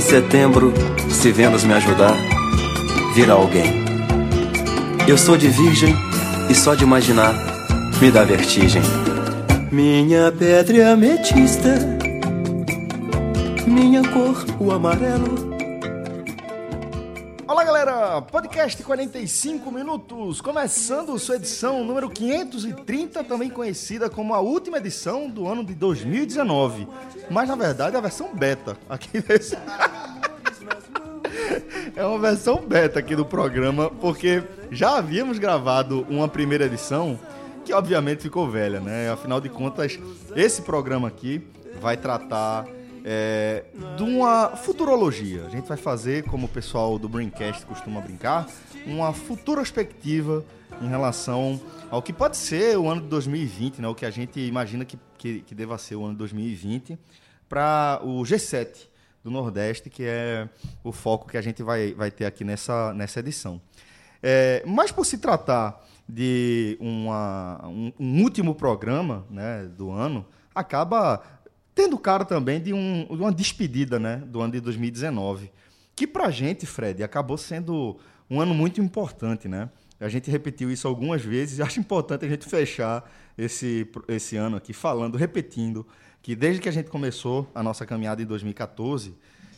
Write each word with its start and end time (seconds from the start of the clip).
Em 0.00 0.02
setembro, 0.02 0.72
se 1.10 1.30
Vênus 1.30 1.62
me 1.62 1.74
ajudar, 1.74 2.16
virá 3.14 3.34
alguém. 3.34 3.84
Eu 5.06 5.18
sou 5.18 5.36
de 5.36 5.46
virgem 5.46 5.94
e 6.48 6.54
só 6.54 6.74
de 6.74 6.84
imaginar 6.84 7.34
me 8.00 8.10
dá 8.10 8.24
vertigem. 8.24 8.80
Minha 9.70 10.32
pedra 10.32 10.78
é 10.78 10.92
ametista, 10.92 11.98
minha 13.66 14.02
cor 14.08 14.42
o 14.58 14.72
amarelo. 14.72 15.49
Podcast 18.22 18.82
45 18.82 19.70
minutos, 19.70 20.40
começando 20.40 21.18
sua 21.18 21.36
edição 21.36 21.84
número 21.84 22.10
530, 22.10 23.24
também 23.24 23.48
conhecida 23.48 24.10
como 24.10 24.34
a 24.34 24.40
última 24.40 24.78
edição 24.78 25.28
do 25.28 25.48
ano 25.48 25.64
de 25.64 25.74
2019. 25.74 26.86
Mas 27.30 27.48
na 27.48 27.54
verdade 27.54 27.94
é 27.94 27.98
a 27.98 28.02
versão 28.02 28.34
beta 28.34 28.76
aqui 28.88 29.20
desse. 29.22 29.56
é 31.96 32.04
uma 32.04 32.18
versão 32.18 32.56
beta 32.56 32.98
aqui 32.98 33.14
do 33.14 33.24
programa, 33.24 33.90
porque 33.90 34.42
já 34.70 34.96
havíamos 34.98 35.38
gravado 35.38 36.06
uma 36.08 36.28
primeira 36.28 36.66
edição 36.66 37.18
que 37.64 37.72
obviamente 37.72 38.22
ficou 38.22 38.50
velha, 38.50 38.80
né? 38.80 39.10
Afinal 39.10 39.40
de 39.40 39.48
contas, 39.48 39.98
esse 40.34 40.62
programa 40.62 41.08
aqui 41.08 41.42
vai 41.80 41.96
tratar 41.96 42.66
é, 43.04 43.64
de 43.96 44.02
uma 44.02 44.56
futurologia. 44.56 45.46
A 45.46 45.48
gente 45.48 45.66
vai 45.66 45.76
fazer, 45.76 46.24
como 46.24 46.46
o 46.46 46.48
pessoal 46.48 46.98
do 46.98 47.08
Braincast 47.08 47.64
costuma 47.66 48.00
brincar, 48.00 48.46
uma 48.86 49.12
futurospectiva 49.12 50.44
em 50.80 50.88
relação 50.88 51.60
ao 51.90 52.02
que 52.02 52.12
pode 52.12 52.36
ser 52.36 52.78
o 52.78 52.88
ano 52.88 53.02
de 53.02 53.08
2020, 53.08 53.80
né? 53.80 53.88
o 53.88 53.94
que 53.94 54.06
a 54.06 54.10
gente 54.10 54.40
imagina 54.40 54.84
que, 54.84 54.98
que, 55.18 55.40
que 55.40 55.54
deva 55.54 55.76
ser 55.78 55.96
o 55.96 56.04
ano 56.04 56.12
de 56.12 56.18
2020, 56.18 56.98
para 57.48 58.00
o 58.02 58.22
G7 58.22 58.88
do 59.22 59.30
Nordeste, 59.30 59.90
que 59.90 60.04
é 60.04 60.48
o 60.82 60.92
foco 60.92 61.28
que 61.28 61.36
a 61.36 61.42
gente 61.42 61.62
vai, 61.62 61.92
vai 61.92 62.10
ter 62.10 62.24
aqui 62.24 62.44
nessa, 62.44 62.94
nessa 62.94 63.20
edição. 63.20 63.60
É, 64.22 64.62
mas 64.66 64.92
por 64.92 65.04
se 65.04 65.18
tratar 65.18 65.84
de 66.08 66.76
uma, 66.80 67.60
um, 67.66 67.92
um 67.98 68.22
último 68.22 68.54
programa 68.54 69.24
né, 69.30 69.64
do 69.76 69.90
ano, 69.90 70.26
acaba 70.54 71.22
tendo 71.80 71.96
cara 71.96 72.26
também 72.26 72.60
de, 72.60 72.74
um, 72.74 73.06
de 73.06 73.22
uma 73.22 73.32
despedida 73.32 73.98
né, 73.98 74.16
do 74.18 74.42
ano 74.42 74.52
de 74.52 74.60
2019, 74.60 75.50
que 75.96 76.06
para 76.06 76.26
a 76.26 76.30
gente, 76.30 76.66
Fred, 76.66 77.02
acabou 77.02 77.38
sendo 77.38 77.98
um 78.28 78.38
ano 78.38 78.52
muito 78.52 78.82
importante. 78.82 79.48
Né? 79.48 79.70
A 79.98 80.08
gente 80.10 80.30
repetiu 80.30 80.70
isso 80.70 80.86
algumas 80.86 81.22
vezes 81.22 81.58
e 81.58 81.62
acho 81.64 81.80
importante 81.80 82.26
a 82.26 82.28
gente 82.28 82.46
fechar 82.46 83.10
esse, 83.38 83.88
esse 84.08 84.36
ano 84.36 84.58
aqui 84.58 84.74
falando, 84.74 85.16
repetindo, 85.16 85.86
que 86.20 86.36
desde 86.36 86.60
que 86.60 86.68
a 86.68 86.72
gente 86.72 86.90
começou 86.90 87.50
a 87.54 87.62
nossa 87.62 87.86
caminhada 87.86 88.20
em 88.20 88.26
2014, 88.26 89.14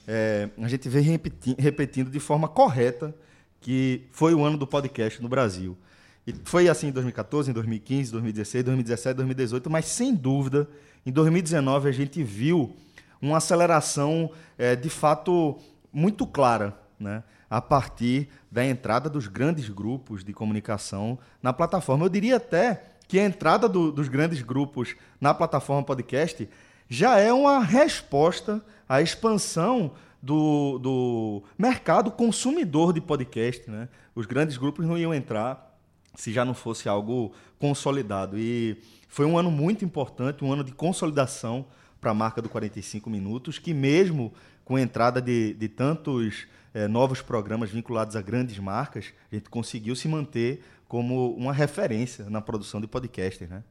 é, 0.07 0.49
a 0.59 0.69
gente 0.69 0.89
vem 0.89 1.03
repeti 1.03 1.57
repetindo 1.59 2.09
de 2.09 2.21
forma 2.21 2.47
correta 2.47 3.13
que 3.61 4.07
foi 4.13 4.33
o 4.33 4.45
ano 4.45 4.57
do 4.57 4.67
podcast 4.67 5.21
no 5.21 5.29
Brasil. 5.29 5.77
E 6.25 6.33
foi 6.45 6.69
assim 6.69 6.87
em 6.87 6.93
2014, 6.93 7.51
em 7.51 7.53
2015, 7.53 8.13
2016, 8.13 8.65
2017, 8.65 9.17
2018, 9.17 9.69
mas 9.71 9.87
sem 9.87 10.15
dúvida, 10.15 10.69
em 11.05 11.13
2019 11.13 11.89
a 11.89 11.93
gente 11.93 12.23
viu 12.23 12.75
uma 13.21 13.39
aceleração 13.39 14.31
é, 14.59 14.75
de 14.75 14.89
fato 14.89 15.59
muito 15.93 16.27
clara, 16.27 16.77
né? 16.99 17.23
a 17.49 17.61
partir 17.61 18.29
da 18.51 18.65
entrada 18.65 19.11
dos 19.11 19.27
grandes 19.27 19.69
grupos 19.69 20.25
de 20.25 20.33
comunicação 20.33 21.19
na 21.43 21.53
plataforma. 21.53 22.07
Eu 22.07 22.09
diria 22.09 22.37
até 22.37 22.83
que 23.07 23.19
a 23.19 23.25
entrada 23.25 23.69
do, 23.69 23.93
dos 23.93 24.09
grandes 24.09 24.41
grupos 24.41 24.97
na 25.21 25.35
plataforma 25.35 25.83
podcast 25.83 26.49
já 26.89 27.19
é 27.19 27.33
uma 27.33 27.61
resposta 27.61 28.65
à 28.89 29.03
expansão 29.03 29.93
do, 30.23 30.79
do 30.79 31.43
mercado 31.59 32.11
consumidor 32.11 32.93
de 32.93 33.01
podcast. 33.01 33.71
Né? 33.71 33.89
Os 34.15 34.25
grandes 34.25 34.57
grupos 34.57 34.87
não 34.87 34.97
iam 34.97 35.13
entrar 35.13 35.77
se 36.15 36.33
já 36.33 36.45
não 36.45 36.55
fosse 36.55 36.89
algo 36.89 37.33
consolidado. 37.59 38.39
E 38.39 38.79
foi 39.13 39.27
um 39.27 39.37
ano 39.37 39.51
muito 39.51 39.85
importante, 39.85 40.43
um 40.43 40.51
ano 40.51 40.65
de 40.65 40.73
consolidação 40.73 41.67
para 42.01 42.13
a 42.13 42.15
marca 42.15 42.41
do 42.41 42.49
45 42.49 43.11
minutos, 43.11 43.59
que 43.59 43.75
mesmo 43.75 44.33
com 44.65 44.77
a 44.77 44.81
entrada 44.81 45.21
de, 45.21 45.53
de 45.53 45.69
tantos 45.69 46.47
é, 46.73 46.89
novos 46.89 47.21
programas 47.21 47.71
vinculados 47.71 48.17
a 48.17 48.23
grandes 48.23 48.59
marcas, 48.59 49.13
a 49.31 49.35
gente 49.35 49.51
conseguiu 49.51 49.95
se 49.95 50.09
manter 50.09 50.65
como 50.89 51.35
uma 51.35 51.53
referência 51.53 52.31
na 52.31 52.41
produção 52.41 52.81
de 52.81 52.87
podcasters, 52.87 53.51
né? 53.51 53.63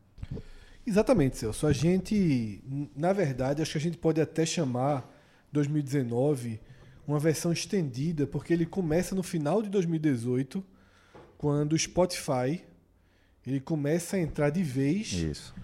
Exatamente, 0.86 1.38
Celso. 1.38 1.66
A 1.66 1.74
gente, 1.74 2.64
na 2.96 3.12
verdade, 3.12 3.64
acho 3.64 3.72
que 3.72 3.78
a 3.80 3.82
gente 3.82 3.98
pode 3.98 4.22
até 4.22 4.46
chamar 4.46 5.12
2019 5.52 6.60
uma 7.08 7.18
versão 7.18 7.52
estendida, 7.52 8.28
porque 8.28 8.54
ele 8.54 8.68
começa 8.68 9.16
no 9.16 9.24
final 9.24 9.64
de 9.64 9.70
2018 9.70 10.64
quando 11.36 11.74
o 11.74 11.80
Spotify 11.80 12.62
ele 13.46 13.60
começa 13.60 14.18
a 14.18 14.20
entrar 14.20 14.50
de 14.50 14.62
vez 14.62 15.12
Isso. 15.14 15.56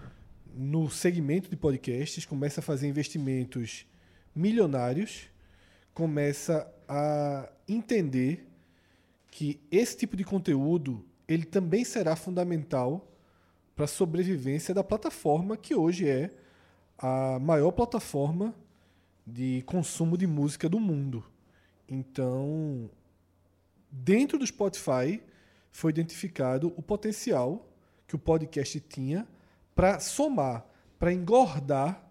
no 0.54 0.90
segmento 0.90 1.48
de 1.48 1.56
podcasts, 1.56 2.24
começa 2.24 2.60
a 2.60 2.62
fazer 2.62 2.88
investimentos 2.88 3.86
milionários, 4.34 5.28
começa 5.94 6.70
a 6.88 7.50
entender 7.68 8.46
que 9.30 9.60
esse 9.70 9.96
tipo 9.96 10.16
de 10.16 10.24
conteúdo 10.24 11.04
ele 11.28 11.44
também 11.44 11.84
será 11.84 12.16
fundamental 12.16 13.06
para 13.76 13.84
a 13.84 13.88
sobrevivência 13.88 14.74
da 14.74 14.82
plataforma 14.82 15.56
que 15.56 15.74
hoje 15.74 16.08
é 16.08 16.30
a 16.96 17.38
maior 17.38 17.70
plataforma 17.70 18.54
de 19.24 19.62
consumo 19.66 20.16
de 20.16 20.26
música 20.26 20.68
do 20.68 20.80
mundo. 20.80 21.24
Então, 21.88 22.90
dentro 23.90 24.38
do 24.38 24.46
Spotify, 24.46 25.22
foi 25.70 25.90
identificado 25.90 26.72
o 26.76 26.82
potencial 26.82 27.67
que 28.08 28.16
o 28.16 28.18
podcast 28.18 28.80
tinha 28.80 29.28
para 29.74 30.00
somar, 30.00 30.66
para 30.98 31.12
engordar 31.12 32.02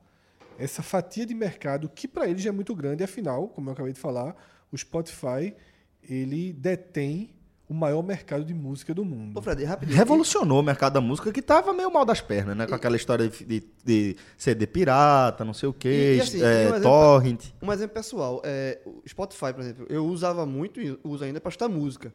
essa 0.58 0.82
fatia 0.82 1.26
de 1.26 1.34
mercado 1.34 1.90
que 1.90 2.08
para 2.08 2.28
ele 2.28 2.40
já 2.40 2.50
é 2.50 2.54
muito 2.54 2.74
grande, 2.74 3.04
afinal, 3.04 3.48
como 3.50 3.70
eu 3.70 3.74
acabei 3.74 3.92
de 3.92 4.00
falar, 4.00 4.36
o 4.72 4.78
Spotify 4.78 5.54
ele 6.02 6.54
detém 6.54 7.34
o 7.70 7.74
maior 7.74 8.02
mercado 8.02 8.46
de 8.46 8.54
música 8.54 8.94
do 8.94 9.04
mundo. 9.04 9.38
Ô, 9.38 9.42
Fred, 9.42 9.62
rapidinho. 9.66 9.98
Revolucionou 9.98 10.62
o 10.62 10.64
mercado 10.64 10.94
da 10.94 11.02
música 11.02 11.34
que 11.34 11.42
estava 11.42 11.74
meio 11.74 11.92
mal 11.92 12.06
das 12.06 12.22
pernas, 12.22 12.56
né? 12.56 12.66
Com 12.66 12.76
aquela 12.76 12.96
história 12.96 13.28
de, 13.28 13.44
de, 13.44 13.64
de 13.84 14.16
CD 14.38 14.66
pirata, 14.66 15.44
não 15.44 15.54
sei 15.54 15.68
o 15.68 15.74
quê, 15.74 16.14
e, 16.14 16.18
e 16.18 16.22
assim, 16.22 16.42
é, 16.42 16.46
um 16.46 16.50
exemplo, 16.60 16.82
torrent. 16.82 17.42
Um 17.62 17.74
exemplo 17.74 17.94
pessoal, 17.94 18.42
é, 18.46 18.80
o 18.86 19.02
Spotify, 19.06 19.52
por 19.52 19.60
exemplo, 19.60 19.86
eu 19.90 20.06
usava 20.06 20.46
muito 20.46 20.80
e 20.80 20.98
uso 21.04 21.26
ainda 21.26 21.42
para 21.42 21.50
escutar 21.50 21.68
música. 21.68 22.14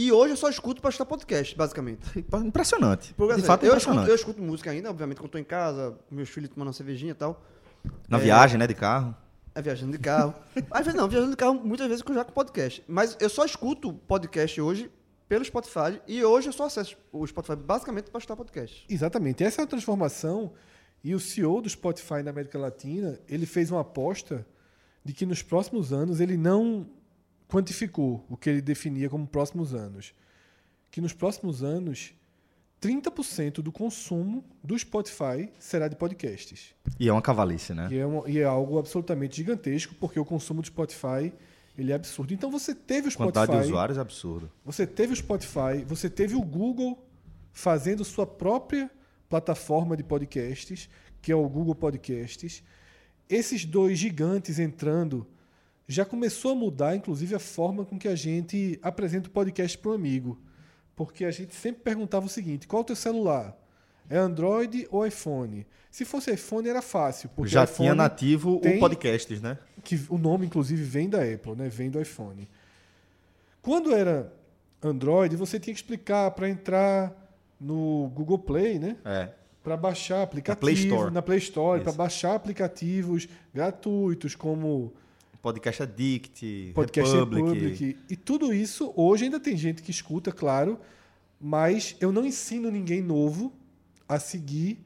E 0.00 0.10
hoje 0.10 0.32
eu 0.32 0.36
só 0.38 0.48
escuto 0.48 0.80
para 0.80 0.88
escutar 0.88 1.04
podcast, 1.04 1.54
basicamente. 1.54 2.24
Impressionante. 2.42 3.12
Porque, 3.12 3.34
de 3.34 3.40
assim, 3.40 3.46
fato, 3.46 3.64
eu 3.64 3.68
impressionante. 3.68 4.04
Escuto, 4.04 4.10
eu 4.10 4.14
escuto 4.14 4.42
música 4.42 4.70
ainda, 4.70 4.88
obviamente, 4.88 5.18
quando 5.18 5.26
estou 5.26 5.38
em 5.38 5.44
casa, 5.44 5.94
meus 6.10 6.30
filhos 6.30 6.48
tomando 6.48 6.68
uma 6.68 6.72
cervejinha 6.72 7.10
e 7.10 7.14
tal. 7.14 7.44
Na 8.08 8.16
é, 8.16 8.20
viagem, 8.22 8.56
né, 8.56 8.66
de 8.66 8.72
carro. 8.72 9.14
É, 9.54 9.60
viajando 9.60 9.92
de 9.92 9.98
carro. 9.98 10.34
Às 10.70 10.86
vezes 10.86 10.98
não, 10.98 11.06
viajando 11.06 11.32
de 11.32 11.36
carro 11.36 11.60
muitas 11.62 11.86
vezes 11.86 12.02
eu 12.08 12.14
já 12.14 12.24
com 12.24 12.32
podcast. 12.32 12.82
Mas 12.88 13.14
eu 13.20 13.28
só 13.28 13.44
escuto 13.44 13.92
podcast 13.92 14.58
hoje 14.58 14.90
pelo 15.28 15.44
Spotify 15.44 16.00
e 16.08 16.24
hoje 16.24 16.48
eu 16.48 16.52
só 16.54 16.64
acesso 16.64 16.96
o 17.12 17.26
Spotify 17.26 17.56
basicamente 17.56 18.10
para 18.10 18.20
escutar 18.20 18.36
podcast. 18.36 18.86
Exatamente. 18.88 19.44
Essa 19.44 19.60
é 19.60 19.64
a 19.64 19.66
transformação 19.66 20.54
e 21.04 21.14
o 21.14 21.20
CEO 21.20 21.60
do 21.60 21.68
Spotify 21.68 22.22
na 22.24 22.30
América 22.30 22.58
Latina, 22.58 23.20
ele 23.28 23.44
fez 23.44 23.70
uma 23.70 23.82
aposta 23.82 24.46
de 25.04 25.12
que 25.12 25.26
nos 25.26 25.42
próximos 25.42 25.92
anos 25.92 26.20
ele 26.20 26.38
não 26.38 26.88
quantificou 27.50 28.24
o 28.28 28.36
que 28.36 28.48
ele 28.48 28.60
definia 28.60 29.10
como 29.10 29.26
próximos 29.26 29.74
anos. 29.74 30.14
Que 30.90 31.00
nos 31.00 31.12
próximos 31.12 31.62
anos, 31.62 32.14
30% 32.80 33.60
do 33.60 33.72
consumo 33.72 34.44
do 34.62 34.78
Spotify 34.78 35.50
será 35.58 35.88
de 35.88 35.96
podcasts. 35.96 36.74
E 36.98 37.08
é 37.08 37.12
uma 37.12 37.20
cavalice, 37.20 37.74
né? 37.74 37.88
E 37.90 37.98
é, 37.98 38.06
uma, 38.06 38.30
e 38.30 38.38
é 38.38 38.44
algo 38.44 38.78
absolutamente 38.78 39.36
gigantesco, 39.36 39.94
porque 39.96 40.18
o 40.18 40.24
consumo 40.24 40.62
do 40.62 40.66
Spotify 40.66 41.32
ele 41.76 41.92
é 41.92 41.94
absurdo. 41.94 42.32
Então 42.32 42.50
você 42.50 42.74
teve 42.74 43.08
o 43.08 43.10
Spotify. 43.10 43.32
Quantidade 43.32 43.62
de 43.62 43.68
usuários 43.68 43.98
é 43.98 44.00
absurdo. 44.00 44.50
Você 44.64 44.86
teve 44.86 45.12
o 45.12 45.16
Spotify, 45.16 45.84
você 45.86 46.08
teve 46.08 46.34
o 46.34 46.42
Google 46.42 47.04
fazendo 47.52 48.04
sua 48.04 48.26
própria 48.26 48.90
plataforma 49.28 49.96
de 49.96 50.02
podcasts, 50.02 50.88
que 51.20 51.30
é 51.30 51.34
o 51.34 51.48
Google 51.48 51.74
Podcasts. 51.74 52.62
Esses 53.28 53.64
dois 53.64 53.98
gigantes 53.98 54.58
entrando 54.58 55.26
já 55.90 56.04
começou 56.04 56.52
a 56.52 56.54
mudar, 56.54 56.94
inclusive, 56.94 57.34
a 57.34 57.40
forma 57.40 57.84
com 57.84 57.98
que 57.98 58.06
a 58.06 58.14
gente 58.14 58.78
apresenta 58.80 59.28
o 59.28 59.32
podcast 59.32 59.76
para 59.76 59.90
o 59.90 59.94
amigo. 59.94 60.40
Porque 60.94 61.24
a 61.24 61.30
gente 61.30 61.54
sempre 61.54 61.82
perguntava 61.82 62.26
o 62.26 62.28
seguinte: 62.28 62.68
qual 62.68 62.80
é 62.80 62.82
o 62.82 62.86
teu 62.86 62.96
celular? 62.96 63.56
É 64.08 64.16
Android 64.16 64.86
ou 64.90 65.06
iPhone? 65.06 65.66
Se 65.90 66.04
fosse 66.04 66.32
iPhone 66.32 66.68
era 66.68 66.80
fácil. 66.80 67.28
Porque 67.34 67.50
Já 67.50 67.66
tinha 67.66 67.94
nativo 67.94 68.56
o 68.56 68.78
podcasts, 68.78 69.40
né? 69.40 69.58
Que 69.82 70.00
o 70.08 70.18
nome, 70.18 70.46
inclusive, 70.46 70.82
vem 70.82 71.08
da 71.08 71.22
Apple, 71.22 71.56
né? 71.56 71.68
vem 71.68 71.90
do 71.90 72.00
iPhone. 72.00 72.48
Quando 73.62 73.92
era 73.94 74.32
Android, 74.82 75.34
você 75.36 75.58
tinha 75.58 75.74
que 75.74 75.80
explicar 75.80 76.30
para 76.32 76.48
entrar 76.48 77.12
no 77.60 78.10
Google 78.14 78.38
Play, 78.38 78.78
né? 78.78 78.96
É. 79.04 79.30
Para 79.62 79.76
baixar 79.76 80.22
aplicativos. 80.22 80.60
Na 80.60 80.60
Play 80.60 80.74
Store. 80.74 81.14
Na 81.14 81.22
Play 81.22 81.38
Store, 81.38 81.82
para 81.82 81.92
baixar 81.92 82.34
aplicativos 82.34 83.28
gratuitos 83.52 84.34
como 84.34 84.92
Podcast 85.42 85.82
Addict, 85.82 86.72
Podcast 86.74 87.14
Republic. 87.16 87.48
Republic. 87.48 87.98
E 88.10 88.16
tudo 88.16 88.52
isso, 88.52 88.92
hoje 88.96 89.24
ainda 89.24 89.40
tem 89.40 89.56
gente 89.56 89.82
que 89.82 89.90
escuta, 89.90 90.30
claro, 90.30 90.78
mas 91.40 91.96
eu 92.00 92.12
não 92.12 92.24
ensino 92.26 92.70
ninguém 92.70 93.00
novo 93.00 93.52
a 94.08 94.18
seguir 94.18 94.78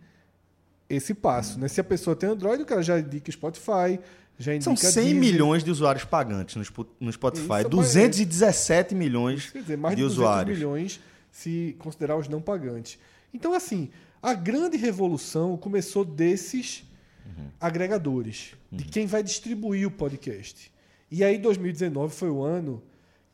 esse 0.88 1.12
passo. 1.14 1.58
Né? 1.58 1.66
Se 1.68 1.80
a 1.80 1.84
pessoa 1.84 2.14
tem 2.14 2.28
Android, 2.28 2.62
o 2.62 2.66
cara 2.66 2.82
já 2.82 3.00
indica 3.00 3.32
Spotify, 3.32 3.98
já 4.38 4.54
indica 4.54 4.64
São 4.64 4.76
100 4.76 5.02
Deezer. 5.04 5.20
milhões 5.20 5.64
de 5.64 5.70
usuários 5.70 6.04
pagantes 6.04 6.56
no 6.56 6.62
Spo- 6.64 6.86
no 7.00 7.12
Spotify. 7.12 7.60
Isso, 7.60 7.68
217 7.70 8.94
milhões 8.94 9.50
Quer 9.50 9.62
dizer, 9.62 9.76
mais 9.78 9.96
de 9.96 10.02
de 10.02 10.08
200 10.08 10.18
usuários. 10.18 10.58
milhões 10.58 11.00
se 11.32 11.74
considerar 11.78 12.16
os 12.16 12.28
não 12.28 12.40
pagantes. 12.40 12.98
Então, 13.32 13.52
assim, 13.54 13.90
a 14.22 14.34
grande 14.34 14.76
revolução 14.76 15.56
começou 15.56 16.04
desses 16.04 16.84
Uhum. 17.26 17.48
agregadores, 17.60 18.54
de 18.70 18.84
quem 18.84 19.06
vai 19.06 19.22
distribuir 19.22 19.86
o 19.86 19.90
podcast. 19.90 20.72
E 21.10 21.24
aí, 21.24 21.38
2019 21.38 22.14
foi 22.14 22.30
o 22.30 22.42
ano 22.42 22.82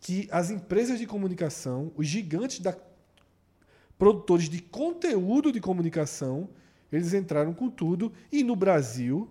que 0.00 0.28
as 0.31 0.50
empresas 0.50 0.98
de 0.98 1.06
comunicação, 1.06 1.92
os 1.96 2.06
gigantes 2.06 2.60
da 2.60 2.75
produtores 3.98 4.48
de 4.48 4.62
conteúdo 4.62 5.52
de 5.52 5.60
comunicação, 5.60 6.48
eles 6.90 7.12
entraram 7.12 7.52
com 7.52 7.69
tudo. 7.69 8.10
E 8.32 8.42
no 8.42 8.56
Brasil, 8.56 9.28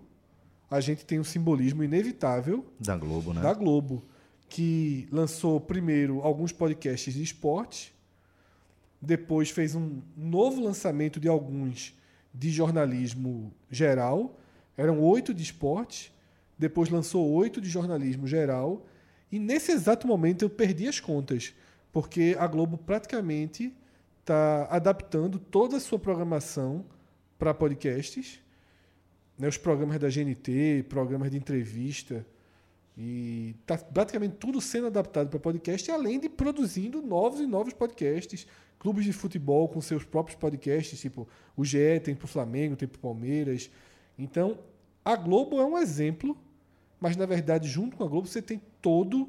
a 0.70 0.80
gente 0.80 1.04
tem 1.04 1.18
um 1.18 1.24
simbolismo 1.24 1.82
inevitável 1.82 2.64
Da 2.78 2.96
Globo, 2.96 3.34
né? 3.34 3.42
da 3.42 3.52
Globo, 3.52 4.04
que 4.48 5.08
lançou 5.10 5.60
primeiro 5.60 6.20
alguns 6.22 6.52
podcasts 6.52 7.12
de 7.12 7.22
esporte, 7.22 7.92
depois 9.02 9.50
fez 9.50 9.74
um 9.74 10.00
novo 10.16 10.60
lançamento 10.62 11.18
de 11.18 11.26
alguns 11.26 11.94
de 12.32 12.50
jornalismo 12.50 13.52
geral, 13.70 14.38
eram 14.80 15.00
oito 15.00 15.34
de 15.34 15.42
esporte, 15.42 16.12
depois 16.58 16.88
lançou 16.88 17.30
oito 17.32 17.60
de 17.60 17.68
jornalismo 17.68 18.26
geral, 18.26 18.86
e 19.30 19.38
nesse 19.38 19.72
exato 19.72 20.06
momento 20.06 20.42
eu 20.42 20.50
perdi 20.50 20.88
as 20.88 20.98
contas, 20.98 21.54
porque 21.92 22.36
a 22.38 22.46
Globo 22.46 22.78
praticamente 22.78 23.74
está 24.20 24.66
adaptando 24.70 25.38
toda 25.38 25.76
a 25.76 25.80
sua 25.80 25.98
programação 25.98 26.84
para 27.38 27.54
podcasts, 27.54 28.40
né, 29.38 29.48
os 29.48 29.56
programas 29.56 29.98
da 29.98 30.08
GNT, 30.08 30.84
programas 30.88 31.30
de 31.30 31.36
entrevista, 31.36 32.26
e 32.96 33.54
tá 33.64 33.78
praticamente 33.78 34.36
tudo 34.36 34.60
sendo 34.60 34.88
adaptado 34.88 35.30
para 35.30 35.38
podcast, 35.38 35.90
além 35.90 36.20
de 36.20 36.28
produzindo 36.28 37.00
novos 37.00 37.40
e 37.40 37.46
novos 37.46 37.72
podcasts. 37.72 38.46
Clubes 38.78 39.04
de 39.04 39.12
futebol 39.12 39.68
com 39.68 39.80
seus 39.80 40.04
próprios 40.04 40.38
podcasts, 40.38 41.00
tipo 41.00 41.28
o 41.56 41.64
GE 41.64 42.00
tem 42.02 42.14
para 42.14 42.24
o 42.24 42.28
Flamengo, 42.28 42.76
tem 42.76 42.88
para 42.88 42.96
o 42.96 43.00
Palmeiras. 43.00 43.70
Então, 44.18 44.58
a 45.04 45.16
Globo 45.16 45.60
é 45.60 45.64
um 45.64 45.78
exemplo, 45.78 46.36
mas 47.00 47.16
na 47.16 47.26
verdade, 47.26 47.68
junto 47.68 47.96
com 47.96 48.04
a 48.04 48.08
Globo, 48.08 48.26
você 48.26 48.42
tem 48.42 48.60
todo, 48.80 49.28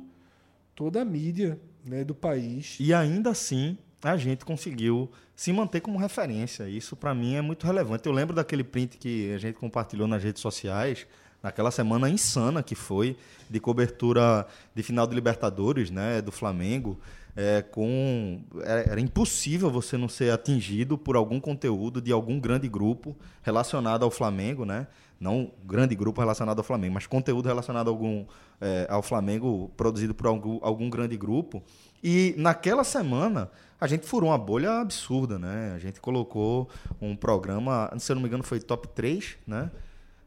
toda 0.75 1.01
a 1.01 1.05
mídia 1.05 1.59
né, 1.85 2.03
do 2.03 2.13
país. 2.13 2.77
E 2.79 2.93
ainda 2.93 3.29
assim, 3.29 3.77
a 4.03 4.17
gente 4.17 4.43
conseguiu 4.45 5.09
se 5.35 5.51
manter 5.53 5.81
como 5.81 5.97
referência. 5.97 6.67
Isso, 6.67 6.95
para 6.95 7.13
mim, 7.13 7.35
é 7.35 7.41
muito 7.41 7.65
relevante. 7.65 8.05
Eu 8.05 8.11
lembro 8.11 8.35
daquele 8.35 8.63
print 8.63 8.97
que 8.97 9.33
a 9.33 9.37
gente 9.37 9.55
compartilhou 9.55 10.07
nas 10.07 10.23
redes 10.23 10.41
sociais, 10.41 11.07
naquela 11.41 11.71
semana 11.71 12.09
insana 12.09 12.61
que 12.61 12.75
foi, 12.75 13.17
de 13.49 13.59
cobertura 13.59 14.45
de 14.75 14.83
final 14.83 15.07
de 15.07 15.15
Libertadores, 15.15 15.89
né, 15.89 16.21
do 16.21 16.31
Flamengo. 16.31 16.99
É, 17.33 17.61
com 17.61 18.41
era, 18.61 18.81
era 18.81 18.99
impossível 18.99 19.71
você 19.71 19.95
não 19.97 20.09
ser 20.09 20.33
atingido 20.33 20.97
por 20.97 21.15
algum 21.15 21.39
conteúdo 21.39 22.01
de 22.01 22.11
algum 22.11 22.37
grande 22.37 22.67
grupo 22.67 23.15
relacionado 23.41 24.03
ao 24.03 24.11
Flamengo, 24.11 24.65
né? 24.65 24.85
Não 25.21 25.51
grande 25.63 25.93
grupo 25.93 26.19
relacionado 26.19 26.57
ao 26.57 26.63
Flamengo, 26.63 26.95
mas 26.95 27.05
conteúdo 27.05 27.45
relacionado 27.45 27.89
a 27.89 27.91
algum, 27.91 28.25
é, 28.59 28.87
ao 28.89 29.03
Flamengo 29.03 29.71
produzido 29.77 30.15
por 30.15 30.25
algum, 30.25 30.57
algum 30.63 30.89
grande 30.89 31.15
grupo. 31.15 31.61
E 32.03 32.33
naquela 32.39 32.83
semana 32.83 33.51
a 33.79 33.85
gente 33.85 34.07
furou 34.07 34.31
uma 34.31 34.37
bolha 34.39 34.79
absurda, 34.79 35.37
né? 35.37 35.73
A 35.75 35.77
gente 35.77 36.01
colocou 36.01 36.67
um 36.99 37.15
programa, 37.15 37.93
se 37.99 38.11
eu 38.11 38.15
não 38.15 38.21
me 38.23 38.27
engano, 38.27 38.41
foi 38.41 38.59
top 38.59 38.87
3, 38.87 39.37
né? 39.45 39.69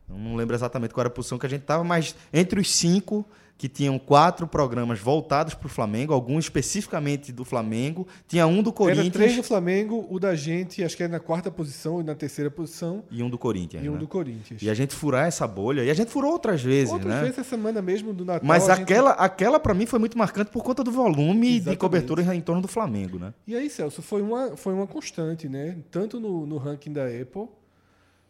Não 0.09 0.37
lembro 0.37 0.55
exatamente 0.55 0.95
qual 0.95 1.03
era 1.03 1.09
a 1.09 1.13
posição 1.13 1.41
que 1.41 1.47
a 1.47 1.49
gente 1.49 1.63
estava, 1.63 1.83
mas 1.83 2.15
entre 2.33 2.61
os 2.61 2.73
cinco 2.73 3.27
que 3.57 3.69
tinham 3.69 3.99
quatro 4.01 4.49
programas 4.49 4.99
voltados 4.99 5.55
para 5.55 5.67
o 5.67 5.71
Flamengo, 5.71 6.13
alguns 6.13 6.47
especificamente 6.47 7.33
do 7.33 7.45
Flamengo, 7.45 8.07
tinha 8.27 8.47
um 8.49 8.61
do 8.63 8.71
Era 8.71 8.77
Corinthians 8.77 9.13
três 9.13 9.37
do 9.37 9.43
Flamengo, 9.45 10.07
o 10.11 10.19
da 10.19 10.35
gente, 10.35 10.83
acho 10.83 10.97
que 10.97 11.05
era 11.05 11.13
na 11.13 11.21
quarta 11.21 11.51
posição 11.53 12.01
e 12.01 12.05
na 12.05 12.17
terceira 12.17 12.51
posição, 12.51 13.05
e 13.11 13.23
um 13.23 13.31
do 13.31 13.39
Corinthians. 13.39 13.85
e 13.85 13.89
um 13.89 13.93
né? 13.93 13.99
do 13.99 14.09
Corinthians. 14.09 14.61
E 14.61 14.69
a 14.69 14.75
gente 14.75 14.93
furar 14.93 15.27
essa 15.29 15.47
bolha, 15.47 15.85
e 15.85 15.91
a 15.91 15.95
gente 15.95 16.11
furou 16.11 16.33
outras 16.33 16.61
vezes, 16.63 16.93
Outras 16.93 17.15
né? 17.15 17.21
vezes 17.21 17.39
essa 17.39 17.49
semana 17.49 17.81
mesmo 17.81 18.13
do 18.13 18.25
Natal. 18.25 18.47
Mas 18.47 18.69
a 18.69 18.75
gente- 18.75 18.83
aquela, 18.83 19.11
aquela 19.13 19.61
para 19.61 19.73
mim 19.73 19.87
foi 19.87 20.01
muito 20.01 20.19
marcante 20.19 20.51
por 20.51 20.65
conta 20.65 20.83
do 20.83 20.91
volume 20.91 21.47
de 21.49 21.57
Exatamente. 21.57 21.79
cobertura 21.79 22.35
em 22.35 22.41
torno 22.41 22.61
do 22.61 22.69
Flamengo, 22.69 23.19
né? 23.21 23.33
E 23.47 23.55
aí, 23.55 23.71
Celso, 23.71 24.03
foi 24.03 24.21
uma, 24.21 24.57
foi 24.57 24.75
uma 24.75 24.87
constante, 24.87 25.49
né? 25.49 25.77
Tanto 25.93 26.19
no, 26.19 26.45
no 26.45 26.57
ranking 26.57 26.93
da 26.93 27.07
Apple, 27.07 27.47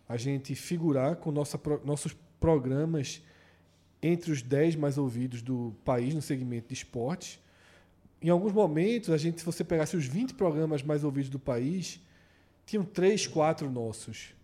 a 0.06 0.18
gente 0.18 0.54
figurar 0.54 1.16
com 1.16 1.32
nossa, 1.32 1.58
nossos 1.82 2.14
programas 2.38 3.22
entre 4.06 4.30
os 4.30 4.42
10 4.42 4.76
mais 4.76 4.98
ouvidos 4.98 5.40
do 5.40 5.74
país 5.82 6.14
no 6.14 6.20
segmento 6.20 6.68
de 6.68 6.74
esportes. 6.74 7.40
Em 8.20 8.28
alguns 8.28 8.52
momentos, 8.52 9.08
a 9.08 9.16
gente, 9.16 9.40
se 9.40 9.46
você 9.46 9.64
pegasse 9.64 9.96
os 9.96 10.04
20 10.04 10.34
programas 10.34 10.82
mais 10.82 11.02
ouvidos 11.02 11.30
do 11.30 11.38
país, 11.38 11.98
tinham 12.66 12.84
3, 12.84 13.26
4 13.26 13.70
nossos. 13.70 14.34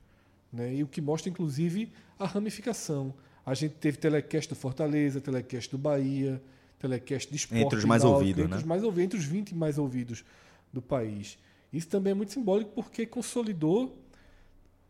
Né? 0.51 0.77
E 0.77 0.83
o 0.83 0.87
que 0.87 1.03
mostra, 1.03 1.29
inclusive, 1.29 1.93
a 2.19 2.25
ramificação. 2.25 3.13
A 3.45 3.53
gente 3.53 3.75
teve 3.75 3.99
telecast 3.99 4.49
do 4.49 4.57
Fortaleza, 4.57 5.21
telecast 5.21 5.71
do 5.71 5.77
Bahia, 5.77 6.41
telecast 6.79 7.31
de 7.31 7.37
esporte. 7.37 7.63
Entre 7.63 7.79
os 7.81 7.85
mais 7.85 8.03
ouvidos, 8.03 8.45
entre 8.45 8.53
né? 8.53 8.57
os 8.57 8.65
mais 8.65 8.83
ouvidos, 8.83 9.05
entre 9.05 9.19
os 9.19 9.25
20 9.27 9.55
mais 9.55 9.77
ouvidos 9.77 10.25
do 10.73 10.81
país. 10.81 11.39
Isso 11.71 11.87
também 11.87 12.13
é 12.13 12.15
muito 12.15 12.33
simbólico 12.33 12.71
porque 12.75 13.05
consolidou 13.05 13.95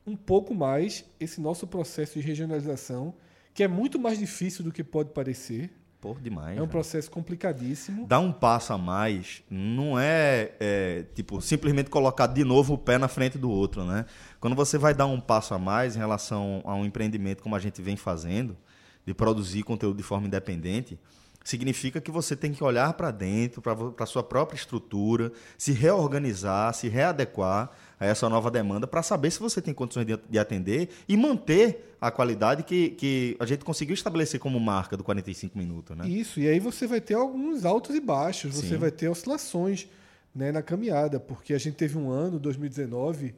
um 0.06 0.14
pouco 0.14 0.54
mais 0.54 1.04
esse 1.18 1.40
nosso 1.40 1.66
processo 1.66 2.20
de 2.20 2.24
regionalização, 2.24 3.12
que 3.54 3.62
é 3.62 3.68
muito 3.68 3.98
mais 3.98 4.18
difícil 4.18 4.64
do 4.64 4.72
que 4.72 4.82
pode 4.82 5.10
parecer. 5.10 5.70
Pô, 6.00 6.14
demais. 6.14 6.56
É 6.56 6.60
um 6.60 6.64
né? 6.64 6.70
processo 6.70 7.10
complicadíssimo. 7.10 8.06
Dar 8.06 8.20
um 8.20 8.32
passo 8.32 8.72
a 8.72 8.78
mais 8.78 9.42
não 9.50 9.98
é, 9.98 10.52
é, 10.58 11.04
tipo 11.14 11.42
simplesmente 11.42 11.90
colocar 11.90 12.26
de 12.26 12.42
novo 12.42 12.74
o 12.74 12.78
pé 12.78 12.96
na 12.96 13.06
frente 13.06 13.36
do 13.36 13.50
outro, 13.50 13.84
né? 13.84 14.06
Quando 14.40 14.56
você 14.56 14.78
vai 14.78 14.94
dar 14.94 15.06
um 15.06 15.20
passo 15.20 15.52
a 15.52 15.58
mais 15.58 15.96
em 15.96 15.98
relação 15.98 16.62
a 16.64 16.74
um 16.74 16.86
empreendimento 16.86 17.42
como 17.42 17.54
a 17.54 17.58
gente 17.58 17.82
vem 17.82 17.96
fazendo, 17.96 18.56
de 19.04 19.12
produzir 19.12 19.62
conteúdo 19.62 19.98
de 19.98 20.02
forma 20.02 20.26
independente, 20.26 20.98
significa 21.44 22.00
que 22.00 22.10
você 22.10 22.36
tem 22.36 22.52
que 22.52 22.62
olhar 22.62 22.92
para 22.94 23.10
dentro, 23.10 23.62
para 23.62 23.74
a 23.98 24.06
sua 24.06 24.22
própria 24.22 24.56
estrutura, 24.56 25.32
se 25.56 25.72
reorganizar, 25.72 26.74
se 26.74 26.88
readequar 26.88 27.70
a 27.98 28.06
essa 28.06 28.28
nova 28.28 28.50
demanda 28.50 28.86
para 28.86 29.02
saber 29.02 29.30
se 29.30 29.40
você 29.40 29.60
tem 29.60 29.72
condições 29.72 30.06
de, 30.06 30.18
de 30.28 30.38
atender 30.38 30.90
e 31.08 31.16
manter 31.16 31.94
a 32.00 32.10
qualidade 32.10 32.62
que, 32.62 32.90
que 32.90 33.36
a 33.38 33.46
gente 33.46 33.64
conseguiu 33.64 33.94
estabelecer 33.94 34.40
como 34.40 34.58
marca 34.60 34.96
do 34.96 35.04
45 35.04 35.56
minutos, 35.56 35.96
né? 35.96 36.08
Isso, 36.08 36.40
e 36.40 36.48
aí 36.48 36.58
você 36.58 36.86
vai 36.86 37.00
ter 37.00 37.14
alguns 37.14 37.64
altos 37.64 37.94
e 37.94 38.00
baixos, 38.00 38.54
você 38.54 38.68
Sim. 38.68 38.76
vai 38.78 38.90
ter 38.90 39.08
oscilações 39.08 39.86
né, 40.34 40.52
na 40.52 40.62
caminhada, 40.62 41.18
porque 41.18 41.52
a 41.52 41.58
gente 41.58 41.74
teve 41.74 41.98
um 41.98 42.10
ano, 42.10 42.38
2019, 42.38 43.34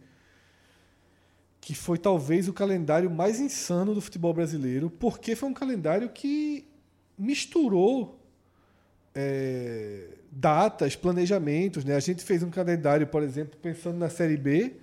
que 1.61 1.75
foi 1.75 1.99
talvez 1.99 2.49
o 2.49 2.53
calendário 2.53 3.11
mais 3.11 3.41
insano 3.41 3.95
do 3.95 4.01
futebol 4.01 4.35
brasileiro, 4.35 4.91
porque 4.91 5.35
foi 5.35 5.49
um 5.49 5.55
calendário 5.55 6.09
que 6.09 6.67
misturou 7.19 8.21
é, 9.15 10.09
datas, 10.31 10.97
planejamentos. 10.97 11.85
Né? 11.85 11.95
A 11.95 12.01
gente 12.01 12.23
fez 12.25 12.43
um 12.43 12.51
calendário, 12.51 13.07
por 13.07 13.23
exemplo, 13.23 13.59
pensando 13.61 13.99
na 13.99 14.09
Série 14.09 14.37
B, 14.37 14.75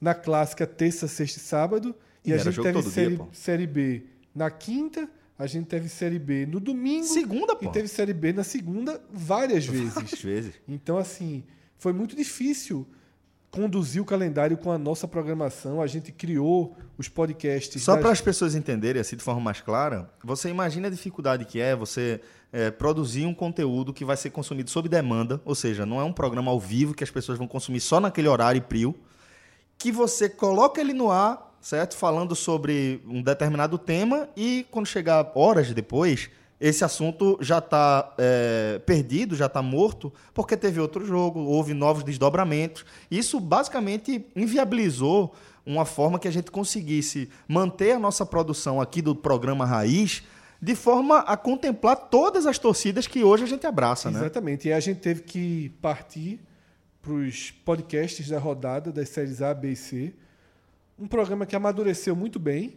na 0.00 0.14
clássica 0.14 0.66
terça, 0.66 1.06
sexta 1.06 1.38
e 1.38 1.42
sábado, 1.42 1.94
e, 2.24 2.30
E 2.30 2.32
a 2.34 2.38
gente 2.38 2.60
teve 2.60 2.82
série, 2.82 3.16
dia, 3.16 3.28
série 3.32 3.66
B 3.66 4.02
na 4.34 4.50
quinta, 4.50 5.08
a 5.38 5.46
gente 5.46 5.66
teve 5.66 5.88
Série 5.88 6.18
B 6.18 6.46
no 6.46 6.60
domingo 6.60 7.06
Segunda, 7.06 7.56
pô. 7.56 7.68
e 7.68 7.72
teve 7.72 7.88
Série 7.88 8.12
B 8.12 8.32
na 8.32 8.44
segunda 8.44 9.02
várias 9.10 9.66
vezes. 9.66 10.22
vezes. 10.22 10.54
Então, 10.68 10.98
assim, 10.98 11.42
foi 11.78 11.92
muito 11.92 12.14
difícil 12.14 12.86
conduzir 13.50 14.00
o 14.00 14.04
calendário 14.04 14.56
com 14.56 14.70
a 14.70 14.78
nossa 14.78 15.08
programação. 15.08 15.82
A 15.82 15.86
gente 15.86 16.12
criou 16.12 16.76
os 16.96 17.08
podcasts. 17.08 17.82
Só 17.82 17.94
das- 17.94 18.02
para 18.02 18.12
as 18.12 18.20
pessoas 18.20 18.54
entenderem 18.54 19.00
assim 19.00 19.16
de 19.16 19.22
forma 19.24 19.40
mais 19.40 19.60
clara, 19.60 20.08
você 20.22 20.48
imagina 20.48 20.86
a 20.88 20.90
dificuldade 20.90 21.44
que 21.44 21.60
é 21.60 21.74
você 21.74 22.20
é, 22.52 22.70
produzir 22.70 23.26
um 23.26 23.34
conteúdo 23.34 23.92
que 23.92 24.04
vai 24.04 24.16
ser 24.16 24.30
consumido 24.30 24.70
sob 24.70 24.88
demanda, 24.88 25.40
ou 25.44 25.54
seja, 25.54 25.84
não 25.86 26.00
é 26.00 26.04
um 26.04 26.12
programa 26.12 26.50
ao 26.50 26.58
vivo 26.58 26.94
que 26.94 27.04
as 27.04 27.10
pessoas 27.10 27.38
vão 27.38 27.46
consumir 27.46 27.80
só 27.80 28.00
naquele 28.00 28.26
horário 28.28 28.58
e 28.58 28.62
prio, 28.62 28.94
que 29.78 29.90
você 29.92 30.28
coloca 30.28 30.80
ele 30.80 30.92
no 30.92 31.10
ar, 31.10 31.56
certo? 31.60 31.96
Falando 31.96 32.34
sobre 32.34 33.00
um 33.06 33.22
determinado 33.22 33.78
tema 33.78 34.28
e 34.36 34.66
quando 34.70 34.86
chegar 34.86 35.30
horas 35.34 35.72
depois, 35.72 36.28
esse 36.60 36.84
assunto 36.84 37.38
já 37.40 37.58
está 37.58 38.14
perdido, 38.84 39.34
já 39.34 39.46
está 39.46 39.62
morto, 39.62 40.12
porque 40.34 40.56
teve 40.56 40.78
outro 40.78 41.04
jogo, 41.06 41.40
houve 41.40 41.72
novos 41.72 42.04
desdobramentos. 42.04 42.84
Isso 43.10 43.40
basicamente 43.40 44.26
inviabilizou 44.36 45.34
uma 45.64 45.84
forma 45.84 46.18
que 46.18 46.28
a 46.28 46.30
gente 46.30 46.50
conseguisse 46.50 47.30
manter 47.48 47.92
a 47.92 47.98
nossa 47.98 48.26
produção 48.26 48.80
aqui 48.80 49.00
do 49.00 49.14
programa 49.14 49.64
Raiz 49.64 50.22
de 50.60 50.74
forma 50.74 51.20
a 51.20 51.36
contemplar 51.38 51.96
todas 51.96 52.44
as 52.44 52.58
torcidas 52.58 53.06
que 53.06 53.24
hoje 53.24 53.44
a 53.44 53.46
gente 53.46 53.66
abraça, 53.66 54.10
né? 54.10 54.18
Exatamente. 54.18 54.68
E 54.68 54.72
a 54.72 54.80
gente 54.80 55.00
teve 55.00 55.22
que 55.22 55.70
partir 55.80 56.38
para 57.00 57.12
os 57.12 57.50
podcasts 57.50 58.28
da 58.28 58.38
rodada 58.38 58.92
das 58.92 59.08
séries 59.08 59.40
A, 59.40 59.54
B 59.54 59.70
e 59.70 59.76
C. 59.76 60.12
Um 60.98 61.08
programa 61.08 61.46
que 61.46 61.56
amadureceu 61.56 62.14
muito 62.14 62.38
bem. 62.38 62.76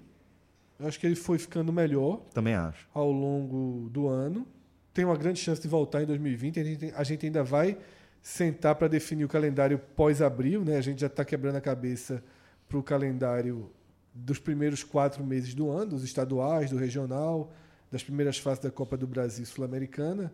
Eu 0.79 0.87
acho 0.87 0.99
que 0.99 1.05
ele 1.05 1.15
foi 1.15 1.37
ficando 1.37 1.71
melhor 1.71 2.21
Também 2.33 2.55
acho. 2.55 2.87
ao 2.93 3.11
longo 3.11 3.89
do 3.89 4.07
ano. 4.07 4.47
Tem 4.93 5.05
uma 5.05 5.15
grande 5.15 5.39
chance 5.39 5.61
de 5.61 5.67
voltar 5.67 6.03
em 6.03 6.05
2020. 6.05 6.59
A 6.59 6.63
gente, 6.63 6.93
a 6.95 7.03
gente 7.03 7.25
ainda 7.25 7.43
vai 7.43 7.77
sentar 8.21 8.75
para 8.75 8.87
definir 8.87 9.25
o 9.25 9.27
calendário 9.27 9.79
pós-abril. 9.95 10.63
Né? 10.63 10.77
A 10.77 10.81
gente 10.81 11.01
já 11.01 11.07
está 11.07 11.23
quebrando 11.25 11.55
a 11.55 11.61
cabeça 11.61 12.23
para 12.67 12.77
o 12.77 12.83
calendário 12.83 13.69
dos 14.13 14.39
primeiros 14.39 14.83
quatro 14.83 15.23
meses 15.23 15.53
do 15.53 15.69
ano, 15.69 15.91
dos 15.91 16.03
estaduais, 16.03 16.69
do 16.69 16.77
regional, 16.77 17.51
das 17.91 18.03
primeiras 18.03 18.37
fases 18.37 18.63
da 18.63 18.71
Copa 18.71 18.95
do 18.95 19.07
Brasil 19.07 19.45
Sul-Americana. 19.45 20.31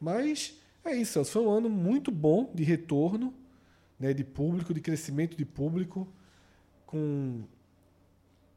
Mas 0.00 0.60
é 0.84 0.94
isso, 0.94 1.12
Celso. 1.12 1.32
foi 1.32 1.42
um 1.42 1.50
ano 1.50 1.70
muito 1.70 2.10
bom 2.10 2.50
de 2.54 2.62
retorno, 2.64 3.32
né, 3.98 4.12
de 4.12 4.24
público, 4.24 4.74
de 4.74 4.80
crescimento 4.80 5.36
de 5.36 5.44
público, 5.44 6.06
com 6.84 7.42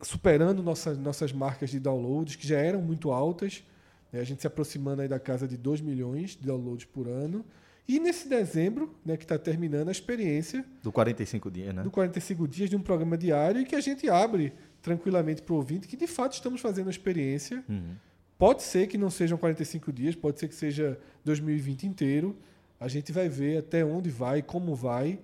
superando 0.02 0.62
nossas, 0.62 0.98
nossas 0.98 1.32
marcas 1.34 1.70
de 1.70 1.80
downloads, 1.80 2.36
que 2.36 2.48
já 2.48 2.58
eram 2.58 2.82
muito 2.82 3.12
altas. 3.12 3.64
né, 4.12 4.20
a 4.20 4.24
gente 4.24 4.42
se 4.42 4.48
aproximando 4.48 5.02
aí 5.02 5.08
da 5.08 5.20
casa 5.20 5.48
de 5.48 5.58
2 5.58 5.82
milhões 5.82 6.32
de 6.32 6.46
downloads 6.46 6.86
por 6.86 7.08
ano. 7.08 7.46
E 7.88 8.00
nesse 8.00 8.28
dezembro, 8.28 8.94
né, 9.06 9.16
que 9.16 9.24
está 9.24 9.38
terminando 9.38 9.88
a 9.88 9.92
experiência 9.92 10.66
Do 10.84 10.92
45 10.92 11.50
dias, 11.50 11.74
né? 11.74 11.84
do 11.84 11.90
45 11.90 12.46
dias 12.48 12.70
de 12.70 12.76
um 12.76 12.82
programa 12.82 13.18
diário 13.18 13.62
e 13.62 13.66
que 13.66 13.76
a 13.76 13.80
gente 13.80 14.10
abre 14.10 14.54
tranquilamente 14.82 15.42
para 15.42 15.54
o 15.54 15.56
ouvinte 15.56 15.88
que 15.88 15.96
de 15.96 16.06
fato 16.06 16.34
estamos 16.34 16.60
fazendo 16.60 16.88
a 16.88 16.90
experiência. 16.90 17.64
Uhum. 17.68 17.96
Pode 18.38 18.62
ser 18.62 18.88
que 18.88 18.98
não 18.98 19.10
sejam 19.10 19.38
45 19.38 19.92
dias, 19.92 20.16
pode 20.16 20.38
ser 20.40 20.50
que 20.50 20.56
seja 20.56 21.00
2020 21.24 21.88
inteiro. 21.88 22.36
A 22.80 22.88
gente 22.88 23.12
vai 23.12 23.30
ver 23.30 23.58
até 23.58 23.84
onde 23.86 24.10
vai, 24.10 24.42
como 24.42 24.76
vai, 24.76 25.20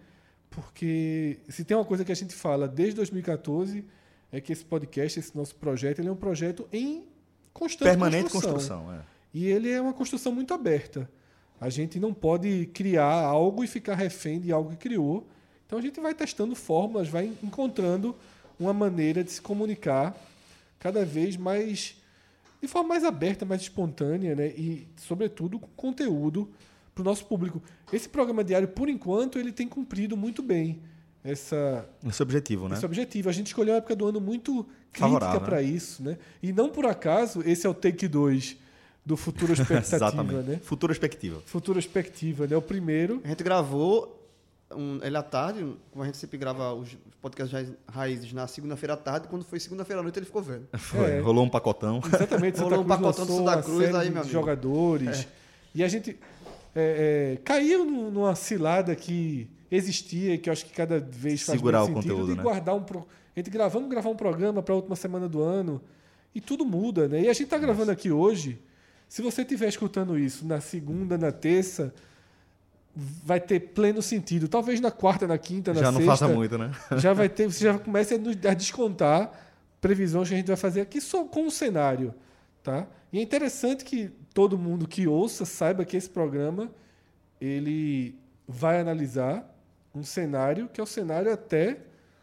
porque 0.50 1.38
se 1.50 1.64
tem 1.64 1.76
uma 1.76 1.86
coisa 1.86 2.04
que 2.06 2.12
a 2.12 2.16
gente 2.16 2.34
fala 2.34 2.68
desde 2.68 2.96
2014 2.96 3.84
é 4.34 4.42
que 4.42 4.52
esse 4.52 4.66
podcast, 4.66 5.20
esse 5.20 5.38
nosso 5.38 5.56
projeto, 5.56 6.00
ele 6.00 6.10
é 6.10 6.12
um 6.12 6.16
projeto 6.16 6.68
em 6.74 7.06
constante 7.54 7.90
Permanente 7.90 8.32
construção. 8.32 8.54
construção, 8.54 8.94
é. 8.94 9.02
E 9.32 9.46
ele 9.46 9.70
é 9.70 9.80
uma 9.80 9.94
construção 9.94 10.34
muito 10.34 10.56
aberta. 10.56 11.08
A 11.62 11.70
gente 11.70 12.00
não 12.00 12.12
pode 12.12 12.66
criar 12.74 13.14
algo 13.14 13.64
e 13.64 13.68
ficar 13.68 13.94
refém 13.94 14.40
de 14.40 14.52
algo 14.52 14.72
que 14.72 14.78
criou. 14.78 15.28
Então 15.68 15.78
a 15.78 15.82
gente 15.82 16.02
vai 16.02 16.16
testando 16.16 16.56
fórmulas, 16.56 17.08
vai 17.08 17.32
encontrando 17.44 18.16
uma 18.60 18.74
maneira 18.74 19.24
de 19.24 19.32
se 19.32 19.42
comunicar 19.42 20.18
cada 20.80 21.06
vez 21.06 21.38
mais 21.38 21.96
de 22.60 22.68
forma 22.68 22.90
mais 22.90 23.04
aberta, 23.04 23.46
mais 23.46 23.62
espontânea, 23.62 24.36
né? 24.36 24.48
E 24.48 24.88
sobretudo 24.98 25.60
com 25.60 25.68
conteúdo 25.76 26.50
para 26.96 27.02
o 27.02 27.06
nosso 27.06 27.26
público. 27.26 27.62
Esse 27.92 28.10
programa 28.10 28.44
diário, 28.44 28.68
por 28.68 28.90
enquanto, 28.90 29.38
ele 29.38 29.52
tem 29.52 29.68
cumprido 29.68 30.18
muito 30.18 30.42
bem 30.42 30.82
essa 31.24 31.88
Esse 32.08 32.22
objetivo, 32.22 32.68
né? 32.68 32.76
esse 32.76 32.86
objetivo. 32.86 33.30
A 33.30 33.32
gente 33.32 33.48
escolheu 33.48 33.74
uma 33.74 33.78
época 33.78 33.96
do 33.96 34.08
ano 34.08 34.20
muito 34.20 34.64
crítica 34.92 35.00
Favorável, 35.00 35.40
né? 35.40 35.46
para 35.46 35.62
isso, 35.62 36.04
né? 36.04 36.18
E 36.42 36.52
não 36.52 36.70
por 36.70 36.86
acaso 36.86 37.42
esse 37.46 37.66
é 37.66 37.70
o 37.70 37.74
take 37.74 38.08
2 38.08 38.58
do 39.06 39.16
Futuro 39.18 39.52
Expectativa, 39.54 39.96
Exatamente. 39.96 40.50
né? 40.50 40.60
Futura 40.64 40.92
expectativa. 40.94 41.42
Futuro 41.46 41.80
Expectativa, 41.80 42.46
né? 42.48 42.56
O 42.56 42.62
primeiro. 42.62 43.22
A 43.24 43.28
gente 43.28 43.44
gravou 43.44 44.20
um, 44.76 45.00
ele 45.04 45.16
à 45.18 45.22
tarde, 45.24 45.66
como 45.92 46.04
a 46.04 46.06
gente 46.06 46.18
sempre 46.18 46.38
grava 46.38 46.74
os 46.74 46.98
podcasts 47.22 47.72
raízes 47.88 48.34
na 48.34 48.48
segunda-feira 48.48 48.94
à 48.94 48.98
tarde, 48.98 49.28
quando 49.28 49.44
foi 49.46 49.60
segunda-feira 49.60 50.00
à 50.00 50.04
noite 50.04 50.18
ele 50.20 50.26
ficou 50.26 50.42
vendo. 50.42 50.68
Foi. 50.78 51.12
É. 51.12 51.20
Rolou 51.20 51.44
um 51.46 51.50
pacotão. 51.50 52.02
Exatamente, 52.06 52.58
Santa 52.58 52.70
Rolou 52.70 52.84
um 52.86 52.88
pacotão 52.88 53.26
do 53.26 53.36
Santa 53.38 53.62
Cruz 53.62 53.94
aí, 53.96 54.10
meu 54.10 54.22
amigo. 54.22 54.34
jogadores. 54.34 55.28
E 55.76 55.84
a 55.84 55.88
gente 55.88 56.18
é, 56.76 57.34
é, 57.36 57.42
caiu 57.44 57.86
num- 57.86 58.10
numa 58.12 58.36
cilada 58.36 58.96
que 58.96 59.48
existia, 59.76 60.38
que 60.38 60.50
eu 60.50 60.54
acho 60.54 60.66
que 60.66 60.74
cada 60.74 61.00
vez 61.00 61.42
faz 61.42 61.58
Segurar 61.58 61.80
mais 61.80 61.90
o 61.90 61.94
sentido, 61.96 62.12
conteúdo, 62.12 62.32
de 62.32 62.38
né? 62.38 62.44
guardar 62.44 62.76
um... 62.76 62.84
Pro... 62.84 63.08
A 63.36 63.40
gente 63.40 63.50
grava, 63.50 63.70
vamos 63.70 63.90
gravar 63.90 64.10
um 64.10 64.16
programa 64.16 64.62
para 64.62 64.74
a 64.74 64.78
última 64.78 64.96
semana 64.96 65.28
do 65.28 65.42
ano 65.42 65.82
e 66.36 66.42
tudo 66.42 66.66
muda, 66.66 67.08
né? 67.08 67.22
E 67.22 67.30
a 67.30 67.34
gente 67.34 67.44
está 67.44 67.58
gravando 67.58 67.92
aqui 67.92 68.12
hoje. 68.12 68.60
Se 69.08 69.22
você 69.22 69.42
estiver 69.42 69.68
escutando 69.68 70.18
isso 70.18 70.46
na 70.46 70.60
segunda, 70.62 71.18
na 71.18 71.32
terça, 71.32 71.94
vai 72.96 73.40
ter 73.40 73.60
pleno 73.60 74.02
sentido. 74.02 74.48
Talvez 74.48 74.80
na 74.80 74.92
quarta, 74.92 75.28
na 75.28 75.38
quinta, 75.38 75.74
na 75.74 75.82
Já 75.82 75.92
não 75.92 76.00
sexta 76.00 76.12
faça 76.12 76.28
muito, 76.28 76.58
né? 76.58 76.72
já 76.98 77.14
vai 77.14 77.30
ter, 77.30 77.52
você 77.52 77.64
já 77.64 77.78
começa 77.78 78.16
a 78.16 78.54
descontar 78.54 79.32
previsões 79.82 80.30
que 80.30 80.34
a 80.34 80.38
gente 80.38 80.48
vai 80.48 80.56
fazer 80.56 80.82
aqui 80.82 81.02
só 81.02 81.26
com 81.26 81.48
o 81.48 81.52
cenário, 81.52 82.14
tá? 82.64 82.88
E 83.12 83.20
é 83.20 83.22
interessante 83.22 83.84
que 83.84 84.10
todo 84.34 84.58
mundo 84.58 84.88
que 84.88 85.08
ouça 85.08 85.46
saiba 85.46 85.86
que 85.86 85.98
esse 85.98 86.10
programa 86.10 86.72
ele 87.40 88.16
vai 88.48 88.80
analisar 88.80 89.53
um 89.96 90.04
cenário 90.04 90.70
que 90.72 90.80
é 90.80 90.84
o 90.84 90.88
cenário 90.88 91.32
até 91.32 91.78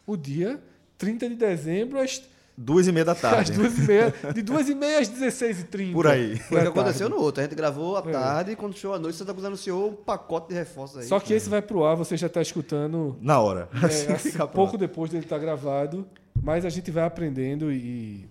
o 0.06 0.16
dia 0.16 0.60
30 0.98 1.28
de 1.28 1.34
dezembro 1.36 2.00
às, 2.00 2.22
Duas 2.62 2.86
e 2.86 2.92
meia 2.92 3.06
da 3.06 3.12
às 3.12 3.20
tarde. 3.20 3.52
duas 3.52 3.78
e 3.78 3.80
meia, 3.82 4.14
de 4.34 4.42
duas 4.42 4.68
e 4.68 4.74
meia 4.74 4.98
às 4.98 5.08
16 5.08 5.60
e 5.60 5.64
30 5.64 5.92
Por 5.94 6.06
aí. 6.06 6.36
Foi 6.36 6.58
o 6.58 6.62
que 6.62 6.68
aconteceu 6.68 7.08
no 7.08 7.16
outro. 7.16 7.40
A 7.40 7.44
gente 7.44 7.54
gravou 7.54 7.96
à 7.96 8.00
É. 8.06 8.12
tarde 8.12 8.50
e 8.52 8.56
quando 8.56 8.76
chegou 8.76 8.94
a 8.94 8.98
noite, 8.98 9.16
Santa 9.16 9.32
Cruz 9.32 9.46
anunciou 9.46 9.90
um 9.90 9.94
pacote 9.94 10.48
de 10.48 10.54
reforços 10.54 10.98
aí. 10.98 11.04
Só 11.06 11.18
que 11.20 11.32
esse 11.32 11.48
vai 11.48 11.62
pro 11.62 11.84
ar, 11.84 11.96
você 11.96 12.16
já 12.18 12.26
está 12.26 12.42
escutando 12.42 13.16
Na 13.20 13.40
hora. 13.40 13.68
é, 13.82 13.86
Assim 13.86 14.12
assim, 14.12 14.46
pouco 14.52 14.76
depois 14.76 15.10
dele 15.10 15.24
estar 15.24 15.38
gravado, 15.38 16.06
mas 16.42 16.66
a 16.66 16.68
gente 16.68 16.90
vai 16.90 17.04
aprendendo 17.04 17.72
e 17.72 18.28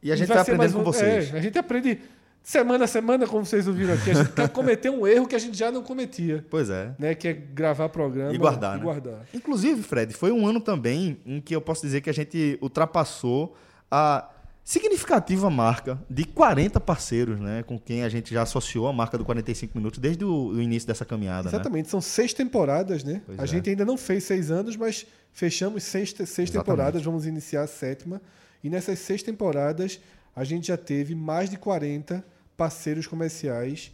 E 0.00 0.12
a 0.12 0.14
gente 0.16 0.28
vai 0.28 0.36
vai 0.36 0.44
ser 0.44 0.52
aprendendo 0.52 0.74
mais 0.76 0.84
com 0.86 0.92
vocês. 0.92 1.34
é, 1.34 1.38
a 1.38 1.40
gente 1.40 1.58
aprende 1.58 1.98
semana 2.42 2.84
a 2.84 2.88
semana, 2.88 3.26
como 3.26 3.44
vocês 3.46 3.66
ouviram 3.68 3.94
aqui. 3.94 4.10
A 4.10 4.14
gente 4.14 4.32
tá- 4.32 4.48
cometeu 4.48 4.92
um 4.92 5.06
erro 5.06 5.26
que 5.26 5.34
a 5.34 5.38
gente 5.38 5.56
já 5.56 5.70
não 5.70 5.82
cometia, 5.82 6.44
Pois 6.50 6.68
é. 6.70 6.94
né? 6.98 7.14
Que 7.14 7.28
é 7.28 7.32
gravar 7.32 7.88
programa 7.88 8.32
E 8.34 8.38
guardar, 8.38 8.74
e 8.74 8.78
né? 8.78 8.82
guardar. 8.84 9.20
Inclusive, 9.32 9.82
Fred, 9.82 10.12
foi 10.14 10.32
um 10.32 10.46
ano 10.46 10.60
também 10.60 11.18
em 11.24 11.40
que 11.40 11.54
eu 11.54 11.60
posso 11.60 11.82
dizer 11.82 12.00
que 12.00 12.10
a 12.10 12.14
gente 12.14 12.58
ultrapassou 12.60 13.56
a 13.90 14.28
significativa 14.64 15.50
marca 15.50 15.98
de 16.08 16.24
40 16.24 16.78
parceiros, 16.80 17.38
né? 17.40 17.62
Com 17.64 17.78
quem 17.78 18.04
a 18.04 18.08
gente 18.08 18.32
já 18.32 18.42
associou 18.42 18.86
a 18.86 18.92
marca 18.92 19.18
do 19.18 19.24
45 19.24 19.76
minutos 19.76 19.98
desde 19.98 20.24
o 20.24 20.60
início 20.60 20.86
dessa 20.86 21.04
caminhada, 21.04 21.44
né? 21.44 21.48
Exatamente, 21.56 21.88
são 21.90 22.00
seis 22.00 22.32
temporadas, 22.32 23.02
né? 23.02 23.22
Pois 23.26 23.38
a 23.38 23.42
é. 23.42 23.46
gente 23.46 23.68
ainda 23.70 23.84
não 23.84 23.96
fez 23.96 24.24
seis 24.24 24.50
anos, 24.50 24.76
mas 24.76 25.04
fechamos 25.32 25.82
seis, 25.82 26.10
seis 26.10 26.28
Exatamente. 26.30 26.52
temporadas, 26.52 27.02
vamos 27.02 27.26
iniciar 27.26 27.62
a 27.62 27.66
sétima. 27.66 28.20
E 28.62 28.70
nessas 28.70 29.00
seis 29.00 29.22
temporadas, 29.22 30.00
a 30.34 30.44
gente 30.44 30.68
já 30.68 30.76
teve 30.76 31.14
mais 31.14 31.50
de 31.50 31.56
40 31.56 32.24
parceiros 32.56 33.06
comerciais 33.06 33.92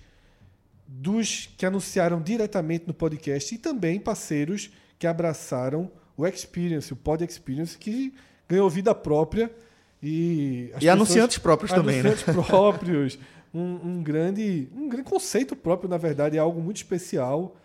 dos 0.86 1.50
que 1.56 1.66
anunciaram 1.66 2.20
diretamente 2.20 2.86
no 2.86 2.94
podcast 2.94 3.54
e 3.54 3.58
também 3.58 4.00
parceiros 4.00 4.70
que 4.98 5.06
abraçaram 5.06 5.90
o 6.16 6.26
Experience, 6.26 6.92
o 6.92 6.96
Pod 6.96 7.24
Experience, 7.24 7.76
que 7.76 8.12
ganhou 8.48 8.68
vida 8.70 8.94
própria. 8.94 9.50
E, 10.02 10.72
E 10.80 10.88
anunciantes 10.88 11.38
próprios 11.38 11.70
também, 11.70 12.02
né? 12.02 12.10
anunciantes 12.10 12.46
próprios. 12.46 13.18
Um, 13.52 13.80
um 13.84 14.02
grande, 14.02 14.68
um 14.74 14.88
grande 14.88 15.08
conceito 15.08 15.54
próprio, 15.54 15.88
na 15.88 15.96
verdade, 15.96 16.36
é 16.36 16.40
algo 16.40 16.60
muito 16.60 16.78
especial, 16.78 17.56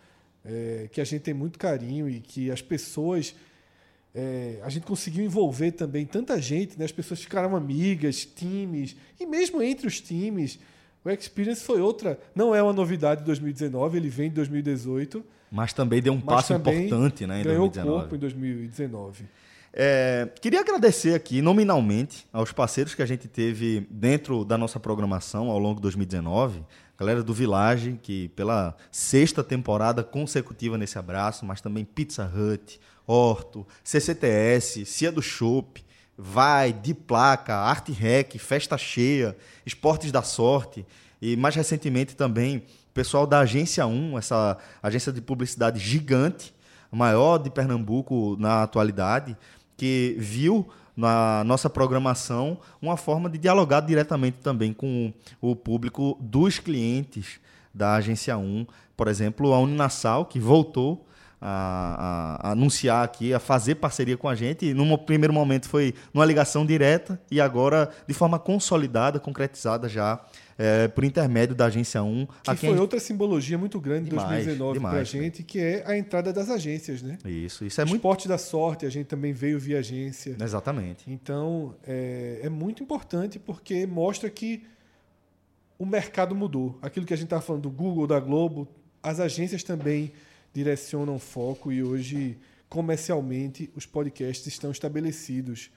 é, 0.46 0.88
que 0.92 1.02
a 1.02 1.04
gente 1.04 1.22
tem 1.22 1.34
muito 1.34 1.58
carinho 1.58 2.10
e 2.10 2.20
que 2.20 2.52
as 2.52 2.62
pessoas. 2.62 3.36
É, 4.16 4.60
a 4.64 4.70
gente 4.70 4.86
conseguiu 4.86 5.24
envolver 5.24 5.72
também 5.72 6.06
tanta 6.06 6.40
gente, 6.40 6.78
né? 6.78 6.86
as 6.86 6.92
pessoas 6.92 7.22
ficaram 7.22 7.56
amigas, 7.56 8.26
times, 8.26 8.96
e 9.20 9.26
mesmo 9.26 9.62
entre 9.62 9.88
os 9.88 10.00
times, 10.00 10.60
o 11.04 11.10
Experience 11.10 11.64
foi 11.64 11.82
outra. 11.82 12.20
Não 12.36 12.54
é 12.54 12.62
uma 12.62 12.74
novidade 12.74 13.22
de 13.22 13.26
2019, 13.26 13.98
ele 13.98 14.10
vem 14.10 14.30
de 14.30 14.36
2018, 14.36 15.24
Mas 15.52 15.74
também 15.74 16.02
deu 16.02 16.14
um 16.14 16.22
passo 16.22 16.54
importante, 16.54 17.26
né, 17.26 17.42
em 17.42 17.44
ganhou 17.44 17.68
2019. 17.68 18.00
corpo 18.00 18.16
em 18.16 18.20
2019. 18.20 19.26
É, 19.76 20.30
queria 20.40 20.60
agradecer 20.60 21.16
aqui 21.16 21.42
nominalmente 21.42 22.28
aos 22.32 22.52
parceiros 22.52 22.94
que 22.94 23.02
a 23.02 23.08
gente 23.08 23.28
teve 23.28 23.88
dentro 23.90 24.46
da 24.46 24.56
nossa 24.56 24.80
programação 24.80 25.50
ao 25.50 25.58
longo 25.58 25.78
de 25.78 25.82
2019. 25.82 26.64
Galera 26.96 27.24
do 27.24 27.34
Village, 27.34 28.00
que 28.04 28.28
pela 28.30 28.76
sexta 28.92 29.44
temporada 29.44 30.04
consecutiva 30.04 30.78
nesse 30.78 31.00
abraço, 31.00 31.44
mas 31.44 31.60
também 31.60 31.84
Pizza 31.84 32.24
Hut, 32.24 32.80
Horto, 33.06 33.66
CCTS, 33.84 34.86
Cia 34.86 35.12
do 35.12 35.22
Chopp, 35.22 35.84
Vai, 36.18 36.72
De 36.72 36.94
Placa, 36.94 37.56
Arte 37.56 37.92
Rec, 37.92 38.38
Festa 38.38 38.78
Cheia, 38.78 39.36
Esportes 39.66 40.12
da 40.12 40.22
Sorte 40.22 40.86
e 41.22 41.36
mais 41.36 41.56
recentemente 41.56 42.16
também 42.16 42.58
o 42.58 42.94
pessoal 42.94 43.26
da 43.26 43.40
Agência 43.40 43.88
1, 43.88 44.18
essa 44.18 44.58
agência 44.82 45.12
de 45.12 45.20
publicidade 45.20 45.80
gigante, 45.80 46.54
maior 46.92 47.40
de 47.40 47.50
Pernambuco 47.50 48.38
na 48.40 48.64
atualidade, 48.64 49.36
que 49.76 50.16
viu 50.20 50.70
na 50.96 51.44
nossa 51.44 51.70
programação 51.70 52.60
uma 52.82 52.96
forma 52.96 53.30
de 53.30 53.40
dialogar 53.40 53.82
diretamente 53.82 54.38
também 54.44 54.72
com 54.72 55.12
o 55.42 55.56
público 55.56 56.18
dos 56.22 56.60
clientes 56.60 57.40
da 57.74 57.96
Agência 57.96 58.38
1. 58.38 58.68
Por 58.96 59.08
exemplo, 59.08 59.54
a 59.54 59.60
Uninasal, 59.60 60.26
que 60.26 60.40
voltou 60.40 61.08
a, 61.46 62.40
a- 62.48 62.52
anunciar 62.52 63.04
aqui, 63.04 63.34
a 63.34 63.40
fazer 63.40 63.76
parceria 63.76 64.16
com 64.16 64.30
a 64.30 64.36
gente. 64.36 64.66
E 64.68 64.74
num 64.74 64.98
primeiro 64.98 65.34
momento 65.34 65.68
foi 65.68 65.94
numa 66.14 66.24
ligação 66.26 66.66
direta 66.66 67.20
e 67.30 67.42
agora 67.42 67.90
de 68.08 68.14
forma 68.14 68.40
consolidada, 68.40 69.20
concretizada 69.20 69.90
já 69.90 70.24
é, 70.58 70.88
por 70.88 71.04
intermédio 71.04 71.54
da 71.54 71.66
Agência 71.66 72.02
1. 72.02 72.26
Que 72.44 72.56
foi 72.56 72.70
gente- 72.70 72.80
outra 72.80 73.00
simbologia 73.00 73.58
muito 73.58 73.80
grande 73.82 74.08
em 74.08 74.10
Demais, 74.12 74.46
2019 74.46 74.80
para 74.80 75.00
a 75.00 75.04
gente, 75.04 75.44
que 75.44 75.60
é 75.60 75.84
a 75.86 75.98
entrada 75.98 76.32
das 76.32 76.50
agências, 76.50 77.02
né? 77.02 77.18
Isso, 77.26 77.66
isso 77.66 77.82
é 77.82 77.84
o 77.84 77.88
muito... 77.88 77.98
Esporte 78.00 78.28
da 78.28 78.38
Sorte, 78.38 78.86
a 78.86 78.90
gente 78.90 79.08
também 79.08 79.34
veio 79.34 79.60
via 79.60 79.80
agência. 79.80 80.38
Exatamente. 80.42 81.04
Então, 81.12 81.76
é, 81.86 82.40
é 82.44 82.50
muito 82.50 82.82
importante 82.82 83.38
porque 83.38 83.86
mostra 83.86 84.30
que 84.30 84.64
o 85.78 85.86
mercado 85.86 86.34
mudou. 86.36 86.78
Aquilo 86.82 87.06
que 87.06 87.14
a 87.14 87.18
gente 87.18 87.26
estava 87.26 87.42
falando 87.42 87.64
do 87.64 87.70
Google, 87.72 88.08
da 88.08 88.20
Globo, 88.20 88.68
as 89.02 89.20
agências 89.20 89.64
também 89.64 90.14
direcionam 90.54 91.18
foco 91.20 91.72
e 91.72 91.84
hoje, 91.84 92.38
comercialmente, 92.70 93.70
os 93.76 93.86
podcasts 93.86 94.46
estão 94.48 94.72
estabelecidos. 94.72 95.70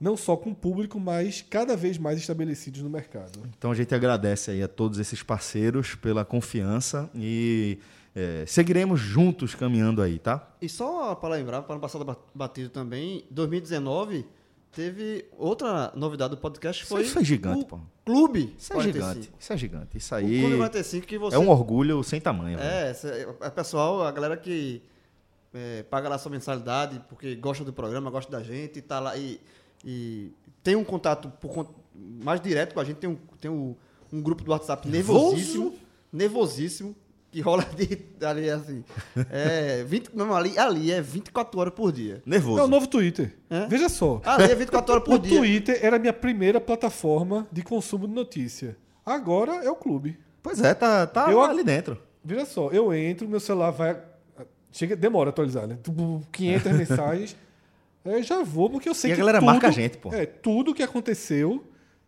Não 0.00 0.16
só 0.16 0.36
com 0.36 0.50
o 0.50 0.54
público, 0.54 0.98
mas 0.98 1.40
cada 1.48 1.76
vez 1.76 1.96
mais 1.98 2.18
estabelecidos 2.18 2.82
no 2.82 2.90
mercado. 2.90 3.40
Então 3.56 3.70
a 3.70 3.74
gente 3.74 3.94
agradece 3.94 4.50
aí 4.50 4.62
a 4.62 4.68
todos 4.68 4.98
esses 4.98 5.22
parceiros 5.22 5.94
pela 5.94 6.24
confiança 6.24 7.08
e 7.14 7.78
é, 8.14 8.44
seguiremos 8.46 8.98
juntos 9.00 9.54
caminhando 9.54 10.02
aí, 10.02 10.18
tá? 10.18 10.52
E 10.60 10.68
só 10.68 11.14
para 11.14 11.36
lembrar, 11.36 11.62
para 11.62 11.74
não 11.76 11.80
passar 11.80 12.02
ba- 12.02 12.16
batido 12.34 12.70
também, 12.70 13.24
2019 13.30 14.26
teve 14.74 15.24
outra 15.36 15.92
novidade 15.94 16.30
do 16.30 16.36
podcast, 16.36 16.82
Isso- 16.82 16.94
foi 16.94 17.02
isso 17.02 17.18
é 17.18 17.24
gigante, 17.24 17.62
o 17.62 17.66
pô. 17.66 17.80
Clube 18.04 18.54
Isso 18.58 18.72
é 18.72 18.76
45. 18.76 19.06
gigante. 19.12 19.32
Isso 19.38 19.52
é 19.52 19.56
gigante. 19.56 19.96
Isso 19.98 20.14
O 20.14 20.18
aí 20.18 20.40
Clube 20.40 20.56
45 20.58 21.06
que 21.06 21.18
você 21.18 21.36
é 21.36 21.38
um 21.38 21.48
orgulho 21.48 22.02
sem 22.02 22.20
tamanho. 22.20 22.58
É, 22.58 22.94
é 23.40 23.50
pessoal, 23.50 24.02
a 24.02 24.10
galera 24.12 24.36
que 24.36 24.82
é, 25.54 25.82
paga 25.84 26.08
lá 26.08 26.18
sua 26.18 26.30
mensalidade 26.30 27.00
porque 27.08 27.34
gosta 27.36 27.64
do 27.64 27.72
programa, 27.72 28.10
gosta 28.10 28.30
da 28.30 28.42
gente, 28.42 28.78
e 28.78 28.82
tá 28.82 29.00
lá 29.00 29.16
e, 29.16 29.40
e 29.84 30.32
tem 30.62 30.76
um 30.76 30.84
contato 30.84 31.30
por 31.40 31.66
mais 31.94 32.40
direto 32.40 32.74
com 32.74 32.80
a 32.80 32.84
gente, 32.84 32.96
tem 32.96 33.08
um, 33.08 33.16
tem 33.40 33.50
um, 33.50 33.74
um 34.12 34.20
grupo 34.20 34.42
do 34.44 34.50
WhatsApp 34.50 34.86
nervosíssimo, 34.88 35.74
nervosíssimo, 36.12 36.94
que 37.34 37.40
rola 37.40 37.64
de, 37.76 37.98
ali 38.24 38.48
assim. 38.48 38.84
É, 39.28 39.82
20, 39.82 40.10
não, 40.14 40.32
ali, 40.36 40.56
ali 40.56 40.92
é 40.92 41.00
24 41.02 41.58
horas 41.58 41.74
por 41.74 41.90
dia. 41.90 42.22
Nervoso. 42.24 42.60
É 42.60 42.62
o 42.62 42.68
novo 42.68 42.86
Twitter. 42.86 43.34
É? 43.50 43.66
Veja 43.66 43.88
só. 43.88 44.20
Ali 44.24 44.52
é 44.52 44.54
24 44.54 44.92
horas 44.92 45.04
por 45.04 45.14
o 45.16 45.18
dia. 45.18 45.36
Twitter 45.36 45.78
era 45.82 45.96
a 45.96 45.98
minha 45.98 46.12
primeira 46.12 46.60
plataforma 46.60 47.48
de 47.50 47.62
consumo 47.62 48.06
de 48.06 48.14
notícia. 48.14 48.76
Agora 49.04 49.64
é 49.64 49.68
o 49.70 49.74
clube. 49.74 50.16
Pois 50.40 50.60
é, 50.62 50.72
tá, 50.74 51.06
tá 51.08 51.28
Eu- 51.32 51.42
ali 51.42 51.64
dentro. 51.64 51.98
Veja 52.24 52.46
só, 52.46 52.70
eu 52.70 52.94
entro, 52.94 53.28
meu 53.28 53.40
celular 53.40 53.70
vai. 53.72 54.00
Chega, 54.70 54.94
demora 54.94 55.28
a 55.28 55.32
atualizar, 55.32 55.66
né? 55.66 55.76
Tu- 55.82 56.22
500 56.30 56.72
mensagens. 56.78 57.36
Eu 58.04 58.22
já 58.22 58.44
vou, 58.44 58.70
porque 58.70 58.88
eu 58.88 58.94
sei 58.94 59.10
E 59.10 59.12
a 59.12 59.16
que. 59.16 59.20
galera 59.20 59.38
tudo, 59.40 59.46
marca 59.46 59.66
a 59.66 59.70
gente, 59.72 59.98
pô. 59.98 60.14
É, 60.14 60.24
que 60.74 60.82
aconteceu. 60.84 61.64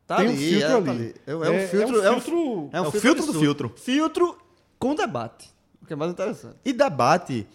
Tá 0.07 0.19
tem 0.19 0.29
um 0.29 0.31
ali, 0.31 0.39
filtro 0.51 0.67
é, 0.67 0.71
tá 0.71 0.77
ali. 0.77 0.91
ali. 0.91 1.15
É, 1.27 1.33
é 1.33 1.35
um 1.65 1.69
filtro. 1.69 2.03
É 2.05 2.11
um 2.13 2.21
filtro. 2.21 2.71
é 2.73 2.81
um 2.81 2.85
É 2.85 2.89
o 2.89 2.91
filtro 2.93 3.01
filtro 3.01 3.27
do 3.33 3.41
filtro. 3.41 3.73
Filtro 3.77 4.39
com 4.79 4.95
debate. 4.95 5.49
O 5.83 5.87
que 5.87 5.93
é 5.93 5.97
mais 5.97 6.11
interessante. 6.13 6.57
E 6.65 6.73
debate 6.73 7.47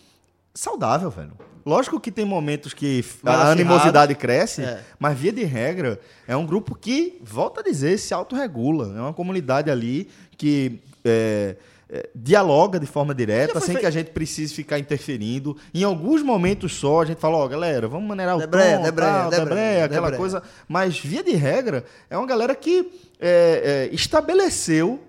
saudável, 0.53 1.09
velho. 1.09 1.31
Lógico 1.65 1.99
que 1.99 2.11
tem 2.11 2.25
momentos 2.25 2.73
que 2.73 3.05
a 3.23 3.51
animosidade 3.51 4.15
cresce, 4.15 4.63
É. 4.63 4.81
mas 4.97 5.17
via 5.17 5.31
de 5.31 5.43
regra 5.43 5.99
é 6.27 6.35
um 6.35 6.45
grupo 6.45 6.73
que, 6.73 7.19
volta 7.21 7.59
a 7.61 7.63
dizer, 7.63 7.99
se 7.99 8.13
autorregula. 8.13 8.97
É 8.97 9.01
uma 9.01 9.13
comunidade 9.13 9.69
ali 9.69 10.09
que 10.37 10.79
é, 11.05 11.55
é, 11.87 12.09
dialoga 12.15 12.79
de 12.79 12.87
forma 12.87 13.13
direta, 13.13 13.59
sem 13.59 13.77
que 13.77 13.85
a 13.85 13.91
gente 13.91 14.09
precise 14.09 14.55
ficar 14.55 14.79
interferindo. 14.79 15.55
Em 15.71 15.83
alguns 15.83 16.23
momentos 16.23 16.73
só, 16.73 17.01
a 17.01 17.05
gente 17.05 17.19
fala, 17.19 17.37
ó, 17.37 17.47
galera, 17.47 17.87
vamos 17.87 18.07
maneirar 18.07 18.37
o 18.37 18.39
Debreia, 18.39 18.77
tom, 18.77 18.83
debreia, 18.83 19.11
tal, 19.11 19.29
debreia, 19.29 19.45
debreia, 19.45 19.85
aquela 19.85 20.09
debreia. 20.09 20.17
coisa. 20.17 20.43
Mas, 20.67 20.97
via 20.99 21.23
de 21.23 21.33
regra, 21.35 21.85
é 22.09 22.17
uma 22.17 22.25
galera 22.25 22.55
que 22.55 22.91
é, 23.19 23.89
é, 23.91 23.95
estabeleceu 23.95 24.99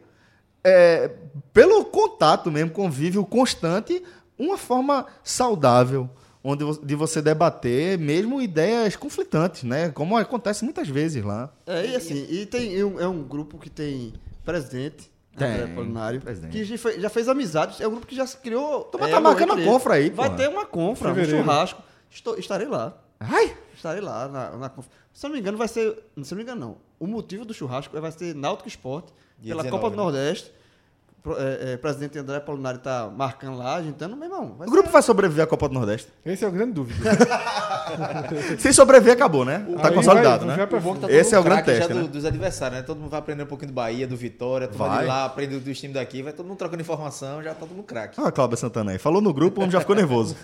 é, 0.64 1.10
pelo 1.52 1.84
contato 1.84 2.50
mesmo, 2.50 2.70
convívio 2.70 3.24
constante, 3.24 4.02
uma 4.38 4.56
forma 4.58 5.06
saudável 5.22 6.08
onde 6.44 6.64
de 6.84 6.94
você 6.96 7.22
debater 7.22 7.96
mesmo 7.98 8.40
ideias 8.42 8.96
conflitantes, 8.96 9.62
né? 9.62 9.90
Como 9.90 10.16
acontece 10.16 10.64
muitas 10.64 10.88
vezes 10.88 11.22
lá. 11.24 11.52
É, 11.66 11.86
e 11.86 11.94
assim, 11.96 12.26
e 12.28 12.44
tem 12.46 12.72
e 12.74 12.82
um- 12.82 12.98
é 13.00 13.06
um 13.06 13.22
grupo 13.22 13.58
que 13.58 13.70
tem 13.70 14.12
presidente, 14.44 15.08
Tem, 15.36 15.46
André 15.48 15.66
Polinário, 15.72 16.20
presidente. 16.20 16.50
que 16.50 16.64
já, 16.64 16.76
fe- 16.76 17.00
já 17.00 17.08
fez 17.08 17.28
amizades, 17.28 17.80
é 17.80 17.86
um 17.86 17.92
grupo 17.92 18.06
que 18.06 18.16
já 18.16 18.26
se 18.26 18.36
criou. 18.38 18.86
Então, 18.88 18.98
mas 19.00 19.10
é, 19.10 19.12
tá 19.14 19.20
marcando 19.20 19.52
a 19.52 19.62
confra 19.64 19.94
aí. 19.94 20.10
Vai 20.10 20.26
porra. 20.30 20.38
ter 20.42 20.48
uma 20.48 20.66
confra, 20.66 21.12
um 21.12 21.14
Fevereiro. 21.14 21.44
churrasco. 21.44 21.80
Estou- 22.10 22.36
estarei 22.36 22.66
lá. 22.66 22.92
Ai! 23.20 23.56
Estarei 23.74 24.00
lá 24.00 24.26
na, 24.28 24.50
na 24.56 24.68
confra. 24.68 24.90
Se 25.12 25.24
eu 25.24 25.28
não 25.28 25.34
me 25.36 25.40
engano, 25.40 25.56
vai 25.56 25.68
ser. 25.68 25.92
Se 25.92 25.94
eu 25.94 26.24
não 26.24 26.36
me 26.38 26.42
engano, 26.42 26.60
não. 26.60 26.76
O 26.98 27.06
motivo 27.06 27.44
do 27.44 27.54
churrasco 27.54 27.98
vai 28.00 28.10
ser 28.10 28.34
Náutico 28.34 28.68
Esporte, 28.68 29.12
pela 29.42 29.62
19, 29.62 29.70
Copa 29.70 29.90
do 29.90 29.96
né? 29.96 30.02
Nordeste. 30.02 30.52
Pro- 31.22 31.36
é, 31.38 31.74
é, 31.74 31.76
presidente 31.76 32.18
André 32.18 32.40
Polinário 32.40 32.80
tá 32.80 33.08
marcando 33.16 33.56
lá, 33.56 33.76
agitando, 33.76 34.16
meu 34.16 34.24
irmão. 34.28 34.56
O 34.58 34.68
grupo 34.68 34.88
ser- 34.88 34.92
vai 34.92 35.02
sobreviver 35.02 35.44
à 35.44 35.46
Copa 35.46 35.68
do 35.68 35.74
Nordeste. 35.74 36.08
Esse 36.26 36.44
é 36.44 36.48
o 36.48 36.50
grande 36.50 36.72
dúvida. 36.72 36.98
Se 38.58 38.72
sobreviver, 38.72 39.14
acabou, 39.14 39.44
né? 39.44 39.64
Tá 39.80 39.88
Aí 39.88 39.94
consolidado, 39.94 40.46
vai- 40.46 40.56
né? 40.56 40.66
tá 40.66 41.08
Esse 41.12 41.34
é 41.34 41.38
o 41.38 41.42
grande 41.44 41.62
teste, 41.64 41.92
do- 41.92 42.02
né? 42.02 42.08
dos 42.08 42.24
adversários, 42.24 42.80
né? 42.80 42.84
Todo 42.84 42.98
mundo 42.98 43.10
vai 43.10 43.20
aprender 43.20 43.44
um 43.44 43.46
pouquinho 43.46 43.70
do 43.70 43.74
Bahia, 43.74 44.04
do 44.06 44.16
Vitória, 44.16 44.66
tu 44.66 44.76
vai 44.76 45.06
lá, 45.06 45.24
aprende 45.26 45.58
dos 45.58 45.78
times 45.78 45.94
daqui, 45.94 46.22
vai 46.22 46.32
todo 46.32 46.46
mundo 46.46 46.58
trocando 46.58 46.82
informação, 46.82 47.40
já 47.40 47.50
tá 47.50 47.60
todo 47.60 47.70
mundo 47.70 47.84
craque. 47.84 48.20
Ah, 48.20 48.32
Cláudia 48.32 48.56
Santana 48.56 48.90
aí. 48.92 48.98
Falou 48.98 49.20
no 49.22 49.32
grupo, 49.32 49.60
o 49.60 49.62
homem 49.62 49.70
já 49.72 49.78
ficou 49.80 49.94
nervoso. 49.94 50.36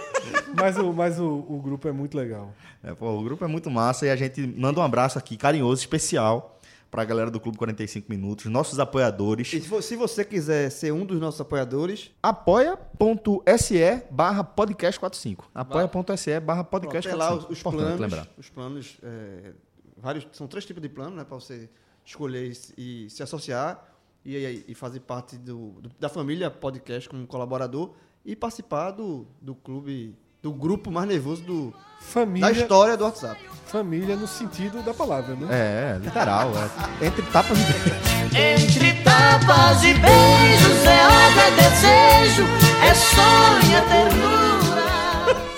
mas 0.56 0.78
o, 0.78 0.92
mas 0.92 1.18
o, 1.20 1.44
o 1.48 1.60
grupo 1.62 1.86
é 1.88 1.92
muito 1.92 2.16
legal. 2.16 2.50
É, 2.82 2.94
pô, 2.94 3.10
o 3.10 3.22
grupo 3.22 3.44
é 3.44 3.48
muito 3.48 3.70
massa 3.70 4.06
e 4.06 4.10
a 4.10 4.16
gente 4.16 4.40
manda 4.56 4.80
um 4.80 4.82
abraço 4.82 5.18
aqui, 5.18 5.36
carinhoso, 5.36 5.80
especial, 5.82 6.53
pra 6.94 7.04
galera 7.04 7.28
do 7.28 7.40
Clube 7.40 7.58
45 7.58 8.06
Minutos, 8.08 8.44
nossos 8.46 8.78
apoiadores. 8.78 9.52
E 9.52 9.60
se 9.60 9.68
vo- 9.68 9.82
se 9.82 9.96
você 9.96 10.24
quiser 10.24 10.70
ser 10.70 10.92
um 10.92 11.04
dos 11.04 11.18
nossos 11.18 11.40
apoiadores, 11.40 12.12
apoia.se 12.22 14.02
barra 14.10 14.44
podcast 14.44 15.00
45. 15.00 15.50
Apoia.se 15.54 16.38
barra 16.40 16.62
podcast 16.64 17.08
Tem 17.08 17.18
lá 17.18 17.28
45. 17.28 17.52
os, 17.52 17.58
os 17.58 17.62
planos. 17.62 18.00
lembrar. 18.00 18.28
Os 18.38 18.48
planos, 18.48 18.96
é, 19.02 19.52
vários, 19.96 20.26
são 20.32 20.46
três 20.46 20.64
tipos 20.64 20.80
de 20.82 20.88
plano, 20.88 21.16
né? 21.16 21.24
Para 21.24 21.34
você 21.38 21.68
escolher 22.04 22.52
e, 22.78 23.10
se- 23.10 23.22
associar 23.22 23.84
e, 24.24 24.36
e- 24.36 24.64
e 24.68 24.74
fazer 24.74 25.00
parte 25.00 25.36
do, 25.36 25.72
do- 25.80 25.90
da 25.98 26.08
família 26.08 26.48
podcast 26.50 27.08
como 27.08 27.26
colaborador 27.26 27.92
e 28.24 28.36
participar 28.36 28.92
do, 28.92 29.26
do 29.40 29.54
clube, 29.54 30.16
do 30.44 30.52
grupo 30.52 30.90
mais 30.90 31.08
nervoso 31.08 31.40
do, 31.42 31.70
da 31.70 31.76
Família, 31.98 32.50
história 32.52 32.98
do 32.98 33.04
WhatsApp. 33.04 33.40
família 33.66 34.14
no 34.14 34.28
sentido 34.28 34.82
da 34.82 34.92
palavra, 34.92 35.34
né? 35.34 35.48
É, 35.50 35.98
literal. 35.98 36.52
É. 37.00 37.06
Entre 37.06 37.22
tapas 37.22 37.56
e 37.58 38.38
Entre 38.38 38.92
tapas 39.02 39.82
e 39.82 39.94
beijos 39.94 40.84
é 40.84 41.06
ódio, 41.06 41.40
é 41.40 41.50
desejo, 41.62 42.42
é 42.86 42.94
sonho, 42.94 43.74
é 43.74 43.80
ternura. 43.80 44.44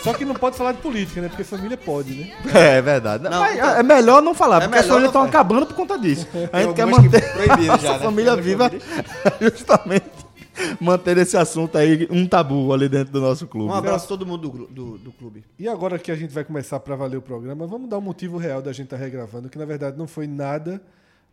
Só 0.05 0.15
que 0.15 0.25
não 0.25 0.37
pode 0.37 0.57
falar 0.57 0.71
de 0.71 0.79
política, 0.79 1.21
né? 1.21 1.29
Porque 1.29 1.43
família 1.43 1.77
pode, 1.77 2.15
né? 2.15 2.33
É 2.55 2.81
verdade. 2.81 3.25
Não, 3.25 3.41
Mas 3.41 3.57
então- 3.57 3.71
é 3.71 3.83
melhor 3.83 4.23
não 4.23 4.35
falar, 4.35 4.63
É 4.63 4.69
porque 4.69 4.79
as 4.79 4.87
famílias 4.87 5.09
estão 5.09 5.23
acabando 5.25 5.67
por 5.67 5.75
conta 5.75 5.99
disso. 5.99 6.29
A 6.53 6.63
gente 6.63 6.75
quer 6.75 6.87
que 6.87 6.93
manter 6.93 7.33
proibiram 7.33 7.75
a 7.75 7.79
já, 7.79 7.93
né? 7.95 7.99
família 7.99 8.37
viva 8.37 8.71
justamente 9.43 10.26
manter 10.81 11.17
esse 11.19 11.37
assunto 11.37 11.77
aí, 11.77 12.07
um 12.11 12.27
tabu 12.27 12.73
ali 12.73 12.89
dentro 12.89 13.13
do 13.13 13.21
nosso 13.21 13.47
clube. 13.47 13.71
Um 13.71 13.75
abraço 13.75 14.07
a 14.07 14.09
todo 14.09 14.27
mundo 14.27 14.49
do, 14.49 14.67
do, 14.67 14.99
do 14.99 15.13
clube. 15.13 15.45
E 15.59 15.69
agora 15.69 15.99
que 15.99 16.11
a 16.11 16.17
gente 16.17 16.33
vai 16.33 16.45
começar 16.45 16.81
para 16.81 16.97
valer 16.97 17.17
o 17.17 17.23
programa, 17.23 17.67
vamos 17.67 17.89
dar 17.89 17.99
o 17.99 18.03
motivo 18.03 18.37
real 18.37 18.63
da 18.63 18.73
gente 18.73 18.87
estar 18.87 18.97
regravando, 18.97 19.49
que 19.49 19.59
na 19.59 19.65
verdade 19.65 19.99
não 19.99 20.07
foi 20.07 20.27
nada 20.27 20.81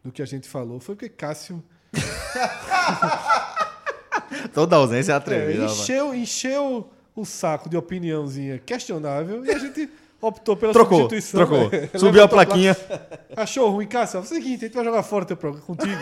do 0.03 0.11
que 0.11 0.21
a 0.21 0.25
gente 0.25 0.47
falou, 0.47 0.79
foi 0.79 0.95
porque 0.95 1.09
Cássio 1.09 1.63
Toda 4.53 4.75
ausência 4.75 5.11
é 5.11 5.13
é, 5.13 5.17
atrevida. 5.17 5.61
rapaz. 5.61 5.79
encheu, 5.79 6.13
encheu 6.13 6.89
o 7.15 7.25
saco 7.25 7.69
de 7.69 7.77
opiniãozinha 7.77 8.59
questionável 8.59 9.45
e 9.45 9.51
a 9.51 9.57
gente 9.57 9.89
optou 10.19 10.55
pela 10.55 10.73
Trocou, 10.73 11.01
substituição. 11.01 11.45
trocou. 11.45 11.69
né? 11.79 11.89
Subiu 11.97 12.23
a 12.23 12.27
plaquinha. 12.27 12.75
Achou 13.35 13.69
ruim, 13.69 13.87
Cássio? 13.87 14.17
É 14.17 14.21
o 14.21 14.23
seguinte, 14.23 14.65
a 14.65 14.67
gente 14.67 14.75
vai 14.75 14.85
jogar 14.85 15.03
fora 15.03 15.25
teu 15.25 15.37
programa 15.37 15.65
contigo. 15.65 16.01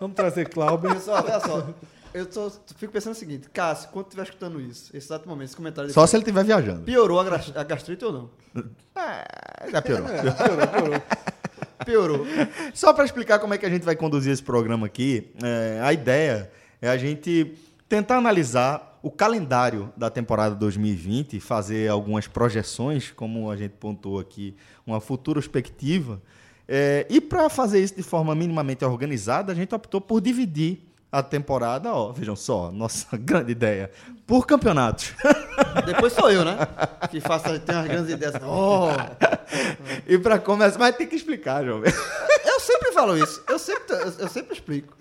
Vamos 0.00 0.14
trazer 0.14 0.48
Clauber. 0.48 0.92
Pessoal, 0.94 1.24
olha 1.24 1.40
só. 1.40 1.66
Eu 2.14 2.26
tô, 2.26 2.48
fico 2.76 2.92
pensando 2.92 3.12
o 3.12 3.16
seguinte, 3.16 3.50
Cássio, 3.50 3.88
quando 3.90 4.06
estiver 4.06 4.22
escutando 4.22 4.60
isso, 4.60 4.96
esse 4.96 5.08
exato 5.08 5.28
momento, 5.28 5.48
esse 5.48 5.56
comentário 5.56 5.90
Só 5.90 6.06
se 6.06 6.14
ele 6.14 6.22
estiver 6.22 6.44
viajando. 6.44 6.82
piorou 6.82 7.18
a, 7.18 7.24
a 7.24 7.64
gastrite 7.64 8.04
ou 8.04 8.12
não? 8.12 8.30
Já 9.72 9.82
piorou. 9.82 10.06
Piorou, 10.14 10.68
piorou. 10.68 11.02
Piorou. 11.84 12.26
Só 12.72 12.92
para 12.92 13.04
explicar 13.04 13.40
como 13.40 13.52
é 13.52 13.58
que 13.58 13.66
a 13.66 13.68
gente 13.68 13.82
vai 13.82 13.96
conduzir 13.96 14.32
esse 14.32 14.42
programa 14.42 14.86
aqui, 14.86 15.32
é, 15.42 15.80
a 15.82 15.92
ideia 15.92 16.52
é 16.80 16.88
a 16.88 16.96
gente 16.96 17.56
tentar 17.88 18.18
analisar 18.18 19.00
o 19.02 19.10
calendário 19.10 19.92
da 19.96 20.08
temporada 20.08 20.54
2020, 20.54 21.40
fazer 21.40 21.90
algumas 21.90 22.28
projeções, 22.28 23.10
como 23.10 23.50
a 23.50 23.56
gente 23.56 23.72
pontuou 23.72 24.20
aqui, 24.20 24.54
uma 24.86 25.00
futura 25.00 25.40
perspectiva. 25.40 26.22
É, 26.68 27.06
e 27.10 27.20
para 27.20 27.48
fazer 27.48 27.82
isso 27.82 27.96
de 27.96 28.04
forma 28.04 28.36
minimamente 28.36 28.84
organizada, 28.84 29.50
a 29.50 29.54
gente 29.54 29.74
optou 29.74 30.00
por 30.00 30.20
dividir 30.20 30.93
a 31.14 31.22
temporada, 31.22 31.92
ó, 31.92 32.10
vejam 32.10 32.34
só, 32.34 32.72
nossa 32.72 33.06
grande 33.16 33.52
ideia, 33.52 33.88
por 34.26 34.44
campeonatos. 34.48 35.12
Depois 35.86 36.12
sou 36.12 36.28
eu, 36.28 36.44
né? 36.44 36.58
Que 37.08 37.20
faço, 37.20 37.56
tem 37.60 37.76
umas 37.76 37.86
grandes 37.86 38.10
ideias. 38.10 38.34
Oh, 38.42 38.88
e 40.08 40.18
para 40.18 40.40
começar, 40.40 40.76
mas 40.76 40.96
tem 40.96 41.06
que 41.06 41.14
explicar, 41.14 41.64
jovem. 41.64 41.92
eu 42.44 42.58
sempre 42.58 42.90
falo 42.90 43.16
isso. 43.16 43.40
Eu 43.48 43.60
sempre, 43.60 43.94
eu, 43.94 44.12
eu 44.18 44.28
sempre 44.28 44.54
explico. 44.54 44.96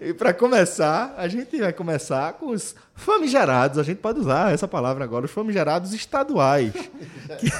E 0.00 0.14
para 0.14 0.32
começar, 0.32 1.14
a 1.14 1.28
gente 1.28 1.58
vai 1.58 1.74
começar 1.74 2.32
com 2.34 2.46
os 2.46 2.74
famigerados, 2.94 3.78
a 3.78 3.82
gente 3.82 3.98
pode 3.98 4.20
usar 4.20 4.50
essa 4.50 4.66
palavra 4.66 5.04
agora, 5.04 5.26
os 5.26 5.30
famigerados 5.30 5.92
estaduais. 5.92 6.72
que... 7.38 7.50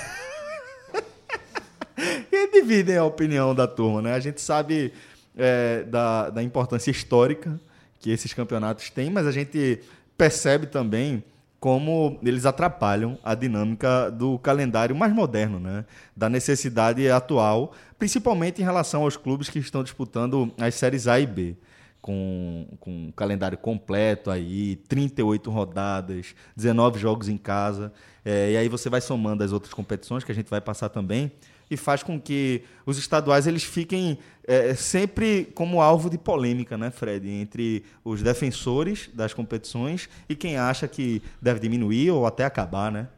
que 2.30 2.50
dividem 2.50 2.96
a 2.96 3.04
opinião 3.04 3.54
da 3.54 3.66
turma, 3.66 4.00
né? 4.00 4.14
A 4.14 4.20
gente 4.20 4.40
sabe 4.40 4.90
é, 5.36 5.82
da, 5.82 6.30
da 6.30 6.42
importância 6.42 6.90
histórica 6.90 7.60
que 8.04 8.10
esses 8.10 8.34
campeonatos 8.34 8.90
têm, 8.90 9.08
mas 9.08 9.26
a 9.26 9.32
gente 9.32 9.80
percebe 10.14 10.66
também 10.66 11.24
como 11.58 12.18
eles 12.22 12.44
atrapalham 12.44 13.18
a 13.24 13.34
dinâmica 13.34 14.10
do 14.10 14.38
calendário 14.40 14.94
mais 14.94 15.10
moderno, 15.10 15.58
né? 15.58 15.86
da 16.14 16.28
necessidade 16.28 17.08
atual, 17.08 17.72
principalmente 17.98 18.60
em 18.60 18.64
relação 18.64 19.04
aos 19.04 19.16
clubes 19.16 19.48
que 19.48 19.58
estão 19.58 19.82
disputando 19.82 20.52
as 20.58 20.74
séries 20.74 21.08
A 21.08 21.18
e 21.18 21.26
B. 21.26 21.56
Com, 22.02 22.66
com 22.78 23.06
um 23.06 23.12
calendário 23.12 23.56
completo 23.56 24.30
aí, 24.30 24.76
38 24.86 25.50
rodadas, 25.50 26.34
19 26.54 27.00
jogos 27.00 27.30
em 27.30 27.38
casa. 27.38 27.90
É, 28.22 28.52
e 28.52 28.56
aí 28.58 28.68
você 28.68 28.90
vai 28.90 29.00
somando 29.00 29.42
as 29.42 29.52
outras 29.52 29.72
competições 29.72 30.22
que 30.22 30.30
a 30.30 30.34
gente 30.34 30.50
vai 30.50 30.60
passar 30.60 30.90
também 30.90 31.32
e 31.70 31.76
faz 31.76 32.02
com 32.02 32.20
que 32.20 32.62
os 32.84 32.98
estaduais 32.98 33.46
eles 33.46 33.64
fiquem 33.64 34.18
é, 34.46 34.74
sempre 34.74 35.46
como 35.54 35.80
alvo 35.80 36.10
de 36.10 36.18
polêmica, 36.18 36.76
né, 36.76 36.90
Fred? 36.90 37.28
Entre 37.28 37.84
os 38.04 38.22
defensores 38.22 39.08
das 39.12 39.32
competições 39.32 40.08
e 40.28 40.36
quem 40.36 40.56
acha 40.56 40.86
que 40.86 41.22
deve 41.40 41.60
diminuir 41.60 42.10
ou 42.10 42.26
até 42.26 42.44
acabar, 42.44 42.92
né? 42.92 43.08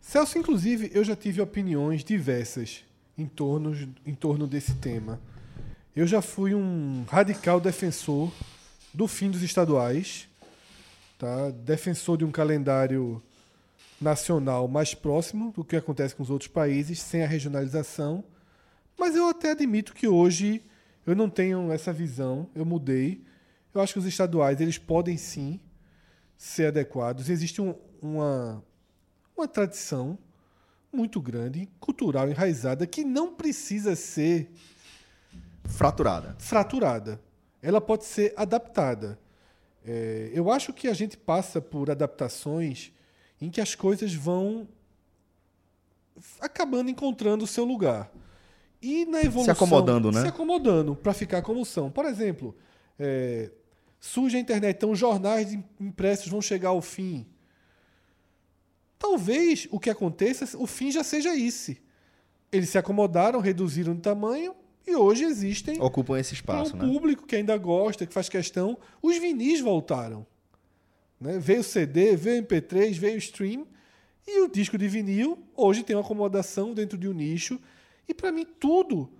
Celso, 0.00 0.38
inclusive, 0.38 0.90
eu 0.94 1.02
já 1.02 1.16
tive 1.16 1.40
opiniões 1.40 2.04
diversas 2.04 2.84
em 3.18 3.26
torno, 3.26 3.76
em 4.04 4.14
torno 4.14 4.46
desse 4.46 4.74
tema. 4.74 5.20
Eu 5.94 6.06
já 6.06 6.20
fui 6.20 6.54
um 6.54 7.04
radical 7.08 7.58
defensor 7.58 8.30
do 8.92 9.08
fim 9.08 9.30
dos 9.30 9.42
estaduais, 9.42 10.28
tá? 11.18 11.50
defensor 11.50 12.18
de 12.18 12.24
um 12.24 12.30
calendário 12.30 13.22
nacional 14.00 14.68
mais 14.68 14.94
próximo 14.94 15.52
do 15.52 15.64
que 15.64 15.76
acontece 15.76 16.14
com 16.14 16.22
os 16.22 16.30
outros 16.30 16.48
países, 16.48 17.00
sem 17.00 17.22
a 17.22 17.26
regionalização. 17.26 18.24
Mas 18.98 19.16
eu 19.16 19.28
até 19.28 19.50
admito 19.50 19.94
que 19.94 20.06
hoje 20.06 20.62
eu 21.06 21.14
não 21.14 21.28
tenho 21.30 21.70
essa 21.72 21.92
visão, 21.92 22.48
eu 22.54 22.64
mudei. 22.64 23.24
Eu 23.74 23.80
acho 23.80 23.92
que 23.92 23.98
os 23.98 24.06
estaduais 24.06 24.60
eles 24.60 24.78
podem 24.78 25.16
sim 25.16 25.60
ser 26.36 26.66
adequados. 26.66 27.28
Existe 27.28 27.60
um, 27.60 27.74
uma, 28.00 28.62
uma 29.36 29.48
tradição 29.48 30.18
muito 30.92 31.20
grande, 31.20 31.68
cultural, 31.78 32.28
enraizada, 32.28 32.86
que 32.86 33.04
não 33.04 33.34
precisa 33.34 33.94
ser 33.94 34.50
Fraturada. 35.64 36.36
fraturada. 36.38 37.20
Ela 37.60 37.80
pode 37.80 38.04
ser 38.04 38.32
adaptada. 38.36 39.18
É, 39.84 40.30
eu 40.32 40.50
acho 40.50 40.72
que 40.72 40.88
a 40.88 40.94
gente 40.94 41.16
passa 41.16 41.60
por 41.60 41.90
adaptações 41.90 42.92
em 43.40 43.50
que 43.50 43.60
as 43.60 43.74
coisas 43.74 44.14
vão 44.14 44.68
acabando 46.40 46.90
encontrando 46.90 47.44
o 47.44 47.46
seu 47.46 47.64
lugar. 47.64 48.10
E 48.80 49.04
na 49.06 49.20
evolução. 49.20 49.44
Se 49.44 49.50
acomodando, 49.50 50.12
né? 50.12 50.22
Se 50.22 50.28
acomodando 50.28 50.94
para 50.94 51.12
ficar 51.12 51.42
como 51.42 51.64
são. 51.64 51.90
Por 51.90 52.04
exemplo, 52.04 52.54
é, 52.98 53.50
surge 54.00 54.36
a 54.36 54.40
internet, 54.40 54.76
então 54.76 54.90
os 54.90 54.98
jornais 54.98 55.56
impressos 55.80 56.28
vão 56.28 56.40
chegar 56.40 56.70
ao 56.70 56.82
fim. 56.82 57.26
Talvez 58.98 59.68
o 59.70 59.78
que 59.78 59.90
aconteça, 59.90 60.56
o 60.58 60.66
fim 60.66 60.90
já 60.90 61.04
seja 61.04 61.36
esse. 61.36 61.82
Eles 62.50 62.70
se 62.70 62.78
acomodaram, 62.78 63.40
reduziram 63.40 63.94
de 63.94 64.00
tamanho 64.00 64.54
e 64.86 64.94
hoje 64.94 65.24
existem 65.24 65.82
Ocupam 65.82 66.18
esse 66.18 66.32
espaço, 66.32 66.76
um 66.76 66.78
né? 66.78 66.86
público 66.86 67.26
que 67.26 67.36
ainda 67.36 67.56
gosta, 67.58 68.06
que 68.06 68.14
faz 68.14 68.28
questão. 68.28 68.78
Os 69.02 69.18
vinis 69.18 69.60
voltaram. 69.60 70.26
Né? 71.20 71.38
Veio 71.38 71.60
o 71.60 71.64
CD, 71.64 72.16
veio 72.16 72.42
o 72.42 72.46
MP3, 72.46 72.98
veio 72.98 73.14
o 73.14 73.18
stream. 73.18 73.66
E 74.26 74.40
o 74.40 74.48
disco 74.48 74.76
de 74.76 74.88
vinil 74.88 75.38
hoje 75.54 75.82
tem 75.82 75.94
uma 75.94 76.02
acomodação 76.02 76.74
dentro 76.74 76.98
de 76.98 77.08
um 77.08 77.12
nicho. 77.12 77.60
E 78.08 78.14
para 78.14 78.32
mim 78.32 78.46
tudo 78.58 79.10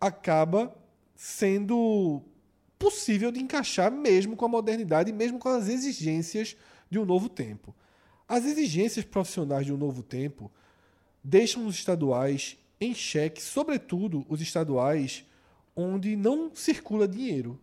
acaba 0.00 0.74
sendo 1.14 2.22
possível 2.78 3.30
de 3.30 3.40
encaixar 3.40 3.90
mesmo 3.92 4.36
com 4.36 4.44
a 4.44 4.48
modernidade, 4.48 5.12
mesmo 5.12 5.38
com 5.38 5.48
as 5.48 5.68
exigências 5.68 6.56
de 6.90 6.98
um 6.98 7.04
novo 7.04 7.28
tempo. 7.28 7.74
As 8.28 8.44
exigências 8.44 9.04
profissionais 9.04 9.66
de 9.66 9.72
um 9.72 9.76
novo 9.76 10.02
tempo 10.02 10.50
deixam 11.22 11.66
os 11.66 11.76
estaduais 11.76 12.56
em 12.80 12.94
xeque, 12.94 13.40
sobretudo 13.40 14.26
os 14.28 14.40
estaduais 14.40 15.24
onde 15.76 16.16
não 16.16 16.50
circula 16.54 17.06
dinheiro. 17.06 17.60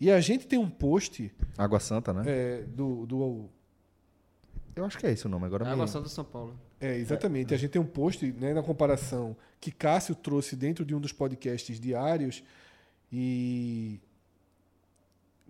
E 0.00 0.10
a 0.10 0.20
gente 0.20 0.46
tem 0.46 0.58
um 0.58 0.68
post 0.68 1.32
Água 1.56 1.78
Santa, 1.80 2.12
né? 2.12 2.22
é, 2.26 2.62
do, 2.62 3.06
do 3.06 3.48
Eu 4.74 4.84
acho 4.84 4.98
que 4.98 5.06
é 5.06 5.12
esse 5.12 5.26
o 5.26 5.28
nome. 5.28 5.46
Agora 5.46 5.68
Água 5.70 5.84
me... 5.84 5.90
Santa 5.90 6.08
de 6.08 6.12
São 6.12 6.24
Paulo. 6.24 6.58
É, 6.80 6.96
exatamente. 6.96 7.54
A 7.54 7.56
gente 7.56 7.70
tem 7.70 7.80
um 7.80 7.86
post 7.86 8.26
né, 8.32 8.52
na 8.52 8.62
comparação 8.62 9.36
que 9.60 9.70
Cássio 9.72 10.14
trouxe 10.14 10.56
dentro 10.56 10.84
de 10.84 10.94
um 10.94 11.00
dos 11.00 11.12
podcasts 11.12 11.80
diários 11.80 12.42
e 13.10 13.98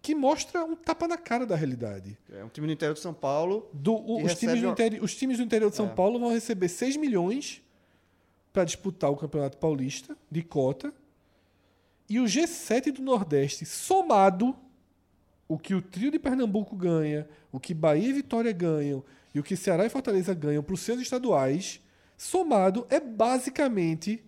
que 0.02 0.14
mostra 0.14 0.62
um 0.64 0.76
tapa 0.76 1.08
na 1.08 1.16
cara 1.16 1.46
da 1.46 1.56
realidade. 1.56 2.16
É 2.30 2.44
um 2.44 2.48
time 2.48 2.66
do 2.66 2.72
interior 2.74 2.92
de 2.94 3.00
São 3.00 3.14
Paulo. 3.14 3.68
Do, 3.72 3.94
o- 3.94 4.22
os, 4.22 4.34
times 4.34 4.60
do 4.60 4.66
uma- 4.66 4.72
interi- 4.72 5.00
os 5.00 5.16
times 5.16 5.38
do 5.38 5.42
interior 5.42 5.70
de 5.70 5.76
São 5.76 5.86
É. 5.86 5.88
Paulo 5.88 6.18
vão 6.20 6.30
receber 6.30 6.68
6 6.68 6.96
milhões 6.98 7.62
para 8.52 8.64
disputar 8.64 9.10
o 9.10 9.16
Campeonato 9.16 9.56
Paulista 9.56 10.14
de 10.30 10.42
cota. 10.42 10.92
E 12.08 12.20
o 12.20 12.24
G7 12.24 12.92
do 12.92 13.02
Nordeste, 13.02 13.64
somado 13.64 14.54
o 15.48 15.58
que 15.58 15.74
o 15.74 15.82
trio 15.82 16.10
de 16.10 16.18
Pernambuco 16.18 16.76
ganha, 16.76 17.28
o 17.52 17.58
que 17.60 17.72
Bahia 17.74 18.08
e 18.08 18.12
Vitória 18.12 18.52
ganham 18.52 19.02
e 19.34 19.40
o 19.40 19.42
que 19.42 19.56
Ceará 19.56 19.84
e 19.84 19.88
Fortaleza 19.90 20.32
ganham 20.34 20.62
para 20.62 20.74
os 20.74 20.80
seus 20.80 21.00
estaduais, 21.00 21.80
somado 22.16 22.86
é 22.90 23.00
basicamente 23.00 24.22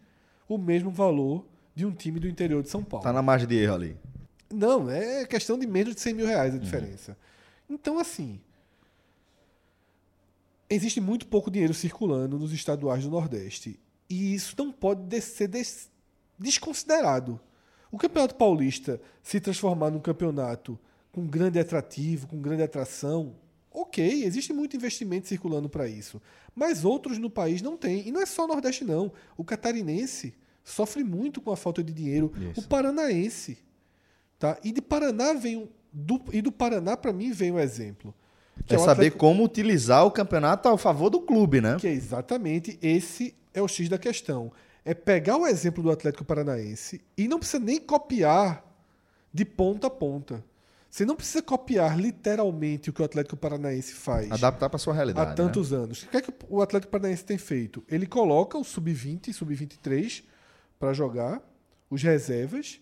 o 0.49 0.59
mesmo 0.59 0.91
valor 0.91 1.45
de 1.75 1.85
um 1.87 1.93
time 1.93 2.19
do 2.19 2.29
interior 2.29 2.63
de 2.63 2.69
São 2.71 2.83
Paulo. 2.83 3.05
Tá 3.05 3.13
na 3.13 3.23
margem 3.23 3.47
de 3.49 3.57
erro 3.57 3.75
ali. 3.75 3.97
Não, 4.53 4.91
é 4.91 5.25
questão 5.27 5.59
de 5.59 5.67
menos 5.67 5.95
de 5.95 6.01
100 6.01 6.15
mil 6.15 6.27
reais 6.27 6.55
a 6.55 6.59
diferença. 6.59 7.17
Então, 7.69 7.99
assim. 7.99 8.41
Existe 10.69 11.01
muito 11.01 11.27
pouco 11.27 11.51
dinheiro 11.51 11.75
circulando 11.75 12.39
nos 12.39 12.53
estaduais 12.53 13.05
do 13.05 13.11
Nordeste. 13.11 13.79
E 14.11 14.35
isso 14.35 14.55
não 14.59 14.73
pode 14.73 15.21
ser 15.21 15.47
des- 15.49 15.89
desconsiderado. 16.39 17.41
O 17.97 17.99
Campeonato 17.99 18.35
Paulista 18.35 19.01
se 19.23 19.41
transformar 19.41 19.89
num 19.91 19.99
campeonato 20.01 20.79
com 21.11 21.27
grande 21.27 21.59
atrativo, 21.59 22.27
com 22.27 22.39
grande 22.39 22.63
atração, 22.63 23.33
ok, 23.73 24.23
existe 24.23 24.53
muito 24.53 24.77
investimento 24.77 25.27
circulando 25.27 25.67
para 25.67 25.89
isso. 25.89 26.21
Mas 26.55 26.85
outros 26.85 27.17
no 27.17 27.31
país 27.31 27.63
não 27.63 27.75
tem. 27.75 28.07
E 28.07 28.13
não 28.13 28.21
é 28.21 28.27
só 28.27 28.45
o 28.45 28.49
Nordeste, 28.49 28.85
não. 28.85 29.11
O 29.35 29.43
catarinense 29.43 30.35
sofre 30.63 31.03
muito 31.03 31.41
com 31.41 31.51
a 31.51 31.57
falta 31.57 31.83
de 31.83 31.91
dinheiro. 31.91 32.31
Isso. 32.51 32.61
O 32.61 32.69
paranaense. 32.69 33.57
Tá? 34.39 34.59
E 34.63 34.73
de 34.73 34.83
Paraná 34.83 35.33
vem 35.33 35.57
um, 35.57 35.69
do, 35.91 36.21
e 36.35 36.43
do 36.43 36.53
Paraná 36.53 36.99
para 36.99 37.15
mim 37.15 37.33
vem 37.33 37.51
um 37.51 37.59
exemplo. 37.59 38.15
É 38.69 38.75
o 38.77 38.81
saber 38.81 38.91
Atlético- 38.93 39.17
como 39.21 39.43
utilizar 39.43 40.05
o 40.05 40.11
campeonato 40.11 40.69
ao 40.69 40.77
favor 40.77 41.09
do 41.09 41.23
clube, 41.23 41.63
né? 41.63 41.79
que 41.81 41.87
é 41.87 41.93
exatamente 41.93 42.79
esse 42.83 43.35
é 43.55 43.63
o 43.63 43.67
X 43.67 43.89
da 43.89 43.97
questão. 43.97 44.53
É 44.89 44.95
pegar 44.95 45.37
o 45.37 45.45
exemplo 45.49 45.83
do 45.83 45.91
Atlético 45.91 46.25
Paranaense 46.25 47.01
e 47.19 47.27
não 47.27 47.41
precisa 47.41 47.59
nem 47.59 47.81
copiar 47.81 48.65
de 49.35 49.45
ponta 49.45 49.89
a 49.89 49.91
ponta. 49.91 50.45
Você 50.89 51.05
não 51.05 51.17
precisa 51.17 51.43
copiar 51.43 51.99
literalmente 51.99 52.89
o 52.89 52.93
que 52.93 53.03
o 53.03 53.05
Atlético 53.05 53.37
Paranaense 53.37 53.95
faz 53.95 54.31
Adaptar 54.31 54.71
para 54.71 54.79
sua 54.79 54.95
realidade. 54.95 55.27
há 55.27 55.31
né? 55.31 55.35
tantos 55.35 55.73
anos. 55.73 56.05
O 56.05 56.09
que 56.09 56.17
é 56.17 56.23
que 56.23 56.33
o 56.49 56.63
Atlético 56.63 56.93
Paranaense 56.93 57.25
tem 57.25 57.37
feito? 57.37 57.83
Ele 57.89 58.07
coloca 58.07 58.57
o 58.57 58.63
sub-20 58.63 59.27
e 59.27 59.33
sub-23 59.33 60.23
para 60.79 60.93
jogar, 60.93 61.43
os 61.91 62.01
reservas, 62.01 62.81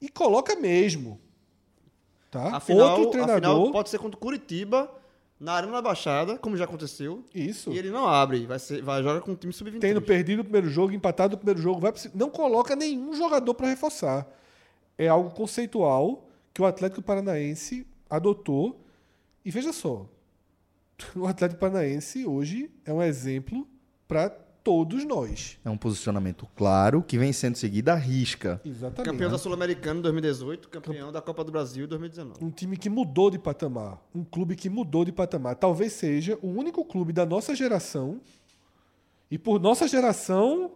e 0.00 0.08
coloca 0.08 0.56
mesmo. 0.56 1.20
Tá? 2.28 2.56
Afinal, 2.56 2.98
Outro 2.98 3.12
treinador. 3.12 3.36
afinal, 3.36 3.72
pode 3.72 3.88
ser 3.88 3.98
contra 3.98 4.16
o 4.18 4.20
Curitiba, 4.20 4.92
na 5.40 5.54
Arena 5.54 5.72
da 5.72 5.82
Baixada, 5.82 6.36
como 6.36 6.54
já 6.54 6.64
aconteceu. 6.64 7.24
Isso. 7.34 7.72
E 7.72 7.78
ele 7.78 7.90
não 7.90 8.06
abre, 8.06 8.44
vai, 8.46 8.58
ser, 8.58 8.82
vai 8.82 9.02
jogar 9.02 9.22
com 9.22 9.32
o 9.32 9.36
time 9.36 9.54
sub-23. 9.54 9.80
tendo 9.80 10.02
perdido 10.02 10.40
o 10.40 10.44
primeiro 10.44 10.68
jogo, 10.68 10.92
empatado 10.92 11.34
o 11.34 11.38
primeiro 11.38 11.60
jogo, 11.60 11.80
vai 11.80 11.94
não 12.14 12.28
coloca 12.28 12.76
nenhum 12.76 13.14
jogador 13.14 13.54
para 13.54 13.68
reforçar. 13.68 14.28
É 14.98 15.08
algo 15.08 15.30
conceitual 15.30 16.28
que 16.52 16.60
o 16.60 16.66
Atlético 16.66 17.00
Paranaense 17.00 17.86
adotou. 18.08 18.84
E 19.42 19.50
veja 19.50 19.72
só, 19.72 20.06
o 21.16 21.26
Atlético 21.26 21.58
Paranaense 21.58 22.26
hoje 22.26 22.70
é 22.84 22.92
um 22.92 23.02
exemplo 23.02 23.66
para 24.06 24.36
todos 24.62 25.04
nós. 25.04 25.58
É 25.64 25.70
um 25.70 25.76
posicionamento 25.76 26.46
claro 26.56 27.02
que 27.02 27.18
vem 27.18 27.32
sendo 27.32 27.56
seguido 27.56 27.90
à 27.90 27.94
risca. 27.94 28.60
Exatamente. 28.64 29.10
Campeão 29.10 29.30
da 29.30 29.38
Sul-Americana 29.38 29.98
em 29.98 30.02
2018, 30.02 30.68
campeão 30.68 31.12
da 31.12 31.20
Copa 31.20 31.44
do 31.44 31.52
Brasil 31.52 31.84
em 31.84 31.88
2019. 31.88 32.44
Um 32.44 32.50
time 32.50 32.76
que 32.76 32.88
mudou 32.88 33.30
de 33.30 33.38
patamar. 33.38 33.98
Um 34.14 34.24
clube 34.24 34.56
que 34.56 34.68
mudou 34.68 35.04
de 35.04 35.12
patamar. 35.12 35.56
Talvez 35.56 35.92
seja 35.92 36.38
o 36.42 36.48
único 36.48 36.84
clube 36.84 37.12
da 37.12 37.24
nossa 37.26 37.54
geração, 37.54 38.20
e 39.30 39.38
por 39.38 39.60
nossa 39.60 39.86
geração 39.86 40.72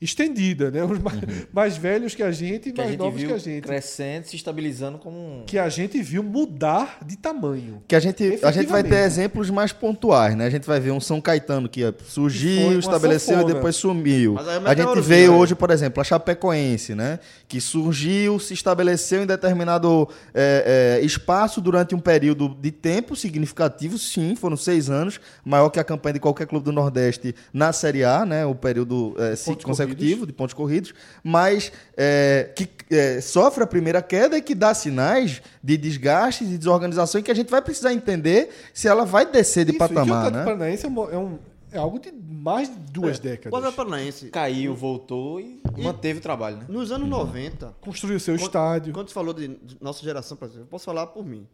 estendida, 0.00 0.70
né? 0.70 0.84
Os 0.84 0.98
mais, 0.98 1.20
mais 1.52 1.76
velhos 1.76 2.14
que 2.14 2.22
a 2.22 2.30
gente 2.30 2.68
e 2.68 2.72
Que 2.72 2.78
mais 2.78 2.90
gente 2.90 2.98
novos 2.98 3.20
viu 3.20 3.28
que 3.28 3.34
a 3.34 3.38
gente. 3.38 3.62
crescendo, 3.62 4.26
se 4.26 4.36
estabilizando 4.36 4.98
como 4.98 5.16
um... 5.16 5.44
Que 5.46 5.58
a 5.58 5.68
gente 5.68 6.00
viu 6.02 6.22
mudar 6.22 6.98
de 7.04 7.16
tamanho. 7.16 7.82
Que 7.88 7.96
a 7.96 8.00
gente, 8.00 8.40
a 8.42 8.50
gente 8.50 8.68
vai 8.68 8.82
ter 8.82 8.96
exemplos 8.96 9.50
mais 9.50 9.72
pontuais, 9.72 10.36
né? 10.36 10.46
A 10.46 10.50
gente 10.50 10.66
vai 10.66 10.80
ver 10.80 10.90
um 10.90 11.00
São 11.00 11.20
Caetano 11.20 11.68
que 11.68 11.80
surgiu, 12.04 12.78
estabeleceu 12.78 13.36
e 13.36 13.40
sanfona. 13.40 13.54
depois 13.54 13.76
sumiu. 13.76 14.34
Mas 14.34 14.48
aí 14.48 14.56
é 14.56 14.68
A 14.68 14.74
gente 14.74 15.00
vê 15.00 15.28
né? 15.28 15.30
hoje, 15.30 15.54
por 15.54 15.70
exemplo, 15.70 16.00
a 16.00 16.04
Chapecoense, 16.04 16.94
né? 16.94 17.18
Que 17.48 17.60
surgiu, 17.60 18.38
se 18.38 18.52
estabeleceu 18.52 19.22
em 19.22 19.26
determinado 19.26 20.08
é, 20.34 20.98
é, 21.00 21.04
espaço 21.04 21.60
durante 21.60 21.94
um 21.94 22.00
período 22.00 22.54
de 22.60 22.70
tempo 22.70 23.16
significativo, 23.16 23.96
sim, 23.96 24.34
foram 24.36 24.56
seis 24.56 24.90
anos, 24.90 25.20
maior 25.44 25.70
que 25.70 25.80
a 25.80 25.84
campanha 25.84 26.14
de 26.14 26.20
qualquer 26.20 26.46
clube 26.46 26.64
do 26.64 26.72
Nordeste 26.72 27.34
na 27.52 27.72
Série 27.72 28.04
A, 28.04 28.26
né? 28.26 28.44
O 28.44 28.54
período 28.54 29.14
é, 29.18 29.34
pontos 29.36 29.64
consecutivo 29.86 30.26
de 30.26 30.32
pontos 30.32 30.54
corridos, 30.54 30.94
mas 31.22 31.70
é, 31.96 32.50
que 32.54 32.68
é, 32.90 33.20
sofre 33.20 33.64
a 33.64 33.66
primeira 33.66 34.00
queda 34.02 34.36
e 34.38 34.42
que 34.42 34.54
dá 34.54 34.72
sinais 34.74 35.42
de 35.62 35.76
desgaste 35.76 36.44
e 36.44 36.46
de 36.46 36.58
desorganização 36.58 37.20
e 37.20 37.24
que 37.24 37.30
a 37.30 37.34
gente 37.34 37.50
vai 37.50 37.62
precisar 37.62 37.92
entender 37.92 38.50
se 38.72 38.88
ela 38.88 39.04
vai 39.04 39.24
descer 39.30 39.64
de 39.64 39.72
Isso, 39.72 39.76
e 39.76 39.86
que 39.86 39.92
o 39.92 39.96
patamar, 39.96 40.30
né? 40.30 40.44
Paranaense 40.44 40.86
é, 40.86 40.88
um- 40.88 41.10
é 41.10 41.18
um- 41.18 41.38
é 41.72 41.78
algo 41.78 41.98
de 41.98 42.12
mais 42.12 42.68
de 42.68 42.76
duas 42.92 43.18
O 43.18 43.22
décadas. 43.22 43.52
Atlético 43.58 43.76
Paranaense, 43.84 44.28
Caiu, 44.28 44.74
voltou 44.76 45.40
e, 45.40 45.60
manteve 45.78 46.20
o 46.20 46.22
trabalho, 46.22 46.58
né? 46.58 46.66
nos 46.68 46.92
anos 46.92 47.08
90, 47.08 47.74
Construiu 47.80 48.20
seu 48.20 48.34
Quando- 48.34 48.42
estádio. 48.46 48.92
Quando 48.92 49.08
você 49.08 49.14
falou 49.14 49.34
de, 49.34 49.48
de 49.48 49.76
nossa 49.80 50.00
geração, 50.04 50.36
por 50.36 50.44
exemplo, 50.46 50.62
eu 50.62 50.66
posso 50.68 50.84
falar 50.84 51.08
por 51.08 51.24
mim. 51.26 51.46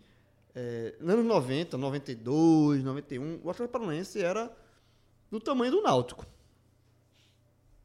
É, 0.54 0.94
nos 1.00 1.14
anos 1.14 1.24
90, 1.26 1.78
92, 1.78 2.82
91, 2.84 3.38
o 3.44 3.50
Atlético 3.50 3.68
Paranaense 3.78 4.20
era 4.20 4.50
do 5.30 5.38
tamanho 5.40 5.70
do 5.72 5.80
Náutico. 5.82 6.26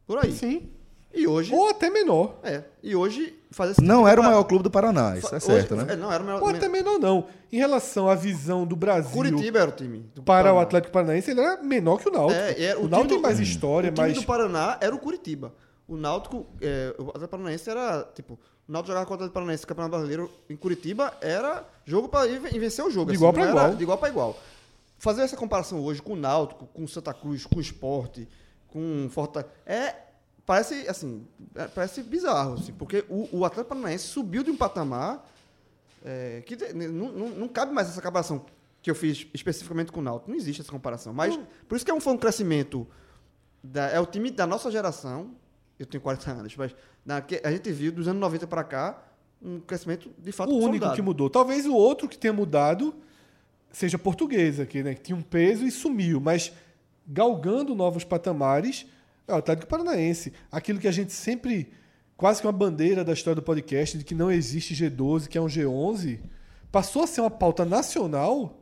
Por 0.08 0.20
aí. 0.24 0.32
Sim. 0.32 0.70
E 1.14 1.26
hoje. 1.28 1.54
Ou 1.54 1.70
até 1.70 1.90
menor. 1.90 2.40
É. 2.44 2.64
E 2.84 2.94
hoje 2.96 3.34
fazer 3.50 3.72
esse 3.72 3.82
Não 3.82 4.06
era 4.06 4.20
o 4.20 4.24
maior 4.24 4.44
clube 4.44 4.64
do 4.66 4.70
Paraná, 4.70 5.18
isso 5.18 5.34
é 5.34 5.38
Hoje- 5.38 5.46
certo, 5.46 5.76
né? 5.78 5.86
é, 5.94 5.96
não, 5.96 6.12
era 6.12 6.22
o 6.22 6.26
maior. 6.26 6.42
Ou 6.42 6.50
até 6.50 6.68
menor, 6.68 7.00
não. 7.00 7.28
Em 7.52 7.58
relação 7.58 8.10
à 8.10 8.16
visão 8.16 8.68
do 8.68 8.76
Brasil 8.76 9.12
Curitiba 9.14 9.60
era 9.60 9.70
o 9.70 9.74
time. 9.74 10.00
do 10.14 10.22
para 10.22 10.54
o. 10.54 10.60
Atlético 10.60 10.92
Paranaense, 10.92 11.32
ele 11.32 11.40
era 11.40 11.64
menor 11.64 11.98
que 12.00 12.10
o 12.10 12.12
Náutico. 12.12 12.38
É, 12.40 12.66
é, 12.66 12.74
o 12.74 12.80
time 12.80 12.90
Náutico 12.90 13.14
tem 13.14 13.22
mais 13.22 13.40
história, 13.40 13.90
o 13.90 13.94
time 13.94 14.08
mais. 14.08 14.20
do 14.20 14.26
Paraná 14.26 14.78
era 14.82 14.94
o 14.94 15.00
Curitiba. 15.00 15.54
O 15.88 15.96
Náutico, 15.96 16.46
é, 16.62 16.94
o 16.98 17.04
Atlético 17.10 17.30
Paranaense 17.30 17.70
era, 17.70 18.04
tipo, 18.14 18.34
o 18.68 18.72
Náutico 18.72 18.88
jogava 18.90 19.06
contra 19.06 19.14
o 19.14 19.16
Atlético 19.28 19.34
Paranaense 19.36 19.64
no 19.64 19.68
Campeonato 19.70 19.92
Brasileiro 19.92 20.32
em 20.50 20.56
Curitiba, 20.58 21.14
era 21.22 21.64
jogo 21.86 22.10
para 22.10 22.28
ir 22.28 22.40
vencer 22.60 22.84
o 22.84 22.90
jogo. 22.92 23.10
De 23.12 23.16
igual 23.16 23.32
não 23.32 23.40
pra 23.40 23.44
era 23.44 23.52
igual. 23.52 23.76
De 23.78 23.84
igual 23.84 23.98
para 23.98 24.10
igual. 24.10 24.38
Fazer 24.98 25.22
essa 25.22 25.38
comparação 25.38 25.82
hoje 25.82 26.02
com 26.02 26.12
o 26.12 26.16
Náutico, 26.18 26.66
com 26.74 26.84
o 26.84 26.88
Santa 26.90 27.14
Cruz, 27.14 27.46
com 27.46 27.58
o 27.58 27.62
Sport, 27.62 28.20
com 28.76 29.08
Fortaleza, 29.10 29.50
é, 29.66 29.96
parece, 30.46 30.86
assim, 30.90 31.26
é, 31.56 31.66
parece 31.66 32.04
bizarro, 32.04 32.56
assim, 32.56 32.74
porque 32.74 33.06
o, 33.08 33.30
o 33.40 33.46
Atlético 33.46 33.70
Paranaense 33.74 34.08
subiu 34.08 34.44
de 34.44 34.52
um 34.52 34.58
patamar 34.58 35.26
é, 36.04 36.44
que 36.46 36.58
não, 36.74 37.10
não, 37.10 37.30
não 37.30 37.48
cabe 37.48 37.72
mais 37.74 37.88
essa 37.88 38.02
comparação 38.02 38.46
que 38.82 38.92
eu 38.92 38.96
fiz 38.96 39.26
especificamente 39.34 39.94
com 39.94 40.02
o 40.02 40.04
Náutico. 40.04 40.30
Não 40.30 40.38
existe 40.38 40.62
essa 40.62 40.72
comparação. 40.72 41.14
Mas 41.14 41.40
por 41.70 41.78
isso 41.78 41.86
que 41.86 41.90
é 41.90 41.94
um, 41.94 42.02
foi 42.02 42.14
um 42.14 42.18
crescimento. 42.18 42.86
da- 43.64 43.88
é 43.90 44.00
o 44.00 44.06
time 44.06 44.30
da 44.30 44.46
nossa 44.46 44.70
geração. 44.70 45.32
Eu 45.80 45.86
tenho 45.86 46.02
40 46.04 46.32
anos, 46.32 46.56
mas 46.58 46.76
na, 47.06 47.24
a 47.44 47.52
gente 47.52 47.72
viu 47.72 47.92
dos 47.94 48.08
anos 48.08 48.20
90 48.20 48.46
para 48.46 48.64
cá 48.64 49.04
um 49.42 49.60
crescimento 49.62 50.12
de 50.20 50.32
fato 50.32 50.52
o 50.52 50.58
único 50.58 50.86
que 50.96 51.02
mudou. 51.02 51.30
Talvez 51.30 51.66
o 51.66 51.74
outro 51.74 52.08
que 52.10 52.18
tenha 52.18 52.34
mudado 52.34 52.94
seja 53.72 53.98
portuguesa, 53.98 54.66
que, 54.66 54.84
né, 54.84 54.94
que 54.96 55.02
tinha 55.02 55.16
um 55.18 55.22
peso 55.22 55.66
e 55.66 55.72
sumiu, 55.72 56.20
mas 56.22 56.52
galgando 57.08 57.76
novos 57.76 58.04
patamares 58.04 58.86
é 59.28 59.34
o 59.34 59.38
Atlético 59.38 59.68
Paranaense. 59.68 60.34
Aquilo 60.52 60.80
que 60.80 60.88
a 60.88 60.92
gente 60.92 61.14
sempre, 61.14 61.72
quase 62.16 62.42
que 62.42 62.48
uma 62.48 62.54
bandeira 62.54 63.04
da 63.04 63.14
história 63.14 63.36
do 63.36 63.42
podcast, 63.42 63.98
de 63.98 64.04
que 64.04 64.16
não 64.16 64.32
existe 64.32 64.74
G12, 64.74 65.28
que 65.28 65.38
é 65.38 65.42
um 65.42 65.48
G11, 65.48 66.20
passou 66.72 67.04
a 67.04 67.08
ser 67.08 67.22
uma 67.22 67.30
pauta 67.32 67.66
nacional 67.66 68.62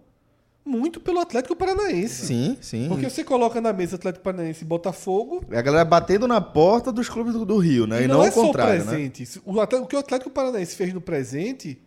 muito 0.66 1.02
pelo 1.02 1.20
Atlético 1.20 1.56
Paranaense. 1.58 2.26
Sim, 2.26 2.58
sim. 2.62 2.88
Porque 2.88 3.10
você 3.10 3.22
coloca 3.24 3.60
na 3.60 3.74
mesa 3.74 3.98
Atlético 3.98 4.24
Paranaense 4.24 4.64
e 4.64 4.68
Botafogo, 4.68 5.44
É 5.52 5.58
a 5.58 5.62
galera 5.62 5.84
batendo 5.84 6.26
na 6.28 6.40
porta 6.40 6.90
dos 6.92 7.10
clubes 7.10 7.34
do, 7.34 7.46
do 7.46 7.58
Rio, 7.58 7.86
né? 7.86 8.04
E, 8.04 8.08
não, 8.08 8.24
é 8.24 8.30
o 8.30 8.32
só 8.32 8.42
o 8.44 8.46
contrário, 8.48 8.86
né? 8.86 8.92
presente. 8.92 9.42
O, 9.44 9.60
Atlético- 9.60 9.86
o 9.86 9.88
que 9.90 9.96
o 9.98 10.00
Atlético 10.00 10.30
Paranaense 10.30 10.76
fez 10.76 10.94
no 10.94 11.02
presente 11.02 11.82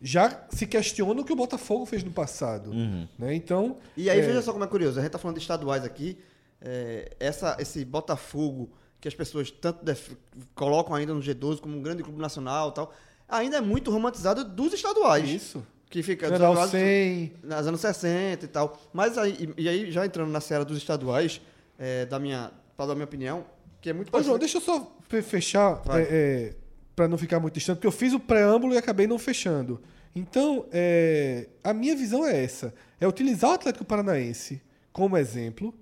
já 0.00 0.44
se 0.50 0.66
questiona 0.66 1.20
o 1.20 1.24
que 1.24 1.32
o 1.32 1.36
Botafogo 1.36 1.84
fez 1.86 2.02
no 2.02 2.10
passado. 2.10 2.70
Uhum. 2.70 3.06
Né? 3.18 3.34
Então, 3.34 3.76
E 3.96 4.08
aí, 4.08 4.18
é, 4.18 4.22
veja 4.22 4.40
só 4.42 4.52
como 4.52 4.64
é 4.64 4.66
curioso. 4.66 4.98
A 4.98 5.02
gente 5.02 5.12
tá 5.12 5.18
falando 5.18 5.36
de 5.36 5.42
estaduais 5.42 5.84
aqui. 5.84 6.16
é, 6.62 7.10
essa, 7.18 7.56
esse 7.58 7.84
Botafogo, 7.84 8.70
que 9.00 9.08
as 9.08 9.14
pessoas 9.14 9.50
tanto 9.50 9.82
def- 9.84 10.12
colocam 10.54 10.94
ainda 10.94 11.14
no 11.14 11.20
G12 11.20 11.58
como 11.60 11.76
um 11.76 11.82
grande 11.82 12.02
clube 12.02 12.20
nacional 12.20 12.68
e 12.70 12.74
tal, 12.74 12.94
ainda 13.28 13.56
é 13.56 13.60
muito 13.60 13.90
romantizado 13.90 14.44
dos 14.44 14.72
estaduais. 14.74 15.28
isso. 15.28 15.66
Que 15.88 16.02
fica 16.02 16.28
dos 16.28 16.38
General 16.38 16.52
estaduais- 16.64 16.70
100. 16.86 17.32
nos 17.42 17.66
anos 17.66 17.80
60 17.80 18.44
e 18.44 18.48
tal. 18.48 18.78
Mas 18.92 19.18
aí, 19.18 19.52
e, 19.56 19.68
aí 19.68 19.90
já 19.90 20.04
entrando 20.06 20.30
na 20.30 20.40
seara 20.40 20.64
dos 20.64 20.76
estaduais, 20.78 21.40
é, 21.78 22.06
da 22.06 22.18
minha, 22.18 22.50
para 22.76 22.86
dar 22.86 22.92
a 22.92 22.94
minha 22.94 23.06
opinião, 23.06 23.44
que 23.80 23.90
é 23.90 23.92
muito 23.92 24.14
Ô, 24.16 24.22
João, 24.22 24.38
deixa 24.38 24.58
eu 24.58 24.62
só 24.62 24.96
fe- 25.08 25.22
fechar, 25.22 25.82
Vai. 25.84 26.02
é, 26.08 26.54
para 26.94 27.08
não 27.08 27.16
ficar 27.16 27.40
muito 27.40 27.54
distante, 27.54 27.76
porque 27.76 27.86
eu 27.86 27.92
fiz 27.92 28.12
o 28.12 28.20
preâmbulo 28.20 28.74
e 28.74 28.78
acabei 28.78 29.06
não 29.06 29.18
fechando. 29.18 29.80
Então, 30.14 30.66
é, 30.72 31.48
a 31.62 31.72
minha 31.72 31.94
visão 31.96 32.26
é 32.26 32.42
essa: 32.42 32.74
é 33.00 33.06
utilizar 33.06 33.50
o 33.50 33.54
Atlético 33.54 33.84
Paranaense 33.84 34.60
como 34.92 35.16
exemplo, 35.16 35.74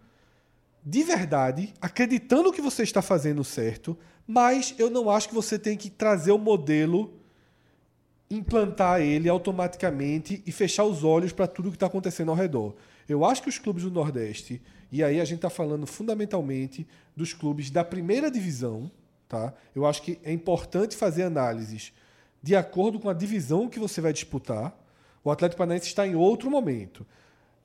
de 0.85 1.03
verdade, 1.03 1.75
acreditando 1.81 2.53
que 2.53 2.61
você 2.61 2.83
está 2.83 3.03
fazendo 3.03 3.42
certo, 3.42 3.99
mas 4.27 4.75
eu 4.79 4.90
não 4.90 5.11
acho 5.11 5.29
que 5.29 5.35
você 5.35 5.59
tem 5.59 5.77
que 5.77 5.90
trazer 5.90 6.33
o 6.33 6.38
modelo, 6.38 7.14
implantar 8.31 9.01
ele 9.01 9.29
automaticamente 9.29 10.42
e 10.47 10.53
fechar 10.53 10.85
os 10.85 11.03
olhos 11.03 11.33
para 11.33 11.47
tudo 11.47 11.71
que 11.71 11.77
está 11.77 11.87
acontecendo 11.87 12.31
ao 12.31 12.37
redor. 12.37 12.75
Eu 13.09 13.25
acho 13.25 13.42
que 13.42 13.49
os 13.49 13.59
clubes 13.59 13.85
do 13.85 13.90
Nordeste, 13.90 14.61
e 14.92 15.03
aí 15.03 15.21
a 15.21 15.25
gente 15.25 15.37
está 15.37 15.49
falando 15.49 15.87
fundamentalmente 15.87 16.87
dos 17.16 17.33
clubes 17.33 17.71
da 17.71 17.83
primeira 17.83 18.31
divisão, 18.31 18.90
tá? 19.28 19.52
Eu 19.74 19.86
acho 19.86 20.02
que 20.02 20.18
é 20.24 20.32
importante 20.32 20.96
fazer 20.96 21.24
análises 21.24 21.92
de 22.42 22.56
acordo 22.56 22.98
com 22.98 23.08
a 23.08 23.14
divisão 23.14 23.68
que 23.68 23.78
você 23.78 24.00
vai 24.00 24.12
disputar. 24.12 24.76
O 25.22 25.30
Atlético 25.30 25.58
Paranaense 25.58 25.86
está 25.86 26.06
em 26.06 26.14
outro 26.14 26.50
momento. 26.50 27.06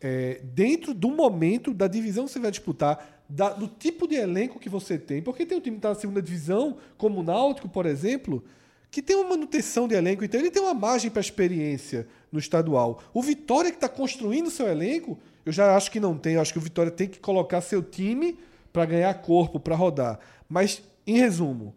É, 0.01 0.41
dentro 0.43 0.93
do 0.93 1.09
momento 1.09 1.73
da 1.73 1.87
divisão 1.87 2.25
que 2.25 2.31
você 2.31 2.39
vai 2.39 2.51
disputar, 2.51 3.23
da- 3.29 3.53
do 3.53 3.67
tipo 3.67 4.07
de 4.07 4.15
elenco 4.15 4.59
que 4.59 4.67
você 4.67 4.97
tem, 4.97 5.21
porque 5.21 5.45
tem 5.45 5.57
um 5.57 5.61
time 5.61 5.77
que 5.77 5.79
está 5.79 5.89
na 5.89 5.95
segunda 5.95 6.21
divisão, 6.21 6.77
como 6.97 7.21
o 7.21 7.23
Náutico, 7.23 7.69
por 7.69 7.85
exemplo, 7.85 8.43
que 8.91 9.01
tem 9.01 9.15
uma 9.15 9.29
manutenção 9.29 9.87
de 9.87 9.95
elenco, 9.95 10.23
então 10.23 10.39
ele 10.39 10.51
tem 10.51 10.61
uma 10.61 10.73
margem 10.73 11.09
para 11.09 11.21
experiência 11.21 12.05
no 12.31 12.37
estadual. 12.37 13.01
O 13.13 13.21
Vitória 13.21 13.71
que 13.71 13.77
está 13.77 13.87
construindo 13.87 14.51
seu 14.51 14.67
elenco, 14.67 15.17
eu 15.45 15.51
já 15.51 15.75
acho 15.75 15.89
que 15.89 15.99
não 15.99 16.17
tem. 16.17 16.33
Eu 16.33 16.41
acho 16.41 16.51
que 16.51 16.59
o 16.59 16.61
Vitória 16.61 16.91
tem 16.91 17.07
que 17.07 17.19
colocar 17.19 17.61
seu 17.61 17.81
time 17.81 18.37
para 18.73 18.85
ganhar 18.85 19.13
corpo, 19.15 19.59
para 19.59 19.75
rodar. 19.75 20.19
Mas, 20.49 20.83
em 21.05 21.17
resumo, 21.17 21.75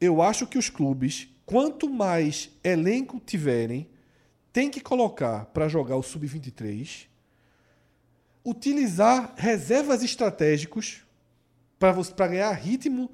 eu 0.00 0.20
acho 0.20 0.46
que 0.46 0.58
os 0.58 0.68
clubes, 0.68 1.28
quanto 1.46 1.88
mais 1.88 2.50
elenco 2.62 3.20
tiverem, 3.24 3.88
tem 4.52 4.70
que 4.70 4.80
colocar 4.80 5.46
para 5.46 5.68
jogar 5.68 5.96
o 5.96 6.02
sub-23, 6.02 7.06
utilizar 8.44 9.32
reservas 9.36 10.02
estratégicos 10.02 11.02
para 11.78 12.28
ganhar 12.28 12.52
ritmo 12.52 13.10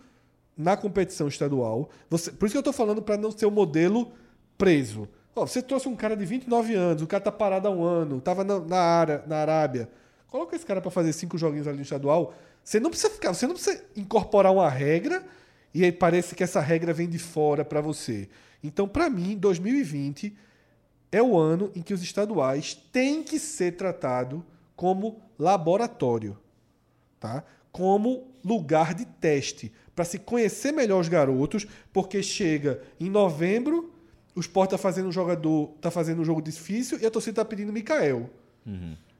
na 0.57 0.76
competição 0.76 1.29
estadual. 1.29 1.88
Você- 2.09 2.31
por 2.33 2.46
isso 2.46 2.53
que 2.53 2.59
eu 2.59 2.61
estou 2.61 2.72
falando 2.72 3.00
para 3.00 3.16
não 3.16 3.31
ser 3.31 3.46
o 3.46 3.50
modelo 3.50 4.12
preso. 4.59 5.09
Ó, 5.35 5.46
você 5.46 5.62
trouxe 5.62 5.88
um 5.88 5.96
cara 5.96 6.16
de 6.16 6.24
29 6.24 6.74
anos, 6.74 7.03
o 7.03 7.07
cara 7.07 7.22
tá 7.22 7.33
parado 7.33 7.68
há 7.68 7.70
um 7.70 7.83
ano, 7.83 8.18
estava 8.18 8.44
na, 8.44 8.59
na, 8.61 9.07
na 9.26 9.37
Arábia. 9.37 9.88
Coloca 10.26 10.55
esse 10.55 10.66
cara 10.66 10.81
para 10.81 10.90
fazer 10.90 11.12
cinco 11.12 11.38
joguinhos 11.38 11.66
ali 11.66 11.76
no 11.79 11.83
estadual. 11.83 12.35
Você 12.64 12.79
não 12.79 12.90
precisa 12.90 13.11
ficar, 13.11 13.33
você 13.33 13.46
não 13.46 13.55
precisa 13.55 13.85
incorporar 13.96 14.53
uma 14.53 14.68
regra 14.68 15.25
e 15.73 15.85
aí 15.85 15.92
parece 15.92 16.35
que 16.35 16.42
essa 16.42 16.61
regra 16.61 16.92
vem 16.92 17.09
de 17.09 17.18
fora 17.18 17.64
para 17.64 17.81
você. 17.81 18.29
Então, 18.62 18.87
para 18.87 19.09
mim, 19.09 19.37
2020 19.37 20.37
é 21.12 21.23
o 21.23 21.37
ano 21.37 21.70
em 21.75 21.83
que 21.83 21.94
os 21.94 22.03
estaduais 22.03 22.75
têm 22.92 23.23
que 23.23 23.38
ser 23.38 23.77
tratados 23.77 24.42
como 24.77 25.20
laboratório, 25.38 26.38
tá? 27.18 27.44
Como 27.73 28.29
lugar 28.44 28.94
de 28.94 29.05
teste 29.05 29.73
para 29.94 30.05
se 30.05 30.18
conhecer 30.18 30.73
melhor 30.73 31.01
os 31.01 31.09
garotos, 31.09 31.66
porque 31.92 32.23
chega 32.23 32.81
em 32.99 33.11
novembro, 33.11 33.92
o 34.35 34.40
Sport 34.40 34.70
tá 34.70 34.79
fazendo 34.79 35.09
um 35.09 35.12
jogador, 35.12 35.75
tá 35.81 35.90
fazendo 35.90 36.23
um 36.23 36.25
jogo 36.25 36.40
difícil 36.40 36.99
e 37.01 37.07
a 37.07 37.11
torcida 37.11 37.37
tá 37.37 37.44
pedindo 37.44 37.73
Mikael. 37.73 38.31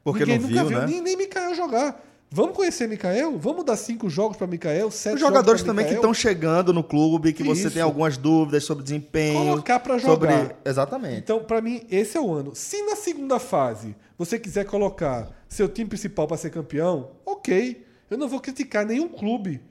Porque 0.03 0.25
Ninguém 0.25 0.39
não 0.39 0.49
nunca 0.49 0.63
viu, 0.63 0.79
né? 0.79 0.85
Nem, 0.87 1.01
nem 1.01 1.17
Mikael 1.17 1.53
jogar. 1.53 2.03
Vamos 2.33 2.55
conhecer 2.55 2.87
Mikael? 2.87 3.37
Vamos 3.37 3.65
dar 3.65 3.75
cinco 3.75 4.09
jogos 4.09 4.37
para 4.37 4.47
Mikael, 4.47 4.89
sete 4.89 5.15
Os 5.15 5.19
jogadores 5.19 5.63
também 5.63 5.83
que 5.83 5.91
Mikael? 5.91 5.99
estão 6.11 6.13
chegando 6.13 6.71
no 6.71 6.81
clube, 6.81 7.33
que 7.33 7.43
você 7.43 7.63
Isso. 7.63 7.71
tem 7.71 7.81
algumas 7.81 8.15
dúvidas 8.15 8.63
sobre 8.63 8.83
desempenho. 8.85 9.37
Colocar 9.49 9.81
sobre- 9.99 9.99
jogar. 10.31 10.55
Exatamente. 10.63 11.17
Então, 11.17 11.43
para 11.43 11.59
mim, 11.59 11.81
esse 11.91 12.15
é 12.17 12.21
o 12.21 12.31
ano. 12.33 12.55
Se 12.55 12.81
na 12.85 12.95
segunda 12.95 13.37
fase 13.37 13.93
você 14.17 14.39
quiser 14.39 14.63
colocar 14.65 15.29
seu 15.49 15.67
time 15.67 15.89
principal 15.89 16.25
para 16.25 16.37
ser 16.37 16.51
campeão, 16.51 17.09
ok. 17.25 17.85
Eu 18.09 18.17
não 18.17 18.29
vou 18.29 18.39
criticar 18.39 18.85
nenhum 18.85 19.09
clube 19.09 19.61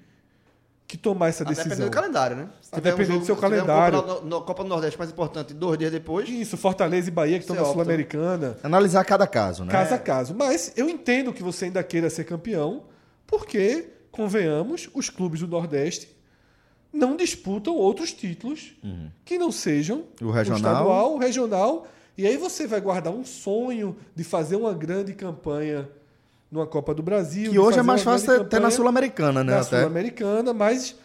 que 0.90 0.98
tomar 0.98 1.28
essa 1.28 1.44
A 1.44 1.46
decisão. 1.46 1.68
depender 1.70 1.88
do 1.88 1.92
calendário, 1.92 2.36
né? 2.36 2.48
Se 2.60 2.68
A 2.74 2.80
depender 2.80 3.18
do 3.18 3.24
seu 3.24 3.34
se 3.36 3.40
tiver 3.40 3.40
calendário. 3.40 3.98
Um 3.98 4.02
Copa, 4.02 4.20
no- 4.22 4.28
no- 4.28 4.42
Copa 4.42 4.62
do 4.64 4.68
Nordeste 4.68 4.98
mais 4.98 5.10
importante 5.10 5.54
dois 5.54 5.78
dias 5.78 5.90
depois. 5.92 6.28
Isso, 6.28 6.56
Fortaleza 6.56 7.08
e 7.08 7.10
Bahia 7.10 7.38
que 7.38 7.44
estão 7.44 7.56
na. 7.56 7.64
Sul-Americana. 7.64 8.56
Analisar 8.62 9.04
cada 9.04 9.26
caso, 9.26 9.64
né? 9.64 9.72
Caso 9.72 9.94
a 9.94 9.98
caso. 9.98 10.34
Mas 10.34 10.72
eu 10.76 10.88
entendo 10.88 11.32
que 11.32 11.42
você 11.42 11.66
ainda 11.66 11.82
queira 11.82 12.10
ser 12.10 12.24
campeão, 12.24 12.84
porque, 13.26 13.88
convenhamos, 14.10 14.88
os 14.92 15.08
clubes 15.08 15.40
do 15.40 15.48
Nordeste 15.48 16.14
não 16.92 17.16
disputam 17.16 17.74
outros 17.76 18.12
títulos 18.12 18.72
que 19.24 19.38
não 19.38 19.52
sejam 19.52 20.04
O 20.20 20.30
regional. 20.30 20.58
estadual, 20.72 21.14
o 21.14 21.18
regional. 21.18 21.86
E 22.18 22.26
aí 22.26 22.36
você 22.36 22.66
vai 22.66 22.80
guardar 22.80 23.12
um 23.12 23.24
sonho 23.24 23.96
de 24.14 24.24
fazer 24.24 24.56
uma 24.56 24.74
grande 24.74 25.14
campanha 25.14 25.88
numa 26.50 26.66
Copa 26.66 26.94
do 26.94 27.02
Brasil. 27.02 27.50
Que 27.52 27.58
hoje 27.58 27.78
é 27.78 27.82
mais 27.82 28.02
fácil 28.02 28.42
até 28.42 28.58
na 28.58 28.70
Sul-Americana, 28.70 29.44
né? 29.44 29.54
na. 29.56 29.62
Sul-Americana, 29.62 30.52
mas. 30.52 30.96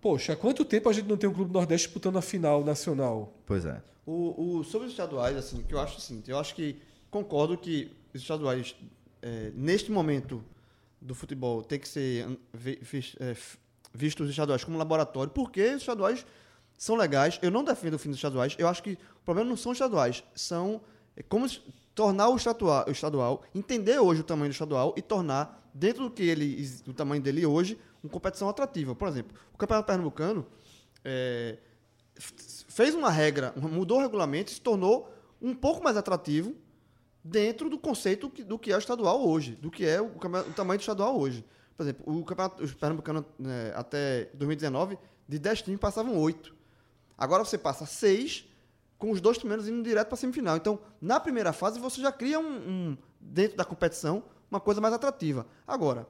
Poxa, 0.00 0.32
há 0.32 0.36
quanto 0.36 0.64
tempo 0.64 0.88
a 0.88 0.92
gente 0.92 1.08
não 1.08 1.16
tem 1.16 1.28
um 1.28 1.32
clube 1.32 1.52
Nordeste 1.52 1.86
disputando 1.88 2.18
a 2.18 2.22
final 2.22 2.64
nacional? 2.64 3.32
Pois 3.44 3.64
é. 3.64 3.82
O, 4.06 4.58
o- 4.58 4.64
sobre 4.64 4.86
os 4.86 4.92
estaduais, 4.92 5.36
assim, 5.36 5.62
que 5.66 5.74
eu 5.74 5.80
acho 5.80 5.98
assim, 5.98 6.22
eu 6.26 6.38
acho 6.38 6.54
que 6.54 6.80
concordo 7.10 7.58
que 7.58 7.90
os 8.14 8.20
estaduais, 8.22 8.74
é, 9.20 9.50
neste 9.54 9.90
momento 9.90 10.42
do 11.00 11.14
futebol, 11.14 11.62
tem 11.62 11.78
que 11.78 11.88
ser 11.88 12.26
é, 13.20 13.36
vistos 13.92 14.26
os 14.26 14.30
estaduais 14.30 14.62
como 14.64 14.78
laboratório, 14.78 15.32
porque 15.32 15.62
os 15.74 15.80
estaduais 15.82 16.24
são 16.76 16.94
legais. 16.96 17.38
Eu 17.42 17.50
não 17.50 17.64
defendo 17.64 17.94
o 17.94 17.98
fim 17.98 18.08
dos 18.10 18.18
estaduais. 18.18 18.54
Eu 18.56 18.68
acho 18.68 18.82
que 18.82 18.92
o 18.92 19.24
problema 19.24 19.48
não 19.50 19.56
são 19.56 19.72
os 19.72 19.76
estaduais, 19.76 20.22
são 20.34 20.80
é, 21.16 21.22
como 21.24 21.44
tornar 21.98 22.28
o 22.28 22.36
estadual, 22.36 22.84
o 22.86 22.92
estadual, 22.92 23.42
entender 23.52 23.98
hoje 23.98 24.20
o 24.20 24.24
tamanho 24.24 24.50
do 24.50 24.52
estadual 24.52 24.94
e 24.96 25.02
tornar 25.02 25.68
dentro 25.74 26.04
do 26.04 26.10
que 26.12 26.22
ele, 26.22 26.64
do 26.84 26.94
tamanho 26.94 27.20
dele 27.20 27.44
hoje, 27.44 27.76
uma 28.00 28.08
competição 28.08 28.48
atrativa. 28.48 28.94
Por 28.94 29.08
exemplo, 29.08 29.36
o 29.52 29.58
Campeonato 29.58 29.88
Pernambucano 29.88 30.46
é, 31.04 31.58
fez 32.14 32.94
uma 32.94 33.10
regra, 33.10 33.52
mudou 33.56 33.98
o 33.98 34.00
regulamento 34.00 34.52
e 34.52 34.54
se 34.54 34.60
tornou 34.60 35.12
um 35.42 35.52
pouco 35.52 35.82
mais 35.82 35.96
atrativo 35.96 36.54
dentro 37.24 37.68
do 37.68 37.76
conceito 37.76 38.28
do 38.28 38.56
que 38.56 38.70
é 38.70 38.76
o 38.76 38.78
estadual 38.78 39.26
hoje, 39.26 39.56
do 39.56 39.68
que 39.68 39.84
é 39.84 40.00
o, 40.00 40.06
o 40.06 40.52
tamanho 40.54 40.78
do 40.78 40.82
estadual 40.82 41.18
hoje. 41.18 41.44
Por 41.76 41.82
exemplo, 41.82 42.04
o 42.06 42.24
campeonato 42.24 42.62
os 42.62 42.74
pernambucanos 42.74 43.24
né, 43.36 43.72
até 43.74 44.26
2019, 44.34 44.96
de 45.26 45.36
10 45.36 45.62
times 45.62 45.80
passavam 45.80 46.16
8. 46.16 46.54
Agora 47.18 47.44
você 47.44 47.58
passa 47.58 47.84
6 47.84 48.46
com 48.98 49.10
os 49.12 49.20
dois 49.20 49.38
primeiros 49.38 49.68
indo 49.68 49.82
direto 49.82 50.08
para 50.08 50.14
a 50.14 50.18
semifinal. 50.18 50.56
Então, 50.56 50.78
na 51.00 51.20
primeira 51.20 51.52
fase, 51.52 51.78
você 51.78 52.00
já 52.00 52.10
cria 52.10 52.38
um, 52.40 52.44
um- 52.90 52.98
dentro 53.20 53.56
da 53.56 53.64
competição 53.64 54.22
uma 54.50 54.58
coisa 54.60 54.80
mais 54.80 54.92
atrativa. 54.94 55.46
Agora, 55.66 56.06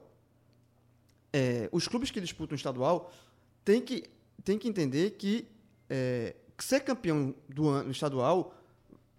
é, 1.31 1.69
os 1.71 1.87
clubes 1.87 2.09
que 2.11 2.19
disputam 2.19 2.53
o 2.53 2.57
estadual 2.57 3.11
têm 3.63 3.81
que, 3.81 4.05
têm 4.43 4.57
que 4.57 4.67
entender 4.67 5.11
que 5.11 5.47
é, 5.89 6.35
ser 6.57 6.79
campeão 6.81 7.33
do 7.47 7.67
ano 7.67 7.91
estadual 7.91 8.53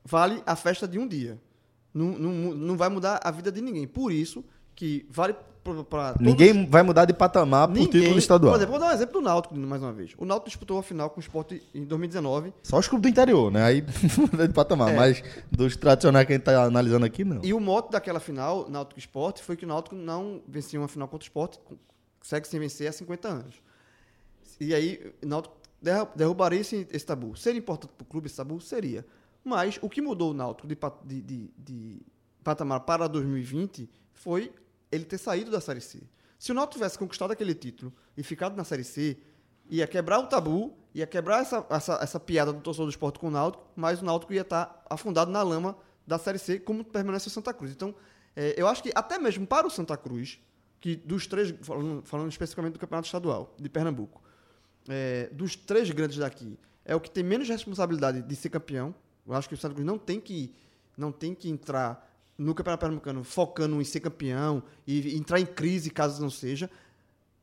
vale 0.05 0.43
a 0.47 0.57
festa 0.57 0.89
de 0.89 0.99
um 0.99 1.07
dia. 1.07 1.41
Não, 1.93 2.07
não, 2.19 2.33
não 2.55 2.77
vai 2.77 2.89
mudar 2.89 3.21
a 3.23 3.31
vida 3.31 3.51
de 3.53 3.61
ninguém. 3.61 3.87
Por 3.87 4.13
isso 4.13 4.45
que 4.75 5.07
vale 5.11 5.35
para 5.89 6.15
Ninguém 6.19 6.67
vai 6.67 6.83
mudar 6.83 7.05
de 7.05 7.13
patamar 7.13 7.69
por 7.69 7.77
título 7.89 8.19
estadual. 8.19 8.53
Por 8.53 8.59
exemplo, 8.59 8.73
vou 8.73 8.81
dar 8.81 8.93
um 8.93 8.95
exemplo 8.95 9.13
do 9.15 9.21
Náutico, 9.21 9.55
mais 9.57 9.83
uma 9.83 9.93
vez. 9.93 10.13
O 10.17 10.25
Náutico 10.25 10.49
disputou 10.49 10.79
a 10.79 10.83
final 10.83 11.11
com 11.11 11.19
o 11.19 11.23
Sport 11.23 11.53
em 11.75 11.85
2019 11.85 12.53
Só 12.63 12.79
os 12.79 12.89
clubes 12.89 13.11
do 13.11 13.13
interior, 13.13 13.51
né? 13.51 13.63
Aí 13.63 13.85
muda 14.17 14.49
de 14.49 14.55
patamar. 14.55 14.91
É. 14.93 14.97
Mas 14.97 15.23
dos 15.51 15.77
tradicionais 15.77 16.27
que 16.27 16.33
a 16.33 16.37
gente 16.37 16.45
tá 16.45 16.65
analisando 16.65 17.05
aqui, 17.07 17.25
não. 17.25 17.41
E 17.45 17.53
o 17.53 17.61
mote 17.61 17.91
daquela 17.93 18.21
final, 18.21 18.69
Náutico 18.71 18.99
Sport, 18.99 19.41
foi 19.41 19.57
que 19.57 19.65
o 19.65 19.69
Náutico 19.69 19.95
não 19.95 20.41
vencia 20.49 20.81
uma 20.81 20.89
final 20.89 21.07
contra 21.09 21.25
o 21.25 21.27
Sport, 21.27 21.57
segue 22.23 22.49
sem 22.49 22.59
vencer 22.59 22.89
há 22.89 22.93
50 22.93 23.29
anos. 23.29 23.55
E 24.59 24.75
aí, 24.75 25.13
o 25.23 25.27
Náutico 25.27 25.55
derru- 25.81 26.09
derrubaria 26.15 26.61
esse, 26.61 26.87
esse 26.91 27.05
tabu. 27.07 27.37
Seria 27.37 27.59
importante 27.59 27.91
para 27.97 28.05
o 28.05 28.07
clube 28.07 28.27
esse 28.27 28.37
tabu? 28.37 28.61
Seria. 28.61 29.05
Mas 29.45 29.79
o 29.81 29.89
que 29.89 30.03
mudou 30.03 30.33
o 30.33 30.35
Náutico 30.35 30.67
de, 30.69 30.77
de, 31.05 31.21
de- 31.23 31.51
de 31.57 32.03
patamar 32.45 32.81
para 32.81 33.07
2020 33.09 33.89
foi 34.13 34.53
ele 34.91 35.05
ter 35.05 35.19
saído 35.19 35.51
da 35.51 35.61
Série 35.61 35.81
C. 35.81 36.03
Se 36.39 36.53
o 36.53 36.55
Náutico 36.55 36.75
tivesse 36.75 36.99
conquistado 36.99 37.33
aquele 37.33 37.55
título 37.55 37.93
e 38.17 38.23
ficado 38.23 38.57
na 38.57 38.65
Série 38.65 38.85
C, 38.85 39.19
ia 39.69 39.87
quebrar 39.87 40.19
o 40.19 40.27
tabu, 40.27 40.77
ia 40.95 41.07
quebrar 41.07 41.43
essa, 41.43 41.65
essa, 41.69 41.99
essa 42.03 42.19
piada 42.21 42.53
do 42.53 42.61
torcedor 42.61 42.87
do 42.87 42.91
esporte 42.91 43.19
com 43.19 43.29
o 43.29 43.31
Náutico, 43.31 43.65
mas 43.77 44.01
o 44.01 44.05
Náutico 44.05 44.33
ia 44.33 44.41
estar 44.41 44.85
afundado 44.89 45.31
na 45.31 45.43
lama 45.43 45.77
da 46.07 46.19
Série 46.19 46.39
C, 46.39 46.59
como 46.59 46.85
permanece 46.85 47.29
o 47.29 47.31
Santa 47.31 47.53
Cruz. 47.53 47.71
Então, 47.73 47.95
é, 48.35 48.55
eu 48.57 48.67
acho 48.67 48.83
que 48.83 48.91
até 48.95 49.19
mesmo 49.19 49.47
para 49.47 49.67
o 49.67 49.71
Santa 49.71 49.97
Cruz, 49.97 50.41
que 50.81 50.97
dos 50.97 51.27
três, 51.27 51.55
falando, 51.61 52.03
falando 52.05 52.31
especificamente 52.31 52.73
do 52.73 52.79
Campeonato 52.79 53.07
Estadual 53.07 53.55
de 53.59 53.69
Pernambuco, 53.69 54.23
é, 54.89 55.29
dos 55.33 55.55
três 55.55 55.91
grandes 55.91 56.17
daqui, 56.17 56.59
é 56.85 56.97
o 56.97 57.01
que 57.01 57.11
tem 57.11 57.23
menos 57.23 57.49
responsabilidade 57.49 58.23
de 58.23 58.37
ser 58.37 58.49
campeão. 58.49 58.95
Eu 59.27 59.35
acho 59.35 59.49
que 59.49 59.55
o 59.55 59.59
Santa 59.59 59.75
Cruz 59.75 59.87
não 59.87 59.99
tem 59.99 60.19
que, 60.19 60.55
não 60.97 61.13
tem 61.13 61.35
que 61.35 61.49
entrar 61.49 62.10
no 62.43 62.55
Campeonato 62.55 62.81
Pernambucano 62.81 63.23
focando 63.23 63.81
em 63.81 63.85
ser 63.85 64.01
campeão 64.01 64.63
e 64.87 65.15
entrar 65.17 65.39
em 65.39 65.45
crise 65.47 65.91
caso 65.91 66.23
não 66.23 66.31
seja, 66.31 66.71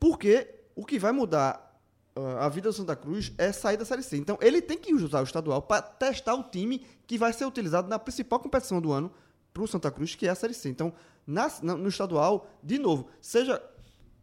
porque 0.00 0.48
o 0.74 0.84
que 0.84 0.98
vai 0.98 1.12
mudar 1.12 1.80
ah, 2.16 2.46
a 2.46 2.48
vida 2.48 2.68
do 2.68 2.72
Santa 2.72 2.96
Cruz 2.96 3.32
é 3.38 3.52
sair 3.52 3.76
da 3.76 3.84
Série 3.84 4.02
C. 4.02 4.16
Então, 4.16 4.36
ele 4.40 4.60
tem 4.60 4.76
que 4.76 4.92
usar 4.92 5.20
o 5.20 5.24
estadual 5.24 5.62
para 5.62 5.82
testar 5.82 6.34
o 6.34 6.42
time 6.42 6.84
que 7.06 7.16
vai 7.16 7.32
ser 7.32 7.44
utilizado 7.44 7.88
na 7.88 7.98
principal 7.98 8.40
competição 8.40 8.80
do 8.80 8.90
ano 8.92 9.10
para 9.54 9.62
o 9.62 9.68
Santa 9.68 9.90
Cruz, 9.90 10.16
que 10.16 10.26
é 10.26 10.30
a 10.30 10.34
Série 10.34 10.54
C. 10.54 10.68
Então, 10.68 10.92
na- 11.26 11.48
no 11.62 11.88
estadual, 11.88 12.48
de 12.62 12.78
novo, 12.78 13.08
seja 13.20 13.62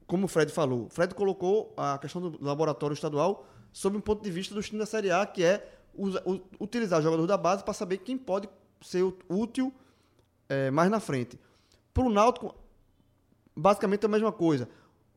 como 0.06 0.26
o 0.26 0.28
Fred 0.28 0.52
falou, 0.52 0.90
Fred 0.90 1.16
colocou 1.16 1.74
a 1.78 1.98
questão 1.98 2.22
do 2.22 2.44
laboratório 2.44 2.94
estadual 2.94 3.48
sob 3.72 3.98
um 3.98 4.02
ponto 4.02 4.22
de 4.22 4.30
vista 4.30 4.54
do 4.54 4.62
time 4.62 4.78
da 4.78 4.86
Série 4.86 5.10
A, 5.10 5.26
que 5.26 5.42
é 5.44 5.68
usa- 5.96 6.22
utilizar 6.60 7.02
jogador 7.02 7.26
da 7.26 7.38
base 7.38 7.64
para 7.64 7.74
saber 7.74 7.98
quem 8.00 8.18
pode 8.18 8.50
ser 8.82 9.04
útil 9.30 9.74
eh, 10.50 10.72
mais 10.72 10.90
na 10.92 11.00
frente. 11.00 11.40
Para 11.94 12.04
o 12.04 12.10
Náutico, 12.10 12.54
basicamente 13.56 14.06
a 14.06 14.10
mesma 14.10 14.32
coisa. 14.32 14.68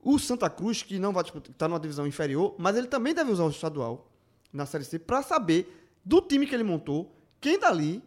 O 0.03 0.19
Santa 0.19 0.49
Cruz, 0.49 0.83
que 0.83 0.99
não 0.99 1.13
vai 1.13 1.25
estar 1.25 1.69
numa 1.69 1.81
divisão 1.81 2.07
inferior, 2.07 2.55
mas 2.59 2.77
ele 2.77 2.87
também 2.87 3.13
deve 3.15 3.31
usar 3.33 3.45
o 3.45 3.51
estadual 3.51 4.09
na 4.53 4.65
Série 4.65 4.85
C 4.85 4.99
para 4.99 5.23
saber 5.23 5.91
do 6.05 6.21
time 6.23 6.47
que 6.47 6.55
ele 6.55 6.63
montou, 6.65 7.13
quem 7.41 7.59
dali 7.59 8.03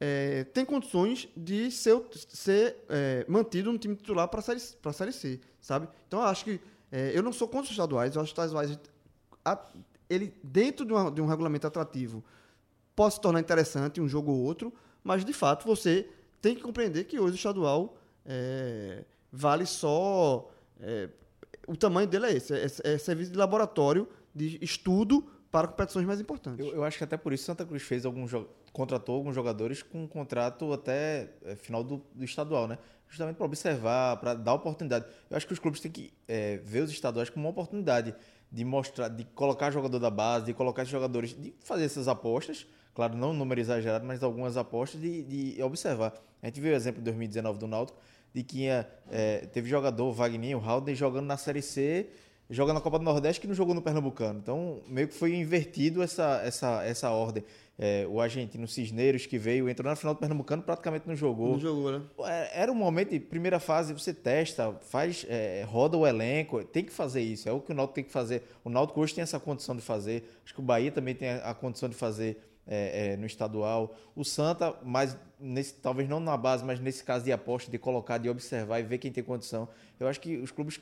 eh, 0.00 0.44
tem 0.52 0.64
condições 0.64 1.28
de 1.36 1.70
ser, 1.70 2.00
ser 2.28 2.84
eh, 2.88 3.24
mantido 3.28 3.72
no 3.72 3.78
time 3.78 3.94
titular 3.96 4.28
para 4.28 4.40
a 4.40 4.42
série, 4.42 4.60
série 4.60 5.12
C, 5.12 5.40
sabe? 5.60 5.88
Então 6.06 6.20
eu 6.20 6.26
acho 6.26 6.44
que 6.44 6.60
eh, 6.90 7.12
eu 7.14 7.22
não 7.22 7.32
sou 7.32 7.46
contra 7.48 7.64
os 7.64 7.70
estaduais, 7.70 8.14
eu 8.14 8.22
acho 8.22 8.32
que 8.34 8.40
os 8.40 8.44
estaduais 8.46 8.78
a- 9.44 9.58
ele 10.08 10.34
dentro 10.42 10.84
de, 10.86 10.92
uma- 10.92 11.10
de 11.10 11.20
um 11.20 11.26
regulamento 11.26 11.66
atrativo 11.66 12.24
pode 12.94 13.14
se 13.14 13.20
tornar 13.20 13.40
interessante 13.40 14.00
um 14.00 14.08
jogo 14.08 14.32
ou 14.32 14.38
outro, 14.42 14.72
mas 15.04 15.24
de 15.24 15.32
fato 15.32 15.66
você 15.66 16.08
tem 16.40 16.56
que 16.56 16.62
compreender 16.62 17.04
que 17.04 17.20
hoje 17.20 17.34
o 17.34 17.36
estadual 17.36 17.96
eh, 18.26 19.04
vale 19.30 19.66
só 19.66 20.50
eh, 20.80 21.08
o 21.66 21.76
tamanho 21.76 22.08
dele 22.08 22.26
é 22.26 22.32
esse, 22.32 22.54
é, 22.54 22.94
é 22.94 22.98
serviço 22.98 23.30
de 23.30 23.38
laboratório 23.38 24.08
de 24.34 24.58
estudo 24.62 25.24
para 25.50 25.68
competições 25.68 26.04
mais 26.04 26.20
importantes. 26.20 26.66
Eu, 26.66 26.74
eu 26.74 26.84
acho 26.84 26.98
que 26.98 27.04
até 27.04 27.16
por 27.16 27.32
isso 27.32 27.44
Santa 27.44 27.64
Cruz 27.64 27.82
fez 27.82 28.04
alguns 28.04 28.32
contratou 28.72 29.14
alguns 29.14 29.36
jogadores 29.36 29.84
com 29.84 30.02
um 30.02 30.08
contrato 30.08 30.72
até 30.72 31.30
é, 31.44 31.54
final 31.54 31.84
do, 31.84 32.02
do 32.12 32.24
estadual, 32.24 32.66
né? 32.66 32.76
Justamente 33.08 33.36
para 33.36 33.46
observar, 33.46 34.16
para 34.16 34.34
dar 34.34 34.52
oportunidade. 34.54 35.06
Eu 35.30 35.36
acho 35.36 35.46
que 35.46 35.52
os 35.52 35.60
clubes 35.60 35.80
têm 35.80 35.92
que 35.92 36.12
é, 36.26 36.56
ver 36.56 36.80
os 36.80 36.90
estaduais 36.90 37.30
como 37.30 37.46
uma 37.46 37.50
oportunidade 37.50 38.12
de 38.50 38.64
mostrar, 38.64 39.08
de 39.08 39.24
colocar 39.26 39.70
jogador 39.70 40.00
da 40.00 40.10
base, 40.10 40.46
de 40.46 40.54
colocar 40.54 40.82
esses 40.82 40.90
jogadores, 40.90 41.40
de 41.40 41.54
fazer 41.60 41.84
essas 41.84 42.08
apostas, 42.08 42.66
claro, 42.94 43.16
não 43.16 43.30
um 43.30 43.34
número 43.34 43.60
exagerado, 43.60 44.06
mas 44.06 44.22
algumas 44.22 44.56
apostas 44.56 45.00
de, 45.00 45.22
de 45.54 45.62
observar. 45.62 46.14
A 46.42 46.46
gente 46.46 46.60
viu 46.60 46.72
o 46.72 46.76
exemplo 46.76 47.00
em 47.00 47.04
2019 47.04 47.58
do 47.58 47.66
Náutico, 47.66 47.98
de 48.32 48.42
que 48.42 48.66
é, 48.66 49.46
teve 49.52 49.68
jogador, 49.68 50.12
Wagner, 50.12 50.56
o 50.56 50.64
Haldner, 50.64 50.94
jogando 50.94 51.26
na 51.26 51.36
Série 51.36 51.62
C, 51.62 52.08
jogando 52.50 52.76
na 52.76 52.80
Copa 52.80 52.98
do 52.98 53.04
Nordeste, 53.04 53.40
que 53.40 53.46
não 53.46 53.54
jogou 53.54 53.74
no 53.74 53.82
Pernambucano. 53.82 54.38
Então, 54.40 54.80
meio 54.86 55.08
que 55.08 55.14
foi 55.14 55.34
invertido 55.34 56.02
essa, 56.02 56.42
essa, 56.44 56.84
essa 56.84 57.10
ordem. 57.10 57.44
É, 57.76 58.06
o 58.08 58.20
argentino 58.20 58.68
Cisneiros, 58.68 59.26
que 59.26 59.36
veio, 59.36 59.68
entrou 59.68 59.88
na 59.88 59.96
final 59.96 60.14
do 60.14 60.20
Pernambucano, 60.20 60.62
praticamente 60.62 61.08
não 61.08 61.16
jogou. 61.16 61.52
Não 61.52 61.60
jogou, 61.60 61.90
né? 61.90 62.02
É, 62.20 62.62
Era 62.62 62.70
um 62.70 62.74
momento 62.74 63.10
de 63.10 63.18
primeira 63.18 63.58
fase, 63.58 63.92
você 63.92 64.14
testa, 64.14 64.72
faz, 64.82 65.26
é, 65.28 65.64
roda 65.66 65.96
o 65.96 66.06
elenco, 66.06 66.62
tem 66.64 66.84
que 66.84 66.92
fazer 66.92 67.20
isso, 67.20 67.48
é 67.48 67.52
o 67.52 67.60
que 67.60 67.72
o 67.72 67.74
Náutico 67.74 67.94
tem 67.96 68.04
que 68.04 68.12
fazer. 68.12 68.44
O 68.62 68.70
Náutico 68.70 69.00
hoje 69.00 69.14
tem 69.14 69.22
essa 69.22 69.40
condição 69.40 69.74
de 69.74 69.82
fazer, 69.82 70.22
acho 70.44 70.54
que 70.54 70.60
o 70.60 70.62
Bahia 70.62 70.92
também 70.92 71.16
tem 71.16 71.30
a 71.30 71.52
condição 71.52 71.88
de 71.88 71.96
fazer 71.96 72.38
é, 72.66 73.12
é, 73.12 73.16
no 73.16 73.26
estadual. 73.26 73.96
O 74.14 74.24
Santa, 74.24 74.74
mas 74.82 75.16
nesse, 75.38 75.74
talvez 75.74 76.08
não 76.08 76.20
na 76.20 76.36
base, 76.36 76.64
mas 76.64 76.80
nesse 76.80 77.04
caso 77.04 77.24
de 77.24 77.32
aposta, 77.32 77.70
de 77.70 77.78
colocar, 77.78 78.18
de 78.18 78.28
observar 78.28 78.80
e 78.80 78.82
ver 78.82 78.98
quem 78.98 79.12
tem 79.12 79.22
condição. 79.22 79.68
Eu 79.98 80.08
acho 80.08 80.20
que 80.20 80.36
os 80.36 80.50
clubes, 80.50 80.80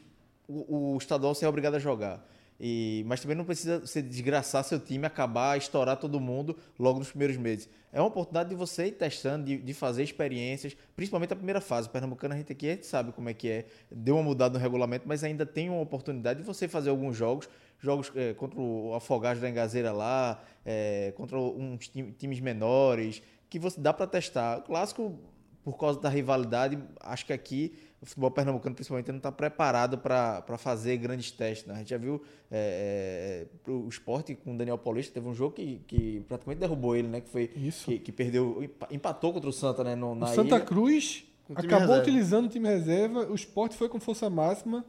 o, 0.49 0.95
o 0.95 0.99
estadual 0.99 1.35
você 1.35 1.45
é 1.45 1.49
obrigado 1.49 1.75
a 1.75 1.79
jogar. 1.79 2.27
E, 2.65 3.03
mas 3.07 3.21
também 3.21 3.37
não 3.37 3.45
precisa 3.45 3.81
você 3.81 4.01
desgraçar 4.01 4.63
seu 4.63 4.79
time, 4.79 5.05
acabar, 5.05 5.59
estourar 5.59 5.97
todo 5.97 6.21
mundo 6.21 6.57
logo 6.79 7.01
nos 7.01 7.09
primeiros 7.09 7.37
meses. 7.37 7.69
É 7.93 8.01
uma 8.01 8.07
oportunidade 8.07 8.51
de 8.51 8.55
você 8.55 8.87
ir 8.87 8.93
testando, 8.93 9.45
de, 9.45 9.59
de 9.59 9.75
fazer 9.75 10.05
experiências, 10.05 10.77
principalmente 10.95 11.33
a 11.33 11.37
primeira 11.37 11.61
fase. 11.61 11.89
O 11.89 11.91
Pernambucano, 11.91 12.35
a 12.35 12.37
gente 12.37 12.53
aqui 12.53 12.69
a 12.69 12.71
gente 12.75 12.87
sabe 12.87 13.11
como 13.11 13.29
é 13.29 13.35
que 13.35 13.49
é. 13.49 13.67
Deu 13.91 14.15
uma 14.15 14.23
mudada 14.23 14.55
no 14.55 14.61
regulamento, 14.63 15.09
mas 15.09 15.25
ainda 15.25 15.45
tem 15.45 15.69
uma 15.69 15.81
oportunidade 15.81 16.41
de 16.41 16.47
você 16.47 16.69
fazer 16.69 16.91
alguns 16.91 17.17
jogos. 17.17 17.49
Jogos 17.83 18.11
é, 18.15 18.33
contra 18.35 18.61
o 18.61 18.95
Afogados 18.95 19.43
da 19.43 19.51
Engazeira 19.51 19.91
lá, 19.93 20.41
é, 20.65 21.13
contra 21.17 21.37
uns 21.39 21.89
time- 21.89 22.13
times 22.13 22.39
menores, 22.41 23.23
que 23.51 23.59
você 23.59 23.81
dá 23.81 23.93
para 23.93 24.07
testar. 24.07 24.59
O 24.59 24.63
clássico, 24.63 25.19
por 25.65 25.77
causa 25.77 26.01
da 26.01 26.09
rivalidade, 26.09 26.79
acho 27.01 27.27
que 27.27 27.33
aqui 27.33 27.75
o 28.01 28.07
futebol 28.07 28.31
pernambucano 28.31 28.75
principalmente 28.75 29.09
não 29.11 29.17
está 29.19 29.31
preparado 29.33 29.99
para 29.99 30.43
fazer 30.59 30.97
grandes 30.97 31.31
testes. 31.33 31.67
né? 31.67 31.75
A 31.75 31.79
gente 31.79 31.91
já 31.91 31.99
viu 31.99 32.23
é, 32.51 33.47
é, 33.67 33.71
o 33.71 33.89
esporte 33.89 34.35
com 34.35 34.55
o 34.55 34.57
Daniel 34.59 34.79
Paulista, 34.79 35.15
teve 35.15 35.29
um 35.29 35.35
jogo 35.35 35.55
que, 35.55 35.81
que 35.87 36.21
praticamente 36.29 36.61
derrubou 36.61 36.95
ele, 36.97 37.09
né? 37.09 37.21
Que 37.21 37.29
foi 37.31 37.51
Isso. 37.57 37.87
que, 37.87 37.99
que 37.99 38.13
perdeu, 38.13 38.63
empa- 38.63 38.89
empatou 38.91 39.33
contra 39.33 39.49
o 39.49 39.53
Santa, 39.53 39.83
né? 39.85 39.95
No, 39.97 40.13
O 40.13 40.15
na 40.15 40.29
Santa 40.29 40.57
ilha. 40.57 40.61
Cruz 40.65 41.25
acabou 41.55 41.79
reserva. 41.81 42.03
utilizando 42.03 42.47
o 42.47 42.49
time 42.49 42.69
reserva, 42.69 43.27
o 43.27 43.35
Sport 43.35 43.73
foi 43.75 43.89
com 43.89 43.99
força 44.01 44.29
máxima 44.31 44.85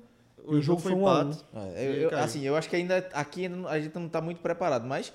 o 0.46 0.62
jogo 0.62 0.82
foi 0.82 0.94
um 0.94 1.08
a 1.08 1.20
um. 1.24 1.30
empate. 1.32 1.46
É, 1.76 1.86
eu- 1.88 2.10
eu- 2.12 2.18
assim, 2.18 2.42
eu 2.46 2.56
acho 2.56 2.70
que 2.70 2.76
ainda 2.76 2.98
aqui 3.14 3.46
ainda 3.46 3.70
a 3.70 3.80
gente 3.80 3.96
não 3.96 4.08
está 4.08 4.22
muito 4.22 4.42
preparado, 4.42 4.86
mas 4.88 5.12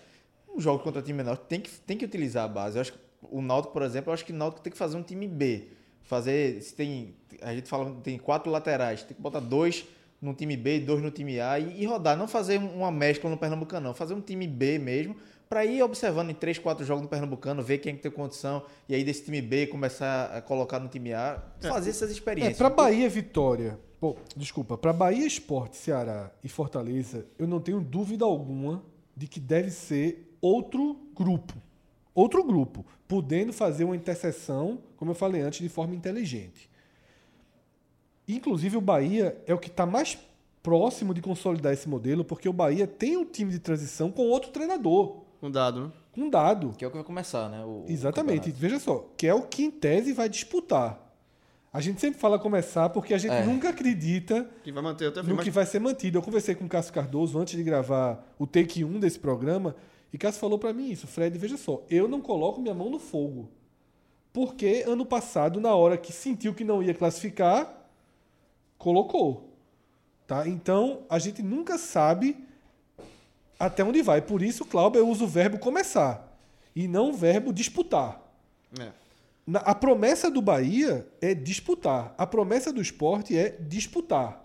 um 0.49 0.61
jogo 0.61 0.83
contra 0.83 1.01
time 1.03 1.19
menor 1.19 1.37
tem 1.37 1.61
que, 1.61 1.71
tem 1.71 1.97
que 1.97 2.05
utilizar 2.05 2.45
a 2.45 2.49
base. 2.49 2.77
Eu 2.77 2.81
acho 2.83 2.93
que 2.93 2.99
o 3.23 3.41
Náutico, 3.43 3.73
por 3.73 3.83
exemplo, 3.83 4.11
eu 4.11 4.15
acho 4.15 4.25
que 4.25 4.33
o 4.33 4.37
Náutico 4.37 4.63
tem 4.63 4.71
que 4.73 4.79
fazer 4.79 4.97
um 4.97 5.03
time 5.03 5.27
B. 5.29 5.69
Fazer, 6.03 6.63
se 6.63 6.75
tem, 6.75 7.15
a 7.43 7.55
gente 7.55 7.69
fala 7.69 7.95
tem 8.03 8.17
quatro 8.19 8.51
laterais, 8.51 9.03
tem 9.03 9.15
que 9.15 9.21
botar 9.23 9.41
dois 9.41 9.85
no 10.23 10.33
time 10.35 10.57
B 10.57 10.77
e 10.77 10.81
dois 10.81 11.03
no 11.03 11.11
time 11.11 11.39
A 11.39 11.59
e, 11.59 11.83
e 11.83 11.87
rodar, 11.87 12.17
não 12.17 12.27
fazer 12.27 12.59
uma 12.59 12.91
mescla 12.91 13.29
no 13.29 13.37
Pernambucano, 13.37 13.89
não, 13.89 13.95
fazer 13.95 14.15
um 14.15 14.21
time 14.21 14.47
B 14.49 14.79
mesmo, 14.79 15.15
para 15.49 15.65
ir 15.65 15.83
observando 15.83 16.31
em 16.31 16.35
três, 16.35 16.59
quatro 16.59 16.85
jogos 16.85 17.03
no 17.03 17.09
Pernambucano, 17.09 17.63
ver 17.63 17.79
quem 17.79 17.93
é 17.93 17.97
que 17.97 18.03
tem 18.03 18.11
condição 18.11 18.65
e 18.89 18.95
aí 18.95 19.05
desse 19.05 19.23
time 19.25 19.41
B 19.43 19.67
começar 19.67 20.31
a 20.35 20.41
colocar 20.41 20.79
no 20.81 20.89
time 20.89 21.13
A, 21.13 21.43
fazer 21.61 21.91
essas 21.91 22.09
É, 22.09 22.13
experiências. 22.15 22.57
pra 22.57 22.71
Bahia 22.71 23.09
Vitória, 23.09 23.79
pô, 24.01 24.17
desculpa, 24.37 24.77
pra 24.79 24.93
Bahia 24.93 25.27
Esporte, 25.27 25.77
Ceará 25.77 26.31
e 26.43 26.49
Fortaleza, 26.49 27.27
eu 27.39 27.47
não 27.47 27.61
tenho 27.61 27.81
dúvida 27.81 28.25
alguma 28.25 28.83
de 29.17 29.27
que 29.27 29.41
deve 29.41 29.71
ser 29.71 30.37
outro 30.41 30.97
grupo. 31.15 31.55
Outro 32.15 32.43
grupo, 32.45 32.85
podendo 33.07 33.53
fazer 33.53 33.85
uma 33.85 33.95
interseção, 33.97 34.79
como 34.97 35.11
eu 35.13 35.15
falei 35.15 35.41
antes, 35.41 35.61
de 35.61 35.69
forma 35.69 35.95
inteligente. 35.95 36.69
Inclusive 38.27 38.77
o 38.77 38.81
Bahia 38.81 39.41
é 39.47 39.55
o 39.55 39.59
que 39.59 39.69
está 39.69 39.87
mais 39.87 40.19
próximo 40.63 41.15
de 41.15 41.23
consolidar 41.23 41.73
esse 41.73 41.89
modelo, 41.89 42.25
porque 42.25 42.49
o 42.49 42.53
Bahia 42.53 42.87
tem 42.87 43.17
um 43.17 43.25
time 43.25 43.51
de 43.51 43.59
transição 43.59 44.11
com 44.11 44.23
outro 44.29 44.51
treinador, 44.51 45.23
Um 45.43 45.51
dado, 45.51 45.85
né? 45.87 45.93
com 46.13 46.29
dado. 46.29 46.75
Que 46.77 46.85
é 46.85 46.89
o 46.89 46.91
que 46.91 46.97
vai 46.97 47.05
começar, 47.05 47.49
né? 47.49 47.65
o- 47.65 47.85
o 47.85 47.87
Exatamente. 47.89 48.51
campeonato. 48.51 48.61
Veja 48.61 48.79
só, 48.81 49.07
que 49.17 49.27
é 49.27 49.33
o 49.33 49.43
que 49.43 49.63
em 49.65 49.71
tese 49.71 50.13
vai 50.13 50.29
disputar. 50.29 51.08
A 51.73 51.81
gente 51.81 52.01
sempre 52.01 52.19
fala 52.19 52.39
começar 52.39 52.89
porque 52.89 53.13
a 53.13 53.19
gente 53.19 53.33
É. 53.33 53.45
nunca 53.45 53.69
acredita 53.69 54.49
Que 54.65 54.73
vai 54.73 54.83
manter 54.83 55.09
até 55.09 55.23
fim. 55.23 55.29
no 55.29 55.37
mas- 55.37 55.45
que 55.45 55.51
vai 55.51 55.67
ser 55.67 55.79
mantido. 55.81 56.19
Eu 56.19 56.23
conversei 56.23 56.55
com 56.55 56.65
o 56.65 56.69
Cássio 56.69 56.93
Cardoso 56.95 57.39
antes 57.39 57.55
de 57.57 57.63
gravar 57.63 58.25
o 58.39 58.47
take 58.47 58.83
1 58.85 58.99
desse 58.99 59.19
programa 59.19 59.77
e 60.13 60.17
Cássio 60.19 60.41
falou 60.41 60.59
pra 60.59 60.73
mim 60.73 60.91
isso, 60.91 61.07
Fred, 61.07 61.37
veja 61.39 61.57
só, 61.59 61.83
eu 61.91 62.09
não 62.09 62.21
coloco 62.21 62.61
minha 62.61 62.75
mão 62.75 62.89
no 62.89 62.99
fogo. 62.99 63.51
Porque 64.33 64.85
ano 64.87 65.05
passado, 65.05 65.61
na 65.61 65.75
hora 65.75 65.97
que 65.99 66.13
sentiu 66.13 66.55
que 66.55 66.65
não 66.65 66.83
ia 66.83 66.95
classificar, 66.95 67.87
colocou. 68.79 69.53
Tá? 70.27 70.47
Então, 70.47 71.01
a 71.09 71.19
gente 71.19 71.43
nunca 71.43 71.79
sabe 71.79 72.37
até 73.59 73.83
onde 73.83 74.03
vai. 74.03 74.21
Por 74.23 74.43
isso, 74.43 74.65
Cláudio, 74.65 75.01
eu 75.01 75.09
uso 75.09 75.25
o 75.25 75.29
verbo 75.29 75.59
começar 75.59 76.39
e 76.77 76.87
não 76.87 77.11
o 77.11 77.15
verbo 77.15 77.53
disputar. 77.53 78.21
É. 78.79 78.91
Na- 79.51 79.61
a 79.61 79.75
promessa 79.75 80.31
do 80.31 80.43
Bahia 80.43 81.07
é 81.23 81.33
disputar. 81.35 82.15
A 82.19 82.27
promessa 82.27 82.71
do 82.71 82.83
esporte 82.83 83.35
é 83.35 83.57
disputar. 83.59 84.45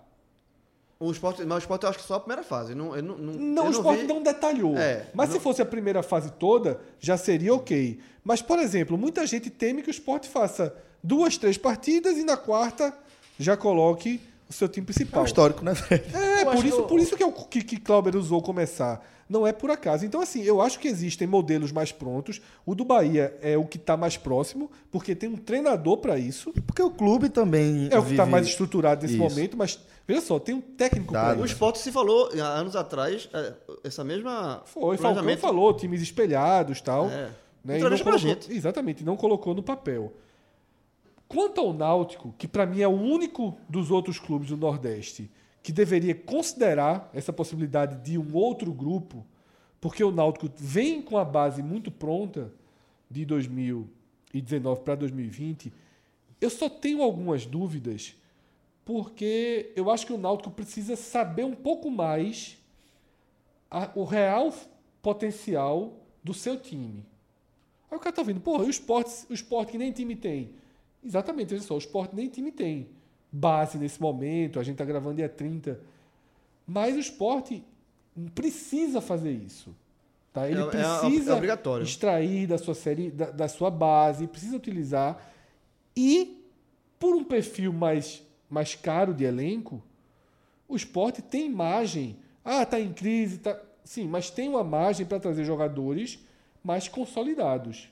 O 0.98 1.10
esporte, 1.10 1.44
mas 1.44 1.56
o 1.56 1.58
esporte 1.58 1.82
eu 1.82 1.90
acho 1.90 1.98
que 1.98 2.04
só 2.06 2.14
a 2.14 2.20
primeira 2.20 2.42
fase. 2.42 2.74
Não, 2.74 2.96
eu 2.96 3.02
não, 3.02 3.18
não, 3.18 3.32
Não, 3.34 3.62
eu 3.64 3.68
o 3.68 3.72
esporte 3.72 4.00
vi- 4.02 4.06
não 4.06 4.22
detalhou. 4.22 4.78
É, 4.78 5.06
mas 5.12 5.28
não- 5.28 5.36
se 5.36 5.42
fosse 5.42 5.60
a 5.60 5.66
primeira 5.66 6.02
fase 6.02 6.30
toda, 6.32 6.80
já 6.98 7.18
seria 7.18 7.52
ok. 7.52 8.00
Mas, 8.24 8.40
por 8.40 8.58
exemplo, 8.58 8.96
muita 8.96 9.26
gente 9.26 9.50
teme 9.50 9.82
que 9.82 9.88
o 9.88 9.90
esporte 9.90 10.26
faça 10.26 10.74
duas, 11.02 11.36
três 11.36 11.58
partidas 11.58 12.16
e 12.16 12.24
na 12.24 12.38
quarta 12.38 12.96
já 13.38 13.58
coloque 13.58 14.22
o 14.48 14.52
seu 14.54 14.68
time 14.68 14.84
É 14.84 14.86
principal. 14.86 15.22
um 15.22 15.26
histórico, 15.26 15.62
né? 15.62 15.72
É, 15.90 16.42
Eu 16.42 16.46
por 16.46 16.64
isso, 16.64 16.76
que 16.76 16.82
eu- 16.82 16.86
por 16.86 17.00
isso 17.00 17.16
que, 17.18 17.22
é 17.22 17.26
o 17.26 17.32
que, 17.32 17.62
que 17.62 17.76
Clauber 17.78 18.16
usou 18.16 18.40
começar. 18.40 19.04
Não 19.28 19.46
é 19.46 19.52
por 19.52 19.70
acaso. 19.70 20.04
Então, 20.04 20.20
assim, 20.20 20.42
eu 20.42 20.60
acho 20.60 20.78
que 20.78 20.88
existem 20.88 21.26
modelos 21.26 21.72
mais 21.72 21.90
prontos. 21.92 22.40
O 22.64 22.74
do 22.74 22.84
Bahia 22.84 23.36
é 23.40 23.56
o 23.56 23.64
que 23.64 23.76
está 23.76 23.96
mais 23.96 24.16
próximo, 24.16 24.70
porque 24.90 25.14
tem 25.14 25.28
um 25.28 25.36
treinador 25.36 25.98
para 25.98 26.18
isso. 26.18 26.52
Porque 26.66 26.82
o 26.82 26.90
clube 26.90 27.28
também. 27.28 27.88
É 27.90 27.98
o 27.98 28.04
que 28.04 28.12
está 28.12 28.26
mais 28.26 28.46
estruturado 28.46 29.02
nesse 29.02 29.14
Isso. 29.14 29.22
momento, 29.22 29.56
mas 29.56 29.78
veja 30.06 30.20
só, 30.20 30.38
tem 30.38 30.54
um 30.54 30.60
técnico 30.60 31.12
para 31.12 31.28
Dado. 31.28 31.42
O 31.42 31.44
isso. 31.44 31.54
esporte 31.54 31.78
se 31.78 31.90
falou 31.90 32.30
há 32.38 32.46
anos 32.46 32.76
atrás, 32.76 33.28
é, 33.32 33.52
essa 33.82 34.04
mesma. 34.04 34.62
Foi, 34.66 34.96
Falcão 34.96 35.36
falou, 35.38 35.74
times 35.74 36.02
espelhados 36.02 36.80
tal. 36.80 37.08
É. 37.08 37.30
Né, 37.64 37.78
e 37.78 37.80
pra 37.80 37.90
colocou, 37.90 38.18
gente. 38.18 38.52
Exatamente, 38.52 39.02
não 39.02 39.16
colocou 39.16 39.54
no 39.54 39.62
papel. 39.62 40.12
Quanto 41.26 41.60
ao 41.60 41.72
Náutico, 41.72 42.34
que 42.36 42.46
para 42.46 42.66
mim 42.66 42.82
é 42.82 42.88
o 42.88 42.92
único 42.92 43.56
dos 43.68 43.90
outros 43.90 44.18
clubes 44.18 44.50
do 44.50 44.56
Nordeste 44.56 45.30
que 45.64 45.72
deveria 45.72 46.14
considerar 46.14 47.10
essa 47.14 47.32
possibilidade 47.32 47.96
de 48.04 48.18
um 48.18 48.34
outro 48.36 48.70
grupo, 48.70 49.24
porque 49.80 50.04
o 50.04 50.10
Náutico 50.10 50.46
vem 50.58 51.00
com 51.00 51.16
a 51.16 51.24
base 51.24 51.62
muito 51.62 51.90
pronta 51.90 52.52
de 53.10 53.24
2019 53.24 54.82
para 54.82 54.94
2020, 54.94 55.72
eu 56.38 56.50
só 56.50 56.68
tenho 56.68 57.02
algumas 57.02 57.46
dúvidas, 57.46 58.14
porque 58.84 59.72
eu 59.74 59.90
acho 59.90 60.06
que 60.06 60.12
o 60.12 60.18
Náutico 60.18 60.50
precisa 60.50 60.96
saber 60.96 61.44
um 61.44 61.54
pouco 61.54 61.90
mais 61.90 62.58
a- 63.70 63.90
o 63.94 64.04
real 64.04 64.52
potencial 65.00 65.94
do 66.22 66.34
seu 66.34 66.60
time. 66.60 67.06
Aí 67.90 67.96
o 67.96 68.00
cara 68.00 68.14
tá 68.14 68.22
vendo, 68.22 68.40
porra, 68.40 68.64
e 68.64 68.66
o 68.66 68.70
esporte, 68.70 69.24
o 69.30 69.32
esporte 69.32 69.72
que 69.72 69.78
nem 69.78 69.92
time 69.92 70.14
tem. 70.14 70.50
Exatamente, 71.02 71.54
olha 71.54 71.62
só, 71.62 71.74
o 71.74 71.78
esporte 71.78 72.14
nem 72.14 72.28
time 72.28 72.52
tem. 72.52 72.88
Base 73.36 73.78
nesse 73.78 74.00
momento, 74.00 74.60
a 74.60 74.62
gente 74.62 74.76
tá 74.76 74.84
gravando 74.84 75.16
dia 75.16 75.28
30. 75.28 75.80
Mas 76.64 76.94
o 76.94 77.00
esporte 77.00 77.64
precisa 78.32 79.00
fazer 79.00 79.32
isso. 79.32 79.74
Tá? 80.32 80.48
Ele 80.48 80.60
É- 80.60 80.62
é- 80.62 80.66
precisa 80.68 81.32
é 81.36 81.82
extrair 81.82 82.46
da 82.46 82.56
sua 82.58 82.74
série, 82.76 83.10
da, 83.10 83.30
da 83.30 83.48
sua 83.48 83.70
base, 83.72 84.28
precisa 84.28 84.56
utilizar. 84.56 85.20
E 85.96 86.44
por 86.96 87.14
um 87.16 87.24
perfil 87.24 87.72
mais, 87.72 88.22
mais 88.48 88.76
caro 88.76 89.12
de 89.12 89.24
elenco, 89.24 89.82
o 90.68 90.76
esporte 90.76 91.20
tem 91.20 91.50
margem. 91.50 92.16
Ah, 92.44 92.64
tá 92.64 92.78
em 92.78 92.92
crise, 92.92 93.38
tá. 93.38 93.60
Sim, 93.84 94.06
mas 94.06 94.30
tem 94.30 94.48
uma 94.48 94.62
margem 94.62 95.04
para 95.04 95.18
trazer 95.18 95.44
jogadores 95.44 96.20
mais 96.62 96.86
consolidados. 96.86 97.88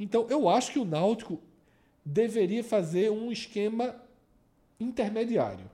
Então, 0.00 0.26
eu 0.28 0.48
acho 0.48 0.72
que 0.72 0.80
o 0.80 0.84
Náutico 0.84 1.40
deveria 2.04 2.64
fazer 2.64 3.10
um 3.12 3.30
esquema 3.30 3.94
intermediário. 4.78 5.70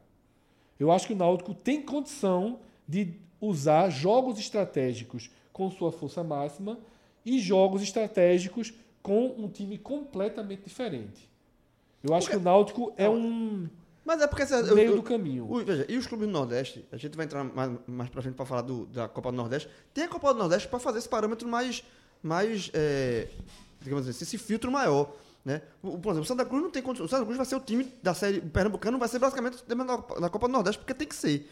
Eu 0.79 0.91
acho 0.91 1.07
que 1.07 1.13
o 1.13 1.17
Náutico 1.17 1.55
tem 1.55 1.83
condição 1.83 2.61
de 2.89 3.15
usar 3.41 3.91
jogos 3.91 4.39
estratégicos 4.39 5.31
com 5.53 5.71
sua 5.71 5.93
força 5.93 6.23
máxima 6.25 6.79
e 7.25 7.39
jogos 7.39 7.83
estratégicos 7.83 8.73
com 9.03 9.27
um 9.39 9.49
time 9.49 9.79
completamente 9.79 10.63
diferente. 10.65 11.29
Eu 12.03 12.15
acho 12.15 12.29
que 12.31 12.37
o 12.37 12.41
Náutico 12.41 12.93
é 12.97 13.09
um 13.09 13.69
Mas 14.05 14.23
é 14.23 14.27
porque. 14.27 14.43
essa- 14.43 14.57
eu- 14.61 14.75
meio 14.75 14.91
eu- 14.93 14.97
do 14.97 15.03
caminho. 15.03 15.51
o- 15.51 15.63
veja, 15.65 15.85
e 15.89 15.97
os 15.99 16.07
clubes 16.07 16.27
do 16.27 16.33
Nordeste, 16.33 16.85
a 16.91 16.97
gente 16.97 17.15
vai 17.17 17.27
entrar 17.27 17.45
mais, 17.45 17.73
mais 17.87 18.09
pra 18.11 18.23
frente 18.23 18.35
pra 18.35 18.47
falar 18.47 18.63
do- 18.63 18.87
da 18.87 19.07
Copa 19.09 19.31
do 19.31 19.37
Nordeste. 19.37 19.69
Tem 19.93 20.05
a 20.05 20.09
Copa 20.09 20.33
do 20.33 20.39
Nordeste 20.39 20.67
pra 20.69 20.79
fazer 20.79 20.99
esse 20.99 21.09
parâmetro 21.09 21.47
mais. 21.49 21.83
mais 22.23 22.71
é, 22.75 23.29
digamos 23.81 24.07
assim, 24.09 24.25
esse 24.25 24.37
filtro 24.39 24.71
maior. 24.71 25.11
Né? 25.45 25.63
Por 25.81 25.91
exemplo, 25.93 26.21
o 26.21 26.25
Santa 26.25 26.45
Cruz 26.45 26.63
não 26.63 26.71
tem 26.71 26.83
condições. 26.83 27.07
O 27.07 27.11
Santa 27.11 27.25
Cruz 27.25 27.37
vai 27.37 27.47
ser 27.47 27.57
o 27.57 27.61
time 27.61 27.93
da 28.03 28.15
série 28.15 28.39
o 28.39 28.51
Pernambucano, 28.51 28.99
vai 28.99 29.09
ser 29.09 29.19
basicamente 29.19 29.65
da 29.67 30.29
Copa 30.29 30.47
do 30.47 30.53
Nordeste, 30.53 30.79
porque 30.79 30.95
tem 30.95 31.09
que 31.09 31.15
ser. 31.15 31.51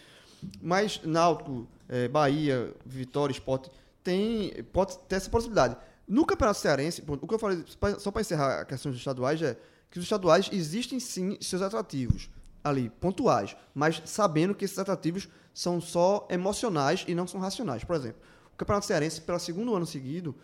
Mas 0.60 1.00
Náutico, 1.02 1.66
eh, 1.88 2.08
Bahia, 2.08 2.72
Vitória, 2.84 3.32
Esporte, 3.32 3.70
tem, 4.04 4.62
pode 4.72 4.98
ter 5.00 5.16
essa 5.16 5.30
possibilidade. 5.30 5.76
No 6.06 6.24
Campeonato 6.24 6.60
Cearense, 6.60 7.02
o 7.06 7.26
que 7.26 7.34
eu 7.34 7.38
falei, 7.38 7.64
só 7.98 8.10
para 8.10 8.20
encerrar 8.20 8.60
a 8.60 8.64
questão 8.64 8.90
dos 8.90 9.00
estaduais, 9.00 9.42
é 9.42 9.56
que 9.90 9.98
os 9.98 10.04
estaduais 10.04 10.48
existem 10.52 11.00
sim 11.00 11.36
seus 11.40 11.62
atrativos 11.62 12.30
ali, 12.62 12.90
pontuais, 13.00 13.56
mas 13.74 14.02
sabendo 14.04 14.54
que 14.54 14.64
esses 14.64 14.78
atrativos 14.78 15.28
são 15.54 15.80
só 15.80 16.26
emocionais 16.30 17.04
e 17.08 17.14
não 17.14 17.26
são 17.26 17.40
racionais. 17.40 17.84
Por 17.84 17.96
exemplo, 17.96 18.20
o 18.52 18.56
Campeonato 18.56 18.86
Cearense, 18.86 19.20
pelo 19.20 19.38
segundo 19.38 19.74
ano 19.74 19.86
seguido, 19.86 20.34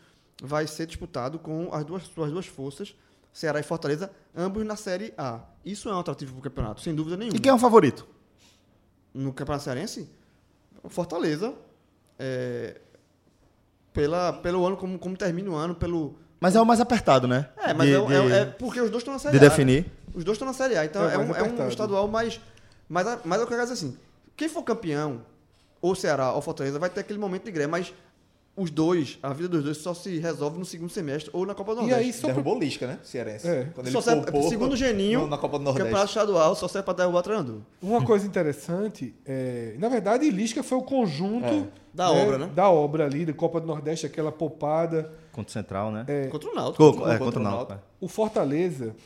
vai 0.42 0.66
ser 0.66 0.86
disputado 0.86 1.38
com 1.38 1.72
as 1.72 1.84
duas 1.84 2.02
suas 2.04 2.30
duas 2.30 2.46
forças, 2.46 2.94
Ceará 3.34 3.58
e 3.58 3.62
Fortaleza, 3.64 4.10
ambos 4.34 4.64
na 4.64 4.76
Série 4.76 5.12
A. 5.18 5.40
Isso 5.64 5.88
é 5.88 5.94
um 5.94 5.98
atrativo 5.98 6.32
para 6.34 6.38
o 6.38 6.42
campeonato, 6.44 6.80
sem 6.80 6.94
dúvida 6.94 7.16
nenhuma. 7.16 7.36
E 7.36 7.40
quem 7.40 7.50
é 7.50 7.54
o 7.54 7.58
favorito? 7.58 8.06
No 9.12 9.32
Campeonato 9.32 9.64
Cearense, 9.64 10.08
Fortaleza, 10.88 11.52
é, 12.18 12.80
pela, 13.92 14.32
pelo 14.34 14.64
ano, 14.66 14.76
como, 14.76 14.98
como 14.98 15.16
termina 15.16 15.50
o 15.50 15.54
ano, 15.56 15.74
pelo... 15.74 16.16
Mas 16.40 16.54
é 16.56 16.60
o 16.60 16.64
mais 16.66 16.80
apertado, 16.80 17.26
né? 17.26 17.48
É, 17.56 17.72
mas 17.74 17.88
De- 17.88 17.94
é, 17.94 17.98
é- 17.98 18.26
de- 18.26 18.32
é 18.32 18.44
porque 18.46 18.80
os 18.80 18.90
dois 18.90 19.00
estão 19.02 19.14
na 19.14 19.18
Série 19.20 19.38
de 19.38 19.44
A. 19.44 19.48
definir. 19.48 19.84
né? 19.84 19.90
Os 20.14 20.24
dois 20.24 20.36
estão 20.36 20.46
na 20.46 20.54
Série 20.54 20.76
A, 20.76 20.84
então 20.84 21.02
É, 21.08 21.14
é, 21.14 21.18
um, 21.18 21.22
é 21.22 21.26
um 21.26 21.30
apertado. 21.32 21.68
estadual 21.68 22.06
mais... 22.08 22.40
Mas, 22.88 23.06
mas 23.24 23.40
eu 23.40 23.46
quero 23.46 23.60
dizer 23.62 23.72
assim, 23.72 23.96
quem 24.36 24.48
for 24.48 24.62
campeão, 24.62 25.22
ou 25.80 25.94
Ceará 25.94 26.32
ou 26.32 26.40
Fortaleza, 26.42 26.78
vai 26.78 26.90
ter 26.90 27.00
aquele 27.00 27.18
momento 27.18 27.44
de 27.44 27.50
greve, 27.50 27.70
mas 27.70 27.92
os 28.56 28.70
dois, 28.70 29.18
a 29.20 29.32
vida 29.32 29.48
dos 29.48 29.64
dois 29.64 29.78
só 29.78 29.92
se 29.94 30.18
resolve 30.18 30.58
no 30.58 30.64
segundo 30.64 30.88
semestre 30.88 31.28
ou 31.32 31.44
na 31.44 31.54
Copa 31.56 31.74
do 31.74 31.80
E 31.80 31.86
Nordeste. 31.88 32.04
aí, 32.04 32.12
só 32.12 32.26
Derrubou 32.28 32.56
Lisca, 32.58 32.86
né? 32.86 32.98
Cearense. 33.02 33.48
É. 33.48 33.64
Quando 33.74 33.88
Só 33.90 33.98
ele 33.98 34.04
serve, 34.04 34.30
poupou 34.30 34.48
segundo 34.48 34.72
o 34.74 34.76
Geninho, 34.76 35.22
no- 35.22 35.26
na 35.26 35.36
Copa 35.38 35.58
do 35.58 35.62
o 35.62 35.64
Nordeste. 35.64 35.82
campeonato 35.88 36.08
estadual 36.10 36.54
só 36.54 36.68
serve 36.68 36.86
para 36.86 36.94
derrubar 36.98 37.22
treinador. 37.22 37.60
Uma 37.82 38.04
coisa 38.04 38.24
interessante, 38.26 39.12
é, 39.26 39.74
na 39.78 39.88
verdade, 39.88 40.30
Lisca 40.30 40.62
foi 40.62 40.78
o 40.78 40.82
conjunto 40.82 41.46
É. 41.46 41.66
Da 41.92 42.10
obra, 42.10 42.38
né? 42.38 42.50
Da 42.54 42.68
obra 42.70 43.04
ali, 43.06 43.24
da 43.24 43.32
Copa 43.32 43.60
do 43.60 43.66
Nordeste, 43.68 44.04
aquela 44.06 44.32
popada. 44.32 45.12
Contra 45.32 45.48
o 45.48 45.52
Central, 45.52 45.92
né? 45.92 46.04
Contra 46.30 46.50
o 46.50 46.54
Náutico. 46.54 46.76
Co- 46.84 46.92
contra 46.98 47.12
é, 47.12 47.16
o 47.16 47.18
contra 47.20 47.40
o 47.40 47.42
Náutico. 47.42 47.68
Náutico. 47.70 47.88
O 48.00 48.08
Fortaleza, 48.08 48.96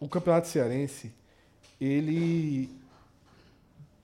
o 0.00 0.08
Campeonato 0.08 0.48
Cearense, 0.48 1.12
ele. 1.80 2.70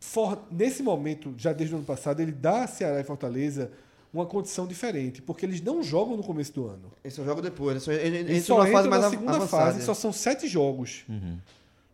for- 0.01 0.39
nesse 0.51 0.83
momento, 0.83 1.35
já 1.39 1.53
desde 1.53 1.75
o 1.75 1.79
ano 1.79 1.87
passado, 1.87 2.21
ele 2.21 2.33
dá 2.33 2.65
a 2.65 2.67
Ceará 2.67 3.01
e 3.01 3.05
Fortaleza 3.05 3.71
uma 4.15 4.27
condição 4.27 4.67
diferente, 4.67 5.21
porque 5.21 5.45
eles 5.45 5.61
não 5.61 5.83
jogam 5.83 6.17
no 6.17 6.23
começo 6.23 6.53
do 6.53 6.67
ano. 6.69 6.93
Esse 7.03 7.19
eu 7.19 7.25
jogo 7.25 7.43
depois. 7.43 7.73
Ele, 7.73 7.81
só- 7.81 7.93
ele, 7.93 8.03
ele 8.03 8.17
Eles 8.31 8.31
entra 8.45 8.55
só 8.55 8.67
entram 8.67 8.89
mais 8.91 9.03
na 9.03 9.11
segunda 9.11 9.31
avançada. 9.33 9.65
fase, 9.73 9.85
só 9.85 9.93
são 9.95 10.13
sete 10.13 10.47
jogos. 10.47 11.05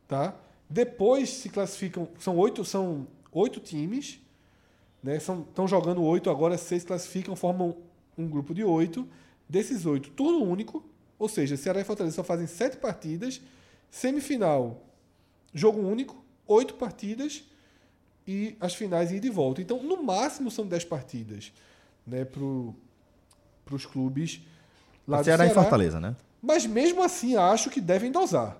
Tá? 0.06 0.34
Depois 0.68 1.30
se 1.30 1.48
classificam, 1.48 2.06
são 2.18 2.36
oito, 2.36 2.64
são 2.64 3.06
oito 3.32 3.58
times, 3.60 4.20
né? 5.02 5.16
Estão 5.16 5.66
jogando 5.66 6.02
oito, 6.02 6.28
agora 6.30 6.58
seis 6.58 6.84
classificam, 6.84 7.34
formam 7.34 7.76
um 8.18 8.28
grupo 8.28 8.52
de 8.54 8.62
oito. 8.62 9.08
Desses 9.48 9.84
oito, 9.86 10.10
turno 10.10 10.44
único, 10.44 10.84
ou 11.18 11.28
seja, 11.28 11.56
Ceará 11.56 11.80
e 11.80 11.84
Fortaleza 11.84 12.14
só 12.16 12.22
fazem 12.22 12.46
sete 12.46 12.76
partidas, 12.76 13.40
semifinal, 13.90 14.84
jogo 15.52 15.80
único, 15.80 16.22
oito 16.46 16.74
partidas 16.74 17.42
e 18.26 18.56
as 18.60 18.74
finais 18.74 19.10
ida 19.10 19.26
e 19.26 19.30
volta. 19.30 19.60
Então, 19.60 19.82
no 19.82 20.00
máximo, 20.02 20.50
são 20.52 20.64
dez 20.66 20.84
partidas 20.84 21.52
né, 22.11 22.24
para 22.24 22.42
os 23.74 23.86
clubes 23.86 24.40
lá 25.06 25.18
do 25.18 25.24
Ceará 25.24 25.46
e. 25.46 25.50
Fortaleza, 25.50 26.00
né? 26.00 26.16
Mas 26.42 26.66
mesmo 26.66 27.02
assim 27.02 27.36
acho 27.36 27.70
que 27.70 27.80
devem 27.80 28.11
dosar. 28.11 28.56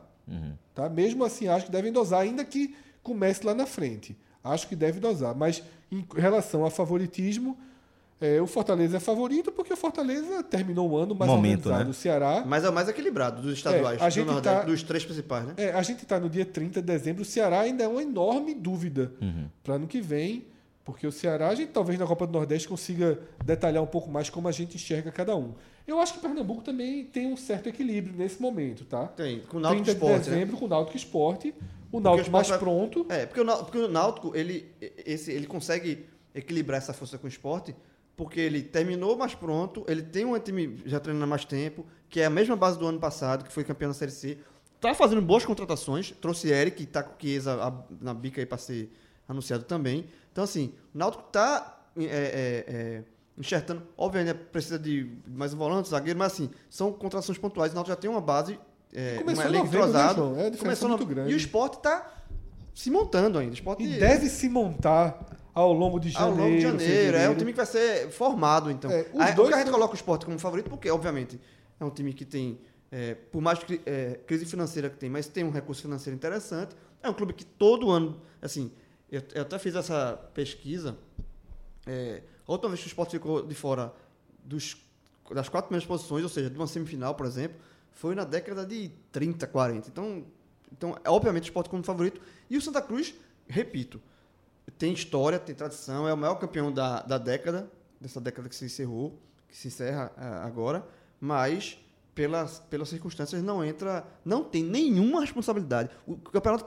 Tá? 0.75 0.89
Mesmo 0.89 1.25
assim 1.25 1.49
acho 1.49 1.67
que 1.67 1.73
devem 1.73 1.91
dosar, 1.93 2.21
ainda 2.21 2.45
que 2.45 2.75
comece 3.03 3.45
lá 3.45 3.55
na 3.55 3.67
frente. 3.67 4.17
Acho 4.45 4.69
que 4.69 4.77
deve 4.77 5.01
dosar. 5.01 5.35
Mas 5.35 5.63
em 5.91 6.05
relação 6.15 6.65
a 6.65 6.71
favoritismo, 6.71 7.59
é, 8.21 8.41
o 8.41 8.47
Fortaleza 8.47 8.99
é 8.99 9.01
favorito 9.01 9.51
porque 9.51 9.73
o 9.73 9.77
Fortaleza 9.77 10.43
terminou 10.43 10.89
o 10.91 10.97
ano 10.97 11.15
mais 11.15 11.31
Momento, 11.31 11.67
organizado. 11.67 11.85
né? 11.85 11.91
O 11.91 11.95
Ceará. 11.95 12.45
Mas 12.47 12.65
é 12.65 12.69
o 12.69 12.73
mais 12.73 12.89
equilibrado 12.89 13.43
dos 13.43 13.55
estaduais, 13.55 14.01
É, 14.01 14.05
a 14.05 14.09
do 14.09 14.13
gente 14.13 14.27
Nordeste, 14.27 14.59
tá- 14.61 14.65
dos 14.65 14.83
três 14.83 15.05
principais, 15.05 15.47
né? 15.47 15.55
É, 15.57 15.73
a 15.73 15.83
gente 15.83 16.03
está 16.05 16.21
no 16.21 16.29
dia 16.29 16.45
30 16.47 16.81
de 16.81 16.87
dezembro. 16.87 17.23
O 17.23 17.25
Ceará 17.25 17.61
ainda 17.61 17.83
é 17.83 17.89
uma 17.89 18.03
enorme 18.03 18.55
dúvida 18.55 19.13
para 19.65 19.75
ano 19.75 19.87
que 19.89 20.01
vem, 20.01 20.45
porque 20.85 21.07
o 21.07 21.13
Ceará, 21.13 21.49
a 21.49 21.55
gente 21.55 21.71
talvez 21.73 21.99
na 21.99 22.07
Copa 22.07 22.27
do 22.27 22.33
Nordeste 22.33 22.67
consiga 22.69 23.19
detalhar 23.45 23.83
um 23.83 23.87
pouco 23.87 24.11
mais 24.11 24.29
como 24.31 24.49
a 24.49 24.53
gente 24.53 24.77
enxerga 24.77 25.11
cada 25.13 25.37
um. 25.37 25.55
Eu 25.87 25.99
acho 26.01 26.15
que 26.15 26.21
Pernambuco 26.21 26.63
também 26.63 27.05
tem 27.05 27.27
um 27.27 27.37
certo 27.37 27.69
equilíbrio 27.69 28.15
nesse 28.17 28.41
momento, 28.41 28.85
tá? 28.85 29.07
Tem, 29.09 29.41
com 29.41 29.57
o 29.57 29.61
Náutico 29.61 29.85
30 29.85 29.99
de 29.99 30.05
Esporte, 30.05 30.31
né? 30.31 30.35
dezembro 30.37 30.57
com 30.57 30.65
o 30.65 30.69
Náutico 30.69 30.97
Esporte. 30.97 31.55
O 31.93 32.01
Náutico 32.01 32.27
Sport 32.29 32.33
mais 32.33 32.49
vai- 32.49 32.59
pronto. 32.59 33.07
É, 33.09 33.27
porque 33.27 33.41
o, 33.41 33.45
Nau- 33.45 33.65
porque 33.65 33.79
o 33.79 33.89
Náutico, 33.89 34.33
ele, 34.37 34.71
esse, 35.05 35.33
ele 35.33 35.47
consegue 35.47 36.07
equilibrar 36.35 36.79
essa 36.79 36.93
força 36.93 37.19
com 37.19 37.27
o 37.27 37.29
esporte, 37.29 37.75
porque 38.17 38.39
ele 38.39 38.63
terminou 38.63 39.17
mais 39.17 39.35
pronto, 39.35 39.85
ele 39.89 40.03
tem 40.03 40.25
um 40.25 40.39
time 40.39 40.81
já 40.87 41.01
treinando 41.01 41.25
há 41.25 41.27
mais 41.29 41.45
tempo, 41.45 41.85
que 42.09 42.21
é 42.21 42.27
a 42.27 42.31
mesma 42.31 42.55
base 42.55 42.79
do 42.79 42.87
ano 42.87 43.01
passado, 43.01 43.45
que 43.45 43.53
foi 43.53 43.65
campeão 43.65 43.91
da 43.91 43.95
Série 43.95 44.13
C. 44.13 44.39
Tá 44.81 44.95
fazendo 44.95 45.21
boas 45.21 45.45
contratações, 45.45 46.13
trouxe 46.21 46.49
Eric, 46.49 46.87
tá 46.87 47.03
com 47.03 47.13
o 47.15 47.17
Chiesa 47.21 47.57
na 48.01 48.15
bica 48.15 48.41
aí 48.41 48.47
para 48.47 48.59
ser 48.59 48.93
anunciado 49.31 49.65
também. 49.65 50.05
Então, 50.33 50.45
assim, 50.45 50.73
o 50.95 50.99
Náutico 50.99 51.25
tá 51.25 51.83
é, 51.97 52.05
é, 52.05 52.65
é, 52.69 53.03
enxertando. 53.39 53.83
Obviamente, 53.97 54.37
precisa 54.53 54.79
de 54.79 55.11
mais 55.27 55.55
um 55.55 55.57
volante, 55.59 55.89
zagueiro, 55.89 56.19
mas 56.19 56.33
assim, 56.33 56.51
são 56.69 56.93
contratações 56.93 57.39
pontuais. 57.39 57.73
O 57.73 57.75
Náutico 57.75 57.95
já 57.95 58.01
tem 58.01 58.11
uma 58.11 58.21
base, 58.21 58.59
é, 58.93 59.17
Começou 59.19 59.45
um 59.45 59.49
elenco 59.49 59.65
né, 59.65 59.71
entrosado. 59.71 60.23
É, 60.37 60.51
diferença 60.51 60.59
Começou 60.59 60.87
é 60.87 60.91
muito 60.91 61.01
no- 61.05 61.07
grande. 61.15 61.31
E 61.31 61.35
o 61.35 61.37
esporte 61.37 61.79
tá 61.81 62.13
se 62.75 62.91
montando 62.91 63.39
ainda. 63.39 63.53
O 63.53 63.55
esporte 63.55 63.83
E 63.85 63.99
deve 63.99 64.29
se 64.29 64.49
montar 64.49 65.27
ao 65.55 65.73
longo 65.73 65.99
de 66.01 66.09
ao 66.17 66.31
janeiro. 66.31 66.43
longo 66.43 66.57
de 66.57 66.63
janeiro. 66.87 67.17
É 67.17 67.29
um 67.31 67.35
time 67.37 67.53
que 67.53 67.57
vai 67.57 67.67
ser 67.67 68.09
formado, 68.11 68.71
então. 68.71 68.91
É, 68.91 69.07
os 69.13 69.21
Aí, 69.21 69.35
dois 69.35 69.53
a 69.53 69.57
gente 69.59 69.67
são- 69.67 69.75
coloca 69.75 69.93
o 69.93 69.97
esporte 69.97 70.25
como 70.25 70.39
favorito, 70.39 70.69
porque, 70.71 70.91
obviamente, 70.91 71.41
é 71.79 71.85
um 71.85 71.91
time 71.91 72.13
que 72.13 72.25
tem, 72.25 72.59
é, 72.91 73.15
por 73.15 73.41
mais 73.41 73.59
é, 73.87 74.19
crise 74.27 74.45
financeira 74.47 74.89
que 74.91 74.97
tem, 74.97 75.09
mas 75.11 75.27
tem 75.29 75.45
um 75.45 75.51
recurso 75.51 75.83
financeiro 75.83 76.17
interessante. 76.17 76.75
É 77.03 77.09
um 77.09 77.15
clube 77.15 77.33
que 77.33 77.45
todo 77.45 77.91
ano, 77.91 78.21
assim, 78.43 78.71
eu, 79.11 79.23
eu 79.35 79.43
até 79.43 79.59
fiz 79.59 79.75
essa 79.75 80.17
pesquisa. 80.33 80.97
É, 81.87 82.23
a 82.47 82.53
última 82.53 82.69
vez 82.71 82.81
que 82.81 82.87
o 82.87 82.89
esporte 82.89 83.13
ficou 83.13 83.47
de 83.47 83.55
fora 83.55 83.93
dos, 84.45 84.77
das 85.33 85.49
quatro 85.49 85.69
primeiras 85.69 85.87
posições, 85.87 86.23
ou 86.23 86.29
seja, 86.29 86.49
de 86.49 86.57
uma 86.57 86.67
semifinal, 86.67 87.15
por 87.15 87.27
exemplo, 87.27 87.59
foi 87.93 88.15
na 88.15 88.25
década 88.25 88.65
de 88.65 88.91
30, 89.13 89.47
40. 89.47 89.89
Então, 89.89 90.25
então 90.73 90.97
é, 91.05 91.11
obviamente, 91.11 91.45
o 91.45 91.47
esporte 91.49 91.69
como 91.69 91.83
favorito. 91.83 92.21
E 92.49 92.57
o 92.57 92.63
Santa 92.63 92.81
Cruz, 92.81 93.15
repito, 93.49 94.01
tem 94.79 94.93
história, 94.93 95.39
tem 95.39 95.55
tradição, 95.55 96.09
é 96.09 96.15
o 96.15 96.17
maior 96.17 96.37
campeão 96.37 96.73
da, 96.73 97.03
da 97.03 97.19
década, 97.19 97.71
dessa 98.01 98.21
década 98.21 98.49
que 98.49 98.55
se 98.55 98.65
encerrou, 98.65 99.19
que 99.49 99.57
se 99.57 99.69
encerra 99.69 100.13
ah, 100.17 100.47
agora, 100.47 100.87
mas 101.21 101.79
pelas, 102.21 102.59
pelas 102.69 102.89
circunstâncias 102.91 103.43
não 103.43 103.65
entra, 103.65 104.05
não 104.23 104.45
tem 104.45 104.63
nenhuma 104.63 105.23
responsabilidade. 105.23 105.89
O 106.07 106.17
campeonato 106.19 106.63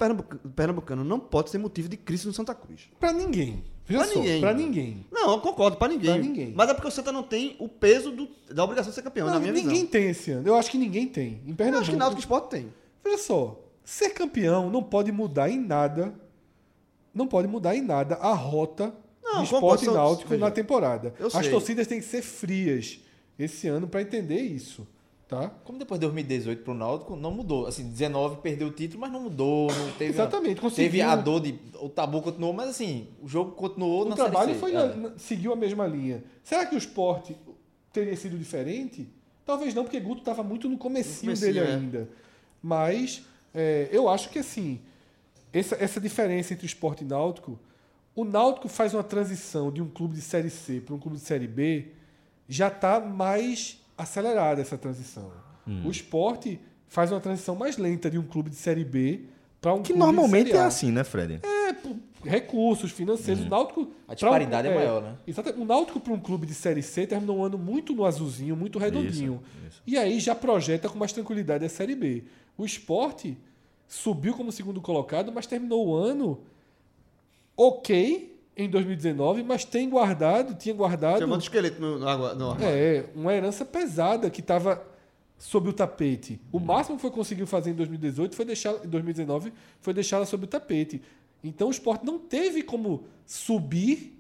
pernambucano, 0.55 1.03
não 1.03 1.19
pode 1.19 1.51
ser 1.51 1.59
motivo 1.59 1.87
de 1.87 1.95
crise 1.95 2.25
no 2.25 2.33
Santa 2.33 2.55
Cruz. 2.55 2.89
Pra 2.99 3.13
ninguém. 3.13 3.63
Só, 3.87 4.03
ninguém. 4.15 4.41
Pra 4.41 4.51
ninguém. 4.51 5.05
Não, 5.11 5.33
eu 5.33 5.39
concordo, 5.41 5.77
para 5.77 5.93
ninguém. 5.93 6.11
Pra 6.13 6.19
ninguém. 6.23 6.53
Mas 6.55 6.69
é 6.69 6.73
porque 6.73 6.87
o 6.87 6.91
Santa 6.91 7.11
não 7.11 7.21
tem 7.21 7.55
o 7.59 7.69
peso 7.69 8.11
do- 8.11 8.27
da 8.51 8.63
obrigação 8.63 8.89
de 8.89 8.95
ser 8.95 9.03
campeão, 9.03 9.27
Não, 9.27 9.35
na 9.35 9.39
minha 9.39 9.51
ninguém 9.53 9.73
visão. 9.75 9.87
tem 9.87 10.09
esse 10.09 10.31
ano. 10.31 10.47
Eu 10.47 10.55
acho 10.55 10.71
que 10.71 10.77
ninguém 10.79 11.05
tem. 11.07 11.39
Em 11.45 11.51
Eu 11.51 11.55
Pernambuco. 11.55 11.81
acho 11.83 11.91
que 11.91 11.97
Náutico 11.97 12.19
Esporte 12.21 12.49
tem. 12.49 12.73
Veja 13.03 13.19
só, 13.19 13.61
ser 13.83 14.09
campeão 14.09 14.71
não 14.71 14.81
pode 14.81 15.11
mudar 15.11 15.49
em 15.51 15.59
nada. 15.59 16.15
Não 17.13 17.27
pode 17.27 17.47
mudar 17.47 17.75
em 17.75 17.81
nada 17.81 18.15
a 18.15 18.33
rota 18.33 18.85
Não, 19.21 19.45
concordo, 19.45 19.83
esporte 19.83 19.85
náutico 19.85 20.35
na 20.35 20.49
temporada. 20.49 21.13
eu 21.19 21.27
As 21.27 21.47
torcidas 21.47 21.85
têm 21.85 21.99
que 21.99 22.05
ser 22.05 22.23
frias 22.23 22.99
esse 23.37 23.67
ano 23.67 23.87
para 23.87 24.01
entender 24.01 24.39
isso. 24.41 24.87
Tá? 25.33 25.49
Como 25.63 25.79
depois 25.79 25.99
de 25.99 26.05
2018 26.05 26.63
pro 26.63 26.73
Náutico, 26.73 27.15
não 27.15 27.31
mudou. 27.31 27.65
Assim, 27.65 27.89
19 27.89 28.37
perdeu 28.41 28.67
o 28.67 28.71
título, 28.71 29.01
mas 29.01 29.11
não 29.11 29.21
mudou. 29.21 29.71
Não 29.71 29.91
teve 29.93 30.11
Exatamente, 30.13 30.61
conseguiu. 30.61 30.85
Teve 30.91 31.01
a 31.01 31.15
dor 31.15 31.39
de. 31.41 31.59
O 31.81 31.89
tabu 31.89 32.21
continuou, 32.21 32.53
mas 32.53 32.69
assim, 32.69 33.07
o 33.21 33.27
jogo 33.27 33.51
continuou 33.53 34.05
O 34.05 34.09
na 34.09 34.15
trabalho 34.15 34.53
foi 34.55 34.71
É. 34.71 34.73
na- 34.75 34.95
na- 34.95 35.11
seguiu 35.17 35.51
a 35.51 35.55
mesma 35.55 35.87
linha. 35.87 36.23
Será 36.43 36.65
que 36.65 36.75
o 36.75 36.77
esporte 36.77 37.35
teria 37.91 38.15
sido 38.15 38.37
diferente? 38.37 39.07
Talvez 39.45 39.73
não, 39.73 39.83
porque 39.83 39.99
Guto 39.99 40.19
estava 40.19 40.43
muito 40.43 40.69
no 40.69 40.77
comecinho, 40.77 41.31
No 41.33 41.37
comecinho, 41.37 41.53
dele 41.53 41.59
é. 41.59 41.75
ainda. 41.75 42.09
Mas 42.61 43.23
é, 43.53 43.89
eu 43.91 44.07
acho 44.07 44.29
que 44.29 44.39
assim, 44.39 44.79
essa, 45.51 45.75
essa 45.75 45.99
diferença 45.99 46.53
entre 46.53 46.65
o 46.65 46.67
esporte 46.67 47.03
e 47.03 47.05
o 47.05 47.09
náutico, 47.09 47.59
o 48.15 48.23
náutico 48.23 48.67
faz 48.69 48.93
uma 48.93 49.03
transição 49.03 49.71
de 49.71 49.81
um 49.81 49.87
clube 49.89 50.15
de 50.15 50.21
Série 50.21 50.49
C 50.49 50.79
para 50.79 50.93
um 50.95 50.99
clube 50.99 51.17
de 51.17 51.23
Série 51.23 51.47
B, 51.47 51.87
já 52.47 52.67
está 52.67 52.99
mais 52.99 53.82
acelerada 53.97 54.61
essa 54.61 54.77
transição. 54.77 55.31
Hum. 55.67 55.83
O 55.87 55.91
esporte 55.91 56.59
faz 56.87 57.11
uma 57.11 57.19
transição 57.19 57.55
mais 57.55 57.77
lenta 57.77 58.09
de 58.09 58.17
um 58.17 58.23
clube 58.23 58.49
de 58.49 58.55
Série 58.55 58.83
B 58.83 59.21
para 59.61 59.73
um 59.73 59.81
Que 59.81 59.93
clube 59.93 59.99
normalmente 59.99 60.45
de 60.45 60.51
Série 60.51 60.59
é 60.59 60.63
A. 60.63 60.67
assim, 60.67 60.91
né, 60.91 61.03
Fred? 61.03 61.39
É, 61.43 61.73
por 61.73 61.95
recursos 62.23 62.91
financeiros. 62.91 63.45
O 63.45 63.49
Náutico. 63.49 63.81
A 63.81 63.85
pra 63.85 64.11
um- 64.11 64.15
disparidade 64.15 64.67
é 64.67 64.75
maior, 64.75 65.01
né? 65.01 65.15
Exatamente. 65.27 65.61
O 65.61 65.65
Náutico, 65.65 65.99
para 65.99 66.13
um 66.13 66.19
clube 66.19 66.45
de 66.45 66.53
Série 66.53 66.81
C, 66.83 67.05
terminou 67.07 67.37
um 67.37 67.43
ano 67.43 67.57
muito 67.57 67.93
no 67.93 68.05
azulzinho, 68.05 68.55
muito 68.55 68.77
redondinho. 68.79 69.41
Isso, 69.57 69.67
isso. 69.67 69.81
E 69.87 69.97
aí 69.97 70.19
já 70.19 70.35
projeta 70.35 70.87
com 70.89 70.97
mais 70.97 71.11
tranquilidade 71.13 71.65
a 71.65 71.69
Série 71.69 71.95
B. 71.95 72.23
O 72.57 72.65
esporte 72.65 73.37
subiu 73.87 74.33
como 74.33 74.51
segundo 74.51 74.79
colocado, 74.81 75.31
mas 75.31 75.45
terminou 75.47 75.87
o 75.87 75.95
ano 75.95 76.41
ok 77.55 78.32
em 78.55 78.69
2019, 78.69 79.43
mas 79.43 79.65
tem 79.65 79.89
guardado, 79.89 80.53
tinha 80.55 80.75
guardado. 80.75 81.19
Chamando 81.19 81.41
esqueleto 81.41 81.81
no, 81.81 81.99
no, 81.99 82.07
água- 82.07 82.35
no 82.35 82.51
armário. 82.51 82.75
É, 82.75 83.05
uma 83.15 83.33
herança 83.33 83.65
pesada 83.65 84.29
que 84.29 84.41
estava 84.41 84.81
sob 85.39 85.69
o 85.69 85.73
tapete. 85.73 86.39
O 86.51 86.57
Uhum. 86.57 86.63
máximo 86.65 86.95
que 86.95 87.01
foi 87.01 87.11
conseguiu 87.11 87.47
fazer 87.47 87.71
em 87.71 87.73
2018 87.73 88.35
foi 88.35 88.45
deixar 88.45 88.73
em 88.85 88.87
2019 88.87 89.51
foi 89.81 89.93
deixá-la 89.93 90.25
sob 90.25 90.45
o 90.45 90.47
tapete. 90.47 91.01
Então 91.43 91.67
o 91.67 91.71
esporte 91.71 92.05
não 92.05 92.17
teve 92.19 92.61
como 92.63 93.03
subir 93.25 94.17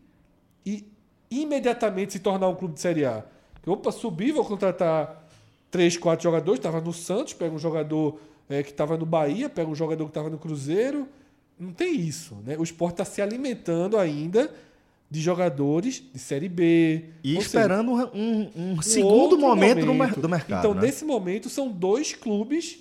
e 0.65 0.85
imediatamente 1.31 2.13
se 2.13 2.19
tornar 2.19 2.47
um 2.49 2.55
clube 2.55 2.73
de 2.73 2.79
Série 2.81 3.05
A. 3.05 3.23
Opa, 3.65 3.91
subir, 3.91 4.31
vou 4.31 4.43
contratar 4.43 5.25
três, 5.71 5.95
quatro 5.97 6.23
jogadores, 6.23 6.59
estava 6.59 6.81
no 6.81 6.91
Santos, 6.91 7.33
pega 7.33 7.53
um 7.55 7.59
jogador 7.59 8.19
é, 8.49 8.61
que 8.61 8.71
estava 8.71 8.97
no 8.97 9.05
Bahia, 9.05 9.47
pega 9.49 9.69
um 9.69 9.75
jogador 9.75 10.03
que 10.05 10.09
estava 10.11 10.29
no 10.29 10.37
Cruzeiro. 10.37 11.07
Não 11.59 11.71
tem 11.71 11.95
isso. 11.99 12.35
Né? 12.45 12.57
O 12.57 12.63
esporte 12.63 12.93
está 12.95 13.05
se 13.05 13.21
alimentando 13.21 13.97
ainda 13.97 14.53
de 15.09 15.21
jogadores 15.21 16.03
de 16.11 16.19
Série 16.19 16.49
B. 16.49 17.05
E 17.23 17.35
Ou 17.35 17.41
seja, 17.41 17.59
esperando 17.59 17.91
um, 18.13 18.49
um- 18.55 18.81
segundo 18.81 19.13
outro 19.13 19.39
momento, 19.39 19.85
do 19.85 19.93
mer- 19.93 20.15
do 20.19 20.29
mercado. 20.29 20.59
Então, 20.59 20.73
né? 20.73 20.81
nesse 20.81 21.05
momento, 21.05 21.49
são 21.49 21.69
dois 21.69 22.13
clubes. 22.13 22.79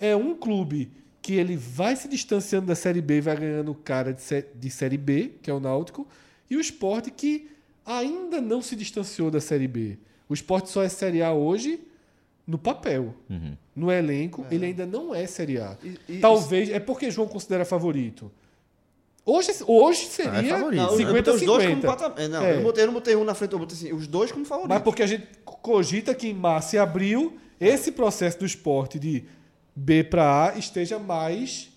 É 0.00 0.16
um 0.16 0.34
clube 0.34 0.90
que 1.22 1.34
ele 1.34 1.56
vai 1.56 1.94
se 1.94 2.08
distanciando 2.08 2.66
da 2.66 2.74
Série 2.74 3.00
B 3.00 3.18
e 3.18 3.20
vai 3.20 3.36
ganhando 3.36 3.74
cara 3.74 4.12
de, 4.12 4.22
sé- 4.22 4.46
de 4.54 4.70
Série 4.70 4.96
B, 4.96 5.32
que 5.42 5.50
é 5.50 5.54
o 5.54 5.60
Náutico, 5.60 6.08
e 6.48 6.56
o 6.56 6.60
esporte 6.60 7.10
que 7.10 7.48
ainda 7.86 8.40
não 8.40 8.60
se 8.62 8.74
distanciou 8.74 9.30
da 9.30 9.40
Série 9.40 9.68
B. 9.68 9.96
O 10.28 10.34
esporte 10.34 10.70
só 10.70 10.82
é 10.82 10.88
Série 10.88 11.22
A 11.22 11.32
hoje 11.32 11.80
no 12.50 12.58
papel. 12.58 13.14
Uhum. 13.28 13.56
No 13.76 13.90
elenco, 13.92 14.44
ele 14.50 14.66
ainda 14.66 14.84
não 14.84 15.14
é 15.14 15.26
Série 15.26 15.58
A. 15.58 15.76
E- 15.82 15.98
e- 16.08 16.18
Talvez. 16.18 16.68
É 16.70 16.80
porque 16.80 17.10
João 17.10 17.28
considera 17.28 17.64
favorito. 17.64 18.30
Hoje, 19.24 19.52
hoje 19.66 20.06
seria 20.06 20.32
Ah, 20.56 20.58
é. 20.58 20.58
Não, 20.76 20.90
eu 20.90 20.96
50 20.96 21.12
botei 21.32 21.34
os 21.34 21.42
dois 21.42 21.64
como 21.64 21.76
50. 21.76 21.86
patamar. 21.86 22.18
é, 22.18 22.28
Não, 22.28 22.42
É. 22.42 22.50
eu, 22.52 22.56
não 22.56 22.62
botei, 22.64 22.82
eu 22.82 22.86
não 22.86 22.94
botei 22.94 23.16
um 23.16 23.24
na 23.24 23.34
frente, 23.34 23.52
eu 23.52 23.58
botei 23.58 23.76
assim, 23.76 23.92
os 23.92 24.06
dois 24.06 24.32
como 24.32 24.44
favorito. 24.44 24.70
Mas 24.70 24.82
porque 24.82 25.02
a 25.02 25.06
gente 25.06 25.26
cogita 25.44 26.14
que 26.14 26.28
em 26.28 26.34
março 26.34 26.74
e 26.74 26.78
abril 26.78 27.38
esse 27.60 27.92
processo 27.92 28.38
do 28.40 28.46
esporte 28.46 28.98
de 28.98 29.24
B 29.76 30.02
para 30.02 30.46
A 30.48 30.58
esteja 30.58 30.98
mais 30.98 31.70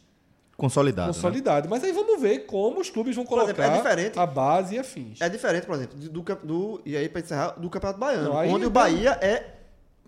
Consolidado. 0.58 1.08
né? 1.10 1.14
consolidado. 1.14 1.70
Mas 1.70 1.84
aí 1.84 1.92
vamos 1.92 2.22
ver 2.22 2.46
como 2.46 2.80
os 2.80 2.90
clubes 2.90 3.16
vão 3.16 3.26
colocar 3.26 3.52
exemplo, 3.52 3.64
é 3.64 3.78
diferente. 3.78 4.18
a 4.20 4.26
base 4.26 4.76
e 4.76 4.80
afins. 4.80 5.20
É 5.22 5.28
diferente, 5.28 5.66
por 5.66 5.76
exemplo, 5.76 5.98
do, 5.98 6.22
do, 6.44 6.82
e 6.86 6.96
aí 6.96 7.10
para 7.10 7.22
encerrar, 7.22 7.50
do 7.52 7.70
Campeonato 7.70 8.00
Baiano, 8.00 8.30
Não, 8.30 8.48
onde 8.54 8.64
é 8.64 8.68
o 8.68 8.70
Bahia 8.70 9.18
é 9.22 9.53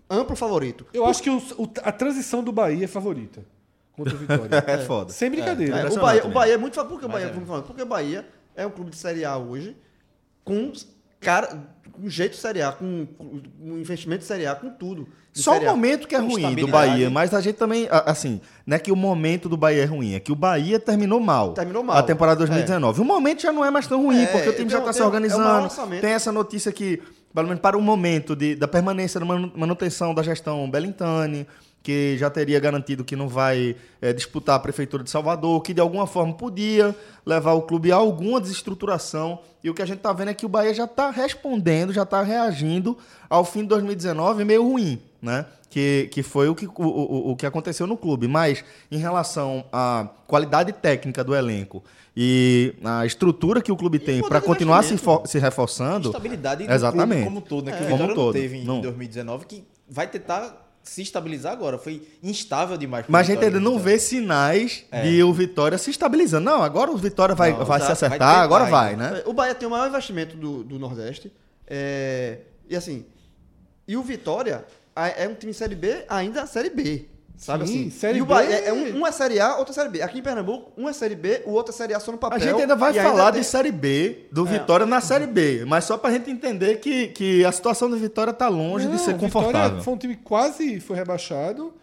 amplo 0.08 0.36
favorito. 0.36 0.86
Eu 0.92 1.04
acho 1.06 1.22
que 1.22 1.30
o- 1.30 1.38
o- 1.58 1.68
a 1.82 1.92
transição 1.92 2.42
do 2.42 2.52
Bahia 2.52 2.84
é 2.84 2.88
favorita 2.88 3.42
contra 3.92 4.14
o 4.14 4.18
Vitória. 4.18 4.48
É 4.66 4.78
foda. 4.78 5.12
Sem 5.12 5.30
brincadeira. 5.30 5.72
É, 5.72 5.76
o, 5.76 5.78
impressionante 5.80 6.06
Bahia, 6.20 6.26
o. 6.26 6.32
Bahia 6.32 6.54
é 6.54 6.56
muito 6.58 6.74
favorito. 6.74 6.94
Por 6.94 7.00
que 7.00 7.06
o 7.06 7.08
Bahia 7.08 7.26
é 7.26 7.28
é. 7.30 7.32
muito 7.32 7.46
favorito? 7.46 7.66
Porque 7.66 7.82
o 7.82 7.86
Bahia 7.86 8.26
é 8.54 8.66
um 8.66 8.70
clube 8.70 8.90
de 8.90 8.96
Série 8.96 9.24
A 9.24 9.36
hoje, 9.36 9.76
com 10.44 10.72
cara, 11.20 11.48
com 11.92 12.08
jeito 12.08 12.32
de 12.32 12.38
Série 12.38 12.62
A, 12.62 12.72
com, 12.72 13.06
com 13.18 13.40
um 13.62 13.78
investimento 13.78 14.20
de 14.20 14.26
Série 14.26 14.46
A, 14.46 14.54
com 14.54 14.70
tudo. 14.70 15.08
Só 15.32 15.58
o 15.58 15.64
momento 15.64 16.06
que 16.08 16.14
é 16.14 16.18
ruim 16.18 16.54
do. 16.54 16.66
Bahia, 16.68 17.10
mas 17.10 17.34
a 17.34 17.40
gente 17.42 17.56
também, 17.56 17.86
assim, 17.90 18.40
não 18.66 18.76
é 18.76 18.78
que 18.78 18.90
o 18.90 18.96
momento 18.96 19.48
do 19.50 19.56
Bahia 19.56 19.82
é 19.82 19.84
ruim, 19.84 20.14
é 20.14 20.20
que 20.20 20.32
o 20.32 20.36
Bahia 20.36 20.78
terminou 20.80 21.20
mal. 21.20 21.52
Terminou 21.52 21.82
mal. 21.82 21.96
A 21.96 22.02
temporada 22.02 22.38
2019. 22.38 23.00
O 23.02 23.04
momento 23.04 23.42
já 23.42 23.52
não 23.52 23.62
é 23.64 23.70
mais 23.70 23.86
tão 23.86 24.02
ruim, 24.02 24.22
É, 24.22 24.26
porque 24.26 24.48
o 24.48 24.52
time 24.54 24.70
já 24.70 24.78
tem- 24.78 24.86
está 24.86 24.92
se 24.94 25.00
é 25.00 25.02
o 25.02 25.06
organizando. 25.06 25.64
orçamento. 25.64 26.00
tem 26.00 26.12
essa 26.12 26.32
notícia 26.32 26.72
que, 26.72 27.02
pelo 27.36 27.48
menos 27.48 27.60
para 27.60 27.76
o 27.76 27.82
momento 27.82 28.34
de, 28.34 28.56
da 28.56 28.66
permanência, 28.66 29.20
da 29.20 29.26
manu- 29.26 29.52
manutenção 29.54 30.14
da 30.14 30.22
gestão 30.22 30.68
Belintani, 30.70 31.46
que 31.82 32.16
já 32.18 32.28
teria 32.30 32.58
garantido 32.58 33.04
que 33.04 33.14
não 33.14 33.28
vai 33.28 33.76
eh, 34.02 34.12
disputar 34.12 34.56
a 34.56 34.58
Prefeitura 34.58 35.04
de 35.04 35.10
Salvador, 35.10 35.62
que 35.62 35.72
de 35.72 35.80
alguma 35.80 36.06
forma 36.06 36.34
podia 36.34 36.96
levar 37.24 37.52
o 37.52 37.62
clube 37.62 37.92
a 37.92 37.96
alguma 37.96 38.40
desestruturação. 38.40 39.38
E 39.62 39.70
o 39.70 39.74
que 39.74 39.82
a 39.82 39.86
gente 39.86 39.98
está 39.98 40.12
vendo 40.12 40.30
é 40.30 40.34
que 40.34 40.44
o 40.46 40.48
Bahia 40.48 40.74
já 40.74 40.84
está 40.84 41.10
respondendo, 41.10 41.92
já 41.92 42.02
está 42.02 42.22
reagindo 42.22 42.96
ao 43.30 43.44
fim 43.44 43.60
de 43.60 43.68
2019 43.68 44.44
meio 44.44 44.64
ruim, 44.66 45.00
né? 45.22 45.44
Que, 45.70 46.08
que 46.10 46.22
foi 46.22 46.48
o 46.48 46.54
que, 46.54 46.66
o, 46.66 46.72
o, 46.76 47.30
o 47.32 47.36
que 47.36 47.44
aconteceu 47.44 47.86
no 47.86 47.96
clube. 47.96 48.26
Mas 48.26 48.64
em 48.90 48.96
relação 48.96 49.64
à 49.72 50.08
qualidade 50.26 50.72
técnica 50.72 51.22
do 51.22 51.34
elenco 51.36 51.84
e 52.16 52.74
a 52.82 53.04
estrutura 53.04 53.60
que 53.60 53.70
o 53.70 53.76
clube 53.76 53.98
tem 53.98 54.20
poder 54.20 54.28
para 54.30 54.40
continuar 54.40 54.82
se, 54.82 54.96
se 55.26 55.38
reforçando, 55.38 56.08
Estabilidade 56.08 56.66
do 56.66 56.72
Exatamente. 56.72 57.08
clube 57.08 57.24
como 57.24 57.38
um 57.38 57.40
todo, 57.42 57.66
né? 57.66 57.72
Que 57.76 57.82
É. 57.82 57.86
o 57.86 57.90
Como 57.90 57.96
Vitória 57.96 58.14
todo. 58.14 58.26
não 58.26 58.32
teve 58.32 58.56
em 58.56 58.64
Não. 58.64 58.80
2019, 58.80 59.44
que 59.46 59.64
vai 59.88 60.06
tentar 60.08 60.62
se 60.82 61.02
estabilizar 61.02 61.52
agora. 61.52 61.76
Foi 61.78 62.00
instável 62.22 62.76
demais. 62.78 63.04
Mas 63.08 63.28
a 63.28 63.32
gente 63.34 63.44
ainda 63.44 63.58
não 63.60 63.72
no 63.74 63.78
vê 63.78 63.98
sinais 63.98 64.84
É. 64.90 65.02
de 65.02 65.22
o 65.22 65.32
Vitória 65.32 65.76
se 65.76 65.90
estabilizando. 65.90 66.44
Não, 66.46 66.62
agora 66.62 66.90
o 66.90 66.96
Vitória 66.96 67.34
vai, 67.34 67.50
Não, 67.52 67.64
vai 67.64 67.80
se 67.80 67.86
exato, 67.86 68.00
vai 68.00 68.08
acertar, 68.08 68.28
tentar 68.30 68.42
agora 68.42 68.64
vai, 68.66 68.96
né? 68.96 69.22
É, 69.24 69.28
O 69.28 69.32
Bahia 69.32 69.54
tem 69.54 69.66
o 69.66 69.70
maior 69.70 69.88
investimento 69.88 70.36
do, 70.36 70.62
do 70.64 70.78
Nordeste. 70.78 71.30
é, 71.66 72.38
e 72.68 72.74
assim, 72.76 73.04
e 73.86 73.96
o 73.96 74.02
Vitória 74.02 74.64
é 74.94 75.28
um 75.28 75.34
time 75.34 75.52
Série 75.52 75.74
B, 75.74 76.04
ainda 76.08 76.46
Série 76.46 76.70
B. 76.70 77.06
Sabe 77.36 77.66
Sim, 77.66 77.80
assim? 77.82 77.90
Série 77.90 78.18
e 78.18 78.22
o 78.22 78.24
B- 78.26 78.34
Bahia 78.34 78.56
é 78.56 78.72
um, 78.72 79.00
um 79.00 79.06
é 79.06 79.12
Série 79.12 79.38
A, 79.38 79.56
outro 79.56 79.72
é 79.72 79.74
Série 79.74 79.88
B. 79.90 80.00
Aqui 80.02 80.18
em 80.18 80.22
Pernambuco, 80.22 80.72
um 80.76 80.88
é 80.88 80.92
Série 80.92 81.14
B, 81.14 81.42
o 81.44 81.50
outro 81.52 81.72
é 81.72 81.76
Série 81.76 81.92
A 81.94 82.00
só 82.00 82.10
no 82.10 82.18
papel. 82.18 82.36
A 82.36 82.40
gente 82.40 82.60
ainda 82.62 82.74
vai 82.74 82.94
falar 82.94 83.32
tem- 83.32 83.40
de 83.42 83.46
Série 83.46 83.70
B, 83.70 84.26
do 84.32 84.44
Vitória 84.44 84.86
na 84.86 85.00
Série 85.00 85.26
B. 85.26 85.64
Mas 85.66 85.84
só 85.84 85.98
pra 85.98 86.10
gente 86.10 86.30
entender 86.30 86.76
que, 86.80 87.08
que 87.08 87.44
a 87.44 87.52
situação 87.52 87.90
do 87.90 87.96
Vitória 87.98 88.32
tá 88.32 88.48
longe 88.48 88.86
de 88.86 88.92
Não, 88.92 88.98
ser 88.98 89.10
o 89.10 89.14
Vitória 89.18 89.32
confortável. 89.32 89.82
Foi 89.82 89.94
um 89.94 89.98
time 89.98 90.16
que 90.16 90.22
quase 90.22 90.80
foi 90.80 90.96
rebaixado 90.96 91.74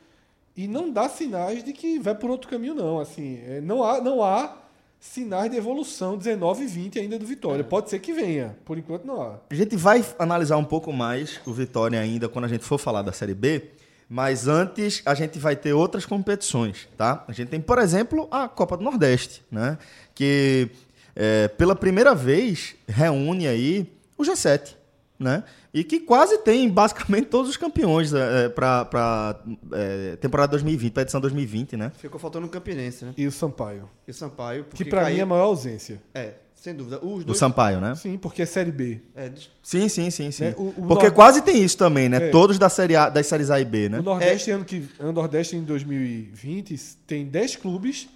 e 0.58 0.68
não 0.68 0.92
dá 0.92 1.08
sinais 1.08 1.64
de 1.64 1.72
que 1.74 2.00
vai 2.00 2.16
por 2.16 2.30
outro 2.32 2.50
caminho, 2.50 2.74
não. 2.74 3.00
Assim, 3.00 3.40
é, 3.48 3.62
não, 3.62 3.84
há, 3.84 4.02
não 4.02 4.24
há 4.24 4.58
sinais 5.00 5.52
de 5.52 5.58
evolução 5.58 6.18
19 6.18 6.64
e 6.64 6.68
20 6.68 6.98
ainda 7.00 7.20
do 7.20 7.26
Vitória. 7.26 7.64
Pode 7.64 7.90
ser 7.90 8.00
que 8.00 8.12
venha, 8.14 8.56
por 8.66 8.78
enquanto 8.78 9.06
não 9.06 9.22
há. 9.22 9.36
A 9.52 9.54
gente 9.54 9.76
vai 9.76 10.04
analisar 10.18 10.58
um 10.58 10.64
pouco 10.64 10.92
mais 10.94 11.40
o 11.46 11.54
Vitória 11.54 12.00
ainda 12.00 12.28
quando 12.30 12.46
a 12.46 12.48
gente 12.48 12.64
for 12.64 12.78
falar 12.80 13.02
da 13.04 13.12
Série 13.12 13.34
B. 13.36 13.70
Mas 14.16 14.48
antes 14.48 15.02
a 15.08 15.16
gente 15.16 15.40
vai 15.40 15.56
ter 15.56 15.74
outras 15.74 16.06
competições, 16.06 16.88
tá? 16.96 17.26
A 17.28 17.32
gente 17.32 17.48
tem, 17.50 17.60
por 17.60 17.80
exemplo, 17.80 18.28
a 18.30 18.48
Copa 18.48 18.78
do 18.78 18.84
Nordeste, 18.84 19.42
né? 19.52 19.76
Que 20.14 20.70
é, 21.16 21.48
pela 21.48 21.76
primeira 21.76 22.14
vez 22.14 22.76
reúne 22.88 23.48
aí 23.48 23.92
o 24.16 24.22
G7, 24.22 24.76
né? 25.18 25.44
E 25.74 25.84
que 25.84 26.00
quase 26.00 26.38
tem 26.38 26.70
basicamente 26.70 27.26
todos 27.26 27.50
os 27.50 27.58
campeões 27.58 28.12
para 28.54 29.40
é, 29.72 30.16
temporada 30.18 30.52
2020, 30.52 30.92
para 30.94 31.02
edição 31.02 31.20
2020, 31.20 31.76
né? 31.76 31.92
Ficou 31.98 32.20
faltando 32.20 32.46
o 32.46 32.50
Campinense, 32.52 33.06
né? 33.06 33.14
E 33.18 33.26
o 33.26 33.32
Sampaio. 33.32 33.90
E 34.08 34.12
o 34.12 34.14
Sampaio. 34.14 34.66
Que 34.76 34.86
pra 34.86 35.02
caiu- 35.06 35.14
mim 35.16 35.20
é 35.22 35.24
a 35.24 35.26
maior 35.26 35.46
ausência. 35.46 36.00
É, 36.14 36.34
sem 36.64 36.74
dúvida. 36.74 36.98
Os 37.06 37.24
O 37.24 37.26
dois. 37.26 37.38
Sampaio, 37.38 37.82
né? 37.82 37.94
Sim, 37.94 38.18
porque 38.18 38.42
é 38.42 38.46
Série 38.46 38.72
B. 38.72 39.02
É, 39.14 39.28
des- 39.28 39.50
Sim, 39.62 39.90
sim, 39.90 40.10
sim, 40.10 40.32
sim. 40.32 40.46
É, 40.46 40.56
o- 40.58 40.70
o 40.70 40.74
Porque 40.88 41.04
Nord- 41.08 41.12
quase 41.14 41.42
tem 41.42 41.62
isso 41.62 41.78
também, 41.78 42.08
né? 42.08 42.30
É. 42.30 42.30
Todos 42.30 42.58
da 42.58 42.70
série 42.70 42.96
A, 42.96 43.10
das 43.10 43.28
séries 43.28 43.52
A 43.52 43.60
e 43.60 43.66
B, 43.66 43.90
né? 43.90 44.00
O 44.00 44.02
Nordeste, 44.04 44.50
ano 44.50 44.64
que, 44.64 44.88
o 44.98 45.12
Nordeste 45.12 45.58
em 45.58 45.64
2020 45.66 46.78
tem 47.06 47.26
10 47.26 47.58
clubes 47.58 48.08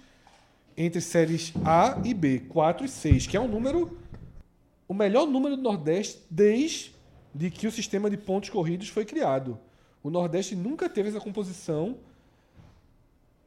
entre 0.78 0.98
séries 1.02 1.52
A 1.62 2.00
e 2.02 2.14
B, 2.14 2.38
4 2.48 2.86
e 2.86 2.88
6, 2.88 3.26
que 3.26 3.36
é 3.36 3.40
um 3.40 3.48
número. 3.48 3.98
O 4.88 4.94
melhor 4.94 5.26
número 5.26 5.54
do 5.54 5.62
Nordeste 5.62 6.18
desde 6.30 6.90
que 7.52 7.66
o 7.66 7.70
sistema 7.70 8.08
de 8.08 8.16
pontos 8.16 8.48
corridos 8.48 8.88
foi 8.88 9.04
criado. 9.04 9.58
O 10.02 10.08
Nordeste 10.08 10.56
nunca 10.56 10.88
teve 10.88 11.10
essa 11.10 11.20
composição 11.20 11.98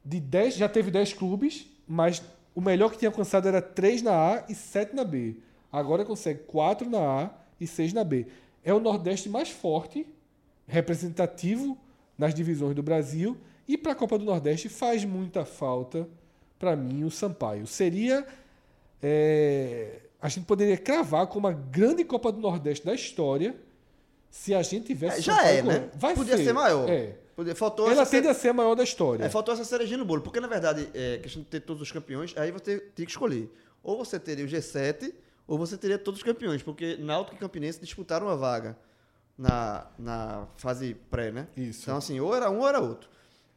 de 0.05 0.19
10, 0.19 0.57
já 0.57 0.69
teve 0.69 0.91
10 0.91 1.13
clubes, 1.13 1.65
mas 1.87 2.21
o 2.53 2.61
melhor 2.61 2.91
que 2.91 2.97
tinha 2.97 3.09
alcançado 3.09 3.47
era 3.47 3.61
3 3.61 4.01
na 4.01 4.11
A 4.11 4.45
e 4.49 4.55
7 4.55 4.95
na 4.95 5.03
B. 5.03 5.37
Agora 5.71 6.03
consegue 6.03 6.39
4 6.43 6.89
na 6.89 6.99
A 6.99 7.29
e 7.59 7.65
6 7.65 7.93
na 7.93 8.03
B. 8.03 8.27
É 8.63 8.73
o 8.73 8.79
Nordeste 8.79 9.29
mais 9.29 9.49
forte, 9.49 10.05
representativo 10.67 11.77
nas 12.17 12.33
divisões 12.33 12.75
do 12.75 12.83
Brasil. 12.83 13.37
E 13.67 13.77
para 13.77 13.93
a 13.93 13.95
Copa 13.95 14.17
do 14.17 14.25
Nordeste 14.25 14.67
faz 14.69 15.05
muita 15.05 15.45
falta, 15.45 16.07
para 16.59 16.75
mim, 16.75 17.03
o 17.03 17.11
Sampaio. 17.11 17.65
Seria. 17.65 18.25
é, 19.01 20.01
a 20.21 20.29
gente 20.29 20.45
poderia 20.45 20.77
cravar 20.77 21.25
como 21.27 21.47
a 21.47 21.51
grande 21.51 22.03
Copa 22.03 22.31
do 22.31 22.39
Nordeste 22.39 22.85
da 22.85 22.93
história 22.93 23.55
se 24.31 24.55
a 24.55 24.63
gente 24.63 24.85
tivesse. 24.87 25.19
É, 25.19 25.21
já 25.21 25.43
é, 25.45 25.61
né? 25.61 25.89
Vai 25.93 26.15
Podia 26.15 26.37
ser 26.37 26.53
maior. 26.53 26.89
É. 26.89 27.17
Podia- 27.35 27.53
faltou 27.53 27.91
Ela 27.91 28.05
tende 28.05 28.29
a 28.29 28.33
ser 28.33 28.49
a 28.49 28.53
maior 28.53 28.75
da 28.75 28.83
história. 28.83 29.25
É, 29.25 29.29
faltou 29.29 29.53
essa 29.53 29.65
cerejinha 29.65 29.97
no 29.97 30.05
bolo. 30.05 30.21
Porque, 30.21 30.39
na 30.39 30.47
verdade, 30.47 30.89
é 30.93 31.17
questão 31.17 31.41
de 31.43 31.49
ter 31.49 31.59
todos 31.59 31.81
os 31.81 31.91
campeões, 31.91 32.33
aí 32.37 32.49
você 32.49 32.79
tinha 32.95 33.05
que 33.05 33.11
escolher. 33.11 33.51
Ou 33.83 33.97
você 33.97 34.17
teria 34.17 34.45
o 34.45 34.47
G7, 34.47 35.13
ou 35.45 35.57
você 35.57 35.77
teria 35.77 35.97
todos 35.99 36.21
os 36.21 36.23
campeões. 36.23 36.63
Porque 36.63 36.95
Náutico 36.97 37.35
e 37.35 37.39
Campinense 37.39 37.79
disputaram 37.81 38.29
a 38.29 38.35
vaga 38.35 38.77
na, 39.37 39.85
na 39.99 40.47
fase 40.55 40.93
pré, 41.09 41.29
né? 41.31 41.47
Isso. 41.57 41.81
Então, 41.83 41.97
assim, 41.97 42.19
ou 42.21 42.33
era 42.33 42.49
um 42.49 42.59
ou 42.59 42.67
era 42.67 42.79
outro. 42.79 43.09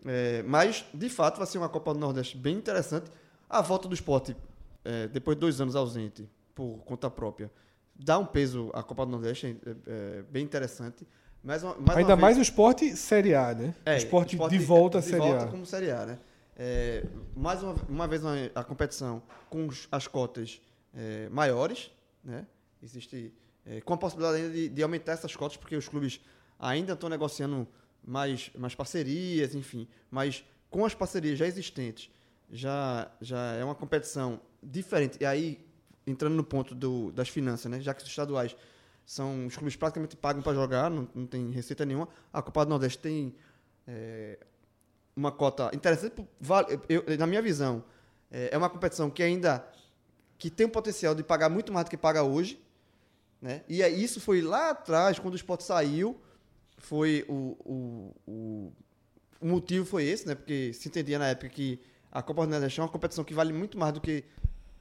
É, 0.04 0.42
mas, 0.42 0.84
de 0.92 1.08
fato, 1.08 1.38
vai 1.38 1.46
ser 1.46 1.58
uma 1.58 1.68
Copa 1.68 1.94
do 1.94 2.00
Nordeste 2.00 2.36
bem 2.36 2.56
interessante. 2.56 3.10
A 3.48 3.62
volta 3.62 3.86
do 3.86 3.94
esporte, 3.94 4.36
é, 4.84 5.06
depois 5.06 5.36
de 5.36 5.40
dois 5.40 5.60
anos 5.60 5.76
ausente, 5.76 6.28
por 6.54 6.78
conta 6.84 7.08
própria, 7.08 7.50
dá 7.94 8.18
um 8.18 8.26
peso 8.26 8.70
à 8.74 8.82
Copa 8.82 9.04
do 9.06 9.12
Nordeste, 9.12 9.56
é, 9.66 9.70
é, 10.18 10.22
bem 10.30 10.44
interessante. 10.44 11.06
Mais 11.42 11.62
uma, 11.62 11.74
mais 11.76 11.98
Ainda 11.98 12.16
mais 12.16 12.38
o 12.38 12.42
esporte 12.42 12.96
Série 12.96 13.34
A, 13.34 13.54
né? 13.54 13.74
é, 13.84 13.94
o 13.94 13.96
esporte, 13.98 14.36
de 14.48 14.58
volta 14.58 14.98
à 14.98 15.00
de 15.00 15.06
Série 15.08 15.18
volta 15.20 15.44
A. 15.44 15.48
como 15.48 15.66
Série 15.66 15.90
A, 15.90 16.06
né? 16.06 16.18
É, 16.56 17.04
mais 17.36 17.62
uma, 17.62 17.74
uma 17.88 18.06
vez 18.08 18.22
uma- 18.22 18.34
a 18.54 18.64
competição 18.64 19.22
com 19.50 19.68
as 19.90 20.06
cotas 20.06 20.60
é, 20.94 21.28
maiores, 21.28 21.90
né? 22.24 22.46
Existe 22.82 23.32
é, 23.66 23.80
com 23.80 23.94
a 23.94 23.96
possibilidade 23.96 24.38
ainda 24.42 24.54
de, 24.54 24.68
de 24.68 24.82
aumentar 24.82 25.12
essas 25.12 25.34
cotas, 25.36 25.56
porque 25.56 25.76
os 25.76 25.88
clubes 25.88 26.20
ainda 26.58 26.92
estão 26.94 27.08
negociando 27.08 27.66
mais, 28.06 28.50
mais 28.56 28.74
parcerias, 28.74 29.54
enfim. 29.54 29.86
Mas 30.10 30.44
com 30.70 30.84
as 30.84 30.94
parcerias 30.94 31.38
já 31.38 31.46
existentes, 31.46 32.10
já, 32.50 33.10
já 33.20 33.52
é 33.54 33.64
uma 33.64 33.74
competição 33.74 34.40
diferente. 34.62 35.18
E 35.20 35.26
aí, 35.26 35.58
entrando 36.06 36.34
no 36.34 36.44
ponto 36.44 36.74
do, 36.74 37.10
das 37.12 37.28
finanças, 37.28 37.70
né? 37.70 37.80
Já 37.80 37.94
que 37.94 38.02
os 38.02 38.08
estaduais 38.08 38.56
são 39.06 39.46
os 39.46 39.54
clubes 39.56 39.76
praticamente 39.76 40.16
pagam 40.16 40.42
para 40.42 40.54
jogar, 40.54 40.90
não, 40.90 41.08
não 41.14 41.26
tem 41.26 41.50
receita 41.50 41.84
nenhuma. 41.84 42.08
A 42.32 42.40
Copa 42.42 42.64
do 42.64 42.70
Nordeste 42.70 42.98
tem 42.98 43.34
é, 43.86 44.38
uma 45.16 45.30
cota 45.30 45.70
interessante. 45.74 46.14
eu- 46.88 47.18
na 47.18 47.26
minha 47.26 47.42
visão, 47.42 47.84
é, 48.30 48.50
é 48.52 48.58
uma 48.58 48.70
competição 48.70 49.10
que 49.10 49.22
ainda 49.22 49.66
que 50.38 50.50
tem 50.50 50.66
o 50.66 50.70
potencial 50.70 51.14
de 51.14 51.22
pagar 51.22 51.48
muito 51.48 51.72
mais 51.72 51.84
do 51.86 51.90
que 51.90 51.96
paga 51.96 52.22
hoje. 52.22 52.60
Né? 53.40 53.62
E 53.68 53.82
aí, 53.82 54.02
isso 54.02 54.20
foi 54.20 54.40
lá 54.40 54.70
atrás, 54.70 55.18
quando 55.18 55.34
o 55.34 55.36
esporte 55.36 55.64
saiu, 55.64 56.20
foi 56.78 57.24
o, 57.28 57.56
o, 57.64 58.14
o, 58.26 58.72
o 59.40 59.46
motivo 59.46 59.84
foi 59.86 60.04
esse, 60.04 60.26
né? 60.26 60.34
Porque 60.34 60.72
se 60.72 60.88
entendia 60.88 61.18
na 61.18 61.28
época 61.28 61.48
que 61.48 61.78
a 62.10 62.22
Copa 62.22 62.46
do 62.46 62.50
Nordeste 62.50 62.80
é 62.80 62.82
uma 62.82 62.88
competição 62.88 63.22
que 63.22 63.34
vale 63.34 63.52
muito 63.52 63.78
mais 63.78 63.92
do 63.92 64.00
que 64.00 64.24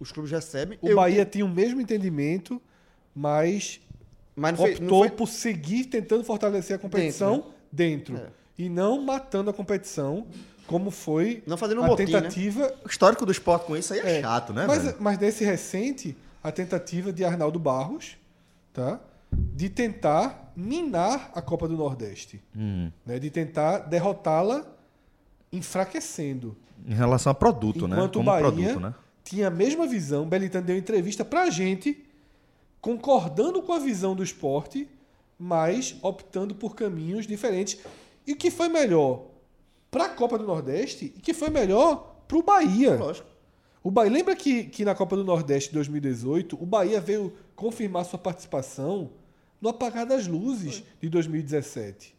os 0.03 0.11
clubes 0.11 0.31
recebem. 0.31 0.77
O 0.81 0.89
Eu- 0.89 0.95
Bahia 0.95 1.25
tinha 1.25 1.45
o 1.45 1.49
mesmo 1.49 1.81
entendimento, 1.81 2.61
mas 3.15 3.79
mas 4.35 4.51
não 4.51 4.57
foi, 4.57 4.71
optou 4.71 4.87
não 4.87 4.97
foi- 4.99 5.09
por 5.11 5.27
seguir 5.27 5.85
tentando 5.85 6.23
fortalecer 6.23 6.75
a 6.75 6.79
competição 6.79 7.45
dentro, 7.71 8.17
É. 8.17 8.27
e 8.57 8.67
não 8.69 9.01
matando 9.03 9.49
a 9.49 9.53
competição, 9.53 10.25
como 10.67 10.89
foi 10.91 11.43
Não 11.45 11.55
fazendo 11.57 11.81
um 11.81 11.83
a 11.83 11.87
motim, 11.87 12.03
né? 12.05 12.11
tentativa. 12.21 12.73
O 12.83 12.87
histórico 12.87 13.25
do 13.25 13.31
esporte 13.31 13.65
com 13.65 13.75
isso 13.77 13.93
aí 13.93 13.99
é, 13.99 14.17
É, 14.17 14.21
chato, 14.21 14.51
né, 14.53 14.65
mas, 14.67 14.83
velho? 14.83 14.97
mas 14.99 15.17
nesse 15.19 15.43
recente, 15.43 16.15
a 16.43 16.51
tentativa 16.51 17.11
de 17.13 17.23
Arnaldo 17.23 17.59
Barros, 17.59 18.17
tá? 18.73 18.99
De 19.31 19.69
tentar 19.69 20.51
minar 20.55 21.31
a 21.35 21.41
Copa 21.41 21.67
do 21.67 21.75
Nordeste, 21.77 22.41
Hum. 22.55 22.91
né? 23.05 23.19
De 23.19 23.29
tentar 23.29 23.79
derrotá-la 23.79 24.65
enfraquecendo. 25.51 26.55
Em 26.87 26.93
relação 26.93 27.31
a 27.31 27.35
produto, 27.35 27.87
né? 27.87 27.95
Enquanto 27.95 28.15
o 28.15 28.19
Como 28.19 28.25
Bahia 28.31 28.41
produto, 28.51 28.79
né? 28.79 28.93
Tinha 29.23 29.47
a 29.47 29.51
mesma 29.51 29.87
visão, 29.87 30.27
Belitano 30.27 30.65
deu 30.65 30.77
entrevista 30.77 31.23
pra 31.23 31.49
gente, 31.49 32.03
concordando 32.81 33.61
com 33.61 33.71
a 33.71 33.79
visão 33.79 34.15
do 34.15 34.23
esporte, 34.23 34.87
mas 35.39 35.95
optando 36.01 36.53
por 36.53 36.75
caminhos 36.75 37.25
diferentes. 37.25 37.79
E 38.27 38.33
o 38.33 38.35
que 38.35 38.51
foi 38.51 38.67
melhor 38.67 39.25
para 39.89 40.05
a 40.05 40.09
Copa 40.09 40.37
do 40.37 40.45
Nordeste 40.45 41.13
e 41.15 41.21
que 41.21 41.33
foi 41.33 41.49
melhor 41.49 42.23
para 42.27 42.37
o 42.37 42.43
Bahia. 42.43 42.95
Lógico. 42.95 43.27
O 43.83 43.91
Bahia, 43.91 44.11
lembra 44.11 44.35
que, 44.35 44.63
que 44.65 44.85
na 44.85 44.95
Copa 44.95 45.15
do 45.15 45.23
Nordeste 45.23 45.69
de 45.69 45.75
2018, 45.75 46.57
o 46.61 46.65
Bahia 46.65 47.01
veio 47.01 47.33
confirmar 47.55 48.05
sua 48.05 48.17
participação 48.17 49.11
no 49.61 49.69
apagar 49.69 50.05
das 50.05 50.25
luzes 50.27 50.83
de 51.01 51.09
2017. 51.09 52.12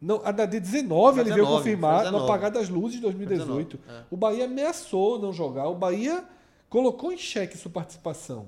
Não, 0.00 0.20
a 0.24 0.32
da 0.32 0.46
de 0.46 0.58
19 0.58 1.20
ele 1.20 1.30
veio 1.30 1.44
19, 1.44 1.58
confirmar 1.58 1.98
no 1.98 2.10
19. 2.12 2.24
apagar 2.24 2.50
das 2.50 2.68
luzes 2.70 2.92
de 2.96 3.00
2018. 3.02 3.76
19, 3.76 4.00
é. 4.00 4.04
O 4.10 4.16
Bahia 4.16 4.44
ameaçou 4.46 5.18
não 5.18 5.32
jogar, 5.32 5.68
o 5.68 5.74
Bahia 5.74 6.24
colocou 6.70 7.12
em 7.12 7.18
xeque 7.18 7.58
sua 7.58 7.70
participação, 7.70 8.46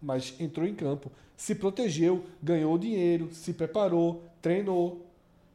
mas 0.00 0.34
entrou 0.40 0.66
em 0.66 0.74
campo, 0.74 1.10
se 1.36 1.54
protegeu, 1.54 2.24
ganhou 2.42 2.78
dinheiro, 2.78 3.28
se 3.32 3.52
preparou, 3.52 4.22
treinou. 4.40 5.04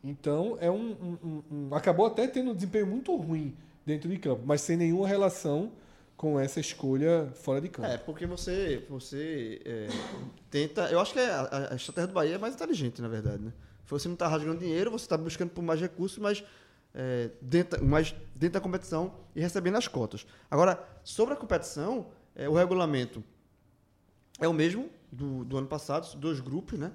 Então 0.03 0.57
é 0.59 0.69
um, 0.69 0.91
um- 1.01 1.17
um- 1.23 1.43
um- 1.69 1.75
acabou 1.75 2.05
até 2.05 2.27
tendo 2.27 2.51
um 2.51 2.55
desempenho 2.55 2.85
muito 2.87 3.15
ruim 3.15 3.55
dentro 3.85 4.09
de 4.09 4.17
campo, 4.17 4.41
mas 4.45 4.61
sem 4.61 4.77
nenhuma 4.77 5.07
relação 5.07 5.71
com 6.17 6.39
essa 6.39 6.59
escolha 6.59 7.29
fora 7.33 7.59
de 7.59 7.67
campo. 7.69 7.87
É, 7.87 7.97
porque 7.97 8.27
você, 8.27 8.83
você 8.87 9.59
é, 9.65 9.87
tenta. 10.51 10.83
Eu 10.91 10.99
acho 10.99 11.13
que 11.13 11.19
é 11.19 11.29
a, 11.31 11.69
a 11.71 11.75
estratégia 11.75 12.07
do 12.07 12.13
Bahia 12.13 12.35
é 12.35 12.37
mais 12.37 12.53
inteligente, 12.53 13.01
na 13.01 13.07
verdade, 13.07 13.41
né? 13.43 13.51
Você 13.91 14.07
não 14.07 14.13
está 14.13 14.27
rasgando 14.27 14.59
dinheiro, 14.59 14.89
você 14.91 15.05
está 15.05 15.17
buscando 15.17 15.49
por 15.51 15.61
mais 15.61 15.79
recursos, 15.79 16.17
mas 16.17 16.43
é, 16.93 17.29
dentro, 17.41 17.83
mais 17.85 18.13
dentro 18.35 18.53
da 18.53 18.61
competição 18.61 19.13
e 19.35 19.41
recebendo 19.41 19.75
as 19.77 19.87
cotas. 19.87 20.25
Agora, 20.49 20.83
sobre 21.03 21.33
a 21.33 21.37
competição, 21.37 22.07
é, 22.35 22.49
o 22.49 22.53
regulamento 22.53 23.23
é 24.39 24.47
o 24.47 24.53
mesmo 24.53 24.89
do, 25.11 25.43
do 25.45 25.57
ano 25.57 25.67
passado, 25.67 26.15
dois 26.17 26.39
grupos, 26.39 26.79
né? 26.79 26.91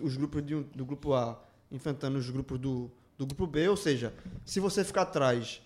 Os 0.00 0.16
grupos 0.16 0.44
de 0.44 0.54
do 0.62 0.84
grupo 0.84 1.14
A 1.14 1.40
enfrentando 1.70 2.18
os 2.18 2.28
grupos 2.28 2.58
do, 2.58 2.90
do 3.16 3.26
grupo 3.26 3.46
B, 3.46 3.68
ou 3.68 3.76
seja, 3.76 4.12
se 4.44 4.58
você 4.60 4.82
ficar 4.84 5.02
atrás 5.02 5.62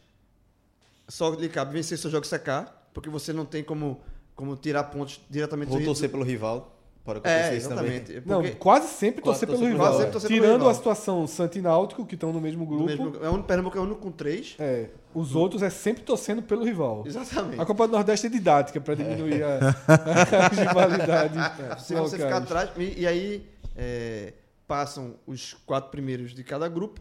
só 1.09 1.31
lhe 1.31 1.49
cabe 1.49 1.73
vencer 1.73 1.99
seu 1.99 2.11
jogo 2.11 2.25
e 2.25 2.29
secar, 2.29 2.91
porque 2.95 3.09
você 3.09 3.33
não 3.33 3.45
tem 3.45 3.63
como, 3.65 4.01
como 4.37 4.57
tirar 4.57 4.85
pontos 4.85 5.21
diretamente 5.29 5.69
Vou 5.71 5.79
do- 5.81 5.85
torcer 5.85 6.11
pelo 6.11 6.23
rival. 6.25 6.80
Pode 7.05 7.19
acontecer 7.21 7.55
É, 7.55 7.57
isso 7.57 7.69
também. 7.69 7.93
exatamente. 7.97 8.29
Não, 8.29 8.43
Porque 8.43 8.57
quase 8.57 8.89
sempre 8.89 9.23
torcer 9.23 9.49
pelo 9.49 9.59
rival. 9.61 9.73
rival. 9.73 9.87
Quase 9.87 9.99
sempre 9.99 10.13
torcer 10.13 10.29
pelo 10.29 10.41
Tirando 10.43 10.59
rival. 10.61 10.71
a 10.71 10.75
situação 10.75 11.27
Santa 11.27 11.59
e 11.59 11.63
Náutico, 11.63 12.05
que 12.07 12.15
estão 12.15 12.33
no 12.33 12.41
mesmo 12.41 12.61
no 12.61 12.67
grupo. 12.67 12.85
mesmo, 12.85 13.17
é 13.25 13.31
um, 13.31 13.43
Pernambuco 13.43 13.79
é 13.79 13.81
o 13.81 13.85
único 13.85 14.01
com 14.01 14.13
três. 14.13 14.55
É, 14.59 14.91
os 15.15 15.35
outros 15.35 15.63
é 15.63 15.71
sempre 15.71 16.03
torcendo 16.05 16.43
pelo 16.43 16.63
rival. 16.65 17.03
Exatamente. 17.07 17.61
A 17.61 17.65
Copa 17.65 17.87
do 17.89 17.93
Nordeste 17.95 18.27
é 18.27 18.31
didática 18.31 18.81
para 18.81 18.95
diminuir 18.95 19.43
a, 19.43 19.59
a 19.89 20.49
rivalidade. 20.49 21.39
Se 21.83 21.95
você 21.95 22.17
ficar 22.19 22.37
atrás. 22.37 22.71
E, 22.77 23.01
e 23.01 23.07
aí 23.07 23.49
é, 23.75 24.35
passam 24.69 25.15
os 25.27 25.55
quatro 25.67 25.91
primeiros 25.91 26.35
de 26.35 26.45
cada 26.45 26.69
grupo, 26.69 27.01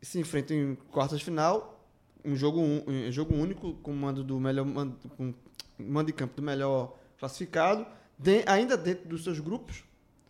se 0.00 0.18
enfrentam 0.20 0.56
em 0.56 0.74
quartas 0.90 1.18
de 1.18 1.24
final, 1.24 1.80
um 2.24 2.36
jogo, 2.36 2.60
um, 2.60 2.82
um 2.86 3.10
jogo 3.10 3.34
único, 3.34 3.72
com 3.82 3.92
mando 3.92 4.22
do 4.22 4.38
melhor. 4.38 4.64
Mando, 4.66 4.96
com 5.16 5.32
mando 5.78 6.06
de 6.08 6.12
campo 6.12 6.36
do 6.36 6.42
melhor 6.42 6.94
classificado, 7.18 7.84
de- 8.22 8.42
ainda 8.46 8.76
dentro 8.76 9.08
dos 9.08 9.24
seus 9.24 9.38
grupos, 9.40 9.82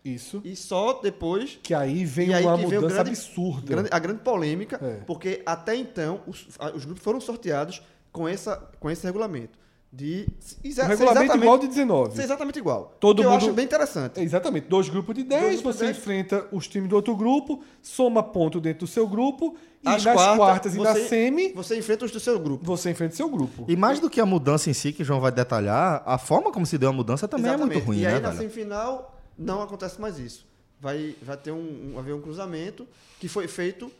Isso. 0.05 0.41
e 0.45 0.57
só 0.57 0.95
depois 1.01 1.59
Que 1.63 1.75
aí 1.75 2.05
vem 2.05 2.33
aí 2.35 2.45
uma 2.45 2.57
vem 2.57 2.67
o 2.67 2.71
mudança 2.71 2.95
grande- 2.95 3.11
absurda. 3.11 3.67
grande- 3.67 3.89
a 3.93 3.99
grande 3.99 4.21
polêmica, 4.23 4.79
É. 4.83 4.97
porque 5.07 5.43
até 5.47 5.77
então 5.77 6.23
os, 6.27 6.47
os 6.75 6.85
grupos 6.85 7.03
foram 7.05 7.21
sorteados 7.21 7.83
com, 8.11 8.27
essa, 8.29 8.57
com 8.81 8.91
esse 8.91 9.05
regulamento. 9.07 9.59
De 9.95 10.27
exa- 10.65 10.85
o 10.85 10.89
regulamento 10.89 11.03
exatamente- 11.25 11.43
igual 11.43 11.59
de 11.59 11.69
19. 11.69 12.17
ser 12.17 12.23
exatamente 12.23 12.59
igual. 12.59 12.97
Todo 12.99 13.19
que 13.21 13.27
eu 13.27 13.31
mundo- 13.31 13.43
acho 13.45 13.53
bem 13.53 13.67
interessante. 13.67 14.19
É, 14.19 14.23
exatamente. 14.23 14.67
Dois 14.67 14.89
grupos 14.89 15.15
de 15.15 15.23
10, 15.23 15.43
grupos 15.43 15.59
de 15.59 15.63
você 15.65 15.85
10. 15.85 15.99
enfrenta 15.99 16.49
os 16.51 16.67
times 16.67 16.89
do 16.89 16.97
outro 16.97 17.15
grupo, 17.15 17.63
soma 17.83 18.23
ponto 18.23 18.59
dentro 18.59 18.87
do 18.87 18.91
seu 18.91 19.07
grupo, 19.07 19.55
e 19.83 19.89
As 19.89 20.03
nas 20.03 20.15
quartas, 20.15 20.37
quartas 20.39 20.75
e 20.77 20.79
na 20.79 20.95
você- 20.95 21.09
semi, 21.09 21.53
Você 21.53 21.77
enfrenta 21.79 22.07
os 22.07 22.11
do 22.11 22.19
seu 22.19 22.39
grupo. 22.41 22.65
você 22.65 22.91
enfrenta 22.91 23.15
seu 23.15 23.29
grupo. 23.29 23.67
E 23.69 23.77
mais 23.77 24.01
do 24.01 24.09
que 24.09 24.19
a 24.19 24.25
mudança 24.25 24.71
em 24.71 24.73
si, 24.73 24.93
que 24.95 25.03
o 25.03 25.05
João 25.05 25.21
vai 25.21 25.31
detalhar, 25.31 26.03
a 26.07 26.17
forma 26.17 26.51
como 26.51 26.65
se 26.65 26.79
deu 26.79 26.89
a 26.89 26.93
mudança 26.93 27.29
também 27.29 27.51
é 27.51 27.55
Exatamente. 27.55 27.75
muito 27.75 27.87
ruim, 27.87 27.99
e 27.99 28.07
aí 28.07 28.15
né, 28.15 28.21
na 28.21 28.29
velho? 28.31 28.41
semifinal 28.51 29.21
não 29.37 29.61
acontece 29.61 30.01
mais 30.01 30.19
isso. 30.19 30.47
Vai, 30.81 31.15
vai 31.23 31.37
ter 31.37 31.53
um, 31.53 31.93
um- 31.95 31.99
haver 31.99 32.15
um 32.15 32.21
cruzamento 32.23 32.89
que 33.21 33.29
foi 33.29 33.47
feito 33.47 33.93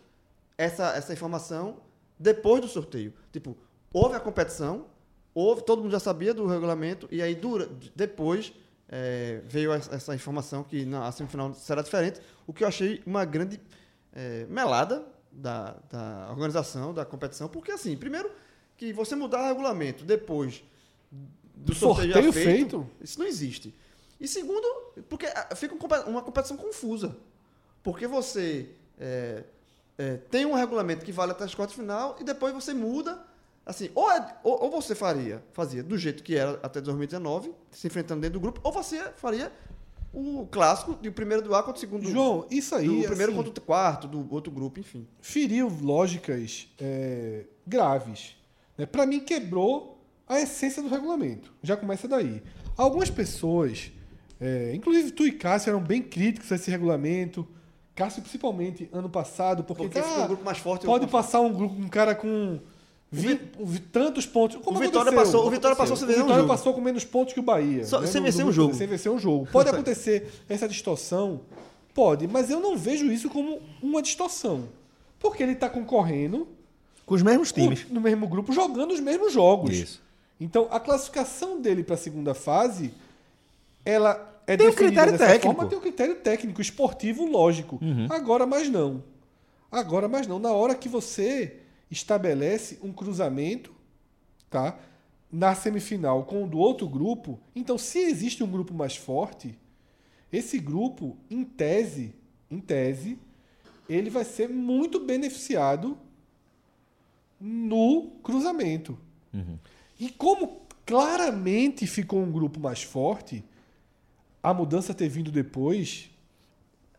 essa, 0.57 0.95
essa 0.97 1.13
informação 1.13 1.77
depois 2.19 2.63
do 2.63 2.69
sorteio. 2.69 3.13
Tipo, 3.31 3.55
houve 3.93 4.17
a 4.17 4.21
competição, 4.21 4.87
houve, 5.35 5.63
todo 5.63 5.83
mundo 5.83 5.93
já 5.93 6.01
sabia 6.01 6.35
do 6.35 6.47
regulamento, 6.47 7.09
e 7.11 7.23
aí 7.23 7.35
dura, 7.35 7.69
depois 7.95 8.53
é, 8.89 9.41
veio 9.45 9.73
essa 9.73 10.15
informação 10.15 10.63
que 10.63 10.85
na 10.85 11.07
a 11.07 11.13
semifinal 11.13 11.55
será 11.55 11.83
diferente, 11.83 12.21
o 12.47 12.53
que 12.53 12.65
eu 12.65 12.69
achei 12.69 13.03
uma 13.07 13.25
grande 13.25 13.61
é, 14.13 14.47
melada 14.49 15.05
da, 15.31 15.77
da 15.91 16.29
organização, 16.31 16.93
da 16.93 17.05
competição, 17.05 17.49
porque 17.49 17.73
assim, 17.73 17.97
primeiro 17.97 18.31
que 18.77 18.93
você 18.93 19.15
mudar 19.15 19.43
o 19.43 19.47
regulamento 19.47 20.05
depois 20.05 20.63
do 21.55 21.75
sorteio, 21.75 22.13
Sorteio 22.13 22.33
feito, 22.33 22.81
feito? 22.81 22.91
isso 23.01 23.19
não 23.19 23.27
existe. 23.27 23.75
E 24.21 24.29
segundo, 24.29 24.67
porque 25.09 25.27
ah, 25.27 25.55
fica 25.55 25.75
um 25.75 26.11
uma 26.11 26.23
competição 26.23 26.57
confusa. 26.57 27.17
Porque 27.83 28.07
você 28.07 28.69
é, 28.99 29.45
é, 29.99 30.17
tem 30.31 30.47
um 30.47 30.55
regulamento 30.55 31.05
que 31.05 31.13
vale 31.13 31.33
até 31.33 31.45
as 31.45 31.55
quartas 31.55 31.77
final 31.77 32.17
e 32.21 32.25
depois 32.25 32.55
você 32.55 32.73
muda. 32.73 33.25
Assim, 33.65 33.91
ou, 33.95 34.11
é- 34.11 34.37
ou, 34.43 34.65
ou 34.65 34.71
você 34.71 34.95
faria, 34.95 35.43
fazia 35.53 35.83
do 35.83 35.97
jeito 35.97 36.23
que 36.23 36.37
era 36.37 36.59
até 36.63 36.81
2019, 36.81 37.53
se 37.71 37.87
enfrentando 37.87 38.21
dentro 38.21 38.39
do 38.39 38.43
grupo, 38.43 38.61
ou 38.65 38.73
você 38.73 39.01
faria 39.17 39.53
o 40.13 40.47
clássico 40.51 40.95
de 41.01 41.09
o 41.09 41.13
primeiro 41.13 41.43
do 41.43 41.55
A 41.55 41.63
contra 41.63 41.77
o 41.77 41.81
segundo 41.81 42.03
do 42.03 42.11
João, 42.11 42.47
isso 42.51 42.75
aí. 42.75 42.87
do 42.87 43.07
primeiro 43.07 43.33
assim, 43.33 43.43
contra 43.43 43.63
o 43.63 43.65
quarto, 43.65 44.09
do 44.09 44.27
outro 44.35 44.53
grupo, 44.53 44.79
enfim. 44.81 45.07
feriu 45.21 45.69
lógicas 45.81 46.69
é, 46.79 47.45
graves. 47.67 48.37
Né? 48.77 48.85
Para 48.85 49.07
mim, 49.07 49.21
quebrou 49.21 49.99
a 50.29 50.41
essência 50.41 50.83
do 50.83 50.89
regulamento. 50.89 51.53
Já 51.63 51.77
começa 51.77 52.07
daí. 52.09 52.43
Algumas 52.77 53.11
pessoas, 53.11 53.91
é, 54.41 54.75
inclusive 54.75 55.13
tu 55.13 55.27
e 55.27 55.33
Cássio, 55.33 55.71
eram 55.71 55.81
bem 55.81 56.03
críticos 56.03 56.51
a 56.53 56.57
esse 56.57 56.71
regulamento. 56.71 57.47
Cássio, 57.95 58.23
principalmente, 58.23 58.89
ano 58.93 59.09
passado, 59.09 59.63
porque, 59.65 59.85
Porque 59.85 60.03
ficou 60.03 60.25
um 60.25 60.27
grupo 60.29 60.45
mais 60.45 60.59
forte. 60.59 60.85
pode 60.87 61.07
passar 61.07 61.41
um, 61.41 61.53
grupo, 61.53 61.75
um 61.75 61.89
cara 61.89 62.15
com 62.15 62.59
vi- 63.13 63.41
vi- 63.61 63.79
tantos 63.81 64.25
pontos. 64.27 64.57
Como 64.65 64.79
O 64.79 64.81
Vitória 64.81 65.11
aconteceu? 65.11 65.25
passou- 65.33 65.47
o 65.47 65.51
Vitória 65.51 65.77
passou 65.77 65.97
sem 65.97 66.05
O 66.05 66.09
vencer 66.09 66.23
um 66.23 66.27
Vitória 66.27 66.47
passou 66.49 66.75
com 66.75 66.81
menos 66.81 67.05
pontos 67.05 67.35
que 67.35 67.41
o 67.41 67.43
Bahia. 67.43 67.85
Só- 67.85 68.01
né? 68.01 68.07
sem 68.07 68.23
vencer 68.23 68.45
um 68.45 68.51
jogo. 68.53 68.75
Sem 68.75 68.87
vencer 68.87 69.13
um 69.13 69.19
jogo. 69.19 69.47
Pode 69.53 69.69
acontecer 69.69 70.31
essa 70.49 70.67
distorção? 70.67 71.43
Pode, 71.95 72.27
mas 72.27 72.49
eu 72.51 72.59
não 72.59 72.77
vejo 72.77 73.13
isso 73.13 73.29
como 73.29 73.61
uma 73.83 74.01
distorção. 74.01 74.65
Porque 75.21 75.43
ele 75.43 75.53
está 75.53 75.69
concorrendo 75.69 76.49
Com 77.05 77.15
os 77.15 77.23
mesmos 77.23 77.53
times. 77.53 77.85
com- 77.85 77.93
no 77.95 78.01
mesmo 78.01 78.27
grupo, 78.27 78.51
jogando 78.53 78.93
os 78.93 79.01
mesmos 79.01 79.33
jogos. 79.33 79.71
Isso. 79.77 80.03
Então, 80.41 80.67
a 80.71 80.81
classificação 80.81 81.61
dele 81.61 81.85
para 81.85 81.95
a 81.95 81.99
segunda 81.99 82.33
fase, 82.35 82.93
ela 83.85 84.41
é 84.47 84.57
Tem 84.57 84.67
um 84.67 84.71
definida 84.71 84.91
critério 85.03 85.13
dessa 85.13 85.27
técnico. 85.27 85.49
Uhum. 85.49 85.55
forma, 85.55 85.69
tem 85.69 85.79
um 85.79 85.81
critério 85.83 86.15
técnico, 86.17 86.61
esportivo, 86.61 87.25
lógico. 87.27 87.79
Agora 88.11 88.47
mais 88.47 88.69
não. 88.69 89.03
Agora 89.71 90.09
mais 90.09 90.27
não. 90.27 90.39
Na 90.39 90.51
hora 90.53 90.75
que 90.75 90.89
você 90.89 91.59
estabelece 91.93 92.79
um 92.83 92.93
cruzamento, 92.93 93.73
tá? 94.51 94.79
Na 95.31 95.55
semifinal 95.55 96.25
com 96.25 96.45
o 96.45 96.47
do 96.49 96.59
outro 96.59 96.89
grupo, 96.89 97.39
então 97.55 97.79
se 97.79 97.99
existe 97.99 98.43
um 98.43 98.51
grupo 98.51 98.75
mais 98.75 98.97
forte, 98.97 99.57
esse 100.33 100.59
grupo, 100.59 101.17
em 101.31 101.45
tese, 101.45 102.15
em 102.51 102.59
tese, 102.59 103.19
ele 103.89 104.11
vai 104.11 104.25
ser 104.25 104.49
muito 104.49 104.99
beneficiado 105.01 105.99
no 107.39 108.11
cruzamento. 108.23 108.99
E 110.01 110.09
como 110.11 110.63
claramente 110.87 111.87
ficou 111.87 112.21
um 112.23 112.33
grupo 112.33 112.59
mais 112.59 112.83
forte, 112.83 113.45
a 114.43 114.53
mudança 114.55 114.95
ter 114.95 115.09
vindo 115.09 115.31
depois 115.31 116.11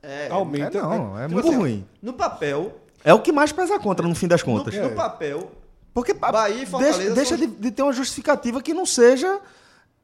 É, 0.02 0.28
aumenta. 0.30 0.78
É, 0.78 0.82
não, 0.82 1.18
é 1.18 1.24
tipo 1.24 1.34
muito 1.34 1.48
assim, 1.50 1.58
ruim. 1.58 1.86
No 2.02 2.14
papel, 2.14 2.80
É 3.04 3.14
o 3.14 3.20
que 3.20 3.32
mais 3.32 3.52
pesa 3.52 3.80
contra, 3.80 4.08
no 4.08 4.16
fim 4.16 4.28
das 4.28 4.42
no, 4.42 4.46
contas. 4.46 4.76
no 4.76 4.92
papel, 4.92 5.52
Porque 5.94 6.14
Bahia 6.14 6.64
e 6.64 6.66
Fortaleza 6.66 7.14
deixa, 7.14 7.14
deixa 7.14 7.38
de, 7.38 7.48
de 7.48 7.72
ter 7.72 7.84
uma 7.84 7.94
justificativa 7.94 8.62
que 8.62 8.74
não 8.74 8.86
seja 8.86 9.40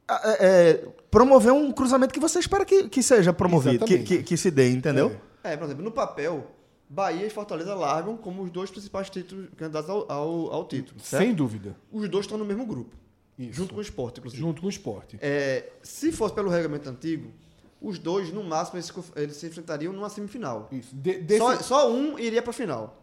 é, 0.08 0.46
é, 0.46 0.84
promover 1.10 1.52
um 1.52 1.72
cruzamento 1.72 2.12
que 2.12 2.20
você 2.20 2.38
espera 2.38 2.64
que, 2.64 2.88
que 2.88 3.02
seja 3.02 3.32
promovido, 3.32 3.84
que, 3.84 3.98
que, 4.00 4.22
que 4.22 4.36
se 4.36 4.50
dê, 4.50 4.70
entendeu? 4.70 5.16
É, 5.42 5.56
por 5.56 5.64
exemplo, 5.64 5.82
no 5.82 5.90
papel, 5.90 6.46
Bahia 6.88 7.26
e 7.26 7.30
Fortaleza 7.30 7.74
largam 7.74 8.16
como 8.16 8.42
os 8.42 8.50
dois 8.50 8.70
principais 8.70 9.08
títulos 9.08 9.48
candidatos 9.56 9.88
ao, 9.88 10.10
ao, 10.10 10.52
ao 10.52 10.64
título. 10.66 11.00
certo? 11.00 11.22
Sem 11.22 11.34
dúvida. 11.34 11.76
Os 11.90 12.08
dois 12.08 12.24
estão 12.26 12.36
no 12.36 12.44
mesmo 12.44 12.66
grupo. 12.66 12.96
Isso. 13.38 13.54
Junto 13.54 13.72
com 13.72 13.78
o 13.78 13.82
esporte, 13.82 14.18
inclusive. 14.18 14.42
Junto 14.42 14.60
com 14.60 14.66
o 14.66 14.70
esporte. 14.70 15.18
É, 15.20 15.70
se 15.82 16.12
fosse 16.12 16.34
pelo 16.34 16.50
regulamento 16.50 16.90
antigo, 16.90 17.32
os 17.80 17.98
dois, 17.98 18.30
no 18.32 18.44
máximo, 18.44 18.78
eles, 18.78 18.92
eles 19.16 19.36
se 19.36 19.46
enfrentariam 19.46 19.92
numa 19.92 20.08
semifinal. 20.10 20.68
Isso. 20.70 20.94
De- 20.94 21.18
desse- 21.20 21.38
Só, 21.40 21.56
só 21.58 21.92
um 21.92 22.18
iria 22.18 22.42
para 22.42 22.50
a 22.50 22.54
final. 22.54 23.02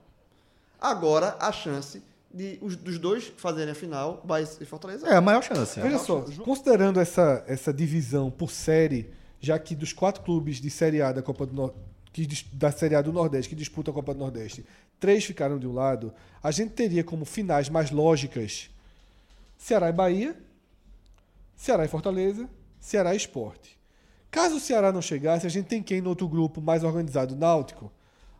Agora, 0.79 1.35
a 1.39 1.51
chance 1.51 2.01
de 2.31 2.59
os, 2.61 2.75
dos 2.75 2.99
dois 2.99 3.31
fazerem 3.37 3.71
a 3.71 3.75
final, 3.75 4.21
Bahia 4.23 4.47
e 4.61 4.65
Fortaleza. 4.65 5.07
É 5.07 5.15
a 5.15 5.21
maior 5.21 5.41
chance. 5.41 5.79
Veja 5.79 5.97
só, 5.97 6.21
considerando 6.43 6.99
essa, 6.99 7.43
essa 7.47 7.73
divisão 7.73 8.29
por 8.29 8.51
série, 8.51 9.09
já 9.39 9.57
que 9.57 9.75
dos 9.75 9.93
quatro 9.93 10.21
clubes 10.23 10.57
de 10.61 10.69
Série 10.69 11.01
A 11.01 11.11
da 11.11 11.21
Copa 11.23 11.45
do 11.45 11.53
Nor- 11.53 11.73
que 12.13 12.27
da 12.53 12.71
Série 12.71 12.95
A 12.95 13.01
do 13.01 13.11
Nordeste 13.13 13.49
que 13.49 13.55
disputam 13.55 13.91
a 13.91 13.95
Copa 13.95 14.13
do 14.13 14.19
Nordeste, 14.19 14.65
três 14.99 15.23
ficaram 15.25 15.57
de 15.57 15.65
um 15.67 15.73
lado, 15.73 16.13
a 16.43 16.51
gente 16.51 16.71
teria 16.73 17.03
como 17.03 17.25
finais 17.25 17.69
mais 17.69 17.89
lógicas 17.91 18.69
Ceará 19.57 19.89
e 19.89 19.93
Bahia, 19.93 20.35
Ceará 21.55 21.85
e 21.85 21.87
Fortaleza, 21.87 22.47
Ceará 22.79 23.13
e 23.13 23.17
Esporte. 23.17 23.76
Caso 24.37 24.55
o 24.57 24.59
Ceará 24.59 24.91
não 24.91 25.01
chegasse, 25.01 25.45
a 25.45 25.49
gente 25.49 25.65
tem 25.65 25.81
quem 25.81 26.01
no 26.01 26.09
outro 26.09 26.27
grupo 26.27 26.61
mais 26.61 26.83
organizado, 26.83 27.35
Náutico? 27.35 27.91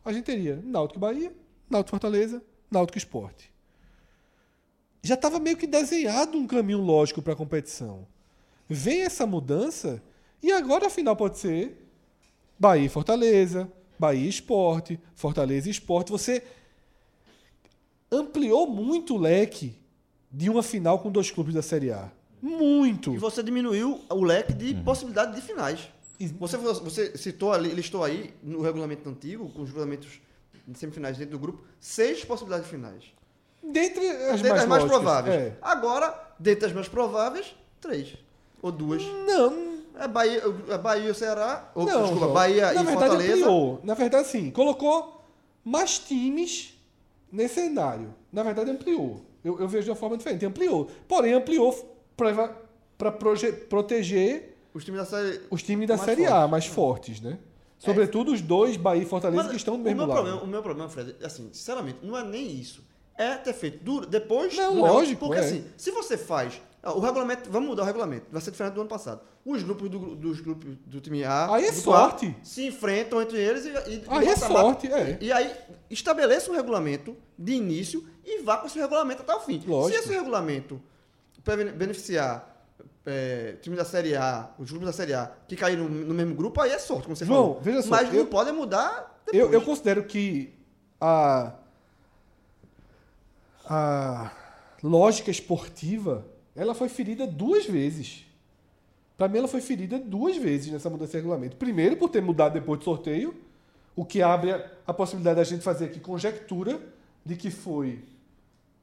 A 0.05 0.13
gente 0.13 0.25
teria 0.25 0.61
Náutico 0.63 0.99
Bahia, 0.99 1.33
Náutico 1.69 1.91
Fortaleza, 1.91 2.41
Náutico 2.71 2.97
Esporte 2.97 3.51
já 5.07 5.15
estava 5.15 5.39
meio 5.39 5.55
que 5.55 5.65
desenhado 5.65 6.37
um 6.37 6.45
caminho 6.45 6.81
lógico 6.81 7.21
para 7.21 7.33
a 7.33 7.35
competição. 7.35 8.05
Vem 8.67 9.03
essa 9.03 9.25
mudança 9.25 10.03
e 10.43 10.51
agora 10.51 10.87
a 10.87 10.89
final 10.89 11.15
pode 11.15 11.39
ser 11.39 11.87
Bahia 12.59 12.85
e 12.85 12.89
Fortaleza, 12.89 13.71
Bahia 13.97 14.27
Esporte, 14.27 14.99
Fortaleza 15.15 15.69
e 15.69 15.71
Esporte. 15.71 16.11
Você 16.11 16.43
ampliou 18.11 18.67
muito 18.67 19.15
o 19.15 19.17
leque 19.17 19.75
de 20.29 20.49
uma 20.49 20.61
final 20.61 20.99
com 20.99 21.09
dois 21.09 21.31
clubes 21.31 21.53
da 21.53 21.61
Série 21.61 21.91
A. 21.91 22.11
Muito. 22.41 23.13
E 23.13 23.17
você 23.17 23.41
diminuiu 23.43 24.01
o 24.09 24.23
leque 24.23 24.53
de 24.53 24.73
possibilidade 24.75 25.35
de 25.35 25.41
finais. 25.41 25.89
Você, 26.39 26.57
você 26.57 27.17
citou 27.17 27.53
ali, 27.53 27.69
listou 27.69 28.03
aí 28.03 28.33
no 28.41 28.61
regulamento 28.61 29.07
antigo, 29.09 29.49
com 29.49 29.61
os 29.61 29.69
regulamentos 29.69 30.19
de 30.67 30.77
semifinais 30.77 31.17
dentro 31.17 31.33
do 31.33 31.39
grupo, 31.39 31.63
seis 31.79 32.23
possibilidades 32.25 32.65
de 32.65 32.71
finais. 32.75 33.03
Dentre 33.63 34.07
as 34.09 34.41
Dentre 34.41 34.49
mais, 34.49 34.61
as 34.63 34.67
mais 34.67 34.83
lógicas, 34.83 34.89
prováveis. 35.01 35.35
é. 35.35 35.57
Agora, 35.61 36.33
dentre 36.39 36.65
as 36.67 36.73
mais 36.73 36.87
prováveis, 36.87 37.55
três. 37.81 38.15
Ou 38.61 38.71
duas. 38.71 39.03
Não, 39.03 39.77
É 39.99 40.07
Bahia, 40.07 40.41
é 40.69 40.77
Bahia 40.77 41.09
e 41.11 41.13
Ceará. 41.13 41.71
Ou, 41.75 41.85
não. 41.85 42.01
desculpa. 42.03 42.27
Bahia 42.33 42.65
Na 42.73 42.81
e 42.81 42.85
verdade, 42.85 42.97
Fortaleza. 42.97 43.33
ampliou. 43.33 43.79
Na 43.83 43.93
verdade, 43.93 44.27
sim. 44.27 44.51
Colocou 44.51 45.23
mais 45.63 45.99
times 45.99 46.73
nesse 47.31 47.55
cenário. 47.55 48.13
Na 48.31 48.41
verdade, 48.43 48.71
ampliou. 48.71 49.21
Eu, 49.43 49.59
eu 49.59 49.67
vejo 49.67 49.85
de 49.85 49.89
uma 49.91 49.95
forma 49.95 50.17
diferente. 50.17 50.45
Ampliou. 50.45 50.89
Porém, 51.07 51.33
ampliou 51.33 51.96
para 52.17 53.11
proteger 53.69 54.57
Os 54.73 54.83
times 54.83 54.99
da 54.99 55.05
série. 55.05 55.41
os 55.49 55.63
times 55.63 55.87
da 55.87 55.97
Série 55.97 56.25
A 56.25 56.47
mais 56.47 56.65
fortes, 56.65 57.21
né? 57.21 57.37
Sobretudo 57.77 58.33
os 58.33 58.41
dois, 58.41 58.75
Bahia 58.75 59.03
e 59.03 59.05
Fortaleza, 59.05 59.43
Mas 59.43 59.51
que 59.51 59.57
estão 59.57 59.77
no 59.77 59.83
mesmo 59.83 59.97
meu 59.99 60.07
lado. 60.07 60.17
Problema, 60.17 60.43
o 60.43 60.47
meu 60.47 60.63
problema, 60.63 60.89
Fred, 60.89 61.15
assim, 61.23 61.49
sinceramente, 61.53 61.99
não 62.01 62.17
é 62.17 62.23
nem 62.23 62.49
isso. 62.51 62.83
É 63.15 63.35
ter 63.35 63.53
feito 63.53 63.83
duro, 63.83 64.05
depois. 64.07 64.55
Não, 64.55 64.79
lógico, 64.79 65.25
Porque 65.27 65.39
é. 65.39 65.43
assim, 65.45 65.65
se 65.77 65.91
você 65.91 66.17
faz. 66.17 66.59
ó, 66.83 66.93
O 66.97 66.99
regulamento, 66.99 67.49
vamos 67.51 67.69
mudar 67.69 67.83
o 67.83 67.85
regulamento, 67.85 68.25
vai 68.31 68.41
ser 68.41 68.51
diferente 68.51 68.73
do 68.73 68.81
ano 68.81 68.89
passado. 68.89 69.21
Os 69.45 69.63
grupos 69.63 69.89
do, 69.89 70.15
dos 70.15 70.41
grupos 70.41 70.75
do 70.85 70.99
time 70.99 71.23
A. 71.23 71.53
Aí 71.53 71.65
é 71.65 71.71
sorte. 71.71 72.35
A, 72.41 72.45
se 72.45 72.65
enfrentam 72.65 73.21
entre 73.21 73.37
eles 73.39 73.65
e. 73.65 73.69
e 73.69 74.03
Aí 74.07 74.27
é 74.27 74.35
sorte, 74.35 74.91
é. 74.91 75.17
E 75.21 75.31
aí 75.31 75.51
estabeleça 75.89 76.51
um 76.51 76.55
regulamento 76.55 77.15
de 77.37 77.53
início 77.53 78.03
e 78.25 78.41
vá 78.41 78.57
com 78.57 78.67
esse 78.67 78.77
regulamento 78.77 79.21
até 79.21 79.33
o 79.35 79.39
fim. 79.39 79.63
Lógico. 79.65 79.99
Se 79.99 80.05
esse 80.05 80.13
regulamento 80.13 80.81
beneficiar 81.55 82.55
é, 83.05 83.53
time 83.61 83.75
da 83.75 83.85
Série 83.85 84.15
A, 84.15 84.49
os 84.59 84.69
grupos 84.69 84.87
da 84.87 84.93
Série 84.93 85.13
A, 85.13 85.31
que 85.47 85.55
caíram 85.55 85.85
no, 85.87 86.05
no 86.07 86.13
mesmo 86.13 86.35
grupo, 86.35 86.59
aí 86.59 86.71
é 86.71 86.77
sorte, 86.79 87.03
como 87.03 87.15
você 87.15 87.25
João, 87.25 87.43
falou. 87.43 87.61
veja 87.61 87.81
só, 87.81 87.89
Mas 87.91 88.13
eu- 88.13 88.19
não 88.19 88.25
pode 88.25 88.51
mudar 88.51 89.21
depois. 89.25 89.43
Eu, 89.43 89.53
eu 89.53 89.61
considero 89.61 90.03
que 90.03 90.53
a, 90.99 91.53
a 93.65 94.31
lógica 94.83 95.31
esportiva 95.31 96.25
ela 96.55 96.73
foi 96.73 96.89
ferida 96.89 97.27
duas 97.27 97.65
vezes. 97.65 98.25
Para 99.17 99.27
mim, 99.27 99.39
ela 99.39 99.47
foi 99.47 99.61
ferida 99.61 99.97
duas 99.99 100.37
vezes 100.37 100.71
nessa 100.71 100.89
mudança 100.89 101.11
de 101.11 101.17
regulamento. 101.17 101.55
Primeiro, 101.55 101.97
por 101.97 102.09
ter 102.09 102.21
mudado 102.21 102.53
depois 102.53 102.79
do 102.79 102.83
sorteio, 102.85 103.35
o 103.95 104.05
que 104.05 104.21
abre 104.21 104.51
a, 104.51 104.71
a 104.85 104.93
possibilidade 104.93 105.37
da 105.37 105.43
gente 105.43 105.63
fazer 105.63 105.85
aqui 105.85 105.99
conjectura 105.99 106.79
de 107.25 107.35
que 107.35 107.49
foi 107.49 108.03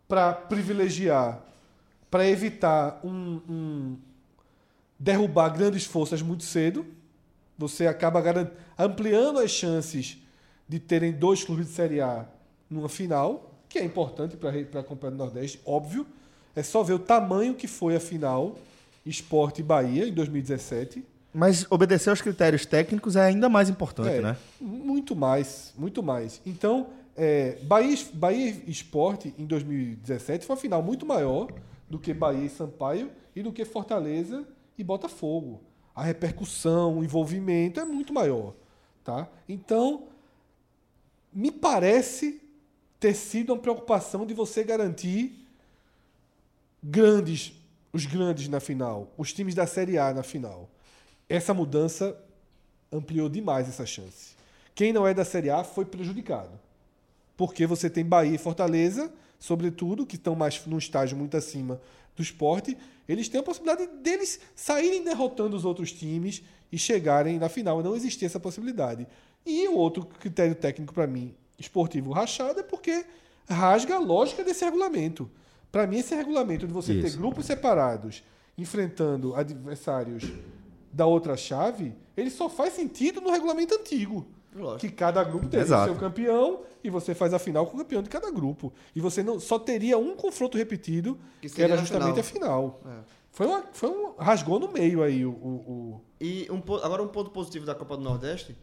para 0.09 0.33
privilegiar, 0.33 1.41
para 2.15 2.29
evitar 2.29 3.01
um, 3.03 3.41
um 3.49 3.97
derrubar 4.97 5.49
grandes 5.49 5.85
forças 5.85 6.23
muito 6.23 6.45
cedo. 6.45 6.87
Você 7.59 7.89
acaba 7.89 8.23
ampliando 8.79 9.41
as 9.41 9.51
chances 9.51 10.19
de 10.69 10.79
terem 10.79 11.11
dois 11.11 11.43
clubes 11.43 11.67
de 11.67 11.73
Série 11.73 12.01
A 12.01 12.25
numa 12.71 12.89
final, 12.89 13.53
que 13.69 13.81
é 13.81 13.85
importante 13.85 14.37
para 14.37 14.79
a 14.79 14.85
Copa 14.85 15.11
do 15.11 15.17
Nordeste, 15.17 15.61
óbvio. 15.67 16.07
É 16.55 16.63
só 16.63 16.85
ver 16.85 16.93
o 16.93 17.01
tamanho 17.01 17.53
que 17.53 17.67
foi 17.67 17.97
a 17.97 18.01
final 18.01 18.59
Esporte 19.05 19.59
e 19.59 19.65
Bahia 19.65 20.07
em 20.07 20.13
2017. 20.13 21.05
Mas 21.33 21.67
obedecer 21.69 22.11
aos 22.11 22.23
critérios 22.23 22.65
técnicos 22.65 23.17
é 23.17 23.23
ainda 23.23 23.49
mais 23.49 23.69
importante, 23.69 24.11
É, 24.11 24.21
né? 24.21 24.37
Muito 24.61 25.17
mais, 25.17 25.75
muito 25.77 26.01
mais. 26.01 26.41
Então, 26.47 26.87
é, 27.17 27.59
Bahia, 27.63 27.99
Bahia 28.13 28.63
Esporte 28.69 29.35
em 29.37 29.45
2017 29.47 30.47
foi 30.47 30.55
uma 30.55 30.63
final 30.63 30.81
muito 30.81 31.05
maior 31.05 31.49
do 31.95 32.01
que 32.01 32.13
Bahia 32.13 32.47
e 32.47 32.51
Sampaio 32.51 33.13
e 33.37 33.41
do 33.41 33.53
que 33.53 33.65
Fortaleza 33.65 34.45
e 34.77 34.83
Botafogo. 34.83 35.63
A 35.95 36.03
repercussão, 36.03 36.99
o 36.99 37.05
envolvimento 37.05 37.79
é 37.79 37.85
muito 37.85 38.13
maior. 38.13 38.53
Tá? 39.05 39.29
Então, 39.49 40.09
me 41.33 41.53
parece 41.53 42.43
ter 42.99 43.15
sido 43.15 43.53
uma 43.53 43.63
preocupação 43.63 44.27
de 44.27 44.35
você 44.35 44.65
garantir 44.65 45.47
grandes, 46.83 47.53
os 47.93 48.07
grandes 48.07 48.49
na 48.49 48.59
final, 48.59 49.13
os 49.17 49.33
times 49.33 49.55
da 49.55 49.65
Série 49.65 49.97
A 49.97 50.13
na 50.13 50.25
final. 50.25 50.69
Essa 51.29 51.55
mudança 51.55 52.21
ampliou 52.91 53.29
demais 53.29 53.69
essa 53.69 53.87
chance. 53.87 54.35
Quem 54.75 54.93
não 54.93 55.07
é 55.07 55.15
da 55.15 55.25
Série 55.25 55.49
A 55.49 55.63
foi 55.63 55.85
prejudicado. 55.85 56.59
Porque 57.37 57.69
você 57.69 57.89
tem 57.89 58.05
Bahia 58.05 58.35
e 58.35 58.39
Fortaleza, 58.39 59.13
sobretudo, 59.45 60.07
que 60.07 60.17
estão 60.17 60.35
mais 60.35 60.65
num 60.67 60.79
estágio 60.79 61.17
muito 61.19 61.37
acima 61.37 61.79
do 62.17 62.23
esporte, 62.23 62.77
eles 63.07 63.29
têm 63.29 63.41
a 63.41 63.43
possibilidade 63.43 63.87
deles 63.99 64.41
saírem 64.55 65.05
derrotando 65.05 65.55
os 65.55 65.67
outros 65.67 65.93
times 65.93 66.43
e 66.73 66.79
chegarem 66.79 67.39
na 67.39 67.51
final. 67.51 67.83
Não 67.83 67.95
existia 67.95 68.27
essa 68.27 68.41
possibilidade. 68.41 69.07
E 69.45 69.69
o 69.69 69.75
outro 69.75 70.07
critério 70.07 70.55
técnico 70.55 70.95
para 70.95 71.07
mim, 71.07 71.35
esportivo 71.59 72.11
rachado, 72.11 72.61
é 72.61 72.63
porque 72.63 73.05
rasga 73.47 73.97
a 73.97 73.99
lógica 73.99 74.43
desse 74.43 74.65
regulamento. 74.65 75.31
Para 75.71 75.87
mim, 75.87 75.99
esse 75.99 76.15
regulamento 76.15 76.67
de 76.67 76.73
você 76.73 76.95
ter 76.95 77.09
Isso. 77.09 77.19
grupos 77.19 77.45
separados 77.45 78.23
enfrentando 78.57 79.35
adversários 79.35 80.25
da 80.91 81.05
outra 81.05 81.37
chave, 81.37 81.93
ele 82.17 82.31
só 82.31 82.49
faz 82.49 82.73
sentido 82.73 83.21
no 83.21 83.31
regulamento 83.31 83.75
antigo. 83.75 84.27
Lógico. 84.55 84.81
Que 84.81 84.91
cada 84.91 85.23
grupo 85.25 85.49
tem 85.49 85.61
o 85.61 85.67
seu 85.67 85.95
campeão 85.97 86.63
e 86.83 86.91
você 86.91 87.15
faz 87.15 87.35
a 87.35 87.39
final 87.39 87.67
com 87.67 87.77
o 87.77 87.79
campeão 87.81 88.03
de 88.03 88.09
cada 88.09 88.31
grupo. 88.31 88.73
E 88.95 89.01
você 89.01 89.23
não 89.23 89.41
só 89.41 89.59
teria 89.59 89.99
um 89.99 90.15
confronto 90.15 90.57
repetido, 90.57 91.19
Que 91.41 91.49
que, 91.51 91.63
era 91.63 91.77
justamente 91.77 92.23
final. 92.23 92.79
a 92.79 92.81
final. 92.85 92.99
É. 93.01 93.05
Foi, 93.33 93.47
uma, 93.47 93.65
foi 93.73 93.89
um. 93.91 94.15
Rasgou 94.17 94.61
no 94.61 94.71
meio 94.71 95.03
aí 95.03 95.25
o. 95.27 95.31
o- 95.31 95.35
o- 95.97 96.01
E 96.21 96.47
um, 96.51 96.63
agora 96.83 97.03
um 97.03 97.09
ponto 97.09 97.31
positivo 97.31 97.67
da 97.67 97.75
Copa 97.75 97.97
do 97.97 98.03
Nordeste, 98.05 98.57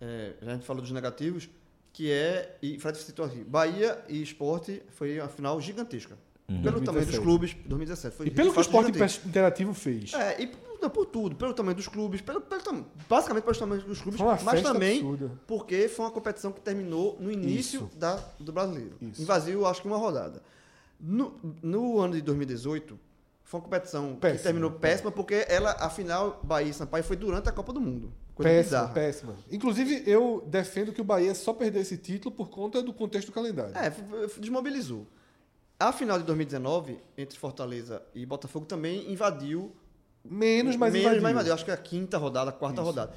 é, 0.00 0.34
já 0.42 0.50
a 0.50 0.54
gente 0.54 0.66
falou 0.66 0.82
dos 0.82 0.92
negativos, 0.92 1.48
que 1.92 2.10
é, 2.12 2.56
e 2.62 2.78
Fred 2.78 2.98
citou 2.98 3.24
aqui, 3.24 3.42
Bahia 3.42 3.98
e 4.08 4.22
Esporte 4.22 4.82
foi 4.90 5.18
uma 5.18 5.28
final 5.28 5.60
gigantesca. 5.60 6.16
Pelo 6.46 6.80
tamanho 6.82 7.06
dos 7.06 7.14
2017. 7.16 7.22
clubes, 7.22 7.56
2017 7.64 8.16
foi 8.16 8.26
E 8.26 8.30
pelo 8.30 8.52
que 8.52 8.58
o 8.58 8.60
esporte 8.60 8.86
gigantesco. 8.88 9.28
interativo 9.28 9.72
fez. 9.72 10.12
É, 10.14 10.42
e 10.42 10.50
não, 10.80 10.90
por 10.90 11.06
tudo, 11.06 11.36
pelo 11.36 11.52
tamanho 11.52 11.76
dos 11.76 11.88
clubes, 11.88 12.20
pelo, 12.20 12.40
pelo 12.40 12.86
basicamente 13.08 13.44
pelo 13.44 13.56
tamanho 13.58 13.82
dos 13.82 14.00
clubes, 14.00 14.20
mas 14.42 14.62
também 14.62 14.98
absurda. 14.98 15.30
porque 15.46 15.88
foi 15.88 16.04
uma 16.04 16.10
competição 16.10 16.52
que 16.52 16.60
terminou 16.60 17.16
no 17.20 17.30
início 17.30 17.86
Isso. 17.86 17.98
da, 17.98 18.16
do 18.38 18.52
brasileiro. 18.52 18.96
Isso. 19.00 19.24
Vazio, 19.24 19.66
acho 19.66 19.82
que 19.82 19.88
uma 19.88 19.98
rodada. 19.98 20.42
No, 20.98 21.38
no 21.62 21.98
ano 21.98 22.14
de 22.14 22.22
2018, 22.22 22.98
foi 23.42 23.58
uma 23.58 23.64
competição 23.64 24.14
Péssima. 24.14 24.38
que 24.38 24.42
terminou 24.44 24.70
péssima, 24.70 25.10
porque 25.10 25.44
ela, 25.48 25.72
a 25.80 25.90
final 25.90 26.40
Bahia 26.42 26.70
e 26.70 26.72
Sampaio 26.74 27.02
foi 27.02 27.16
durante 27.16 27.48
a 27.48 27.52
Copa 27.52 27.72
do 27.72 27.80
Mundo. 27.80 28.12
Coisa 28.34 28.48
Péssima, 28.48 28.78
bizarra. 28.78 28.94
péssima. 28.94 29.36
Inclusive, 29.50 30.04
eu 30.06 30.44
defendo 30.46 30.92
que 30.92 31.00
o 31.00 31.04
Bahia 31.04 31.34
só 31.34 31.52
perdeu 31.52 31.82
esse 31.82 31.96
título 31.98 32.34
por 32.34 32.48
conta 32.48 32.80
do 32.82 32.92
contexto 32.92 33.26
do 33.26 33.32
calendário. 33.32 33.76
É, 33.76 33.92
desmobilizou. 34.38 35.06
A 35.78 35.92
final 35.92 36.18
de 36.18 36.24
2019, 36.24 36.98
entre 37.18 37.38
Fortaleza 37.38 38.02
e 38.14 38.24
Botafogo, 38.24 38.66
também 38.66 39.10
invadiu 39.10 39.74
Menos, 40.24 40.76
mas 40.76 40.92
Menos, 40.92 41.06
invadiu. 41.06 41.22
mas 41.22 41.32
invadiu. 41.32 41.54
Acho 41.54 41.64
que 41.64 41.70
é 41.70 41.74
a 41.74 41.78
quinta 41.78 42.18
rodada, 42.18 42.50
a 42.50 42.52
quarta 42.52 42.82
rodada. 42.82 43.12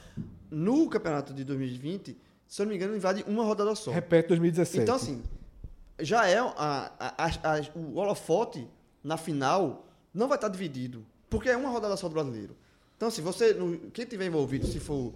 No 0.49 0.89
campeonato 0.89 1.33
de 1.33 1.43
2020, 1.43 2.17
se 2.47 2.61
eu 2.61 2.65
não 2.65 2.71
me 2.71 2.77
engano, 2.77 2.95
invade 2.95 3.23
uma 3.27 3.43
rodada 3.43 3.73
só. 3.75 3.91
Repete 3.91 4.29
2017. 4.29 4.83
Então, 4.83 4.95
assim, 4.95 5.21
já 5.99 6.27
é 6.27 6.37
a, 6.39 6.91
a- 6.99 7.25
a- 7.27 7.61
o 7.77 7.97
holofote 7.97 8.67
na 9.03 9.17
final 9.17 9.85
não 10.13 10.27
vai 10.27 10.37
estar 10.37 10.47
dividido. 10.47 11.05
Porque 11.29 11.49
é 11.49 11.57
uma 11.57 11.69
rodada 11.69 11.97
só 11.97 12.07
do 12.07 12.13
brasileiro. 12.13 12.55
Então, 12.95 13.09
se 13.09 13.21
você. 13.21 13.53
no- 13.53 13.77
quem 13.91 14.05
tiver 14.05 14.25
envolvido, 14.27 14.65
se 14.67 14.79
for. 14.79 15.13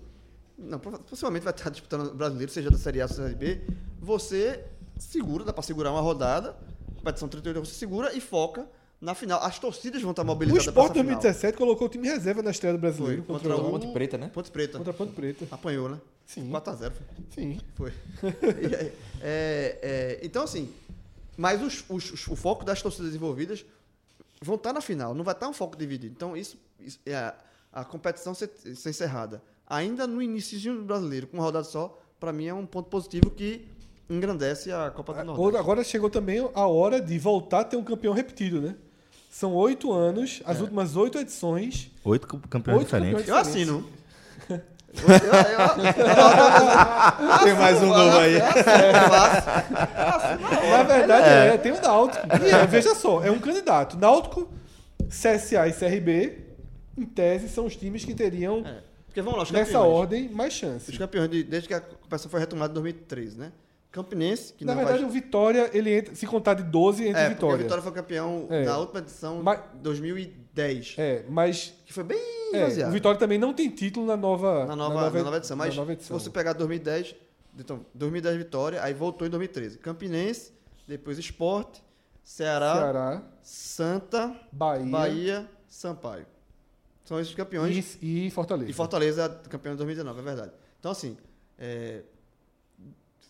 Não, 0.57 0.79
possivelmente 0.79 1.43
vai 1.43 1.53
estar 1.53 1.69
disputando 1.69 2.07
o 2.07 2.15
brasileiro, 2.15 2.51
seja 2.51 2.71
da 2.71 2.77
Série 2.77 2.99
A 2.99 3.05
ou 3.05 3.09
Série 3.09 3.35
B. 3.35 3.61
Você 4.01 4.65
segura, 4.97 5.43
dá 5.43 5.53
para 5.53 5.61
segurar 5.63 5.91
uma 5.91 6.01
rodada. 6.01 6.57
Competição 6.95 7.27
38, 7.29 7.63
você 7.65 7.75
segura 7.75 8.11
e 8.13 8.19
foca 8.19 8.67
na 8.99 9.13
final. 9.15 9.41
As 9.43 9.59
torcidas 9.59 10.01
vão 10.01 10.11
estar 10.11 10.23
o 10.23 10.25
mobilizadas 10.25 10.63
pra 10.65 10.71
Sport 10.71 10.85
essa 10.91 10.93
final. 11.03 11.19
2017 11.19 11.57
colocou 11.57 11.87
o 11.87 11.89
time 11.89 12.07
reserva 12.07 12.41
na 12.41 12.51
estreia 12.51 12.73
do 12.75 12.79
brasileiro 12.79 13.23
Foi, 13.23 13.35
contra, 13.35 13.49
contra 13.53 13.63
o 13.65 13.67
o- 13.67 13.79
Ponte 13.79 13.93
Preta, 13.93 14.17
né? 14.17 14.31
Ponte 14.33 14.51
Preta. 14.51 14.77
contra 14.77 14.91
a 14.91 14.95
Ponte 14.95 15.11
Preta. 15.13 15.47
Apanhou, 15.51 15.89
né? 15.89 15.99
Sim. 16.25 16.49
4x0. 16.49 16.91
Sim. 17.29 17.59
Foi. 17.75 17.93
É, 19.21 19.79
é, 19.81 20.19
então, 20.23 20.43
assim, 20.43 20.71
mas 21.35 21.61
os- 21.61 21.83
os- 21.89 22.11
os- 22.11 22.27
o 22.27 22.35
foco 22.35 22.63
das 22.63 22.81
torcidas 22.81 23.15
envolvidas 23.15 23.65
vão 24.41 24.55
estar 24.55 24.71
na 24.73 24.81
final, 24.81 25.13
não 25.15 25.23
vai 25.23 25.33
estar 25.33 25.47
um 25.47 25.53
foco 25.53 25.75
dividido. 25.75 26.13
Então, 26.15 26.37
isso, 26.37 26.57
isso 26.79 26.99
é 27.05 27.15
a, 27.15 27.33
a 27.73 27.83
competição 27.83 28.33
ser, 28.35 28.49
ser 28.75 28.89
encerrada 28.89 29.41
ainda 29.67 30.05
no 30.07 30.21
início 30.21 30.59
do 30.75 30.83
brasileiro, 30.83 31.27
com 31.27 31.37
uma 31.37 31.43
rodada 31.43 31.65
só, 31.65 31.99
para 32.19 32.31
mim 32.31 32.45
é 32.45 32.53
um 32.53 32.65
ponto 32.65 32.89
positivo 32.89 33.29
que 33.31 33.67
engrandece 34.09 34.71
a 34.71 34.89
Copa 34.91 35.13
do 35.13 35.23
Nordeste. 35.25 35.57
Agora 35.57 35.83
chegou 35.83 36.09
também 36.09 36.39
a 36.53 36.67
hora 36.67 37.01
de 37.01 37.17
voltar 37.19 37.61
a 37.61 37.63
ter 37.65 37.75
um 37.75 37.83
campeão 37.83 38.13
repetido, 38.13 38.61
né? 38.61 38.75
São 39.29 39.53
oito 39.53 39.91
anos, 39.93 40.41
É. 40.45 40.51
as 40.51 40.59
últimas 40.61 40.95
oito 40.95 41.17
edições. 41.17 41.91
Oito 42.03 42.27
campeões 42.49 42.77
Oito 42.79 42.85
diferentes. 42.87 43.25
campeões. 43.25 43.29
Eu 43.29 43.35
assino. 43.51 43.85
Eu- 44.49 44.57
eu- 44.97 45.03
Tem 47.43 47.53
mais 47.55 47.81
um 47.83 47.87
novo 47.87 48.17
aí. 48.17 48.39
Na 50.71 50.83
verdade, 50.83 51.29
é. 51.29 51.57
tem 51.57 51.71
o 51.71 51.81
Náutico. 51.81 52.25
E 52.43 52.49
é, 52.49 52.65
veja 52.65 52.95
só, 52.95 53.23
é 53.23 53.29
um 53.29 53.37
candidato. 53.39 53.97
Náutico, 53.97 54.49
CSA 55.09 55.67
e 55.67 55.73
CRB, 55.73 56.39
em 56.97 57.05
tese, 57.05 57.49
são 57.49 57.65
os 57.65 57.75
times 57.75 58.03
que 58.05 58.15
teriam, 58.15 58.63
É, 58.65 58.77
porque 59.05 59.21
vamos 59.21 59.37
lá, 59.37 59.43
os 59.43 59.51
nessa 59.51 59.79
ordem, 59.79 60.29
mais 60.29 60.53
Os 60.53 60.59
chance. 60.59 60.97
campeões, 60.97 61.29
de- 61.29 61.43
desde 61.43 61.67
que 61.67 61.73
a 61.75 61.81
competição 61.81 62.31
foi 62.31 62.39
retomada 62.39 62.71
em 62.71 62.75
2013, 62.75 63.37
né? 63.37 63.51
Campinense, 64.03 64.53
que 64.53 64.63
Na 64.65 64.73
verdade, 64.75 65.03
o 65.03 65.09
Vitória, 65.09 65.69
ele 65.73 65.91
entra, 65.97 66.13
se 66.15 66.25
contar 66.27 66.53
de 66.53 66.63
12, 66.63 67.07
entra 67.07 67.21
É, 67.21 67.29
porque 67.29 67.33
o 67.33 67.47
Vitória. 67.47 67.63
Vitória 67.63 67.83
foi 67.83 67.91
campeão 67.91 68.47
É. 68.49 68.63
na 68.65 68.77
última 68.77 68.99
edição 68.99 69.41
Mas- 69.43 69.59
2010. 69.81 70.95
É, 70.97 71.25
mas 71.29 71.73
Que 71.85 71.93
foi 71.93 72.03
bem 72.03 72.19
é, 72.53 72.61
baseado. 72.61 72.89
o 72.89 72.93
Vitória 72.93 73.19
também 73.19 73.37
não 73.37 73.53
tem 73.53 73.69
título 73.69 74.05
na 74.05 74.15
nova, 74.17 74.65
na, 74.65 74.75
nova, 74.75 74.93
na 75.11 75.23
nova 75.23 75.37
edição. 75.37 75.57
na 75.57 75.65
Mas 75.65 75.75
nova 75.75 75.91
se 75.91 75.97
edição. 75.97 76.19
você 76.19 76.29
pegar 76.29 76.53
2010, 76.53 77.15
então, 77.59 77.85
2010 77.93 78.37
Vitória, 78.37 78.81
aí 78.83 78.93
voltou 78.93 79.25
em 79.27 79.29
2013. 79.29 79.77
Campinense, 79.79 80.51
depois 80.87 81.17
Esporte, 81.17 81.83
Ceará, 82.23 82.73
Ceará, 82.75 83.23
Santa, 83.41 84.35
Bahia, 84.51 84.85
Bahia, 84.85 85.49
Sampaio. 85.67 86.25
São 87.05 87.19
esses 87.19 87.33
campeões. 87.33 87.97
e, 88.01 88.27
e 88.27 88.31
Fortaleza. 88.31 88.69
E 88.69 88.73
Fortaleza 88.73 89.29
campeão 89.49 89.73
em 89.73 89.77
2019, 89.77 90.19
é 90.19 90.23
verdade. 90.23 90.51
Então, 90.79 90.91
assim, 90.91 91.15
é, 91.57 92.01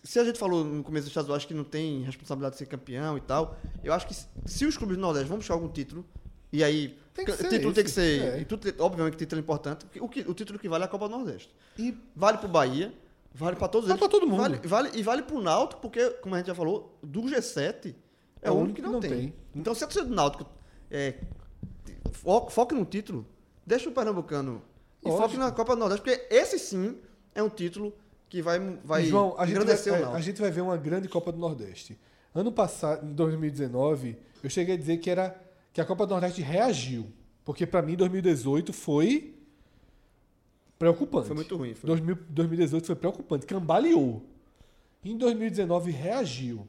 se 0.08 0.20
a 0.20 0.24
gente 0.24 0.40
falou 0.40 0.64
no 0.64 0.84
começo 0.84 1.06
do 1.06 1.10
estadual, 1.10 1.36
acho 1.36 1.48
que 1.48 1.54
não 1.54 1.64
tem 1.64 2.02
responsabilidade 2.04 2.54
de 2.54 2.60
ser 2.60 2.66
campeão 2.66 3.18
e 3.18 3.22
tal, 3.22 3.58
eu 3.84 3.94
acho 3.94 4.08
que 4.08 4.16
se, 4.46 4.66
os 4.66 4.78
clubes 4.78 4.96
do 4.98 5.02
Nordeste 5.02 5.28
vão 5.28 5.38
buscar 5.38 5.54
algum 5.56 5.68
título, 5.70 6.06
e 6.52 6.64
aí 6.64 6.98
Tem 7.14 7.26
que 7.26 7.32
título 7.50 7.74
tem 7.74 7.84
que 7.84 7.90
ser, 7.92 8.22
é. 8.22 8.40
e 8.42 8.46
tudo- 8.46 8.74
obviamente 8.80 9.14
que 9.14 9.20
título 9.20 9.40
é 9.40 9.44
importante, 9.44 9.86
o, 10.00 10.08
que- 10.08 10.22
o 10.28 10.34
título 10.34 10.58
que 10.58 10.70
vale 10.70 10.84
é 10.84 10.86
a 10.86 10.90
Copa 10.90 11.10
do 11.10 11.18
Nordeste. 11.18 11.54
E 11.78 11.96
Vale 12.16 12.38
pro 12.38 12.48
Bahia, 12.48 12.94
vale 13.34 13.56
para 13.58 13.68
todos 13.68 13.88
Vale 13.90 14.00
eles. 14.00 14.10
pra 14.10 14.20
todo 14.20 14.28
mundo. 14.30 14.40
Vale, 14.42 14.58
vale- 14.66 14.92
e 14.94 15.04
vale 15.04 15.24
pro 15.24 15.42
Náutico, 15.42 15.82
porque, 15.82 16.10
como 16.22 16.36
a 16.36 16.38
gente 16.38 16.48
já 16.48 16.56
falou, 16.56 16.98
do 17.04 17.22
G7 17.24 17.94
é, 18.42 18.50
o 18.50 18.54
único 18.56 18.76
que 18.76 18.82
não, 18.82 19.00
tem. 19.00 19.34
Então, 19.54 19.76
se 19.76 19.84
a 19.84 19.88
torcida 19.88 20.06
do 20.06 20.16
Náutico 20.16 20.46
é, 20.90 21.16
fo- 22.14 22.50
foque 22.50 22.74
no 22.74 22.86
título, 22.86 23.26
deixa 23.66 23.90
o 23.90 23.92
Pernambucano 23.92 24.62
e 25.04 25.08
Lógico. 25.10 25.24
foque 25.28 25.38
na 25.38 25.52
Copa 25.52 25.76
do 25.76 25.80
Nordeste, 25.80 26.02
porque 26.04 26.28
esse 26.34 26.58
sim 26.58 26.98
é 27.36 27.44
um 27.44 27.50
título 27.50 27.94
que 28.30 28.42
vai, 28.42 28.60
vai 28.84 29.06
João, 29.06 29.36
a 29.38 29.46
gente 29.46 29.56
vai, 29.56 29.64
engrandecer 29.64 29.94
é, 29.94 30.04
a 30.04 30.20
gente 30.20 30.42
vai 30.42 30.52
ver 30.52 30.62
uma 30.62 30.78
grande 30.78 31.08
Copa 31.08 31.32
do 31.32 31.38
Nordeste. 31.38 31.98
Ano 32.34 32.52
passado, 32.52 33.06
em 33.06 33.14
2019, 33.14 34.18
eu 34.44 34.50
cheguei 34.50 34.76
a 34.76 34.78
dizer 34.78 34.98
que 34.98 35.10
era 35.10 35.36
que 35.74 35.82
a 35.82 35.86
Copa 35.86 36.06
do 36.06 36.12
Nordeste 36.12 36.42
reagiu, 36.42 37.08
porque 37.46 37.66
para 37.66 37.82
mim 37.82 37.96
2018 37.96 38.74
foi 38.74 39.34
preocupante. 40.78 41.28
Foi 41.28 41.36
muito 41.36 41.56
ruim. 41.56 41.74
Foi. 41.74 41.88
2000 41.88 42.18
2018 42.30 42.86
foi 42.86 42.96
preocupante, 42.96 43.46
cambaleou. 43.46 44.24
Em 45.04 45.18
2019 45.18 45.92
reagiu, 45.92 46.68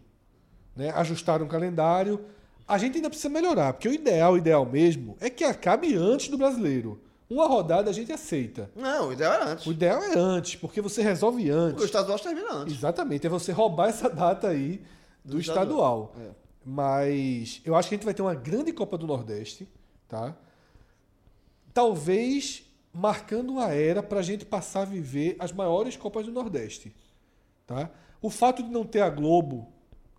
né? 0.76 0.90
Ajustaram 0.90 1.46
o 1.46 1.48
calendário. 1.48 2.24
A 2.66 2.78
gente 2.78 2.96
ainda 2.96 3.08
precisa 3.08 3.28
melhorar, 3.28 3.72
porque 3.72 3.88
o 3.88 3.92
ideal, 3.92 4.34
o 4.34 4.38
ideal 4.38 4.64
mesmo, 4.64 5.16
é 5.20 5.28
que 5.28 5.42
acabe 5.42 5.94
antes 5.94 6.28
do 6.28 6.38
brasileiro. 6.38 7.00
Uma 7.30 7.46
rodada 7.46 7.90
a 7.90 7.92
gente 7.92 8.10
aceita. 8.12 8.70
Não, 8.74 9.08
o 9.08 9.12
ideal 9.12 9.32
era 9.34 9.48
antes. 9.50 9.66
O 9.66 9.72
ideal 9.72 10.02
é 10.02 10.18
antes, 10.18 10.56
porque 10.56 10.80
você 10.80 11.02
resolve 11.02 11.50
antes. 11.50 11.72
Porque 11.72 11.84
o 11.84 11.86
estadual 11.86 12.18
termina 12.18 12.52
antes. 12.52 12.74
Exatamente, 12.74 13.26
é 13.26 13.30
você 13.30 13.52
roubar 13.52 13.88
essa 13.88 14.08
data 14.08 14.48
aí 14.48 14.82
do, 15.24 15.32
Do 15.32 15.40
estadual. 15.40 16.12
estadual, 16.14 16.14
é. 16.18 16.30
Mas 16.64 17.60
eu 17.64 17.74
acho 17.76 17.88
que 17.88 17.94
a 17.94 17.98
gente 17.98 18.04
vai 18.04 18.14
ter 18.14 18.22
uma 18.22 18.34
grande 18.34 18.72
Copa 18.72 18.96
do 18.96 19.06
Nordeste, 19.06 19.68
tá? 20.08 20.34
Talvez 21.72 22.64
marcando 22.92 23.50
uma 23.50 23.68
era 23.72 24.02
para 24.02 24.20
a 24.20 24.22
gente 24.22 24.44
passar 24.44 24.82
a 24.82 24.84
viver 24.84 25.36
as 25.38 25.52
maiores 25.52 25.96
Copas 25.96 26.26
do 26.26 26.32
Nordeste, 26.32 26.94
tá? 27.66 27.90
O 28.20 28.30
fato 28.30 28.62
de 28.62 28.70
não 28.70 28.84
ter 28.84 29.00
a 29.02 29.10
Globo 29.10 29.68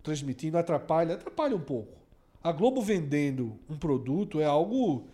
transmitindo 0.02 0.56
atrapalha, 0.56 1.14
atrapalha 1.14 1.54
um 1.54 1.60
pouco. 1.60 1.98
A 2.42 2.52
Globo 2.52 2.80
vendendo 2.80 3.58
um 3.68 3.76
produto 3.76 4.40
é 4.40 4.46
algo 4.46 5.06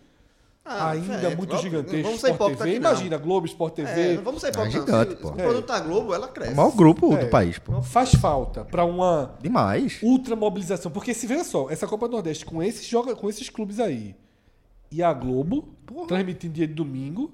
Ah, 0.69 0.89
ainda 0.91 1.13
é, 1.15 1.35
muito 1.35 1.53
óbvio, 1.55 1.69
gigantesco. 1.71 2.03
Vamos 2.03 2.19
ser 2.19 2.31
Sport 2.31 2.35
hipócritas 2.35 2.57
TV, 2.65 2.69
aqui, 2.71 2.79
não. 2.83 2.89
imagina, 2.91 3.17
Globo, 3.17 3.45
Sport 3.45 3.73
TV. 3.75 3.89
É, 4.13 4.17
vamos 4.17 4.41
ser 4.41 4.49
hipócritas. 4.49 4.75
É 4.81 4.85
gigante, 4.85 5.11
se, 5.11 5.15
pô. 5.17 5.27
se 5.29 5.33
o 5.33 5.37
produto 5.37 5.65
tá 5.65 5.79
Globo, 5.79 6.13
ela 6.13 6.27
cresce. 6.27 6.53
O 6.53 6.55
maior 6.57 6.75
grupo 6.75 7.13
É. 7.13 7.17
do 7.25 7.29
país, 7.29 7.57
pô. 7.57 7.81
Faz 7.81 8.13
falta 8.15 8.65
para 8.65 8.83
uma 8.83 9.35
Demais. 9.41 9.99
ultra 10.03 10.35
mobilização. 10.35 10.91
Porque 10.91 11.13
se 11.13 11.25
veja 11.25 11.43
só, 11.45 11.69
essa 11.69 11.87
Copa 11.87 12.07
do 12.07 12.11
Nordeste 12.13 12.45
com 12.45 12.61
esses, 12.61 12.85
joga, 12.85 13.15
com 13.15 13.29
esses 13.29 13.49
clubes 13.49 13.79
aí 13.79 14.15
e 14.91 15.01
a 15.01 15.13
Globo 15.13 15.69
transmitindo 16.07 16.53
dia 16.53 16.67
de 16.67 16.73
domingo. 16.73 17.33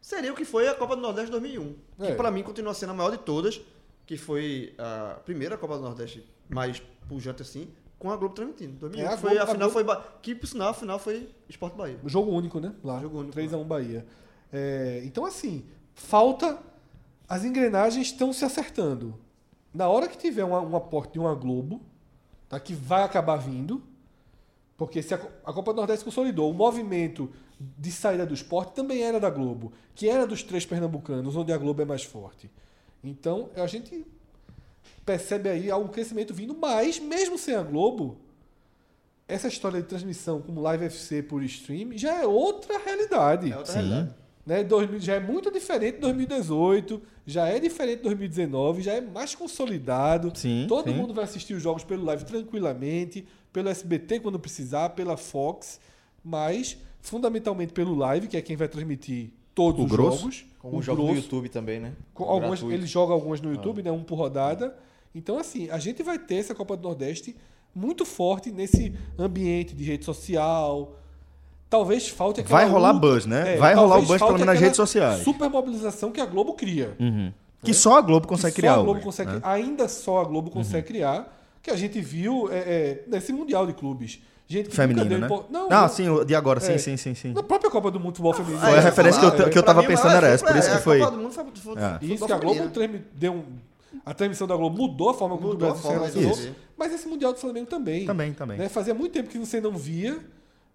Seria 0.00 0.32
o 0.32 0.36
que 0.36 0.44
foi 0.44 0.68
a 0.68 0.74
Copa 0.74 0.94
do 0.94 1.02
Nordeste 1.02 1.30
2001. 1.32 1.74
Que 1.98 2.06
É. 2.06 2.14
pra 2.14 2.30
mim 2.30 2.42
continua 2.42 2.72
sendo 2.74 2.90
a 2.90 2.94
maior 2.94 3.10
de 3.10 3.18
todas. 3.18 3.60
Que 4.06 4.16
foi 4.16 4.72
a 4.78 5.18
primeira 5.24 5.58
Copa 5.58 5.76
do 5.76 5.82
Nordeste 5.82 6.24
mais 6.48 6.80
pujante 7.08 7.42
assim, 7.42 7.68
com 7.98 8.10
a 8.10 8.16
Globo 8.16 8.34
transmitindo. 8.34 8.72
2001. 8.78 9.04
É, 9.08 9.12
a 9.12 9.16
foi, 9.16 9.30
Globo- 9.30 9.40
a 9.40 9.42
a 9.42 9.46
final 9.54 9.70
Globo- 9.70 9.92
foi. 9.92 10.02
Que 10.22 10.34
por 10.34 10.46
sinal, 10.46 10.68
a 10.68 10.74
final 10.74 10.98
foi 10.98 11.28
Esporte 11.48 11.76
Bahia. 11.76 11.98
Jogo 12.06 12.30
único, 12.30 12.60
né? 12.60 12.74
Lá. 12.84 13.00
Jogo 13.00 13.18
único, 13.18 13.32
3x1 13.34 13.64
Bahia. 13.64 14.06
É, 14.52 15.02
então, 15.04 15.24
assim, 15.24 15.64
falta. 15.94 16.58
As 17.28 17.44
engrenagens 17.44 18.06
estão 18.06 18.32
se 18.32 18.44
acertando. 18.44 19.18
Na 19.74 19.86
hora 19.88 20.08
que 20.08 20.16
tiver 20.16 20.44
uma- 20.44 20.60
um 20.62 20.74
aporte 20.74 21.12
de 21.12 21.18
uma 21.18 21.34
Globo, 21.34 21.82
tá, 22.48 22.58
que 22.58 22.72
vai 22.72 23.02
acabar 23.02 23.36
vindo, 23.36 23.82
porque 24.78 25.02
se 25.02 25.12
a, 25.12 25.16
a 25.44 25.52
Copa 25.52 25.72
do 25.74 25.76
Nordeste 25.76 26.04
consolidou, 26.04 26.50
o 26.50 26.54
movimento 26.54 27.30
de 27.60 27.92
saída 27.92 28.24
do 28.24 28.32
esporte 28.32 28.72
também 28.72 29.02
era 29.02 29.20
da 29.20 29.28
Globo, 29.28 29.72
que 29.94 30.08
era 30.08 30.26
dos 30.26 30.42
três 30.42 30.64
pernambucanos, 30.64 31.36
onde 31.36 31.52
a 31.52 31.58
Globo 31.58 31.82
é 31.82 31.84
mais 31.84 32.02
forte. 32.04 32.50
Então, 33.04 33.50
a 33.56 33.66
gente 33.66 34.06
percebe 35.08 35.48
aí 35.48 35.72
um 35.72 35.88
crescimento 35.88 36.34
vindo, 36.34 36.54
mas 36.54 36.98
mesmo 36.98 37.38
sem 37.38 37.54
a 37.54 37.62
Globo, 37.62 38.18
essa 39.26 39.48
história 39.48 39.80
de 39.80 39.88
transmissão 39.88 40.42
como 40.42 40.60
Live 40.60 40.84
FC 40.84 41.22
por 41.22 41.42
stream 41.44 41.96
já 41.96 42.22
é 42.22 42.26
outra 42.26 42.76
realidade. 42.78 43.50
É 43.50 43.56
outra 43.56 43.72
Sim. 43.72 43.78
realidade. 43.78 44.14
Né? 44.44 44.64
2000 44.64 45.00
já 45.00 45.14
é 45.14 45.20
muito 45.20 45.50
diferente 45.50 45.94
de 45.94 46.00
2018, 46.00 47.00
já 47.26 47.46
é 47.48 47.58
diferente 47.58 47.98
de 47.98 48.02
2019, 48.04 48.82
já 48.82 48.92
é 48.94 49.00
mais 49.00 49.34
consolidado. 49.34 50.30
Sim, 50.34 50.66
Todo 50.68 50.90
sim. 50.90 50.96
mundo 50.96 51.14
vai 51.14 51.24
assistir 51.24 51.54
os 51.54 51.62
jogos 51.62 51.84
pelo 51.84 52.04
live 52.04 52.24
tranquilamente, 52.24 53.26
pelo 53.50 53.70
SBT 53.70 54.20
quando 54.20 54.38
precisar, 54.38 54.90
pela 54.90 55.16
Fox, 55.16 55.80
mas 56.22 56.76
fundamentalmente 57.00 57.72
pelo 57.72 57.94
live, 57.94 58.28
que 58.28 58.36
é 58.36 58.42
quem 58.42 58.56
vai 58.56 58.68
transmitir 58.68 59.30
todos 59.54 59.80
O 59.80 59.84
os 59.84 59.90
grosso? 59.90 60.18
jogos. 60.18 60.46
Com 60.58 60.68
o 60.68 60.76
um 60.78 60.82
jogo 60.82 61.02
no. 61.02 61.14
YouTube 61.14 61.48
também, 61.48 61.80
né? 61.80 61.92
Com 62.12 62.24
algumas, 62.24 62.62
ele 62.62 62.86
joga 62.86 63.12
algumas 63.14 63.40
no 63.40 63.50
YouTube, 63.50 63.82
né? 63.82 63.90
Um 63.90 64.02
por 64.02 64.16
rodada. 64.16 64.76
Então, 65.18 65.38
assim, 65.38 65.68
a 65.70 65.78
gente 65.78 66.02
vai 66.02 66.18
ter 66.18 66.36
essa 66.36 66.54
Copa 66.54 66.76
do 66.76 66.82
Nordeste 66.82 67.34
muito 67.74 68.04
forte 68.06 68.50
nesse 68.50 68.92
ambiente 69.18 69.74
de 69.74 69.84
rede 69.84 70.04
social. 70.04 70.94
Talvez 71.68 72.08
falte 72.08 72.40
aquela. 72.40 72.60
Vai 72.60 72.68
rolar 72.68 72.92
luta- 72.92 73.06
buzz, 73.06 73.26
né? 73.26 73.54
É, 73.54 73.56
Vai 73.58 73.74
rolar 73.74 73.98
o 73.98 74.02
buzz, 74.02 74.18
pelo 74.18 74.32
menos 74.32 74.46
nas 74.46 74.58
redes 74.60 74.76
sociais. 74.76 75.22
Super 75.22 75.50
mobilização 75.50 76.10
que 76.10 76.20
a 76.20 76.26
Globo 76.26 76.54
cria. 76.54 76.96
Que 77.62 77.74
só 77.74 77.98
a 77.98 78.00
Globo 78.00 78.26
consegue 78.28 78.54
Que 78.54 78.60
criar. 78.62 78.74
Só 78.74 78.80
a 78.80 78.82
Globo 78.84 78.98
hoje, 78.98 79.04
consegue, 79.04 79.30
né? 79.32 79.36
Uhum. 79.36 79.50
Ainda 79.50 79.88
só 79.88 80.20
a 80.20 80.24
Globo 80.24 80.50
consegue 80.50 80.86
criar. 80.86 81.34
Que 81.62 81.70
a 81.72 81.76
gente 81.76 82.00
viu 82.00 82.48
é, 82.50 82.56
é, 82.58 83.04
nesse 83.08 83.32
Mundial 83.32 83.66
de 83.66 83.72
Clubes. 83.74 84.20
Gente 84.46 84.70
que 84.70 84.76
Feminino, 84.76 85.18
né? 85.18 85.26
impor- 85.26 85.44
Não, 85.50 85.66
ah, 85.70 85.82
não. 85.82 85.88
sim, 85.90 86.24
de 86.24 86.34
agora, 86.34 86.58
sim, 86.60 86.72
É. 86.72 86.78
sim, 86.78 86.96
sim, 86.96 87.14
sim. 87.14 87.32
Na 87.34 87.42
própria 87.42 87.70
Copa 87.70 87.90
do 87.90 87.98
Mundo 88.00 88.12
Futebol 88.12 88.32
Feminino. 88.32 88.60
Foi 88.60 88.70
a 88.70 88.76
É, 88.76 88.80
referência 88.80 89.20
que 89.20 89.26
eu, 89.42 89.46
é, 89.46 89.50
que 89.50 89.58
eu 89.58 89.62
tava 89.62 89.82
mim, 89.82 89.88
pensando 89.88 90.14
é, 90.14 90.16
era 90.16 90.28
essa, 90.28 90.46
por 90.46 90.56
é, 90.56 90.58
isso 90.58 90.70
que 90.70 90.78
foi. 90.78 90.98
Copa 91.00 91.10
do 91.10 91.18
Mundo 91.18 91.32
foi, 91.34 91.44
foi, 91.54 91.72
É. 91.74 91.98
foi 91.98 92.08
Isso 92.08 92.24
que 92.26 92.32
a. 92.32 92.38
Globo 92.38 92.68
treme- 92.70 93.04
deu 93.14 93.32
um. 93.34 93.44
A 94.04 94.12
transmissão 94.14 94.46
da 94.46 94.54
Globo 94.56 94.76
mudou 94.76 95.10
a 95.10 95.14
forma 95.14 95.36
como 95.36 95.48
Mudou 95.48 95.68
o 95.68 95.70
a 95.70 95.74
Brasil 95.74 95.90
se 95.90 96.18
relacionou. 96.18 96.54
Mas 96.76 96.92
esse 96.92 97.08
Mundial 97.08 97.32
do 97.32 97.38
Flamengo 97.38 97.66
também. 97.66 98.04
Também, 98.06 98.32
também. 98.32 98.58
né? 98.58 98.68
Fazia 98.68 98.94
muito 98.94 99.12
tempo 99.12 99.28
que 99.28 99.38
você 99.38 99.60
não 99.60 99.76
via 99.76 100.18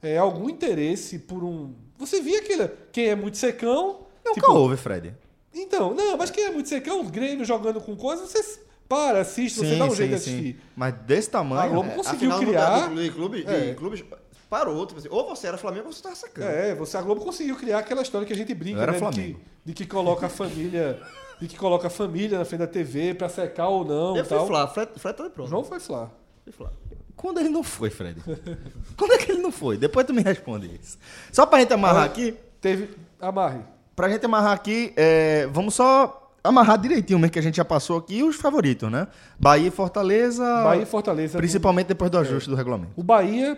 é, 0.02 0.18
algum 0.18 0.50
interesse 0.50 1.20
por 1.20 1.44
um. 1.44 1.74
Você 1.98 2.22
via 2.22 2.40
aquele. 2.40 2.68
Quem 2.92 3.08
é 3.08 3.16
muito 3.16 3.38
secão. 3.38 4.00
Nunca 4.26 4.42
tipo, 4.42 4.52
houve, 4.52 4.78
Fred. 4.78 5.14
Então, 5.54 5.94
não, 5.94 6.18
mas 6.18 6.32
quem 6.32 6.46
é 6.46 6.52
muito 6.52 6.68
secão, 6.68 7.02
o 7.02 7.04
Grêmio 7.04 7.46
jogando 7.46 7.80
com 7.80 7.96
coisa, 7.96 8.26
você 8.26 8.60
para, 8.90 9.22
assiste, 9.22 9.60
você 9.60 9.76
dá 9.76 9.86
um 9.86 9.96
jeito 9.96 10.10
de 10.10 10.16
assistir. 10.16 10.60
Mas 10.76 10.94
desse 11.06 11.30
A 11.30 11.32
tamanho. 11.34 11.72
Globo 11.72 11.90
né? 11.90 11.96
conseguiu 11.96 12.32
Afinal, 12.32 12.90
criar. 12.90 13.14
clube, 13.14 13.44
de 13.44 13.54
É. 13.54 13.74
clubes 13.76 14.04
parou. 14.50 14.86
Tipo 14.86 15.00
assim, 15.00 15.10
ou 15.10 15.28
você 15.28 15.48
era 15.48 15.58
Flamengo 15.58 15.88
ou 15.88 15.94
você 15.94 16.02
tava 16.04 16.16
sacando. 16.16 16.48
É, 16.48 16.76
você, 16.76 16.98
a 16.98 17.02
Globo 17.02 17.22
conseguiu 17.22 17.56
criar 17.56 17.80
aquela 17.80 18.02
história 18.02 18.26
que 18.26 18.34
a 18.34 18.36
gente 18.36 18.54
brinca, 18.54 18.86
né? 18.86 19.00
De 19.00 19.12
que, 19.12 19.38
de 19.66 19.74
que 19.74 19.86
coloca 19.86 20.26
a 20.26 20.30
família. 20.30 21.02
De 21.40 21.48
que 21.48 21.58
coloca 21.58 21.88
a 21.88 21.90
família 21.90 22.38
na 22.38 22.46
frente 22.46 22.60
da 22.62 22.68
TV 22.68 23.14
pra 23.14 23.30
secar 23.30 23.68
ou 23.68 23.84
não. 23.86 24.16
Eu 24.16 24.24
e 24.24 24.26
fui 24.26 24.38
tal. 24.38 24.48
Flá, 24.48 24.68
Fred, 24.68 24.92
Fred 24.98 25.18
tá 25.18 25.24
de 25.26 25.30
prova. 25.30 25.50
João 25.50 25.64
foi 25.64 25.80
Flá. 25.80 26.10
Fui 26.44 26.54
Flá. 26.54 26.70
Quando 27.16 27.40
ele 27.40 27.50
não 27.50 27.64
foi, 27.64 27.90
Fred? 27.90 28.20
Quando 28.98 29.14
é 29.14 29.18
que 29.18 29.32
ele 29.32 29.42
não 29.42 29.52
foi? 29.52 29.78
Depois 29.78 30.06
tu 30.06 30.14
me 30.14 30.22
responde 30.22 30.80
isso. 30.82 30.98
Só 31.32 31.46
pra 31.46 31.60
gente 31.60 31.74
amarrar 31.74 32.04
Olha, 32.04 32.06
aqui, 32.06 32.36
Teve. 32.60 32.90
Amarre. 33.20 33.60
pra 33.96 34.10
gente 34.10 34.26
amarrar 34.26 34.54
aqui, 34.54 34.94
é, 34.96 35.48
vamos 35.48 35.76
só 35.76 36.32
amarrar 36.44 36.78
direitinho 36.78 37.20
mesmo 37.20 37.32
que 37.32 37.40
a 37.40 37.42
gente 37.42 37.56
já 37.56 37.66
passou 37.66 37.98
aqui 37.98 38.22
os 38.24 38.36
favoritos, 38.36 38.92
né? 38.92 39.08
Bahia 39.40 39.68
e 39.68 39.72
Fortaleza. 39.72 40.44
Bahia 40.64 40.84
e 40.84 40.86
Fortaleza. 40.86 41.38
Principalmente 41.38 41.88
depois 41.88 42.12
do 42.12 42.18
ajuste 42.18 42.50
do 42.50 42.56
regulamento. 42.56 42.92
O 42.98 43.04
Bahia 43.04 43.58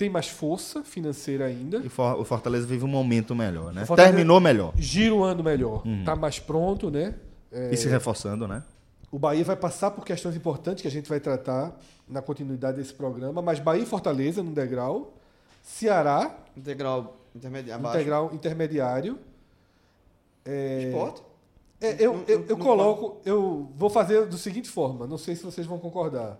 tem 0.00 0.08
mais 0.08 0.28
força 0.28 0.82
financeira 0.82 1.44
ainda. 1.44 1.76
E 1.84 1.90
For- 1.90 2.18
o 2.18 2.24
Fortaleza 2.24 2.66
vive 2.66 2.82
um 2.86 2.88
momento 2.88 3.34
melhor, 3.34 3.70
né? 3.70 3.84
Terminou 3.94 4.40
melhor. 4.40 4.72
Gira 4.78 5.14
o 5.14 5.22
ano 5.22 5.44
melhor. 5.44 5.86
Uhum. 5.86 6.04
Tá 6.04 6.16
mais 6.16 6.38
pronto, 6.38 6.90
né? 6.90 7.14
É, 7.52 7.70
E 7.70 7.76
se 7.76 7.86
reforçando, 7.86 8.48
né? 8.48 8.62
O 9.12 9.18
Bahia 9.18 9.44
vai 9.44 9.56
passar 9.56 9.90
por 9.90 10.02
questões 10.06 10.34
importantes 10.34 10.80
que 10.80 10.88
a 10.88 10.90
gente 10.90 11.06
vai 11.06 11.20
tratar 11.20 11.78
na 12.08 12.22
continuidade 12.22 12.78
desse 12.78 12.94
programa, 12.94 13.42
mas 13.42 13.58
Bahia 13.60 13.82
e 13.82 13.86
Fortaleza 13.86 14.42
no 14.42 14.52
degrau, 14.52 15.12
Ceará, 15.62 16.34
Integral 16.56 17.16
intermediário. 17.36 17.86
integral 17.86 18.30
intermediário. 18.32 19.18
É, 20.46 20.84
Esporte. 20.84 21.22
é, 21.78 21.96
eu, 21.98 22.14
Não- 22.14 22.24
eu, 22.26 22.40
eu 22.48 22.56
não 22.56 22.64
coloco, 22.64 23.20
eu 23.26 23.70
vou 23.76 23.90
fazer 23.90 24.24
da 24.26 24.38
seguinte 24.38 24.70
forma, 24.70 25.06
não 25.06 25.18
sei 25.18 25.36
se 25.36 25.42
vocês 25.44 25.66
vão 25.66 25.78
concordar. 25.78 26.38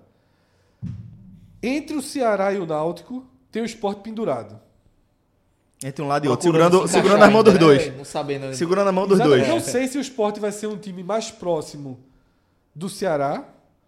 Entre 1.63 1.95
o 1.95 2.01
Ceará 2.01 2.53
e 2.55 2.59
o 2.59 2.65
Náutico, 2.65 3.23
tem 3.51 3.63
o 3.63 3.65
esporte 3.65 4.01
pendurado. 4.03 4.59
Entre 5.83 6.03
um 6.05 6.09
lado 6.09 6.27
e 6.27 6.29
outro. 6.29 6.45
Segurando, 6.45 6.87
se 6.87 6.93
segurando 6.93 7.23
as 7.25 7.33
mãos 7.33 7.43
dos 7.45 7.59
dois. 7.59 7.87
né? 7.87 7.95
Não 7.97 8.05
sabendo. 8.05 8.55
Segurando 8.55 8.89
a 8.89 8.93
mão 8.93 9.07
dos 9.07 9.19
Exatamente. 9.19 9.39
dois. 9.47 9.49
Eu 9.49 9.55
não 9.55 9.61
sei 9.73 9.89
se 9.89 9.97
o 9.97 10.01
esporte 10.01 10.39
vai 10.39 10.53
ser 10.53 10.67
um 10.67 10.77
time 10.77 11.03
mais 11.03 11.31
próximo 11.31 11.99
do 12.75 12.89
Ceará 12.89 13.45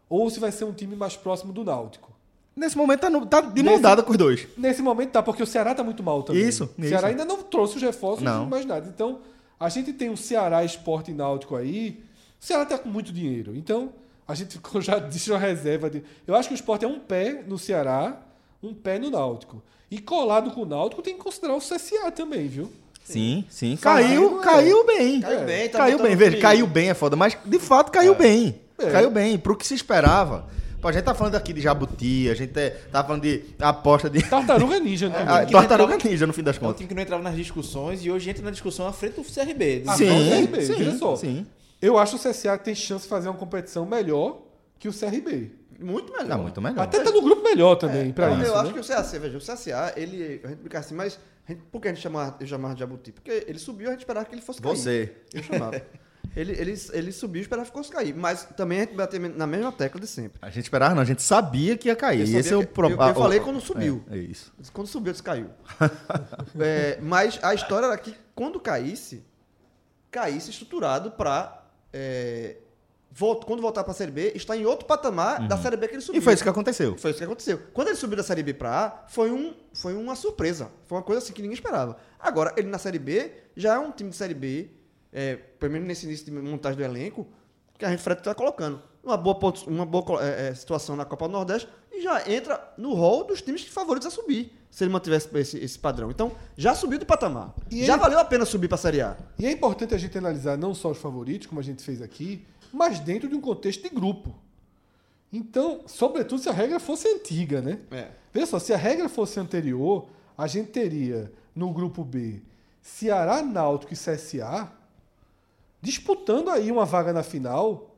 ou 0.08 0.28
se 0.30 0.40
vai 0.40 0.50
ser 0.50 0.64
um 0.64 0.72
time 0.72 0.96
mais 0.96 1.16
próximo 1.16 1.52
do 1.52 1.62
Náutico. 1.64 2.10
Nesse 2.56 2.76
momento 2.76 3.00
tá, 3.00 3.10
no- 3.10 3.26
tá 3.26 3.40
de 3.42 3.62
mão 3.62 3.72
Nesse- 3.72 3.82
dada 3.82 4.02
com 4.02 4.10
os 4.10 4.16
dois. 4.18 4.46
Nesse 4.56 4.80
momento 4.82 5.10
tá, 5.10 5.22
porque 5.22 5.42
o 5.42 5.46
Ceará 5.46 5.74
tá 5.74 5.82
muito 5.84 6.02
mal 6.02 6.22
também. 6.22 6.42
Isso, 6.42 6.64
O 6.78 6.82
Ceará 6.82 7.08
isso. 7.10 7.20
ainda 7.20 7.24
não 7.24 7.42
trouxe 7.42 7.76
os 7.76 7.82
reforços 7.82 8.22
Não. 8.22 8.46
mais 8.46 8.64
nada. 8.66 8.88
Então, 8.94 9.20
a 9.60 9.68
gente 9.68 9.92
tem 9.92 10.08
o 10.10 10.16
Ceará 10.16 10.64
Esporte 10.64 11.10
e 11.10 11.14
Náutico 11.14 11.56
aí. 11.56 12.02
O 12.40 12.44
Ceará 12.44 12.64
tá 12.66 12.76
com 12.78 12.88
muito 12.90 13.12
dinheiro. 13.12 13.54
Então, 13.56 13.92
a 14.26 14.34
gente 14.34 14.54
ficou 14.54 14.80
já 14.82 14.98
disse 14.98 15.30
uma 15.30 15.38
reserva 15.38 15.88
de. 15.90 16.02
Eu 16.26 16.34
acho 16.34 16.48
que 16.48 16.54
o 16.54 16.56
esporte 16.56 16.84
é 16.84 16.88
um 16.88 16.98
pé 16.98 17.42
no 17.46 17.58
Ceará, 17.58 18.18
um 18.62 18.72
pé 18.74 18.98
no 18.98 19.10
Náutico. 19.10 19.62
E 19.90 19.98
colado 19.98 20.50
com 20.50 20.62
o 20.62 20.66
Náutico 20.66 21.02
tem 21.02 21.14
que 21.14 21.20
considerar 21.20 21.54
o 21.54 21.58
CSA 21.58 22.10
também, 22.10 22.46
viu? 22.48 22.70
Sim, 23.04 23.44
sim. 23.50 23.76
Caiu, 23.76 24.38
Caiu, 24.38 24.40
é. 24.40 24.42
caiu 24.44 24.86
bem. 24.86 25.20
Caiu 25.20 25.44
bem, 25.44 25.68
tá 25.68 25.78
caiu 25.78 25.98
bem, 25.98 26.16
veja, 26.16 26.30
perigo. 26.30 26.42
caiu 26.42 26.66
bem 26.66 26.88
é 26.90 26.94
foda, 26.94 27.16
mas 27.16 27.36
de 27.44 27.58
fato 27.58 27.90
caiu 27.90 28.14
bem. 28.14 28.60
É. 28.78 28.90
Caiu 28.90 29.10
bem, 29.10 29.36
pro 29.38 29.56
que 29.56 29.66
se 29.66 29.74
esperava. 29.74 30.46
Pô, 30.80 30.88
a 30.88 30.92
gente 30.92 31.04
tá 31.04 31.14
falando 31.14 31.34
aqui 31.36 31.52
de 31.52 31.60
Jabuti, 31.60 32.28
a 32.30 32.34
gente 32.34 32.58
é- 32.58 32.70
tá 32.70 33.04
falando 33.04 33.22
de 33.22 33.44
aposta 33.60 34.08
de. 34.10 34.20
Tartaruga 34.22 34.80
Ninja 34.80 35.08
também. 35.10 35.26
Ah, 35.28 35.46
Tartaruga 35.46 35.94
entrava- 35.94 36.10
Ninja, 36.10 36.26
no 36.26 36.32
fim 36.32 36.42
das 36.42 36.56
É 36.56 36.58
um 36.58 36.62
contas. 36.62 36.76
time 36.78 36.88
que 36.88 36.94
não 36.94 37.02
entrava 37.02 37.22
nas 37.22 37.36
discussões 37.36 38.04
e 38.04 38.10
hoje 38.10 38.30
entra 38.30 38.42
na 38.44 38.50
discussão 38.50 38.86
à 38.86 38.92
frente 38.92 39.14
do 39.14 39.22
CRB. 39.22 39.84
Ah, 39.86 39.96
Sim, 39.96 40.06
CRB, 40.06 40.62
sim, 40.62 41.16
sim. 41.16 41.46
Eu 41.80 41.98
acho 41.98 42.18
que 42.18 42.28
o 42.28 42.30
CSA 42.32 42.56
tem 42.58 42.74
chance 42.74 43.04
de 43.04 43.08
fazer 43.08 43.28
uma 43.28 43.36
competição 43.36 43.84
melhor 43.86 44.38
que 44.78 44.88
o 44.88 44.92
CRB. 44.92 45.50
Muito 45.83 46.12
melhor. 46.12 46.28
Não, 46.28 46.43
muito 46.43 46.61
melhor. 46.61 46.80
Até 46.83 47.01
tá 47.03 47.11
no 47.11 47.20
grupo 47.22 47.43
melhor 47.43 47.76
também, 47.76 48.12
pra 48.12 48.30
eu 48.30 48.43
isso. 48.43 48.55
acho 48.55 48.66
né? 48.66 48.72
que 48.72 48.80
o 48.80 48.85
CAC, 48.87 49.18
veja, 49.18 49.39
o 49.39 49.41
CSA, 49.41 49.93
ele. 49.97 50.41
A 50.45 50.49
gente 50.49 50.59
brinca 50.61 50.78
assim, 50.78 50.95
mas. 50.95 51.18
a 51.49 51.53
gente- 51.53 51.62
por 51.70 51.80
que 51.80 51.89
a 51.89 51.93
gente 51.93 52.03
chamava, 52.03 52.37
eu 52.41 52.47
chamava 52.47 52.74
de 52.74 52.80
Jabuti? 52.80 53.12
Porque 53.12 53.45
ele 53.47 53.59
subiu, 53.59 53.89
a 53.89 53.93
gente 53.93 54.01
esperava 54.01 54.24
que 54.26 54.35
ele 54.35 54.43
fosse 54.43 54.61
cair. 54.61 54.76
Você. 54.76 55.12
Eu 55.33 55.43
chamava. 55.43 55.83
ele, 56.37 56.53
ele, 56.53 56.74
ele 56.93 57.12
subiu 57.12 57.41
e 57.41 57.43
esperava 57.43 57.68
que 57.68 57.72
fosse 57.76 57.91
cair. 57.91 58.14
Mas 58.14 58.45
também 58.57 58.78
a 58.78 58.85
gente 58.85 58.95
bateu 58.95 59.20
na 59.20 59.47
mesma 59.47 59.72
tecla 59.72 60.01
de 60.01 60.07
sempre. 60.07 60.39
A 60.41 60.49
gente 60.51 60.62
esperava, 60.64 60.95
não, 60.95 61.03
a 61.03 61.05
gente 61.05 61.22
sabia 61.22 61.76
que 61.76 61.89
ia 61.89 61.97
cair. 61.97 62.20
Eu 62.20 62.39
Esse 62.39 62.53
é 62.53 62.57
o 62.57 62.61
que- 62.61 62.66
pro- 62.68 62.89
eu- 62.89 62.97
eu 63.01 63.14
falei 63.14 63.41
quando 63.41 63.61
subiu. 63.61 64.05
É, 64.11 64.16
é 64.16 64.18
isso. 64.18 64.53
Quando 64.72 64.87
subiu, 64.87 65.09
eu 65.11 65.12
disse 65.12 65.22
caiu. 65.22 65.51
É, 66.61 66.99
mas 67.03 67.39
a 67.43 67.55
história 67.55 67.87
era 67.87 67.97
que 67.99 68.14
quando 68.35 68.59
caísse, 68.61 69.24
caísse 70.11 70.51
estruturado 70.51 71.11
para. 71.12 71.61
Quando 73.46 73.60
voltar 73.60 73.84
para 73.84 73.92
a 73.92 73.94
Série 73.94 74.10
B, 74.10 74.32
está 74.34 74.56
em 74.56 74.64
outro 74.64 74.86
patamar 74.86 75.46
da 75.46 75.56
Série 75.58 75.76
B 75.76 75.88
que 75.88 75.94
ele 75.94 76.02
subiu. 76.02 76.20
E 76.20 76.24
foi 76.24 76.34
isso 76.34 76.42
que 76.42 76.48
aconteceu. 76.48 76.96
Foi 76.96 77.10
isso 77.10 77.18
que 77.18 77.24
aconteceu. 77.24 77.58
Quando 77.72 77.88
ele 77.88 77.96
subiu 77.96 78.16
da 78.16 78.22
Série 78.22 78.42
B 78.42 78.54
para 78.54 78.86
A, 78.86 78.90
foi, 79.08 79.30
um, 79.30 79.54
foi 79.74 79.94
uma 79.94 80.14
surpresa. 80.14 80.70
Foi 80.86 80.96
uma 80.98 81.04
coisa 81.04 81.20
assim 81.22 81.32
que 81.32 81.42
ninguém 81.42 81.54
esperava. 81.54 81.96
Agora, 82.18 82.52
ele 82.56 82.68
na 82.68 82.78
Série 82.78 82.98
B 82.98 83.32
já 83.56 83.74
é 83.74 83.78
um 83.78 83.90
time 83.90 84.10
de 84.10 84.16
Série 84.16 84.34
B, 84.34 84.70
é, 85.12 85.36
pelo 85.36 85.72
menos 85.72 85.86
nesse 85.88 86.06
início 86.06 86.24
de 86.24 86.32
montagem 86.32 86.78
do 86.78 86.84
elenco, 86.84 87.26
que 87.78 87.84
a 87.84 87.90
gente 87.90 88.02
Fred 88.02 88.20
está 88.20 88.34
colocando. 88.34 88.80
Uma 89.04 89.16
boa, 89.16 89.36
uma 89.66 89.84
boa 89.84 90.24
é, 90.24 90.48
é, 90.48 90.54
situação 90.54 90.94
na 90.94 91.04
Copa 91.04 91.26
do 91.26 91.32
Nordeste 91.32 91.68
e 91.90 92.00
já 92.02 92.30
entra 92.30 92.72
no 92.78 92.94
rol 92.94 93.24
dos 93.24 93.42
times 93.42 93.64
favoritos 93.66 94.06
a 94.06 94.10
subir, 94.10 94.52
se 94.70 94.84
ele 94.84 94.92
mantivesse 94.92 95.28
esse, 95.36 95.58
esse 95.58 95.78
padrão. 95.78 96.10
Então, 96.10 96.32
já 96.56 96.74
subiu 96.74 96.98
do 96.98 97.05
patamar. 97.05 97.52
E 97.70 97.84
já 97.84 97.94
ele- 97.94 98.01
valeu 98.02 98.18
a 98.20 98.24
pena 98.24 98.44
subir 98.47 98.68
para 98.68 98.76
a 98.76 98.78
Série 98.78 99.01
A. 99.02 99.16
E 99.39 99.44
é 99.44 99.51
importante 99.51 99.93
a 99.94 99.98
gente 99.98 100.16
analisar 100.16 100.56
não 100.56 100.72
só 100.72 100.93
os 100.93 100.98
favoritos, 100.98 101.48
como 101.48 101.60
a 101.60 101.64
gente 101.64 101.82
fez 101.82 102.01
aqui, 102.01 102.47
mas 102.73 103.01
dentro 103.01 103.28
de 103.28 103.35
um 103.35 103.40
contexto 103.40 103.82
de 103.82 103.89
grupo. 103.89 104.35
Então, 105.32 105.82
sobretudo 105.86 106.40
se 106.40 106.49
a 106.49 106.53
regra 106.53 106.78
fosse 106.78 107.09
antiga, 107.09 107.61
né? 107.61 107.81
É. 107.90 108.11
Veja 108.32 108.47
só, 108.47 108.59
se 108.59 108.73
a 108.73 108.77
regra 108.77 109.09
fosse 109.09 109.40
anterior, 109.40 110.07
a 110.36 110.47
gente 110.47 110.70
teria 110.70 111.32
no 111.55 111.73
grupo 111.73 112.05
B 112.05 112.43
Ceará, 112.82 113.43
Náutico 113.43 113.93
e 113.94 113.97
CSA 113.97 114.73
disputando 115.81 116.51
aí 116.51 116.70
uma 116.70 116.85
vaga 116.85 117.12
na 117.12 117.23
final 117.23 117.97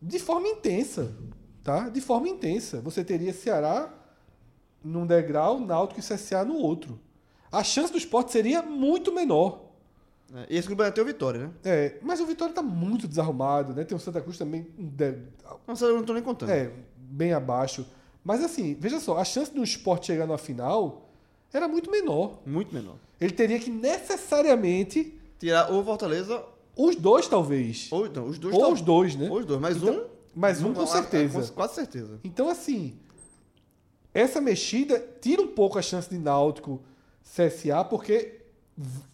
de 0.00 0.18
forma 0.18 0.48
intensa, 0.48 1.14
tá? 1.62 1.88
De 1.88 2.00
forma 2.00 2.28
intensa. 2.28 2.80
Você 2.80 3.04
teria 3.04 3.32
Ceará 3.32 3.92
num 4.82 5.06
degrau, 5.06 5.60
Náutico 5.60 6.00
e 6.00 6.02
CSA 6.02 6.44
no 6.44 6.56
outro. 6.56 6.98
A 7.52 7.64
chance 7.64 7.92
do 7.92 7.98
esporte 7.98 8.32
seria 8.32 8.62
muito 8.62 9.12
menor. 9.12 9.69
É, 10.34 10.46
E 10.48 10.56
esse 10.56 10.66
grupo 10.68 10.82
ainda 10.82 10.94
tem 10.94 11.02
o 11.02 11.06
Vitória, 11.06 11.40
né? 11.40 11.50
É, 11.64 11.96
mas 12.02 12.20
o 12.20 12.26
Vitória 12.26 12.52
está 12.52 12.62
muito 12.62 13.08
desarrumado, 13.08 13.74
né? 13.74 13.84
Tem 13.84 13.96
o 13.96 14.00
Santa 14.00 14.20
Cruz 14.20 14.38
também 14.38 14.66
um 14.78 14.86
de- 14.86 15.12
Não, 15.66 15.74
eu 15.80 15.92
não 15.94 16.00
estou 16.00 16.14
nem 16.14 16.22
contando. 16.22 16.50
é, 16.50 16.70
bem 16.96 17.32
abaixo. 17.32 17.84
Mas 18.22 18.42
assim, 18.44 18.76
veja 18.78 19.00
só, 19.00 19.18
a 19.18 19.24
chance 19.24 19.52
do 19.52 19.62
esporte 19.64 20.06
chegar 20.06 20.26
na 20.26 20.38
final 20.38 21.08
era 21.52 21.66
muito 21.66 21.90
menor. 21.90 22.38
Muito 22.46 22.72
menor. 22.74 22.96
Ele 23.20 23.32
teria 23.32 23.58
que 23.58 23.70
necessariamente. 23.70 25.18
Tirar 25.38 25.70
ou 25.72 25.82
Fortaleza, 25.84 26.42
Os 26.76 26.94
dois, 26.96 27.26
talvez. 27.26 27.88
ou 27.90 28.08
não, 28.10 28.26
os 28.26 28.38
dois. 28.38 28.54
Ou 28.54 28.60
tal- 28.60 28.72
os 28.72 28.80
dois, 28.80 29.16
né? 29.16 29.28
Ou 29.28 29.38
os 29.38 29.46
dois, 29.46 29.60
mas 29.60 29.76
Então, 29.78 29.94
um. 29.94 30.04
mas 30.34 30.62
um 30.62 30.72
com 30.74 30.82
ah, 30.82 30.86
certeza. 30.86 31.42
com- 31.48 31.54
Quase 31.54 31.74
certeza. 31.74 32.20
Então, 32.22 32.48
assim, 32.48 32.94
essa 34.14 34.40
mexida 34.40 35.02
tira 35.20 35.42
um 35.42 35.48
pouco 35.48 35.78
a 35.78 35.82
chance 35.82 36.08
de 36.08 36.18
Náutico 36.18 36.80
CSA, 37.24 37.84
porque 37.84 38.39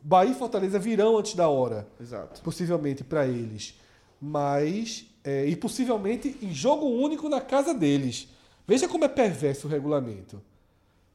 Bahia 0.02 0.30
e 0.30 0.34
Fortaleza 0.34 0.78
virão 0.78 1.18
antes 1.18 1.34
da 1.34 1.48
hora, 1.48 1.88
Exato. 2.00 2.40
possivelmente 2.42 3.02
para 3.02 3.26
eles. 3.26 3.74
Mas. 4.20 5.06
é, 5.24 5.44
e 5.46 5.56
possivelmente 5.56 6.36
em 6.40 6.54
jogo 6.54 6.86
único 6.86 7.28
na 7.28 7.40
casa 7.40 7.74
deles. 7.74 8.28
Veja 8.66 8.88
como 8.88 9.04
é 9.04 9.08
perverso 9.08 9.66
o 9.66 9.70
regulamento. 9.70 10.40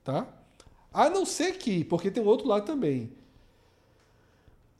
Tá? 0.03 0.27
A 0.93 1.09
não 1.09 1.25
ser 1.25 1.53
que, 1.57 1.83
porque 1.85 2.11
tem 2.11 2.21
um 2.21 2.27
outro 2.27 2.47
lado 2.47 2.65
também. 2.65 3.11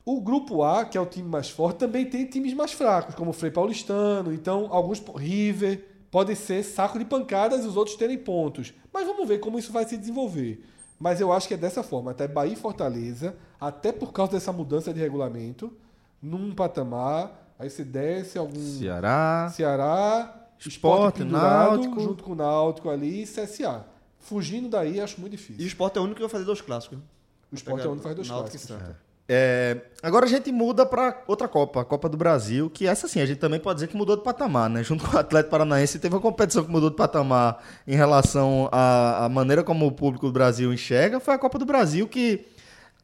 O 0.04 0.20
grupo 0.20 0.62
A, 0.62 0.84
que 0.84 0.98
é 0.98 1.00
o 1.00 1.06
time 1.06 1.28
mais 1.28 1.48
forte, 1.48 1.78
também 1.78 2.04
tem 2.04 2.26
times 2.26 2.52
mais 2.52 2.72
fracos, 2.72 3.14
como 3.14 3.30
o 3.30 3.32
Frei 3.34 3.50
Paulistano. 3.50 4.32
Então, 4.32 4.68
alguns 4.70 5.00
River 5.16 5.86
podem 6.10 6.34
ser 6.34 6.62
saco 6.62 6.98
de 6.98 7.04
pancadas 7.04 7.64
e 7.64 7.68
os 7.68 7.76
outros 7.76 7.96
terem 7.96 8.18
pontos. 8.18 8.74
Mas 8.92 9.06
vamos 9.06 9.26
ver 9.26 9.38
como 9.38 9.58
isso 9.58 9.72
vai 9.72 9.86
se 9.86 9.96
desenvolver. 9.96 10.62
Mas 11.02 11.20
eu 11.20 11.32
acho 11.32 11.48
que 11.48 11.54
é 11.54 11.56
dessa 11.56 11.82
forma, 11.82 12.12
até 12.12 12.28
Bahia 12.28 12.52
e 12.52 12.56
Fortaleza, 12.56 13.34
até 13.60 13.90
por 13.90 14.12
causa 14.12 14.30
dessa 14.30 14.52
mudança 14.52 14.94
de 14.94 15.00
regulamento, 15.00 15.76
num 16.22 16.54
patamar, 16.54 17.52
aí 17.58 17.68
você 17.68 17.82
desce 17.82 18.38
algum 18.38 18.54
Ceará. 18.78 19.50
Ceará, 19.52 20.46
Sport, 20.60 20.74
Sport 20.76 21.14
pendurado, 21.16 21.70
Náutico. 21.72 22.00
junto 22.00 22.22
com 22.22 22.30
o 22.30 22.34
Náutico 22.36 22.88
ali 22.88 23.24
e 23.24 23.26
CSA. 23.26 23.84
Fugindo 24.20 24.68
daí, 24.68 25.00
acho 25.00 25.20
muito 25.20 25.32
E 25.32 25.34
o 25.34 25.38
difícil. 25.38 25.66
Esporte 25.66 25.98
é 25.98 26.00
o 26.00 26.04
único 26.04 26.18
que 26.18 26.22
vai 26.22 26.30
fazer 26.30 26.44
dois 26.44 26.60
clássicos. 26.60 26.98
né? 26.98 27.04
O 27.50 27.56
Sport 27.56 27.82
é 27.82 27.88
o 27.88 27.90
único 27.90 27.96
que 27.96 28.04
faz 28.04 28.14
dois 28.14 28.28
Náutico 28.28 28.56
e 28.56 28.60
clássicos. 28.60 28.96
É, 29.28 29.76
agora 30.02 30.26
a 30.26 30.28
gente 30.28 30.50
muda 30.50 30.84
para 30.84 31.22
outra 31.26 31.46
Copa, 31.46 31.80
a 31.80 31.84
Copa 31.84 32.08
do 32.08 32.16
Brasil, 32.16 32.68
que 32.68 32.86
essa 32.86 33.06
sim, 33.06 33.20
a 33.20 33.26
gente 33.26 33.38
também 33.38 33.60
pode 33.60 33.76
dizer 33.76 33.86
que 33.86 33.96
mudou 33.96 34.16
de 34.16 34.22
patamar, 34.22 34.68
né? 34.68 34.82
Junto 34.82 35.04
com 35.08 35.16
o 35.16 35.18
Atlético 35.18 35.50
Paranaense, 35.50 35.98
teve 35.98 36.14
uma 36.14 36.20
competição 36.20 36.64
que 36.64 36.70
mudou 36.70 36.90
de 36.90 36.96
patamar 36.96 37.62
em 37.86 37.94
relação 37.94 38.68
à, 38.72 39.24
à 39.24 39.28
maneira 39.28 39.62
como 39.62 39.86
o 39.86 39.92
público 39.92 40.26
do 40.26 40.32
Brasil 40.32 40.72
enxerga, 40.72 41.20
foi 41.20 41.34
a 41.34 41.38
Copa 41.38 41.58
do 41.58 41.64
Brasil, 41.64 42.08
que 42.08 42.46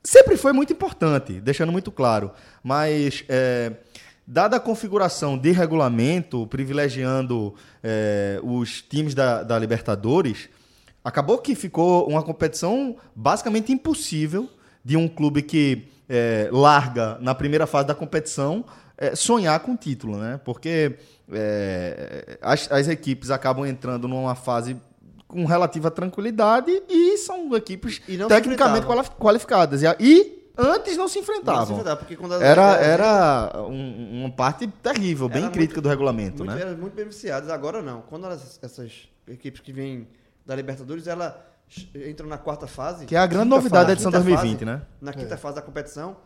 sempre 0.02 0.36
foi 0.36 0.52
muito 0.52 0.72
importante, 0.72 1.40
deixando 1.40 1.70
muito 1.70 1.90
claro. 1.92 2.32
Mas, 2.62 3.24
é, 3.28 3.72
dada 4.26 4.56
a 4.56 4.60
configuração 4.60 5.38
de 5.38 5.52
regulamento, 5.52 6.46
privilegiando 6.48 7.54
é, 7.82 8.40
os 8.42 8.82
times 8.82 9.14
da, 9.14 9.42
da 9.42 9.58
Libertadores, 9.58 10.48
acabou 11.02 11.38
que 11.38 11.54
ficou 11.54 12.08
uma 12.08 12.22
competição 12.22 12.96
basicamente 13.14 13.72
impossível 13.72 14.48
de 14.84 14.96
um 14.96 15.08
clube 15.08 15.42
que 15.42 15.88
é, 16.08 16.48
larga 16.50 17.18
na 17.20 17.34
primeira 17.34 17.66
fase 17.66 17.86
da 17.88 17.94
competição 17.94 18.64
é, 18.96 19.14
sonhar 19.14 19.58
com 19.60 19.72
o 19.72 19.76
título, 19.76 20.16
né? 20.16 20.40
Porque 20.44 20.96
é, 21.30 22.38
as, 22.42 22.70
as 22.70 22.88
equipes 22.88 23.30
acabam 23.30 23.66
entrando 23.66 24.08
numa 24.08 24.34
fase 24.34 24.76
com 25.26 25.44
relativa 25.44 25.90
tranquilidade 25.90 26.70
e 26.88 27.16
são 27.18 27.54
equipes 27.54 28.00
E 28.08 28.16
tecnicamente 28.16 28.48
enfrentavam. 28.48 28.82
quali- 28.86 29.10
qualificadas. 29.18 29.82
E, 29.82 29.86
e 30.00 30.50
antes 30.56 30.96
não 30.96 31.06
se 31.06 31.18
Não, 31.18 31.24
se 31.26 31.30
enfrentavam. 31.30 31.72
enfrentar, 31.76 31.96
porque 31.96 32.16
quando 32.16 32.34
Era, 32.42 32.76
era 32.76 33.52
um- 33.68 34.20
uma 34.22 34.30
parte 34.30 34.66
terrível, 34.66 35.28
bem 35.28 35.42
crítica 35.50 35.74
muito- 35.76 35.82
do 35.82 35.88
regulamento, 35.90 36.44
muito, 36.44 36.54
né? 36.56 36.62
Eram 36.62 36.76
muito 36.78 36.94
beneficiadas. 36.94 37.50
Agora 37.50 37.82
não. 37.82 38.00
Quando 38.02 38.24
elas- 38.24 38.58
essas 38.62 38.90
equipes 39.28 39.60
que 39.60 39.72
vêm 39.72 40.08
da 40.46 40.56
Libertadores, 40.56 41.06
elas 41.06 41.34
entram 41.94 42.28
na 42.28 42.38
quarta 42.38 42.66
fase. 42.66 43.06
Que 43.06 43.14
é 43.16 43.18
a 43.18 43.26
grande 43.26 43.48
novidade 43.48 43.86
da 43.88 43.92
edição 43.92 44.10
quinta 44.10 44.24
2020, 44.24 44.52
fase, 44.52 44.64
né? 44.64 44.82
Na 45.00 45.12
quinta 45.12 45.36
fase 45.36 45.56
da 45.56 45.62
competição, 45.62 46.16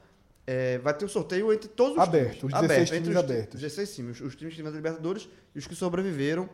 é, 0.46 0.78
vai 0.78 0.94
ter 0.94 1.04
um 1.04 1.08
sorteio 1.08 1.52
entre 1.52 1.68
todos 1.68 1.96
os 1.96 2.02
Aberto, 2.02 2.38
times. 2.48 2.54
os 2.54 2.60
16 2.60 2.80
entre 2.92 3.00
times 3.00 3.08
os 3.16 3.16
abertos. 3.24 3.60
16 3.60 3.94
times. 3.94 4.20
Os 4.20 4.36
times 4.36 4.54
que 4.54 4.62
vêm 4.62 4.70
da 4.70 4.76
Libertadores 4.76 5.28
e 5.54 5.58
os 5.58 5.66
que 5.66 5.74
sobreviveram 5.74 6.48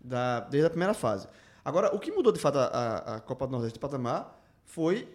da, 0.00 0.40
desde 0.40 0.66
a 0.66 0.70
primeira 0.70 0.94
fase. 0.94 1.26
Agora, 1.64 1.94
o 1.94 1.98
que 1.98 2.10
mudou 2.10 2.32
de 2.32 2.38
fato 2.40 2.58
a, 2.58 2.64
a- 2.66 3.14
a 3.16 3.20
Copa 3.20 3.46
do 3.46 3.52
Nordeste 3.52 3.74
de 3.74 3.80
patamar 3.80 4.40
foi 4.64 5.06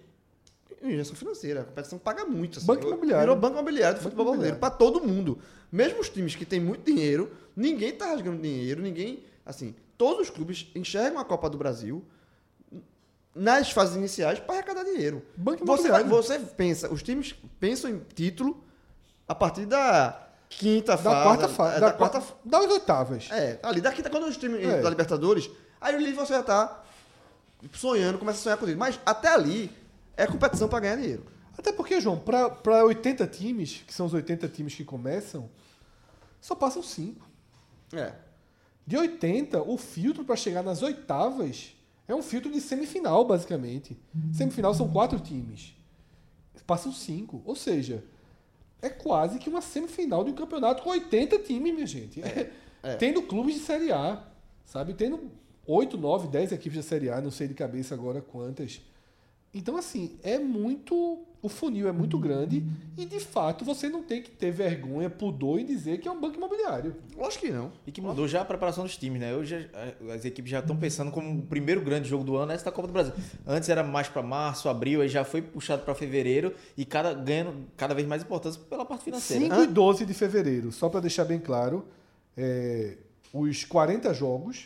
injeção 0.83 1.15
financeira. 1.15 1.61
A 1.61 1.63
competição 1.63 1.97
paga 1.97 2.25
muito. 2.25 2.57
Assim. 2.59 2.67
Banco 2.67 2.85
imobiliário. 2.87 3.21
Virou 3.21 3.35
banco 3.35 3.53
imobiliário 3.55 3.95
do 3.95 3.97
Banco 3.99 4.03
futebol 4.03 4.25
brasileiro 4.25 4.57
para 4.57 4.69
todo 4.69 5.01
mundo. 5.01 5.39
Mesmo 5.71 5.99
os 5.99 6.09
times 6.09 6.35
que 6.35 6.45
têm 6.45 6.59
muito 6.59 6.85
dinheiro, 6.85 7.31
ninguém 7.55 7.91
tá 7.93 8.07
rasgando 8.07 8.41
dinheiro, 8.41 8.81
ninguém. 8.81 9.23
Assim, 9.45 9.75
todos 9.97 10.21
os 10.23 10.29
clubes 10.29 10.67
enxergam 10.75 11.19
a 11.19 11.25
Copa 11.25 11.49
do 11.49 11.57
Brasil 11.57 12.03
nas 13.35 13.69
fases 13.69 13.95
iniciais 13.97 14.39
para 14.39 14.55
arrecadar 14.55 14.83
dinheiro. 14.85 15.21
Banco 15.35 15.65
Você, 15.65 15.89
você 16.03 16.39
pensa, 16.39 16.91
os 16.91 17.03
times 17.03 17.35
pensam 17.59 17.89
em 17.91 17.99
título 18.15 18.63
a 19.27 19.35
partir 19.35 19.65
da 19.65 20.21
quinta 20.49 20.93
Da 20.93 20.97
fase. 20.97 21.23
quarta 21.23 21.49
fase. 21.49 21.75
é, 21.75 21.79
Da, 21.81 21.87
da 21.87 21.93
quarta 21.93 22.19
quarta, 22.21 22.37
das 22.45 22.65
oitavas. 22.71 23.27
é, 23.31 23.59
ali 23.61 23.81
da 23.81 23.91
quinta, 23.91 24.09
quando 24.09 24.25
os 24.25 24.37
times 24.37 24.63
É. 24.65 24.81
da 24.81 24.89
Libertadores, 24.89 25.49
aí 25.81 25.93
ali 25.95 26.13
você 26.13 26.33
já 26.33 26.43
tá 26.43 26.81
sonhando, 27.73 28.17
começa 28.17 28.39
a 28.39 28.41
sonhar 28.43 28.57
com 28.57 28.65
isso. 28.67 28.77
Mas 28.77 28.99
até 29.05 29.27
ali 29.27 29.69
é 30.15 30.25
competição 30.25 30.69
para 30.69 30.79
ganhar 30.79 30.95
dinheiro. 30.95 31.25
Até 31.57 31.71
porque, 31.71 31.99
João, 31.99 32.17
para 32.17 32.85
80 32.85 33.25
times, 33.27 33.83
que 33.87 33.93
são 33.93 34.05
os 34.05 34.13
80 34.13 34.47
times 34.49 34.75
que 34.75 34.83
começam, 34.85 35.49
só 36.39 36.53
passam 36.55 36.81
5. 36.83 37.25
É. 37.93 38.13
De 38.85 38.95
80, 38.97 39.61
o 39.61 39.77
filtro 39.77 40.23
para 40.23 40.35
chegar 40.35 40.61
nas 40.63 40.81
oitavas 40.81 41.74
é 42.07 42.13
um 42.13 42.21
filtro 42.21 42.51
de 42.51 42.61
semifinal, 42.61 43.25
basicamente. 43.25 43.97
Semifinal 44.33 44.73
são 44.73 44.89
quatro 44.89 45.19
times. 45.19 45.75
Passam 46.67 46.91
cinco. 46.91 47.41
Ou 47.45 47.55
seja, 47.55 48.03
é 48.81 48.89
quase 48.89 49.39
que 49.39 49.49
uma 49.49 49.61
semifinal 49.61 50.23
de 50.23 50.31
um 50.31 50.35
campeonato 50.35 50.83
com 50.83 50.89
80 50.89 51.39
times, 51.39 51.73
minha 51.73 51.87
gente. 51.87 52.21
é. 52.83 52.95
Tendo 52.95 53.23
clubes 53.23 53.55
de 53.55 53.61
Série 53.61 53.91
A, 53.91 54.23
sabe? 54.65 54.93
Tendo 54.93 55.31
8, 55.65 55.97
9, 55.97 56.27
10 56.27 56.51
equipes 56.51 56.77
da 56.77 56.83
Série 56.83 57.09
A, 57.09 57.19
não 57.19 57.31
sei 57.31 57.47
de 57.47 57.53
cabeça 57.53 57.95
agora 57.95 58.21
quantas. 58.21 58.81
Então, 59.55 59.77
assim, 59.77 60.11
é 60.21 60.37
muito. 60.37 61.19
O 61.41 61.47
funil 61.47 61.87
é 61.87 61.91
muito 61.91 62.17
grande 62.17 62.63
e, 62.97 63.05
de 63.05 63.19
fato, 63.19 63.63
você 63.63 63.87
não 63.87 64.01
tem 64.01 64.19
que 64.19 64.31
ter 64.31 64.49
vergonha, 64.49 65.11
pudor 65.11 65.59
em 65.59 65.65
dizer 65.65 65.99
que 65.99 66.07
é 66.07 66.11
um 66.11 66.19
banco 66.19 66.37
imobiliário. 66.37 66.95
Lógico 67.15 67.45
que 67.45 67.51
não. 67.51 67.71
E 67.85 67.91
que 67.91 68.01
mudou 68.01 68.27
já 68.27 68.41
a 68.41 68.45
preparação 68.45 68.83
dos 68.83 68.97
times, 68.97 69.21
né? 69.21 69.35
Hoje 69.35 69.69
a- 69.71 70.13
as 70.15 70.25
equipes 70.25 70.49
já 70.49 70.57
estão 70.57 70.75
pensando 70.75 71.11
como 71.11 71.37
o 71.37 71.41
primeiro 71.43 71.81
grande 71.81 72.09
jogo 72.09 72.23
do 72.23 72.35
ano 72.35 72.51
essa 72.51 72.65
da 72.65 72.71
Copa 72.71 72.87
do 72.87 72.93
Brasil. 72.93 73.13
Antes 73.45 73.69
era 73.69 73.83
mais 73.83 74.07
para 74.07 74.23
março, 74.23 74.67
abril, 74.67 75.01
aí 75.03 75.07
já 75.07 75.23
foi 75.23 75.39
puxado 75.43 75.83
para 75.83 75.93
fevereiro 75.93 76.51
e 76.75 76.83
cada 76.83 77.13
ganhando 77.13 77.53
cada 77.77 77.93
vez 77.93 78.07
mais 78.07 78.23
importância 78.23 78.59
pela 78.67 78.83
parte 78.83 79.03
financeira. 79.03 79.43
5 79.45 79.61
e 79.61 79.67
12 79.67 80.03
de 80.03 80.13
fevereiro, 80.15 80.71
só 80.71 80.89
para 80.89 80.99
deixar 81.01 81.25
bem 81.25 81.37
claro, 81.39 81.85
é, 82.35 82.97
os 83.31 83.63
40 83.63 84.11
jogos. 84.15 84.65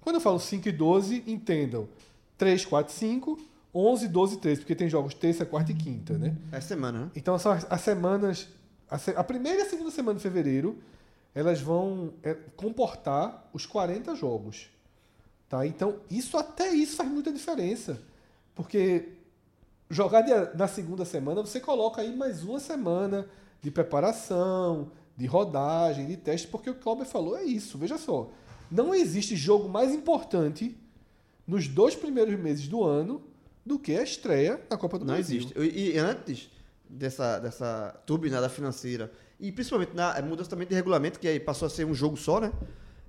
Quando 0.00 0.16
eu 0.16 0.20
falo 0.20 0.40
5 0.40 0.68
e 0.68 0.72
12, 0.72 1.22
entendam 1.24 1.88
3, 2.36 2.64
4, 2.64 2.92
5, 2.92 3.38
11, 3.76 4.08
12 4.08 4.34
e 4.34 4.38
13, 4.38 4.60
porque 4.62 4.74
tem 4.74 4.88
jogos 4.88 5.12
terça, 5.14 5.44
quarta 5.44 5.70
e 5.72 5.74
quinta, 5.74 6.16
né? 6.16 6.34
É 6.50 6.60
semana, 6.60 7.00
né? 7.06 7.10
Então 7.14 7.38
são 7.38 7.52
as, 7.52 7.66
as 7.70 7.80
semanas, 7.82 8.48
a, 8.88 8.96
se- 8.98 9.10
a 9.16 9.22
primeira 9.22 9.58
e 9.58 9.62
a 9.62 9.68
segunda 9.68 9.90
semana 9.90 10.16
de 10.16 10.22
fevereiro, 10.22 10.78
elas 11.34 11.60
vão 11.60 12.14
é, 12.22 12.34
comportar 12.56 13.48
os 13.52 13.66
40 13.66 14.14
jogos. 14.14 14.68
Tá? 15.48 15.66
Então, 15.66 15.96
isso 16.10 16.36
até 16.38 16.70
isso 16.70 16.96
faz 16.96 17.10
muita 17.10 17.30
diferença. 17.30 18.00
Porque 18.54 19.10
jogar 19.90 20.22
dia- 20.22 20.50
na 20.54 20.66
segunda 20.66 21.04
semana, 21.04 21.42
você 21.42 21.60
coloca 21.60 22.00
aí 22.00 22.16
mais 22.16 22.42
uma 22.42 22.58
semana 22.58 23.26
de 23.60 23.70
preparação, 23.70 24.90
de 25.16 25.26
rodagem, 25.26 26.06
de 26.06 26.16
teste, 26.16 26.48
porque 26.48 26.70
o 26.70 26.74
Cláudio 26.74 27.04
falou 27.04 27.36
é 27.36 27.44
isso. 27.44 27.76
Veja 27.78 27.98
só, 27.98 28.30
não 28.70 28.94
existe 28.94 29.36
jogo 29.36 29.68
mais 29.68 29.92
importante 29.92 30.76
nos 31.46 31.68
dois 31.68 31.94
primeiros 31.94 32.38
meses 32.38 32.66
do 32.66 32.82
ano 32.82 33.22
do 33.66 33.78
que 33.80 33.96
a 33.98 34.02
estreia 34.02 34.60
na 34.70 34.76
Copa 34.76 34.96
do 34.98 35.04
Não 35.04 35.14
Brasil. 35.14 35.38
existe. 35.38 35.58
E, 35.58 35.94
e 35.94 35.98
antes 35.98 36.48
dessa, 36.88 37.38
dessa 37.40 38.00
turbinada 38.06 38.48
financeira, 38.48 39.10
e 39.40 39.50
principalmente 39.50 39.92
na 39.94 40.16
é, 40.16 40.22
mudança 40.22 40.48
também 40.48 40.66
de 40.68 40.74
regulamento, 40.74 41.18
que 41.18 41.26
aí 41.26 41.40
passou 41.40 41.66
a 41.66 41.68
ser 41.68 41.84
um 41.84 41.92
jogo 41.92 42.16
só, 42.16 42.40
né? 42.40 42.52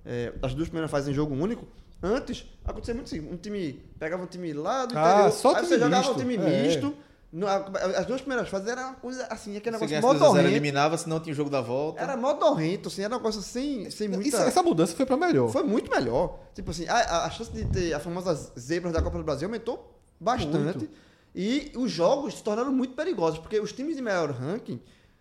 É, 0.06 0.34
as 0.42 0.54
duas 0.56 0.68
primeiras 0.68 0.90
fases 0.90 1.10
em 1.10 1.14
jogo 1.14 1.36
único. 1.36 1.68
Antes, 2.02 2.46
acontecia 2.66 2.94
muito 2.94 3.08
assim, 3.08 3.20
um 3.20 3.38
time 3.38 3.84
pegava 4.00 4.24
um 4.24 4.28
time 4.28 4.52
lá 4.54 4.86
do 4.86 4.98
Ah, 4.98 5.02
interior, 5.12 5.32
só 5.32 5.50
aí 5.50 5.56
time 5.58 5.68
você 5.68 5.80
jogava 5.80 5.98
misto. 6.08 6.12
um 6.12 6.18
time 6.20 6.36
É. 6.36 6.64
misto. 6.68 6.94
no- 7.30 7.46
a- 7.46 7.58
as 7.98 8.06
duas 8.06 8.22
primeiras 8.22 8.48
fases 8.50 8.68
era 8.70 8.86
uma 8.88 8.94
coisa 8.96 9.26
assim, 9.30 9.58
aquele 9.58 9.76
negócio 9.76 9.90
ganhasse 9.90 10.08
2 10.08 10.16
a 10.16 10.20
0, 10.20 10.28
modorrento. 10.30 10.50
eliminava, 10.50 10.98
senão 10.98 11.20
tinha 11.20 11.34
o 11.34 11.36
jogo 11.36 11.50
da 11.50 11.60
volta. 11.60 12.02
Era 12.02 12.16
modorrento, 12.16 12.88
assim, 12.88 13.02
era 13.04 13.14
um 13.14 13.18
negócio 13.18 13.42
sem, 13.42 13.92
sem 13.92 14.08
muita... 14.08 14.28
Isso- 14.28 14.38
essa 14.38 14.64
mudança 14.64 14.96
foi 14.96 15.06
para 15.06 15.18
melhor. 15.18 15.50
Foi 15.50 15.62
muito 15.62 15.92
melhor. 15.92 16.40
Tipo 16.56 16.72
assim, 16.72 16.88
a, 16.88 16.96
a- 16.96 17.26
a 17.26 17.30
chance 17.30 17.52
de 17.52 17.66
ter 17.66 17.94
as 17.94 18.02
famosas 18.02 18.54
zebras 18.58 18.94
da 18.94 19.02
Copa 19.02 19.18
do 19.18 19.24
Brasil 19.26 19.46
aumentou 19.48 19.94
bastante. 20.20 20.80
Muito. 20.80 20.90
E 21.36 21.72
os 21.76 21.92
jogos 21.92 22.36
se 22.36 22.44
tornaram 22.44 22.72
muito 22.72 22.94
perigosos, 22.96 23.40
porque 23.40 23.60
os 23.60 23.72
times 23.72 23.96
de 23.96 24.02
melhor 24.02 24.32
ranking 24.32 24.80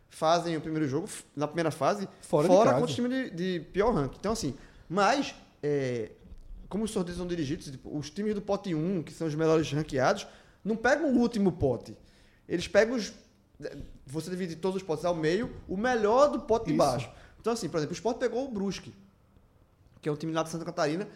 fazem 0.08 0.56
o 0.56 0.60
primeiro 0.60 0.88
jogo 0.88 1.08
na 1.34 1.46
primeira 1.46 1.70
fase 1.70 2.08
Fora 2.22 2.46
fora, 2.46 2.70
de 2.70 2.74
contra 2.76 2.90
os 2.90 2.94
times 2.94 3.10
de, 3.10 3.30
de 3.30 3.60
pior 3.66 3.92
ranking. 3.92 4.16
Então, 4.18 4.32
assim, 4.32 4.54
mas, 4.88 5.34
é, 5.62 6.12
como 6.68 6.84
os 6.84 6.90
sorteios 6.90 7.18
são 7.18 7.26
dirigidos, 7.26 7.66
tipo, 7.66 7.96
os 7.96 8.08
times 8.08 8.34
do 8.34 8.40
pote 8.40 8.74
1, 8.74 9.02
que 9.02 9.12
são 9.12 9.26
os 9.26 9.34
melhores 9.34 9.70
ranqueados, 9.70 10.26
não 10.64 10.76
pegam 10.76 11.12
o 11.12 11.18
último 11.18 11.52
pote. 11.52 11.96
Eles 12.48 12.66
pegam 12.66 12.96
os. 12.96 13.12
Você 14.06 14.30
divide 14.30 14.56
todos 14.56 14.76
os 14.76 14.82
potes 14.82 15.04
ao 15.04 15.14
meio, 15.14 15.50
o 15.68 15.76
melhor 15.76 16.28
do 16.28 16.40
pote 16.40 16.66
de 16.66 16.72
Isso. 16.72 16.78
baixo. 16.78 17.10
Então, 17.40 17.52
assim, 17.52 17.68
por 17.68 17.78
exemplo, 17.78 17.92
o 17.92 17.96
Sport 17.96 18.18
pegou 18.18 18.44
o 18.44 18.50
Brusque 18.50 18.92
que 20.06 20.08
é 20.08 20.12
um 20.12 20.16
time 20.16 20.32
lá 20.32 20.44
de 20.44 20.50
Santa 20.50 20.64
Catarina, 20.64 21.08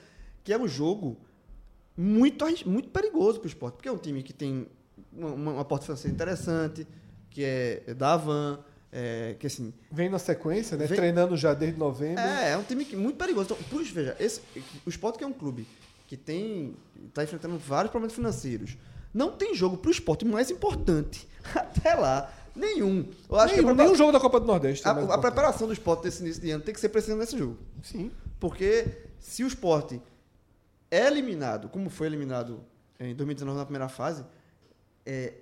que 0.43 0.53
é 0.53 0.59
um 0.59 0.67
jogo 0.67 1.17
muito, 1.97 2.45
muito 2.67 2.89
perigoso 2.89 3.39
para 3.41 3.47
o 3.47 3.49
esporte, 3.49 3.75
porque 3.75 3.89
é 3.89 3.93
um 3.93 3.99
time 3.99 4.23
que 4.23 4.33
tem 4.33 4.67
uma, 5.13 5.29
uma, 5.53 5.65
porta 5.65 5.85
financeira 5.87 6.15
interessante, 6.15 6.87
que 7.31 7.45
é, 7.45 7.83
é 7.87 7.95
da 7.95 8.13
Havan, 8.15 8.61
é, 8.93 9.37
que 9.39 9.47
assim, 9.47 9.73
Vem 9.91 10.09
na 10.09 10.19
sequência, 10.19 10.77
né? 10.77 10.87
Vem- 10.87 10.97
Treinando 10.97 11.37
já 11.37 11.55
desde 11.55 11.79
novembro. 11.79 12.21
é, 12.21 12.53
é 12.53 12.57
um 12.57 12.63
time 12.63 12.85
que- 12.85 12.97
muito 12.97 13.17
perigoso. 13.17 13.53
Então, 13.53 13.57
puxa, 13.69 13.93
veja, 13.95 14.17
esse, 14.19 14.41
o 14.87 14.89
Sport 14.91 15.17
que 15.17 15.25
é 15.25 15.27
um 15.27 15.33
clube 15.33 15.67
que 16.07 16.17
tem 16.17 16.75
está 17.09 17.23
enfrentando 17.23 17.57
vários 17.59 17.91
problemas 17.91 18.15
financeiros. 18.15 18.77
Não 19.15 19.31
tem 19.33 19.55
jogo 19.55 19.77
pro 19.77 19.91
esporte 19.91 20.25
mais 20.25 20.51
importante 20.51 21.29
até 21.55 21.95
lá. 21.95 22.33
Nenhum. 22.55 23.07
Eu 23.29 23.37
acho 23.39 23.55
Nenhum, 23.55 23.69
que 23.69 23.75
nenhum 23.75 23.95
jogo 23.95 24.11
da 24.11 24.19
Copa 24.19 24.41
do 24.41 24.47
Nordeste. 24.47 24.85
é 24.87 24.91
a, 24.91 24.93
a 25.15 25.19
preparação 25.19 25.69
do 25.69 25.73
esporte 25.73 26.03
desse 26.03 26.21
início 26.23 26.43
de 26.43 26.51
ano 26.51 26.63
tem 26.65 26.75
que 26.75 26.81
ser 26.81 26.89
precisando 26.89 27.21
nesse 27.21 27.39
jogo. 27.39 27.57
Sim. 27.83 28.11
Porque 28.41 28.87
se 29.21 29.45
o 29.45 29.47
esporte 29.47 30.01
é 30.91 31.07
eliminado, 31.07 31.69
como 31.69 31.89
foi 31.89 32.07
eliminado 32.07 32.65
em 32.99 33.15
2019 33.15 33.59
na 33.59 33.65
primeira 33.65 33.89
fase, 33.89 34.25
é, 35.07 35.35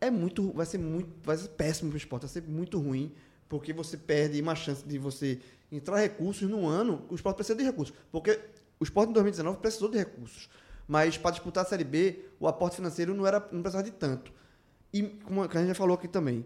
é 0.00 0.10
muito, 0.10 0.52
vai 0.52 0.66
ser 0.66 0.78
muito, 0.78 1.08
vai 1.22 1.36
ser 1.36 1.48
péssimo 1.50 1.90
para 1.90 1.96
o 1.96 1.98
esporte, 1.98 2.22
vai 2.22 2.30
ser 2.30 2.42
muito 2.42 2.78
ruim, 2.78 3.12
porque 3.48 3.72
você 3.72 3.96
perde 3.96 4.40
uma 4.40 4.54
chance 4.54 4.84
de 4.84 4.98
você 4.98 5.40
entrar 5.70 5.98
recursos 5.98 6.48
no 6.48 6.66
ano, 6.66 7.04
o 7.08 7.14
esporte 7.14 7.36
precisa 7.36 7.56
de 7.56 7.64
recursos. 7.64 7.94
Porque 8.10 8.38
o 8.80 8.84
esporte 8.84 9.10
em 9.10 9.12
2019 9.12 9.58
precisou 9.58 9.90
de 9.90 9.98
recursos. 9.98 10.48
Mas 10.86 11.18
para 11.18 11.32
disputar 11.32 11.64
a 11.64 11.68
Série 11.68 11.84
B, 11.84 12.24
o 12.40 12.48
aporte 12.48 12.76
financeiro 12.76 13.14
não, 13.14 13.26
era, 13.26 13.40
não 13.52 13.60
precisava 13.60 13.82
de 13.84 13.90
tanto. 13.90 14.32
E 14.92 15.02
como 15.02 15.42
a 15.42 15.46
gente 15.46 15.68
já 15.68 15.74
falou 15.74 15.94
aqui 15.94 16.08
também, 16.08 16.44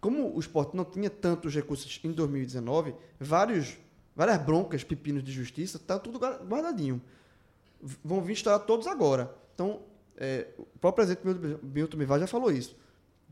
como 0.00 0.34
o 0.34 0.40
esporte 0.40 0.74
não 0.76 0.84
tinha 0.84 1.10
tantos 1.10 1.54
recursos 1.54 2.00
em 2.02 2.10
2019, 2.10 2.94
vários, 3.20 3.76
várias 4.16 4.38
broncas, 4.42 4.82
pepinos 4.82 5.22
de 5.22 5.30
justiça, 5.30 5.78
tá 5.78 5.98
tudo 5.98 6.18
guar- 6.18 6.42
guardadinho. 6.42 7.00
Vão 8.04 8.20
vir 8.20 8.34
estourar 8.34 8.60
todos 8.60 8.86
agora. 8.86 9.34
Então, 9.54 9.80
é, 10.16 10.48
o 10.56 10.78
próprio 10.78 11.04
presidente 11.06 11.58
Milton- 11.62 11.96
Bivar 11.96 12.20
já 12.20 12.26
falou 12.26 12.50
isso. 12.52 12.76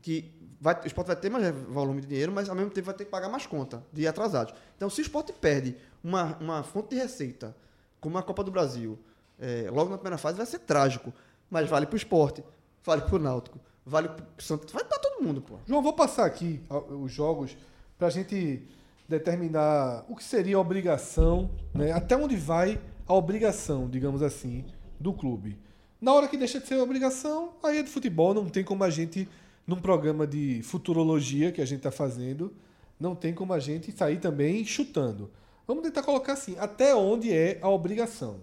Que 0.01 0.31
vai, 0.59 0.79
o 0.83 0.87
esporte 0.87 1.07
vai 1.07 1.15
ter 1.15 1.29
mais 1.29 1.49
volume 1.69 2.01
de 2.01 2.07
dinheiro, 2.07 2.31
mas 2.31 2.49
ao 2.49 2.55
mesmo 2.55 2.71
tempo 2.71 2.85
vai 2.85 2.95
ter 2.95 3.05
que 3.05 3.11
pagar 3.11 3.29
mais 3.29 3.45
conta 3.45 3.83
de 3.93 4.05
atrasados. 4.07 4.53
Então, 4.75 4.89
se 4.89 4.99
o 4.99 5.03
esporte 5.03 5.31
perde 5.31 5.77
uma, 6.03 6.35
uma 6.39 6.63
fonte 6.63 6.89
de 6.89 6.95
receita, 6.97 7.55
como 7.99 8.17
a 8.17 8.23
Copa 8.23 8.43
do 8.43 8.51
Brasil, 8.51 8.99
é, 9.39 9.69
logo 9.71 9.89
na 9.89 9.97
primeira 9.97 10.17
fase, 10.17 10.37
vai 10.37 10.45
ser 10.45 10.59
trágico. 10.59 11.13
Mas 11.49 11.69
vale 11.69 11.85
para 11.85 11.93
o 11.93 11.97
esporte, 11.97 12.43
vale 12.83 13.01
para 13.03 13.15
o 13.15 13.19
Náutico, 13.19 13.59
vale 13.85 14.07
para 14.09 14.25
o 14.37 14.41
Santos, 14.41 14.73
vai 14.73 14.83
para 14.83 14.97
todo 14.99 15.21
mundo, 15.23 15.41
pô. 15.41 15.55
João, 15.67 15.81
vou 15.81 15.93
passar 15.93 16.25
aqui 16.25 16.61
os 16.89 17.11
jogos 17.11 17.55
para 17.97 18.07
a 18.07 18.09
gente 18.09 18.67
determinar 19.07 20.05
o 20.07 20.15
que 20.15 20.23
seria 20.23 20.55
a 20.55 20.59
obrigação, 20.59 21.51
né? 21.73 21.91
até 21.91 22.15
onde 22.15 22.35
vai 22.35 22.79
a 23.11 23.13
obrigação, 23.13 23.89
digamos 23.89 24.23
assim, 24.23 24.63
do 24.97 25.11
clube. 25.11 25.57
Na 25.99 26.13
hora 26.13 26.29
que 26.29 26.37
deixa 26.37 26.61
de 26.61 26.67
ser 26.67 26.75
obrigação, 26.75 27.51
aí 27.61 27.79
é 27.79 27.83
de 27.83 27.89
futebol, 27.89 28.33
não 28.33 28.47
tem 28.47 28.63
como 28.63 28.85
a 28.85 28.89
gente, 28.89 29.27
num 29.67 29.75
programa 29.75 30.25
de 30.25 30.61
futurologia 30.63 31.51
que 31.51 31.61
a 31.61 31.65
gente 31.65 31.79
está 31.79 31.91
fazendo, 31.91 32.53
não 32.97 33.13
tem 33.13 33.33
como 33.33 33.51
a 33.51 33.59
gente 33.59 33.91
sair 33.91 34.17
também 34.17 34.63
chutando. 34.63 35.29
Vamos 35.67 35.83
tentar 35.83 36.03
colocar 36.03 36.33
assim, 36.33 36.55
até 36.57 36.95
onde 36.95 37.33
é 37.33 37.59
a 37.61 37.67
obrigação. 37.67 38.39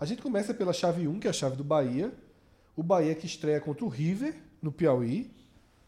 A 0.00 0.04
gente 0.04 0.20
começa 0.20 0.52
pela 0.52 0.72
chave 0.72 1.06
1, 1.06 1.20
que 1.20 1.28
é 1.28 1.30
a 1.30 1.32
chave 1.32 1.54
do 1.54 1.62
Bahia. 1.62 2.12
O 2.76 2.82
Bahia 2.82 3.14
que 3.14 3.26
estreia 3.26 3.60
contra 3.60 3.84
o 3.84 3.88
River, 3.88 4.34
no 4.60 4.72
Piauí. 4.72 5.30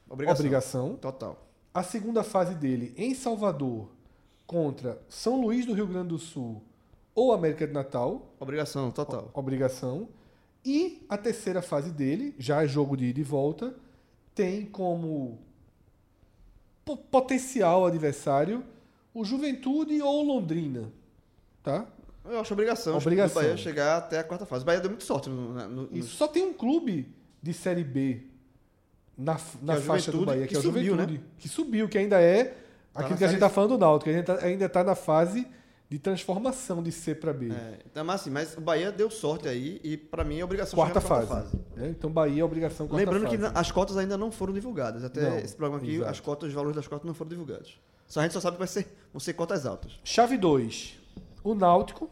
Obrigação. 0.08 0.40
obrigação. 0.40 0.96
Total. 0.96 1.48
A 1.74 1.82
segunda 1.82 2.22
fase 2.22 2.54
dele 2.54 2.94
em 2.96 3.12
Salvador 3.12 3.90
contra 4.46 5.02
São 5.08 5.40
Luís 5.40 5.66
do 5.66 5.72
Rio 5.72 5.88
Grande 5.88 6.08
do 6.08 6.18
Sul 6.18 6.62
ou 7.14 7.32
América 7.32 7.66
de 7.66 7.72
Natal, 7.72 8.32
Obrigação, 8.38 8.90
total. 8.90 9.30
obrigação. 9.34 10.08
E 10.64 11.04
a 11.08 11.16
terceira 11.16 11.62
fase 11.62 11.90
dele, 11.90 12.34
já 12.38 12.62
é 12.62 12.68
jogo 12.68 12.96
de 12.96 13.06
ida 13.06 13.20
e 13.20 13.22
volta, 13.22 13.74
tem 14.34 14.66
como 14.66 15.38
po- 16.84 16.96
potencial 16.96 17.86
adversário 17.86 18.62
o 19.12 19.24
Juventude 19.24 20.00
ou 20.02 20.22
Londrina, 20.22 20.92
tá? 21.62 21.86
Eu 22.24 22.40
acho 22.40 22.52
obrigação. 22.52 22.96
acho 22.96 23.02
que 23.04 23.08
Obrigação. 23.08 23.42
O 23.42 23.44
Bahia 23.44 23.56
chegar 23.56 23.96
até 23.96 24.18
a 24.18 24.24
quarta 24.24 24.44
fase. 24.46 24.62
O 24.62 24.66
Bahia 24.66 24.80
deu 24.80 24.90
muito 24.90 25.04
sorte 25.04 25.28
no, 25.30 25.52
no, 25.54 25.68
no- 25.86 25.88
Isso 25.96 26.14
só 26.16 26.28
tem 26.28 26.44
um 26.44 26.52
clube 26.52 27.12
de 27.42 27.52
Série 27.54 27.82
B 27.82 28.22
na, 29.16 29.38
na 29.62 29.74
é 29.74 29.80
faixa 29.80 30.12
do 30.12 30.24
Bahia, 30.24 30.42
que, 30.42 30.48
que 30.50 30.56
é 30.56 30.58
o 30.58 30.62
subiu, 30.62 30.94
né? 30.94 31.02
Juventude, 31.04 31.24
que 31.38 31.48
subiu, 31.48 31.88
que 31.88 31.98
ainda 31.98 32.20
é 32.20 32.56
aquilo 32.94 33.10
na 33.12 33.16
que 33.16 33.24
a 33.24 33.26
gente 33.26 33.36
está 33.36 33.48
falando 33.48 33.70
do 33.70 33.78
Náutico, 33.78 34.04
que 34.04 34.10
a 34.10 34.12
gente 34.18 34.26
tá- 34.26 34.38
ainda 34.44 34.66
está 34.66 34.84
na 34.84 34.94
fase 34.94 35.46
de 35.90 35.98
transformação 35.98 36.80
de 36.82 36.92
C 36.92 37.14
para 37.16 37.32
B. 37.32 37.50
É, 37.50 37.80
então, 37.84 38.04
mas, 38.04 38.20
assim, 38.20 38.30
mas 38.30 38.56
o 38.56 38.60
Bahia 38.60 38.92
deu 38.92 39.10
sorte 39.10 39.48
aí 39.48 39.80
e 39.82 39.96
pra 39.96 40.22
mim 40.22 40.38
é 40.38 40.44
obrigação 40.44 40.76
quarta, 40.76 41.00
chegar 41.00 41.20
na 41.20 41.26
fase. 41.26 41.56
né? 41.76 41.88
Então 41.88 42.08
Bahia 42.10 42.42
é 42.42 42.44
obrigação 42.44 42.86
quarta 42.86 43.04
Lembrando 43.04 43.24
fase. 43.24 43.36
que 43.36 43.42
na- 43.42 43.50
as 43.60 43.72
cotas 43.72 43.96
ainda 43.96 44.16
não 44.16 44.30
foram 44.30 44.52
divulgadas. 44.54 45.02
Até 45.02 45.28
Não, 45.28 45.38
esse 45.38 45.56
programa 45.56 45.82
aqui, 45.82 45.96
exato. 45.96 46.10
as 46.10 46.20
cotas, 46.20 46.48
os 46.48 46.54
valores 46.54 46.76
das 46.76 46.86
cotas 46.86 47.04
não 47.06 47.12
foram 47.12 47.28
divulgados. 47.30 47.78
Só 48.06 48.20
a 48.20 48.22
gente 48.22 48.32
só 48.32 48.40
sabe 48.40 48.54
que 48.54 48.60
vai 48.60 48.68
ser, 48.68 48.86
vão 49.12 49.18
ser 49.20 49.32
cotas 49.34 49.66
altas. 49.66 49.98
Chave 50.04 50.38
2. 50.38 50.94
O 51.42 51.54
Náutico 51.56 52.08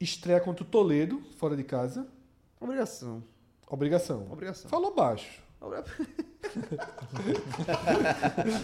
estreia 0.00 0.40
contra 0.40 0.64
o 0.64 0.66
Toledo, 0.66 1.22
fora 1.36 1.54
de 1.54 1.64
casa. 1.64 2.06
Obrigação. 2.58 3.22
Obrigação. 3.68 4.26
Obrigação. 4.30 4.70
Falou 4.70 4.94
baixo. 4.94 5.42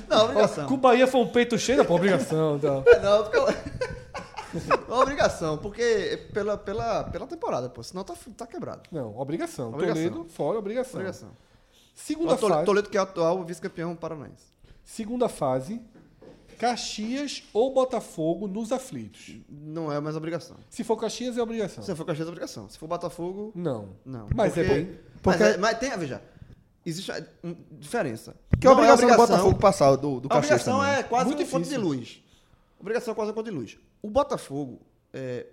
Não, 0.09 0.25
obrigação. 0.25 0.67
Que 0.67 0.73
o 0.75 0.77
Bahia 0.77 1.07
foi 1.07 1.21
um 1.21 1.29
peito 1.29 1.59
cheio, 1.59 1.85
pô, 1.85 1.95
obrigação. 1.95 2.59
É, 2.87 2.99
Não, 3.01 3.23
porque... 3.25 3.39
obrigação, 4.89 5.59
porque 5.59 6.29
pela, 6.33 6.57
pela, 6.57 7.05
pela 7.05 7.27
temporada, 7.27 7.69
pô. 7.69 7.83
Senão 7.83 8.05
tá, 8.05 8.15
tá 8.37 8.47
quebrado. 8.47 8.83
Não, 8.91 9.19
obrigação. 9.19 9.69
Obrigação. 9.71 10.03
Toledo, 10.11 10.25
fora, 10.31 10.59
obrigação. 10.59 10.95
Obrigação. 11.01 11.31
Segunda 11.95 12.37
Toledo, 12.37 12.55
fase. 12.55 12.67
Toledo, 12.67 12.91
que 12.91 12.97
é 12.97 13.01
atual 13.01 13.45
vice-campeão 13.45 13.95
paranaense. 13.97 14.45
Segunda 14.85 15.29
fase. 15.29 15.81
Caxias 16.59 17.45
ou 17.53 17.73
Botafogo 17.73 18.49
nos 18.49 18.73
aflitos. 18.73 19.37
Não 19.49 19.93
é 19.93 20.01
mais 20.01 20.17
obrigação. 20.17 20.57
Se 20.69 20.83
for 20.83 20.97
Caxias, 20.97 21.37
é 21.39 21.43
obrigação. 21.43 21.85
Se 21.85 21.95
for 21.95 22.05
Caxias, 22.05 22.27
é 22.27 22.31
obrigação. 22.31 22.69
Se 22.69 22.77
for 22.79 22.89
Botafogo, 22.89 23.53
Não. 23.55 23.91
não. 24.05 24.27
Mas 24.35 24.57
é 24.59 24.65
bem. 24.65 24.87
Mas, 24.87 25.01
porque- 25.23 25.43
é- 25.45 25.57
mas 25.57 25.79
tem, 25.79 25.97
veja, 25.97 26.21
existe 26.85 27.13
uma 27.45 27.57
diferença. 27.73 28.35
Que 28.61 28.67
é 28.67 28.71
a 28.71 28.75
Não 28.75 28.79
obrigação 28.81 29.09
do 29.09 29.17
Botafogo 29.17 29.59
passar 29.61 29.95
do, 29.97 30.19
do 30.21 30.27
A 30.27 30.31
Caxias 30.31 30.63
obrigação 30.63 30.81
também. 30.81 30.95
é 30.99 31.03
quase 31.05 31.25
Muito 31.27 31.43
um 31.43 31.47
conta 31.47 31.59
de 31.59 31.65
difícil. 31.71 31.81
luz. 31.89 32.23
Obrigação 32.81 33.13
é 33.13 33.15
quase 33.15 33.31
um 33.31 33.35
conta 33.35 33.51
de 33.51 33.57
luz. 33.57 33.79
O 34.03 34.09
Botafogo, 34.11 34.81
é, 35.13 35.47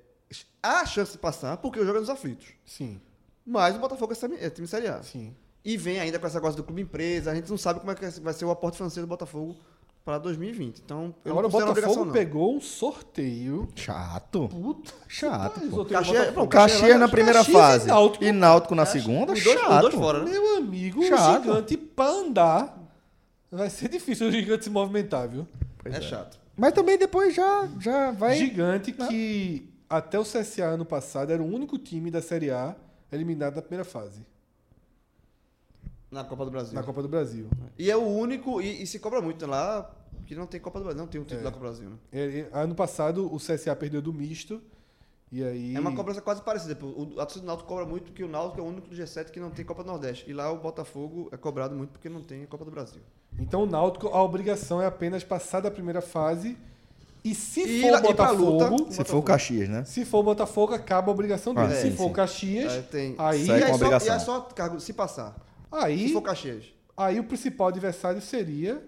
há 0.62 0.82
a 0.82 0.86
chance 0.86 1.14
de 1.14 1.18
passar 1.18 1.58
porque 1.58 1.80
o 1.80 1.86
jogo 1.86 1.98
é 1.98 2.02
nos 2.02 2.10
aflitos. 2.10 2.48
Sim, 2.66 3.00
Mas 3.46 3.76
o 3.76 3.80
Botafogo 3.80 4.14
é, 4.14 4.46
é 4.46 4.50
time 4.50 4.68
Série 4.68 4.88
A. 4.88 5.02
sim. 5.04 5.36
E 5.64 5.78
vem 5.78 6.00
ainda 6.00 6.20
com 6.20 6.28
essa 6.28 6.40
coisa 6.40 6.56
do 6.56 6.64
clube 6.64 6.84
empresa. 6.84 7.32
A 7.32 7.36
gente 7.36 7.50
não 7.50 7.58
sabe 7.58 7.80
como 7.80 7.92
é 7.92 7.96
que 7.96 8.06
vai 8.22 8.34
ser 8.34 8.46
o 8.46 8.52
aporte 8.52 8.78
financeiro 8.78 9.08
do 9.08 9.10
Botafogo 9.10 9.56
para 10.04 10.20
2020. 10.20 10.78
Então, 10.78 11.16
eu 11.26 11.32
Agora 11.32 11.48
o 11.48 11.50
Botafogo 11.50 11.72
obrigação, 11.72 12.06
não. 12.06 12.14
pegou 12.14 12.56
um 12.56 12.62
sorteio. 12.62 13.68
Chato. 13.76 14.48
Puta. 14.48 14.94
Chato, 15.08 15.60
Caxias- 15.90 16.34
pô, 16.36 16.48
Caxias 16.48 17.00
na 17.00 17.08
primeira 17.08 17.40
Caxias 17.40 17.56
e 17.56 17.60
fase 17.60 17.88
Náutico. 17.88 18.24
e 18.24 18.32
Náutico 18.32 18.76
na 18.76 18.86
segunda, 18.86 19.34
Os 19.34 19.44
dois, 19.44 19.60
chato. 19.60 19.82
dois 19.82 19.96
fora, 19.96 20.24
né? 20.24 20.30
Meu 20.30 20.58
amigo, 20.58 21.04
Chato. 21.08 21.40
o 21.40 21.44
gigante 21.46 21.78
pra 21.78 22.10
andar. 22.10 22.78
Vai 23.52 23.70
ser 23.72 23.90
difícil 23.90 24.28
o 24.28 24.32
gigante 24.32 24.66
se 24.66 24.70
movimentar, 24.70 25.28
viu? 25.28 25.48
É 25.86 26.00
chato. 26.00 26.38
Mas 26.58 26.74
também 26.74 26.98
depois 26.98 27.36
já, 27.36 27.68
já 27.80 28.12
vai... 28.12 28.36
Gigante 28.38 28.92
que 28.92 29.70
até 29.90 30.18
o 30.20 30.24
CSA 30.24 30.66
ano 30.66 30.86
passado 30.86 31.32
era 31.32 31.42
o 31.42 31.46
único 31.46 31.78
time 31.78 32.10
da 32.10 32.22
Série 32.22 32.50
A 32.52 32.76
eliminado 33.12 33.56
na 33.56 33.62
primeira 33.62 33.86
fase, 33.86 34.26
Na 36.12 36.24
Copa 36.24 36.46
do 36.46 36.52
Brasil. 36.52 36.74
na 36.74 36.84
Copa 36.84 37.02
do 37.02 37.08
Brasil. 37.10 37.48
E 37.78 37.92
é 37.92 37.96
o 37.98 38.02
único, 38.06 38.62
e, 38.62 38.84
e 38.84 38.88
se 38.88 39.00
cobra 39.00 39.22
muito 39.22 39.46
lá, 39.46 39.90
que 40.26 40.34
não 40.36 40.48
tem 40.48 40.60
Copa 40.60 40.80
do 40.80 40.86
Brasil. 40.86 41.02
Não 41.02 41.08
tem 41.08 41.20
um 41.20 41.24
É. 41.24 41.28
título 41.28 41.44
da 41.44 41.52
Copa 41.52 41.66
do 41.66 41.70
Brasil, 41.70 41.90
né? 41.90 41.98
É, 42.12 42.40
é, 42.40 42.50
Ano 42.54 42.74
passado 42.76 43.32
o 43.34 43.38
CSA 43.38 43.76
perdeu 43.76 44.02
do 44.02 44.14
misto. 44.14 44.62
E 45.32 45.44
aí. 45.44 45.76
É 45.76 45.80
uma 45.80 45.94
cobrança 45.96 46.22
quase 46.22 46.42
parecida. 46.42 46.76
pô. 46.76 46.88
O, 46.88 47.14
a 47.20 47.26
torcida 47.26 47.42
do 47.42 47.48
Náutico 47.48 47.68
cobra 47.68 47.86
muito 47.86 48.06
porque 48.06 48.24
o 48.24 48.28
Náutico 48.28 48.60
é 48.60 48.64
o 48.64 48.68
único 48.68 48.88
do 48.88 48.96
G7 48.96 49.32
que 49.32 49.40
não 49.40 49.50
tem 49.50 49.66
Copa 49.66 49.84
do 49.84 49.88
Nordeste. 49.88 50.30
E 50.30 50.34
lá 50.34 50.52
o 50.52 50.58
Botafogo 50.60 51.30
é 51.32 51.38
cobrado 51.38 51.76
muito 51.76 51.92
porque 51.92 52.08
não 52.10 52.22
tem 52.22 52.44
a 52.44 52.48
Copa 52.48 52.64
do 52.64 52.72
Brasil. 52.72 53.02
Então 53.38 53.64
o 53.64 53.66
Náutico, 53.66 54.08
a 54.08 54.22
obrigação 54.24 54.82
é 54.82 54.86
apenas 54.86 55.24
passar 55.24 55.60
da 55.62 55.72
primeira 55.72 56.02
fase. 56.02 56.58
E 57.24 57.34
se 57.34 57.62
E 57.62 57.82
for 57.82 57.88
o 58.12 58.14
pra 58.16 58.30
luta, 58.30 58.66
Botafogo. 58.70 58.92
Se 58.94 59.04
for 59.04 59.18
o 59.18 59.24
Caxias, 59.24 59.68
né? 59.68 59.84
Se 59.84 60.06
for 60.06 60.20
o 60.20 60.24
Botafogo, 60.24 60.74
acaba 60.76 61.10
a 61.10 61.12
obrigação 61.12 61.56
dele. 61.56 61.74
Ah, 61.74 61.76
se 61.76 61.90
sim, 61.90 61.98
for 61.98 62.06
o. 62.06 62.14
Caxias, 62.14 62.72
Aí 62.72 62.82
tem... 62.84 63.16
aí, 63.18 63.46
e, 63.48 63.52
aí 63.52 63.62
só, 63.68 63.74
obrigação. 63.76 64.14
e 64.14 64.16
é 64.16 64.20
só 64.20 64.42
cargo 64.42 64.80
se 64.80 64.94
passar. 64.94 65.36
aí, 65.72 66.08
Se 66.08 66.14
for 66.14 66.22
Caxias. 66.22 66.66
aí 66.96 67.20
o 67.20 67.24
principal 67.24 67.70
adversário 67.70 68.22
seria 68.22 68.80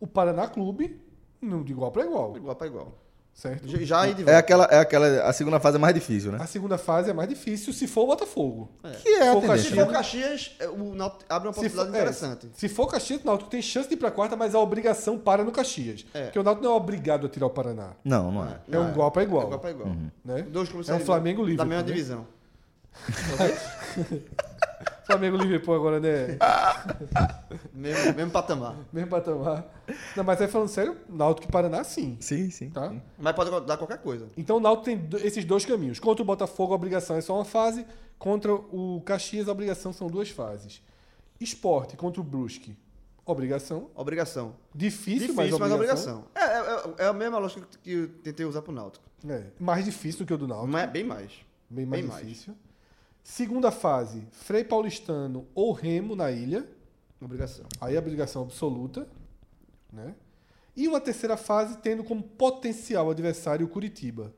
o 0.00 0.06
Paraná 0.06 0.48
Clube, 0.48 0.98
no- 1.40 1.62
de 1.62 1.72
igual 1.72 1.92
para 1.92 2.06
igual. 2.06 2.34
Igual 2.34 2.56
para 2.56 2.66
igual. 2.66 2.98
Certo? 3.34 3.66
Já- 3.84 4.02
aí 4.02 4.14
de 4.14 4.22
É 4.22 4.24
volta. 4.24 4.38
aquela, 4.38 4.64
é 4.66 4.78
aquela... 4.78 5.06
A 5.22 5.32
segunda 5.32 5.58
fase 5.58 5.76
é 5.76 5.80
mais 5.80 5.94
difícil, 5.94 6.30
né? 6.30 6.38
A 6.40 6.46
segunda 6.46 6.78
fase 6.78 7.10
é 7.10 7.12
mais 7.12 7.28
difícil 7.28 7.72
se 7.72 7.88
for 7.88 8.02
o 8.02 8.06
Botafogo. 8.08 8.70
Que 9.02 9.08
é 9.08 9.30
a 9.30 9.32
for 9.32 9.40
tendência. 9.40 9.70
Se 9.70 9.74
for 9.76 9.90
Caxias, 9.90 10.56
é, 10.60 10.68
o 10.68 10.94
Náutico 10.94 11.24
abre 11.28 11.48
uma 11.48 11.54
Se 11.54 11.60
possibilidade 11.60 11.90
for, 11.90 11.96
é, 11.96 12.00
interessante. 12.02 12.50
se 12.54 12.68
for 12.68 12.86
Caxias, 12.86 13.20
o 13.22 13.26
Náutico 13.26 13.50
tem 13.50 13.60
chance 13.60 13.88
de 13.88 13.94
ir 13.94 13.96
para 13.96 14.12
quarta, 14.12 14.36
mas 14.36 14.54
a 14.54 14.60
obrigação 14.60 15.18
para 15.18 15.42
no 15.42 15.50
Caxias. 15.50 16.06
É. 16.14 16.24
Porque 16.24 16.38
o 16.38 16.42
Náutico 16.44 16.64
não 16.64 16.72
é 16.72 16.76
obrigado 16.76 17.26
a 17.26 17.28
tirar 17.28 17.46
o 17.46 17.50
Paraná. 17.50 17.90
Não, 18.04 18.30
não 18.30 18.44
é. 18.44 18.60
É 18.70 18.78
um 18.78 18.90
igual 18.90 19.10
para 19.10 19.22
igual. 19.24 19.42
É 19.42 19.46
igual 19.46 19.60
para 19.60 19.70
igual. 19.70 19.88
Né? 20.24 20.42
Dois 20.42 20.68
clubes 20.68 20.88
É 20.88 20.94
um 20.94 21.00
Flamengo 21.00 21.42
Da 21.42 21.48
Liverpool, 21.48 21.68
mesma 21.68 21.82
né? 21.82 21.88
divisão. 21.92 22.26
Flamengo 25.12 25.36
Liverpool 25.36 25.74
agora, 25.74 26.00
né? 26.00 26.38
Mesmo, 27.74 28.14
mesmo 28.14 28.30
patamar. 28.30 28.76
Mesmo 28.92 29.10
patamar. 29.10 29.64
Não, 30.16 30.24
mas 30.24 30.40
aí 30.40 30.48
falando 30.48 30.68
sério, 30.68 30.96
Náutico 31.08 31.48
e 31.48 31.50
Paraná 31.50 31.82
sim, 31.84 32.16
Sim, 32.20 32.50
sim. 32.50 32.70
tá? 32.70 32.94
Mas 33.18 33.34
pode 33.34 33.50
dar 33.66 33.76
qualquer 33.76 33.98
coisa. 33.98 34.28
Então 34.36 34.56
o 34.56 34.60
Náutico 34.60 34.84
tem 34.84 35.08
esses 35.26 35.44
dois 35.44 35.64
caminhos. 35.64 35.98
Contra 35.98 36.22
o 36.22 36.24
Botafogo, 36.26 36.72
a 36.72 36.76
obrigação 36.76 37.16
é 37.16 37.20
só 37.20 37.34
uma 37.34 37.44
fase. 37.44 37.84
Contra 38.18 38.54
o 38.54 39.02
Caxias, 39.04 39.48
a 39.48 39.52
obrigação 39.52 39.92
são 39.92 40.06
duas 40.08 40.30
fases. 40.30 40.80
Esporte 41.40 41.96
contra 41.96 42.20
o 42.20 42.24
Brusque, 42.24 42.76
obrigação. 43.26 43.90
Obrigação. 43.96 44.54
Difícil, 44.74 45.28
Difícil, 45.28 45.34
mas 45.34 45.50
mas 45.58 45.72
obrigação. 45.72 46.24
obrigação. 46.32 46.94
É, 46.98 47.02
é, 47.02 47.06
é 47.06 47.08
a 47.08 47.12
mesma 47.12 47.38
lógica 47.38 47.66
que 47.82 47.90
eu 47.92 48.08
tentei 48.22 48.46
usar 48.46 48.62
pro 48.62 48.72
Náutico. 48.72 49.04
É, 49.28 49.44
mais 49.58 49.84
difícil 49.84 50.20
do 50.20 50.26
que 50.26 50.32
o 50.34 50.38
do 50.38 50.46
Náutico. 50.46 50.68
Mas 50.70 50.84
é 50.84 50.86
bem 50.86 51.04
mais. 51.04 51.32
Bem 51.68 51.84
mais 51.86 52.02
bem 52.02 52.10
mais. 52.10 52.46
Segunda 53.22 53.70
fase, 53.70 54.26
Frei 54.32 54.64
Paulistano 54.64 55.46
ou 55.54 55.72
Remo 55.72 56.16
na 56.16 56.30
ilha. 56.30 56.66
Obrigação. 57.20 57.66
Aí 57.80 57.96
a 57.96 58.00
obrigação 58.00 58.42
absoluta. 58.42 59.06
Né? 59.92 60.14
E 60.76 60.88
uma 60.88 61.00
terceira 61.00 61.36
fase, 61.36 61.76
tendo 61.78 62.02
como 62.02 62.22
potencial 62.22 63.10
adversário 63.10 63.64
o 63.64 63.68
Curitiba. 63.68 64.32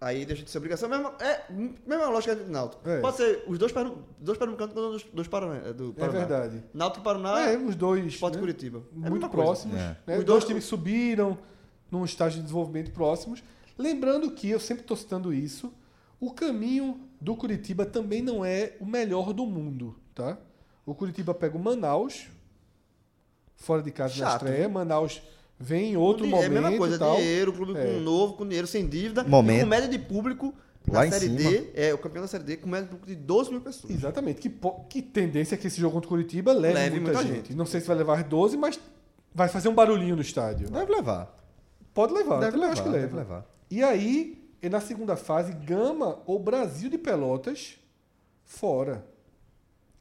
Aí 0.00 0.24
deixa 0.24 0.44
de 0.44 0.50
ser 0.50 0.58
obrigação. 0.58 0.88
Mesma, 0.88 1.12
é, 1.18 1.42
mesma 1.84 2.08
lógica 2.08 2.36
do 2.36 2.48
Náutico. 2.48 2.88
É. 2.88 3.00
Pode 3.00 3.16
ser 3.16 3.42
os 3.48 3.58
dois 3.58 3.72
pernambucanos 3.72 4.08
dois 4.20 4.38
pernambucanos 4.38 4.72
contra 4.74 4.90
os 4.90 5.02
dois 5.12 5.26
Paraná, 5.26 5.72
do 5.72 5.90
É 5.90 5.92
Paraná. 6.00 6.18
verdade. 6.20 6.64
Náutico 6.72 7.00
e 7.00 7.04
Paraná, 7.04 7.40
é, 7.50 7.56
os 7.56 7.74
dois. 7.74 8.06
Esporte 8.06 8.34
né? 8.34 8.40
Curitiba. 8.40 8.82
É 9.04 9.10
muito 9.10 9.28
coisa. 9.28 9.44
próximos. 9.44 9.76
É. 9.76 9.96
Né? 10.06 10.18
Os 10.18 10.24
dois- 10.24 10.44
times 10.44 10.64
subiram 10.64 11.36
num 11.90 12.04
estágio 12.04 12.36
de 12.36 12.42
desenvolvimento 12.42 12.92
próximos. 12.92 13.42
Lembrando 13.76 14.30
que, 14.30 14.48
eu 14.50 14.60
sempre 14.60 14.82
estou 14.82 14.96
citando 14.96 15.32
isso, 15.32 15.72
o 16.20 16.30
caminho 16.32 17.00
do 17.20 17.34
Curitiba 17.36 17.84
também 17.84 18.22
não 18.22 18.44
é 18.44 18.74
o 18.80 18.86
melhor 18.86 19.32
do 19.32 19.44
mundo. 19.46 19.96
Tá? 20.14 20.38
O 20.86 20.94
Curitiba 20.94 21.34
pega 21.34 21.56
o 21.56 21.60
Manaus, 21.60 22.26
fora 23.56 23.82
de 23.82 23.90
casa 23.90 24.14
na 24.22 24.30
Chato, 24.30 24.44
estreia. 24.46 24.68
Manaus 24.68 25.20
vem 25.58 25.92
em 25.92 25.96
outro 25.96 26.26
momento. 26.26 26.44
É 26.44 26.46
a 26.58 26.60
mesma 26.62 26.76
coisa, 26.78 26.98
tal. 26.98 27.16
dinheiro, 27.16 27.52
clube 27.52 27.76
É. 27.76 27.84
com 27.94 28.00
novo, 28.00 28.34
com 28.34 28.44
dinheiro 28.44 28.66
sem 28.66 28.86
dívida. 28.88 29.24
Momento. 29.24 29.58
E 29.58 29.60
com 29.62 29.66
média 29.66 29.88
de 29.88 29.98
público 29.98 30.54
Lá 30.90 31.00
na 31.00 31.06
em 31.08 31.10
Série 31.10 31.26
cima. 31.26 31.50
D, 31.50 31.70
é 31.74 31.92
o 31.92 31.98
campeão 31.98 32.22
da 32.22 32.28
Série 32.28 32.44
D, 32.44 32.56
com 32.56 32.68
média 32.68 32.84
de 32.86 32.90
público 32.90 33.06
de 33.08 33.14
12 33.16 33.50
mil 33.50 33.60
pessoas. 33.60 33.92
Exatamente. 33.92 34.40
Que, 34.40 34.50
que 34.88 35.02
tendência 35.02 35.54
é 35.54 35.58
que 35.58 35.66
esse 35.66 35.78
jogo 35.78 35.94
contra 35.94 36.06
o 36.06 36.10
Curitiba 36.10 36.52
leve, 36.52 36.74
Leve 36.74 37.00
muita, 37.00 37.12
muita 37.18 37.28
gente. 37.28 37.48
gente. 37.48 37.54
Não 37.54 37.66
sei 37.66 37.80
se 37.80 37.86
vai 37.86 37.96
levar 37.96 38.24
12, 38.24 38.56
mas 38.56 38.80
vai 39.34 39.48
fazer 39.48 39.68
um 39.68 39.74
barulhinho 39.74 40.16
no 40.16 40.22
estádio. 40.22 40.70
Deve 40.70 40.90
levar. 40.90 41.36
Pode 41.92 42.14
levar, 42.14 42.38
Deve 42.40 42.56
levar, 42.56 42.72
acho 42.72 42.82
que 42.84 42.88
deve 42.88 43.02
leva. 43.04 43.16
levar. 43.18 43.46
E 43.70 43.82
aí, 43.82 44.37
e 44.62 44.68
na 44.68 44.80
segunda 44.80 45.16
fase, 45.16 45.52
Gama 45.52 46.20
ou 46.26 46.38
Brasil 46.38 46.90
de 46.90 46.98
Pelotas 46.98 47.78
fora. 48.44 49.04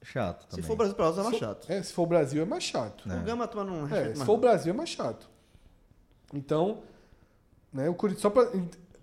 Chato 0.02 0.44
Se 0.44 0.48
também. 0.50 0.66
for 0.66 0.74
o 0.74 0.76
Brasil 0.78 0.96
para 0.96 1.06
nós, 1.06 1.18
é 1.18 1.22
mais 1.24 1.34
Se- 1.36 1.40
chato. 1.40 1.72
É, 1.72 1.84
se 1.84 1.94
for 1.94 2.04
o 2.04 2.06
Brasil 2.08 2.42
é 2.42 2.46
mais 2.46 2.64
chato. 2.64 3.04
O 3.06 3.24
Gama 3.24 3.48
toma 3.48 3.64
num 3.66 3.94
É, 3.94 4.16
se 4.16 4.24
for 4.24 4.34
o. 4.34 4.38
Brasil 4.38 4.74
é 4.74 4.76
mais 4.76 4.90
chato. 4.90 5.30
Então, 6.34 6.80
né, 7.74 7.90
o 7.90 7.94
Curitiba 7.94 8.22
só 8.22 8.30
pra, 8.30 8.50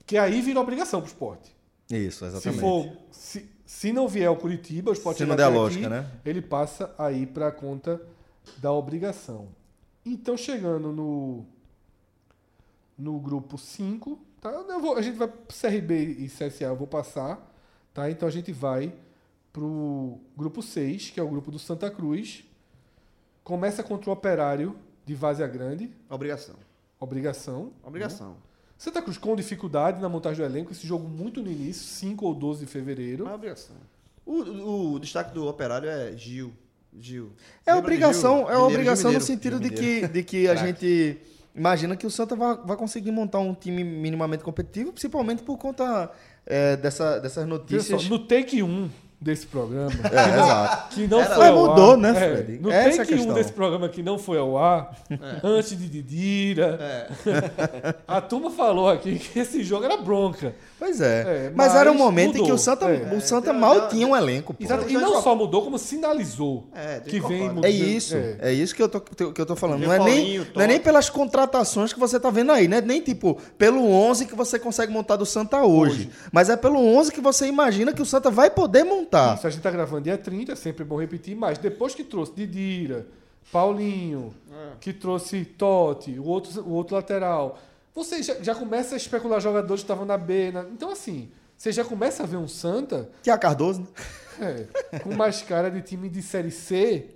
que 0.07 0.17
aí 0.17 0.41
vira 0.41 0.61
obrigação 0.61 1.01
pro 1.01 1.09
esporte. 1.11 1.55
Isso, 1.91 2.21
Se 2.21 2.25
exatamente. 2.25 2.61
for 2.61 2.91
se, 3.11 3.51
se 3.67 3.93
não 3.93 4.09
vier 4.09 4.31
o 4.31 4.37
Curitiba, 4.37 4.91
o 4.91 4.95
esporte 4.95 5.19
Se 5.19 5.27
não 5.27 5.37
der 5.37 5.43
a 5.45 5.49
lógica, 5.49 5.87
aqui, 5.87 5.95
né? 5.95 6.11
ele 6.25 6.41
passa 6.41 6.95
aí 6.97 7.27
para 7.27 7.51
conta 7.53 8.01
da 8.59 8.73
obrigação. 8.73 9.49
Então, 10.07 10.37
chegando 10.37 10.91
no 10.93 11.45
no 12.97 13.19
grupo 13.19 13.59
5, 13.59 14.19
tá? 14.45 14.73
Eu 14.73 14.81
vou- 14.81 14.97
a 14.97 15.03
gente 15.03 15.17
vai 15.17 15.27
pro 15.29 15.55
CRB 15.57 16.17
e 16.19 16.29
CSA, 16.29 16.65
eu 16.67 16.77
vou 16.77 16.87
passar, 16.87 17.53
tá? 17.93 18.11
Então 18.11 18.29
a 18.29 18.31
gente 18.31 18.53
vai 18.53 18.93
pro 19.53 20.19
grupo 20.37 20.63
6, 20.63 21.11
que 21.11 21.19
é 21.21 21.23
o 21.23 21.29
grupo 21.29 21.51
do 21.51 21.59
Santa 21.59 21.91
Cruz. 21.91 22.45
Começa 23.43 23.83
contra 23.83 24.11
o 24.11 24.13
Operário 24.13 24.77
de 25.05 25.15
Várzea 25.15 25.47
Grande, 25.47 25.91
Obrigação. 26.09 26.57
obrigação. 26.99 27.73
Obrigação. 27.83 28.37
Santa 28.77 29.01
Cruz 29.03 29.17
com 29.19 29.37
dificuldade 29.37 30.01
na 30.01 30.09
montagem 30.09 30.45
do 30.45 30.51
elenco, 30.51 30.73
esse 30.73 30.87
jogo 30.87 31.09
muito 31.09 31.43
no 31.43 31.51
início, 31.51 31.83
5 31.85 32.27
ou 32.27 32.35
12 32.35 32.65
de 32.65 32.71
fevereiro. 32.71 33.29
É 33.29 33.33
obrigação. 33.35 33.77
O, 34.27 34.33
o- 34.43 34.93
o 34.95 34.99
destaque 34.99 35.33
do 35.35 35.47
operário 35.47 35.89
é 35.89 36.17
Gil. 36.17 36.53
Gil. 36.99 37.33
É 37.67 37.73
Lembra 37.73 37.81
obrigação, 37.87 38.37
Gil? 38.39 38.43
é 38.43 38.45
Mineiro, 38.53 38.65
obrigação 38.67 39.13
no 39.13 39.19
Mineiro. 39.19 39.25
sentido 39.25 39.61
de 39.61 39.71
que, 39.71 40.09
de 40.09 40.23
que 40.23 40.49
a 40.49 40.55
gente 40.55 41.21
imagina 41.55 41.97
que 41.97 42.07
o 42.07 42.11
Santa 42.11 42.35
vai, 42.35 42.57
vai 42.65 42.77
conseguir 42.77 43.11
montar 43.11 43.39
um 43.39 43.55
time 43.55 43.85
minimamente 43.85 44.43
competitivo, 44.43 44.93
principalmente 44.93 45.43
por 45.43 45.57
conta 45.57 46.11
é, 46.47 46.77
dessa, 46.77 47.19
dessas 47.21 47.47
notícias. 47.47 48.03
só, 48.03 48.09
no 48.09 48.19
take 48.19 48.63
1 48.63 48.91
desse 49.25 49.47
programa, 49.47 49.91
É, 50.13 50.39
exato. 50.39 50.95
que 50.95 51.07
não 51.09 51.21
Era- 51.21 51.35
foi 51.35 51.45
Mas 51.47 51.57
ao 51.57 51.67
mudou, 51.69 51.91
ar, 51.93 51.97
né, 51.97 52.11
é, 52.11 52.15
Fred? 52.37 52.59
no 52.61 52.71
Essa 52.71 52.89
é 52.89 52.97
take 52.99 53.15
1 53.15 53.17
questão. 53.17 53.35
desse 53.35 53.53
programa 53.53 53.89
que 53.89 54.03
não 54.03 54.19
foi 54.19 54.39
ao 54.39 54.59
ar, 54.59 54.95
antes 55.43 55.71
de 55.79 55.89
Didira, 55.89 56.79
É. 56.81 57.95
a 58.07 58.21
turma 58.21 58.51
falou 58.51 58.89
aqui 58.89 59.19
que 59.19 59.39
esse 59.39 59.63
jogo 59.65 59.85
era 59.87 59.97
bronca. 59.97 60.55
Pois 60.79 61.01
é. 61.01 61.21
É, 61.47 61.53
mas, 61.55 61.69
mas 61.73 61.75
era 61.81 61.91
um 61.91 61.95
momento 61.97 62.31
em 62.33 62.33
que 62.35 62.41
mudou. 62.41 62.57
o 62.57 62.59
Santa, 62.59 62.85
É. 62.91 63.15
o 63.17 63.21
Santa 63.23 63.51
É, 63.51 63.53
mal 63.55 63.89
tinha 63.89 64.07
um 64.07 64.15
elenco. 64.15 64.55
Exato, 64.61 64.85
e 64.87 64.93
já 64.93 65.01
não 65.01 65.09
encorpada. 65.09 65.23
só 65.25 65.35
mudou, 65.35 65.63
como 65.63 65.79
sinalizou 65.79 66.69
É, 66.75 67.01
que 67.01 67.19
vem 67.21 67.49
mudando. 67.49 67.65
É 67.65 67.71
isso, 67.71 68.15
É. 68.17 68.37
é. 68.43 68.53
isso 68.53 68.75
que 68.75 68.83
eu 68.83 68.89
tô, 68.89 69.01
que 69.01 69.41
eu 69.41 69.47
tô 69.47 69.57
falando. 69.57 69.83
Não 69.83 69.93
é, 69.93 69.99
nem, 69.99 70.39
não 70.55 70.63
é 70.63 70.67
nem 70.67 70.79
pelas 70.81 71.09
contratações 71.09 71.93
que 71.93 71.99
você 71.99 72.21
tá 72.21 72.29
vendo 72.29 72.53
aí, 72.53 72.69
né? 72.69 72.83
Nem 72.83 73.01
tipo 73.01 73.39
pelo 73.57 73.89
11 73.91 74.27
que 74.27 74.35
você 74.35 74.59
consegue 74.59 74.93
montar 74.93 75.17
do 75.17 75.25
Santa 75.25 75.63
hoje, 75.65 76.11
mas 76.31 76.51
é 76.51 76.57
pelo 76.57 76.79
11 76.79 77.11
que 77.11 77.21
você 77.21 77.47
imagina 77.47 77.93
que 77.93 78.03
o 78.03 78.07
Santa 78.07 78.31
vai 78.31 78.51
poder 78.51 78.85
montar. 78.85 79.14
Isso, 79.35 79.47
a 79.47 79.51
gente 79.51 79.63
tá 79.63 79.71
gravando 79.71 80.03
dia 80.03 80.19
30, 80.19 80.53
é 80.53 80.57
sempre 80.57 80.85
bom 80.85 80.97
repetir, 81.01 81.37
mas 81.37 81.59
depois 81.59 81.95
que 81.95 82.03
trouxe 82.05 82.33
Didira, 82.35 83.07
Paulinho, 83.53 84.35
que 84.81 84.93
trouxe 84.93 85.45
Totti, 85.45 86.19
o 86.19 86.25
outro, 86.25 86.61
o 86.63 86.71
outro 86.73 86.95
lateral, 86.97 87.59
você 87.95 88.23
já, 88.23 88.35
já 88.43 88.55
começa 88.55 88.95
a 88.95 88.97
especular 88.97 89.41
jogadores 89.41 89.81
que 89.83 89.85
estavam 89.85 90.05
na 90.05 90.17
B. 90.19 90.51
na- 90.51 90.63
então, 90.65 90.91
assim, 90.91 91.31
você 91.57 91.71
já 91.71 91.85
começa 91.85 92.23
a 92.25 92.27
ver 92.27 92.37
um 92.37 92.49
Santa 92.49 93.09
Que 93.23 93.31
é 93.31 93.33
a 93.33 93.39
Cardoso, 93.39 93.87
né? 94.39 94.67
é, 94.93 94.99
com 94.99 95.15
mais 95.15 95.43
cara 95.43 95.71
de 95.71 95.81
time 95.83 96.09
de 96.09 96.21
Série 96.23 96.51
C 96.51 97.11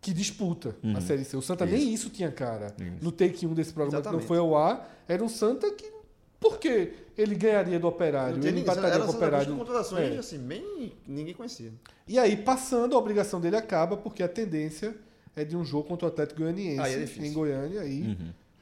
que 0.00 0.12
disputa 0.12 0.76
Uhum. 0.84 0.96
a 0.96 1.00
Série 1.00 1.24
C. 1.24 1.36
O 1.36 1.42
Santa 1.42 1.64
nem 1.66 1.92
isso 1.92 2.10
tinha 2.10 2.30
cara. 2.30 2.74
No 3.00 3.10
take 3.10 3.46
1 3.46 3.54
desse 3.54 3.72
programa 3.72 3.90
que 4.02 4.06
não 4.08 4.18
Exatamente. 4.20 4.28
foi 4.28 4.38
ao 4.38 4.56
ar, 4.56 4.88
era 5.08 5.24
um 5.24 5.28
Santa 5.28 5.70
que. 5.72 5.95
Por 6.38 6.58
que 6.58 6.92
ele 7.16 7.34
ganharia 7.34 7.78
do 7.80 7.88
Operário? 7.88 8.46
Ele 8.46 8.60
empataria 8.60 9.00
com 9.00 9.10
o 9.12 9.14
Operário. 9.16 9.56
contratações, 9.56 10.14
É. 10.14 10.18
assim, 10.18 10.38
bem... 10.38 10.92
Ninguém 11.06 11.34
conhecia. 11.34 11.72
E 12.06 12.18
aí, 12.18 12.36
passando, 12.36 12.94
a 12.94 12.98
obrigação 12.98 13.40
dele 13.40 13.56
acaba, 13.56 13.96
porque 13.96 14.22
a 14.22 14.28
tendência 14.28 14.94
é 15.34 15.44
de 15.44 15.56
um 15.56 15.64
jogo 15.64 15.88
contra 15.88 16.06
o 16.06 16.08
Atlético 16.10 16.40
Goianiense 16.40 16.80
Aí 16.80 16.94
é 16.94 17.26
em 17.26 17.32
Goiânia, 17.32 17.80
aí 17.80 18.16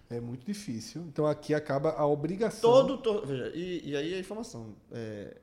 é 0.08 0.20
muito 0.20 0.46
difícil. 0.46 1.02
Então 1.02 1.26
aqui 1.26 1.52
acaba 1.52 1.90
a 1.90 2.06
obrigação. 2.06 2.70
Todo... 2.70 2.98
to- 2.98 3.26
Veja, 3.26 3.50
e, 3.54 3.90
e 3.90 3.96
aí 3.96 4.14
a 4.14 4.18
informação. 4.20 4.74
É, 4.92 5.36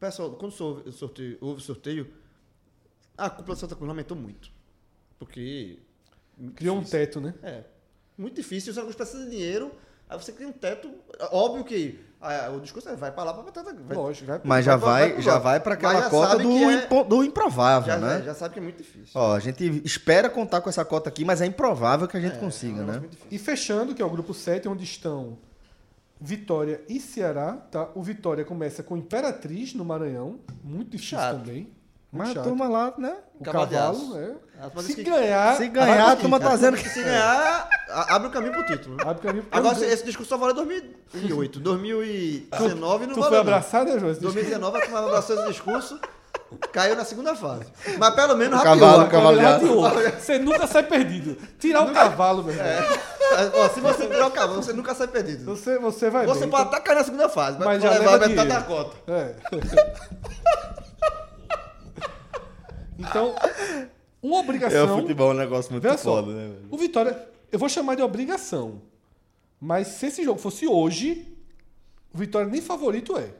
pessoal, 0.00 0.30
quando 0.32 0.54
houve 0.60 0.88
o 0.88 0.92
sorteio, 0.92 1.38
houve 1.40 1.60
sorteio, 1.62 2.10
a 3.16 3.28
cúpula 3.28 3.54
de 3.54 3.60
Santa 3.60 3.74
Cruz 3.76 3.88
lamentou 3.88 4.16
muito. 4.16 4.50
Porque... 5.18 5.78
Criou 6.54 6.76
um 6.76 6.80
difícil. 6.80 6.98
teto, 6.98 7.20
né? 7.20 7.34
É. 7.42 7.64
Muito 8.16 8.36
difícil. 8.36 8.70
O 8.70 8.74
Santa 8.74 8.86
Cruz 8.86 8.96
precisa 8.96 9.24
de 9.24 9.30
dinheiro. 9.30 9.72
Aí 10.08 10.18
você 10.18 10.32
cria 10.32 10.48
um 10.48 10.52
teto. 10.52 10.90
Óbvio 11.30 11.64
que 11.64 12.00
ah, 12.20 12.50
o 12.56 12.60
discurso 12.60 12.88
é 12.88 12.96
vai 12.96 13.12
pra 13.12 13.22
lá 13.24 13.34
pra 13.34 13.44
tentar. 13.44 13.72
Vai, 13.74 13.96
Lógico, 13.96 14.26
vai 14.26 14.40
Mas 14.42 14.64
já 14.64 14.74
vai- 14.76 15.12
vai 15.12 15.22
já 15.22 15.38
vai 15.38 15.60
para 15.60 15.74
aquela 15.74 16.08
cota 16.10 16.38
do, 16.38 16.50
é- 16.50 16.84
impo- 16.84 17.04
do 17.04 17.22
improvável, 17.22 17.92
já, 17.92 17.98
né? 17.98 18.22
já 18.24 18.34
sabe 18.34 18.54
que 18.54 18.58
é 18.60 18.62
muito 18.62 18.78
difícil. 18.78 19.12
Ó, 19.14 19.34
a 19.36 19.38
gente 19.38 19.82
espera 19.84 20.28
contar 20.28 20.60
com 20.60 20.68
essa 20.68 20.84
cota 20.84 21.08
aqui, 21.08 21.24
mas 21.24 21.40
é 21.40 21.46
improvável 21.46 22.08
que 22.08 22.16
a 22.16 22.20
gente 22.20 22.38
consiga, 22.38 22.80
É 22.80 22.82
um 22.82 22.86
negócio 22.86 23.02
né? 23.02 23.08
E 23.30 23.38
fechando, 23.38 23.94
que 23.94 24.02
é 24.02 24.04
o 24.04 24.10
grupo 24.10 24.34
7, 24.34 24.66
onde 24.68 24.82
estão 24.84 25.38
Vitória 26.20 26.80
e 26.88 26.98
Ceará, 26.98 27.52
tá? 27.52 27.88
O 27.94 28.02
Vitória 28.02 28.44
começa 28.44 28.82
com 28.82 28.96
Imperatriz 28.96 29.72
no 29.74 29.84
Maranhão, 29.84 30.40
muito 30.64 30.90
difícil 30.90 31.18
Chato. 31.18 31.38
também. 31.38 31.70
Mas 32.10 32.28
Muito 32.28 32.38
a 32.38 32.42
chato. 32.42 32.48
turma 32.48 32.68
lá, 32.68 32.94
né? 32.96 33.16
O 33.38 33.44
Cavalo 33.44 34.14
né? 34.14 34.34
Mas 34.74 34.84
Se 34.86 34.94
que- 34.94 35.04
ganhar, 35.04 35.56
Se 35.56 35.68
ganhar, 35.68 36.12
a 36.12 36.16
turma 36.16 36.40
tá 36.40 36.54
dizendo 36.54 36.76
que. 36.78 36.88
Se 36.88 37.02
ganhar, 37.04 37.68
a- 37.90 38.14
abre 38.16 38.28
o 38.28 38.30
caminho 38.30 38.52
pro 38.54 38.64
título. 38.66 38.96
né? 38.96 39.02
abre 39.06 39.22
caminho. 39.22 39.46
Agora, 39.52 39.74
esse, 39.76 39.84
esse 39.84 40.04
discurso 40.06 40.30
só 40.30 40.38
vale 40.38 40.52
em 40.52 40.56
2008. 40.56 41.60
2019 41.60 43.06
não 43.06 43.14
tu 43.14 43.20
vale 43.20 43.28
foi 43.28 43.36
não. 43.36 43.40
abraçado, 43.42 43.90
né, 43.92 43.98
João? 43.98 44.10
Esse 44.12 44.20
2019 44.22 44.78
a 44.78 44.80
turma 44.80 44.98
abraçou 45.00 45.36
esse 45.36 45.48
discurso, 45.48 46.00
caiu 46.72 46.96
na 46.96 47.04
segunda 47.04 47.36
fase. 47.36 47.66
Mas 47.98 48.14
pelo 48.14 48.36
menos 48.36 48.58
O 48.58 48.62
cavalo, 48.64 48.98
o 49.00 49.04
né? 49.04 49.10
cavalo 49.10 49.40
aço. 49.86 50.16
Você 50.18 50.38
nunca 50.38 50.66
sai 50.66 50.82
perdido. 50.84 51.36
Tirar 51.58 51.82
o 51.84 51.92
cavalo, 51.92 52.42
meu 52.42 52.54
irmão. 52.54 52.98
Ó, 53.54 53.68
se 53.68 53.80
você 53.80 54.06
tirar 54.06 54.26
o 54.26 54.30
cavalo, 54.30 54.62
você 54.62 54.72
nunca 54.72 54.94
sai 54.94 55.08
perdido. 55.08 55.44
Você, 55.44 55.78
você 55.78 56.08
vai 56.08 56.24
Você 56.26 56.40
bem. 56.40 56.48
pode 56.50 56.62
até 56.68 56.80
cair 56.80 56.96
na 56.96 57.04
segunda 57.04 57.28
fase, 57.28 57.58
mas, 57.58 57.66
Mas 57.66 57.82
vai 57.82 57.92
já 57.92 57.98
levar 57.98 58.12
leva 58.12 58.28
metade 58.28 58.48
da 58.48 58.62
cota. 58.62 58.96
É. 59.12 59.34
então, 62.98 63.34
uma 64.22 64.36
É, 64.36 64.40
obrigação. 64.40 64.96
o 64.98 65.00
futebol 65.00 65.30
é 65.30 65.34
um 65.34 65.38
negócio 65.38 65.72
muito 65.72 65.88
só, 65.90 65.96
foda, 66.22 66.32
né, 66.34 66.48
velho? 66.48 66.66
o 66.70 66.76
Vitória, 66.76 67.28
eu 67.52 67.58
vou 67.58 67.68
chamar 67.68 67.94
de 67.94 68.02
obrigação. 68.02 68.82
Mas 69.60 69.88
se 69.88 70.06
esse 70.06 70.22
jogo 70.24 70.38
fosse 70.40 70.66
hoje, 70.66 71.26
o 72.12 72.18
Vitória 72.18 72.48
nem 72.48 72.60
favorito 72.60 73.16
é. 73.16 73.30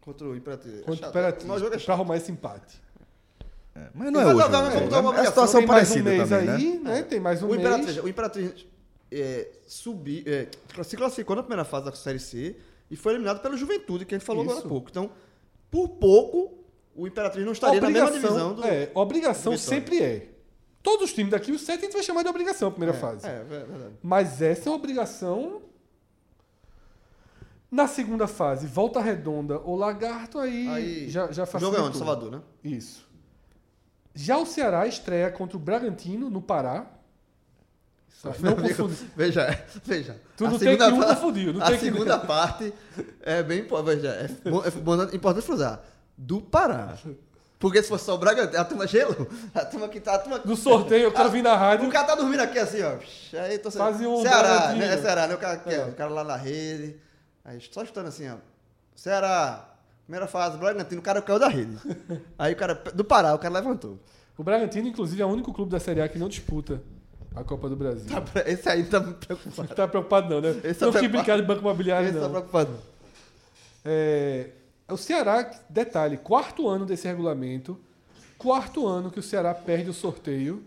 Contra 0.00 0.26
o 0.26 0.36
Imperatriz. 0.36 0.80
É 0.80 0.82
Contra 0.82 1.06
o. 1.06 1.10
Imperatriz, 1.10 1.46
jogo 1.46 1.66
é 1.66 1.70
pra 1.70 1.78
chato. 1.78 1.90
arrumar 1.90 2.16
esse 2.16 2.30
empate. 2.30 2.80
É, 3.74 3.88
mas 3.94 4.12
não 4.12 4.20
é 4.20 4.24
Mas 4.24 4.34
hoje. 4.34 4.42
não, 4.44 4.50
não, 4.50 4.68
né? 4.68 4.70
vamos 4.74 4.90
dar 4.90 4.96
uma 4.96 4.96
é 4.96 5.00
uma 5.00 5.10
obrigação. 5.10 5.32
situação 5.46 5.60
Tem 5.60 5.68
mais 5.68 5.90
um 5.90 5.94
parecida 5.94 6.10
mês 6.10 6.28
também, 6.28 6.48
aí, 6.50 6.78
né? 6.78 6.90
né? 6.92 7.02
Tem 7.02 7.20
mais 7.20 7.42
um 7.42 7.46
o 7.46 7.48
mês. 7.50 7.60
Imperatriz, 7.60 7.96
o 7.98 8.08
Imperatriz 8.08 8.66
é, 9.12 9.48
subi, 9.66 10.24
é, 10.26 10.48
se 10.84 10.96
classificou 10.96 11.36
na 11.36 11.42
primeira 11.42 11.64
fase 11.64 11.84
da 11.86 11.92
Série 11.92 12.18
C 12.18 12.56
e 12.90 12.96
foi 12.96 13.12
eliminado 13.12 13.40
pela 13.40 13.56
Juventude, 13.56 14.04
que 14.06 14.14
a 14.14 14.18
gente 14.18 14.26
falou 14.26 14.42
agora 14.42 14.58
há 14.58 14.60
Isso. 14.60 14.68
pouco. 14.68 14.88
Então, 14.90 15.10
por 15.70 15.88
pouco, 15.88 16.58
o 16.96 17.06
Imperatriz 17.06 17.44
não 17.44 17.52
estaria 17.52 17.80
na 17.80 17.90
mesma 17.90 18.10
divisão 18.10 18.54
do. 18.54 18.64
É, 18.64 18.90
obrigação 18.94 19.56
sempre 19.56 20.02
é. 20.02 20.28
Todos 20.82 21.06
os 21.06 21.12
times 21.12 21.32
daqui, 21.32 21.50
os 21.50 21.62
sete 21.62 21.80
a 21.80 21.82
gente 21.84 21.94
vai 21.94 22.02
chamar 22.02 22.22
de 22.22 22.28
obrigação 22.28 22.68
a 22.68 22.70
primeira 22.70 22.96
é, 22.96 23.00
fase. 23.00 23.26
É, 23.26 23.40
é 23.40 23.44
verdade. 23.44 23.94
Mas 24.02 24.40
essa 24.40 24.68
é 24.68 24.70
uma 24.70 24.76
obrigação. 24.78 25.62
Na 27.70 27.88
segunda 27.88 28.28
fase, 28.28 28.66
Volta 28.66 29.00
Redonda 29.00 29.58
ou 29.58 29.76
Lagarto, 29.76 30.38
aí, 30.38 30.68
Aí, 30.68 31.10
já, 31.10 31.30
já 31.32 31.42
O 31.42 31.46
jogo 31.46 31.46
é 31.46 31.46
facilitou. 31.46 31.84
onde? 31.86 31.98
Salvador, 31.98 32.30
né? 32.30 32.40
Isso. 32.62 33.04
Já 34.14 34.38
o 34.38 34.46
Ceará 34.46 34.86
estreia 34.86 35.30
contra 35.30 35.56
o 35.56 35.60
Bragantino, 35.60 36.30
no 36.30 36.40
Pará. 36.40 36.86
Tá? 38.22 38.32
Não 38.40 38.56
confunde. 38.56 38.96
Veja, 39.14 39.64
veja. 39.84 40.20
Tu 40.36 40.44
não 40.44 40.58
tem 40.58 40.76
que 40.76 40.84
um 40.84 41.02
confundir, 41.02 41.52
não 41.52 41.62
a 41.62 41.78
segunda 41.78 42.18
parte 42.24 42.72
é 43.20 43.42
bem 43.42 43.66
veja, 43.84 44.08
é, 44.08 44.24
é 44.24 44.70
bom- 44.70 45.02
importante 45.12 45.44
frisar. 45.44 45.84
Do 46.16 46.40
Pará. 46.40 46.96
Porque 47.58 47.82
se 47.82 47.88
fosse 47.88 48.04
só 48.04 48.14
o 48.14 48.18
Bragantino, 48.18 48.60
a 48.60 48.64
turma 48.64 48.86
gelo. 48.86 49.26
A 49.54 49.64
turma 49.64 49.88
que 49.88 49.98
tá. 50.00 50.14
A 50.14 50.18
turma, 50.18 50.40
No 50.44 50.54
sorteio, 50.56 51.04
eu 51.04 51.12
quero 51.12 51.30
vir 51.30 51.42
na 51.42 51.56
rádio. 51.56 51.88
O 51.88 51.90
cara 51.92 52.06
tá 52.06 52.14
dormindo 52.14 52.40
aqui 52.40 52.58
assim, 52.58 52.82
ó. 52.82 52.96
Aí 53.40 53.58
tô 53.58 53.70
Fazia 53.70 54.08
um 54.08 54.20
Ceará, 54.22 54.72
né? 54.74 54.94
É 54.94 54.98
Ceará, 54.98 55.26
né? 55.26 55.34
O 55.34 55.38
cara, 55.38 55.62
É. 55.66 55.84
o 55.86 55.92
cara 55.94 56.10
lá 56.10 56.22
na 56.24 56.36
rede. 56.36 56.96
Aí 57.44 57.58
só 57.70 57.82
escutando 57.82 58.08
assim, 58.08 58.28
ó. 58.28 58.36
Ceará, 58.94 59.74
primeira 60.04 60.26
fase, 60.26 60.58
Bragantino, 60.58 61.00
o 61.00 61.04
cara 61.04 61.22
caiu 61.22 61.38
da 61.38 61.48
rede. 61.48 61.76
Aí 62.38 62.52
o 62.52 62.56
cara, 62.56 62.74
do 62.94 63.04
Pará, 63.04 63.34
o 63.34 63.38
cara 63.38 63.54
levantou. 63.54 63.98
O 64.36 64.44
Bragantino, 64.44 64.86
inclusive, 64.88 65.22
é 65.22 65.24
o 65.24 65.28
único 65.28 65.52
clube 65.52 65.70
da 65.70 65.80
Série 65.80 66.02
A 66.02 66.08
que 66.08 66.18
não 66.18 66.28
disputa 66.28 66.82
a 67.34 67.42
Copa 67.42 67.68
do 67.70 67.76
Brasil. 67.76 68.04
Tá 68.10 68.22
Esse 68.46 68.68
aí 68.68 68.84
tá 68.84 69.00
preocupado. 69.00 69.68
Não 69.68 69.76
tá 69.76 69.88
preocupado 69.88 70.28
não, 70.28 70.40
né? 70.42 70.60
Esse 70.62 70.80
tá 70.80 70.86
não 70.86 70.92
fique 70.92 71.08
preocupado. 71.08 71.10
brincando 71.12 71.42
de 71.42 71.48
banco 71.48 71.60
imobiliário, 71.60 72.08
Esse 72.08 72.18
tá 72.18 72.24
não. 72.24 72.30
preocupado. 72.30 72.70
É, 73.84 74.48
o 74.88 74.96
Ceará, 74.96 75.50
detalhe, 75.68 76.16
quarto 76.16 76.68
ano 76.68 76.86
desse 76.86 77.06
regulamento, 77.08 77.78
quarto 78.38 78.86
ano 78.86 79.10
que 79.10 79.18
o 79.18 79.22
Ceará 79.22 79.54
perde 79.54 79.90
o 79.90 79.94
sorteio 79.94 80.62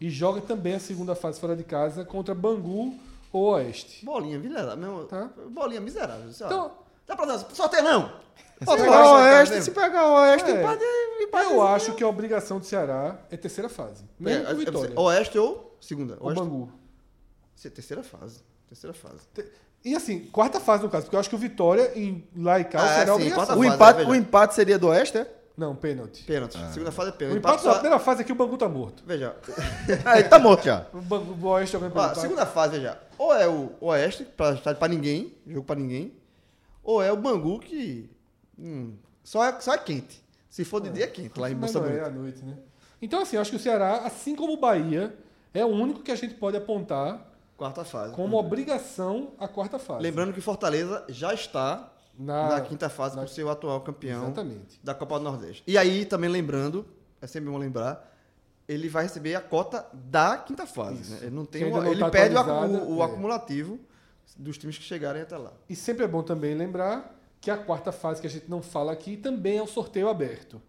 e 0.00 0.08
joga 0.10 0.40
também 0.40 0.74
a 0.74 0.80
segunda 0.80 1.14
fase 1.14 1.40
fora 1.40 1.56
de 1.56 1.64
casa 1.64 2.04
contra 2.04 2.34
Bangu 2.34 2.94
ou 3.32 3.44
Oeste. 3.54 4.04
Bolinha 4.04 4.38
miserável. 4.38 4.76
Mesmo, 4.76 5.04
Tá. 5.04 5.30
Bolinha 5.50 5.80
miserável. 5.80 6.30
Então- 6.30 6.72
Dá 7.06 7.16
pra 7.16 7.26
dar. 7.26 7.38
Sorteio 7.52 7.82
não! 7.82 8.12
Se 8.60 8.64
pegar 8.66 8.84
o 8.84 9.04
não, 9.04 9.12
Oeste, 9.14 9.62
se 9.62 9.70
pegar 9.72 10.06
o 10.06 10.12
Oeste, 10.14 10.48
É. 10.50 10.60
empate, 10.60 10.84
empate. 11.20 11.50
Eu 11.52 11.62
acho 11.66 11.94
que 11.96 12.04
a 12.04 12.08
obrigação 12.08 12.60
do 12.60 12.64
Ceará 12.64 13.18
é 13.28 13.36
terceira 13.36 13.68
fase. 13.68 14.04
Mesmo 14.20 14.46
É, 14.46 14.50
é, 14.50 14.54
Vitória. 14.54 14.92
Oeste 15.00 15.36
ou 15.36 15.76
segunda? 15.80 16.16
ou 16.20 16.28
Oeste. 16.28 16.40
Bangu. 16.40 16.72
Sim, 17.56 17.70
Terceira 17.70 18.04
fase. 18.04 18.40
Terceira 18.68 18.94
fase. 18.94 19.26
E 19.84 19.94
assim, 19.96 20.20
quarta 20.26 20.60
fase 20.60 20.82
no 20.84 20.88
caso, 20.88 21.04
porque 21.04 21.16
eu 21.16 21.20
acho 21.20 21.28
que 21.28 21.34
o 21.34 21.38
Vitória 21.38 21.92
em 21.98 22.24
lá 22.36 22.60
e 22.60 22.64
cá 22.64 22.82
Ah, 22.84 22.88
será 22.88 23.06
sim, 23.06 23.10
obrigação. 23.12 23.58
O 23.58 23.64
empate, 23.64 23.96
veja. 23.98 24.10
o 24.10 24.14
empate 24.14 24.54
seria 24.54 24.78
do 24.78 24.88
Oeste, 24.88 25.18
é? 25.18 25.26
Não, 25.56 25.74
pênalti. 25.76 26.22
Pênalti. 26.24 26.56
Segunda 26.72 26.90
fase 26.92 27.10
é 27.10 27.12
O 27.12 27.16
pênalti. 27.16 27.38
empate 27.38 27.54
Empate 27.54 27.66
na 27.66 27.72
só... 27.72 27.78
primeira 27.78 27.98
fase 27.98 28.22
aqui 28.22 28.32
o 28.32 28.34
Bangu 28.34 28.56
tá 28.56 28.68
morto. 28.68 29.02
Veja. 29.06 29.36
Ah, 30.04 30.18
ele 30.18 30.28
tá 30.28 30.38
morto 30.38 30.64
já. 30.64 30.86
O, 30.92 31.00
Bangu, 31.00 31.36
o 31.46 31.48
Oeste 31.50 31.76
Ó, 31.76 31.84
empate. 31.84 32.20
segunda 32.20 32.46
fase, 32.46 32.76
veja. 32.76 32.98
Ou 33.18 33.34
é 33.34 33.46
o 33.48 33.70
Oeste, 33.80 34.24
pra, 34.24 34.54
pra 34.54 34.88
ninguém, 34.88 35.34
jogo 35.46 35.64
pra 35.66 35.76
ninguém. 35.76 36.14
Ou 36.82 37.02
é 37.02 37.12
o 37.12 37.16
Bangu 37.16 37.58
que. 37.58 38.08
hum, 38.58 38.94
só, 39.22 39.44
é, 39.44 39.60
só 39.60 39.74
é 39.74 39.78
quente. 39.78 40.22
Se 40.48 40.64
for 40.64 40.80
de 40.80 40.90
dia 40.90 41.04
é 41.04 41.08
quente, 41.08 41.38
lá 41.38 41.50
em 41.50 41.54
não 41.54 41.68
é 41.86 42.00
à 42.04 42.10
noite, 42.10 42.44
né? 42.44 42.56
Então, 43.00 43.20
assim, 43.22 43.36
eu 43.36 43.42
acho 43.42 43.50
que 43.50 43.56
o 43.56 43.60
Ceará, 43.60 44.02
assim 44.04 44.36
como 44.36 44.52
o 44.52 44.56
Bahia, 44.58 45.16
é 45.52 45.64
o 45.64 45.68
único 45.68 46.02
que 46.02 46.12
a 46.12 46.16
gente 46.16 46.34
pode 46.34 46.56
apontar 46.56 47.31
Quarta 47.62 47.84
fase. 47.84 48.14
como 48.14 48.36
obrigação 48.36 49.32
a 49.38 49.46
quarta 49.46 49.78
fase. 49.78 50.02
Lembrando 50.02 50.32
que 50.32 50.40
Fortaleza 50.40 51.04
já 51.08 51.32
está 51.32 51.92
Na- 52.18 52.48
na, 52.48 52.60
quinta 52.60 52.88
fase 52.88 53.14
na- 53.16 53.26
ser 53.28 53.44
o 53.44 53.50
atual 53.50 53.80
campeão 53.82 54.24
Exatamente. 54.24 54.80
da 54.82 54.94
Copa 54.94 55.18
do 55.18 55.24
Nordeste. 55.24 55.62
E 55.66 55.78
aí, 55.78 56.04
também 56.04 56.28
lembrando, 56.28 56.84
é 57.20 57.26
sempre 57.26 57.50
bom 57.50 57.56
lembrar, 57.58 58.10
ele 58.68 58.88
vai 58.88 59.04
receber 59.04 59.34
a 59.36 59.40
cota 59.40 59.86
da 59.92 60.36
quinta 60.38 60.66
fase. 60.66 61.08
né? 61.12 61.18
Ele 61.22 61.30
não 61.30 61.44
tem 61.44 61.64
ainda 61.64 61.80
não 61.80 61.90
ele 61.92 62.00
tá 62.00 62.10
perde 62.10 62.36
o, 62.36 62.96
o 62.96 63.00
é. 63.00 63.04
acumulativo 63.04 63.78
dos 64.36 64.58
times 64.58 64.76
que 64.78 64.84
chegarem 64.84 65.22
até 65.22 65.36
lá. 65.36 65.52
E 65.68 65.76
sempre 65.76 66.04
é 66.04 66.08
bom 66.08 66.22
também 66.22 66.54
lembrar 66.54 67.16
que 67.40 67.50
a 67.50 67.56
quarta 67.56 67.92
fase 67.92 68.20
que 68.20 68.26
a 68.26 68.30
gente 68.30 68.48
não 68.50 68.60
fala 68.62 68.90
aqui 68.92 69.16
também 69.16 69.58
é 69.58 69.62
um 69.62 69.66
sorteio 69.68 70.08
aberto. 70.08 70.60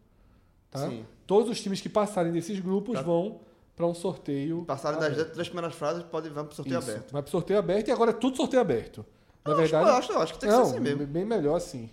Tá? 0.70 0.88
Sim. 0.90 1.06
Todos 1.26 1.50
os 1.50 1.62
times 1.62 1.80
que 1.82 1.90
passarem 1.90 2.32
desses 2.32 2.60
grupos 2.60 2.96
Tá. 2.96 3.02
vão 3.02 3.42
para 3.76 3.86
um 3.88 3.94
sorteio. 3.94 4.64
Passaram 4.66 5.00
das 5.00 5.14
aberto. 5.14 5.32
três 5.34 5.48
primeiras 5.50 5.76
frases, 5.76 6.04
pode 6.04 6.30
vamos 6.30 6.48
pro 6.50 6.56
sorteio 6.56 6.80
Isso, 6.80 6.90
aberto. 6.92 7.12
Vai 7.12 7.22
para 7.22 7.32
sorteio 7.32 7.60
aberto 7.60 7.88
e 7.88 7.92
agora 7.92 8.12
é 8.12 8.14
tudo 8.14 8.38
sorteio 8.38 8.62
aberto. 8.62 9.06
Na 9.46 9.52
Eu 9.52 9.58
acho- 9.60 9.62
verdade. 9.72 9.88
eu 9.90 9.96
acho, 9.96 10.12
eu 10.14 10.20
acho 10.22 10.34
que 10.34 10.40
tem 10.40 10.50
que 10.50 10.56
não, 10.56 10.66
ser 10.66 10.72
assim 10.72 10.80
mesmo. 10.80 11.06
Bem 11.06 11.26
melhor 11.26 11.56
assim. 11.56 11.90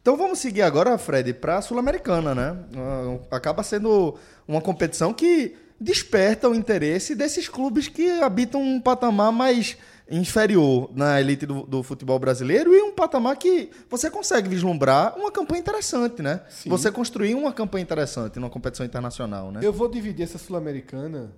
Então 0.00 0.16
vamos 0.16 0.38
seguir 0.38 0.62
agora, 0.62 0.96
Fred, 0.96 1.34
para 1.34 1.58
a 1.58 1.62
Sul-Americana, 1.62 2.34
né? 2.34 2.56
Ah, 2.76 3.36
Acaba 3.36 3.62
sendo 3.62 4.16
uma 4.46 4.60
competição 4.60 5.12
que 5.12 5.56
desperta 5.80 6.48
o 6.48 6.54
interesse 6.54 7.14
desses 7.14 7.48
clubes 7.48 7.88
que 7.88 8.20
habitam 8.20 8.60
um 8.62 8.80
patamar 8.80 9.30
mais 9.32 9.76
inferior 10.10 10.90
na 10.94 11.20
elite 11.20 11.44
do, 11.44 11.64
do 11.64 11.82
futebol 11.82 12.18
brasileiro 12.18 12.74
e 12.74 12.80
um 12.82 12.92
patamar 12.92 13.36
que 13.36 13.70
você 13.90 14.10
consegue 14.10 14.48
vislumbrar 14.48 15.16
uma 15.18 15.30
campanha 15.30 15.60
interessante, 15.60 16.22
né? 16.22 16.42
Sim. 16.48 16.70
Você 16.70 16.90
construir 16.90 17.34
uma 17.34 17.52
campanha 17.52 17.82
interessante 17.82 18.38
numa 18.38 18.50
competição 18.50 18.86
internacional, 18.86 19.52
né? 19.52 19.60
Eu 19.62 19.72
vou 19.72 19.88
dividir 19.88 20.22
essa 20.22 20.38
Sul-Americana 20.38 21.32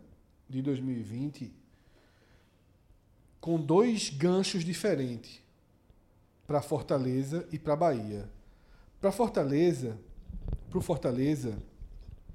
de 0.48 0.62
2020 0.62 1.52
com 3.40 3.58
dois 3.58 4.10
ganchos 4.10 4.64
diferentes 4.64 5.40
para 6.46 6.60
Fortaleza 6.60 7.46
e 7.50 7.58
para 7.58 7.74
Bahia. 7.74 8.28
Para 9.00 9.10
Fortaleza, 9.10 9.98
para 10.68 10.80
Fortaleza 10.80 11.56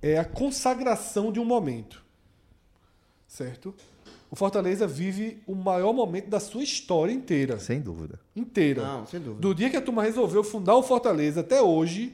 é 0.02 0.18
a 0.18 0.26
consagração 0.26 1.32
de 1.32 1.40
um 1.40 1.46
momento, 1.46 2.04
certo? 3.28 3.74
O 4.30 4.36
Fortaleza 4.36 4.86
vive 4.88 5.42
o 5.48 5.56
maior 5.56 5.94
momento 5.94 6.30
da 6.30 6.40
sua 6.40 6.64
história 6.64 7.12
inteira, 7.12 7.60
Sem 7.60 7.80
dúvida. 7.80 8.20
inteira. 8.36 8.82
Não, 8.84 9.06
sem 9.06 9.20
dúvida. 9.20 9.40
Do 9.42 9.54
dia 9.56 9.70
que 9.70 9.78
a 9.78 9.82
turma 9.82 10.04
resolveu 10.04 10.44
fundar 10.44 10.76
o 10.76 10.84
Fortaleza 10.84 11.40
até 11.42 11.62
hoje, 11.62 12.14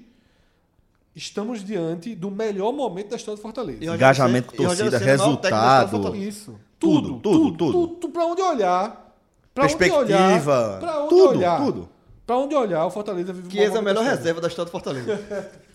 estamos 1.15 1.63
diante 1.63 2.13
do 2.15 2.29
melhor 2.29 2.71
momento 2.71 3.09
da 3.09 3.15
história 3.15 3.38
do 3.38 3.41
Fortaleza. 3.41 3.83
E 3.83 3.88
Engajamento, 3.88 4.49
Rogério 4.51 4.91
torcida, 4.91 4.97
resultado. 4.99 6.15
Isso. 6.15 6.55
Tudo, 6.79 7.01
Tudo, 7.01 7.19
tudo, 7.19 7.39
tudo, 7.51 7.57
tudo. 7.57 7.88
tudo. 7.95 8.09
Pra 8.13 8.25
onde 8.25 8.41
olhar. 8.41 9.15
Pra 9.53 9.65
onde 9.65 9.75
Perspectiva, 9.77 9.99
olhar. 10.01 10.79
Pra 10.79 10.99
onde 11.03 11.09
tudo, 11.09 11.38
olhar. 11.38 11.63
tudo. 11.65 11.89
Pra 12.26 12.38
onde 12.38 12.56
olhar, 12.56 12.85
o 12.85 12.91
Fortaleza 12.91 13.34
vive 13.34 13.49
Que 13.49 13.60
é 13.60 13.68
a 13.68 13.81
melhor 13.81 14.03
reserva 14.06 14.39
da 14.39 14.48
história 14.48 14.69
do 14.69 14.72
Fortaleza. 14.72 15.19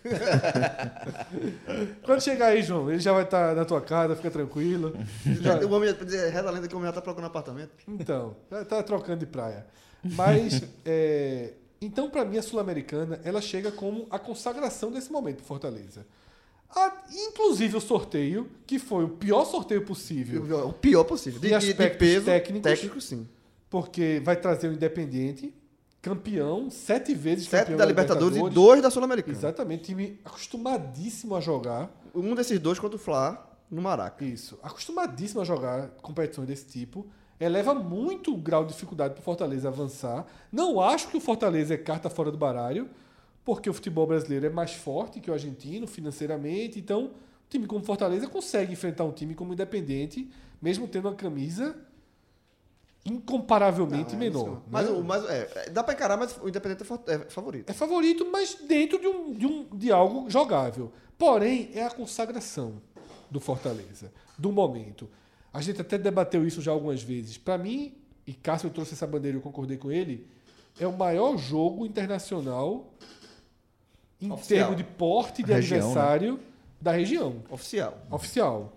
Quando 2.05 2.21
chegar 2.23 2.47
aí, 2.49 2.63
João, 2.63 2.91
ele 2.91 3.01
já 3.01 3.13
vai 3.13 3.25
estar 3.25 3.55
na 3.55 3.65
tua 3.65 3.81
casa, 3.81 4.15
fica 4.17 4.31
tranquilo. 4.31 4.95
Já- 5.41 5.59
o 5.59 5.71
homem, 5.73 5.93
reza 5.93 6.49
a 6.49 6.51
lenda 6.51 6.69
que 6.69 6.75
o 6.75 6.79
homem 6.79 6.89
já 6.89 6.93
tá 6.95 7.01
procurando 7.03 7.29
apartamento. 7.29 7.71
Então, 7.89 8.37
já 8.51 8.65
tá 8.65 8.83
trocando 8.83 9.19
de 9.21 9.27
praia. 9.27 9.67
Mas, 10.03 10.63
é, 10.85 11.53
então, 11.81 12.09
para 12.09 12.25
mim, 12.25 12.39
a 12.39 12.43
Sul-Americana, 12.43 13.21
ela 13.25 13.41
chega 13.41 13.71
como 13.73 14.07
a 14.11 14.19
consagração 14.19 14.91
desse 14.91 15.11
momento 15.11 15.37
pro 15.39 15.47
Fortaleza. 15.47 16.07
A- 16.75 16.93
inclusive 17.29 17.77
o 17.77 17.81
sorteio, 17.81 18.49
que 18.67 18.79
foi 18.79 19.05
o 19.05 19.09
pior 19.09 19.45
sorteio 19.45 19.83
possível, 19.85 20.43
O 20.69 20.73
pior 20.73 21.05
possível. 21.05 21.41
De, 21.41 21.49
de- 21.49 21.59
de 21.59 21.71
aspectos 21.73 21.99
peso 21.99 22.25
técnicos. 22.27 22.63
técnico, 22.71 23.01
sim. 23.01 23.27
porque 23.69 24.21
vai 24.25 24.37
trazer 24.37 24.69
o 24.69 24.73
Independiente, 24.73 25.53
campeão, 26.09 26.71
sete 26.71 27.15
vezes 27.15 27.49
Sete 27.49 27.61
campeão 27.61 27.79
da 27.79 27.85
Libertadores, 27.85 28.37
e 28.37 28.51
dois 28.51 28.81
da 28.81 28.91
Sul-Americana. 28.91 29.37
Exatamente, 29.37 29.85
time 29.87 30.21
acostumadíssimo 30.25 31.35
a 31.35 31.41
jogar. 31.41 31.91
Um 32.15 32.35
desses 32.35 32.61
dois 32.61 32.79
contra 32.79 32.97
o 32.97 32.99
Fla 32.99 33.45
no 33.69 33.83
Maraca. 33.83 34.25
Isso, 34.25 34.57
acostumadíssimo 34.63 35.41
a 35.41 35.45
jogar 35.45 35.89
competições 36.01 36.47
desse 36.47 36.67
tipo. 36.67 37.07
Eleva 37.41 37.75
muito 37.75 38.33
o 38.33 38.37
grau 38.37 38.65
de 38.65 38.73
dificuldade 38.73 39.15
para 39.15 39.21
o 39.21 39.25
Fortaleza 39.25 39.69
avançar. 39.69 40.25
Não 40.51 40.81
acho 40.81 41.09
que 41.09 41.17
o 41.17 41.21
Fortaleza 41.21 41.75
é 41.75 41.77
carta 41.77 42.09
fora 42.09 42.31
do 42.31 42.39
baralho, 42.39 42.89
porque 43.45 43.69
o 43.69 43.75
futebol 43.75 44.07
brasileiro 44.07 44.47
é 44.47 44.51
mais 44.51 44.73
forte 44.73 45.21
que 45.21 45.31
o 45.31 45.35
argentino 45.35 45.87
financeiramente. 45.87 46.79
Então, 46.79 47.07
um 47.07 47.49
time 47.51 47.67
como 47.67 47.85
Fortaleza 47.85 48.29
consegue 48.29 48.73
enfrentar 48.73 49.05
um 49.05 49.13
time 49.13 49.35
como 49.35 49.53
Independente, 49.53 50.31
mesmo 50.63 50.87
tendo 50.87 51.09
uma 51.09 51.15
camisa 51.15 51.77
incomparavelmente 53.07 54.17
menor. 54.17 54.63
Mas, 54.71 54.87
né? 54.87 54.93
o- 54.93 55.05
mas 55.05 55.25
é, 55.29 55.51
é, 55.67 55.71
dá 55.71 55.83
pra 55.83 55.95
encarar, 55.95 56.17
mas 56.17 56.37
o 56.43 56.49
Independente 56.49 56.83
é 57.07 57.13
é 57.15 57.19
favorito. 57.31 57.71
É 57.71 57.73
favorito, 57.73 58.27
mas 58.31 58.55
dentro 58.67 58.99
de, 59.01 59.07
um, 59.07 59.33
de, 59.33 59.47
um, 59.47 59.65
de 59.77 59.93
algo 59.93 60.29
jogável. 60.31 60.93
Porém, 61.19 61.71
é 61.75 61.83
a 61.85 61.91
consagração 61.91 62.81
do 63.31 63.41
Fortaleza, 63.41 64.13
do 64.37 64.53
momento. 64.53 65.09
A 65.53 65.61
gente 65.61 65.81
até 65.81 65.97
debateu 65.97 66.47
isso 66.47 66.61
já 66.61 66.71
algumas 66.73 67.03
vezes. 67.03 67.39
Para 67.39 67.57
mim, 67.57 67.95
e 68.27 68.33
Cássio 68.35 68.69
trouxe 68.71 68.93
essa 68.95 69.07
bandeira 69.07 69.37
e 69.37 69.39
eu 69.39 69.43
concordei 69.43 69.77
com 69.79 69.91
ele, 69.91 70.27
é 70.79 70.87
o 70.87 70.93
maior 70.97 71.39
jogo 71.39 71.87
internacional 71.87 72.93
em 74.21 74.31
Oficial. 74.31 74.59
termos 74.61 74.77
de 74.77 74.85
porte 74.85 75.43
de 75.43 75.53
Região, 75.53 75.79
né? 75.81 75.85
adversário 75.87 76.41
da 76.81 76.93
região, 76.93 77.43
Oficial. 77.51 77.99
oficial. 78.11 78.73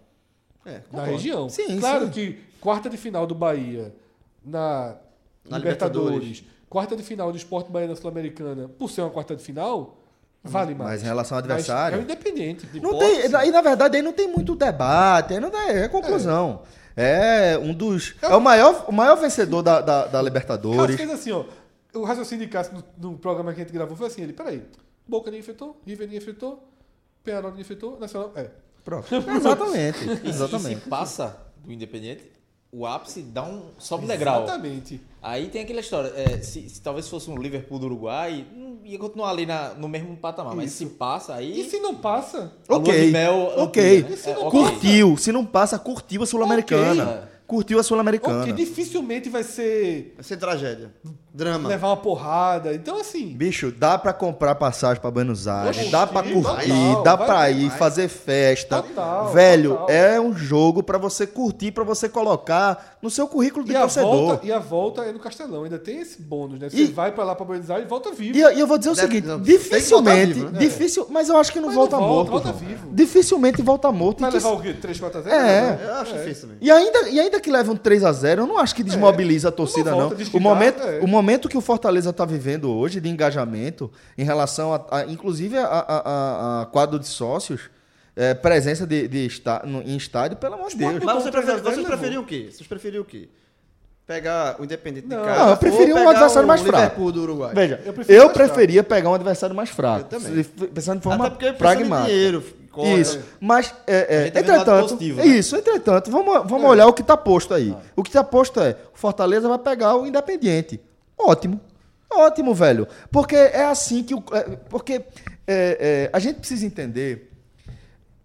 É, 0.65 0.81
da 0.91 1.03
região. 1.05 1.49
Sim, 1.49 1.79
claro 1.79 2.05
sim. 2.07 2.11
que 2.11 2.39
quarta 2.61 2.89
de 2.89 2.97
final 2.97 3.25
do 3.27 3.33
Bahia 3.35 3.93
na, 4.43 4.95
Na 5.49 5.57
Libertadores, 5.57 6.09
Libertadores. 6.23 6.43
quarta 6.69 6.95
de 6.95 7.03
final 7.03 7.31
do 7.31 7.37
Esporte 7.37 7.71
Bahia 7.71 7.87
na 7.87 7.95
Sul-Americana, 7.95 8.67
por 8.69 8.89
ser 8.89 9.01
uma 9.01 9.09
quarta 9.09 9.35
de 9.35 9.43
final, 9.43 9.97
vale 10.43 10.73
mais. 10.75 10.91
Mas 10.91 11.01
em 11.03 11.05
relação 11.05 11.37
ao 11.37 11.43
Mas 11.43 11.51
adversário. 11.51 11.95
é 11.97 11.99
o 11.99 12.03
Independente. 12.03 12.67
Não 12.81 12.97
tem, 12.97 13.25
e 13.25 13.51
na 13.51 13.61
verdade 13.61 13.97
aí 13.97 14.01
não 14.03 14.13
tem 14.13 14.27
muito 14.27 14.55
debate, 14.55 15.33
aí 15.33 15.39
não 15.39 15.49
tem, 15.51 15.59
é 15.69 15.87
conclusão. 15.87 16.61
É, 16.95 17.57
um 17.57 17.73
dos. 17.73 18.15
É 18.21 18.35
o 18.35 18.41
maior, 18.41 18.85
o 18.87 18.91
maior 18.91 19.15
vencedor 19.15 19.61
da, 19.61 19.79
da, 19.79 20.01
da 20.01 20.07
Cássio 20.07 20.21
Libertadores. 20.21 20.95
fez 20.97 21.09
assim, 21.09 21.31
ó. 21.31 21.45
O 21.93 22.03
raciocínio 22.03 22.45
de 22.45 22.51
Cássio 22.51 22.83
no, 22.99 23.11
no 23.11 23.17
programa 23.17 23.53
que 23.53 23.61
a 23.61 23.63
gente 23.63 23.73
gravou 23.73 23.95
foi 23.95 24.07
assim: 24.07 24.21
ele, 24.21 24.33
peraí, 24.33 24.63
Boca 25.07 25.31
nem 25.31 25.39
enfrentou, 25.39 25.79
River 25.87 26.07
nem 26.07 26.17
enfrentou, 26.17 26.67
Penarol 27.23 27.51
nem 27.51 27.61
enfrentou, 27.61 27.97
Nacional. 27.99 28.31
É. 28.35 28.49
Pronto. 28.83 29.07
Exatamente. 29.15 29.97
E 30.03 30.15
se- 30.17 30.25
E 30.25 30.29
Exatamente. 30.29 30.81
se 30.83 30.89
passa 30.89 31.37
do 31.63 31.71
Independente, 31.71 32.23
o 32.71 32.85
ápice 32.85 33.21
dá 33.21 33.43
um 33.43 33.63
sobe 33.77 34.05
um 34.05 34.07
degrau. 34.07 34.43
Exatamente. 34.43 35.01
Aí 35.21 35.47
tem 35.49 35.61
aquela 35.63 35.79
história, 35.79 36.13
é, 36.15 36.37
se, 36.41 36.69
se 36.69 36.81
talvez 36.81 37.07
fosse 37.07 37.29
um 37.29 37.35
Liverpool 37.37 37.79
do 37.79 37.85
Uruguai, 37.87 38.45
ia 38.85 38.97
continuar 38.97 39.31
ali 39.31 39.45
na- 39.45 39.73
no 39.73 39.89
mesmo 39.89 40.15
patamar, 40.15 40.55
mas 40.55 40.71
se 40.71 40.85
passa 40.85 41.35
aí. 41.35 41.59
E 41.59 41.69
se 41.69 41.79
não 41.79 41.95
passa, 41.95 42.53
Ok. 42.69 43.11
mel 43.11 43.51
Ok. 43.57 44.03
né? 44.03 44.15
se 44.15 44.33
não 44.33 44.47
É, 44.47 44.51
Curtiu. 44.51 45.17
Se 45.17 45.31
não 45.31 45.45
passa, 45.45 45.77
curtiu 45.79 46.23
a 46.23 46.25
Sul-Americana. 46.25 47.03
Ok. 47.03 47.29
Curtiu 47.47 47.79
a 47.79 47.83
Sul-Americana. 47.83 48.41
ok, 48.43 48.53
dificilmente 48.53 49.27
vai 49.27 49.43
ser 49.43 50.13
Vai 50.15 50.23
ser 50.23 50.37
tragédia. 50.37 50.93
Drama. 51.33 51.69
levar 51.69 51.87
uma 51.89 51.97
porrada. 51.97 52.73
Então, 52.73 52.99
assim, 52.99 53.27
Bicho, 53.35 53.71
dá 53.71 53.97
pra 53.97 54.11
comprar 54.13 54.55
passagem 54.55 54.99
pra 55.01 55.11
Buenos 55.11 55.47
Aires, 55.47 55.77
Oxi, 55.77 55.89
dá 55.91 56.07
pra 56.07 56.23
curtir, 56.23 56.69
total, 56.69 57.03
dá 57.03 57.17
pra 57.17 57.49
ir, 57.51 57.67
mais. 57.67 57.73
fazer 57.79 58.07
festa. 58.07 58.81
Total, 58.81 59.31
Velho, 59.31 59.69
total. 59.71 59.89
é 59.89 60.19
um 60.19 60.33
jogo 60.35 60.81
pra 60.83 60.97
você 60.97 61.27
curtir, 61.27 61.71
pra 61.71 61.83
você 61.83 62.09
colocar 62.09 62.97
no 63.01 63.09
seu 63.09 63.27
currículo 63.27 63.63
de 63.65 63.71
e 63.71 63.75
a, 63.75 63.81
torcedor. 63.81 64.11
volta, 64.11 64.45
e 64.45 64.51
a 64.51 64.59
volta 64.59 65.01
é 65.03 65.11
no 65.11 65.19
Castelão. 65.19 65.63
Ainda 65.63 65.77
tem 65.79 65.99
esse 66.01 66.21
bônus, 66.21 66.59
né? 66.59 66.69
Você 66.69 66.77
E- 66.77 66.85
vai 66.91 67.11
pra 67.11 67.23
lá 67.23 67.35
pra 67.35 67.45
Buenos 67.45 67.69
Aires 67.69 67.85
e 67.85 67.89
volta 67.89 68.11
vivo. 68.11 68.37
E, 68.37 68.41
eu- 68.41 68.51
e 68.51 68.59
eu 68.59 68.67
vou 68.67 68.77
dizer 68.77 68.89
o 68.91 68.95
Deve- 68.95 69.07
seguinte, 69.07 69.27
não, 69.27 69.39
dificilmente, 69.41 70.33
vivo, 70.33 70.49
né? 70.49 70.59
difícil, 70.59 71.07
mas 71.09 71.29
eu 71.29 71.37
acho 71.37 71.51
que 71.53 71.59
não 71.59 71.67
Mas 71.67 71.75
volta 71.75 71.95
não 71.97 72.07
volta, 72.07 72.31
morto. 72.31 72.43
volta 72.43 72.57
vivo. 72.65 72.89
Dificilmente 72.91 73.61
volta 73.61 73.91
morto. 73.91 74.19
Vai 74.21 74.31
que- 74.31 74.37
levar 74.37 74.49
o 74.51 74.61
quê? 74.61 74.73
3, 74.73 74.99
4 74.99 75.19
a 75.19 75.21
0? 75.21 75.35
É. 75.35 75.79
Eu 75.83 75.93
acho 75.95 76.13
difícil 76.13 76.41
também. 76.49 76.57
e 76.61 76.71
ainda, 76.71 77.09
e 77.09 77.19
ainda 77.19 77.39
que 77.39 77.51
leve 77.51 77.69
um 77.69 77.75
3x0, 77.75 78.41
eu 78.41 78.47
não 78.47 78.57
acho 78.57 78.75
que 78.75 78.83
desmobiliza 78.83 79.49
a 79.49 79.51
torcida, 79.51 79.91
É, 79.91 79.93
volta 79.93 80.15
não. 80.15 80.29
O 80.33 80.39
momento, 80.41 80.81
é. 80.83 80.99
o 81.01 81.07
momento 81.21 81.49
que 81.49 81.57
o 81.57 81.61
Fortaleza 81.61 82.09
está 82.11 82.25
vivendo 82.25 82.69
hoje 82.71 82.99
de 83.01 83.09
engajamento 83.09 83.91
em 84.17 84.23
relação 84.23 84.73
a, 84.73 84.85
a- 84.99 85.05
inclusive, 85.05 85.57
a, 85.57 85.65
a- 85.65 86.01
a- 86.59 86.61
a 86.61 86.65
quadro 86.67 86.97
de 86.99 87.07
sócios, 87.07 87.69
é, 88.15 88.33
presença 88.33 88.85
de, 88.87 89.07
de 89.07 89.25
está, 89.25 89.61
no- 89.65 89.81
em 89.81 89.95
estádio, 89.97 90.37
pelo 90.37 90.55
amor 90.55 90.69
de 90.69 90.77
Deus. 90.77 90.99
Mas 91.03 91.23
você 91.23 91.31
prefere, 91.31 91.61
vocês 91.61 91.85
preferiam 91.85 92.21
o 92.21 92.25
quê? 92.25 92.49
Vocês 92.51 92.67
preferiam 92.67 93.01
o 93.01 93.05
quê? 93.05 93.29
Pegar 94.07 94.55
o 94.59 94.63
Independente 94.63 95.05
Não. 95.07 95.19
de 95.19 95.23
casa? 95.27 95.39
Não, 95.43 95.49
eu 95.51 95.57
preferia 95.57 95.95
um 95.95 96.09
adversário 96.09 96.47
mais 96.47 96.61
fraco. 96.61 97.11
Do 97.11 97.21
Uruguai. 97.21 97.53
Veja, 97.53 97.79
Eu 97.83 97.87
eu, 97.87 97.93
prefiro 97.93 98.17
mais 98.17 98.33
fraco. 98.33 98.33
preferia 98.53 98.83
pegar 98.83 99.09
um 99.09 99.13
adversário 99.13 99.55
mais 99.55 99.69
fraco. 99.69 100.05
Eu 100.15 100.19
também. 100.19 100.43
Pensando 100.43 100.97
de 100.97 101.03
forma 101.03 101.27
Até 101.27 101.53
pragmática. 101.53 102.09
dinheiro. 102.09 102.43
corre. 102.71 102.99
Isso. 103.01 103.19
Mas, 103.39 103.73
é, 103.85 104.25
é, 104.27 104.31
tá 104.31 104.39
entretanto, 104.39 104.81
positivo, 104.89 105.21
é 105.21 105.25
né? 105.25 105.35
isso, 105.37 105.55
entretanto, 105.55 106.09
vamos, 106.09 106.33
vamos 106.49 106.69
olhar 106.69 106.87
o 106.87 106.93
que 106.93 107.01
está 107.01 107.15
posto 107.17 107.53
aí. 107.53 107.75
O 107.95 108.01
que 108.03 108.09
está 108.09 108.23
posto 108.23 108.59
é, 108.59 108.75
o 108.93 108.97
Fortaleza 108.97 109.47
vai 109.47 109.57
pegar 109.59 109.95
o 109.95 110.07
Independiente. 110.07 110.79
Ótimo. 111.19 111.59
Ótimo, 112.09 112.55
velho. 112.55 112.87
Porque 113.11 113.35
é 113.35 113.65
assim 113.65 114.03
que 114.03 114.15
o. 114.15 114.23
é, 114.31 114.55
porque 114.69 114.93
é, 114.93 115.03
é, 115.47 116.09
a 116.11 116.19
gente 116.19 116.37
precisa 116.39 116.65
entender 116.65 117.31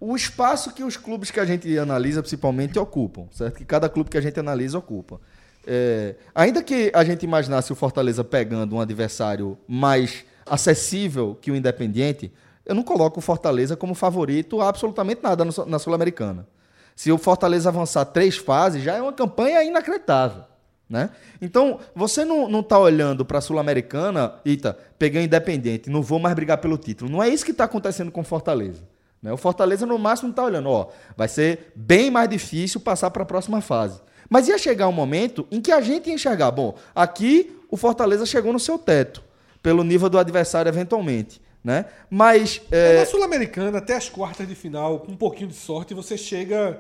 o 0.01 0.15
espaço 0.17 0.73
que 0.73 0.83
os 0.83 0.97
clubes 0.97 1.31
que 1.31 1.41
a 1.41 1.45
gente 1.45 1.79
analisa, 1.79 2.23
principalmente, 2.23 2.79
ocupam, 2.79 3.27
certo? 3.33 3.57
Que 3.57 3.65
cada 3.65 3.89
clube 3.89 4.11
que 4.11 4.19
a 4.19 4.21
gente 4.21 4.39
analisa 4.39 4.79
ocupa. 4.79 5.21
É, 5.67 6.15
ainda 6.35 6.63
que 6.63 6.91
a 6.95 7.03
gente 7.05 7.23
imaginasse 7.23 7.73
o 7.73 7.75
Fortaleza 7.75 8.23
pegando 8.23 8.77
um 8.77 8.81
adversário 8.81 9.57
mais 9.67 10.25
acessível 10.47 11.39
que 11.41 11.51
o 11.51 11.57
Independiente, 11.57 12.31
eu 12.67 12.75
não 12.75 12.83
coloco 12.83 13.19
o 13.19 13.23
Fortaleza 13.23 13.77
como 13.77 13.95
favorito 13.95 14.61
a 14.61 14.69
absolutamente 14.69 15.23
nada 15.23 15.45
na 15.67 15.79
Sul-Americana. 15.79 16.47
Se 16.95 17.11
o 17.11 17.19
Fortaleza 17.19 17.71
avançar 17.71 18.05
três 18.05 18.37
fases, 18.37 18.83
já 18.83 18.95
é 18.95 19.03
uma 19.03 19.13
campanha 19.13 19.63
inacreditável. 19.65 20.45
Né? 20.89 21.11
Então, 21.41 21.81
você 21.95 22.25
não 22.25 22.61
está 22.61 22.79
olhando 22.79 23.25
para 23.25 23.39
a 23.39 23.41
Sul-Americana, 23.41 24.35
eita, 24.45 24.79
peguei 24.99 25.23
o 25.23 25.25
Independente, 25.25 25.89
não 25.89 26.03
vou 26.03 26.19
mais 26.19 26.35
brigar 26.35 26.59
pelo 26.59 26.77
título. 26.77 27.11
Não 27.11 27.23
é 27.23 27.29
isso 27.29 27.45
que 27.45 27.51
está 27.51 27.65
acontecendo 27.65 28.11
com 28.11 28.21
o 28.21 28.25
Fortaleza. 28.25 28.83
Né? 29.23 29.33
O 29.33 29.37
Fortaleza, 29.39 29.87
no 29.87 29.99
máximo, 29.99 30.31
está 30.31 30.45
olhando, 30.45 30.69
ó, 30.69 30.89
vai 31.17 31.29
ser 31.29 31.73
bem 31.75 32.11
mais 32.11 32.29
difícil 32.29 32.81
passar 32.81 33.11
para 33.11 33.23
a 33.23 33.27
próxima 33.27 33.61
fase. 33.63 34.01
Mas 34.29 34.49
ia 34.49 34.59
chegar 34.59 34.89
um 34.89 34.93
momento 34.93 35.47
em 35.51 35.61
que 35.61 35.73
a 35.73 35.81
gente 35.81 36.09
ia 36.09 36.15
enxergar, 36.15 36.51
bom, 36.51 36.75
aqui 36.95 37.59
o 37.71 37.77
Fortaleza 37.77 38.27
chegou 38.27 38.53
no 38.53 38.61
seu 38.61 38.79
teto, 38.79 39.23
pelo 39.63 39.83
nível 39.83 40.11
do 40.11 40.19
adversário 40.19 40.69
eventualmente. 40.69 41.41
Né? 41.63 41.87
Mas 42.11 42.61
É, 42.71 42.97
é, 42.97 42.99
Na 42.99 43.07
Sul-Americana, 43.07 43.79
até 43.79 43.97
as 43.97 44.11
quartas 44.11 44.47
de 44.47 44.55
final, 44.55 45.01
com 45.01 45.13
um 45.13 45.17
pouquinho 45.17 45.49
de 45.49 45.57
sorte, 45.57 45.95
você 45.95 46.19
chega 46.19 46.79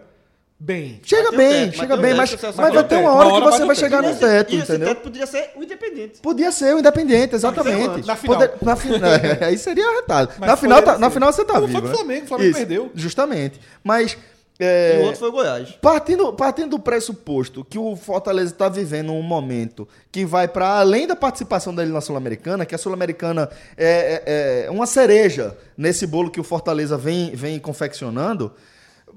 bem. 0.58 1.00
chega 1.04 1.28
o 1.28 1.36
bem, 1.36 1.66
teto, 1.66 1.76
chega 1.78 1.94
o 1.94 1.96
bem, 1.98 2.06
teto, 2.14 2.16
mas, 2.16 2.42
mas 2.42 2.54
vai 2.74 2.78
o 2.78 2.84
ter 2.84 2.96
uma 2.96 3.10
Uma 3.12 3.24
hora 3.24 3.34
que 3.34 3.40
você 3.50 3.62
o 3.62 3.66
vai 3.66 3.76
teto. 3.76 3.84
chegar 3.84 4.02
no 4.02 4.14
teto, 4.14 4.52
e 4.52 4.56
esse 4.58 4.64
entendeu? 4.70 4.88
teto 4.88 5.00
poderia 5.02 5.26
ser 5.26 5.50
o 5.56 5.62
Independente. 5.62 6.20
Podia 6.20 6.52
ser 6.52 6.74
o 6.74 6.78
Independente, 6.78 7.34
exatamente. 7.34 8.06
Na 8.06 8.16
final. 8.16 8.36
Poder- 8.36 8.52
na 8.62 8.76
fi- 8.76 8.88
é, 9.42 9.44
aí 9.44 9.58
seria 9.58 9.86
arretado. 9.88 10.32
Mas 10.38 10.48
Na 10.50 10.56
final, 10.56 10.82
tá- 10.82 10.92
assim. 10.92 11.00
na 11.00 11.10
final 11.10 11.32
você 11.32 11.44
tá 11.44 11.54
Como 11.54 11.66
vivo. 11.66 11.80
foi 11.80 11.88
né? 11.90 11.94
Flamengo, 11.96 12.24
o 12.24 12.28
Flamengo 12.28 12.50
Isso, 12.50 12.58
perdeu. 12.58 12.90
Justamente. 12.94 13.60
Mas. 13.82 14.16
é, 14.58 14.98
E 14.98 15.02
o 15.02 15.04
outro 15.06 15.18
foi 15.18 15.28
o 15.28 15.32
Goiás. 15.32 15.70
Partindo, 15.82 16.32
partindo 16.32 16.70
do 16.70 16.78
pressuposto 16.78 17.64
que 17.64 17.78
o 17.78 17.96
Fortaleza 17.96 18.52
está 18.52 18.68
vivendo 18.68 19.12
um 19.12 19.20
momento 19.22 19.86
que 20.12 20.24
vai 20.24 20.46
para 20.48 20.78
além 20.78 21.06
da 21.06 21.16
participação 21.16 21.74
dele 21.74 21.90
na 21.92 22.00
Sul-Americana, 22.00 22.64
que 22.64 22.74
a 22.74 22.78
Sul-Americana 22.78 23.50
é, 23.76 24.22
é- 24.24 24.66
é 24.66 24.70
uma 24.70 24.86
cereja 24.86 25.56
nesse 25.76 26.06
bolo 26.06 26.30
que 26.30 26.40
o 26.40 26.44
Fortaleza 26.44 26.96
vem, 26.96 27.32
vem 27.34 27.58
confeccionando, 27.58 28.52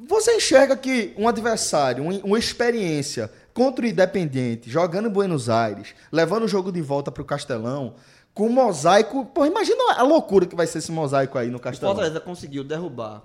você 0.07 0.35
enxerga 0.35 0.75
que 0.75 1.13
um 1.17 1.27
adversário, 1.27 2.03
um- 2.03 2.19
uma 2.19 2.37
experiência 2.39 3.31
contra 3.53 3.85
o 3.85 3.87
Independente, 3.87 4.69
jogando 4.69 5.07
em 5.07 5.11
Buenos 5.11 5.49
Aires, 5.49 5.95
levando 6.11 6.43
o 6.43 6.47
jogo 6.47 6.71
de 6.71 6.81
volta 6.81 7.11
para 7.11 7.21
o 7.23 7.25
Castelão, 7.25 7.95
com 8.33 8.47
um 8.47 8.51
mosaico. 8.51 9.25
Pô, 9.25 9.45
imagina 9.45 9.93
a 9.95 10.03
loucura 10.03 10.45
que 10.45 10.55
vai 10.55 10.67
ser 10.67 10.77
esse 10.79 10.91
mosaico 10.91 11.37
aí 11.37 11.49
no 11.49 11.57
O 11.57 11.59
Castelão. 11.61 11.95
Fortaleza 11.95 12.19
conseguiu 12.19 12.63
derrubar 12.63 13.23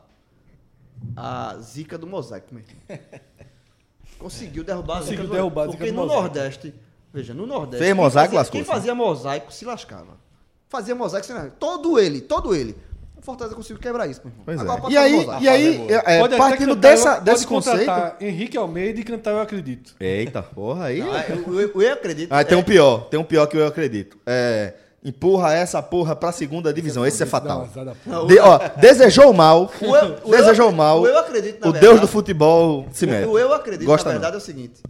a 1.17 1.57
zica 1.61 1.99
do 1.99 2.07
mosaico, 2.07 2.47
meu 2.55 2.63
irmão. 2.63 3.07
Conseguiu 4.19 4.63
derrubar 4.63 4.99
a 4.99 5.01
zica 5.01 5.07
Conseguiu 5.17 5.27
do 5.29 5.33
derrubar 5.35 5.63
a 5.63 5.67
zica 5.67 5.79
Porque 5.79 5.91
do 5.91 5.97
no 5.97 6.03
mosaico. 6.03 6.23
Nordeste, 6.23 6.75
veja, 7.13 7.35
no 7.35 7.45
Nordeste. 7.47 7.79
Fez 7.79 7.89
quem 7.93 7.95
mosaico, 7.95 8.27
fazia- 8.29 8.39
lascou-se, 8.39 8.65
Quem 8.65 8.75
fazia 8.75 8.95
mosaico 8.95 9.53
se 9.53 9.65
lascava. 9.65 10.17
Fazia 10.69 10.95
mosaico 10.95 11.27
se 11.27 11.33
lascava. 11.33 11.55
Todo 11.59 11.99
ele, 11.99 12.21
todo 12.21 12.55
ele. 12.55 12.77
O 13.23 13.25
Fortaleza 13.25 13.55
conseguiu 13.55 13.79
quebrar 13.81 14.09
isso, 14.09 14.21
meu 14.25 14.33
irmão. 14.55 14.75
Agora 14.75 14.91
é. 14.91 14.93
E 14.93 14.97
aí, 14.99 15.27
e 15.43 15.49
aí 15.49 15.87
é, 15.89 16.19
Pode 16.19 16.35
até 16.35 16.37
partindo 16.37 16.69
cantar, 16.75 16.81
dessa, 16.81 17.13
pode 17.13 17.25
desse 17.25 17.47
conceito. 17.47 17.93
Henrique 18.21 18.57
Almeida 18.59 18.99
e 18.99 19.05
cantar 19.05 19.31
Eu 19.31 19.41
Acredito. 19.41 19.95
Eita, 20.01 20.43
porra, 20.43 20.87
aí. 20.87 21.01
Ah, 21.03 21.25
eu, 21.29 21.61
eu- 21.61 21.83
eu 21.83 21.93
acredito. 21.93 22.33
Ah, 22.33 22.43
tem 22.45 22.59
um 22.59 22.63
é, 22.63 22.65
pior, 22.65 23.05
tem 23.09 23.21
um 23.21 23.25
pior 23.25 23.47
que 23.47 23.57
eu 23.57 23.65
acredito. 23.65 24.19
É, 24.27 24.75
empurra 25.05 25.55
essa 25.55 25.81
porra 25.81 26.17
pra 26.17 26.33
segunda 26.33 26.73
divisão, 26.73 27.07
esse 27.07 27.23
é 27.23 27.25
Dá 27.27 27.31
fatal. 27.31 27.69
não, 28.05 28.27
De- 28.27 28.41
ó, 28.41 28.59
desejou 28.77 29.33
mal, 29.33 29.71
O 29.81 29.97
eu- 29.97 30.17
o 30.25 30.31
desejou 30.33 30.67
eu- 30.67 30.73
mal, 30.73 31.01
o 31.03 31.07
eu 31.07 31.17
acredito, 31.19 31.61
na 31.61 31.69
o 31.69 31.73
verdade- 31.73 31.81
deus 31.81 32.01
do 32.01 32.09
futebol 32.09 32.87
se 32.91 33.07
mete. 33.07 33.29
O 33.29 33.39
eu 33.39 33.53
acredito, 33.55 33.87
Gosta 33.87 34.09
na 34.09 34.15
não. 34.15 34.21
verdade, 34.21 34.37
é 34.37 34.39
o 34.39 34.45
seguinte. 34.45 34.81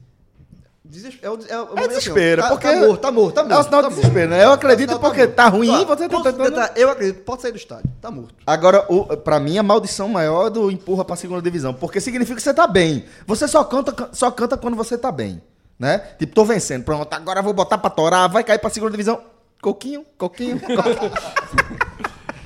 Deses- 0.92 1.14
É, 1.22 1.30
o, 1.30 1.38
é, 1.48 1.58
o- 1.62 1.78
É 1.78 1.88
desespero, 1.88 2.42
tá, 2.42 2.48
porque- 2.50 2.68
Tá 2.68 2.76
morto, 2.80 3.00
tá 3.00 3.10
morto, 3.10 3.34
tá 3.34 3.40
É 3.40 3.44
morto. 3.44 3.64
sinal 3.64 3.82
tá 3.82 3.88
de 3.88 3.94
desespero, 3.94 4.30
né? 4.30 4.44
Eu 4.44 4.52
acredito 4.52 4.90
Não, 4.90 4.98
porque 5.00 5.20
morto. 5.22 5.34
tá 5.34 5.48
ruim, 5.48 5.84
você 5.86 6.06
tá 6.08 6.16
tentando... 6.22 6.44
tentar- 6.44 6.72
Eu 6.76 6.90
acredito, 6.90 7.22
pode 7.24 7.40
sair 7.40 7.52
do 7.52 7.56
estádio. 7.56 7.90
Tá 7.98 8.10
morto. 8.10 8.34
Agora, 8.46 8.84
o, 8.90 9.16
pra 9.16 9.40
mim, 9.40 9.56
a 9.56 9.62
maldição 9.62 10.06
maior 10.10 10.48
é 10.48 10.50
do 10.50 10.70
empurra 10.70 11.02
pra 11.02 11.16
segunda 11.16 11.40
divisão, 11.40 11.72
porque 11.72 11.98
significa 11.98 12.36
que 12.36 12.42
você 12.42 12.52
tá 12.52 12.66
bem. 12.66 13.06
Você 13.26 13.48
só 13.48 13.64
canta, 13.64 14.10
só 14.12 14.30
canta 14.30 14.58
quando 14.58 14.76
você 14.76 14.98
tá 14.98 15.10
bem, 15.10 15.40
né? 15.78 15.98
Tipo, 16.18 16.34
tô 16.34 16.44
vencendo, 16.44 16.84
pronto, 16.84 17.10
agora 17.14 17.40
vou 17.40 17.54
botar 17.54 17.78
pra 17.78 17.88
torar, 17.88 18.28
vai 18.28 18.44
cair 18.44 18.58
pra 18.58 18.68
segunda 18.68 18.90
divisão. 18.92 19.18
Coquinho, 19.62 20.04
coquinho, 20.18 20.60
coquinho. 20.60 21.12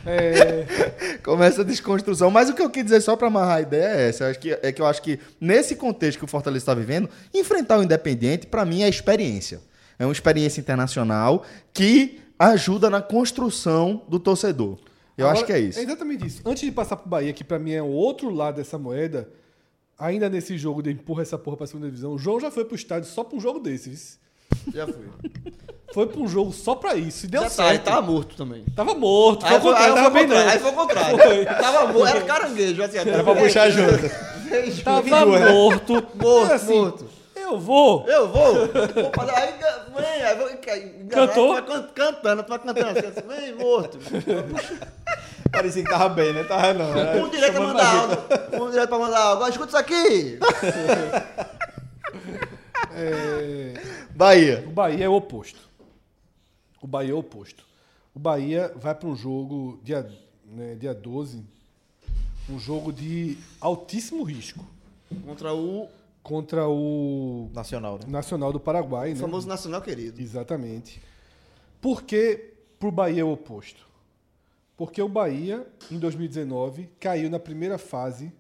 É, 0.06 1.18
Começa 1.22 1.62
a 1.62 1.64
desconstrução. 1.64 2.30
Mas 2.30 2.48
o 2.48 2.54
que 2.54 2.62
eu 2.62 2.70
quis 2.70 2.84
dizer 2.84 3.00
só 3.00 3.16
para 3.16 3.26
amarrar 3.26 3.56
a 3.56 3.60
ideia 3.60 3.88
é 3.88 4.08
essa. 4.08 4.28
Acho 4.28 4.38
que, 4.38 4.52
é 4.52 4.72
que 4.72 4.80
eu 4.80 4.86
acho 4.86 5.02
que 5.02 5.18
nesse 5.40 5.74
contexto 5.76 6.18
que 6.18 6.24
o 6.24 6.28
Fortaleza 6.28 6.62
está 6.62 6.74
vivendo, 6.74 7.08
enfrentar 7.34 7.78
o 7.78 7.82
Independente, 7.82 8.46
para 8.46 8.64
mim, 8.64 8.82
é 8.82 8.88
experiência. 8.88 9.60
É 9.98 10.06
uma 10.06 10.12
experiência 10.12 10.60
internacional 10.60 11.44
que 11.72 12.20
ajuda 12.38 12.90
na 12.90 13.00
construção 13.00 14.04
do 14.08 14.18
torcedor. 14.18 14.78
Eu 15.16 15.26
agora, 15.26 15.38
acho 15.38 15.46
que 15.46 15.52
é 15.52 15.58
isso. 15.58 15.78
É 15.78 15.82
exatamente 15.82 16.26
isso. 16.26 16.42
Antes 16.44 16.62
de 16.62 16.70
passar 16.70 16.96
pro 16.96 17.08
Bahia, 17.08 17.32
que 17.32 17.42
pra 17.42 17.58
mim 17.58 17.72
é 17.72 17.82
o 17.82 17.86
outro 17.86 18.30
lado 18.30 18.56
dessa 18.56 18.78
moeda, 18.78 19.28
ainda 19.98 20.28
nesse 20.28 20.58
jogo 20.58 20.82
de 20.82 20.90
empurra 20.90 21.22
essa 21.22 21.38
porra 21.38 21.56
pra 21.56 21.66
segunda 21.66 21.86
divisão, 21.86 22.12
o 22.12 22.18
João 22.18 22.38
já 22.38 22.50
foi 22.50 22.64
pro 22.64 22.76
estádio 22.76 23.08
só 23.08 23.24
pra 23.24 23.36
um 23.36 23.40
jogo 23.40 23.58
desse. 23.58 24.18
Já 24.74 24.86
fui. 24.86 25.06
Foi 25.92 26.06
pra 26.06 26.20
um 26.20 26.28
jogo 26.28 26.52
só 26.52 26.74
pra 26.74 26.94
isso. 26.94 27.26
E 27.26 27.28
deu 27.28 27.42
Já 27.42 27.48
tá, 27.48 27.54
certo. 27.54 27.70
ele 27.70 27.78
tava 27.78 28.02
morto 28.02 28.36
também. 28.36 28.64
Tava 28.74 28.94
morto. 28.94 29.46
Foi 29.46 29.54
Aí 29.56 29.60
foi, 29.62 29.74
aí 29.74 29.94
tava 29.94 30.10
bem 30.10 30.26
não. 30.26 30.36
Aí 30.36 30.58
foi 30.58 30.70
o 30.70 30.74
contrário. 30.74 31.18
Foi. 31.18 31.44
Tava 31.46 31.86
morto, 31.92 32.06
era 32.06 32.20
caranguejo. 32.22 32.82
Assim, 32.82 32.98
Era 32.98 33.24
pra 33.24 33.34
puxar 33.34 33.70
junto. 33.70 34.10
Tava 34.84 35.26
morto. 35.26 36.06
Morto, 36.14 36.50
E 36.50 36.52
assim, 36.52 36.78
morto. 36.78 37.06
Eu 37.34 37.58
vou. 37.58 38.04
Eu 38.06 38.28
vou. 38.28 38.54
vou 38.54 38.68
fazer, 39.14 39.34
aí, 39.36 39.54
vou, 40.36 40.48
Cantou? 41.10 41.54
cantando, 41.94 42.44
vai 42.46 42.58
cantando 42.58 42.98
assim, 42.98 43.06
assim, 43.06 43.28
vem, 43.28 43.54
morto. 43.54 43.98
Parecia 45.50 45.82
que 45.82 45.90
tava 45.90 46.08
bem, 46.08 46.32
né? 46.32 46.44
Tava 46.44 46.74
não. 46.74 46.96
era 46.96 47.24
Um 47.24 47.28
direito 47.28 47.52
pra 47.52 47.60
mandar 47.62 47.84
a 47.84 48.00
áudio. 48.00 48.18
Um 48.62 48.70
direito 48.70 48.88
pra 48.88 48.98
mandar 48.98 49.18
áudio. 49.20 49.48
Escuta 49.48 49.68
isso 49.68 49.78
aqui. 49.78 50.38
É, 52.92 53.74
Bahia. 54.14 54.64
O 54.66 54.70
Bahia 54.70 55.04
é 55.04 55.08
o 55.08 55.14
oposto. 55.14 55.60
O 56.80 56.86
Bahia 56.86 57.12
é 57.12 57.14
o 57.14 57.18
oposto. 57.18 57.66
O 58.14 58.18
Bahia 58.18 58.72
vai 58.76 58.94
para 58.94 59.08
um 59.08 59.16
jogo 59.16 59.78
dia, 59.82 60.10
né, 60.44 60.74
dia 60.74 60.94
12, 60.94 61.44
um 62.48 62.58
jogo 62.58 62.92
de 62.92 63.36
altíssimo 63.60 64.22
risco 64.22 64.64
Contra 65.24 65.54
o 65.54 65.88
contra 66.22 66.68
o 66.68 67.48
Nacional, 67.54 67.98
né? 67.98 68.04
Nacional 68.08 68.52
do 68.52 68.58
Paraguai, 68.58 69.10
né? 69.10 69.14
famoso 69.16 69.46
nacional 69.46 69.80
querido. 69.80 70.20
Exatamente. 70.20 71.00
Por 71.80 72.02
que 72.02 72.52
pro 72.80 72.90
Bahia 72.90 73.20
é 73.20 73.24
o 73.24 73.30
oposto? 73.30 73.86
Porque 74.76 75.00
o 75.00 75.08
Bahia, 75.08 75.64
em 75.88 75.98
2019, 75.98 76.90
caiu 76.98 77.30
na 77.30 77.38
primeira 77.38 77.78
fase 77.78 78.32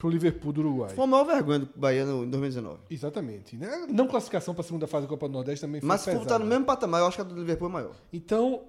pro 0.00 0.08
Liverpool 0.08 0.50
do 0.50 0.62
Uruguai. 0.62 0.94
Foi 0.94 1.04
a 1.04 1.06
maior 1.06 1.24
vergonha 1.24 1.58
do 1.58 1.68
Bahia 1.76 2.06
no, 2.06 2.24
em 2.24 2.30
2019. 2.30 2.80
Exatamente. 2.88 3.54
Né? 3.54 3.86
Não 3.90 4.08
classificação 4.08 4.54
para 4.54 4.62
a 4.62 4.64
segunda 4.64 4.86
fase 4.86 5.04
da 5.04 5.10
Copa 5.10 5.28
do 5.28 5.32
Nordeste 5.32 5.60
também 5.60 5.78
foi 5.78 5.86
Mas 5.86 6.00
se 6.00 6.06
for 6.06 6.12
pesada. 6.12 6.24
botar 6.24 6.38
no 6.38 6.46
mesmo 6.46 6.64
patamar, 6.64 7.02
eu 7.02 7.06
acho 7.06 7.18
que 7.18 7.20
a 7.20 7.24
do 7.24 7.34
Liverpool 7.34 7.68
é 7.68 7.72
maior. 7.72 7.94
Então, 8.10 8.62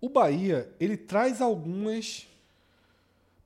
o 0.00 0.08
Bahia, 0.08 0.72
ele 0.78 0.96
traz 0.96 1.42
algumas 1.42 2.28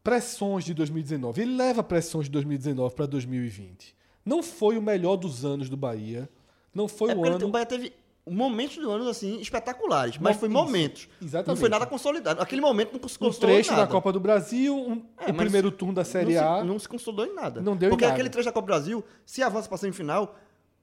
pressões 0.04 0.62
de 0.62 0.74
2019. 0.74 1.40
Ele 1.40 1.56
leva 1.56 1.82
pressões 1.82 2.26
de 2.26 2.32
2019 2.32 2.94
para 2.94 3.06
2020. 3.06 3.96
Não 4.26 4.42
foi 4.42 4.76
o 4.76 4.82
melhor 4.82 5.16
dos 5.16 5.42
anos 5.42 5.70
do 5.70 5.76
Bahia. 5.76 6.28
Não 6.74 6.86
foi 6.86 7.12
é 7.12 7.16
o 7.16 7.24
ano. 7.24 7.46
o 7.46 7.50
Bahia 7.50 7.64
teve 7.66 7.94
momentos 8.30 8.76
do 8.76 8.90
ano 8.90 9.08
assim 9.08 9.40
espetaculares, 9.40 10.16
mas 10.18 10.36
foi 10.36 10.48
momentos. 10.48 11.08
Exatamente. 11.20 11.48
Não 11.48 11.56
foi 11.56 11.68
nada 11.68 11.86
consolidado. 11.86 12.40
Aquele 12.40 12.60
momento 12.60 12.92
não 13.00 13.08
se 13.08 13.16
Um 13.16 13.18
consolidou 13.18 13.56
trecho 13.56 13.72
em 13.72 13.76
da. 13.76 13.86
Copa 13.86 14.12
do 14.12 14.20
Brasil, 14.20 14.76
um- 14.76 15.04
É, 15.18 15.30
o 15.30 15.34
primeiro 15.34 15.70
turno 15.70 15.94
da 15.94 16.04
Série 16.04 16.34
não 16.34 16.40
se, 16.40 16.46
A. 16.46 16.64
Não 16.64 16.78
se 16.78 16.88
consolidou 16.88 17.26
em 17.26 17.34
nada. 17.34 17.60
Não 17.60 17.76
deu 17.76 17.90
Porque 17.90 18.04
nada. 18.04 18.14
aquele 18.14 18.30
trecho 18.30 18.46
da 18.46 18.52
Copa 18.52 18.66
do 18.66 18.70
Brasil, 18.70 19.04
se 19.26 19.42
avança 19.42 19.68
para 19.68 19.74
a 19.74 19.78
semifinal, 19.78 20.36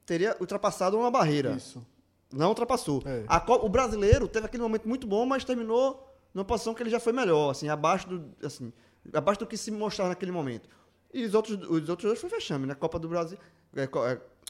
teria 0.06 0.36
ultrapassado 0.40 0.98
uma 0.98 1.10
barreira. 1.10 1.52
Isso. 1.52 1.86
Não 2.34 2.50
ultrapassou. 2.50 3.02
É. 3.06 3.24
A 3.28 3.40
Co- 3.40 3.66
o 3.66 3.70
brasileiro 3.70 4.28
teve 4.28 4.46
aquele 4.46 4.62
momento 4.64 4.88
muito 4.88 5.08
bom, 5.08 5.26
mas 5.26 5.44
terminou 5.46 6.06
numa 6.34 6.46
posição 6.46 6.74
que 6.74 6.84
ele 6.84 6.90
já 6.90 7.00
foi 7.00 7.14
melhor, 7.14 7.50
assim, 7.52 7.70
abaixo 7.70 8.08
do, 8.08 8.26
assim, 8.46 8.72
abaixo 9.14 9.40
do 9.40 9.48
que 9.48 9.58
se 9.58 9.72
mostrava 9.72 10.10
naquele 10.10 10.32
momento. 10.32 10.70
E 11.12 11.24
os 11.26 11.34
outros, 11.34 11.58
os 11.68 11.90
outros 11.90 12.04
dois 12.04 12.20
foi 12.20 12.30
fechame, 12.30 12.68
né? 12.68 12.76
Copa 12.76 13.00
do 13.00 13.08
Brasil, 13.08 13.38
é, 13.76 13.88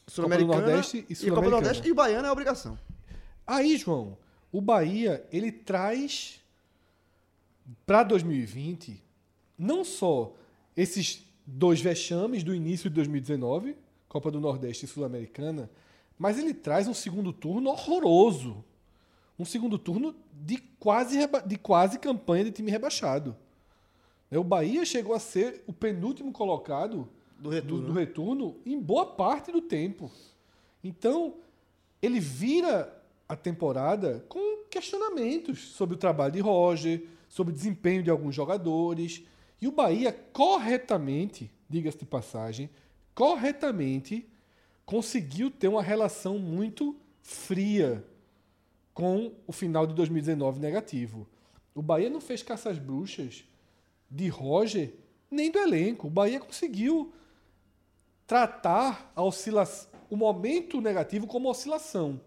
co- 0.10 0.22
é, 0.22 0.26
Sul-Americana 0.26 0.62
Nordeste 0.62 0.98
e 0.98 1.02
Copa 1.02 1.14
do 1.14 1.16
Sul-Americana. 1.16 1.52
Nordeste 1.62 1.88
e 1.88 1.92
o 1.92 1.96
Baiano 1.96 2.28
é 2.28 2.32
obrigação. 2.32 2.78
Aí, 3.46 3.78
João, 3.78 4.18
o 4.52 4.62
Bahia, 4.62 5.26
ele 5.32 5.52
traz 5.52 6.40
para 7.86 8.04
2020 8.04 9.02
não 9.58 9.84
só 9.84 10.34
esses 10.76 11.26
dois 11.46 11.82
vexames 11.82 12.44
do 12.44 12.54
início 12.54 12.90
de 12.90 12.96
2019, 12.96 13.76
Copa 14.08 14.32
do 14.32 14.40
Nordeste 14.40 14.86
e 14.86 14.88
Sul-Americana, 14.88 15.70
mas 16.18 16.38
ele 16.40 16.54
traz 16.54 16.88
um 16.88 16.94
segundo 16.94 17.32
turno 17.32 17.70
horroroso. 17.70 18.64
Um 19.38 19.46
segundo 19.46 19.78
turno 19.80 20.14
de 20.34 20.58
quase, 20.80 21.18
de 21.46 21.58
quase 21.58 21.98
campanha 21.98 22.44
de 22.46 22.52
time 22.52 22.70
rebaixado. 22.70 23.36
O 24.32 24.44
Bahia 24.44 24.86
chegou 24.86 25.16
a 25.16 25.20
ser 25.20 25.64
o 25.66 25.72
penúltimo 25.74 26.32
colocado 26.32 27.10
Do 27.40 27.50
retorno. 27.50 27.82
do, 27.82 27.88
do 27.88 27.94
retorno 27.94 28.56
em 28.66 28.80
boa 28.80 29.06
parte 29.06 29.52
do 29.52 29.62
tempo. 29.62 30.12
Então, 30.84 31.36
ele 32.02 32.20
vira 32.20 32.96
a 33.28 33.36
temporada 33.36 34.26
com 34.28 34.66
questionamentos 34.70 35.60
sobre 35.70 35.96
o 35.96 35.98
trabalho 36.00 36.34
de 36.34 36.40
Roger, 36.40 37.06
sobre 37.28 37.54
o 37.54 37.56
desempenho 37.56 38.04
de 38.04 38.10
alguns 38.10 38.36
jogadores. 38.36 39.24
E 39.62 39.68
o 39.68 39.72
Bahia, 39.72 40.12
corretamente, 40.34 41.52
diga-se 41.70 42.00
de 42.00 42.06
passagem, 42.06 42.70
corretamente 43.14 44.28
conseguiu 44.86 45.52
ter 45.52 45.68
uma 45.68 45.84
relação 45.84 46.40
muito 46.40 46.96
fria 47.22 48.04
com 48.94 49.32
o 49.46 49.52
final 49.52 49.86
de 49.86 49.94
2019 49.94 50.60
negativo. 50.60 51.28
O 51.76 51.82
Bahia 51.82 52.10
não 52.10 52.20
fez 52.20 52.42
caça 52.42 52.72
às 52.72 52.80
bruxas 52.80 53.44
de 54.10 54.28
Roger 54.28 54.94
nem 55.30 55.52
do 55.52 55.60
elenco. 55.60 56.08
O 56.08 56.10
Bahia 56.10 56.40
conseguiu 56.40 57.14
tratar 58.30 59.12
a 59.16 59.24
oscilação, 59.24 59.90
o 60.08 60.16
momento 60.16 60.80
negativo 60.80 61.26
como 61.26 61.50
oscilação. 61.50 62.22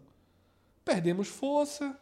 Perdemos 0.85 1.29
força, 1.29 1.97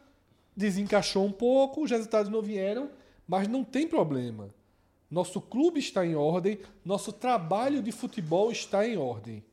desencaixou 0.57 1.23
um 1.23 1.31
pouco, 1.31 1.83
os 1.83 1.91
resultados 1.91 2.31
não 2.31 2.41
vieram, 2.41 2.89
mas 3.27 3.47
não 3.47 3.63
tem 3.63 3.87
problema. 3.87 4.49
Nosso 5.09 5.39
clube 5.39 5.79
está 5.79 6.03
em 6.03 6.15
ordem, 6.15 6.59
nosso 6.83 7.13
trabalho 7.13 7.83
de 7.83 7.91
futebol 7.91 8.51
está 8.51 8.87
em 8.87 8.97
ordem. 8.97 9.43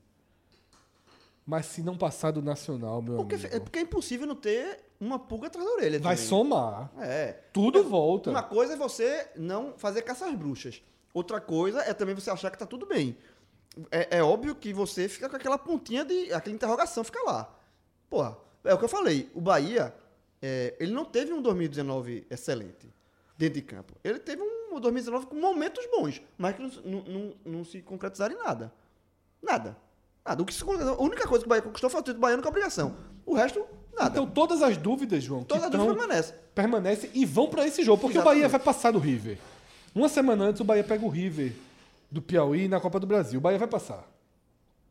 Mas 1.45 1.67
se 1.67 1.83
não 1.83 1.99
passar 1.99 2.31
do 2.31 2.41
nacional, 2.41 3.03
meu 3.03 3.17
Porque, 3.17 3.35
amigo, 3.35 3.55
é 3.55 3.61
porque 3.61 3.79
é 3.81 3.83
impossível 3.83 4.27
não 4.27 4.35
ter 4.35 4.81
uma 4.99 5.19
pulga 5.19 5.49
atrás 5.49 5.67
da 5.67 5.75
orelha. 5.75 5.99
vai 6.01 6.17
também. 6.17 6.29
somar. 6.29 6.91
É. 6.99 7.33
Tudo 7.53 7.85
volta. 7.85 8.31
Uma 8.31 8.43
coisa 8.43 8.73
é 8.73 8.77
você 8.77 9.29
não 9.37 9.75
fazer 9.77 10.01
caça 10.03 10.27
às 10.27 10.35
bruxas. 10.35 10.83
Outra 11.13 11.39
coisa 11.39 11.81
é 11.83 11.93
também 11.93 12.15
você 12.15 12.31
achar 12.31 12.51
que 12.51 12.59
tá 12.59 12.65
tudo 12.65 12.87
bem. 12.87 13.15
É, 13.91 14.19
é 14.19 14.23
óbvio 14.23 14.55
que 14.55 14.73
você 14.73 15.09
fica 15.09 15.29
com 15.29 15.37
aquela 15.37 15.59
pontinha 15.59 16.05
de. 16.05 16.33
aquela 16.33 16.55
interrogação 16.55 17.05
fica 17.05 17.23
lá. 17.25 17.53
Porra, 18.11 18.37
é 18.65 18.75
o 18.75 18.79
que 18.79 18.85
eu 18.85 18.89
falei. 18.89 19.31
O 19.35 19.41
Bahia, 19.41 19.95
é, 20.43 20.75
ele 20.81 20.93
não 20.93 21.05
teve 21.05 21.33
um 21.33 21.41
2019 21.43 22.27
excelente 22.31 22.93
dentro 23.37 23.55
de 23.55 23.63
campo. 23.63 23.95
Ele 24.03 24.19
teve 24.19 24.43
um 24.43 24.81
2019 24.81 25.27
com 25.27 25.37
momentos 25.37 25.85
bons, 25.91 26.21
mas 26.37 26.57
que 26.57 26.63
não, 26.63 26.71
não, 27.03 27.35
não- 27.45 27.65
se 27.65 27.81
concretizaram 27.83 28.35
em 28.35 28.39
nada. 28.39 28.73
Nada. 29.43 29.77
Nada. 30.25 30.43
O 30.43 30.47
que 30.47 30.53
se 30.55 30.63
a 30.65 31.03
única 31.03 31.27
coisa 31.27 31.43
que 31.45 31.49
o 31.49 31.51
Bahia 31.51 31.63
conquistou 31.63 31.89
foi 31.91 32.01
o 32.01 32.03
título 32.03 32.21
baiano 32.21 32.43
com 32.43 32.49
obrigação. 32.49 32.97
O 33.25 33.35
resto, 33.35 33.65
nada. 33.95 34.11
Então 34.11 34.27
todas 34.27 34.63
as 34.63 34.77
dúvidas, 34.77 35.23
João, 35.23 35.43
que 35.43 35.49
Toda 35.49 35.67
a 35.67 35.71
tão- 35.71 35.81
dúvida 35.81 35.99
permanece. 35.99 36.35
permanecem 36.55 37.11
e 37.15 37.25
vão 37.25 37.49
para 37.49 37.67
esse 37.67 37.83
jogo, 37.83 38.01
porque 38.01 38.17
Exatamente. 38.19 38.39
o 38.39 38.43
Bahia 38.43 38.49
vai 38.49 38.61
passar 38.61 38.91
do 38.93 38.99
River. 38.99 39.39
Uma 39.95 40.09
semana 40.09 40.45
antes 40.45 40.61
o 40.61 40.65
Bahia 40.65 40.85
pega 40.85 41.05
o 41.05 41.09
River 41.09 41.53
do 42.11 42.23
Piauí 42.23 42.69
na 42.69 42.81
Copa 42.81 42.99
do 43.01 43.07
Brasil. 43.07 43.39
O 43.39 43.43
Bahia 43.43 43.59
vai 43.59 43.69
passar. 43.69 44.09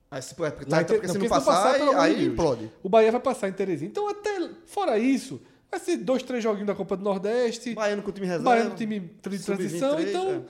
Aí, 0.10 0.22
se, 0.22 0.32
é, 0.42 0.52
porque, 0.52 0.66
tá, 0.70 0.84
Te- 0.84 0.94
porque 0.94 1.08
se 1.08 1.14
não, 1.16 1.22
não 1.22 1.30
porque 1.30 1.46
passar, 1.46 1.76
amor 1.82 1.96
aí, 1.98 2.16
aí 2.16 2.26
implode. 2.28 2.72
O 2.82 2.88
Bahia 2.90 3.12
vai 3.12 3.20
passar 3.22 3.50
em 3.50 3.54
Teresina. 3.54 3.90
Então, 3.90 4.08
até 4.08 4.50
fora 4.66 4.98
isso, 4.98 5.42
vai 5.70 5.80
ser 5.80 5.98
dois, 5.98 6.24
três 6.24 6.42
joguinhos 6.44 6.68
da 6.68 6.76
Copa 6.76 6.96
do 6.96 7.04
Nordeste. 7.04 7.74
Baiano 7.74 8.02
com 8.04 8.10
o 8.10 8.14
time 8.14 8.26
reserva. 8.28 8.50
Bahia 8.50 8.64
no 8.66 8.76
time 8.76 9.00
de 9.02 9.08
transição. 9.44 9.92
Sub-23, 9.98 10.10
Então, 10.10 10.32
é. 10.32 10.42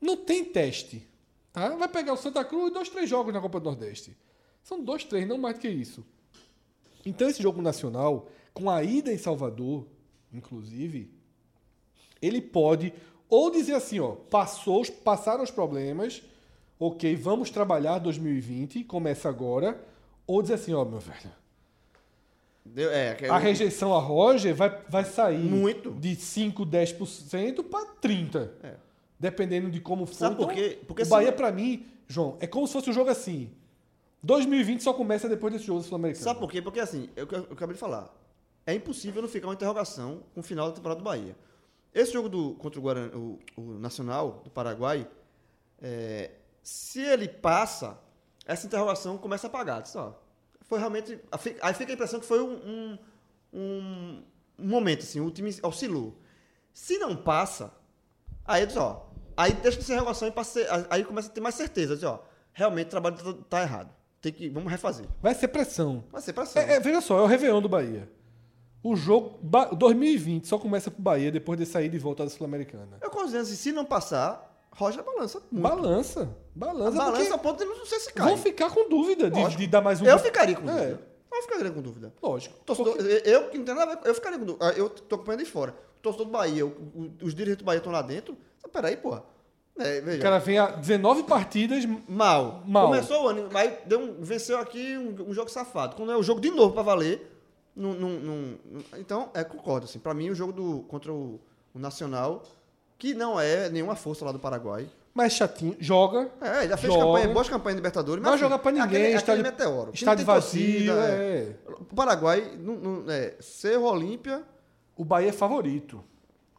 não 0.00 0.16
tem 0.16 0.44
teste. 0.44 1.06
Tá? 1.52 1.70
Vai 1.76 1.88
pegar 1.88 2.12
o 2.12 2.16
Santa 2.16 2.44
Cruz 2.44 2.70
e 2.70 2.74
dois, 2.74 2.88
três 2.90 3.08
jogos 3.08 3.32
na 3.32 3.40
Copa 3.40 3.58
do 3.58 3.64
Nordeste. 3.64 4.16
São 4.62 4.82
dois, 4.84 5.02
três, 5.04 5.26
não 5.26 5.38
mais 5.38 5.54
do 5.56 5.60
que 5.60 5.68
isso. 5.68 6.04
Então, 7.06 7.26
esse 7.28 7.42
jogo 7.42 7.62
nacional, 7.62 8.28
com 8.52 8.68
a 8.68 8.84
ida 8.84 9.10
em 9.10 9.16
Salvador, 9.18 9.86
inclusive, 10.30 11.10
ele 12.20 12.42
pode 12.42 12.92
ou 13.30 13.50
dizer 13.50 13.74
assim, 13.74 14.00
ó, 14.00 14.10
passou, 14.12 14.84
passaram 15.04 15.42
os 15.44 15.50
problemas, 15.50 16.22
ok, 16.78 17.14
vamos 17.16 17.50
trabalhar 17.50 17.98
2020, 17.98 18.84
começa 18.84 19.28
agora, 19.28 19.80
ou 20.26 20.42
dizer 20.42 20.54
assim, 20.54 20.74
ó, 20.74 20.84
meu 20.84 20.98
velho, 20.98 21.30
Deu- 22.64 22.90
é, 22.90 23.16
a 23.22 23.24
eu- 23.26 23.34
rejeição 23.38 23.94
a 23.94 23.98
Roger 24.00 24.54
vai, 24.54 24.82
vai 24.88 25.04
sair 25.04 25.38
Muito. 25.38 25.90
de 25.92 26.14
5, 26.14 26.64
10% 26.66 27.62
para 27.64 27.86
30%. 28.00 28.50
É. 28.62 28.74
Dependendo 29.18 29.70
de 29.70 29.80
como 29.80 30.06
for. 30.06 30.14
Sabe 30.14 30.36
por 30.36 30.50
quê? 30.52 30.78
Porque 30.86 31.02
o 31.02 31.04
se- 31.04 31.10
Bahia, 31.10 31.30
pra 31.32 31.52
mim, 31.52 31.86
João, 32.08 32.36
é 32.40 32.46
como 32.46 32.66
se 32.66 32.72
fosse 32.72 32.88
um 32.88 32.92
jogo 32.92 33.10
assim. 33.10 33.50
2020 34.22 34.82
só 34.82 34.92
começa 34.94 35.28
depois 35.28 35.52
desse 35.52 35.66
jogo 35.66 35.82
sul-americano. 35.82 36.24
Sabe 36.24 36.40
por 36.40 36.50
quê? 36.50 36.62
Porque 36.62 36.80
assim, 36.80 37.08
eu, 37.16 37.26
eu 37.30 37.46
acabei 37.50 37.74
de 37.74 37.80
falar. 37.80 38.14
É 38.66 38.74
impossível 38.74 39.20
não 39.20 39.28
ficar 39.28 39.48
uma 39.48 39.54
interrogação 39.54 40.22
com 40.34 40.40
o 40.40 40.42
final 40.42 40.68
da 40.68 40.74
temporada 40.76 41.00
do 41.00 41.04
Bahia. 41.04 41.36
Esse 41.94 42.12
jogo 42.12 42.28
do, 42.28 42.54
contra 42.54 42.78
o, 42.78 42.82
Guarani, 42.82 43.10
o, 43.14 43.38
o 43.56 43.62
Nacional 43.78 44.40
do 44.44 44.50
Paraguai, 44.50 45.08
é, 45.82 46.30
se 46.62 47.00
ele 47.00 47.26
passa, 47.28 47.98
essa 48.46 48.66
interrogação 48.66 49.18
começa 49.18 49.46
a 49.46 49.48
apagar. 49.48 49.82
Diz, 49.82 49.94
ó, 49.96 50.16
foi 50.62 50.78
realmente. 50.78 51.18
Aí 51.62 51.74
fica 51.74 51.92
a 51.92 51.94
impressão 51.94 52.20
que 52.20 52.26
foi 52.26 52.40
um, 52.40 52.52
um, 52.52 52.98
um- 53.52 54.22
momento, 54.58 55.02
assim, 55.02 55.20
o 55.20 55.30
time 55.30 55.54
oscilou. 55.62 56.16
Se 56.72 56.98
não 56.98 57.16
passa, 57.16 57.72
aí 58.44 58.64
diz, 58.66 58.76
ó, 58.76 59.10
aí 59.36 59.52
deixa 59.54 59.78
de 59.78 59.84
ser 59.84 59.92
interrogação 59.94 60.28
e 60.28 60.30
passa 60.32 60.86
aí 60.90 61.04
começa 61.04 61.28
a 61.28 61.32
ter 61.32 61.40
mais 61.40 61.54
certeza. 61.56 61.94
Diz, 61.96 62.04
ó, 62.04 62.24
realmente 62.52 62.86
o 62.86 62.90
trabalho 62.90 63.16
tá, 63.16 63.34
tá 63.48 63.62
errado. 63.62 63.92
tem 64.20 64.32
que, 64.32 64.48
vamos 64.48 64.70
refazer. 64.70 65.06
Vai 65.20 65.34
ser 65.34 65.48
pressão. 65.48 66.04
Vai 66.12 66.22
ser 66.22 66.32
pressão. 66.34 66.62
É, 66.62 66.74
é, 66.74 66.80
veja 66.80 67.00
só, 67.00 67.18
é 67.18 67.22
o 67.22 67.26
Réveillon 67.26 67.60
do 67.60 67.68
Bahia. 67.68 68.08
O 68.82 68.96
jogo. 68.96 69.38
Ba- 69.42 69.66
2020 69.72 70.46
só 70.48 70.58
começa 70.58 70.90
pro 70.90 71.02
Bahia 71.02 71.30
depois 71.30 71.58
de 71.58 71.66
sair 71.66 71.88
de 71.88 71.98
volta 71.98 72.24
da 72.24 72.30
Sul-Americana. 72.30 72.98
Eu 73.02 73.10
considero 73.10 73.42
assim, 73.42 73.54
se 73.54 73.72
não 73.72 73.84
passar, 73.84 74.48
Roger 74.72 75.02
balança 75.04 75.40
muito. 75.50 75.62
Balança. 75.68 76.36
Balança. 76.54 76.96
balança 76.96 77.12
porque 77.18 77.32
a 77.32 77.38
ponto 77.38 77.58
de 77.58 77.64
não 77.66 77.84
sei 77.86 77.98
se 78.00 78.12
cai. 78.12 78.26
vão 78.28 78.36
ficar 78.38 78.70
com 78.70 78.88
dúvida 78.88 79.30
de, 79.30 79.56
de 79.56 79.66
dar 79.66 79.80
mais 79.82 80.00
um. 80.00 80.06
Eu 80.06 80.18
ficaria 80.18 80.54
com 80.56 80.68
É. 80.68 80.72
dúvida. 80.72 81.10
Eu 81.32 81.42
ficaria 81.42 81.70
com 81.70 81.80
dúvida. 81.82 82.12
Lógico. 82.22 82.54
Torcedor, 82.66 82.96
eu 83.24 83.48
que 83.50 83.58
não 83.58 83.64
tenho 83.64 83.76
nada 83.78 83.92
a 83.92 83.94
ver, 83.96 84.08
eu 84.08 84.14
ficaria 84.14 84.38
com 84.38 84.44
dúvida. 84.44 84.64
Eu 84.76 84.88
tô 84.90 85.14
acompanhando 85.14 85.44
de 85.44 85.50
fora. 85.50 85.74
O 85.98 86.00
torcedor 86.02 86.26
do 86.26 86.32
Bahia, 86.32 86.66
o- 86.66 86.70
o- 86.70 87.10
os 87.22 87.34
dirigentes 87.34 87.58
do 87.58 87.64
Bahia 87.64 87.78
estão 87.78 87.92
lá 87.92 88.02
dentro. 88.02 88.36
Ah, 88.64 88.68
Peraí, 88.68 88.96
porra. 88.96 89.22
É, 89.78 90.00
O 90.00 90.04
veja. 90.04 90.22
cara 90.22 90.38
vem 90.38 90.58
a 90.58 90.66
19 90.66 91.22
partidas. 91.22 91.84
Mal. 92.08 92.62
Mal. 92.66 92.86
Começou 92.88 93.24
o 93.24 93.28
ano, 93.28 93.48
aí 93.54 93.78
deu 93.86 94.00
um, 94.00 94.16
venceu 94.20 94.58
aqui 94.58 94.96
um, 94.98 95.30
um 95.30 95.32
jogo 95.34 95.48
safado. 95.50 95.96
Quando 95.96 96.12
é 96.12 96.16
o 96.16 96.22
jogo 96.22 96.40
de 96.40 96.50
novo 96.50 96.74
pra 96.74 96.82
valer, 96.82 97.29
não, 97.74 97.92
não, 97.94 98.08
não- 98.10 98.58
não- 98.64 98.98
então, 98.98 99.30
é, 99.34 99.42
concordo. 99.44 99.84
Assim, 99.86 99.98
pra 99.98 100.12
mim, 100.14 100.30
o 100.30 100.34
jogo 100.34 100.52
do, 100.52 100.80
contra 100.88 101.12
o, 101.12 101.40
o 101.74 101.78
Nacional, 101.78 102.42
que 102.98 103.14
não 103.14 103.40
é 103.40 103.68
nenhuma 103.70 103.94
força 103.96 104.24
lá 104.24 104.32
do 104.32 104.38
Paraguai. 104.38 104.88
Mais 105.12 105.32
chatinho. 105.32 105.76
Joga. 105.80 106.30
É, 106.40 106.68
já 106.68 106.76
fez 106.76 106.92
Joga. 106.92 107.04
campanha, 107.04 107.28
boas 107.34 107.48
campanhas 107.48 107.74
em 107.74 107.78
Libertadores. 107.78 108.22
Não 108.22 108.30
vai 108.30 108.34
assim, 108.34 108.44
jogar 108.44 108.58
pra 108.60 108.70
ninguém. 108.70 108.86
Aquele, 108.86 109.02
aquele 109.04 109.16
estádio 109.18 109.42
meteoro. 109.42 109.90
que 109.92 109.98
estádio 109.98 110.24
não 110.26 110.34
vazio. 110.34 110.86
torcida, 110.94 111.08
é. 111.08 111.56
O 111.68 111.94
Paraguai, 111.96 112.56
não, 112.60 112.74
não, 112.76 113.10
é, 113.10 113.34
Cerro, 113.40 113.86
Olímpia, 113.86 114.42
O 114.96 115.04
Bahia 115.04 115.30
é 115.30 115.32
favorito. 115.32 116.04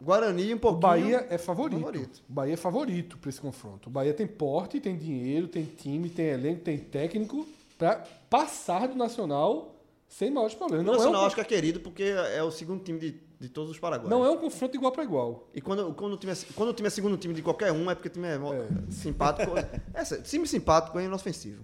Guarani 0.01 0.53
um 0.53 0.57
O 0.57 0.59
pouquinho. 0.59 0.81
Bahia 0.81 1.27
é 1.29 1.37
favorito. 1.37 1.79
favorito. 1.79 2.23
O 2.29 2.33
Bahia 2.33 2.53
é 2.53 2.57
favorito 2.57 3.17
para 3.19 3.29
esse 3.29 3.39
confronto. 3.39 3.87
O 3.87 3.91
Bahia 3.91 4.13
tem 4.13 4.25
porte, 4.27 4.79
tem 4.81 4.97
dinheiro, 4.97 5.47
tem 5.47 5.63
time, 5.63 6.09
tem 6.09 6.25
elenco, 6.25 6.61
tem 6.61 6.77
técnico 6.77 7.47
para 7.77 8.03
passar 8.29 8.87
do 8.87 8.95
Nacional 8.95 9.70
sem 10.11 10.29
maiores 10.29 10.53
problemas. 10.53 10.85
O 10.85 10.87
Não, 10.87 10.93
Nacional 10.97 11.21
é 11.21 11.23
um, 11.23 11.27
acho 11.27 11.35
que 11.35 11.41
é 11.41 11.45
querido 11.45 11.79
porque 11.79 12.03
é 12.03 12.43
o 12.43 12.51
segundo 12.51 12.83
time 12.83 12.99
de, 12.99 13.15
de 13.39 13.49
todos 13.49 13.71
os 13.71 13.79
paraguaios. 13.79 14.09
não 14.11 14.25
é 14.25 14.29
um 14.29 14.37
confronto 14.37 14.75
igual 14.75 14.91
para 14.91 15.03
igual. 15.03 15.47
E 15.55 15.61
quando, 15.61 15.93
quando, 15.93 16.13
o 16.13 16.17
time 16.17 16.33
é, 16.33 16.35
quando 16.53 16.69
o 16.69 16.73
time 16.73 16.87
é 16.87 16.89
segundo 16.89 17.17
time 17.17 17.33
de 17.33 17.41
qualquer 17.41 17.71
um, 17.71 17.89
é 17.89 17.95
porque 17.95 18.09
o 18.09 18.11
time 18.11 18.27
é, 18.27 18.37
mo- 18.37 18.53
simpático. 18.91 19.53
é, 19.95 20.03
time 20.21 20.45
simpático 20.45 20.99
é 20.99 21.05
inofensivo. 21.05 21.63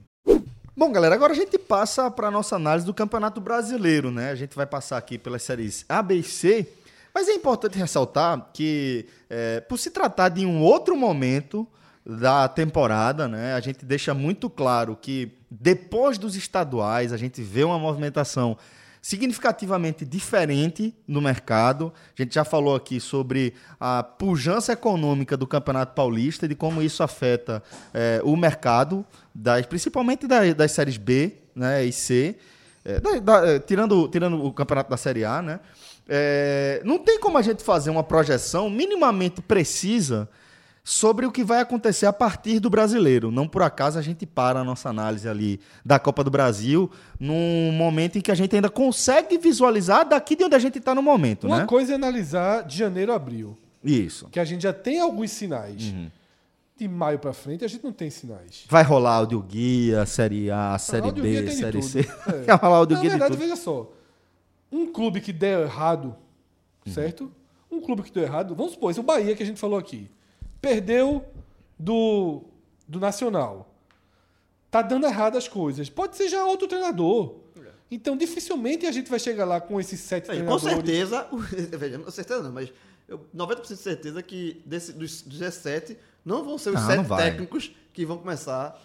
Bom, 0.76 0.92
galera, 0.92 1.14
agora 1.14 1.34
a 1.34 1.36
gente 1.36 1.58
passa 1.58 2.10
para 2.10 2.32
nossa 2.32 2.56
análise 2.56 2.86
do 2.86 2.94
Campeonato 2.94 3.42
Brasileiro, 3.42 4.12
né? 4.12 4.32
A 4.32 4.36
gente 4.36 4.56
vai 4.56 4.66
passar 4.66 4.98
aqui 4.98 5.18
pelas 5.18 5.44
séries 5.44 5.84
A, 5.90 6.02
B 6.02 6.16
e 6.16 6.24
C, 6.24 6.70
mas 7.14 7.28
é 7.28 7.34
importante 7.34 7.78
ressaltar 7.78 8.50
que, 8.54 9.08
é, 9.30 9.60
por 9.60 9.78
se 9.78 9.92
tratar 9.92 10.30
de 10.30 10.46
um 10.46 10.62
outro 10.62 10.96
momento 10.96 11.68
da 12.06 12.48
temporada, 12.48 13.28
né? 13.28 13.54
A 13.56 13.60
gente 13.60 13.84
deixa 13.84 14.14
muito 14.14 14.50
claro 14.50 14.96
que 14.96 15.37
depois 15.50 16.18
dos 16.18 16.36
estaduais 16.36 17.12
a 17.14 17.18
gente 17.18 17.42
vê 17.42 17.64
uma 17.64 17.80
movimentação 17.80 18.58
significativamente 19.02 20.04
diferente 20.04 20.94
no 21.08 21.22
mercado. 21.22 21.94
A 22.18 22.22
gente 22.22 22.36
já 22.36 22.44
falou 22.44 22.76
aqui 22.76 23.00
sobre 23.00 23.54
a 23.80 24.04
pujança 24.04 24.74
econômica 24.74 25.38
do 25.38 25.48
Campeonato 25.48 25.94
Paulista 25.96 26.46
e 26.46 26.50
de 26.50 26.56
como 26.56 26.82
isso 26.82 27.02
afeta 27.04 27.64
eh, 27.94 28.20
o 28.24 28.36
mercado, 28.36 29.06
das, 29.34 29.66
principalmente 29.66 30.28
das, 30.28 30.54
das 30.54 30.72
séries 30.74 30.98
B 30.98 31.34
né, 31.56 31.86
e 31.86 31.92
C, 31.94 32.36
eh, 32.84 33.00
da- 33.00 33.20
da- 33.20 33.48
eh, 33.48 33.60
tirando, 33.60 34.08
tirando 34.10 34.44
o 34.44 34.52
Campeonato 34.52 34.90
da 34.90 34.98
Série 34.98 35.24
A. 35.26 35.42
Né, 35.42 35.60
Eh, 36.10 36.82
não 36.86 36.98
tem 37.00 37.20
como 37.20 37.38
a 37.38 37.42
gente 37.42 37.62
fazer 37.62 37.90
uma 37.90 38.02
projeção 38.02 38.70
minimamente 38.70 39.42
precisa 39.42 40.30
sobre 40.90 41.26
o 41.26 41.32
que 41.34 41.44
vai 41.44 41.60
acontecer 41.60 42.06
a 42.06 42.14
partir 42.14 42.62
do 42.62 42.70
brasileiro. 42.70 43.30
Não 43.30 43.46
por 43.46 43.62
acaso 43.62 44.00
a 44.00 44.02
gente 44.02 44.26
para 44.26 44.62
a 44.62 44.64
nossa 44.64 44.88
análise 44.88 45.28
ali 45.28 45.60
da 45.86 46.00
Copa 46.00 46.24
do 46.24 46.32
Brasil 46.32 46.90
num 47.20 47.74
momento 47.74 48.18
em 48.18 48.22
que 48.22 48.32
a 48.32 48.36
gente 48.36 48.56
ainda 48.56 48.70
consegue 48.70 49.38
visualizar 49.38 50.08
daqui 50.08 50.34
de 50.34 50.46
onde 50.46 50.56
a 50.56 50.60
gente 50.60 50.78
está 50.80 50.96
no 50.96 51.02
momento, 51.04 51.46
Uma 51.46 51.60
né? 51.60 51.66
coisa 51.66 51.92
é 51.92 51.96
analisar 51.96 52.64
de 52.64 52.78
janeiro 52.78 53.12
a 53.12 53.18
abril, 53.18 53.58
Isso. 53.84 54.30
que 54.30 54.40
a 54.40 54.46
gente 54.46 54.62
já 54.62 54.72
tem 54.72 55.02
alguns 55.02 55.30
sinais. 55.32 55.84
Uhum. 55.92 56.10
De 56.78 56.88
maio 56.88 57.20
para 57.20 57.34
frente 57.34 57.66
a 57.66 57.68
gente 57.68 57.84
não 57.84 57.92
tem 57.92 58.10
sinais. 58.10 58.64
Vai 58.70 58.84
rolar 58.84 59.16
áudio 59.16 59.42
guia, 59.42 60.06
Série 60.06 60.50
A, 60.50 60.78
Série 60.78 61.08
áudio 61.08 61.22
guia 61.22 61.42
B, 61.42 61.52
Série. 61.52 61.84
C. 61.84 62.00
É. 62.28 62.44
Vai 62.46 62.56
rolar 62.56 62.78
áudio 62.78 62.96
Na 62.96 63.02
guia 63.02 63.12
de 63.12 63.18
verdade, 63.20 63.38
veja 63.38 63.58
só. 63.58 63.92
Um 64.72 64.86
clube 64.94 65.20
que 65.20 65.34
der 65.34 65.64
errado, 65.64 66.16
Uhum. 66.86 66.94
certo? 66.94 67.30
Um 67.70 67.82
clube 67.82 68.04
que 68.04 68.12
deu 68.12 68.24
errado, 68.24 68.56
vamos 68.56 68.72
supor, 68.72 68.90
esse 68.92 69.00
é 69.02 69.04
o 69.04 69.06
Bahia 69.06 69.36
que 69.36 69.44
a 69.44 69.46
gente 69.46 69.60
falou 69.60 69.78
aqui. 69.78 70.10
Perdeu 70.62 71.26
do, 71.78 72.44
do 72.88 73.00
Nacional. 73.00 73.74
Tá 74.70 74.82
dando 74.82 75.06
errado 75.06 75.38
as 75.38 75.48
coisas. 75.48 75.90
Pode 75.90 76.18
ser 76.18 76.28
já 76.30 76.44
outro 76.46 76.68
treinador. 76.68 77.36
Então, 77.90 78.18
dificilmente 78.18 78.86
a 78.86 78.92
gente 78.92 79.10
vai 79.10 79.18
chegar 79.20 79.46
lá 79.46 79.62
com 79.62 79.80
esses 79.80 80.00
sete 80.02 80.28
Veja, 80.28 80.44
com 80.44 80.58
treinadores. 80.58 80.86
certeza, 80.86 81.28
o- 81.32 81.38
veja, 81.78 82.00
com 82.00 82.12
certeza 82.12 82.44
não, 82.44 82.52
mas 82.52 82.70
eu, 83.08 83.26
90% 83.34 83.62
de 83.70 83.78
certeza 83.78 84.22
que 84.22 84.62
desse, 84.66 84.92
dos, 84.92 85.22
dos 85.22 85.40
17 85.40 85.98
não 86.26 86.44
vão 86.44 86.58
ser 86.58 86.72
os 86.72 86.76
Não, 86.76 86.82
não 86.82 86.96
sete 86.98 87.06
vai. 87.08 87.24
técnicos 87.32 87.72
que 87.94 88.06
vão 88.06 88.18
começar 88.18 88.78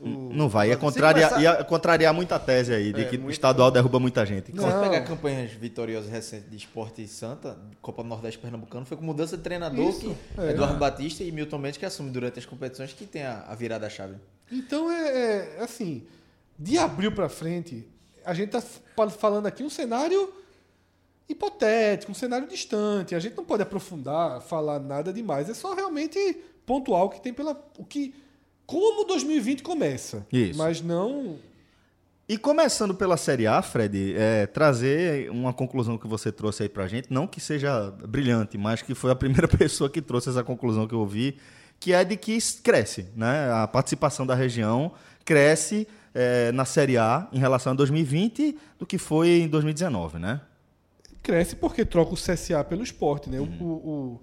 o. 0.00 0.32
Não 0.32 0.48
vai, 0.48 0.68
ia 0.68 0.76
contrariar, 0.76 1.30
começar- 1.30 1.42
ia 1.58 1.64
contrariar 1.64 2.14
muita 2.14 2.38
tese 2.38 2.72
aí, 2.72 2.92
de 2.92 3.02
É, 3.02 3.04
que 3.04 3.16
o 3.16 3.20
muito- 3.20 3.32
estadual 3.32 3.70
derruba 3.70 3.98
muita 3.98 4.24
gente. 4.24 4.54
Não. 4.54 4.64
Se 4.64 4.70
você 4.70 4.80
pegar 4.88 5.00
campanhas 5.04 5.50
vitoriosas 5.52 6.10
recentes 6.10 6.48
de 6.50 6.56
Esporte 6.56 7.02
e 7.02 7.08
Santa, 7.08 7.58
Copa 7.82 8.02
do 8.02 8.08
Nordeste 8.08 8.38
Pernambucano, 8.38 8.86
foi 8.86 8.96
com 8.96 9.04
mudança 9.04 9.36
de 9.36 9.42
treinador 9.42 9.88
Isso, 9.88 10.14
que 10.36 10.40
é. 10.40 10.50
Eduardo 10.50 10.78
Batista 10.78 11.24
e 11.24 11.32
Milton 11.32 11.58
Mendes 11.58 11.78
que 11.78 11.86
assumem 11.86 12.12
durante 12.12 12.38
as 12.38 12.46
competições 12.46 12.92
que 12.92 13.04
tem 13.06 13.22
a, 13.24 13.44
a 13.48 13.54
virada 13.54 13.82
da 13.86 13.90
chave. 13.90 14.14
Então, 14.52 14.90
é, 14.90 15.56
é, 15.58 15.60
assim, 15.62 16.06
de 16.58 16.78
abril 16.78 17.12
para 17.12 17.28
frente, 17.28 17.86
a 18.24 18.32
gente 18.34 18.50
tá 18.50 18.60
fa- 18.60 19.10
falando 19.10 19.46
aqui 19.46 19.62
um 19.62 19.70
cenário 19.70 20.32
hipotético, 21.28 22.12
um 22.12 22.14
cenário 22.14 22.48
distante. 22.48 23.14
A 23.14 23.18
gente 23.18 23.36
não 23.36 23.44
pode 23.44 23.62
aprofundar, 23.62 24.40
falar 24.42 24.78
nada 24.80 25.12
demais. 25.12 25.48
É 25.48 25.54
só 25.54 25.74
realmente 25.74 26.18
pontual 26.64 27.06
o 27.06 27.10
que 27.10 27.20
tem 27.20 27.32
pela. 27.32 27.60
O 27.78 27.84
que, 27.84 28.14
como 28.68 29.04
2020 29.06 29.62
começa. 29.62 30.26
Isso. 30.30 30.58
Mas 30.58 30.82
não. 30.82 31.36
E 32.28 32.36
começando 32.36 32.94
pela 32.94 33.16
Série 33.16 33.46
A, 33.46 33.62
Fred, 33.62 34.14
é, 34.14 34.46
trazer 34.46 35.30
uma 35.30 35.50
conclusão 35.54 35.96
que 35.96 36.06
você 36.06 36.30
trouxe 36.30 36.64
aí 36.64 36.68
pra 36.68 36.86
gente, 36.86 37.10
não 37.10 37.26
que 37.26 37.40
seja 37.40 37.90
brilhante, 38.06 38.58
mas 38.58 38.82
que 38.82 38.94
foi 38.94 39.10
a 39.10 39.14
primeira 39.16 39.48
pessoa 39.48 39.88
que 39.88 40.02
trouxe 40.02 40.28
essa 40.28 40.44
conclusão 40.44 40.86
que 40.86 40.94
eu 40.94 41.00
ouvi, 41.00 41.38
que 41.80 41.94
é 41.94 42.04
de 42.04 42.18
que 42.18 42.36
cresce, 42.62 43.06
né? 43.16 43.50
A 43.50 43.66
participação 43.66 44.26
da 44.26 44.34
região 44.34 44.92
cresce 45.24 45.88
é, 46.14 46.52
na 46.52 46.66
Série 46.66 46.98
A 46.98 47.26
em 47.32 47.38
relação 47.38 47.72
a 47.72 47.76
2020 47.76 48.58
do 48.78 48.84
que 48.84 48.98
foi 48.98 49.40
em 49.40 49.48
2019, 49.48 50.18
né? 50.18 50.42
Cresce 51.22 51.56
porque 51.56 51.82
troca 51.86 52.12
o 52.12 52.16
CSA 52.16 52.62
pelo 52.62 52.82
esporte, 52.82 53.30
né? 53.30 53.40
O, 53.40 53.44
o- 53.44 53.66
o- 53.66 54.20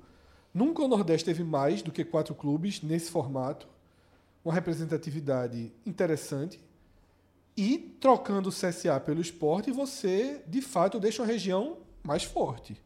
nunca 0.53 0.83
o 0.83 0.87
Nordeste 0.87 1.25
teve 1.25 1.43
mais 1.43 1.81
do 1.81 1.91
que 1.91 2.05
quatro 2.05 2.35
clubes 2.35 2.83
nesse 2.83 3.09
formato. 3.09 3.67
Uma 4.45 4.53
representatividade 4.53 5.71
interessante. 5.85 6.59
E 7.57 7.77
trocando 7.99 8.49
o 8.49 8.51
CSA 8.51 8.99
pelo 8.99 9.19
esporte, 9.19 9.71
você, 9.71 10.41
de 10.47 10.61
fato, 10.61 10.99
deixa 10.99 11.23
uma 11.23 11.27
região 11.27 11.77
mais 12.03 12.23
forte. 12.23 12.79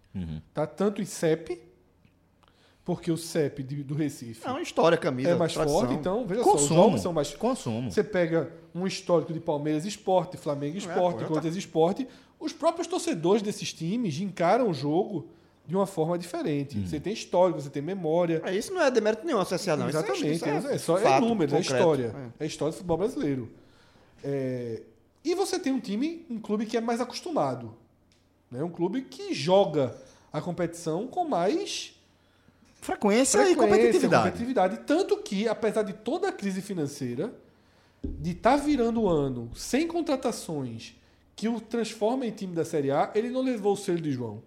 Tá? 0.53 0.65
Tanto 0.65 1.01
em 1.01 1.05
CEP, 1.05 1.61
porque 2.85 3.11
o 3.11 3.17
CEP 3.17 3.61
de- 3.63 3.83
do 3.83 3.93
Recife 3.93 4.45
É 4.47 4.49
uma 4.51 4.61
história, 4.61 4.97
camisa. 4.97 5.29
é 5.31 5.35
mais 5.35 5.53
tradição. 5.53 5.79
forte, 5.81 5.93
então, 5.95 6.25
veja 6.25 6.43
só, 6.43 6.55
os 6.55 6.61
Consumo. 6.61 6.79
jogos 6.83 7.01
são 7.01 7.13
mais 7.13 7.33
Consumo. 7.35 7.91
você 7.91 8.03
pega 8.03 8.51
um 8.73 8.87
histórico 8.87 9.33
de 9.33 9.39
Palmeiras 9.39 9.85
Esporte, 9.85 10.37
Flamengo 10.37 10.77
Esporte, 10.77 11.15
pô, 11.15 11.21
já 11.21 11.27
Corinthians 11.27 11.55
Esporte, 11.55 12.07
os 12.39 12.53
próprios 12.53 12.87
torcedores 12.87 13.41
desses 13.41 13.71
times 13.73 14.19
encaram 14.19 14.69
o 14.69 14.73
jogo 14.73 15.29
de 15.69 15.75
uma 15.75 15.85
forma 15.85 16.17
diferente. 16.17 16.79
Você 16.79 16.99
tem 16.99 17.13
histórico, 17.13 17.61
você 17.61 17.69
tem 17.69 17.79
memória. 17.81 18.41
É, 18.43 18.57
isso 18.57 18.73
não 18.73 18.81
é 18.81 18.89
demérito 18.89 19.23
nenhum, 19.23 19.39
a 19.39 19.45
CSA, 19.45 19.77
não. 19.77 19.87
Isso 19.87 19.97
é- 19.97 20.01
Exatamente. 20.01 20.35
isso 20.35 20.45
É, 20.67 20.77
só 20.79 20.97
é 20.97 21.01
fato 21.01 21.25
números, 21.27 21.53
é 21.53 21.57
concreto. 21.57 21.77
história. 21.79 22.15
É. 22.39 22.43
É. 22.43 22.47
história 22.47 22.71
do 22.71 22.75
futebol 22.75 22.97
brasileiro. 22.97 23.49
É, 24.23 24.81
E 25.23 25.35
você 25.35 25.59
tem 25.59 25.71
um 25.73 25.79
time, 25.79 26.25
um 26.29 26.39
clube 26.39 26.65
que 26.65 26.75
é 26.77 26.81
mais 26.81 26.99
acostumado. 27.01 27.75
Né? 28.49 28.63
Um 28.63 28.69
clube 28.69 29.01
que 29.03 29.31
joga 29.33 29.95
a 30.33 30.41
competição 30.41 31.05
com 31.07 31.23
mais 31.25 31.93
Frequência, 32.81 33.37
e 33.37 33.45
frequência, 33.47 33.67
competitividade. 33.67 34.23
competitividade. 34.23 34.79
Tanto 34.87 35.17
que, 35.17 35.47
apesar 35.47 35.83
de 35.83 35.91
toda 35.93 36.29
a 36.29 36.31
crise 36.31 36.61
financeira, 36.61 37.31
de 38.03 38.31
estar 38.31 38.55
virando 38.55 39.01
o 39.01 39.09
ano 39.09 39.51
sem 39.53 39.85
contratações 39.85 40.95
que 41.35 41.47
o 41.49 41.59
transforma 41.59 42.25
em 42.25 42.31
time 42.31 42.55
da 42.55 42.63
Série 42.65 42.89
A, 42.89 43.11
ele 43.13 43.29
não 43.29 43.41
levou 43.41 43.73
o 43.73 43.77
selo 43.77 43.99
de 43.99 44.11
João. 44.13 44.41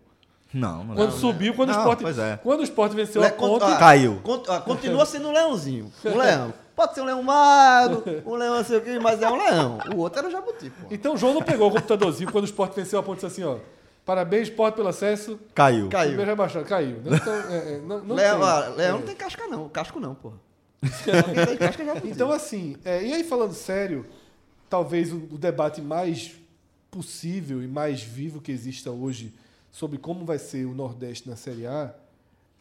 Não, 0.54 0.84
não. 0.84 0.94
Quando 0.94 1.12
subiu, 1.12 1.54
quando, 1.54 1.70
Não, 1.70 1.76
o 1.76 1.80
Sport, 1.80 1.98
pois 2.02 2.18
é. 2.18 2.38
quando 2.42 2.60
o 2.60 2.64
Sport 2.64 2.92
venceu 2.92 3.22
Le- 3.22 3.28
a 3.28 3.32
ponte, 3.32 3.64
ah, 3.64 3.76
Caiu. 3.76 4.20
cont- 4.22 4.48
ah, 4.50 4.60
continua 4.60 5.06
sendo 5.06 5.28
um 5.28 5.32
leãozinho. 5.32 5.90
Um 6.04 6.16
leão. 6.18 6.52
Pode 6.76 6.94
ser 6.94 7.02
um 7.02 7.04
leão 7.04 7.22
magro, 7.22 8.02
um 8.26 8.34
leão 8.34 8.56
não 8.56 8.64
sei 8.64 8.78
o 8.78 8.80
quê, 8.80 8.98
mas 8.98 9.20
é 9.22 9.28
um 9.30 9.36
leão. 9.36 9.78
O 9.94 9.98
outro 9.98 10.18
era 10.20 10.28
o 10.28 10.30
jabuti, 10.30 10.70
pô. 10.70 10.86
então 10.90 11.14
o 11.14 11.16
João 11.18 11.34
não 11.34 11.42
pegou 11.42 11.68
o 11.68 11.70
computadorzinho 11.72 12.30
quando 12.32 12.44
o 12.44 12.46
Sport 12.46 12.74
venceu 12.74 12.98
a 12.98 13.02
ponte 13.02 13.16
disse 13.26 13.26
assim, 13.26 13.44
ó. 13.44 13.56
Parabéns, 14.04 14.48
Sport, 14.48 14.74
pelo 14.74 14.88
acesso. 14.88 15.38
Caiu. 15.54 15.88
Caiu. 15.88 16.08
Primeiro 16.08 16.30
rebaixado. 16.30 16.64
Caiu. 16.64 16.96
né? 17.04 17.16
Então, 17.20 17.32
é, 17.34 17.74
é, 17.74 17.80
não, 17.86 18.00
não 18.02 18.16
leão, 18.16 18.40
tem. 18.40 18.48
ah, 18.48 18.58
leão 18.76 18.96
É. 18.96 18.98
não 19.00 19.06
tem 19.06 19.14
casca, 19.14 19.46
não. 19.46 19.68
Casco 19.68 20.00
não, 20.00 20.14
porra. 20.14 20.34
Tem 21.46 21.56
casca 21.56 21.82
é 21.82 21.86
jabuti. 21.86 22.08
Então, 22.08 22.30
assim, 22.32 22.76
é, 22.84 23.02
e 23.04 23.12
aí 23.14 23.22
falando 23.22 23.52
sério, 23.54 24.04
talvez 24.68 25.12
o, 25.12 25.16
o 25.30 25.38
debate 25.38 25.80
mais 25.80 26.32
possível 26.90 27.62
e 27.62 27.68
mais 27.68 28.02
vivo 28.02 28.40
que 28.40 28.50
exista 28.50 28.90
hoje 28.90 29.32
sobre 29.72 29.96
como 29.98 30.24
vai 30.24 30.38
ser 30.38 30.66
o 30.66 30.74
Nordeste 30.74 31.28
na 31.28 31.34
Série 31.34 31.66
A 31.66 31.94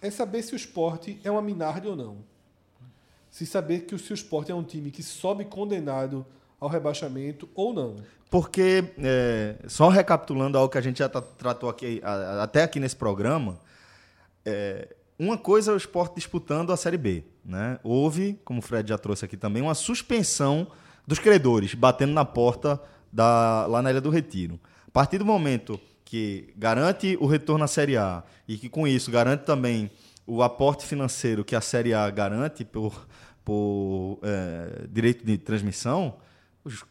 é 0.02 0.10
saber 0.10 0.42
se 0.42 0.54
o 0.54 0.56
esporte 0.56 1.20
é 1.24 1.30
uma 1.30 1.42
Minardi 1.42 1.88
ou 1.88 1.96
não. 1.96 2.18
Se 3.30 3.46
saber 3.46 3.82
que 3.82 3.94
o 3.94 4.00
seu 4.00 4.14
esporte 4.14 4.52
é 4.52 4.56
um 4.56 4.64
time 4.64 4.90
que 4.90 5.04
sobe 5.04 5.46
condenado 5.46 6.26
ao 6.60 6.70
rebaixamento 6.70 7.48
ou 7.54 7.74
não. 7.74 7.98
Porque, 8.30 8.94
é, 8.98 9.58
só 9.68 9.90
recapitulando 9.90 10.58
algo 10.58 10.72
que 10.72 10.78
a 10.78 10.82
gente 10.82 11.00
já 11.00 11.10
tratou 11.10 11.70
aqui, 11.70 12.02
até 12.42 12.64
aqui 12.64 12.80
nesse 12.80 12.96
programa, 12.96 13.60
é, 14.46 14.96
uma 15.20 15.38
coisa 15.38 15.72
é 15.72 15.74
o 15.74 15.78
esporte 15.78 16.16
disputando 16.16 16.72
a 16.72 16.78
Série 16.78 16.98
B. 16.98 17.24
Né? 17.44 17.78
Houve, 17.84 18.40
como 18.46 18.60
o 18.60 18.62
Fred 18.62 18.88
já 18.88 18.98
trouxe 18.98 19.26
aqui 19.26 19.36
também, 19.36 19.62
uma 19.62 19.76
suspensão 19.76 20.68
dos 21.06 21.20
credores, 21.20 21.74
batendo 21.74 22.14
na 22.14 22.24
porta 22.24 22.82
da, 23.12 23.66
lá 23.68 23.82
na 23.82 23.92
Ilha 23.92 24.02
do 24.02 24.10
Retiro. 24.10 24.60
A 24.88 24.92
partir 24.92 25.18
do 25.18 25.26
momento 25.26 25.80
que 26.12 26.54
garante 26.58 27.18
o 27.22 27.26
retorno 27.26 27.64
à 27.64 27.68
Série 27.68 27.96
A 27.96 28.22
e 28.46 28.58
que 28.58 28.68
com 28.68 28.86
isso 28.86 29.10
garante 29.10 29.46
também 29.46 29.90
o 30.28 30.44
aporte 30.44 30.86
financeiro 30.86 31.46
que 31.46 31.56
a 31.56 31.62
Série 31.62 31.94
A 31.94 32.10
garante 32.10 32.66
por, 32.66 33.08
por 33.46 34.20
é, 34.22 34.88
direito 34.90 35.26
de 35.26 35.38
transmissão, 35.38 36.18
os 36.66 36.84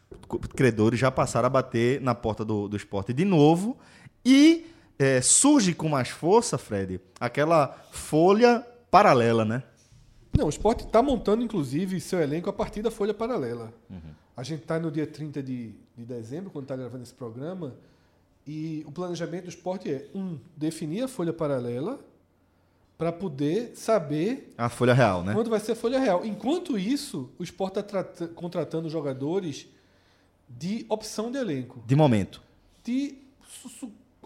credores 0.55 0.99
já 0.99 1.11
passaram 1.11 1.45
a 1.45 1.49
bater 1.51 2.01
na 2.01 2.15
porta 2.15 2.43
do, 2.43 2.67
do 2.67 2.75
esporte 2.75 3.13
de 3.13 3.23
novo 3.23 3.77
e 4.25 4.65
é, 4.97 5.21
surge 5.21 5.75
com 5.75 5.87
mais 5.87 6.09
força, 6.09 6.57
Fred, 6.57 6.99
aquela 7.19 7.67
folha 7.91 8.65
paralela, 8.89 9.45
né? 9.45 9.61
Não, 10.35 10.47
o 10.47 10.49
esporte 10.49 10.83
está 10.83 11.03
montando, 11.03 11.43
inclusive, 11.43 12.01
seu 12.01 12.19
elenco 12.19 12.49
a 12.49 12.53
partir 12.53 12.81
da 12.81 12.89
folha 12.89 13.13
paralela. 13.13 13.71
A 14.35 14.41
gente 14.41 14.63
está 14.63 14.79
no 14.79 14.89
dia 14.89 15.05
30 15.05 15.43
de, 15.43 15.75
de 15.95 16.05
dezembro, 16.05 16.49
quando 16.49 16.63
está 16.63 16.75
gravando 16.75 17.03
esse 17.03 17.13
programa, 17.13 17.75
e 18.53 18.83
o 18.85 18.91
planejamento 18.91 19.43
do 19.45 19.49
esporte 19.49 19.89
é, 19.89 20.09
um, 20.13 20.37
definir 20.57 21.03
a 21.03 21.07
folha 21.07 21.31
paralela 21.31 21.97
para 22.97 23.09
poder 23.09 23.71
saber 23.75 24.53
A 24.57 24.67
folha 24.67 24.93
real, 24.93 25.23
né? 25.23 25.33
quando 25.33 25.49
vai 25.49 25.59
ser 25.61 25.71
a 25.71 25.75
folha 25.75 25.97
real. 25.97 26.25
Enquanto 26.25 26.77
isso, 26.77 27.29
o 27.39 27.43
esporte 27.43 27.79
está 27.79 28.03
contratando 28.35 28.89
jogadores 28.89 29.67
de 30.49 30.85
opção 30.89 31.31
de 31.31 31.37
elenco, 31.37 31.81
De 31.87 31.95
momento. 31.95 32.41
de 32.83 33.15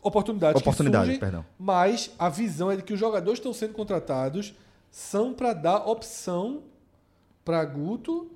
oportunidades 0.01 0.59
Oportunidade, 0.59 1.03
que 1.05 1.11
surgem, 1.13 1.19
perdão. 1.19 1.45
mas 1.59 2.11
a 2.17 2.27
visão 2.27 2.71
é 2.71 2.75
de 2.77 2.81
que 2.83 2.93
os 2.93 2.99
jogadores 2.99 3.39
que 3.39 3.47
estão 3.47 3.53
sendo 3.53 3.73
contratados 3.75 4.55
são 4.89 5.33
para 5.35 5.53
dar 5.53 5.85
opção 5.87 6.63
para 7.43 7.63
Guto 7.63 8.31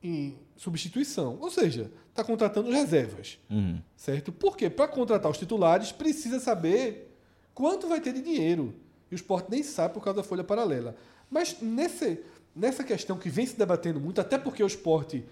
em 0.00 0.38
substituição. 0.56 1.38
Ou 1.40 1.50
seja, 1.50 1.90
está 2.20 2.24
contratando 2.24 2.70
reservas. 2.70 3.38
Uhum. 3.48 3.80
Certo? 3.96 4.32
Porque 4.32 4.68
para 4.68 4.88
contratar 4.88 5.30
os 5.30 5.38
titulares 5.38 5.92
precisa 5.92 6.40
saber 6.40 7.14
quanto 7.54 7.88
vai 7.88 8.00
ter 8.00 8.12
de 8.12 8.20
dinheiro. 8.22 8.74
E 9.10 9.14
o 9.14 9.16
esporte 9.16 9.50
nem 9.50 9.62
sabe 9.62 9.94
por 9.94 10.02
causa 10.02 10.18
da 10.18 10.22
folha 10.22 10.44
paralela. 10.44 10.96
Mas 11.30 11.56
nesse, 11.60 12.20
nessa 12.54 12.82
questão 12.84 13.16
que 13.16 13.28
vem 13.30 13.46
se 13.46 13.56
debatendo 13.56 14.00
muito, 14.00 14.20
até 14.20 14.36
porque 14.36 14.62
o 14.62 14.66
esporte 14.66 15.24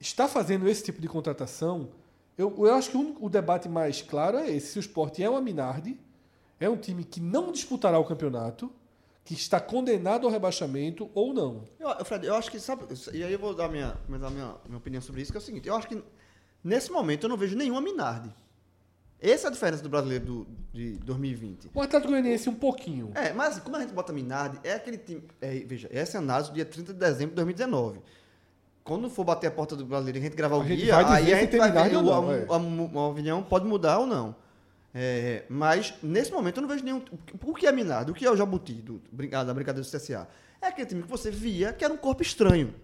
está 0.00 0.28
fazendo 0.28 0.68
esse 0.68 0.84
tipo 0.84 1.00
de 1.00 1.08
contratação, 1.08 1.88
eu, 2.36 2.54
eu 2.58 2.74
acho 2.74 2.90
que 2.90 2.96
o, 2.96 3.00
único- 3.00 3.24
o 3.26 3.28
debate 3.30 3.68
mais 3.68 4.02
claro 4.02 4.36
é 4.38 4.50
esse: 4.50 4.72
se 4.72 4.78
o 4.78 4.80
esporte 4.80 5.22
é 5.22 5.28
uma 5.30 5.40
Minardi, 5.40 5.98
é 6.60 6.68
um 6.68 6.76
time 6.76 7.02
que 7.04 7.20
não 7.20 7.50
disputará 7.52 7.98
o 7.98 8.04
campeonato, 8.04 8.70
que 9.26 9.34
está 9.34 9.58
condenado 9.58 10.24
ao 10.24 10.32
rebaixamento 10.32 11.10
ou 11.12 11.34
não. 11.34 11.64
Eu, 11.80 12.04
Fred, 12.04 12.24
eu 12.24 12.34
acho 12.36 12.48
que, 12.48 12.60
sabe, 12.60 12.84
e 13.12 13.24
aí 13.24 13.32
eu 13.32 13.38
vou 13.40 13.52
dar 13.52 13.68
minha, 13.68 13.98
dar 14.08 14.30
minha, 14.30 14.54
minha 14.64 14.78
opinião 14.78 15.02
sobre 15.02 15.20
isso, 15.20 15.32
que 15.32 15.36
é 15.36 15.40
o 15.40 15.42
seguinte, 15.42 15.66
eu 15.66 15.74
acho 15.74 15.88
que 15.88 16.00
nesse 16.62 16.92
momento 16.92 17.24
eu 17.24 17.28
não 17.28 17.36
vejo 17.36 17.56
nenhuma 17.56 17.80
Minardi. 17.80 18.32
Essa 19.20 19.48
é 19.48 19.48
a 19.48 19.52
diferença 19.52 19.82
do 19.82 19.88
brasileiro 19.88 20.24
do, 20.24 20.46
de 20.72 20.92
2020. 20.98 21.70
O 21.74 21.80
Atlético 21.82 22.12
Goianiense 22.12 22.48
um 22.48 22.54
pouquinho. 22.54 23.10
É, 23.16 23.32
mas 23.32 23.58
como 23.58 23.74
a 23.74 23.80
gente 23.80 23.92
bota 23.92 24.12
Minardi, 24.12 24.60
é 24.62 24.74
aquele 24.74 24.98
time. 24.98 25.24
é, 25.40 25.54
veja, 25.66 25.88
essa 25.90 26.16
é 26.16 26.20
a 26.20 26.22
análise 26.22 26.50
do 26.50 26.54
dia 26.54 26.64
30 26.64 26.92
de 26.92 26.98
dezembro 26.98 27.30
de 27.30 27.36
2019. 27.36 28.00
Quando 28.84 29.10
for 29.10 29.24
bater 29.24 29.48
a 29.48 29.50
porta 29.50 29.74
do 29.74 29.84
brasileiro 29.84 30.18
e 30.18 30.20
a 30.20 30.22
gente 30.22 30.36
gravar 30.36 30.56
o 30.56 30.60
A 30.60 30.64
guia, 30.64 30.96
aí 31.08 31.34
a 31.34 31.40
gente 31.40 31.56
vai 31.56 31.72
ver 31.72 31.92
não, 31.92 32.30
a, 32.30 32.32
é. 32.32 32.46
a, 32.48 32.54
a, 32.54 33.00
a 33.00 33.08
opinião 33.08 33.42
pode 33.42 33.66
mudar 33.66 33.98
ou 33.98 34.06
não. 34.06 34.36
É, 34.98 35.44
mas 35.50 35.92
nesse 36.02 36.32
momento 36.32 36.56
eu 36.56 36.62
não 36.62 36.68
vejo 36.70 36.82
nenhum. 36.82 37.02
O 37.44 37.52
que 37.54 37.66
é 37.66 37.72
Minardi? 37.72 38.10
O 38.12 38.14
que 38.14 38.24
é 38.24 38.30
o 38.30 38.36
Jabuti 38.36 38.72
do, 38.74 39.02
ah, 39.32 39.44
da 39.44 39.52
brincadeira 39.52 39.86
do 39.86 39.90
CSA? 39.98 40.26
É 40.62 40.68
aquele 40.68 40.86
time 40.86 41.02
que 41.02 41.08
você 41.08 41.30
via 41.30 41.70
que 41.74 41.84
era 41.84 41.92
um 41.92 41.98
corpo 41.98 42.22
estranho 42.22 42.74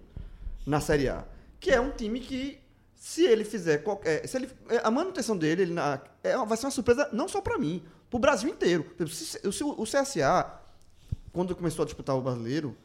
na 0.66 0.78
Série 0.78 1.08
A. 1.08 1.24
Que 1.58 1.70
é 1.70 1.80
um 1.80 1.90
time 1.90 2.20
que, 2.20 2.58
se 2.94 3.24
ele 3.24 3.44
fizer 3.44 3.78
qualquer. 3.78 4.26
Se 4.28 4.36
ele, 4.36 4.50
é, 4.68 4.82
a 4.84 4.90
manutenção 4.90 5.34
dele 5.38 5.62
ele 5.62 5.72
na- 5.72 6.00
é, 6.22 6.36
vai 6.44 6.58
ser 6.58 6.66
uma 6.66 6.70
surpresa 6.72 7.08
não 7.14 7.26
só 7.28 7.40
para 7.40 7.56
mim, 7.56 7.82
para 8.10 8.16
o 8.18 8.20
Brasil 8.20 8.50
inteiro. 8.50 8.84
Se- 9.08 9.50
se 9.50 9.64
o- 9.64 9.84
CSA, 9.86 10.52
quando 11.32 11.56
começou 11.56 11.82
a 11.82 11.86
disputar 11.86 12.14
o 12.14 12.20
brasileiro, 12.20 12.76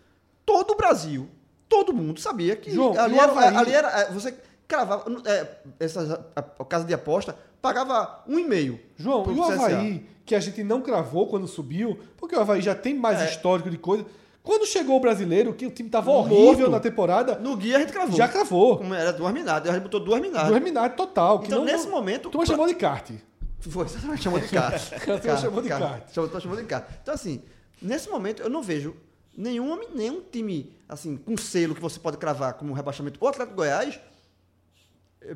todo 0.46 0.72
o 0.72 0.76
Brasil, 0.78 1.28
todo 1.68 1.94
mundo 1.94 2.22
sabia 2.22 2.56
que 2.56 2.72
João, 2.72 2.94
ali, 2.98 3.20
era, 3.20 3.34
ali 3.60 3.72
era. 3.74 3.88
é, 4.04 4.12
Você 4.12 4.34
cravava. 4.66 5.04
é, 5.26 5.48
essa, 5.82 6.26
a, 6.34 6.40
a 6.40 6.66
casa 6.66 6.86
de 6.86 6.94
aposta 6.94 7.38
pagava 7.62 8.24
um 8.28 8.38
e-mail. 8.40 8.80
João, 8.96 9.24
pro 9.24 9.34
e 9.36 9.40
o. 9.40 9.44
Havaí, 9.44 10.06
que 10.26 10.36
a 10.36 10.40
gente 10.40 10.64
não 10.64 10.82
cravou 10.82 11.28
quando 11.28 11.48
subiu, 11.48 11.98
porque 12.18 12.36
o 12.36 12.40
Havaí 12.40 12.62
já 12.62 12.76
tem 12.76 12.94
mais 12.94 13.20
É. 13.22 13.26
histórico 13.30 13.70
de 13.70 13.78
coisa. 13.78 14.06
Quando 14.44 14.66
chegou 14.66 14.96
o 14.96 15.00
brasileiro, 15.02 15.54
que 15.54 15.66
o 15.66 15.70
time 15.72 15.90
tava 15.90 16.10
Morto. 16.10 16.34
horrível 16.34 16.70
na 16.70 16.80
temporada, 16.80 17.38
No 17.38 17.58
guia 17.58 17.76
a 17.76 17.80
gente 17.82 17.92
cravou. 17.92 18.16
já 18.16 18.28
cravou. 18.30 18.78
Como 18.78 18.94
era 18.94 19.12
duas 19.12 19.34
minadas, 19.34 19.70
a 19.70 19.74
gente 19.74 19.84
botou 19.84 20.00
duas 20.00 20.22
minadas. 20.22 20.48
Do 20.48 20.54
Reminário 20.54 20.96
total. 20.96 21.42
Então, 21.46 21.60
não, 21.60 21.66
nesse 21.66 21.88
momento. 21.88 22.30
Tu 22.30 22.46
chamou 22.46 22.66
de 22.68 22.76
kart. 22.76 23.12
Foi, 23.60 23.86
exatamente, 23.86 24.24
chamou 24.24 24.40
de 24.40 24.48
kart. 24.48 24.90
Cara, 25.04 25.38
chamou 25.38 25.62
de 25.62 25.68
kart. 25.68 26.14
Chamou, 26.14 26.40
chamando 26.40 26.60
de 26.62 26.66
kart. 26.66 26.86
Então, 27.02 27.14
assim, 27.14 27.42
nesse 27.82 28.10
momento 28.10 28.42
eu 28.42 28.50
não 28.50 28.62
vejo 28.62 28.96
nenhum, 29.36 29.78
nenhum 29.94 30.22
time, 30.22 30.74
assim, 30.88 31.18
com 31.18 31.36
selo 31.36 31.76
que 31.76 31.82
você 31.82 32.00
pode 32.00 32.16
cravar 32.18 32.54
como 32.54 32.72
rebaixamento. 32.74 33.18
O 33.22 33.28
Atlético 33.28 33.58
Goiás, 33.58 34.00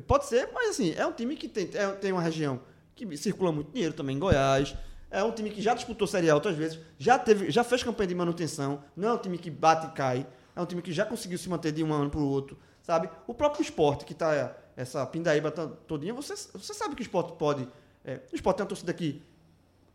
pode 0.00 0.26
ser, 0.26 0.48
mas 0.52 0.70
assim, 0.70 0.94
é 0.96 1.06
um 1.06 1.12
time 1.12 1.36
que 1.36 1.48
tem, 1.48 1.68
é- 1.74 1.90
tem 1.92 2.12
uma 2.12 2.22
região 2.22 2.60
que 2.94 3.16
circula 3.16 3.50
muito 3.52 3.72
dinheiro 3.72 3.94
também 3.94 4.16
em 4.16 4.18
Goiás. 4.18 4.74
É 5.10 5.22
um 5.22 5.30
time 5.32 5.50
que 5.50 5.60
já 5.60 5.74
disputou 5.74 6.06
Série 6.06 6.30
A 6.30 6.34
outras 6.34 6.56
vezes, 6.56 6.78
já, 6.98 7.18
teve, 7.18 7.50
já 7.50 7.62
fez 7.62 7.82
campanha 7.82 8.08
de 8.08 8.14
manutenção. 8.14 8.82
Não 8.96 9.08
é 9.08 9.12
um 9.12 9.18
time 9.18 9.36
que 9.36 9.50
bate 9.50 9.86
e 9.86 9.90
cai. 9.90 10.26
É 10.56 10.60
um 10.60 10.66
time 10.66 10.80
que 10.80 10.92
já 10.92 11.04
conseguiu 11.04 11.38
se 11.38 11.48
manter 11.48 11.72
de 11.72 11.82
um 11.84 11.92
ano 11.92 12.10
para 12.10 12.20
o 12.20 12.28
outro, 12.28 12.58
sabe? 12.82 13.08
O 13.26 13.34
próprio 13.34 13.62
esporte, 13.62 14.04
que 14.04 14.14
tá 14.14 14.54
essa 14.76 15.04
pindaíba 15.06 15.50
to- 15.50 15.76
todinha, 15.86 16.14
você, 16.14 16.34
você 16.34 16.72
sabe 16.72 16.94
que 16.94 17.02
o 17.02 17.04
esporte 17.04 17.32
pode... 17.38 17.68
é, 18.04 18.20
o 18.32 18.34
esporte 18.34 18.56
tem 18.58 18.64
uma 18.64 18.68
torcida 18.68 18.92
que 18.94 19.22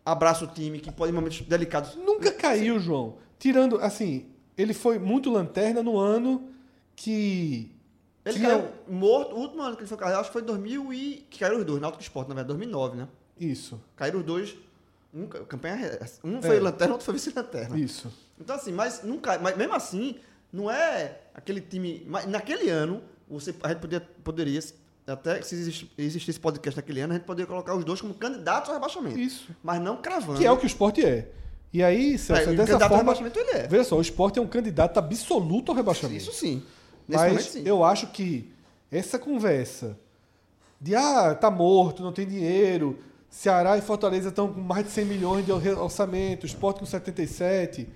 abraça 0.05 0.45
o 0.45 0.47
time, 0.47 0.79
que 0.79 0.91
pode 0.91 1.11
em 1.11 1.15
momentos 1.15 1.41
delicados... 1.41 1.95
Nunca 1.95 2.31
caiu, 2.31 2.79
João. 2.79 3.17
Tirando, 3.39 3.77
assim, 3.77 4.27
ele 4.57 4.73
foi 4.73 4.97
muito 4.99 5.31
lanterna 5.31 5.81
no 5.83 5.97
ano 5.97 6.49
que. 6.95 7.71
Ele 8.29 8.39
caiu 8.39 8.67
morto, 8.87 9.35
o 9.35 9.39
último 9.39 9.61
ano 9.61 9.75
que 9.75 9.81
ele 9.81 9.87
foi 9.89 9.97
cair, 9.97 10.13
acho 10.15 10.29
que 10.29 10.33
foi 10.33 10.41
em 10.41 10.45
2000 10.45 10.93
e... 10.93 11.25
Que 11.29 11.39
caíram 11.39 11.59
os 11.59 11.65
dois, 11.65 11.81
Náutico 11.81 12.03
Esporte, 12.03 12.29
na 12.29 12.35
verdade, 12.35 12.57
2009, 12.57 12.97
né? 12.97 13.07
Isso, 13.39 13.79
Caíram 13.95 14.19
os 14.19 14.25
dois, 14.25 14.55
um, 15.13 15.27
campanha, 15.27 15.99
um 16.23 16.41
foi 16.41 16.57
É. 16.57 16.59
lanterna, 16.59 16.93
outro 16.93 17.05
foi 17.05 17.13
vice-lanterna. 17.13 17.77
isso. 17.79 18.11
Então, 18.39 18.55
assim, 18.55 18.71
mas, 18.71 19.03
não 19.03 19.17
cai, 19.19 19.37
mas 19.39 19.55
mesmo 19.57 19.73
assim, 19.73 20.15
não 20.51 20.69
é 20.69 21.19
aquele 21.33 21.61
time. 21.61 22.05
Naquele 22.27 22.69
ano, 22.69 23.01
você, 23.29 23.53
a 23.63 23.69
gente 23.69 23.79
podia, 23.79 23.99
poderia, 24.23 24.59
até 25.07 25.41
se 25.41 25.55
existisse 25.97 26.39
podcast 26.39 26.77
naquele 26.77 27.01
ano, 27.01 27.13
a 27.13 27.15
gente 27.17 27.25
poderia 27.25 27.47
colocar 27.47 27.75
os 27.75 27.83
dois 27.83 27.99
como 28.01 28.13
candidatos 28.13 28.69
ao 28.69 28.75
rebaixamento. 28.75 29.17
Isso. 29.19 29.49
Mas 29.63 29.81
não 29.81 29.97
cravando. 29.97 30.37
Que 30.39 30.45
é 30.45 30.51
o 30.51 30.57
que 30.57 30.65
o 30.65 30.67
esporte 30.67 31.03
é. 31.05 31.31
E 31.73 31.83
aí, 31.83 32.17
Celso, 32.17 32.41
É, 32.41 32.45
é 32.45 32.47
o 32.47 32.51
dessa 32.51 32.57
candidato 32.57 32.81
ao 32.83 32.89
forma. 32.89 33.13
rebaixamento 33.13 33.39
ele 33.39 33.51
é. 33.51 33.67
Veja 33.67 33.83
só, 33.83 33.97
o 33.97 34.01
esporte 34.01 34.39
é 34.39 34.41
um 34.41 34.47
candidato 34.47 34.97
absoluto 34.97 35.71
ao 35.71 35.75
rebaixamento. 35.75 36.17
Isso 36.21 36.31
sim. 36.31 36.63
Nesse 37.07 37.23
momento, 37.23 37.35
Mas 37.35 37.45
sim. 37.45 37.63
eu 37.65 37.83
acho 37.83 38.07
que 38.07 38.49
essa 38.91 39.17
conversa 39.17 39.97
de 40.79 40.95
ah, 40.95 41.33
tá 41.35 41.49
morto, 41.49 42.03
não 42.03 42.11
tem 42.11 42.27
dinheiro, 42.27 42.99
Ceará 43.29 43.77
e 43.77 43.81
Fortaleza 43.81 44.29
estão 44.29 44.51
com 44.53 44.61
mais 44.61 44.85
de 44.85 44.91
100 44.91 45.05
milhões 45.05 45.45
de 45.45 45.51
or- 45.51 45.79
orçamento, 45.79 46.45
Sport 46.45 46.79
com 46.79 46.85
77. 46.85 47.87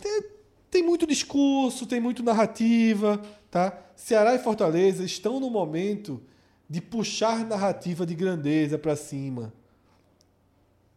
Tem, 0.00 0.22
tem 0.70 0.82
muito 0.82 1.06
discurso, 1.06 1.86
tem 1.86 2.00
muito 2.00 2.22
narrativa, 2.22 3.20
tá? 3.50 3.76
Ceará 3.96 4.34
e 4.34 4.38
Fortaleza 4.38 5.04
estão 5.04 5.38
no 5.40 5.50
momento 5.50 6.20
de 6.68 6.80
puxar 6.80 7.44
narrativa 7.44 8.06
de 8.06 8.14
grandeza 8.14 8.78
para 8.78 8.96
cima. 8.96 9.52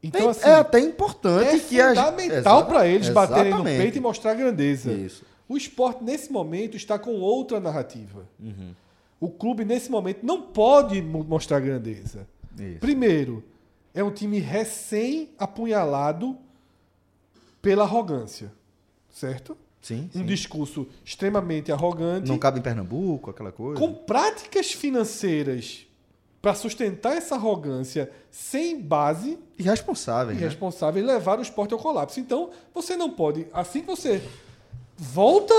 Então, 0.02 0.30
assim, 0.30 0.48
é 0.48 0.56
até 0.56 0.80
importante 0.80 1.48
é 1.56 1.60
que 1.60 1.82
fundamental 1.82 2.66
para 2.66 2.86
eles 2.88 3.10
baterem 3.10 3.44
no 3.52 3.58
exatamente. 3.60 3.82
peito 3.82 3.98
e 3.98 4.02
mostrar 4.02 4.34
grandeza. 4.34 4.92
Isso. 4.92 5.24
O 5.48 5.58
esporte, 5.58 6.04
nesse 6.04 6.32
momento, 6.32 6.76
está 6.78 6.98
com 6.98 7.16
outra 7.20 7.60
narrativa. 7.60 8.28
Uhum. 8.40 8.74
O 9.20 9.30
clube, 9.30 9.64
nesse 9.66 9.90
momento, 9.92 10.26
não 10.26 10.42
pode 10.42 11.02
mo- 11.02 11.24
mostrar 11.24 11.60
grandeza. 11.60 12.28
Isso. 12.58 12.80
Primeiro, 12.80 13.44
é 13.94 14.04
um 14.04 14.12
time 14.12 14.40
recém-apunhalado 14.40 16.38
pela 17.62 17.84
arrogância. 17.84 18.52
Certo? 19.10 19.56
Sim, 19.82 20.10
um 20.16 20.20
sim. 20.20 20.26
discurso 20.26 20.88
extremamente 21.04 21.72
arrogante, 21.72 22.30
Não 22.30 22.38
cabe 22.38 22.60
em 22.60 22.62
Pernambuco, 22.62 23.30
aquela 23.30 23.52
coisa. 23.52 23.80
com 23.80 23.94
práticas 23.94 24.72
financeiras 24.72 25.86
para 26.42 26.54
sustentar 26.56 27.16
essa 27.18 27.36
arrogância 27.36 28.10
sem 28.32 28.80
base 28.82 29.38
Irresponsável, 29.60 30.34
né? 30.34 30.42
irresponsável 30.42 31.04
e 31.04 31.06
levar 31.06 31.38
o 31.38 31.42
esporte 31.42 31.74
ao 31.74 31.80
colapso. 31.80 32.20
Então, 32.20 32.50
você 32.74 32.96
não 32.98 33.10
pode, 33.12 33.46
assim 33.54 33.82
que 33.82 33.88
você 33.88 34.22
volta 34.98 35.54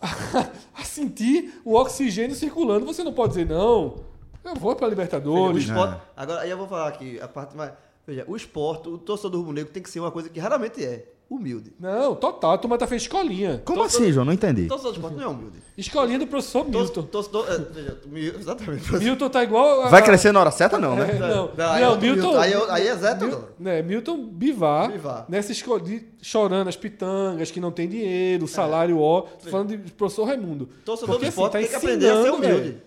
a, 0.00 0.50
a 0.80 0.84
sentir 0.84 1.60
o 1.64 1.74
oxigênio 1.74 2.34
circulando, 2.34 2.86
você 2.86 3.02
não 3.02 3.12
pode 3.12 3.30
dizer, 3.34 3.46
não, 3.46 3.96
eu 4.44 4.54
vou 4.54 4.74
para 4.74 4.86
O 4.86 4.90
Libertadores. 4.90 5.64
esporte, 5.64 6.00
agora, 6.16 6.40
aí 6.40 6.50
eu 6.50 6.56
vou 6.58 6.66
falar 6.66 6.88
aqui, 6.88 7.20
a 7.20 7.28
parte 7.28 7.56
mais. 7.56 7.72
Veja, 8.06 8.24
o 8.26 8.34
esporte, 8.36 8.88
o 8.88 8.96
torcedor 8.96 9.40
rubro-negro 9.40 9.70
tem 9.72 9.82
que 9.82 9.90
ser 9.90 10.00
uma 10.00 10.10
coisa 10.10 10.28
que 10.30 10.40
raramente 10.40 10.82
é: 10.84 11.04
humilde. 11.30 11.72
Não, 11.78 12.14
total, 12.14 12.52
a 12.52 12.58
turma 12.58 12.78
tá 12.78 12.86
fez 12.86 13.02
escolinha. 13.02 13.60
Como 13.64 13.82
assim, 13.82 14.10
João? 14.12 14.24
Não 14.24 14.32
entendi. 14.32 14.62
O 14.62 14.68
torcedor 14.68 14.92
do 14.92 14.96
esporte 14.96 15.16
não 15.16 15.22
é 15.24 15.26
humilde. 15.26 15.58
Escolinha 15.76 16.18
do 16.18 16.26
professor 16.26 16.64
Milton. 16.68 17.02
Torcedor, 17.02 17.44
torcedor, 17.44 17.46
é, 17.52 17.72
veja, 17.72 17.98
Mil- 18.06 18.34
exatamente. 18.38 18.92
Milton 18.96 19.28
tá 19.28 19.44
igual. 19.44 19.82
a- 19.82 19.88
Vai 19.88 20.02
crescer 20.02 20.32
na 20.32 20.40
hora 20.40 20.50
certa, 20.50 20.78
não, 20.78 20.94
É, 20.94 21.06
né? 21.12 21.18
não, 21.20 21.50
Não, 21.56 21.70
aí 21.70 21.80
não, 21.82 21.88
é 21.88 21.88
outro 21.90 22.06
Milton. 22.06 22.22
Milton. 22.22 22.38
Aí 22.40 22.52
é- 22.52 22.70
aí 22.70 22.88
é 22.88 22.96
Zé 22.96 23.10
Mil- 23.10 23.18
Teodoro. 23.18 23.48
né, 23.58 23.82
Milton 23.82 24.24
Bivar, 24.26 24.90
Bivar. 24.90 25.26
nessa 25.28 25.52
escola, 25.52 25.80
chorando 26.20 26.68
as 26.68 26.76
pitangas, 26.76 27.50
que 27.50 27.60
não 27.60 27.70
tem 27.70 27.88
dinheiro, 27.88 28.48
salário 28.48 28.98
ó. 28.98 29.20
Tô 29.22 29.50
falando 29.50 29.76
de 29.76 29.92
professor 29.92 30.24
Raimundo. 30.24 30.68
Torcedor 30.84 31.10
Porque, 31.14 31.26
do 31.26 31.28
esporte 31.28 31.56
assim, 31.58 31.66
tem 31.66 31.70
que 31.70 31.76
aprender 31.76 32.08
a 32.08 32.14
ser 32.14 32.20
ensinando, 32.20 32.36
humilde. 32.38 32.60
velho. 32.62 32.82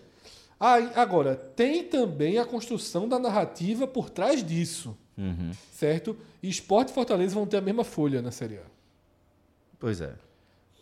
Aí, 0.60 0.90
agora, 0.96 1.36
tem 1.56 1.84
também 1.84 2.38
a 2.38 2.46
construção 2.46 3.08
da 3.08 3.18
narrativa 3.18 3.88
por 3.88 4.10
trás 4.12 4.44
disso. 4.46 4.96
Uhum. 5.18 5.52
Certo? 5.72 6.16
E 6.42 6.50
Esporte 6.50 6.90
e 6.90 6.94
Fortaleza 6.94 7.36
vão 7.36 7.46
ter 7.46 7.58
a 7.58 7.62
mesma 7.62 7.84
folha 7.84 8.22
na 8.22 8.32
Série 8.32 8.58
A. 8.58 8.64
Pois 9.80 10.02
é. 10.02 10.14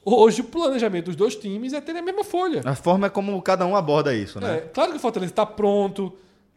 Hoje, 0.05 0.41
o 0.41 0.45
planejamento 0.45 1.05
dos 1.05 1.15
dois 1.15 1.35
times 1.35 1.73
é 1.73 1.81
ter 1.81 1.95
a 1.95 2.01
mesma 2.01 2.23
folha. 2.23 2.61
A 2.65 2.75
forma 2.75 3.07
é 3.07 3.09
como 3.09 3.39
cada 3.41 3.65
um 3.65 3.75
aborda 3.75 4.13
isso, 4.15 4.39
É, 4.39 4.41
né? 4.41 4.61
claro 4.73 4.91
que 4.91 4.97
o 4.97 4.99
Fortaleza 4.99 5.31
está 5.31 5.45
pronto. 5.45 6.13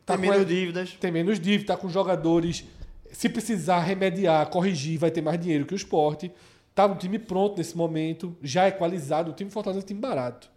Tá 0.06 0.14
Tem 0.16 0.22
menos 0.30 0.40
a- 0.42 0.44
dívidas. 0.48 0.92
Tem 1.00 1.10
menos 1.12 1.38
dívida, 1.40 1.74
tá 1.74 1.76
com 1.76 1.88
jogadores. 1.88 2.64
Se 3.10 3.28
precisar 3.28 3.80
remediar, 3.80 4.48
corrigir, 4.48 4.98
vai 4.98 5.10
ter 5.10 5.20
mais 5.20 5.38
dinheiro 5.40 5.66
que 5.66 5.74
o 5.74 5.76
esporte. 5.76 6.30
Tá 6.74 6.86
um 6.86 6.96
time 6.96 7.18
pronto 7.18 7.58
nesse 7.58 7.76
momento, 7.76 8.34
já 8.42 8.66
equalizado. 8.68 9.30
O 9.30 9.34
time 9.34 9.50
Fortaleza 9.50 9.80
é 9.80 9.84
um 9.84 9.86
time 9.86 10.00
barato. 10.00 10.50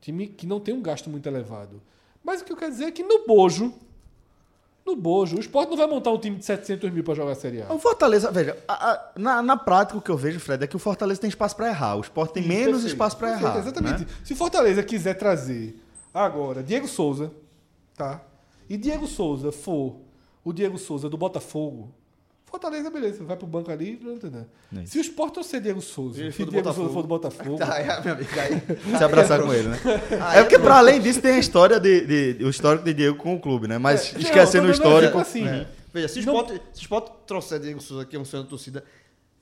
Time 0.00 0.26
que 0.26 0.46
não 0.46 0.58
tem 0.58 0.72
um 0.74 0.80
gasto 0.80 1.10
muito 1.10 1.26
elevado. 1.28 1.82
Mas 2.24 2.40
o 2.40 2.44
que 2.44 2.52
eu 2.52 2.56
quero 2.56 2.70
dizer 2.70 2.84
é 2.84 2.90
que 2.90 3.02
no 3.02 3.26
Bojo, 3.26 3.74
no 4.90 4.96
Bojo, 4.96 5.36
o 5.36 5.40
esporte 5.40 5.70
não 5.70 5.76
vai 5.76 5.86
montar 5.86 6.10
um 6.10 6.18
time 6.18 6.36
de 6.36 6.44
700 6.44 6.90
mil 6.90 7.02
para 7.04 7.14
jogar 7.14 7.32
a 7.32 7.34
Série 7.34 7.62
A. 7.62 7.72
O 7.72 7.78
Fortaleza, 7.78 8.30
veja, 8.30 8.56
a- 8.68 8.90
a- 8.92 9.10
na, 9.16 9.42
na 9.42 9.56
prática 9.56 9.98
o 9.98 10.02
que 10.02 10.10
eu 10.10 10.16
vejo, 10.16 10.38
Fred, 10.40 10.62
é 10.64 10.66
que 10.66 10.76
o 10.76 10.78
Fortaleza 10.78 11.20
tem 11.20 11.28
espaço 11.28 11.56
pra 11.56 11.68
errar. 11.68 11.96
O 11.96 12.00
Sport 12.00 12.32
tem 12.32 12.42
menos 12.46 12.64
Perfeito, 12.66 12.86
espaço 12.88 13.16
pra 13.16 13.28
perfeito, 13.28 13.48
errar. 13.50 13.58
Exatamente. 13.58 14.00
né? 14.02 14.06
Se 14.24 14.32
o 14.32 14.36
Fortaleza 14.36 14.82
quiser 14.82 15.14
trazer 15.14 15.80
agora 16.12 16.62
Diego 16.62 16.88
Souza, 16.88 17.30
tá? 17.96 18.20
E 18.68 18.76
Diego 18.76 19.06
Souza 19.06 19.50
for 19.52 19.96
o 20.44 20.52
Diego 20.52 20.78
Souza 20.78 21.08
do 21.08 21.16
Botafogo, 21.18 21.92
Fortaleza, 22.50 22.90
beleza, 22.90 23.22
vai 23.24 23.36
pro 23.36 23.46
banco 23.46 23.70
ali. 23.70 23.98
não 24.02 24.18
tem 24.18 24.30
nada. 24.30 24.48
Se 24.84 24.98
o 24.98 25.00
Sport 25.00 25.34
trouxer 25.34 25.60
Diego 25.60 25.80
Souza, 25.80 26.20
Ele 26.20 26.32
se 26.32 26.38
for 26.38 26.44
do 26.46 26.50
Diego 26.50 26.64
Botafogo. 26.64 26.86
Souza 26.88 26.94
for 26.94 27.02
do 27.02 27.08
Botafogo, 27.08 27.56
Tá, 27.64 27.78
é, 27.78 28.00
meu 28.04 28.14
amigo, 28.14 28.30
aí. 28.40 28.62
Se 28.98 29.04
abraçar 29.04 29.40
com 29.42 29.54
ele, 29.54 29.68
né? 29.68 29.78
Aí 30.20 30.38
É 30.38 30.42
porque, 30.42 30.56
pronto. 30.56 30.62
pra 30.66 30.78
além 30.78 31.00
disso, 31.00 31.20
tem 31.22 31.32
a 31.32 31.38
história 31.38 31.78
de, 31.78 32.34
de- 32.34 32.44
o 32.44 32.50
histórico 32.50 32.84
de 32.84 32.92
Diego 32.94 33.16
com 33.16 33.34
o 33.36 33.40
clube, 33.40 33.68
né? 33.68 33.78
Mas 33.78 34.10
É, 34.10 34.12
não, 34.14 34.20
esquecendo 34.20 34.48
o 34.48 34.52
dando 34.52 34.68
um 34.68 34.72
histórico. 34.72 35.20
exemplo 35.20 35.20
assim. 35.20 35.66
Veja, 35.92 36.08
se 36.08 36.20
o 36.20 36.26
Não- 36.26 36.34
Sport, 36.40 36.50
se 36.72 36.80
o 36.80 36.82
Sport 36.82 37.12
trouxer 37.26 37.60
Diego 37.60 37.80
Souza, 37.80 38.04
que 38.04 38.16
é 38.16 38.18
um 38.18 38.24
sonho 38.24 38.42
da 38.42 38.48
torcida, 38.48 38.84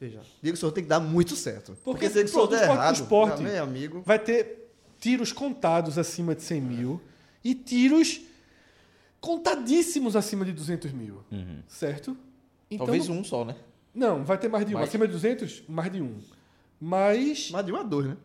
veja, 0.01 0.21
Diego 0.43 0.57
Souza 0.59 0.75
tem 0.75 0.85
que 0.85 0.89
dar 0.91 1.01
muito 1.01 1.35
certo. 1.35 1.77
Porque, 1.85 2.07
se 2.09 2.13
Diego 2.15 2.29
Souza 2.29 2.47
o 2.47 2.51
der 2.51 2.61
Sport- 2.61 2.79
o 2.79 2.83
errado, 2.83 2.95
Sport 2.95 3.41
meu 3.41 3.63
amigo, 3.63 4.03
vai 4.05 4.19
ter 4.19 4.71
tiros 5.01 5.33
contados 5.33 5.97
acima 5.99 6.35
de 6.35 6.43
100 6.43 6.61
mil 6.61 7.01
e 7.45 7.55
tiros 7.55 8.21
contadíssimos 9.21 10.15
acima 10.17 10.45
de 10.45 10.53
200 10.53 10.93
mil. 10.93 11.23
Certo? 11.69 12.17
Então, 12.71 12.87
Talvez 12.87 13.09
um 13.09 13.25
só, 13.25 13.45
né? 13.45 13.55
Não, 13.95 14.25
vai 14.25 14.39
ter 14.39 14.49
mais 14.49 14.65
de 14.65 14.75
um. 14.75 14.79
Mais- 14.79 14.89
Acima 14.89 15.07
de 15.07 15.13
200, 15.13 15.63
mais 15.69 15.91
de 15.93 16.03
um. 16.03 16.15
Mas. 16.81 17.51
mais 17.51 17.67
de 17.67 17.73
um 17.73 17.77
a 17.77 17.83
dois, 17.83 18.07
né? 18.07 18.17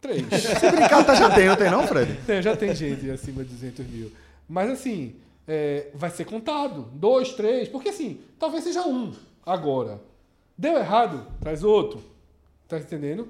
Três. 0.00 0.22
Se 0.60 0.70
brincar, 0.70 1.04
tá, 1.04 1.14
já 1.14 1.34
tem, 1.34 1.46
não 1.46 1.56
tem 1.56 1.70
não, 1.70 1.86
Fred? 1.86 2.18
Tem, 2.26 2.42
já 2.42 2.56
tem 2.56 2.74
gente 2.74 3.10
acima 3.10 3.44
de 3.44 3.50
200 3.50 3.86
mil. 3.86 4.10
Mas 4.48 4.70
assim, 4.70 5.14
é, 5.46 5.88
vai 5.94 6.10
ser 6.10 6.24
contado. 6.24 6.88
Dois, 6.92 7.32
três. 7.32 7.68
Porque 7.68 7.90
assim, 7.90 8.20
talvez 8.38 8.64
seja 8.64 8.86
um 8.86 9.12
agora. 9.44 10.00
Deu 10.56 10.76
errado, 10.76 11.26
traz 11.40 11.62
outro. 11.64 12.02
Tá 12.68 12.78
entendendo? 12.78 13.28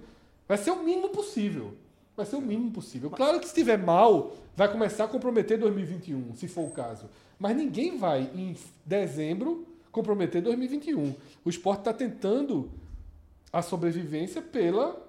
Vai 0.49 0.59
ser 0.59 0.71
o 0.71 0.83
mínimo 0.83 1.11
possível. 1.11 1.75
Vai 2.17 2.27
ser 2.27 2.37
o 2.37 2.41
mínimo 2.41 2.71
possível. 2.71 3.11
Claro 3.11 3.39
que 3.39 3.47
se 3.47 3.53
estiver 3.53 3.79
mal, 3.79 4.35
vai 4.57 4.71
começar 4.71 5.05
a 5.05 5.09
comprometer 5.09 5.59
2021, 5.59 6.35
se 6.35 6.49
for 6.49 6.63
o 6.63 6.71
caso. 6.71 7.07
Mas 7.39 7.57
ninguém 7.57 7.97
vai, 7.97 8.31
em 8.35 8.55
dezembro, 8.85 9.67
comprometer 9.93 10.43
2021. 10.43 11.15
O 11.45 11.51
esporte 11.51 11.81
está 11.81 11.93
tentando 11.93 12.71
a 13.53 13.63
sobrevivência 13.63 14.41
pela 14.41 15.01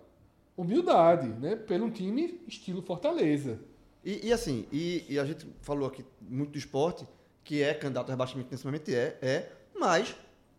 humildade, 0.58 1.28
né? 1.28 1.56
Pelo 1.56 1.86
um 1.86 1.92
time 1.92 2.42
estilo 2.48 2.82
Fortaleza. 2.82 3.60
E, 4.04 4.28
e 4.28 4.34
assim, 4.34 4.66
e, 4.72 5.06
e 5.10 5.20
a 5.20 5.26
gente 5.26 5.46
falou 5.62 5.88
aqui 5.88 6.04
muito 6.22 6.52
do 6.52 6.58
esporte, 6.58 7.06
que 7.44 7.62
é 7.62 7.74
candidato 7.74 8.10
a 8.10 8.12
rebaixamento 8.12 8.50
nesse 8.52 8.66
momento, 8.66 8.90
é, 8.90 9.16
é, 9.22 9.52
mas 9.78 10.16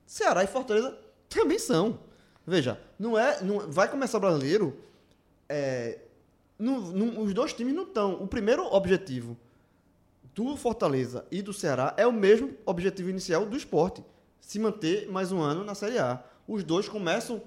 Ceará 0.06 0.44
e 0.44 0.46
Fortaleza 0.46 0.96
também 1.28 1.58
são. 1.58 1.98
Veja, 2.46 2.80
não 2.98 3.18
é. 3.18 3.40
Não, 3.42 3.70
vai 3.70 3.88
começar 3.90 4.18
o 4.18 4.20
brasileiro. 4.20 4.76
é, 5.48 5.98
não- 6.58 7.20
os 7.22 7.34
dois 7.34 7.52
times 7.52 7.74
não 7.74 7.82
estão. 7.82 8.14
O 8.22 8.26
primeiro 8.28 8.64
objetivo 8.64 9.36
do 10.34 10.56
Fortaleza 10.56 11.26
e 11.30 11.42
do 11.42 11.52
Ceará 11.52 11.92
é 11.96 12.06
o 12.06 12.12
mesmo 12.12 12.54
objetivo 12.64 13.10
inicial 13.10 13.44
do 13.44 13.56
esporte. 13.56 14.02
Se 14.42 14.58
manter 14.58 15.08
mais 15.08 15.30
um 15.32 15.40
ano 15.40 15.64
na 15.64 15.74
Série 15.74 15.98
A. 15.98 16.22
Os 16.46 16.64
dois 16.64 16.88
começam 16.88 17.40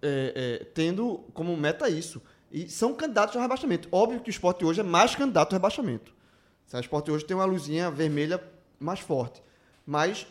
é, 0.00 0.60
é, 0.62 0.64
tendo 0.72 1.18
como 1.34 1.54
meta 1.56 1.88
isso. 1.90 2.22
E 2.50 2.68
são 2.70 2.94
candidatos 2.94 3.34
ao 3.36 3.42
rebaixamento. 3.42 3.88
Óbvio 3.92 4.20
que 4.20 4.30
o 4.30 4.32
esporte 4.32 4.64
hoje 4.64 4.80
é 4.80 4.84
mais 4.84 5.14
candidato 5.14 5.52
ao 5.52 5.58
rebaixamento. 5.58 6.12
O 6.72 6.78
esporte 6.78 7.10
hoje 7.10 7.24
tem 7.24 7.36
uma 7.36 7.44
luzinha 7.44 7.90
vermelha 7.90 8.42
mais 8.78 9.00
forte. 9.00 9.42
Mas 9.84 10.26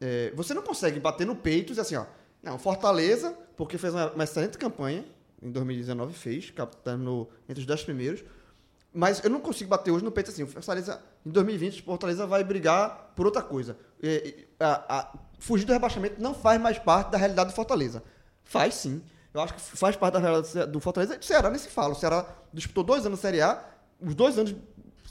é, 0.00 0.32
você 0.36 0.54
não 0.54 0.62
consegue 0.62 1.00
bater 1.00 1.26
no 1.26 1.34
peito 1.34 1.66
e 1.66 1.70
dizer 1.70 1.80
assim, 1.82 1.96
ó. 1.96 2.06
Não, 2.42 2.58
Fortaleza, 2.58 3.36
porque 3.56 3.76
fez 3.76 3.92
uma, 3.92 4.10
uma 4.12 4.24
excelente 4.24 4.56
campanha, 4.56 5.04
em 5.42 5.50
2019 5.50 6.14
fez, 6.14 6.50
cap- 6.50 6.74
terminou 6.76 7.30
entre 7.48 7.60
os 7.60 7.66
10 7.66 7.82
primeiros. 7.84 8.24
Mas 8.94 9.22
eu 9.22 9.28
não 9.30 9.40
consigo 9.40 9.68
bater 9.68 9.90
hoje 9.90 10.04
no 10.04 10.10
peito 10.12 10.30
assim. 10.30 10.46
Fortaleza, 10.46 11.02
em 11.26 11.30
2020, 11.30 11.80
o 11.80 11.84
Fortaleza 11.84 12.24
vai 12.26 12.42
brigar 12.42 13.12
por 13.14 13.26
outra 13.26 13.42
coisa. 13.42 13.76
É, 14.02 14.28
é, 14.60 14.64
a- 14.64 14.84
a- 15.00 15.18
fugir 15.40 15.64
do 15.64 15.72
rebaixamento 15.72 16.20
não 16.22 16.32
faz 16.34 16.60
mais 16.60 16.78
parte 16.78 17.10
da 17.10 17.18
realidade 17.18 17.50
do 17.50 17.56
Fortaleza. 17.56 18.02
Faz 18.44 18.74
sim. 18.74 19.02
Eu 19.34 19.40
acho 19.40 19.54
que 19.54 19.60
faz 19.60 19.96
parte 19.96 20.14
da 20.14 20.20
realidade 20.20 20.66
do 20.70 20.78
Fortaleza. 20.80 21.16
Do 21.18 21.24
Ceará 21.24 21.50
nem 21.50 21.58
se 21.58 21.68
fala. 21.68 21.92
O 21.92 21.96
Ceará 21.96 22.26
disputou 22.52 22.84
dois 22.84 23.04
anos 23.06 23.18
na 23.18 23.22
Série 23.22 23.40
A. 23.40 23.64
Os 24.00 24.14
dois 24.14 24.38
anos 24.38 24.54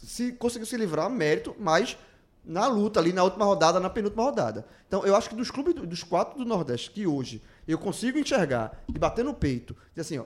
se 0.04 0.32
conseguiu 0.34 0.66
se 0.66 0.78
livrar, 0.78 1.10
mérito, 1.10 1.56
mas 1.60 1.98
na 2.44 2.68
luta 2.68 3.00
ali, 3.00 3.14
na 3.14 3.24
última 3.24 3.46
rodada, 3.46 3.80
na 3.80 3.90
penúltima 3.90 4.24
rodada. 4.24 4.66
Então, 4.88 5.06
eu 5.06 5.16
acho 5.16 5.30
que 5.30 5.36
dos 5.36 5.52
clubes, 5.52 5.74
do- 5.76 5.86
dos 5.86 6.04
quatro 6.04 6.38
do 6.40 6.46
Nordeste, 6.46 6.90
que 6.92 7.06
hoje 7.06 7.42
eu 7.68 7.78
consigo 7.78 8.18
enxergar 8.18 8.82
e 8.94 8.98
bater 8.98 9.24
no 9.24 9.34
peito, 9.34 9.76
dizer 9.90 10.02
assim, 10.02 10.18
ó, 10.18 10.26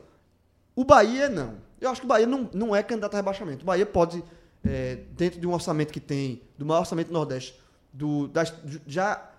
o 0.75 0.85
Bahia 0.85 1.27
não. 1.27 1.55
Eu 1.81 1.89
acho 1.89 2.01
que 2.01 2.05
o 2.05 2.07
Bahia 2.07 2.25
não, 2.25 2.49
não 2.53 2.75
é 2.75 2.81
candidato 2.81 3.13
a 3.13 3.17
rebaixamento. 3.17 3.63
O 3.63 3.65
Bahia 3.65 3.85
pode, 3.85 4.23
é, 4.63 4.99
dentro 5.11 5.39
de 5.39 5.45
um 5.45 5.53
orçamento 5.53 5.91
que 5.91 5.99
tem, 5.99 6.41
do 6.57 6.65
maior 6.65 6.79
orçamento 6.81 7.07
do 7.07 7.13
Nordeste, 7.13 7.59
do, 7.91 8.27
das, 8.29 8.53
já 8.87 9.29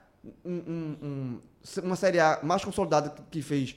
um- 0.45 0.53
um- 0.53 0.97
um- 1.03 1.41
uma 1.83 1.97
Série 1.97 2.21
A 2.21 2.41
mais 2.43 2.65
consolidada 2.65 3.11
que- 3.11 3.23
que 3.31 3.43
fez, 3.43 3.77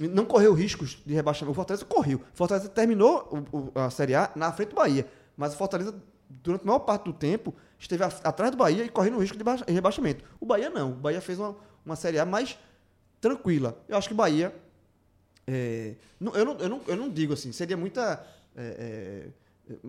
não 0.00 0.24
correu 0.24 0.52
riscos 0.54 1.02
de 1.04 1.12
rebaixamento. 1.14 1.52
O 1.52 1.54
Fortaleza 1.54 1.84
correu. 1.84 2.18
O 2.18 2.36
Fortaleza 2.36 2.68
terminou 2.68 3.46
o- 3.52 3.58
o- 3.58 3.72
a 3.78 3.90
Série 3.90 4.14
A 4.14 4.30
na 4.34 4.52
frente 4.52 4.70
do 4.70 4.76
Bahia. 4.76 5.06
Mas 5.36 5.54
o 5.54 5.56
Fortaleza, 5.56 5.94
durante 6.28 6.62
a 6.62 6.66
maior 6.66 6.80
parte 6.80 7.04
do 7.04 7.12
tempo, 7.12 7.54
esteve 7.78 8.02
a- 8.04 8.06
atrás 8.24 8.50
do 8.50 8.56
Bahia 8.56 8.84
e 8.84 8.88
correndo 8.88 9.18
risco 9.18 9.36
de 9.36 9.44
baixa- 9.44 9.64
rebaixamento. 9.68 10.24
O 10.40 10.46
Bahia 10.46 10.70
não. 10.70 10.92
O 10.92 10.94
Bahia 10.94 11.20
fez 11.20 11.38
uma, 11.38 11.54
uma 11.84 11.96
Série 11.96 12.18
A 12.18 12.24
mais 12.26 12.58
tranquila. 13.20 13.78
Eu 13.88 13.96
acho 13.96 14.08
que 14.08 14.14
o 14.14 14.16
Bahia 14.16 14.54
é, 15.46 15.94
não- 16.20 16.34
eu, 16.34 16.44
não, 16.44 16.56
eu, 16.58 16.68
não, 16.68 16.80
eu 16.86 16.96
não 16.96 17.10
digo 17.10 17.32
assim, 17.32 17.52
seria 17.52 17.76
muita. 17.76 18.24
é, 18.56 18.62
é, 18.62 19.28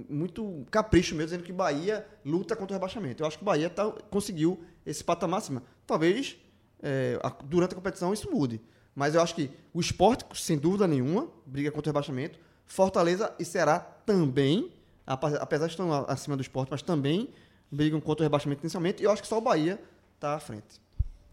muito 0.09 0.65
capricho 0.71 1.15
mesmo 1.15 1.27
dizendo 1.29 1.43
que 1.43 1.51
Bahia 1.53 2.05
luta 2.23 2.55
contra 2.55 2.73
o 2.73 2.75
rebaixamento. 2.77 3.23
Eu 3.23 3.27
acho 3.27 3.37
que 3.37 3.43
o 3.43 3.45
Bahia 3.45 3.69
tá- 3.69 3.91
conseguiu 4.09 4.63
esse 4.85 5.03
patamar 5.03 5.39
acima. 5.39 5.63
Talvez 5.85 6.37
é, 6.81 7.17
a- 7.23 7.29
durante 7.45 7.71
a 7.71 7.75
competição 7.75 8.13
isso 8.13 8.29
mude. 8.29 8.61
Mas 8.95 9.15
eu 9.15 9.21
acho 9.21 9.33
que 9.33 9.49
o 9.73 9.79
esporte, 9.79 10.23
sem 10.39 10.57
dúvida 10.57 10.85
nenhuma, 10.87 11.27
briga 11.45 11.71
contra 11.71 11.89
o 11.89 11.91
rebaixamento. 11.93 12.37
Fortaleza 12.65 13.33
e 13.39 13.45
Ceará 13.45 13.79
também, 13.79 14.71
apesar 15.05 15.67
de 15.67 15.73
estar 15.73 16.05
acima 16.07 16.35
do 16.37 16.41
esporte, 16.41 16.69
mas 16.71 16.81
também 16.81 17.29
brigam 17.71 17.99
contra 17.99 18.23
o 18.23 18.25
rebaixamento 18.25 18.61
inicialmente. 18.61 19.01
E 19.01 19.05
eu 19.05 19.11
acho 19.11 19.21
que 19.21 19.27
só 19.27 19.37
o 19.37 19.41
Bahia 19.41 19.81
está 20.15 20.35
à 20.35 20.39
frente. 20.39 20.81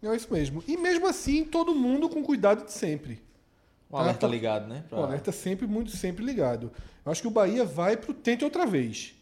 É 0.02 0.16
isso 0.16 0.32
mesmo. 0.32 0.64
E 0.66 0.76
mesmo 0.76 1.06
assim, 1.06 1.44
todo 1.44 1.74
mundo 1.74 2.08
com 2.08 2.22
cuidado 2.22 2.64
de 2.64 2.72
sempre. 2.72 3.20
Um 3.92 3.96
alerta 3.96 4.26
ligado, 4.26 4.68
né? 4.68 4.84
Pra- 4.88 5.00
O 5.00 5.02
alerta 5.04 5.32
sempre 5.32 5.66
muito 5.66 5.90
sempre 5.96 6.24
ligado. 6.24 6.70
Eu 7.04 7.10
acho 7.12 7.20
que 7.22 7.28
o 7.28 7.30
Bahia 7.30 7.64
vai 7.64 7.96
pro 7.96 8.14
tente 8.14 8.44
outra 8.44 8.64
vez. 8.66 9.14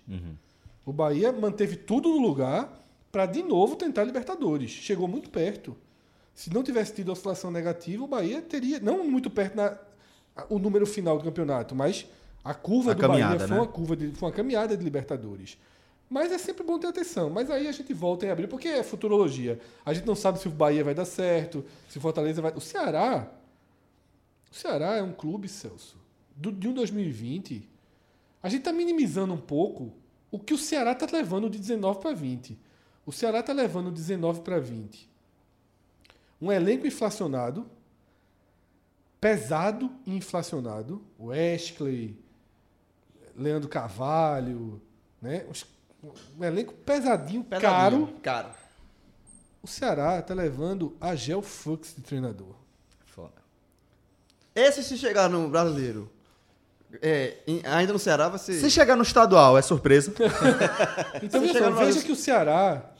O 0.84 0.92
Bahia 0.92 1.32
manteve 1.32 1.76
tudo 1.76 2.08
no 2.08 2.18
lugar 2.18 2.72
para 3.12 3.26
de 3.26 3.42
novo 3.42 3.76
tentar 3.76 4.04
Libertadores. 4.04 4.70
Chegou 4.70 5.06
muito 5.08 5.30
perto. 5.30 5.76
Se 6.34 6.52
não 6.52 6.62
tivesse 6.62 6.94
tido 6.94 7.10
oscilação 7.10 7.50
negativa, 7.50 8.04
o 8.04 8.06
Bahia 8.06 8.40
teria 8.42 8.78
não 8.80 9.04
muito 9.08 9.28
perto 9.30 9.56
na 9.56 9.76
o 10.48 10.58
número 10.58 10.86
final 10.86 11.18
do 11.18 11.24
campeonato, 11.24 11.74
mas 11.74 12.06
a 12.44 12.54
curva 12.54 12.92
A 12.92 12.94
do 12.94 13.00
caminhada, 13.00 13.34
Bahia 13.34 13.48
foi 13.48 13.56
né? 13.56 13.62
uma 13.62 13.66
curva 13.66 13.96
de, 13.96 14.12
foi 14.12 14.28
uma 14.28 14.34
caminhada 14.34 14.76
de 14.76 14.84
Libertadores. 14.84 15.58
Mas 16.08 16.30
é 16.30 16.38
sempre 16.38 16.62
bom 16.64 16.78
ter 16.78 16.86
atenção. 16.86 17.28
Mas 17.28 17.50
aí 17.50 17.66
a 17.66 17.72
gente 17.72 17.92
volta 17.92 18.24
em 18.24 18.30
abril, 18.30 18.46
porque 18.48 18.68
é 18.68 18.82
futurologia. 18.84 19.58
A 19.84 19.92
gente 19.92 20.06
não 20.06 20.14
sabe 20.14 20.38
se 20.38 20.46
o 20.46 20.50
Bahia 20.50 20.84
vai 20.84 20.94
dar 20.94 21.04
certo, 21.04 21.64
se 21.88 21.98
o 21.98 22.00
Fortaleza 22.00 22.40
vai. 22.40 22.52
O 22.54 22.60
Ceará. 22.60 23.26
O 24.50 24.54
Ceará 24.54 24.96
é 24.96 25.02
um 25.02 25.12
clube, 25.12 25.48
Celso, 25.48 25.96
do, 26.34 26.50
de 26.50 26.68
um 26.68 26.74
2020. 26.74 27.68
A 28.42 28.48
gente 28.48 28.60
está 28.60 28.72
minimizando 28.72 29.34
um 29.34 29.40
pouco 29.40 29.92
o 30.30 30.38
que 30.38 30.54
o 30.54 30.58
Ceará 30.58 30.92
está 30.92 31.06
levando 31.10 31.48
de 31.50 31.58
19 31.58 32.00
para 32.00 32.14
20. 32.14 32.58
O 33.04 33.12
Ceará 33.12 33.40
está 33.40 33.52
levando 33.52 33.90
19 33.90 34.40
para 34.42 34.58
20. 34.58 35.08
Um 36.40 36.52
elenco 36.52 36.86
inflacionado, 36.86 37.66
pesado 39.20 39.90
e 40.06 40.14
inflacionado. 40.14 41.02
Wesley, 41.18 42.16
Leandro 43.34 43.68
Carvalho, 43.68 44.80
né? 45.20 45.46
Um 46.38 46.44
elenco 46.44 46.72
pesadinho, 46.74 47.44
caro. 47.44 47.60
Pesadinho, 47.60 48.20
Caro. 48.20 48.54
O 49.62 49.66
Ceará 49.66 50.18
está 50.18 50.34
levando 50.34 50.96
a 51.00 51.16
Gel 51.16 51.42
Fux 51.42 51.94
de 51.94 52.02
treinador. 52.02 52.54
Esse 54.54 54.82
se 54.82 54.96
chegar 54.98 55.28
no 55.28 55.48
brasileiro, 55.48 56.10
é, 57.02 57.36
em- 57.46 57.62
ainda 57.64 57.92
no 57.92 57.98
Ceará 57.98 58.28
vai 58.28 58.38
ser. 58.38 58.54
Se 58.54 58.70
chegar 58.70 58.96
no 58.96 59.02
estadual, 59.02 59.56
é 59.58 59.62
surpresa. 59.62 60.12
Então 61.22 61.40
Você 61.40 61.46
veja, 61.46 61.52
chega 61.52 61.64
só, 61.64 61.70
no 61.70 61.76
veja 61.76 61.84
Brasil- 61.92 62.02
que 62.02 62.12
o 62.12 62.16
Ceará, 62.16 62.90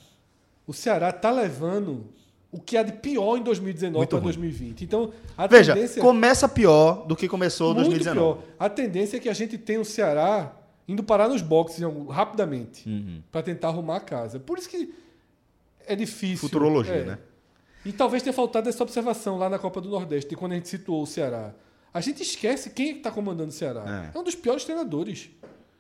o 0.66 0.72
Ceará 0.72 1.12
tá 1.12 1.30
levando 1.30 2.06
o 2.50 2.58
que 2.60 2.76
há 2.76 2.82
de 2.82 2.92
pior 2.92 3.36
em 3.36 3.42
2019 3.42 3.98
Muito 3.98 4.08
para 4.10 4.18
ruim. 4.18 4.24
2020. 4.24 4.84
Então 4.84 5.12
a 5.36 5.46
Veja, 5.46 5.74
tendência 5.74 6.00
começa 6.00 6.48
pior 6.48 7.06
do 7.06 7.14
que 7.16 7.28
começou 7.28 7.74
muito 7.74 7.88
2019. 7.90 8.40
pior. 8.42 8.48
A 8.58 8.68
tendência 8.70 9.16
é 9.16 9.20
que 9.20 9.28
a 9.28 9.34
gente 9.34 9.58
tenha 9.58 9.80
o 9.80 9.84
Ceará 9.84 10.52
indo 10.86 11.02
parar 11.02 11.28
nos 11.28 11.42
boxes 11.42 11.80
em 11.80 11.84
algum- 11.84 12.06
rapidamente 12.06 12.88
Uhum. 12.88 13.20
para 13.30 13.42
tentar 13.42 13.68
arrumar 13.68 13.96
a 13.96 14.00
casa. 14.00 14.38
Por 14.40 14.56
isso 14.58 14.68
que 14.68 14.94
é 15.86 15.94
difícil. 15.94 16.38
Futurologia, 16.38 16.94
é. 16.94 17.04
né? 17.04 17.18
E 17.88 17.92
talvez 17.92 18.22
tenha 18.22 18.32
faltado 18.34 18.68
essa 18.68 18.82
observação 18.82 19.38
lá 19.38 19.48
na 19.48 19.58
Copa 19.58 19.80
do 19.80 19.88
Nordeste, 19.88 20.28
de 20.28 20.36
quando 20.36 20.52
a 20.52 20.54
gente 20.56 20.68
situou 20.68 21.02
o 21.02 21.06
Ceará. 21.06 21.54
A 21.92 22.00
gente 22.02 22.22
esquece 22.22 22.68
quem 22.70 22.98
está 22.98 23.10
comandando 23.10 23.48
o 23.48 23.52
Ceará. 23.52 24.10
É. 24.12 24.16
É. 24.16 24.20
um 24.20 24.22
dos 24.22 24.34
piores 24.34 24.62
treinadores 24.64 25.30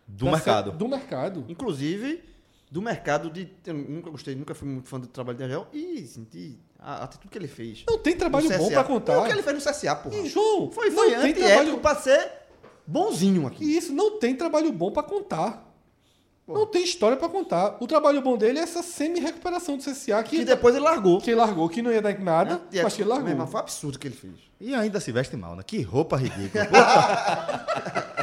Do 0.06 0.24
mercado. 0.26 0.70
sé- 0.70 0.76
Do 0.78 0.88
mercado. 0.88 1.44
Inclusive, 1.48 2.24
do 2.70 2.80
mercado 2.80 3.28
de. 3.30 3.48
Eu 3.66 3.74
nunca 3.74 4.08
gostei, 4.10 4.34
nunca 4.34 4.54
fui 4.54 4.66
muito 4.66 4.88
fã 4.88 4.98
do 4.98 5.06
trabalho 5.06 5.36
de 5.36 5.44
Angel 5.44 5.66
e 5.72 6.00
senti 6.06 6.58
a 6.78 7.04
atitude 7.04 7.28
que 7.30 7.36
ele 7.36 7.46
fez. 7.48 7.84
Não 7.86 7.98
tem 7.98 8.16
trabalho 8.16 8.48
bom 8.56 8.70
para 8.70 8.84
contar. 8.84 9.18
O 9.18 9.26
que 9.26 9.32
ele 9.32 9.42
fez 9.42 9.56
no 9.64 9.70
CSA, 9.70 9.94
porra. 9.96 10.16
E, 10.16 10.26
João, 10.28 10.70
Foi, 10.72 10.88
não 10.88 10.96
foi 10.96 11.08
tem 11.10 11.16
antiético 11.18 11.46
trabalho 11.46 11.78
pra 11.80 11.94
ser 11.96 12.32
bonzinho 12.86 13.46
aqui. 13.46 13.64
E 13.64 13.76
isso 13.76 13.92
não 13.92 14.18
tem 14.18 14.34
trabalho 14.34 14.72
bom 14.72 14.90
pra 14.90 15.02
contar. 15.02 15.67
Não 16.54 16.66
tem 16.66 16.82
história 16.82 17.16
pra 17.16 17.28
contar. 17.28 17.76
O 17.80 17.86
trabalho 17.86 18.22
bom 18.22 18.36
dele 18.38 18.58
é 18.58 18.62
essa 18.62 18.82
semi-recuperação 18.82 19.76
do 19.76 19.82
CSA 19.84 20.22
que, 20.22 20.38
Que 20.38 20.44
depois 20.44 20.74
ele 20.74 20.84
largou. 20.84 21.20
que 21.20 21.30
ele 21.30 21.36
largou, 21.38 21.68
que 21.68 21.82
não 21.82 21.92
ia 21.92 22.00
dar 22.00 22.12
em 22.12 22.22
nada, 22.22 22.60
E 22.72 22.78
é- 22.78 22.82
mas 22.82 22.94
que 22.94 23.02
ele 23.02 23.10
largou. 23.10 23.28
Irmão, 23.28 23.46
foi 23.46 23.60
um 23.60 23.62
absurdo 23.62 23.96
o 23.96 23.98
que 23.98 24.08
ele 24.08 24.14
fez. 24.16 24.32
E 24.60 24.74
ainda 24.74 24.98
se 24.98 25.12
veste 25.12 25.36
mal, 25.36 25.54
né? 25.54 25.62
Que 25.66 25.82
roupa 25.82 26.16
ridícula. 26.16 26.64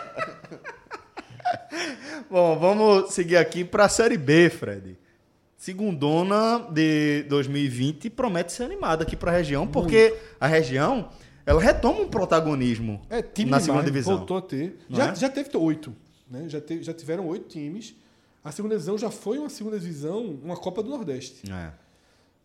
Bom, 2.29 2.57
vamos 2.57 3.13
seguir 3.13 3.37
aqui 3.37 3.63
para 3.63 3.85
a 3.85 3.89
Série 3.89 4.17
B, 4.17 4.49
Fred. 4.49 4.97
Segundona 5.57 6.67
de 6.71 7.23
2020 7.29 8.09
promete 8.09 8.51
ser 8.51 8.63
animada 8.63 9.03
aqui 9.03 9.15
para 9.15 9.31
a 9.31 9.35
região, 9.35 9.65
porque 9.65 10.13
a 10.39 10.47
região 10.47 11.09
ela 11.45 11.61
retoma 11.61 12.01
um 12.01 12.07
protagonismo 12.07 13.01
É, 13.09 13.21
time 13.21 13.49
na 13.49 13.57
demais, 13.57 13.63
segunda 13.63 13.83
divisão. 13.83 14.17
Voltou 14.17 14.37
a 14.37 14.41
ter. 14.41 14.77
Já, 14.89 15.11
é? 15.11 15.15
já 15.15 15.29
teve 15.29 15.55
oito. 15.57 15.95
Né? 16.29 16.45
Já, 16.47 16.59
teve- 16.61 16.83
já 16.83 16.93
tiveram 16.93 17.25
oito 17.27 17.47
times. 17.47 17.95
A 18.45 18.51
segunda 18.51 18.75
divisão 18.75 18.95
já 18.97 19.09
foi 19.09 19.39
uma 19.39 19.49
segunda 19.49 19.79
divisão, 19.79 20.39
uma 20.43 20.55
Copa 20.55 20.83
do 20.83 20.89
Nordeste. 20.89 21.51
É. 21.51 21.73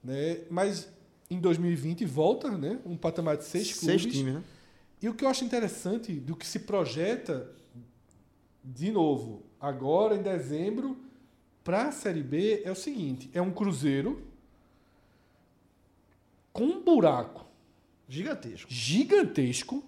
Né? 0.02 0.40
Mas 0.50 0.88
em 1.30 1.38
2020 1.38 2.06
volta 2.06 2.50
né? 2.56 2.80
um 2.86 2.96
patamar 2.96 3.36
de 3.36 3.44
seis, 3.44 3.76
Seis 3.76 4.00
clubes. 4.02 4.18
times, 4.18 4.34
né? 4.34 4.42
E 5.02 5.08
o 5.10 5.14
que 5.14 5.24
eu 5.24 5.28
acho 5.28 5.44
interessante 5.44 6.12
do 6.14 6.34
que 6.34 6.46
se 6.46 6.60
projeta, 6.60 7.50
de 8.64 8.90
novo, 8.90 9.42
agora 9.60 10.16
em 10.16 10.22
dezembro, 10.22 10.96
para 11.62 11.88
a 11.88 11.92
Série 11.92 12.22
B 12.22 12.62
é 12.64 12.70
o 12.70 12.74
seguinte: 12.74 13.30
é 13.34 13.40
um 13.42 13.50
Cruzeiro 13.50 14.22
com 16.52 16.64
um 16.64 16.82
buraco 16.82 17.46
Gigantesco. 18.08 18.68
gigantesco, 18.72 19.84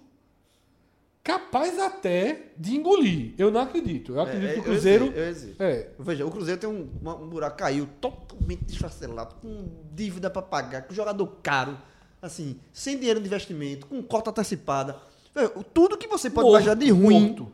capaz 1.23 1.79
até 1.79 2.51
de 2.57 2.75
engolir. 2.75 3.33
Eu 3.37 3.49
não 3.49 3.61
acredito. 3.61 4.13
Eu 4.13 4.21
acredito 4.21 4.49
É, 4.49 4.53
que 4.53 4.59
o 4.59 4.61
eu 4.61 4.63
Cruzeiro. 4.63 5.05
ia 5.05 5.11
dizer, 5.11 5.27
eu 5.27 5.33
dizer. 5.33 5.55
É, 5.59 5.89
Veja, 5.99 6.25
o 6.25 6.31
Cruzeiro 6.31 6.59
tem 6.59 6.69
um, 6.69 6.89
uma- 7.01 7.15
um 7.15 7.27
buraco, 7.27 7.57
caiu 7.57 7.87
totalmente 8.01 8.65
desfacelado, 8.65 9.35
com 9.41 9.67
dívida 9.93 10.29
para 10.29 10.41
pagar, 10.41 10.81
com 10.83 10.93
jogador 10.93 11.25
caro, 11.41 11.77
assim, 12.21 12.57
sem 12.73 12.97
dinheiro 12.97 13.19
de 13.21 13.27
investimento, 13.27 13.87
com 13.87 14.01
cota 14.03 14.31
antecipada. 14.31 14.97
Veja, 15.33 15.49
tudo 15.73 15.97
que 15.97 16.07
você 16.07 16.29
pode 16.29 16.47
Morto, 16.49 16.61
imaginar 16.63 16.75
de 16.75 16.91
ruim, 16.91 17.27
morto. 17.29 17.51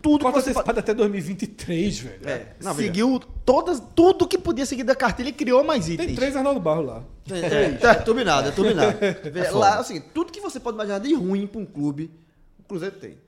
tudo 0.00 0.22
Cota 0.24 0.38
que 0.38 0.44
você 0.44 0.54
pode... 0.54 0.70
antecipada 0.70 0.80
até 0.80 0.94
2023, 0.94 1.98
velho. 1.98 2.28
É, 2.28 2.46
não, 2.62 2.74
Seguiu 2.74 3.20
todas, 3.44 3.82
tudo 3.94 4.26
que 4.26 4.38
podia 4.38 4.64
seguir 4.64 4.82
da 4.82 4.94
cartilha 4.96 5.28
e 5.28 5.32
criou 5.32 5.62
mais 5.62 5.88
itens. 5.88 6.06
Tem 6.06 6.16
três 6.16 6.34
Arnaldo 6.34 6.58
Barro 6.60 6.82
lá. 6.82 7.04
É, 7.30 7.38
é, 7.38 7.78
é 7.90 7.94
turbinado, 7.96 8.48
é 8.48 8.50
turbinado. 8.50 8.96
Vê, 9.30 9.50
lá, 9.50 9.78
assim, 9.78 10.00
tudo 10.14 10.32
que 10.32 10.40
você 10.40 10.58
pode 10.58 10.74
imaginar 10.76 10.98
de 11.00 11.14
ruim 11.14 11.46
para 11.46 11.60
um 11.60 11.66
clube, 11.66 12.10
o 12.64 12.68
Cruzeiro 12.68 12.96
tem. 12.96 13.18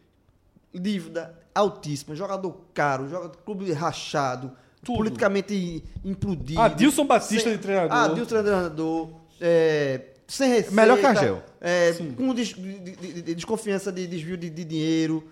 Dívida 0.75 1.35
altíssima, 1.55 2.15
jogador 2.15 2.55
caro, 2.75 3.09
jogador, 3.09 3.37
clube 3.39 3.73
rachado, 3.73 4.53
Tudo. 4.85 4.97
politicamente 4.99 5.83
implodido. 6.05 6.61
Adilson 6.61 7.07
Batista 7.07 7.51
de 7.51 7.59
treinador. 7.59 7.97
Adilson 7.97 8.27
treinador. 8.43 9.11
É, 9.41 10.09
sem 10.27 10.51
receita. 10.51 10.73
Melhor 10.75 10.99
que 10.99 11.07
a 11.07 11.15
Gel. 11.15 11.43
É, 11.61 11.93
com 12.17 12.35
des- 12.35 12.49
de- 12.55 12.79
de- 12.81 13.23
de- 13.23 13.35
desconfiança 13.35 13.91
de 13.91 14.07
desvio 14.07 14.37
de, 14.37 14.51
dinheiro. 14.65 15.27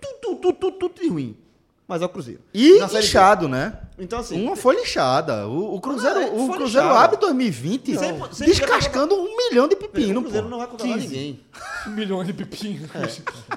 Tudo, 0.00 0.38
tudo, 0.40 0.52
tudo, 0.54 0.72
tudo 0.78 1.00
de 1.00 1.08
ruim. 1.08 1.36
Mas 1.88 2.02
é 2.02 2.04
o 2.04 2.08
Cruzeiro. 2.08 2.40
E 2.52 2.78
Na 2.80 2.86
inchado, 2.98 3.48
né? 3.48 3.78
Então, 3.96 4.18
assim, 4.18 4.42
Uma 4.42 4.56
foi 4.56 4.74
lixada. 4.74 5.46
O, 5.46 5.76
o 5.76 5.80
Cruzeiro, 5.80 6.16
Não, 6.20 6.26
é, 6.26 6.30
o 6.32 6.48
Cruzeiro 6.52 6.88
abre 6.88 7.16
2020 7.16 7.96
Sem- 7.96 8.12
não, 8.18 8.32
sem- 8.32 8.46
descascando 8.48 9.14
um 9.14 9.36
milhão 9.36 9.68
de 9.68 9.74
o 9.74 9.78
pepino. 9.78 10.20
Cruzeiro 10.20 10.46
pô. 10.46 10.50
não 10.50 10.58
vai 10.58 10.66
contratar 10.66 10.94
15. 10.98 11.06
ninguém. 11.06 11.40
milhões 11.86 12.26
de 12.26 12.32
pepinos. 12.32 12.90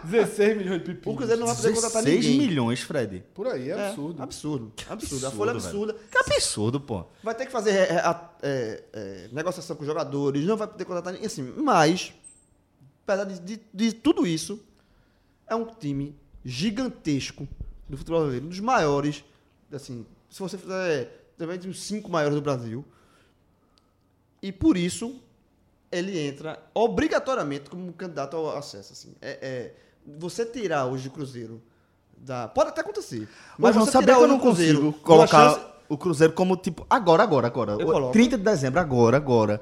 16 0.04 0.58
milhões 0.58 0.80
de 0.80 0.86
pepinos. 0.86 1.14
O 1.14 1.18
Cruzeiro 1.18 1.40
não 1.40 1.48
vai 1.48 1.56
poder 1.56 1.74
contratar 1.74 2.04
16 2.04 2.26
ninguém. 2.26 2.48
milhões, 2.48 2.82
Fred. 2.82 3.24
Por 3.34 3.48
aí, 3.48 3.72
é 3.72 3.74
É, 3.74 3.88
absurdo. 3.90 4.22
absurdo. 4.22 4.72
Absurdo. 4.78 4.90
A 4.90 4.94
Absurdo, 4.94 5.32
folha 5.32 5.50
é 5.50 5.54
velho. 5.54 5.66
absurda. 5.66 5.96
Que 6.12 6.18
absurdo, 6.20 6.80
pô. 6.80 7.06
Vai 7.24 7.34
ter 7.34 7.48
que 7.48 7.52
fazer 7.52 7.72
é, 7.72 7.82
é, 7.96 8.16
é, 8.44 8.84
é, 8.94 9.30
negociação 9.32 9.76
com 9.76 9.82
os 9.82 9.88
jogadores, 9.88 10.46
não 10.46 10.56
vai 10.56 10.68
poder 10.68 10.86
contratar 10.86 11.14
ninguém. 11.14 11.26
Assim, 11.26 11.42
mas, 11.58 12.14
apesar 13.04 13.24
de, 13.24 13.40
de- 13.40 13.62
de 13.74 13.92
tudo 13.92 14.28
isso, 14.28 14.60
é 15.48 15.56
um 15.56 15.66
time 15.66 16.16
gigantesco 16.46 17.48
do 17.90 17.98
futebol 17.98 18.20
brasileiro, 18.20 18.46
um 18.46 18.50
dos 18.50 18.60
maiores. 18.60 19.24
Assim, 19.74 20.06
se 20.30 20.40
você 20.40 20.58
fizer 20.58 21.32
também 21.38 21.58
dos 21.58 21.82
cinco 21.82 22.10
maiores 22.12 22.36
do 22.36 22.42
Brasil. 22.42 22.86
E 24.42 24.52
por 24.52 24.78
isso 24.78 25.20
ele 25.92 26.18
entra 26.20 26.60
obrigatoriamente 26.74 27.70
como 27.70 27.92
candidato 27.94 28.38
ao 28.38 28.56
acesso. 28.58 28.94
Assim. 28.94 29.14
É, 29.22 29.40
é, 29.42 29.74
você 30.18 30.46
tirar 30.46 30.86
hoje 30.86 31.08
o 31.08 31.12
Cruzeiro 31.12 31.62
da. 32.18 32.48
Pode 32.48 32.70
até 32.70 32.82
acontecer. 32.82 33.28
Mas 33.58 33.76
não 33.76 33.86
você 33.86 33.92
saber 33.92 34.16
que 34.16 34.22
eu 34.22 34.28
não 34.28 34.40
Cruzeiro 34.40 34.80
consigo 34.82 35.04
colocar 35.04 35.54
chance- 35.56 35.66
o 35.90 35.98
Cruzeiro 35.98 36.34
como 36.34 36.56
tipo 36.56 36.86
agora, 36.90 37.24
agora, 37.24 37.48
agora. 37.48 37.72
Eu 37.74 37.88
O- 37.88 37.92
coloco. 37.92 38.14
30 38.14 38.38
de 38.38 38.44
dezembro, 38.44 38.80
agora, 38.80 39.18
agora. 39.18 39.60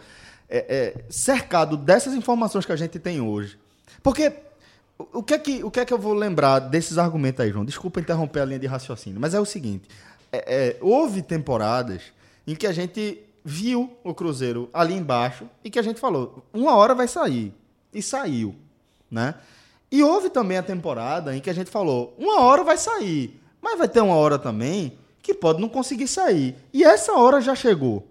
É, 0.50 0.58
é, 0.98 1.06
cercado 1.10 1.76
dessas 1.76 2.14
informações 2.14 2.66
que 2.66 2.72
a 2.72 2.76
gente 2.76 2.98
tem 3.00 3.20
hoje. 3.20 3.60
Porque 4.02 4.32
o, 4.98 5.22
que 5.22 5.34
é 5.34 5.40
que, 5.40 5.64
o 5.64 5.72
que 5.72 5.80
é 5.80 5.86
que 5.86 5.94
eu 5.94 5.98
vou 5.98 6.14
lembrar 6.14 6.60
desses 6.60 6.98
argumentos 6.98 7.40
aí, 7.40 7.52
João? 7.52 7.66
Desculpa 7.66 8.00
interromper 8.00 8.40
a 8.40 8.46
linha 8.46 8.60
de 8.60 8.68
raciocínio, 8.68 9.20
mas 9.20 9.34
é 9.34 9.40
o 9.40 9.46
seguinte: 9.46 9.88
é, 10.32 10.38
é, 10.48 10.78
houve 10.82 11.22
temporadas 11.22 12.02
em 12.46 12.56
que 12.56 12.66
a 12.66 12.72
gente 12.72 13.22
viu 13.44 13.96
o 14.04 14.14
Cruzeiro 14.14 14.70
ali 14.74 14.94
embaixo 14.94 15.50
e 15.64 15.70
que 15.70 15.80
a 15.80 15.82
gente 15.82 16.00
falou, 16.00 16.44
uma 16.54 16.76
hora 16.76 16.94
vai 16.94 17.08
sair. 17.08 17.54
E 17.94 18.02
saiu, 18.02 18.56
né? 19.10 19.36
E 19.90 20.04
houve 20.04 20.30
também 20.30 20.58
a 20.58 20.64
temporada 20.64 21.36
em 21.36 21.40
que 21.40 21.50
a 21.50 21.54
gente 21.54 21.70
falou, 21.70 22.14
uma 22.18 22.42
hora 22.42 22.64
vai 22.64 22.78
sair, 22.78 23.40
mas 23.62 23.78
vai 23.78 23.88
ter 23.88 24.02
uma 24.02 24.16
hora 24.16 24.38
também 24.38 24.98
que 25.22 25.34
pode 25.34 25.62
não 25.62 25.70
conseguir 25.70 26.08
sair. 26.08 26.56
E 26.74 26.84
essa 26.84 27.14
hora 27.14 27.40
já 27.40 27.56
chegou. 27.56 28.06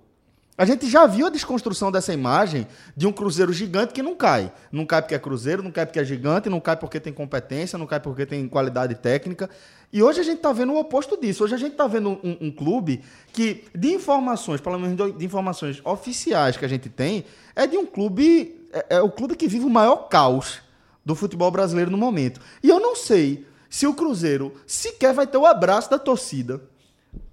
A 0.59 0.65
gente 0.65 0.89
já 0.89 1.07
viu 1.07 1.27
a 1.27 1.31
desconstrução 1.31 1.93
dessa 1.93 2.15
imagem 2.15 2.67
de 2.97 3.07
um 3.07 3.13
Cruzeiro 3.13 3.53
gigante 3.53 3.93
que 3.93 4.03
não 4.03 4.15
cai. 4.15 4.51
Não 4.73 4.87
cai 4.87 5.03
porque 5.03 5.15
é 5.15 5.19
Cruzeiro, 5.19 5.63
não 5.63 5.71
cai 5.71 5.85
porque 5.85 5.99
é 5.99 6.05
gigante, 6.05 6.49
não 6.49 6.61
cai 6.61 6.77
porque 6.77 6.99
tem 6.99 7.13
competência, 7.13 7.79
não 7.79 7.87
cai 7.87 8.01
porque 8.01 8.25
tem 8.25 8.49
qualidade 8.49 8.95
técnica. 8.95 9.51
E 9.93 10.03
hoje 10.03 10.21
a 10.21 10.23
gente 10.23 10.39
está 10.39 10.53
vendo 10.55 10.73
o 10.73 10.79
oposto 10.79 11.21
disso. 11.21 11.45
Hoje 11.45 11.55
a 11.55 11.59
gente 11.59 11.73
está 11.73 11.87
vendo 11.87 12.19
um, 12.25 12.39
um 12.41 12.51
clube 12.51 13.03
que, 13.35 13.65
de 13.75 13.93
informações, 13.93 14.61
pelo 14.63 14.79
menos 14.79 15.17
de, 15.17 15.25
informações 15.27 15.83
oficiais 15.85 16.57
que 16.57 16.65
a 16.65 16.69
gente 16.69 16.89
tem, 16.89 17.27
é 17.55 17.67
de 17.67 17.77
um 17.77 17.85
clube. 17.85 18.67
É, 18.73 18.97
é 18.97 19.03
o 19.03 19.11
clube 19.11 19.37
que 19.37 19.47
vive 19.47 19.67
o 19.67 19.71
maior 19.71 20.09
caos 20.09 20.63
do 21.05 21.15
futebol 21.15 21.51
brasileiro 21.51 21.91
no 21.91 21.99
momento. 21.99 22.41
E 22.63 22.71
eu 22.71 22.81
não 22.81 22.97
sei 22.97 23.47
se 23.69 23.87
o 23.87 23.93
Cruzeiro 23.93 24.55
sequer 24.67 25.13
vai 25.13 25.27
ter 25.27 25.37
o 25.37 25.45
abraço 25.45 25.91
da 25.91 25.99
torcida 25.99 26.63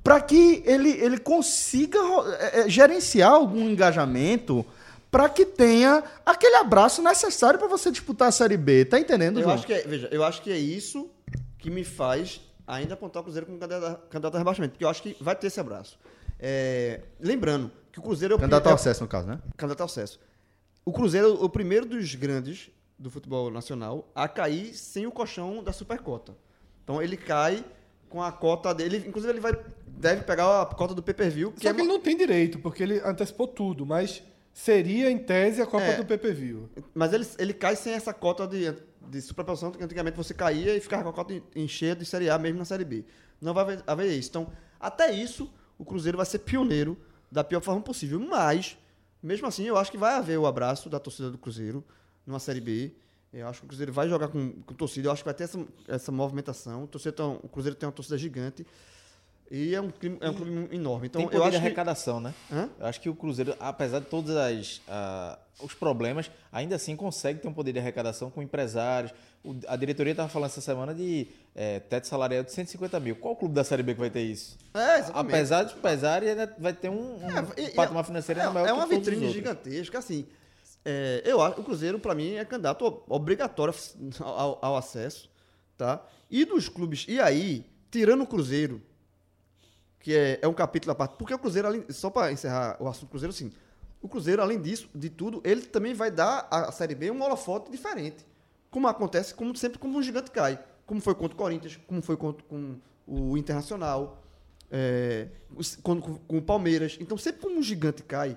para 0.03 0.19
que 0.19 0.61
ele, 0.65 0.89
ele 0.89 1.17
consiga 1.17 1.97
é, 2.39 2.61
é, 2.61 2.69
gerenciar 2.69 3.31
algum 3.31 3.69
engajamento 3.69 4.65
para 5.09 5.29
que 5.29 5.45
tenha 5.45 6.03
aquele 6.25 6.55
abraço 6.55 7.01
necessário 7.01 7.57
para 7.59 7.67
você 7.67 7.89
disputar 7.91 8.27
a 8.27 8.31
Série 8.31 8.57
B. 8.57 8.83
Tá 8.85 8.99
entendendo, 8.99 9.37
Eu 9.39 9.43
João? 9.43 9.55
acho 9.55 9.65
que 9.67 9.73
é, 9.73 9.81
veja, 9.83 10.09
eu 10.11 10.23
acho 10.23 10.41
que 10.41 10.51
é 10.51 10.57
isso 10.57 11.09
que 11.57 11.69
me 11.69 11.83
faz 11.83 12.41
ainda 12.67 12.95
apontar 12.95 13.21
o 13.21 13.23
Cruzeiro 13.23 13.45
como 13.45 13.57
candidato, 13.59 13.85
a- 13.85 13.95
candidato 14.09 14.35
a 14.35 14.37
rebaixamento, 14.39 14.71
porque 14.73 14.83
eu 14.83 14.89
acho 14.89 15.01
que 15.03 15.15
vai 15.21 15.35
ter 15.35 15.47
esse 15.47 15.59
abraço. 15.59 15.97
É, 16.39 17.01
lembrando 17.19 17.71
que 17.91 17.99
o 17.99 18.01
Cruzeiro 18.01 18.33
é 18.33 18.37
o 18.37 18.39
Candidato 18.39 18.67
ao 18.67 18.73
acesso, 18.73 19.01
no 19.03 19.07
caso, 19.07 19.27
né? 19.27 19.39
candidato 19.55 19.81
ao 19.81 19.85
acesso. 19.85 20.19
O 20.83 20.91
Cruzeiro 20.91 21.27
é 21.27 21.29
o 21.45 21.47
primeiro 21.47 21.85
dos 21.85 22.13
grandes 22.15 22.69
do 22.99 23.09
futebol 23.09 23.49
nacional 23.51 24.09
a 24.15 24.27
cair 24.27 24.73
sem 24.73 25.05
o 25.07 25.11
colchão 25.11 25.63
da 25.63 25.71
supercota. 25.71 26.35
Então 26.83 27.01
ele 27.01 27.15
cai 27.15 27.63
com 28.13 28.21
a 28.21 28.31
cota 28.31 28.75
dele, 28.75 29.03
inclusive 29.07 29.33
ele 29.33 29.39
vai 29.39 29.57
deve 29.87 30.21
pegar 30.21 30.61
a 30.61 30.65
cota 30.67 30.93
do 30.93 31.01
pay-per-view, 31.01 31.51
que 31.51 31.63
Só 31.63 31.69
é 31.69 31.73
que 31.73 31.81
ele 31.81 31.87
não 31.87 31.99
tem 31.99 32.15
direito, 32.15 32.59
porque 32.59 32.83
ele 32.83 32.99
antecipou 32.99 33.47
tudo, 33.47 33.87
mas 33.87 34.21
seria, 34.53 35.09
em 35.09 35.17
tese, 35.17 35.63
a 35.63 35.65
Copa 35.65 35.85
É. 35.85 35.95
do 35.97 36.05
PPV. 36.05 36.57
Mas 36.93 37.11
ele, 37.11 37.25
ele 37.39 37.53
cai 37.55 37.75
sem 37.75 37.93
essa 37.93 38.13
cota 38.13 38.45
de, 38.45 38.71
de 39.09 39.19
superprodução, 39.19 39.71
que 39.71 39.83
antigamente 39.83 40.15
você 40.15 40.31
caía 40.31 40.75
e 40.75 40.79
ficava 40.79 41.01
com 41.01 41.09
a 41.09 41.13
cota 41.13 41.33
em, 41.33 41.41
em 41.55 41.67
cheia 41.67 41.95
de 41.95 42.05
Série 42.05 42.29
A, 42.29 42.37
mesmo 42.37 42.59
na 42.59 42.65
Série 42.65 42.85
B. 42.85 43.03
Não 43.41 43.51
vai 43.51 43.63
haver, 43.63 43.83
haver 43.87 44.11
isso. 44.15 44.29
Então, 44.29 44.47
até 44.79 45.11
isso, 45.11 45.51
o 45.75 45.83
Cruzeiro 45.83 46.17
vai 46.17 46.25
ser 46.27 46.37
pioneiro 46.39 46.95
da 47.31 47.43
pior 47.43 47.61
forma 47.61 47.81
possível. 47.81 48.19
Mas, 48.19 48.77
mesmo 49.23 49.47
assim, 49.47 49.63
eu 49.63 49.75
acho 49.75 49.89
que 49.89 49.97
vai 49.97 50.13
haver 50.13 50.37
o 50.37 50.45
abraço 50.45 50.87
da 50.87 50.99
torcida 50.99 51.31
do 51.31 51.37
Cruzeiro 51.39 51.83
numa 52.27 52.39
Série 52.39 52.61
B. 52.61 52.91
Eu 53.33 53.47
acho 53.47 53.59
que 53.61 53.65
o 53.65 53.67
Cruzeiro 53.69 53.91
vai 53.91 54.07
jogar 54.07 54.27
com, 54.27 54.51
com 54.51 54.73
torcida. 54.75 55.07
Eu 55.07 55.11
acho 55.11 55.23
que 55.23 55.27
vai 55.27 55.33
ter 55.33 55.45
essa, 55.45 55.59
essa 55.87 56.11
movimentação. 56.11 56.83
O, 56.83 56.87
tem 56.87 57.25
o 57.43 57.47
Cruzeiro 57.49 57.75
tem 57.75 57.87
uma 57.87 57.93
torcida 57.93 58.17
gigante. 58.17 58.65
E 59.51 59.75
é 59.75 59.81
um, 59.81 59.89
clube- 59.89 60.17
é 60.21 60.29
um 60.29 60.33
clube 60.33 60.75
enorme. 60.75 61.07
Então, 61.07 61.21
tem 61.21 61.27
poder 61.29 61.37
eu 61.37 61.41
de 61.41 61.47
acho 61.49 61.59
que... 61.59 61.65
arrecadação, 61.65 62.19
né? 62.19 62.33
Hã? 62.51 62.69
Eu 62.79 62.85
acho 62.85 63.01
que 63.01 63.09
o 63.09 63.15
Cruzeiro, 63.15 63.55
apesar 63.59 63.99
de 63.99 64.05
todos 64.05 64.35
as, 64.35 64.81
ah, 64.87 65.37
os 65.61 65.73
problemas, 65.75 66.31
ainda 66.51 66.75
assim 66.75 66.95
consegue 66.95 67.39
ter 67.39 67.47
um 67.47 67.53
poder 67.53 67.73
de 67.73 67.79
arrecadação 67.79 68.31
com 68.31 68.41
empresários. 68.41 69.13
O- 69.43 69.55
a 69.67 69.75
diretoria 69.75 70.11
estava 70.11 70.29
falando 70.29 70.49
essa 70.49 70.61
semana 70.61 70.93
de 70.95 71.27
eh, 71.55 71.79
teto 71.81 72.07
salarial 72.07 72.43
de 72.43 72.51
150 72.51 72.99
mil. 72.99 73.15
Qual 73.17 73.35
clube 73.35 73.53
da 73.53 73.63
Série 73.63 73.83
B 73.83 73.93
que 73.93 73.99
vai 73.99 74.09
ter 74.09 74.21
isso? 74.21 74.57
É, 74.73 74.99
exatamente. 74.99 75.33
Apesar 75.35 75.63
de 75.63 75.75
pesar, 75.75 76.23
ele 76.23 76.31
ainda 76.31 76.55
vai 76.57 76.73
ter 76.73 76.89
um, 76.89 77.17
um 77.17 77.27
É, 77.57 77.61
e- 77.63 77.69
patamar 77.71 78.05
financeiro 78.05 78.39
é, 78.41 78.49
maior 78.49 78.65
é 78.65 78.71
que 78.71 78.73
uma 78.77 78.87
vitrine 78.87 79.29
gigantesca, 79.29 79.99
assim. 79.99 80.25
É, 80.85 81.21
eu 81.25 81.41
acho 81.41 81.59
o 81.61 81.63
Cruzeiro, 81.63 81.99
para 81.99 82.13
mim, 82.15 82.33
é 82.33 82.45
candidato 82.45 82.85
ob- 82.85 83.03
obrigatório 83.07 83.73
ao, 84.19 84.59
ao 84.61 84.75
acesso, 84.77 85.29
tá? 85.77 86.05
E 86.29 86.45
dos 86.45 86.67
clubes. 86.69 87.05
E 87.07 87.19
aí, 87.19 87.65
tirando 87.91 88.21
o 88.23 88.27
Cruzeiro, 88.27 88.81
que 89.99 90.13
é, 90.13 90.39
é 90.41 90.47
um 90.47 90.53
capítulo 90.53 90.91
à 90.91 90.95
parte, 90.95 91.15
porque 91.17 91.33
o 91.33 91.39
Cruzeiro, 91.39 91.67
além- 91.67 91.85
só 91.89 92.09
para 92.09 92.31
encerrar 92.31 92.77
o 92.79 92.87
assunto 92.87 93.07
do 93.07 93.11
Cruzeiro, 93.11 93.33
assim, 93.33 93.51
o 94.01 94.09
Cruzeiro, 94.09 94.41
além 94.41 94.59
disso, 94.61 94.89
de 94.93 95.09
tudo, 95.09 95.41
ele 95.45 95.61
também 95.61 95.93
vai 95.93 96.11
dar 96.11 96.47
à 96.51 96.71
Série 96.71 96.93
B 96.95 97.09
um 97.09 97.21
holofote 97.21 97.71
diferente. 97.71 98.25
Como 98.69 98.87
acontece, 98.87 99.33
como 99.33 99.55
sempre, 99.55 99.79
como 99.79 99.97
um 99.97 100.03
gigante 100.03 100.29
cai. 100.31 100.61
Como 100.85 100.99
foi 100.99 101.15
contra 101.15 101.33
o 101.35 101.37
Corinthians, 101.37 101.79
como 101.87 102.01
foi 102.01 102.17
contra 102.17 102.43
com 102.45 102.75
o 103.07 103.37
Internacional, 103.37 104.21
é, 104.69 105.27
com- 105.81 106.01
com 106.01 106.37
o 106.37 106.41
Palmeiras. 106.41 106.97
Então, 106.99 107.17
sempre 107.17 107.41
como 107.41 107.57
um 107.57 107.63
gigante 107.63 108.03
cai, 108.03 108.35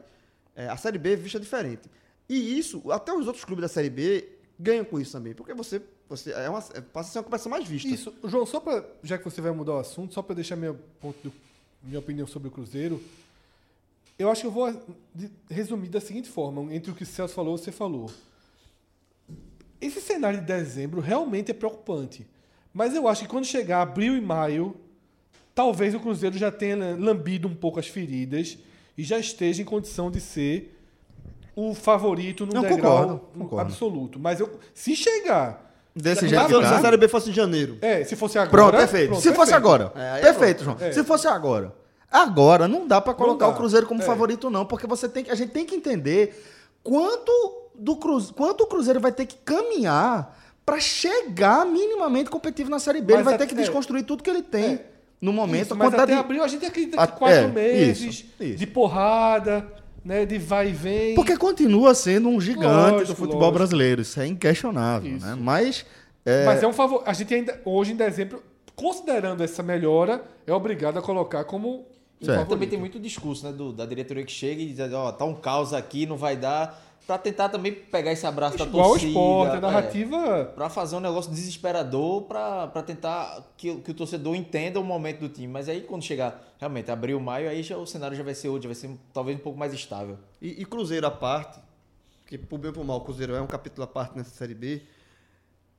é, 0.54 0.68
a 0.68 0.76
Série 0.76 0.98
B 0.98 1.14
é 1.14 1.16
vista 1.16 1.40
diferente. 1.40 1.90
E 2.28 2.58
isso, 2.58 2.90
até 2.90 3.12
os 3.12 3.26
outros 3.26 3.44
clubes 3.44 3.62
da 3.62 3.68
Série 3.68 3.90
B 3.90 4.28
ganham 4.58 4.84
com 4.84 4.98
isso 4.98 5.12
também, 5.12 5.34
porque 5.34 5.54
você, 5.54 5.80
você 6.08 6.32
é 6.32 6.48
uma, 6.48 6.58
é- 6.74 6.80
passa 6.80 7.10
a 7.10 7.12
ser 7.12 7.18
uma 7.18 7.24
conversa 7.24 7.48
mais 7.48 7.66
vista. 7.66 7.88
Isso, 7.88 8.12
João, 8.24 8.46
só 8.46 8.58
para 8.58 8.84
já 9.02 9.18
que 9.18 9.24
você 9.24 9.40
vai 9.40 9.52
mudar 9.52 9.74
o 9.74 9.78
assunto, 9.78 10.14
só 10.14 10.22
para 10.22 10.34
deixar 10.34 10.56
minha, 10.56 10.74
ponto 11.00 11.32
minha 11.82 11.98
opinião 11.98 12.26
sobre 12.26 12.48
o 12.48 12.50
Cruzeiro, 12.50 13.00
eu 14.18 14.30
acho 14.30 14.40
que 14.40 14.46
eu 14.46 14.50
vou 14.50 14.82
resumir 15.48 15.88
da 15.88 16.00
seguinte 16.00 16.28
forma, 16.28 16.74
entre 16.74 16.90
o 16.90 16.94
que 16.94 17.02
o 17.02 17.06
Celso 17.06 17.34
falou 17.34 17.54
e 17.54 17.58
você 17.58 17.70
falou. 17.70 18.10
Esse 19.80 20.00
cenário 20.00 20.40
de 20.40 20.46
dezembro 20.46 21.00
realmente 21.00 21.50
é 21.50 21.54
preocupante. 21.54 22.26
Mas 22.72 22.94
eu 22.94 23.06
acho 23.06 23.22
que 23.22 23.28
quando 23.28 23.44
chegar 23.44 23.82
abril 23.82 24.16
e 24.16 24.20
maio, 24.20 24.74
talvez 25.54 25.94
o 25.94 26.00
Cruzeiro 26.00 26.36
já 26.36 26.50
tenha 26.50 26.76
lambido 26.96 27.46
um 27.46 27.54
pouco 27.54 27.78
as 27.78 27.86
feridas 27.86 28.58
e 28.96 29.04
já 29.04 29.18
esteja 29.18 29.62
em 29.62 29.64
condição 29.64 30.10
de 30.10 30.20
ser 30.20 30.75
o 31.56 31.74
favorito 31.74 32.44
no 32.46 32.52
Não, 32.52 32.60
degrau 32.62 32.78
concordo, 32.98 33.20
concordo. 33.38 33.72
absoluto. 33.72 34.18
Mas 34.20 34.38
eu, 34.40 34.50
se 34.74 34.94
chegar 34.94 35.64
Desse 35.98 36.20
Tá 36.20 36.26
jeito 36.26 36.42
Se 36.42 36.48
que 36.50 36.54
a 36.66 36.70
tá. 36.72 36.80
Série 36.82 36.96
B 36.98 37.08
fosse 37.08 37.30
em 37.30 37.32
janeiro. 37.32 37.78
é, 37.80 38.04
se 38.04 38.14
fosse 38.16 38.36
agora. 38.38 38.50
Pronto, 38.50 38.76
perfeito. 38.76 39.08
pronto, 39.08 39.22
Se 39.22 39.28
fosse 39.32 39.50
perfeito. 39.52 39.56
agora. 39.56 39.92
É, 39.96 40.18
é 40.18 40.20
perfeito, 40.20 40.62
João. 40.62 40.76
É. 40.78 40.92
Se 40.92 41.02
fosse 41.02 41.26
agora. 41.26 41.74
Agora 42.12 42.68
não 42.68 42.86
dá 42.86 43.00
pra 43.00 43.14
colocar 43.14 43.46
dá. 43.46 43.52
o 43.52 43.56
Cruzeiro 43.56 43.86
como 43.86 44.02
É. 44.02 44.04
favorito 44.04 44.50
não, 44.50 44.66
porque 44.66 44.86
você 44.86 45.08
tem 45.08 45.24
a 45.30 45.34
gente 45.34 45.52
tem 45.52 45.64
que 45.64 45.74
entender 45.74 46.38
quanto 46.82 47.32
do 47.74 47.96
Cruzeiro, 47.96 48.34
quanto 48.34 48.64
o 48.64 48.66
Cruzeiro 48.66 49.00
vai 49.00 49.10
ter 49.10 49.24
que 49.24 49.36
caminhar 49.36 50.36
pra 50.66 50.78
chegar 50.78 51.64
minimamente 51.64 52.28
competitivo 52.28 52.68
na 52.68 52.78
Série 52.78 53.00
B. 53.00 53.14
Mas 53.14 53.20
Ele 53.20 53.24
vai 53.24 53.34
até- 53.34 53.44
ter 53.46 53.48
que 53.48 53.54
desconstruir 53.54 54.02
tudo 54.04 54.22
que 54.22 54.28
ele 54.28 54.42
tem 54.42 54.74
É. 54.74 54.86
no 55.18 55.32
momento. 55.32 55.64
Isso, 55.66 55.76
mas 55.76 55.94
até 55.94 56.06
de- 56.06 56.12
abril 56.12 56.42
a 56.44 56.48
gente 56.48 56.66
acredita 56.66 57.06
que 57.06 57.12
quatro 57.14 57.36
é, 57.38 57.46
meses 57.48 58.00
isso, 58.20 58.26
isso. 58.38 58.56
de 58.58 58.66
porrada, 58.66 59.66
né, 60.06 60.24
de 60.24 60.38
vai 60.38 60.68
e 60.68 60.72
vem. 60.72 61.14
Porque 61.14 61.36
continua 61.36 61.94
sendo 61.94 62.28
um 62.28 62.40
gigante 62.40 62.66
Lógico, 62.92 63.06
do 63.12 63.16
futebol 63.16 63.40
lógico. 63.40 63.58
brasileiro. 63.58 64.02
Isso 64.02 64.20
é 64.20 64.26
inquestionável, 64.26 65.16
Isso. 65.16 65.26
né? 65.26 65.36
Mas 65.38 65.84
é, 66.24 66.44
Mas 66.44 66.62
é 66.62 66.66
um 66.66 66.72
favor. 66.72 67.02
A 67.06 67.12
gente 67.12 67.34
ainda, 67.34 67.60
hoje 67.64 67.92
em 67.92 67.96
dezembro, 67.96 68.42
considerando 68.74 69.42
essa 69.42 69.62
melhora, 69.62 70.22
é 70.46 70.52
obrigado 70.52 70.98
a 70.98 71.02
colocar 71.02 71.44
como 71.44 71.68
um. 72.22 72.44
Também 72.48 72.68
tem 72.68 72.78
muito 72.78 72.98
discurso, 72.98 73.44
né, 73.46 73.52
do- 73.52 73.72
da 73.72 73.84
diretoria 73.84 74.24
que 74.24 74.32
chega 74.32 74.62
e 74.62 74.66
diz, 74.72 74.92
ó, 74.92 75.12
tá 75.12 75.24
um 75.24 75.34
caos 75.34 75.74
aqui, 75.74 76.06
não 76.06 76.16
vai 76.16 76.34
dar, 76.36 76.85
pra 77.06 77.16
tentar 77.18 77.48
também 77.48 77.72
pegar 77.72 78.10
esse 78.12 78.26
abraço 78.26 78.58
da 78.58 78.64
Igual 78.64 78.86
o 78.86 78.90
torcida. 78.90 79.08
esporte, 79.10 79.52
a 79.54 79.56
é, 79.56 79.60
narrativa. 79.60 80.44
Pra 80.54 80.68
fazer 80.68 80.96
um 80.96 81.00
negócio 81.00 81.30
desesperador, 81.30 82.22
pra, 82.22 82.66
pra 82.66 82.82
tentar 82.82 83.42
que, 83.56 83.70
o- 83.70 83.80
que 83.80 83.90
o 83.90 83.94
torcedor 83.94 84.34
entenda 84.34 84.80
o 84.80 84.84
momento 84.84 85.20
do 85.20 85.28
time. 85.28 85.46
Mas 85.46 85.68
aí 85.68 85.82
quando 85.82 86.02
chegar, 86.02 86.54
realmente, 86.58 86.90
abril, 86.90 87.20
maio, 87.20 87.48
aí 87.48 87.62
já, 87.62 87.76
o 87.76 87.86
cenário 87.86 88.16
já 88.16 88.22
vai 88.24 88.34
ser 88.34 88.48
outro, 88.48 88.62
já 88.64 88.68
vai 88.68 88.74
ser 88.74 88.90
talvez 89.12 89.38
um 89.38 89.40
pouco 89.42 89.58
mais 89.58 89.72
estável. 89.72 90.18
E, 90.42 90.60
e 90.62 90.64
Cruzeiro 90.64 91.06
à 91.06 91.10
parte, 91.10 91.60
que 92.26 92.36
por 92.36 92.58
bem 92.58 92.68
ou 92.68 92.74
por 92.74 92.84
mal, 92.84 92.96
o 92.98 93.00
Cruzeiro 93.02 93.34
é 93.34 93.40
um 93.40 93.46
capítulo 93.46 93.84
à 93.84 93.86
parte 93.86 94.16
nessa 94.18 94.30
Série 94.30 94.54
B, 94.54 94.82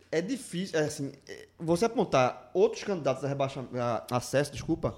é 0.09 0.21
difícil, 0.21 0.79
é 0.79 0.83
assim, 0.83 1.11
é, 1.27 1.47
você 1.59 1.83
apontar 1.83 2.49
outros 2.53 2.81
candidatos 2.85 3.25
a, 3.25 3.27
rebaixa, 3.27 3.65
a 4.09 4.15
acesso, 4.15 4.53
desculpa, 4.53 4.95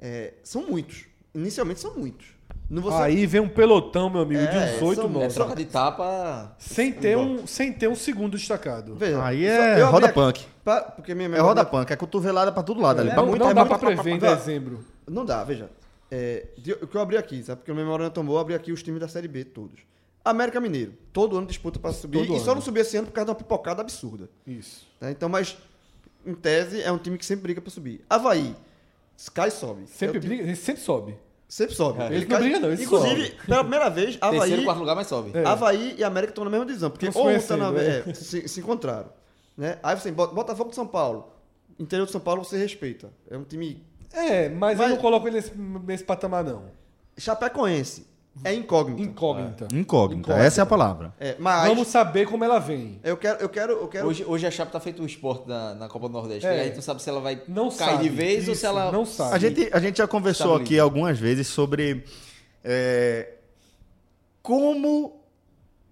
é, 0.00 0.34
são 0.42 0.66
muitos. 0.68 1.04
Inicialmente 1.32 1.78
são 1.78 1.94
muitos. 1.96 2.26
Não 2.70 2.80
você, 2.80 2.96
Aí 3.02 3.26
vem 3.26 3.40
um 3.40 3.48
pelotão, 3.48 4.08
meu 4.08 4.20
amigo, 4.22 4.40
É, 4.40 4.46
de 4.46 4.76
uns 4.76 4.82
oito 4.82 5.20
É 5.22 5.26
troca 5.28 5.56
de 5.56 5.64
tapa. 5.64 6.54
Sem 6.56 6.92
ter, 6.92 7.18
um, 7.18 7.44
sem 7.44 7.72
ter 7.72 7.88
um 7.88 7.96
segundo 7.96 8.36
destacado. 8.36 8.94
Veja, 8.94 9.24
Aí 9.24 9.44
só- 9.44 9.50
é 9.52 9.70
abri 9.72 9.82
roda 9.82 10.08
punk. 10.12 10.46
pra- 10.64 10.82
porque 10.82 11.12
minha 11.12 11.26
É 11.26 11.28
memória- 11.30 11.42
roda 11.48 11.64
punk, 11.64 11.90
é 11.92 11.96
cotovelada 11.96 12.52
pra 12.52 12.62
todo 12.62 12.80
lado 12.80 13.00
ali. 13.00 13.10
É 13.10 13.12
Pra 13.12 13.22
não 13.22 13.28
muito- 13.30 13.42
não 13.42 13.50
é 13.50 13.54
dá 13.54 13.64
muito- 13.64 13.76
pra 13.80 13.88
prever 13.94 14.14
em 14.14 14.18
dezembro. 14.20 14.84
Não 15.08 15.24
dá, 15.24 15.42
veja. 15.42 15.68
É, 16.12 16.46
de- 16.56 16.72
o 16.74 16.86
que 16.86 16.96
eu 16.96 17.00
abri 17.00 17.16
aqui, 17.16 17.42
sabe? 17.42 17.58
Porque 17.58 17.72
o 17.72 17.74
memória 17.74 18.04
não 18.04 18.10
tomou, 18.12 18.36
eu 18.36 18.40
abri 18.40 18.54
aqui 18.54 18.70
os 18.70 18.82
times 18.84 19.00
da 19.00 19.08
Série 19.08 19.26
B 19.26 19.42
todos. 19.44 19.80
América 20.24 20.60
Mineiro, 20.60 20.92
todo 21.12 21.36
ano 21.36 21.46
disputa 21.48 21.78
para 21.80 21.92
subir 21.92 22.18
Todo 22.18 22.36
e 22.36 22.38
só 22.38 22.46
ano. 22.52 22.56
não 22.56 22.60
subiu 22.62 22.82
esse 22.82 22.96
ano 22.96 23.06
por 23.08 23.12
causa 23.14 23.24
de 23.26 23.30
uma 23.30 23.36
pipocada 23.36 23.80
absurda. 23.80 24.28
Isso. 24.46 24.86
tá? 25.00 25.10
Então, 25.10 25.28
mas 25.28 25.56
em 26.24 26.34
tese 26.34 26.82
é 26.82 26.92
um 26.92 26.98
time 26.98 27.18
que 27.18 27.26
sempre 27.26 27.42
briga 27.42 27.60
para 27.60 27.70
subir. 27.70 28.04
Havaí, 28.08 28.54
cai 29.34 29.48
e 29.48 29.50
sobe. 29.50 29.86
Sempre 29.88 30.18
É 30.18 30.20
time- 30.20 30.34
briga, 30.36 30.48
ele 30.48 30.56
sempre 30.56 30.82
sobe. 30.82 31.16
Sempre 31.50 31.74
sobe. 31.74 32.00
Ele 32.14 32.26
não 32.26 32.38
briga, 32.38 32.60
não, 32.60 32.70
ele 32.70 32.84
Inclusive, 32.84 33.26
sobe. 33.26 33.40
pela 33.44 33.60
primeira 33.64 33.90
vez, 33.90 34.14
Terceiro, 34.22 34.36
Havaí, 34.36 34.64
quarto 34.64 34.78
lugar, 34.78 34.94
mas 34.94 35.08
sobe. 35.08 35.36
É. 35.36 35.44
Havaí 35.44 35.96
e 35.98 36.04
América 36.04 36.30
estão 36.30 36.44
na 36.44 36.50
mesma 36.50 36.64
divisão, 36.64 36.90
porque 36.90 37.10
ou 37.12 37.40
tá 37.40 37.56
na, 37.56 37.72
é, 37.80 38.14
se, 38.14 38.46
se 38.46 38.60
encontraram. 38.60 39.10
Né? 39.56 39.76
Aí 39.82 39.98
você 39.98 40.12
bota 40.12 40.32
Botafogo 40.32 40.70
de 40.70 40.76
São 40.76 40.86
Paulo. 40.86 41.32
Interior 41.76 42.06
de 42.06 42.12
São 42.12 42.20
Paulo 42.20 42.44
você 42.44 42.56
respeita. 42.56 43.10
É 43.28 43.36
um 43.36 43.42
time 43.42 43.84
É, 44.12 44.48
mas 44.48 44.78
Vai- 44.78 44.86
eu 44.86 44.90
não 44.90 44.96
coloco 44.98 45.26
ele 45.26 45.36
nesse, 45.36 45.50
nesse 45.58 46.04
patamar, 46.04 46.44
não. 46.44 46.62
Chapecoense. 47.18 48.06
É 48.44 48.54
incógnito. 48.54 49.02
Incógnita. 49.02 49.68
Incógnita, 49.72 50.32
essa 50.34 50.60
é 50.60 50.62
a 50.62 50.66
palavra. 50.66 51.12
É, 51.20 51.36
mas 51.38 51.68
Vamos 51.68 51.88
saber 51.88 52.26
como 52.26 52.42
ela 52.44 52.58
vem. 52.58 52.98
eu 53.04 53.16
quero, 53.16 53.38
eu 53.40 53.48
quero, 53.48 53.72
eu 53.72 53.88
quero. 53.88 54.06
Hoje, 54.06 54.24
hoje 54.24 54.46
a 54.46 54.50
Chape 54.50 54.72
tá 54.72 54.80
feito 54.80 55.02
o 55.02 55.06
esporte 55.06 55.46
na, 55.48 55.74
na 55.74 55.88
Copa 55.88 56.08
do 56.08 56.12
Nordeste. 56.12 56.46
É. 56.46 56.56
E 56.56 56.60
aí 56.60 56.70
tu 56.70 56.80
sabe 56.80 57.02
se 57.02 57.10
ela 57.10 57.20
vai 57.20 57.42
Não 57.46 57.68
cair 57.70 57.90
sabe. 57.92 58.02
de 58.04 58.08
vez 58.08 58.46
ou 58.46 58.52
Isso, 58.52 58.60
se 58.60 58.66
ela. 58.66 58.90
Não 58.90 59.04
sabe. 59.04 59.34
A 59.34 59.38
gente, 59.38 59.68
a 59.72 59.78
gente 59.80 59.98
já 59.98 60.06
conversou 60.06 60.54
aqui 60.54 60.78
algumas 60.78 61.18
vezes 61.18 61.48
sobre 61.48 62.04
é, 62.64 63.34
como 64.42 65.20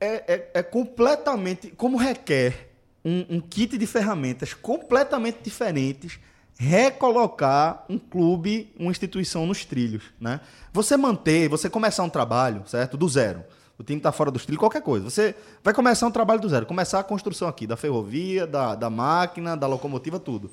é, 0.00 0.06
é- 0.34 0.50
é 0.54 0.62
completamente. 0.62 1.70
Como 1.76 1.96
requer 1.98 2.70
um, 3.04 3.36
um 3.36 3.40
kit 3.40 3.76
de 3.76 3.86
ferramentas 3.86 4.54
completamente 4.54 5.38
diferentes 5.42 6.18
recolocar 6.58 7.84
um 7.88 7.98
clube, 7.98 8.74
uma 8.76 8.90
instituição 8.90 9.46
nos 9.46 9.64
trilhos, 9.64 10.02
né? 10.20 10.40
Você 10.72 10.96
manter, 10.96 11.48
você 11.48 11.70
começar 11.70 12.02
um 12.02 12.10
trabalho, 12.10 12.64
certo? 12.66 12.96
Do 12.96 13.08
zero. 13.08 13.44
O 13.78 13.84
time 13.84 13.98
está 13.98 14.10
fora 14.10 14.28
dos 14.28 14.44
trilhos, 14.44 14.58
qualquer 14.58 14.82
coisa. 14.82 15.08
Você 15.08 15.36
vai 15.62 15.72
começar 15.72 16.04
um 16.08 16.10
trabalho 16.10 16.40
do 16.40 16.48
zero, 16.48 16.66
começar 16.66 16.98
a 16.98 17.04
construção 17.04 17.46
aqui 17.46 17.64
da 17.64 17.76
ferrovia, 17.76 18.44
da, 18.44 18.74
da 18.74 18.90
máquina, 18.90 19.56
da 19.56 19.68
locomotiva, 19.68 20.18
tudo. 20.18 20.50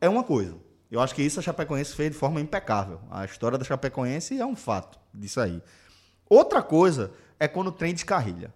É 0.00 0.08
uma 0.08 0.22
coisa. 0.22 0.54
Eu 0.88 1.00
acho 1.00 1.12
que 1.12 1.22
isso 1.22 1.40
a 1.40 1.42
Chapecoense 1.42 1.92
fez 1.92 2.12
de 2.12 2.16
forma 2.16 2.40
impecável. 2.40 3.00
A 3.10 3.24
história 3.24 3.58
da 3.58 3.64
Chapecoense 3.64 4.38
é 4.38 4.46
um 4.46 4.54
fato 4.54 4.96
disso 5.12 5.40
aí. 5.40 5.60
Outra 6.30 6.62
coisa 6.62 7.10
é 7.40 7.48
quando 7.48 7.66
o 7.66 7.72
trem 7.72 7.92
descarrilha. 7.92 8.54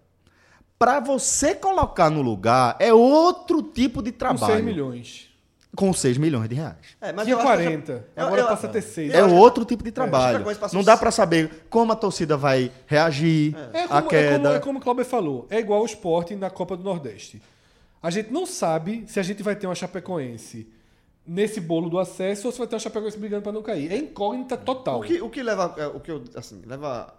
Para 0.79 1.01
você 1.01 1.53
colocar 1.53 2.09
no 2.09 2.21
lugar 2.21 2.77
é 2.79 2.93
outro 2.93 3.61
tipo 3.61 4.01
de 4.01 4.13
Com 4.13 4.17
trabalho. 4.17 4.53
6 4.53 4.65
milhões. 4.65 5.32
Com 5.75 5.91
6 5.91 6.17
milhões 6.19 6.47
de 6.47 6.55
reais. 6.55 6.75
É, 7.01 7.11
mas 7.11 7.25
Tinha 7.25 7.33
eu 7.35 7.39
acho 7.39 7.47
que 7.47 7.53
a 7.53 7.55
40. 7.57 7.93
Chape- 7.93 8.05
agora 8.15 8.35
eu- 8.35 8.43
eu- 8.43 8.47
passa 8.47 8.67
a 8.67 8.69
ter 8.69 8.81
6. 8.81 9.11
É 9.13 9.23
outro 9.23 9.65
tipo 9.65 9.83
de 9.83 9.91
trabalho. 9.91 10.33
Chapecoense 10.33 10.59
passou 10.59 10.77
Não 10.77 10.83
dá 10.85 10.95
para 10.95 11.09
saber 11.09 11.65
como 11.69 11.91
a 11.91 11.95
torcida 11.95 12.37
vai 12.37 12.71
reagir 12.85 13.55
É 13.73 13.83
à 13.85 13.87
como, 13.87 13.97
é, 13.97 14.01
como, 14.01 14.09
queda. 14.09 14.49
é 14.55 14.59
como 14.59 14.79
o 14.79 14.81
Cláudio 14.81 15.03
falou. 15.05 15.47
É 15.49 15.57
igual 15.59 15.81
o 15.81 15.85
esporte 15.85 16.35
na 16.35 16.49
Copa 16.51 16.77
do 16.77 16.83
Nordeste. 16.83 17.41
A 18.01 18.11
gente 18.11 18.31
não 18.31 18.45
sabe 18.45 19.03
se 19.07 19.19
a 19.19 19.23
gente 19.23 19.41
vai 19.41 19.55
ter 19.55 19.65
uma 19.65 19.73
Chapecoense 19.73 20.67
nesse 21.25 21.59
bolo 21.59 21.89
do 21.89 21.97
acesso 21.97 22.47
ou 22.47 22.51
se 22.51 22.59
vai 22.59 22.67
ter 22.67 22.75
uma 22.75 22.79
Chapecoense 22.79 23.17
brigando 23.17 23.41
para 23.41 23.51
não 23.51 23.63
cair. 23.63 23.91
É 23.91 23.97
incógnita 23.97 24.55
total. 24.57 24.99
O 24.99 25.03
que, 25.03 25.21
o 25.21 25.29
que 25.29 25.41
leva, 25.41 25.73
é, 25.77 25.87
o 25.87 25.99
que 25.99 26.11
eu, 26.11 26.23
assim, 26.35 26.61
leva 26.67 27.11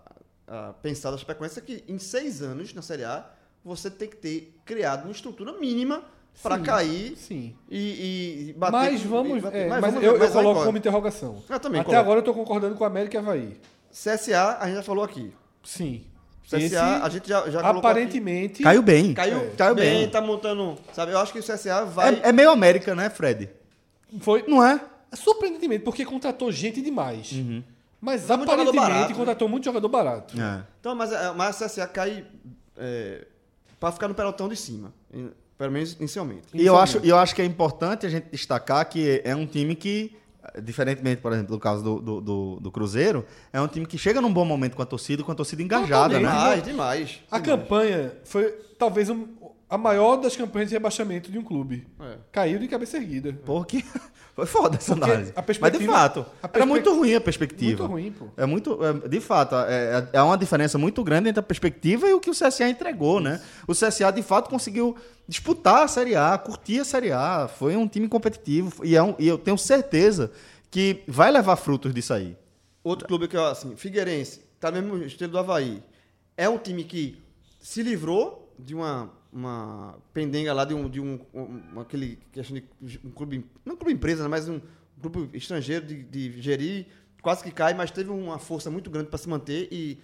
a, 0.46 0.68
a 0.68 0.72
pensar 0.74 1.10
da 1.10 1.16
Chapecoense 1.18 1.58
é 1.58 1.62
que 1.62 1.82
em 1.88 1.98
seis 1.98 2.40
anos 2.40 2.72
na 2.72 2.82
Série 2.82 3.02
A 3.04 3.24
você 3.64 3.90
tem 3.90 4.06
que 4.08 4.16
ter 4.16 4.54
criado 4.64 5.04
uma 5.06 5.10
estrutura 5.12 5.54
mínima 5.54 6.04
para 6.42 6.58
cair 6.58 7.16
Sim. 7.16 7.54
e, 7.70 8.48
e 8.50 8.52
bater. 8.56 8.72
Mas 8.72 9.02
vamos. 9.02 9.38
e 9.38 9.40
bater. 9.40 9.58
é, 9.62 9.68
Mas 9.68 9.80
mas 9.80 9.94
vamos 9.94 10.06
eu, 10.06 10.12
eu 10.14 10.18
mas 10.18 10.28
vai 10.28 10.36
coloco 10.36 10.50
embora. 10.52 10.66
como 10.66 10.78
interrogação. 10.78 11.42
Eu 11.48 11.60
também 11.60 11.80
Até 11.80 11.90
coloco. 11.90 12.04
agora 12.04 12.20
eu 12.20 12.24
tô 12.24 12.34
concordando 12.34 12.74
com 12.74 12.84
a 12.84 12.86
América 12.86 13.16
e 13.16 13.18
Havaí. 13.18 13.56
CSA, 13.90 14.58
a 14.60 14.66
gente 14.66 14.76
já 14.76 14.82
falou 14.82 15.04
aqui. 15.04 15.32
Sim. 15.62 16.04
CSA, 16.46 16.56
Esse, 16.58 16.76
a 16.76 17.08
gente 17.08 17.28
já, 17.28 17.48
já 17.48 17.60
colocou 17.60 17.78
aparentemente. 17.78 18.62
Caiu 18.62 18.82
bem. 18.82 19.14
Caiu, 19.14 19.38
É. 19.38 19.48
Caiu 19.56 19.74
bem, 19.74 20.00
bem. 20.00 20.10
tá 20.10 20.20
montando. 20.20 20.76
Sabe, 20.92 21.12
eu 21.12 21.18
acho 21.18 21.32
que 21.32 21.38
o 21.38 21.42
CSA 21.42 21.84
vai. 21.86 22.16
É, 22.16 22.28
é 22.28 22.32
meio 22.32 22.50
América, 22.50 22.94
né, 22.94 23.08
Fred? 23.08 23.48
Foi. 24.20 24.44
Não 24.46 24.62
é? 24.62 24.80
Surpreendentemente, 25.14 25.84
porque 25.84 26.04
contratou 26.04 26.50
gente 26.52 26.82
demais. 26.82 27.32
Mas 28.00 28.28
Muito 28.28 28.42
aparentemente 28.42 28.76
barato, 28.76 29.10
né? 29.12 29.16
contratou 29.16 29.48
muito 29.48 29.64
jogador 29.64 29.88
barato. 29.88 30.38
É. 30.38 30.62
Então, 30.78 30.94
mas, 30.94 31.10
é, 31.10 31.32
mas 31.32 31.62
a 31.62 31.66
CSA 31.66 31.86
cai 31.86 32.26
é, 32.76 33.24
para 33.80 33.92
ficar 33.92 34.08
no 34.08 34.14
pelotão 34.14 34.46
de 34.48 34.56
cima. 34.56 34.92
Em- 35.64 35.70
Pelo 35.70 35.72
menos 35.72 35.92
inicialmente. 35.94 36.42
E 36.52 36.64
eu 36.66 36.76
acho, 36.78 37.00
e 37.04 37.08
eu 37.08 37.16
acho 37.18 37.34
que 37.34 37.42
é 37.42 37.44
importante 37.44 38.06
a 38.06 38.08
gente 38.08 38.26
destacar 38.30 38.88
que 38.88 39.20
é 39.24 39.34
um 39.34 39.46
time 39.46 39.74
que, 39.74 40.16
diferentemente, 40.62 41.20
por 41.22 41.32
exemplo, 41.32 41.54
do 41.54 41.58
caso 41.60 41.82
do, 41.82 42.00
do, 42.00 42.20
do- 42.20 42.60
do 42.60 42.70
Cruzeiro, 42.70 43.24
é 43.52 43.60
um 43.60 43.66
time 43.68 43.86
que 43.86 43.96
chega 43.98 44.20
num 44.20 44.32
bom 44.32 44.44
momento 44.44 44.76
com 44.76 44.82
a 44.82 44.86
torcida, 44.86 45.22
com 45.22 45.32
a 45.32 45.34
torcida 45.34 45.62
engajada, 45.62 46.14
né? 46.20 46.28
Demais, 46.28 46.62
demais. 46.62 47.20
A 47.30 47.40
campanha 47.40 48.12
foi 48.24 48.50
talvez 48.78 49.08
um- 49.08 49.26
a 49.74 49.78
maior 49.78 50.16
das 50.16 50.36
campanhas 50.36 50.68
de 50.68 50.74
rebaixamento 50.74 51.30
de 51.30 51.38
um 51.38 51.42
clube. 51.42 51.86
É. 52.00 52.16
Caiu 52.32 52.58
de 52.58 52.68
cabeça 52.68 52.96
erguida. 52.96 53.32
Porque 53.44 53.84
foi 54.34 54.46
foda 54.46 54.76
essa 54.76 54.94
Porque 54.94 55.10
análise. 55.10 55.32
a 55.34 55.44
Mas 55.60 55.72
de 55.78 55.86
fato, 55.86 56.20
a 56.20 56.46
era 56.46 56.48
perspe- 56.48 56.68
muito 56.68 56.94
ruim 56.94 57.14
a 57.14 57.20
perspectiva. 57.20 57.88
Muito 57.88 57.92
ruim, 57.92 58.12
pô. 58.12 58.26
É 58.36 58.46
muito, 58.46 58.78
é, 58.84 59.08
de 59.08 59.20
fato, 59.20 59.54
é, 59.56 60.08
é 60.12 60.22
uma 60.22 60.36
diferença 60.38 60.78
muito 60.78 61.02
grande 61.02 61.28
entre 61.28 61.40
a 61.40 61.42
perspectiva 61.42 62.08
e 62.08 62.12
o 62.14 62.20
que 62.20 62.30
o 62.30 62.32
CSA 62.34 62.68
entregou, 62.68 63.20
né? 63.20 63.40
O 63.66 63.72
CSA 63.72 64.10
de 64.12 64.22
fato 64.22 64.48
conseguiu 64.50 64.96
disputar 65.28 65.84
a 65.84 65.88
Série 65.88 66.14
A, 66.16 66.36
curtir 66.38 66.80
a 66.80 66.84
Série 66.84 67.10
A, 67.12 67.48
foi 67.48 67.76
um 67.76 67.88
time 67.88 68.06
competitivo 68.08 68.84
e, 68.84 68.94
é 68.94 69.02
um- 69.02 69.14
e 69.18 69.26
eu 69.26 69.38
tenho 69.38 69.56
certeza 69.58 70.30
que 70.70 71.02
vai 71.06 71.30
levar 71.30 71.56
frutos 71.56 71.94
disso 71.94 72.12
aí. 72.12 72.36
Outro 72.82 73.06
clube 73.08 73.26
que, 73.28 73.36
assim, 73.36 73.74
Figueirense, 73.76 74.40
tá 74.60 74.70
no 74.70 74.82
mesmo 74.82 75.04
estilo 75.04 75.32
do 75.32 75.38
Havaí. 75.38 75.82
É 76.36 76.48
um 76.48 76.58
time 76.58 76.84
que 76.84 77.22
se 77.60 77.82
livrou 77.82 78.52
de 78.58 78.74
uma, 78.74 79.10
uma 79.34 79.98
pendenga 80.12 80.52
lá 80.54 80.64
de 80.64 80.72
um, 80.74 80.88
de 80.88 81.00
um, 81.00 81.18
um- 81.34 81.80
aquele 81.80 82.18
questão 82.32 82.56
de 82.80 83.00
um 83.04 83.10
clube, 83.10 83.44
não 83.64 83.74
um 83.74 83.76
clube 83.76 83.92
empresa, 83.92 84.22
né, 84.22 84.28
mas 84.28 84.48
um 84.48 84.60
grupo 84.96 85.28
estrangeiro 85.36 85.84
de, 85.84 86.04
de 86.04 86.40
gerir, 86.40 86.86
quase 87.20 87.42
que 87.42 87.50
cai, 87.50 87.74
mas 87.74 87.90
teve 87.90 88.10
uma 88.10 88.38
força 88.38 88.70
muito 88.70 88.88
grande 88.90 89.08
para 89.08 89.18
se 89.18 89.28
manter 89.28 89.68
e 89.72 90.00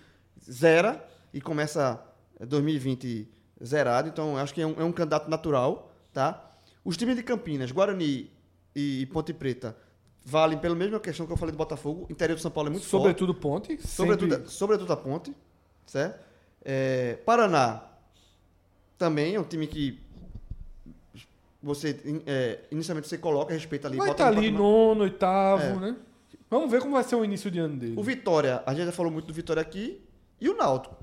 zera 0.50 1.06
e 1.32 1.40
começa 1.40 2.04
2020 2.40 3.28
zerado, 3.64 4.08
então 4.08 4.36
acho 4.36 4.52
que 4.52 4.60
é 4.60 4.66
um, 4.66 4.74
é 4.80 4.84
um 4.84 4.92
candidato 4.92 5.30
natural, 5.30 5.92
tá? 6.12 6.50
Os 6.84 6.96
times 6.96 7.14
de 7.14 7.22
Campinas, 7.22 7.70
Guarani 7.70 8.30
e 8.74 9.06
Ponte 9.12 9.32
Preta 9.32 9.76
valem 10.24 10.58
pela 10.58 10.74
mesma 10.74 10.98
questão 10.98 11.26
que 11.26 11.32
eu 11.32 11.36
falei 11.36 11.52
do 11.52 11.58
Botafogo, 11.58 12.06
o 12.08 12.12
interior 12.12 12.36
de 12.36 12.42
São 12.42 12.50
Paulo 12.50 12.68
é 12.68 12.72
muito 12.72 12.86
forte. 12.86 13.02
Sobretudo 13.02 13.34
Ponte. 13.34 13.78
Sobretudo, 13.86 14.48
sobretudo 14.50 14.92
a 14.92 14.96
ponte, 14.96 15.34
certo? 15.86 16.18
É, 16.64 17.14
Paraná 17.24 17.82
também 19.00 19.34
é 19.34 19.40
um 19.40 19.44
time 19.44 19.66
que 19.66 19.98
você 21.62 21.98
é, 22.26 22.60
inicialmente 22.70 23.08
você 23.08 23.18
coloca 23.18 23.52
respeito 23.52 23.86
ali. 23.86 23.96
Vai 23.96 24.10
estar 24.10 24.30
no 24.30 24.38
ali 24.38 24.50
nono, 24.50 25.02
oitavo, 25.02 25.62
É. 25.62 25.76
né? 25.76 25.96
Vamos 26.48 26.70
ver 26.70 26.80
como 26.80 26.92
vai 26.94 27.04
ser 27.04 27.14
o 27.16 27.24
início 27.24 27.50
de 27.50 27.58
ano 27.58 27.76
dele. 27.76 27.94
O 27.96 28.02
Vitória, 28.02 28.62
a 28.66 28.74
gente 28.74 28.86
já 28.86 28.92
falou 28.92 29.10
muito 29.10 29.26
do 29.26 29.32
Vitória 29.32 29.62
aqui 29.62 30.00
e 30.40 30.48
o 30.48 30.56
Náutico. 30.56 30.96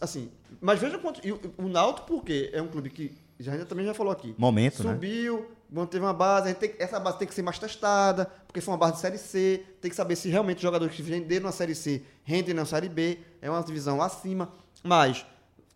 Assim, 0.00 0.30
mas 0.60 0.78
veja 0.78 0.98
quanto 0.98 1.26
e 1.26 1.32
o, 1.32 1.40
o 1.58 1.68
Náutico 1.68 2.06
porque 2.06 2.50
é 2.52 2.60
um 2.62 2.68
clube 2.68 2.90
que 2.90 3.12
já 3.38 3.52
a 3.52 3.56
gente 3.56 3.66
também 3.66 3.84
já 3.86 3.94
falou 3.94 4.12
aqui. 4.12 4.34
Momento, 4.36 4.84
né? 4.84 4.92
Subiu, 4.92 5.46
manteve 5.70 6.04
uma 6.04 6.12
base, 6.12 6.46
a 6.46 6.48
gente 6.50 6.58
tem- 6.58 6.74
essa 6.78 7.00
base 7.00 7.18
tem 7.18 7.26
que 7.26 7.34
ser 7.34 7.42
mais 7.42 7.58
testada, 7.58 8.26
porque 8.46 8.60
foi 8.60 8.72
uma 8.72 8.78
base 8.78 8.94
de 8.94 9.00
Série 9.00 9.16
C, 9.18 9.64
tem 9.80 9.90
que 9.90 9.96
saber 9.96 10.14
se 10.16 10.28
realmente 10.28 10.56
os 10.58 10.62
jogadores 10.62 10.94
que 10.94 11.02
venderam 11.02 11.46
na 11.46 11.52
Série 11.52 11.74
C 11.74 12.02
rendem 12.22 12.54
na 12.54 12.64
Série 12.66 12.88
B, 12.88 13.18
é 13.40 13.48
uma 13.50 13.62
divisão 13.62 14.02
acima, 14.02 14.52
mas 14.84 15.24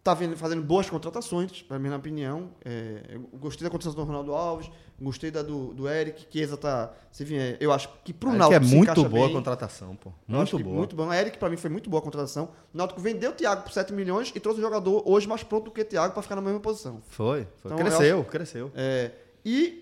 tá 0.05 0.13
vendo, 0.13 0.37
fazendo 0.37 0.63
boas 0.63 0.89
contratações, 0.89 1.63
para 1.63 1.79
minha 1.79 1.97
opinião. 1.97 2.51
É, 2.63 3.03
eu 3.09 3.21
gostei 3.39 3.65
da 3.65 3.71
contratação 3.71 4.05
do 4.05 4.07
Ronaldo 4.07 4.35
Alves, 4.35 4.71
gostei 5.01 5.31
da 5.31 5.43
do, 5.43 5.73
do 5.73 5.89
Eric, 5.89 6.27
Chiesa 6.31 6.59
tá, 6.59 6.93
se 7.11 7.25
vier, 7.25 7.57
eu 7.59 7.73
acho 7.73 7.89
que 8.05 8.13
pro 8.13 8.29
Acho 8.29 8.37
que 8.37 8.41
Náutico 8.41 8.65
é 8.65 8.77
muito 8.77 9.09
boa 9.09 9.25
a 9.25 9.27
bem. 9.29 9.37
contratação, 9.37 9.97
pô. 9.97 10.11
Acho 10.11 10.37
Muito 10.37 10.57
que 10.59 10.63
boa. 10.63 10.77
Muito 10.77 10.95
bom. 10.95 11.11
A 11.11 11.17
Eric, 11.17 11.39
pra 11.39 11.49
mim, 11.49 11.57
foi 11.57 11.71
muito 11.71 11.89
boa 11.89 12.01
a 12.01 12.05
contratação. 12.05 12.51
O 12.73 12.77
Náutico 12.77 13.01
vendeu 13.01 13.31
o 13.31 13.35
Thiago 13.35 13.63
por 13.63 13.73
7 13.73 13.95
milhões 13.95 14.31
e 14.35 14.39
trouxe 14.39 14.61
o 14.61 14.63
jogador 14.63 15.03
hoje 15.07 15.27
mais 15.27 15.43
pronto 15.43 15.65
do 15.65 15.71
que 15.71 15.81
o 15.81 15.85
Thiago 15.85 16.13
pra 16.13 16.23
ficar 16.23 16.37
na 16.37 16.43
mesma 16.43 16.61
posição. 16.61 17.01
Foi, 17.09 17.49
foi. 17.57 17.73
Então, 17.73 17.79
eu 17.79 17.85
cresceu, 17.85 18.25
cresceu. 18.25 18.73
É, 18.75 19.11
e 19.43 19.81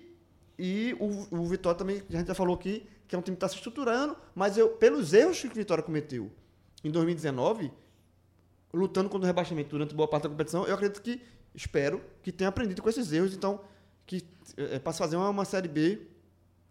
e 0.59 0.95
o, 1.01 1.39
o 1.39 1.47
Vitória 1.49 1.77
também, 1.77 2.03
a 2.09 2.17
gente 2.17 2.29
já 2.29 2.35
falou 2.35 2.55
aqui, 2.55 2.87
que 3.09 3.17
é 3.17 3.19
um 3.19 3.23
time 3.23 3.37
que 3.37 3.39
está 3.39 3.49
se 3.49 3.57
estruturando, 3.57 4.17
mas 4.35 4.57
eu, 4.57 4.69
pelos 4.69 5.13
erros 5.13 5.41
que 5.41 5.49
o 5.49 5.55
Vitória 5.55 5.83
cometeu 5.83 6.31
em 6.85 6.91
2019, 6.91 7.73
lutando 8.73 9.09
contra 9.09 9.25
o 9.25 9.27
rebaixamento 9.27 9.71
durante 9.71 9.95
boa 9.95 10.09
parte 10.09 10.25
da 10.25 10.29
competição, 10.29 10.67
eu 10.67 10.75
acredito 10.75 11.03
que, 11.03 11.21
espero, 11.55 12.01
que 12.23 12.33
tenha 12.33 12.49
aprendido 12.49 12.81
com 12.83 12.89
esses 12.89 13.13
erros, 13.13 13.35
então, 13.35 13.61
que 14.07 14.25
é, 14.57 14.79
para 14.79 14.93
se 14.93 14.99
fazer 14.99 15.17
uma, 15.17 15.29
uma 15.29 15.45
Série 15.45 15.69
B 15.69 16.01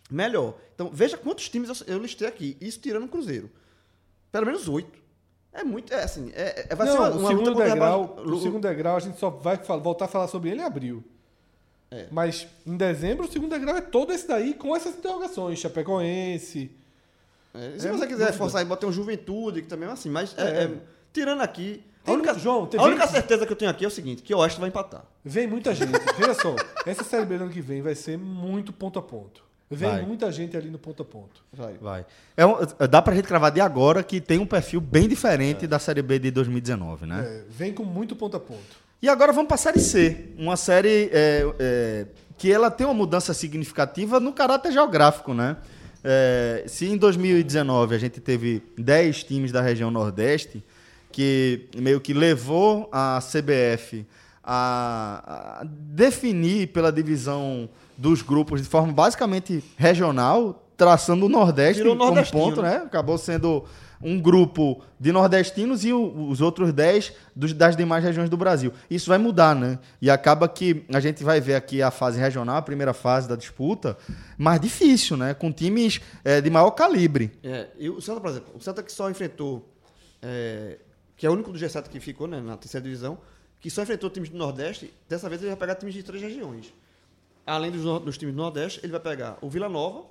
melhor. 0.09 0.55
Então, 0.75 0.89
veja 0.91 1.17
quantos 1.17 1.47
times 1.49 1.81
eu, 1.81 1.95
eu 1.95 1.99
listei 1.99 2.27
aqui, 2.27 2.57
isso 2.59 2.79
tirando 2.79 3.05
o 3.05 3.07
Cruzeiro. 3.07 3.49
Pelo 4.31 4.45
menos 4.45 4.67
oito. 4.67 4.99
É 5.53 5.63
muito, 5.65 5.93
é 5.93 6.03
assim, 6.03 6.31
é, 6.33 6.67
é- 6.69 6.75
vai 6.75 6.87
Não, 6.87 6.93
ser 6.93 6.99
uma, 6.99 7.09
o 7.09 7.19
uma 7.19 7.27
segundo 7.29 7.53
degrau, 7.55 8.15
o 8.25 8.39
segundo 8.39 8.61
degrau 8.67 8.95
a 8.95 8.99
gente 8.99 9.19
só 9.19 9.29
vai 9.29 9.57
voltar 9.57 10.05
a 10.05 10.07
falar 10.07 10.27
sobre 10.29 10.49
ele 10.49 10.61
em 10.61 10.63
abril. 10.63 11.03
É. 11.91 12.07
Mas 12.09 12.47
em 12.65 12.77
dezembro 12.77 13.25
o 13.25 13.31
segundo 13.31 13.49
degrau 13.51 13.75
é 13.75 13.81
todo 13.81 14.13
esse 14.13 14.25
daí 14.25 14.53
com 14.53 14.73
essas 14.73 14.95
interrogações, 14.95 15.59
Chapecoense. 15.59 16.71
É, 17.53 17.77
se 17.77 17.85
É 17.85 17.91
você 17.91 18.07
quiser 18.07 18.27
dúvida. 18.27 18.33
forçar 18.37 18.61
e 18.61 18.65
botar 18.65 18.87
um 18.87 18.93
Juventude, 18.93 19.61
que 19.61 19.67
também 19.67 19.89
é 19.89 19.91
assim, 19.91 20.09
mas 20.09 20.33
É. 20.37 20.63
é, 20.63 20.71
tirando 21.11 21.41
aqui. 21.41 21.83
A 22.01 22.05
Tem 22.05 22.13
única, 22.15 22.31
muito- 22.33 22.43
João, 22.43 22.69
a 22.77 22.83
única 22.83 23.07
certeza 23.07 23.45
que 23.45 23.51
eu 23.51 23.55
tenho 23.55 23.69
aqui 23.69 23.85
é 23.85 23.87
o 23.87 23.91
seguinte: 23.91 24.21
que 24.23 24.33
o 24.33 24.37
Oeste 24.39 24.59
vai 24.59 24.69
empatar. 24.69 25.03
Vem 25.23 25.45
muita 25.47 25.73
gente. 25.75 25.91
Veja 26.17 26.33
só, 26.33 26.55
essa 26.85 27.03
série 27.03 27.25
B 27.25 27.37
do 27.37 27.43
ano 27.45 27.53
que 27.53 27.61
vem 27.61 27.81
vai 27.81 27.93
ser 27.95 28.17
muito 28.17 28.73
ponto 28.73 28.97
a 28.97 29.01
ponto. 29.01 29.43
Vem 29.69 29.89
Vai. 29.89 30.01
muita 30.01 30.29
gente 30.31 30.57
ali 30.57 30.69
no 30.69 30.77
ponto 30.77 31.01
a 31.01 31.05
ponto. 31.05 31.41
Vai. 31.53 31.75
Vai. 31.79 32.05
É 32.35 32.45
um- 32.45 32.57
dá 32.89 33.01
pra 33.01 33.15
gente 33.15 33.25
cravar 33.25 33.51
de 33.51 33.61
agora 33.61 34.03
que 34.03 34.19
tem 34.19 34.37
um 34.37 34.45
perfil 34.45 34.81
bem 34.81 35.07
diferente 35.07 35.65
da 35.65 35.79
Série 35.79 36.01
B 36.01 36.19
de 36.19 36.29
2019, 36.29 37.05
né? 37.05 37.23
É, 37.25 37.43
vem 37.49 37.73
com 37.73 37.85
muito 37.85 38.13
ponto 38.13 38.35
a 38.35 38.39
ponto. 38.39 38.81
E 39.01 39.07
agora 39.07 39.31
vamos 39.31 39.47
para 39.47 39.55
a 39.55 39.57
Série 39.57 39.79
C. 39.79 40.33
Uma 40.37 40.57
série 40.57 41.09
é, 41.13 41.45
é, 41.57 42.05
que 42.37 42.51
ela 42.51 42.69
tem 42.69 42.85
uma 42.85 42.93
mudança 42.93 43.33
significativa 43.33 44.19
no 44.19 44.33
caráter 44.33 44.73
geográfico, 44.73 45.33
né? 45.33 45.55
É, 46.03 46.63
se 46.67 46.87
em 46.87 46.97
2019 46.97 47.95
a 47.95 47.97
gente 47.97 48.19
teve 48.19 48.61
10 48.77 49.23
times 49.23 49.51
da 49.53 49.61
região 49.61 49.89
Nordeste, 49.89 50.61
que 51.11 51.67
meio 51.75 51.99
que 51.99 52.13
levou 52.13 52.87
a 52.91 53.19
CBF 53.21 54.05
a, 54.43 55.59
a 55.61 55.63
definir 55.65 56.67
pela 56.67 56.91
divisão 56.91 57.69
dos 57.97 58.21
grupos 58.21 58.61
de 58.61 58.67
forma 58.67 58.91
basicamente 58.91 59.63
regional, 59.77 60.65
traçando 60.75 61.25
o 61.25 61.29
Nordeste 61.29 61.83
Virou 61.83 61.95
como 61.97 62.15
ponto, 62.31 62.61
né? 62.63 62.77
Acabou 62.77 63.17
sendo 63.17 63.63
um 64.03 64.19
grupo 64.19 64.81
de 64.99 65.11
nordestinos 65.11 65.85
e 65.85 65.93
o- 65.93 66.27
os 66.27 66.41
outros 66.41 66.73
10 66.73 67.13
dos- 67.35 67.53
das 67.53 67.75
demais 67.75 68.03
regiões 68.03 68.31
do 68.31 68.35
Brasil. 68.35 68.73
Isso 68.89 69.07
vai 69.07 69.19
mudar, 69.19 69.55
né? 69.55 69.77
E 70.01 70.09
acaba 70.09 70.49
que 70.49 70.83
a 70.91 70.99
gente 70.99 71.23
vai 71.23 71.39
ver 71.39 71.53
aqui 71.53 71.83
a 71.83 71.91
fase 71.91 72.19
regional, 72.19 72.55
a 72.55 72.61
primeira 72.63 72.95
fase 72.95 73.29
da 73.29 73.35
disputa, 73.35 73.95
mais 74.39 74.59
difícil, 74.59 75.15
né? 75.15 75.35
Com 75.35 75.51
times 75.51 76.01
eh, 76.25 76.41
de 76.41 76.49
maior 76.49 76.71
calibre. 76.71 77.31
É, 77.43 77.67
e 77.77 77.87
o 77.91 78.01
Santa, 78.01 78.19
por 78.19 78.31
exemplo, 78.31 78.51
o 78.55 78.59
Santa 78.59 78.81
que 78.81 78.91
só 78.91 79.07
enfrentou, 79.07 79.69
é, 80.19 80.79
que 81.21 81.27
é 81.27 81.29
o 81.29 81.33
único 81.33 81.51
do 81.51 81.59
G7 81.59 81.87
que 81.87 81.99
ficou 81.99 82.25
né, 82.27 82.41
na 82.41 82.57
terceira 82.57 82.83
divisão, 82.83 83.15
que 83.59 83.69
só 83.69 83.83
enfrentou 83.83 84.09
times 84.09 84.29
do 84.29 84.37
Nordeste, 84.39 84.91
dessa 85.07 85.29
vez 85.29 85.39
ele 85.39 85.51
vai 85.51 85.59
pegar 85.59 85.75
times 85.75 85.93
de 85.93 86.01
três 86.01 86.19
regiões. 86.19 86.73
Além 87.45 87.69
dos, 87.69 87.83
dos 88.03 88.17
times 88.17 88.33
do 88.33 88.41
Nordeste, 88.41 88.79
ele 88.81 88.91
vai 88.91 88.99
pegar 88.99 89.37
o 89.39 89.47
Vila 89.47 89.69
Nova, 89.69 90.07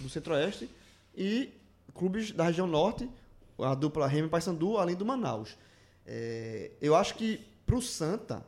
do 0.00 0.08
Centro-Oeste, 0.10 0.68
e 1.16 1.52
clubes 1.94 2.32
da 2.32 2.42
região 2.42 2.66
Norte, 2.66 3.08
a 3.56 3.72
dupla 3.76 4.08
Remy 4.08 4.26
e 4.26 4.30
Paysandu, 4.30 4.78
além 4.78 4.96
do 4.96 5.06
Manaus. 5.06 5.56
É, 6.04 6.72
eu 6.80 6.96
acho 6.96 7.14
que 7.14 7.38
para 7.64 7.76
o 7.76 7.80
Santa 7.80 8.44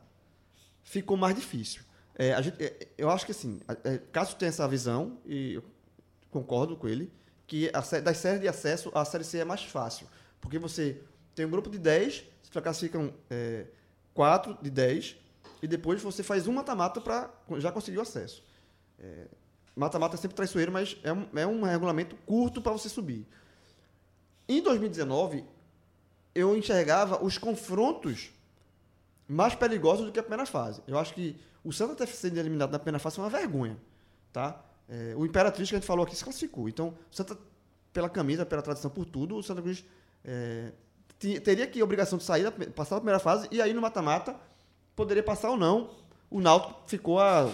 ficou 0.83 1.15
mais 1.15 1.33
difícil. 1.33 1.81
É, 2.13 2.43
gente- 2.43 2.61
é, 2.61 2.89
eu 2.97 3.09
acho 3.09 3.25
que 3.25 3.31
assim, 3.31 3.61
é, 3.85 3.99
caso 4.11 4.35
tenha 4.35 4.49
essa 4.49 4.67
visão, 4.67 5.17
e 5.25 5.53
eu 5.53 5.63
concordo 6.29 6.75
com 6.75 6.89
ele, 6.89 7.09
que 7.47 7.69
a, 7.73 7.79
das 8.01 8.17
séries 8.17 8.41
de 8.41 8.49
acesso, 8.49 8.91
a 8.93 9.05
Série 9.05 9.23
C 9.23 9.37
é 9.37 9.45
mais 9.45 9.63
fácil. 9.63 10.05
Porque 10.41 10.59
você 10.59 11.01
tem 11.35 11.45
um 11.45 11.49
grupo 11.49 11.69
de 11.69 11.77
10, 11.77 12.23
se 12.41 12.49
classificam 12.49 13.13
é, 13.29 13.67
4 14.13 14.57
de 14.61 14.69
10, 14.69 15.17
e 15.61 15.67
depois 15.67 16.01
você 16.01 16.23
faz 16.23 16.47
um 16.47 16.53
mata-mata 16.53 17.01
para 17.01 17.29
já 17.57 17.71
conseguir 17.71 17.97
o 17.97 18.01
acesso. 18.01 18.43
É, 18.97 19.27
Mata-mata 19.75 20.15
é 20.15 20.17
sempre 20.17 20.35
traiçoeiro, 20.35 20.71
mas 20.71 20.95
é 21.03 21.11
um, 21.11 21.27
é 21.37 21.45
um 21.45 21.63
regulamento 21.63 22.15
curto 22.25 22.61
para 22.61 22.71
você 22.71 22.87
subir. 22.87 23.27
Em 24.47 24.61
2019, 24.61 25.43
eu 26.33 26.55
enxergava 26.55 27.21
os 27.23 27.37
confrontos 27.37 28.31
mais 29.27 29.53
perigosos 29.53 30.05
do 30.05 30.11
que 30.13 30.19
a 30.19 30.23
primeira 30.23 30.45
fase. 30.45 30.81
Eu 30.87 30.97
acho 30.97 31.13
que 31.13 31.35
o 31.63 31.73
Santa 31.73 31.93
ter 31.95 32.07
sido 32.07 32.37
eliminado 32.37 32.71
na 32.71 32.79
primeira 32.79 32.99
fase 32.99 33.17
foi 33.17 33.25
uma 33.25 33.29
vergonha. 33.29 33.77
Tá? 34.31 34.63
É, 34.87 35.13
o 35.17 35.25
Imperatriz 35.25 35.67
que 35.67 35.75
a 35.75 35.79
gente 35.79 35.87
falou 35.87 36.05
aqui 36.05 36.15
se 36.15 36.23
classificou. 36.23 36.69
Então, 36.69 36.89
o 37.11 37.15
Santa, 37.15 37.37
pela 37.91 38.09
camisa, 38.09 38.45
pela 38.45 38.61
tradição, 38.61 38.89
por 38.89 39.05
tudo, 39.05 39.35
o 39.35 39.43
Santa 39.43 39.61
Cruz 39.61 39.83
é, 40.23 40.71
teria 41.17 41.65
que 41.67 41.79
a 41.79 41.83
obrigação 41.83 42.17
de 42.17 42.23
sair, 42.23 42.49
passar 42.71 42.95
da 42.95 43.01
primeira 43.01 43.19
fase, 43.19 43.47
e 43.51 43.61
aí 43.61 43.73
no 43.73 43.81
mata-mata 43.81 44.35
poderia 44.95 45.23
passar 45.23 45.49
ou 45.49 45.57
não. 45.57 45.91
O 46.29 46.39
Náutico 46.41 46.81
ficou 46.87 47.19
a 47.19 47.51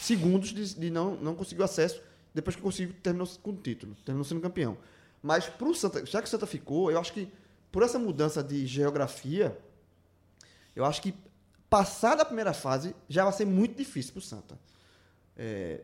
segundos 0.00 0.50
de, 0.50 0.74
de 0.74 0.90
não, 0.90 1.14
não 1.16 1.34
conseguir 1.34 1.62
acesso, 1.62 2.00
depois 2.34 2.56
que 2.56 2.62
conseguiu, 2.62 2.94
terminou 3.02 3.26
com 3.42 3.50
o 3.50 3.56
título, 3.56 3.94
terminou 4.04 4.24
sendo 4.24 4.40
campeão. 4.40 4.76
Mas 5.22 5.46
pro 5.46 5.74
Santa, 5.74 6.04
já 6.04 6.20
que 6.20 6.26
o 6.26 6.30
Santa 6.30 6.46
ficou, 6.46 6.90
eu 6.90 6.98
acho 6.98 7.12
que 7.12 7.28
por 7.70 7.82
essa 7.82 7.98
mudança 7.98 8.42
de 8.42 8.66
geografia, 8.66 9.56
eu 10.74 10.84
acho 10.84 11.00
que 11.00 11.14
passar 11.70 12.16
da 12.16 12.24
primeira 12.24 12.52
fase 12.52 12.94
já 13.08 13.24
vai 13.24 13.32
ser 13.32 13.44
muito 13.44 13.76
difícil 13.76 14.12
pro 14.12 14.20
Santa. 14.22 14.58
É, 15.36 15.82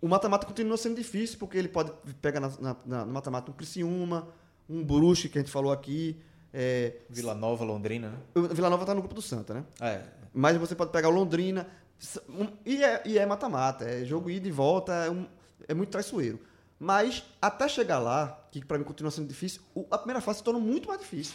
o 0.00 0.08
mata-mata 0.08 0.46
continua 0.46 0.76
sendo 0.76 0.96
difícil, 0.96 1.38
porque 1.38 1.56
ele 1.58 1.68
pode 1.68 1.92
pegar 2.20 2.40
na- 2.40 2.52
na- 2.60 2.76
na- 2.84 3.04
no 3.04 3.12
mata-mata 3.12 3.50
um 3.50 3.54
Criciúma, 3.54 4.26
um 4.68 4.82
Brusque, 4.84 5.28
que 5.28 5.38
a 5.38 5.40
gente 5.40 5.50
falou 5.50 5.72
aqui. 5.72 6.16
É, 6.52 6.94
Vila 7.10 7.34
Nova, 7.34 7.64
Londrina, 7.64 8.10
né? 8.10 8.18
Vila 8.52 8.70
Nova 8.70 8.86
tá 8.86 8.94
no 8.94 9.00
grupo 9.00 9.14
do 9.14 9.22
Santa, 9.22 9.54
né? 9.54 9.64
Ah, 9.80 9.88
é. 9.90 10.04
Mas 10.32 10.56
você 10.56 10.74
pode 10.74 10.90
pegar 10.92 11.08
o 11.08 11.12
Londrina. 11.12 11.66
E 12.64 12.82
é 12.82 13.02
e 13.04 13.18
é 13.18 13.26
mata-mata. 13.26 13.84
É 13.84 14.04
jogo 14.04 14.30
ida 14.30 14.46
e 14.46 14.50
volta. 14.50 14.92
É, 14.92 15.10
um- 15.10 15.26
é 15.66 15.74
muito 15.74 15.90
traiçoeiro. 15.90 16.40
Mas 16.78 17.24
até 17.40 17.68
chegar 17.68 17.98
lá, 17.98 18.46
que 18.50 18.64
pra 18.64 18.76
mim 18.78 18.84
continua 18.84 19.10
sendo 19.10 19.26
difícil, 19.28 19.62
o- 19.74 19.86
a 19.90 19.96
primeira 19.98 20.20
fase 20.20 20.38
se 20.38 20.44
torna 20.44 20.60
muito 20.60 20.88
mais 20.88 21.00
difícil. 21.00 21.34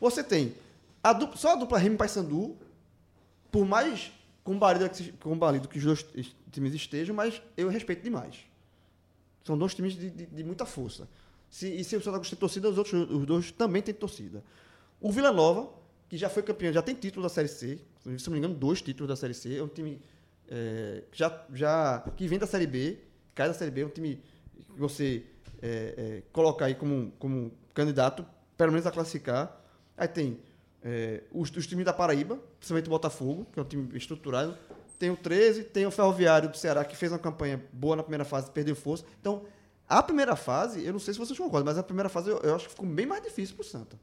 Você 0.00 0.22
tem 0.24 0.54
a 1.02 1.12
dupla- 1.12 1.36
só 1.36 1.52
a 1.52 1.56
dupla 1.56 1.78
Remy 1.78 1.94
e 1.94 1.98
Paysandu, 1.98 2.56
por 3.50 3.66
mais 3.66 4.12
combalido 4.44 4.88
que, 4.88 5.12
combalido 5.12 5.68
que 5.68 5.78
os 5.78 5.84
dois 5.84 6.06
es- 6.14 6.34
times 6.50 6.74
estejam, 6.74 7.14
mas 7.14 7.40
eu 7.56 7.68
respeito 7.68 8.02
demais. 8.02 8.36
São 9.44 9.58
dois 9.58 9.74
times 9.74 9.94
de, 9.94 10.10
de- 10.10 10.26
de 10.26 10.44
muita 10.44 10.64
força. 10.64 11.08
Se, 11.52 11.68
e 11.68 11.84
se 11.84 11.94
o 11.94 12.00
Santa 12.00 12.16
Cruz 12.16 12.30
tem 12.30 12.38
torcida, 12.38 12.70
os 12.70 12.78
outros 12.78 13.10
os 13.10 13.26
dois 13.26 13.52
também 13.52 13.82
têm 13.82 13.92
torcida. 13.92 14.42
O 14.98 15.12
Vila 15.12 15.30
Nova, 15.30 15.68
que 16.08 16.16
já 16.16 16.30
foi 16.30 16.42
campeão, 16.42 16.72
já 16.72 16.80
tem 16.80 16.94
título 16.94 17.22
da 17.22 17.28
Série 17.28 17.46
C, 17.46 17.78
se 18.16 18.26
não 18.26 18.32
me 18.32 18.38
engano, 18.38 18.54
dois 18.54 18.80
títulos 18.80 19.06
da 19.06 19.16
Série 19.16 19.34
C, 19.34 19.58
é 19.58 19.62
um 19.62 19.68
time 19.68 20.00
é, 20.48 21.02
já, 21.12 21.44
já 21.52 22.00
que 22.16 22.26
vem 22.26 22.38
da 22.38 22.46
Série 22.46 22.66
B, 22.66 22.98
cai 23.34 23.48
da 23.48 23.54
Série 23.54 23.70
B, 23.70 23.82
é 23.82 23.84
um 23.84 23.90
time 23.90 24.22
que 24.56 24.80
você 24.80 25.26
é, 25.60 25.94
é, 25.96 26.22
coloca 26.32 26.64
aí 26.64 26.74
como, 26.74 27.12
como 27.18 27.52
candidato, 27.74 28.24
pelo 28.56 28.72
menos 28.72 28.86
a 28.86 28.90
classificar. 28.90 29.54
Aí 29.94 30.08
tem 30.08 30.40
é, 30.82 31.22
os, 31.30 31.54
os 31.54 31.66
times 31.66 31.84
da 31.84 31.92
Paraíba, 31.92 32.38
principalmente 32.58 32.86
o 32.86 32.90
Botafogo, 32.90 33.46
que 33.52 33.58
é 33.58 33.62
um 33.62 33.66
time 33.66 33.94
estruturado. 33.94 34.56
Tem 34.98 35.10
o 35.10 35.16
13, 35.18 35.64
tem 35.64 35.84
o 35.84 35.90
Ferroviário 35.90 36.48
do 36.48 36.56
Ceará, 36.56 36.82
que 36.82 36.96
fez 36.96 37.12
uma 37.12 37.18
campanha 37.18 37.62
boa 37.74 37.96
na 37.96 38.02
primeira 38.02 38.24
fase, 38.24 38.50
perdeu 38.50 38.74
força. 38.74 39.04
Então, 39.20 39.44
a 39.98 40.02
primeira 40.02 40.36
fase, 40.36 40.84
eu 40.84 40.92
não 40.92 41.00
sei 41.00 41.12
se 41.12 41.20
vocês 41.20 41.38
concordam, 41.38 41.66
mas 41.66 41.78
a 41.78 41.82
primeira 41.82 42.08
fase 42.08 42.30
eu, 42.30 42.38
eu 42.38 42.54
acho 42.54 42.64
que 42.64 42.70
ficou 42.70 42.86
bem 42.86 43.06
mais 43.06 43.22
difícil 43.22 43.54
pro 43.54 43.64
Santa. 43.64 43.98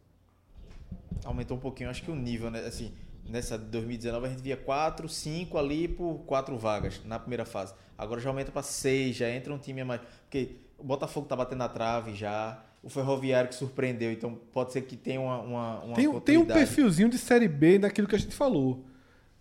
Aumentou 1.25 1.57
um 1.57 1.59
pouquinho, 1.59 1.89
acho 1.89 2.03
que 2.03 2.11
o 2.11 2.15
nível, 2.15 2.51
né? 2.51 2.59
Assim, 2.59 2.93
nessa 3.27 3.57
de 3.57 3.65
2019 3.65 4.25
a 4.25 4.29
gente 4.29 4.41
via 4.41 4.55
4, 4.55 5.09
5 5.09 5.57
ali 5.57 5.87
por 5.87 6.19
4 6.25 6.57
vagas 6.57 7.01
na 7.05 7.17
primeira 7.19 7.45
fase. 7.45 7.73
Agora 7.97 8.21
já 8.21 8.29
aumenta 8.29 8.51
para 8.51 8.61
6, 8.61 9.15
já 9.15 9.29
entra 9.29 9.53
um 9.53 9.57
time 9.57 9.81
a 9.81 9.85
mais. 9.85 10.01
Porque 10.21 10.55
o 10.77 10.83
Botafogo 10.83 11.27
tá 11.27 11.35
batendo 11.35 11.59
na 11.59 11.69
trave 11.69 12.13
já. 12.13 12.63
O 12.81 12.89
Ferroviário 12.89 13.49
que 13.49 13.55
surpreendeu, 13.55 14.09
então 14.11 14.39
pode 14.53 14.71
ser 14.71 14.83
que 14.83 14.95
tenha 14.95 15.19
uma. 15.19 15.39
uma, 15.41 15.79
uma 15.81 15.95
Tem, 15.95 16.19
tem 16.21 16.37
um 16.37 16.45
perfilzinho 16.45 17.09
de 17.09 17.17
Série 17.17 17.47
B 17.47 17.77
naquilo 17.77 18.07
que 18.07 18.15
a 18.15 18.19
gente 18.19 18.33
falou. 18.33 18.85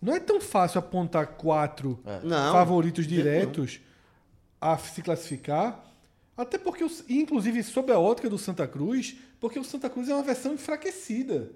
Não 0.01 0.13
é 0.13 0.19
tão 0.19 0.41
fácil 0.41 0.79
apontar 0.79 1.27
quatro 1.27 1.99
Não. 2.23 2.51
favoritos 2.53 3.07
diretos 3.07 3.79
a 4.59 4.77
se 4.77 5.01
classificar. 5.01 5.85
Até 6.41 6.57
porque, 6.57 6.85
inclusive, 7.09 7.61
sob 7.63 7.91
a 7.91 7.99
ótica 7.99 8.29
do 8.29 8.37
Santa 8.37 8.65
Cruz, 8.65 9.15
porque 9.41 9.59
o 9.59 9.63
Santa 9.63 9.89
Cruz 9.89 10.07
é 10.07 10.13
uma 10.13 10.23
versão 10.23 10.53
enfraquecida. 10.53 11.51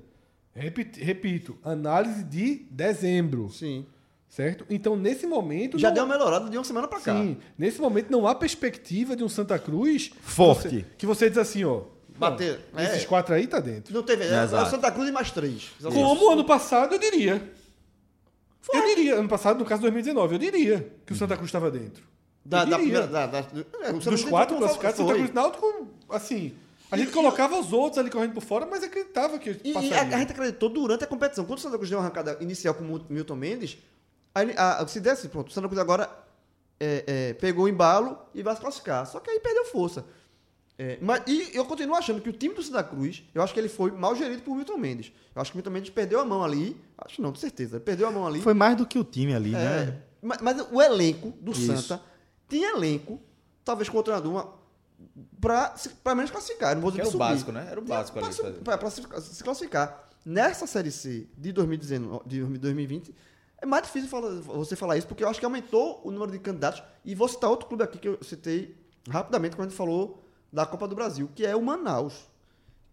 Repito, 0.54 1.58
análise 1.64 2.22
de 2.26 2.66
dezembro, 2.70 3.50
Sim. 3.50 3.86
certo? 4.28 4.66
Então, 4.70 4.96
nesse 4.98 5.26
momento. 5.26 5.80
Já 5.80 5.88
não- 5.88 5.96
deu 5.96 6.04
uma 6.04 6.14
melhorada 6.18 6.50
de 6.50 6.58
uma 6.58 6.64
semana 6.66 6.88
pra 6.88 7.00
cá. 7.00 7.16
Sim, 7.16 7.38
nesse 7.58 7.80
momento 7.80 8.12
não 8.12 8.28
há 8.28 8.36
perspectiva 8.36 9.16
de 9.16 9.24
um 9.24 9.30
Santa 9.30 9.58
Cruz 9.58 10.12
Forte. 10.22 10.68
Que 10.68 10.76
você, 10.76 10.86
que 10.98 11.06
você 11.06 11.30
diz 11.30 11.38
assim, 11.38 11.64
ó. 11.64 11.84
Bater. 12.18 12.60
não, 12.74 12.84
Esses 12.84 13.04
É. 13.04 13.06
quatro 13.06 13.34
aí 13.34 13.48
tá 13.48 13.60
dentro. 13.60 13.94
Não 13.94 14.04
teve. 14.04 14.26
É, 14.26 14.34
é 14.34 14.44
o 14.44 14.66
Santa 14.66 14.92
Cruz 14.92 15.08
e 15.10 15.12
mais 15.14 15.32
três. 15.32 15.72
Como 15.82 16.30
ano 16.30 16.44
passado, 16.46 16.94
eu 16.94 17.00
diria. 17.00 17.42
Eu 18.72 18.86
diria, 18.86 19.16
ano 19.16 19.28
passado, 19.30 19.60
no 19.60 19.66
caso 19.66 19.82
2019, 19.82 20.36
eu 20.36 20.40
diria 20.40 20.92
que 21.06 21.14
o 21.14 21.16
Santa 21.16 21.36
Cruz 21.36 21.48
estava 21.50 21.72
dentro. 21.72 22.04
Da, 22.46 22.66
da 22.66 22.78
primeira. 22.78 23.08
Da, 23.08 23.26
da, 23.26 23.40
é, 23.82 23.94
Dos 23.94 24.26
quatro 24.26 24.58
classificados, 24.58 24.98
Santa. 24.98 25.14
Cruz 25.14 25.30
e 25.30 25.34
Náutico, 25.34 25.88
assim, 26.10 26.54
a 26.92 26.98
gente 26.98 27.12
colocava 27.12 27.58
os 27.60 27.72
outros 27.74 27.98
ali 27.98 28.10
correndo 28.10 28.34
por 28.34 28.44
fora, 28.44 28.66
mas 28.66 28.84
acreditava 28.84 29.40
que 29.40 29.50
E, 29.64 29.72
e 29.72 29.94
a, 29.94 30.02
a 30.02 30.20
gente 30.20 30.32
acreditou 30.32 30.70
durante 30.70 31.04
a 31.04 31.08
competição. 31.08 31.46
Quando 31.46 31.58
o 31.58 31.62
Santa 31.62 31.78
Cruz 31.78 31.90
deu 31.90 31.98
uma 31.98 32.06
arrancada 32.06 32.38
inicial 32.40 32.76
com 32.76 32.84
o 32.84 33.06
Milton 33.10 33.36
Mendes, 33.36 33.78
aí, 34.36 34.54
a, 34.58 34.86
se 34.88 35.00
desse, 35.00 35.28
pronto, 35.30 35.50
o 35.50 35.52
Santa 35.52 35.68
Cruz 35.68 35.80
agora 35.80 36.10
é, 36.80 37.04
é, 37.08 37.34
pegou 37.34 37.66
o 37.66 37.68
embalo 37.68 38.18
e 38.34 38.44
vai 38.44 38.54
se 38.56 38.62
classificar. 38.62 39.08
Só 39.08 39.20
que 39.20 39.32
aí 39.32 39.40
perdeu 39.40 39.66
força. 39.66 40.06
É, 40.78 40.98
mas, 41.02 41.24
e 41.28 41.52
eu 41.54 41.66
continuo 41.66 41.96
achando 41.96 42.20
que 42.20 42.30
o 42.30 42.34
time 42.34 42.54
do 42.54 42.62
Santa 42.62 42.84
Cruz, 42.84 43.24
eu 43.34 43.42
acho 43.42 43.54
que 43.54 43.60
ele 43.60 43.70
foi 43.70 43.92
mal 43.92 44.16
gerido 44.16 44.42
por 44.42 44.56
Milton 44.56 44.78
Mendes. 44.78 45.12
Eu 45.34 45.42
acho 45.42 45.52
que 45.52 45.56
o 45.56 45.58
Milton 45.58 45.72
Mendes 45.72 45.90
perdeu 45.92 46.20
a 46.20 46.26
mão 46.26 46.44
ali. 46.44 46.76
Acho 46.98 47.22
não, 47.22 47.32
com 47.32 47.38
certeza. 47.38 47.78
Ele 47.78 47.84
perdeu 47.84 48.08
a 48.08 48.12
mão 48.12 48.28
ali. 48.28 48.42
Foi 48.42 48.54
mais 48.54 48.76
do 48.76 48.86
que 48.86 49.00
o 49.00 49.04
time 49.04 49.34
ali, 49.34 49.56
É, 49.56 49.58
né? 49.58 50.02
mas, 50.22 50.42
mas 50.42 50.68
o 50.72 50.82
elenco 50.82 51.34
do 51.40 51.52
Isso. 51.52 51.76
Santa 51.76 52.04
tinha 52.58 52.70
elenco, 52.76 53.20
talvez 53.66 53.90
com 53.90 53.98
o 53.98 54.04
treinador, 54.04 54.32
uma, 54.32 54.54
pra, 55.40 55.76
se- 55.76 55.90
pra 55.90 56.14
menos 56.16 56.32
classificar. 56.32 56.76
Não 56.76 56.82
vou 56.82 56.92
dizer 56.92 57.02
era 57.02 57.10
o 57.10 57.20
básico, 57.20 57.52
né? 57.52 57.68
Era 57.70 57.80
o 57.80 57.84
básico 57.84 59.22
se, 59.22 59.36
se 59.36 59.44
classificar. 59.44 60.10
Nessa 60.26 60.66
Série 60.68 60.92
C 60.92 61.28
de 61.38 61.52
2019, 61.52 62.24
de 62.28 62.44
2020, 62.58 63.14
é 63.62 63.66
mais 63.66 63.84
difícil 63.84 64.08
falar- 64.10 64.30
você 64.42 64.76
falar 64.76 64.98
isso, 64.98 65.08
porque 65.08 65.24
eu 65.24 65.28
acho 65.30 65.40
que 65.40 65.46
aumentou 65.46 66.02
o 66.04 66.12
número 66.12 66.32
de 66.32 66.40
candidatos. 66.40 66.82
E 67.04 67.14
vou 67.16 67.28
citar 67.28 67.50
outro 67.50 67.68
clube 67.68 67.84
aqui 67.84 67.98
que 67.98 68.08
eu 68.08 68.18
citei 68.24 68.78
rapidamente 69.10 69.56
quando 69.56 69.68
a 69.68 69.70
gente 69.70 69.78
falou 69.78 70.24
da 70.52 70.66
Copa 70.66 70.88
do 70.88 70.96
Brasil, 70.96 71.30
que 71.36 71.46
é 71.46 71.56
o 71.56 71.62
Manaus. 71.62 72.26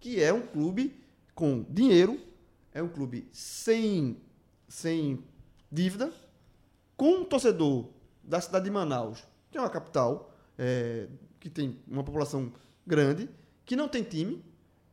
Que 0.01 0.20
é 0.23 0.32
um 0.32 0.41
clube 0.41 0.99
com 1.35 1.65
dinheiro, 1.69 2.19
é 2.73 2.82
um 2.82 2.89
clube 2.89 3.28
sem, 3.32 4.16
sem 4.66 5.23
dívida, 5.70 6.11
com 6.97 7.19
um 7.20 7.24
torcedor 7.24 7.87
da 8.23 8.41
cidade 8.41 8.65
de 8.65 8.70
Manaus, 8.70 9.23
que 9.51 9.59
é 9.59 9.60
uma 9.60 9.70
capital, 9.70 10.32
é, 10.59 11.06
que 11.39 11.48
tem 11.51 11.78
uma 11.89 12.05
população 12.05 12.52
grande, 12.86 13.28
que 13.64 13.74
não 13.77 13.89
tem 13.89 14.02
time, 14.02 14.44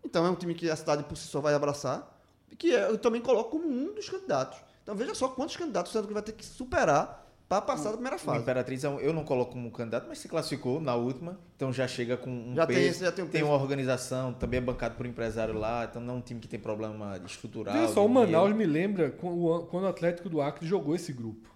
então 0.04 0.26
é 0.26 0.30
um 0.30 0.36
time 0.36 0.54
que 0.54 0.70
a 0.70 0.76
cidade 0.76 1.04
por 1.04 1.18
si 1.18 1.28
só 1.28 1.40
vai 1.42 1.54
abraçar, 1.54 2.16
e 2.52 2.56
que 2.56 2.74
é- 2.76 2.90
eu 2.90 2.98
também 2.98 3.22
coloco 3.22 3.52
como 3.52 3.68
um 3.68 3.94
dos 3.94 4.10
candidatos. 4.10 4.60
Então 4.84 4.96
veja 4.96 5.14
só 5.14 5.28
quantos 5.28 5.58
candidatos 5.58 5.92
o 5.92 5.94
Santa 5.94 6.06
Cruz 6.06 6.14
vai 6.14 6.24
ter 6.24 6.32
que 6.32 6.46
superar 6.46 7.26
para 7.50 7.62
passar 7.62 7.90
da 7.92 7.94
primeira 7.96 8.18
fase. 8.18 8.40
Imperatriz 8.40 8.84
é 8.84 8.90
um- 8.90 9.00
eu 9.00 9.14
não 9.14 9.24
coloco 9.24 9.54
como 9.54 9.72
candidato, 9.72 10.06
mas 10.08 10.18
se 10.20 10.28
classificou 10.28 10.82
na 10.82 10.96
última, 10.96 11.40
então 11.56 11.72
já 11.72 11.88
chega 11.88 12.16
com 12.18 12.30
um 12.30 12.54
Já 12.56 12.66
tem 12.68 12.76
peso, 12.76 12.90
esse- 12.90 13.00
já 13.06 13.12
tem 13.12 13.24
um 13.24 13.28
peso. 13.30 13.46
uma 13.46 13.56
organização, 13.56 14.34
também 14.34 14.58
é 14.60 14.62
bancado 14.62 14.96
por 14.96 15.06
empresário 15.06 15.54
lá, 15.58 15.86
então 15.86 16.02
não 16.02 16.16
é 16.16 16.18
um 16.18 16.22
time 16.22 16.40
que 16.42 16.48
tem 16.48 16.60
problema 16.60 17.18
estrutural. 17.26 17.74
Veja 17.74 17.88
só, 17.94 18.06
o 18.06 18.10
Manaus 18.10 18.54
me 18.54 18.66
lembra 18.66 19.12
quando 19.12 19.38
o 19.84 19.88
Atlético 19.88 20.30
do 20.30 20.42
Acre 20.42 20.66
jogou 20.68 20.94
esse 20.96 21.12
grupo. 21.14 21.50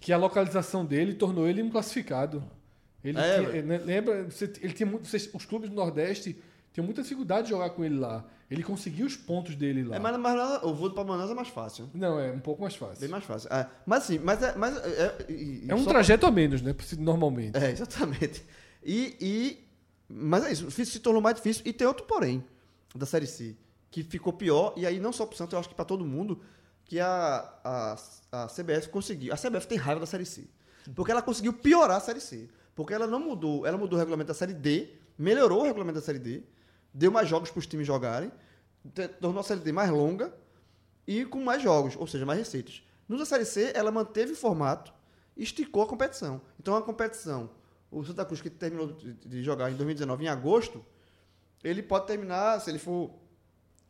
Que 0.00 0.12
a 0.12 0.16
localização 0.16 0.84
dele 0.84 1.14
tornou 1.14 1.46
ele 1.46 1.62
um 1.62 1.70
classificado. 1.70 2.42
Ele 3.04 3.18
É, 3.18 3.38
tinha- 3.50 3.62
né, 3.62 3.78
lembra, 3.78 4.28
ele 4.60 4.72
tinha 4.72 4.86
muito, 4.86 5.04
os 5.34 5.44
clubes 5.44 5.68
do 5.70 5.76
Nordeste 5.76 6.36
tinham 6.72 6.84
muita 6.84 7.02
dificuldade 7.02 7.44
de 7.44 7.50
jogar 7.50 7.70
com 7.70 7.84
ele 7.84 7.98
lá. 7.98 8.24
Ele 8.50 8.62
conseguiu 8.62 9.06
os 9.06 9.16
pontos 9.16 9.54
dele 9.54 9.84
lá. 9.84 9.96
É, 9.96 9.98
mas, 9.98 10.16
mas 10.18 10.62
o 10.64 10.74
voo 10.74 10.88
do 10.88 10.94
Palmeiras 10.94 11.30
é 11.30 11.34
mais 11.34 11.48
fácil. 11.48 11.88
Não, 11.94 12.18
é 12.18 12.32
um 12.32 12.40
pouco 12.40 12.62
mais 12.62 12.74
fácil. 12.74 13.00
Bem 13.00 13.08
mais 13.08 13.24
fácil. 13.24 13.52
É, 13.52 13.66
mas 13.86 14.02
assim, 14.04 14.18
mas 14.18 14.42
é. 14.42 14.54
Mas 14.56 14.76
é, 14.76 15.16
e- 15.28 15.64
e 15.64 15.70
É 15.70 15.74
um 15.74 15.84
trajeto 15.84 16.26
a 16.26 16.30
menos, 16.30 16.60
né? 16.60 16.74
Normalmente. 16.98 17.56
É, 17.56 17.70
exatamente. 17.70 18.42
E, 18.84 19.16
e- 19.20 19.58
mas 20.08 20.44
é 20.44 20.52
isso, 20.52 20.66
o 20.66 20.70
se 20.70 20.98
tornou 21.00 21.22
mais 21.22 21.36
difícil. 21.36 21.62
E 21.64 21.72
tem 21.72 21.86
outro 21.86 22.04
porém 22.06 22.42
da 22.94 23.06
Série 23.06 23.26
C, 23.26 23.54
que 23.90 24.02
ficou 24.02 24.32
pior, 24.32 24.74
e 24.76 24.84
aí 24.84 24.98
não 24.98 25.12
só 25.12 25.24
pro 25.26 25.36
Santos, 25.36 25.52
eu 25.52 25.58
acho 25.60 25.68
que 25.68 25.74
para 25.74 25.84
todo 25.84 26.04
mundo, 26.04 26.40
que 26.90 26.98
a, 26.98 27.48
a, 27.62 27.96
a 28.32 28.46
CBF 28.48 28.88
conseguiu. 28.88 29.32
A 29.32 29.36
CBF 29.36 29.68
tem 29.68 29.78
raiva 29.78 30.00
da 30.00 30.06
Série 30.06 30.26
C. 30.26 30.48
Porque 30.92 31.12
ela 31.12 31.22
conseguiu 31.22 31.52
piorar 31.52 31.98
a 31.98 32.00
Série 32.00 32.20
C. 32.20 32.48
Porque 32.74 32.92
ela 32.92 33.06
não 33.06 33.20
mudou, 33.20 33.64
ela 33.64 33.78
mudou 33.78 33.96
o 33.96 34.00
regulamento 34.00 34.26
da 34.26 34.34
Série 34.34 34.52
D, 34.52 34.90
melhorou 35.16 35.60
o 35.60 35.62
regulamento 35.62 36.00
da 36.00 36.04
Série 36.04 36.18
D, 36.18 36.42
deu 36.92 37.12
mais 37.12 37.28
jogos 37.28 37.48
para 37.48 37.60
os 37.60 37.66
times 37.68 37.86
jogarem, 37.86 38.32
tornou 39.20 39.38
a 39.38 39.44
Série 39.44 39.60
D 39.60 39.70
mais 39.70 39.88
longa 39.88 40.34
e 41.06 41.24
com 41.24 41.40
mais 41.40 41.62
jogos, 41.62 41.94
ou 41.96 42.08
seja, 42.08 42.26
mais 42.26 42.40
receitas. 42.40 42.82
No 43.08 43.16
da 43.16 43.24
Série 43.24 43.44
C, 43.44 43.70
ela 43.72 43.92
manteve 43.92 44.32
o 44.32 44.36
formato 44.36 44.92
esticou 45.36 45.84
a 45.84 45.86
competição. 45.86 46.40
Então, 46.58 46.74
a 46.74 46.82
competição, 46.82 47.50
o 47.88 48.04
Santa 48.04 48.24
Cruz, 48.24 48.40
que 48.40 48.50
terminou 48.50 48.88
de 48.92 49.44
jogar 49.44 49.70
em 49.70 49.76
2019, 49.76 50.24
em 50.24 50.28
agosto, 50.28 50.84
ele 51.62 51.84
pode 51.84 52.08
terminar, 52.08 52.60
se 52.60 52.68
ele 52.68 52.80
for 52.80 53.14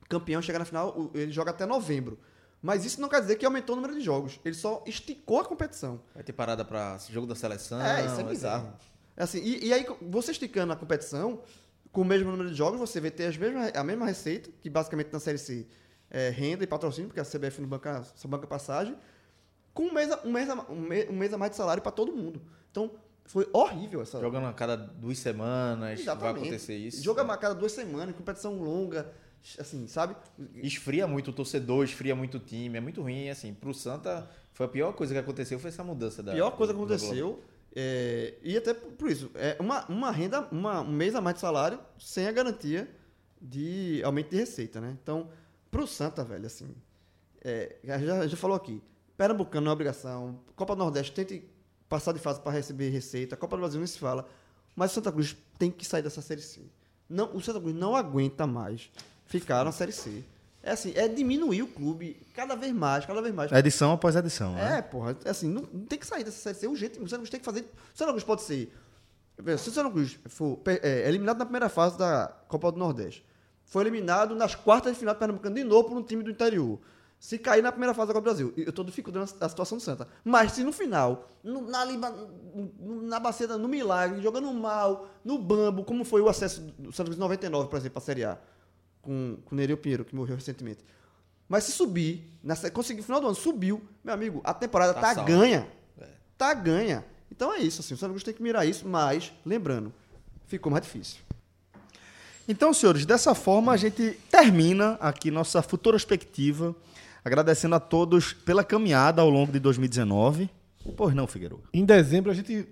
campeão, 0.06 0.42
chegar 0.42 0.58
na 0.58 0.66
final, 0.66 1.10
ele 1.14 1.32
joga 1.32 1.50
até 1.50 1.64
novembro. 1.64 2.18
Mas 2.62 2.84
isso 2.84 3.00
não 3.00 3.08
quer 3.08 3.20
dizer 3.20 3.36
que 3.36 3.46
aumentou 3.46 3.74
o 3.74 3.80
número 3.80 3.98
de 3.98 4.04
jogos. 4.04 4.38
Ele 4.44 4.54
só 4.54 4.82
esticou 4.86 5.40
a 5.40 5.44
competição. 5.44 6.00
Vai 6.14 6.22
ter 6.22 6.32
parada 6.32 6.64
para 6.64 6.98
jogo 7.08 7.26
da 7.26 7.34
seleção. 7.34 7.80
É, 7.80 8.04
isso 8.04 8.20
é 8.20 8.24
bizarro. 8.24 8.72
É 9.16 9.22
Assim, 9.22 9.38
e, 9.42 9.66
e 9.66 9.72
aí, 9.72 9.86
você 10.00 10.32
esticando 10.32 10.72
a 10.72 10.76
competição, 10.76 11.42
com 11.92 12.02
o 12.02 12.04
mesmo 12.04 12.30
número 12.30 12.50
de 12.50 12.56
jogos, 12.56 12.78
você 12.78 13.00
vai 13.00 13.10
ter 13.10 13.26
as 13.26 13.36
mesmas, 13.36 13.70
a 13.74 13.84
mesma 13.84 14.06
receita, 14.06 14.50
que 14.62 14.70
basicamente 14.70 15.12
na 15.12 15.20
Série 15.20 15.38
C 15.38 15.66
é 16.10 16.30
renda 16.30 16.64
e 16.64 16.66
patrocínio, 16.66 17.08
porque 17.08 17.20
a 17.20 17.24
CBF 17.24 17.60
não 17.60 17.68
banca, 17.68 18.02
só 18.14 18.26
banca 18.26 18.46
passagem, 18.46 18.96
com 19.72 19.84
um 19.84 19.92
mês, 19.92 20.10
a, 20.10 20.20
um, 20.24 20.32
mês 20.32 20.48
a, 20.48 20.54
um, 20.70 20.80
mês, 20.80 21.10
um 21.10 21.12
mês 21.12 21.32
a 21.32 21.38
mais 21.38 21.50
de 21.50 21.56
salário 21.56 21.82
para 21.82 21.92
todo 21.92 22.12
mundo. 22.12 22.40
Então, 22.70 22.90
foi 23.24 23.48
horrível 23.52 24.02
essa. 24.02 24.18
Jogando 24.18 24.46
a 24.46 24.52
cada 24.52 24.76
duas 24.76 25.18
semanas, 25.18 26.04
vai 26.04 26.30
acontecer 26.30 26.76
isso. 26.76 27.02
Joga 27.02 27.22
a 27.22 27.36
cada 27.36 27.54
duas 27.54 27.72
semanas, 27.72 28.16
competição 28.16 28.54
longa, 28.54 29.12
assim, 29.58 29.86
sabe? 29.86 30.16
Esfria 30.56 31.06
muito 31.06 31.30
o 31.30 31.32
torcedor, 31.32 31.84
esfria 31.84 32.14
muito 32.14 32.36
o 32.36 32.40
time, 32.40 32.78
é 32.78 32.80
muito 32.80 33.02
ruim, 33.02 33.28
assim, 33.28 33.54
pro 33.54 33.72
Santa 33.72 34.28
foi 34.52 34.66
a 34.66 34.68
pior 34.68 34.92
coisa 34.92 35.12
que 35.12 35.18
aconteceu 35.18 35.58
foi 35.58 35.68
essa 35.68 35.82
mudança 35.82 36.22
da 36.22 36.32
pior 36.32 36.50
coisa 36.50 36.74
que 36.74 36.78
aconteceu, 36.78 37.42
é, 37.74 38.34
e 38.42 38.56
até 38.56 38.74
por 38.74 39.10
isso, 39.10 39.30
é 39.34 39.56
uma, 39.60 39.86
uma 39.86 40.10
renda, 40.10 40.46
uma, 40.50 40.80
um 40.80 40.92
mês 40.92 41.14
a 41.14 41.20
mais 41.20 41.36
de 41.36 41.40
salário, 41.40 41.78
sem 41.98 42.26
a 42.26 42.32
garantia 42.32 42.88
de 43.40 44.02
aumento 44.04 44.30
de 44.30 44.36
receita, 44.36 44.80
né? 44.80 44.96
Então, 45.02 45.30
pro 45.70 45.86
Santa, 45.86 46.22
velho, 46.24 46.46
assim, 46.46 46.74
é, 47.42 47.76
já, 47.82 48.26
já 48.26 48.36
falou 48.36 48.56
aqui, 48.56 48.82
Pernambucano 49.16 49.64
não 49.64 49.70
é 49.70 49.72
obrigação, 49.72 50.40
Copa 50.54 50.74
do 50.74 50.80
Nordeste 50.80 51.12
tente 51.12 51.44
passar 51.88 52.12
de 52.12 52.18
fase 52.18 52.40
para 52.40 52.52
receber 52.52 52.90
receita, 52.90 53.36
Copa 53.36 53.56
do 53.56 53.60
Brasil 53.60 53.78
nem 53.78 53.86
se 53.86 53.98
fala, 53.98 54.28
mas 54.76 54.90
o 54.90 54.94
Santa 54.94 55.10
Cruz 55.10 55.36
tem 55.58 55.70
que 55.70 55.86
sair 55.86 56.02
dessa 56.02 56.20
Série 56.20 56.42
C. 56.42 56.62
Não, 57.08 57.34
o 57.34 57.40
Santa 57.40 57.60
Cruz 57.60 57.74
não 57.74 57.96
aguenta 57.96 58.46
mais 58.46 58.90
ficar 59.30 59.64
na 59.64 59.72
Série 59.72 59.92
C. 59.92 60.22
É 60.62 60.72
assim, 60.72 60.92
é 60.94 61.08
diminuir 61.08 61.62
o 61.62 61.66
clube 61.66 62.20
cada 62.34 62.54
vez 62.54 62.70
mais, 62.74 63.06
cada 63.06 63.22
vez 63.22 63.34
mais. 63.34 63.50
Edição 63.50 63.92
após 63.92 64.14
edição, 64.14 64.52
né? 64.54 64.78
É, 64.78 64.82
porra, 64.82 65.16
assim, 65.24 65.48
não, 65.48 65.62
não 65.72 65.86
tem 65.86 65.98
que 65.98 66.06
sair 66.06 66.22
dessa 66.22 66.36
série 66.36 66.56
C 66.58 66.66
urgente. 66.66 66.98
O 66.98 67.04
Santa 67.04 67.16
Cruz 67.16 67.30
tem 67.30 67.40
que 67.40 67.46
fazer. 67.46 67.60
O 67.62 67.96
Santa 67.98 68.10
Cruz 68.10 68.24
pode 68.24 68.42
ser. 68.42 68.70
Se 69.56 69.70
o 69.70 69.72
Santa 69.72 69.90
Cruz 69.90 70.18
for 70.26 70.58
é, 70.66 71.08
eliminado 71.08 71.38
na 71.38 71.46
primeira 71.46 71.70
fase 71.70 71.96
da 71.96 72.30
Copa 72.46 72.70
do 72.70 72.78
Nordeste, 72.78 73.24
foi 73.64 73.82
eliminado 73.84 74.34
nas 74.34 74.54
quartas 74.54 74.92
de 74.92 74.98
final 74.98 75.14
do 75.14 75.18
Pernambucano 75.18 75.54
de 75.54 75.64
novo 75.64 75.88
por 75.88 75.96
um 75.96 76.02
time 76.02 76.22
do 76.22 76.30
interior. 76.30 76.78
Se 77.18 77.38
cair 77.38 77.62
na 77.62 77.70
primeira 77.72 77.94
fase 77.94 78.08
da 78.08 78.14
Copa 78.14 78.20
do 78.22 78.24
Brasil, 78.30 78.52
eu 78.56 78.68
estou 78.68 78.84
dificultando 78.84 79.24
a 79.40 79.48
situação 79.48 79.78
do 79.78 79.82
Santa. 79.82 80.06
Mas 80.22 80.52
se 80.52 80.62
no 80.64 80.72
final, 80.72 81.30
no- 81.42 81.62
na, 81.70 81.86
na 83.02 83.18
Baceta, 83.20 83.56
no 83.56 83.68
Milagre, 83.68 84.20
jogando 84.20 84.52
mal, 84.52 85.06
no 85.24 85.38
Bambo, 85.38 85.84
como 85.84 86.04
foi 86.04 86.20
o 86.20 86.28
acesso 86.28 86.60
do 86.78 86.92
Santa 86.92 87.04
Cruz 87.08 87.16
em 87.16 87.20
99, 87.20 87.68
por 87.70 87.76
exemplo, 87.76 87.94
para 87.94 88.02
a 88.02 88.04
Série 88.06 88.24
A, 88.24 88.38
com, 89.02 89.38
com 89.44 89.54
o 89.54 89.58
Nereu 89.58 89.76
Pinheiro, 89.76 90.04
que 90.04 90.14
morreu 90.14 90.36
recentemente. 90.36 90.84
Mas 91.48 91.64
se 91.64 91.72
subir, 91.72 92.24
nessa, 92.42 92.70
conseguir 92.70 93.00
no 93.00 93.04
final 93.06 93.20
do 93.20 93.26
ano, 93.26 93.34
subiu, 93.34 93.82
meu 94.04 94.14
amigo, 94.14 94.40
a 94.44 94.54
temporada 94.54 94.94
Tá 94.94 95.14
tá, 95.14 95.22
ganha. 95.24 95.66
É. 96.00 96.06
Tá 96.38 96.54
ganha. 96.54 97.04
Então 97.30 97.52
é 97.52 97.58
isso, 97.58 97.80
assim, 97.80 97.94
o 97.94 97.96
Santa 97.96 98.10
Cruz 98.10 98.22
tem 98.22 98.34
que 98.34 98.42
mirar 98.42 98.66
isso, 98.66 98.86
mas, 98.86 99.32
lembrando, 99.44 99.92
ficou 100.46 100.70
mais 100.70 100.84
difícil. 100.84 101.20
Então, 102.46 102.72
senhores, 102.74 103.06
dessa 103.06 103.34
forma 103.34 103.72
a 103.72 103.76
gente 103.76 104.18
termina 104.30 104.92
aqui 105.00 105.30
nossa 105.30 105.62
futurospectiva, 105.62 106.74
agradecendo 107.24 107.74
a 107.74 107.80
todos 107.80 108.32
pela 108.32 108.64
caminhada 108.64 109.22
ao 109.22 109.30
longo 109.30 109.52
de 109.52 109.60
2019. 109.60 110.50
Pois 110.96 111.14
não, 111.14 111.26
Figueiredo. 111.26 111.62
Em 111.72 111.84
dezembro 111.84 112.30
a 112.30 112.34
gente 112.34 112.66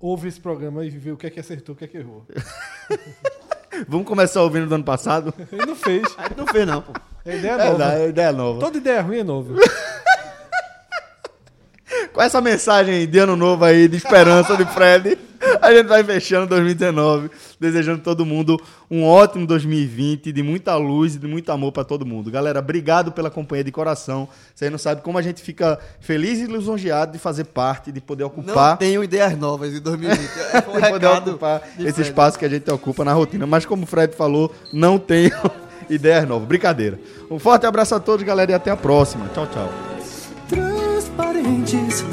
ouve 0.00 0.28
esse 0.28 0.40
programa 0.40 0.84
e 0.84 0.90
vê 0.90 1.12
o 1.12 1.16
que 1.16 1.26
é 1.26 1.30
que 1.30 1.40
acertou, 1.40 1.74
o 1.74 1.78
que 1.78 1.84
é 1.84 1.88
que 1.88 1.98
errou. 1.98 2.26
Vamos 3.86 4.06
começar 4.06 4.42
ouvindo 4.42 4.66
do 4.66 4.74
ano 4.74 4.84
passado? 4.84 5.32
Ele 5.52 5.66
não 5.66 5.76
fez. 5.76 6.02
A 6.18 6.22
gente 6.28 6.38
não 6.38 6.46
fez, 6.46 6.66
não, 6.66 6.82
pô. 6.82 6.92
É 7.24 7.36
ideia 7.36 7.52
É, 7.52 7.64
nova. 7.66 7.78
dá- 7.78 8.06
ideia 8.06 8.32
nova. 8.32 8.60
Toda 8.60 8.78
ideia 8.78 9.02
ruim 9.02 9.18
é 9.18 9.24
nova. 9.24 9.54
Com 12.12 12.22
essa 12.22 12.40
mensagem 12.40 13.06
de 13.06 13.18
ano 13.18 13.36
novo 13.36 13.64
aí, 13.64 13.86
de 13.86 13.96
esperança 13.96 14.56
de 14.56 14.64
Fred, 14.66 15.16
a 15.62 15.72
gente 15.72 15.86
vai 15.86 16.02
fechando 16.02 16.46
2019, 16.48 17.30
desejando 17.60 18.02
todo 18.02 18.26
mundo 18.26 18.60
um 18.90 19.04
ótimo 19.04 19.46
2020, 19.46 20.32
de 20.32 20.42
muita 20.42 20.74
luz 20.76 21.14
e 21.14 21.18
de 21.18 21.28
muito 21.28 21.52
amor 21.52 21.70
pra 21.70 21.84
todo 21.84 22.04
mundo. 22.04 22.28
Galera, 22.30 22.58
obrigado 22.58 23.12
pela 23.12 23.30
companhia 23.30 23.62
de 23.62 23.70
coração. 23.70 24.28
Vocês 24.52 24.70
não 24.70 24.78
sabem 24.78 25.02
como 25.04 25.16
a 25.16 25.22
gente 25.22 25.40
fica 25.42 25.78
feliz 26.00 26.40
e 26.40 26.46
lisonjeado 26.46 27.12
de 27.12 27.18
fazer 27.18 27.44
parte, 27.44 27.92
de 27.92 28.00
poder 28.00 28.24
Não 28.24 28.30
ocupar. 28.30 28.76
tenho 28.78 29.04
ideias 29.04 29.38
novas 29.38 29.72
em 29.72 29.80
2020. 29.80 30.20
É 30.52 30.58
um 30.76 30.80
de 30.80 30.88
poder 30.90 31.06
ocupar 31.06 31.60
de 31.76 31.84
esse 31.84 31.92
Fred. 31.94 32.08
espaço 32.08 32.38
que 32.38 32.44
a 32.44 32.48
gente 32.48 32.68
ocupa 32.70 33.04
na 33.04 33.12
rotina. 33.12 33.46
Mas 33.46 33.64
como 33.64 33.84
o 33.84 33.86
Fred 33.86 34.16
falou, 34.16 34.52
não 34.72 34.98
tenho 34.98 35.30
ideias 35.88 36.26
novas. 36.26 36.48
Brincadeira. 36.48 36.98
Um 37.30 37.38
forte 37.38 37.64
abraço 37.64 37.94
a 37.94 38.00
todos, 38.00 38.24
galera, 38.26 38.50
e 38.50 38.54
até 38.54 38.70
a 38.72 38.76
próxima. 38.76 39.28
Tchau, 39.32 39.46
tchau. 39.46 39.97
Transparentes. 41.48 42.04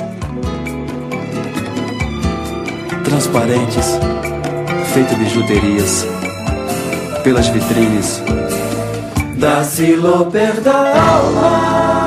Transparentes, 3.04 4.00
feito 4.94 5.16
bijuterias 5.16 6.06
pelas 7.24 7.48
vitrines 7.50 8.22
da 9.38 9.64
Siloper 9.64 10.62
da 10.62 11.18
Alma. 11.18 12.05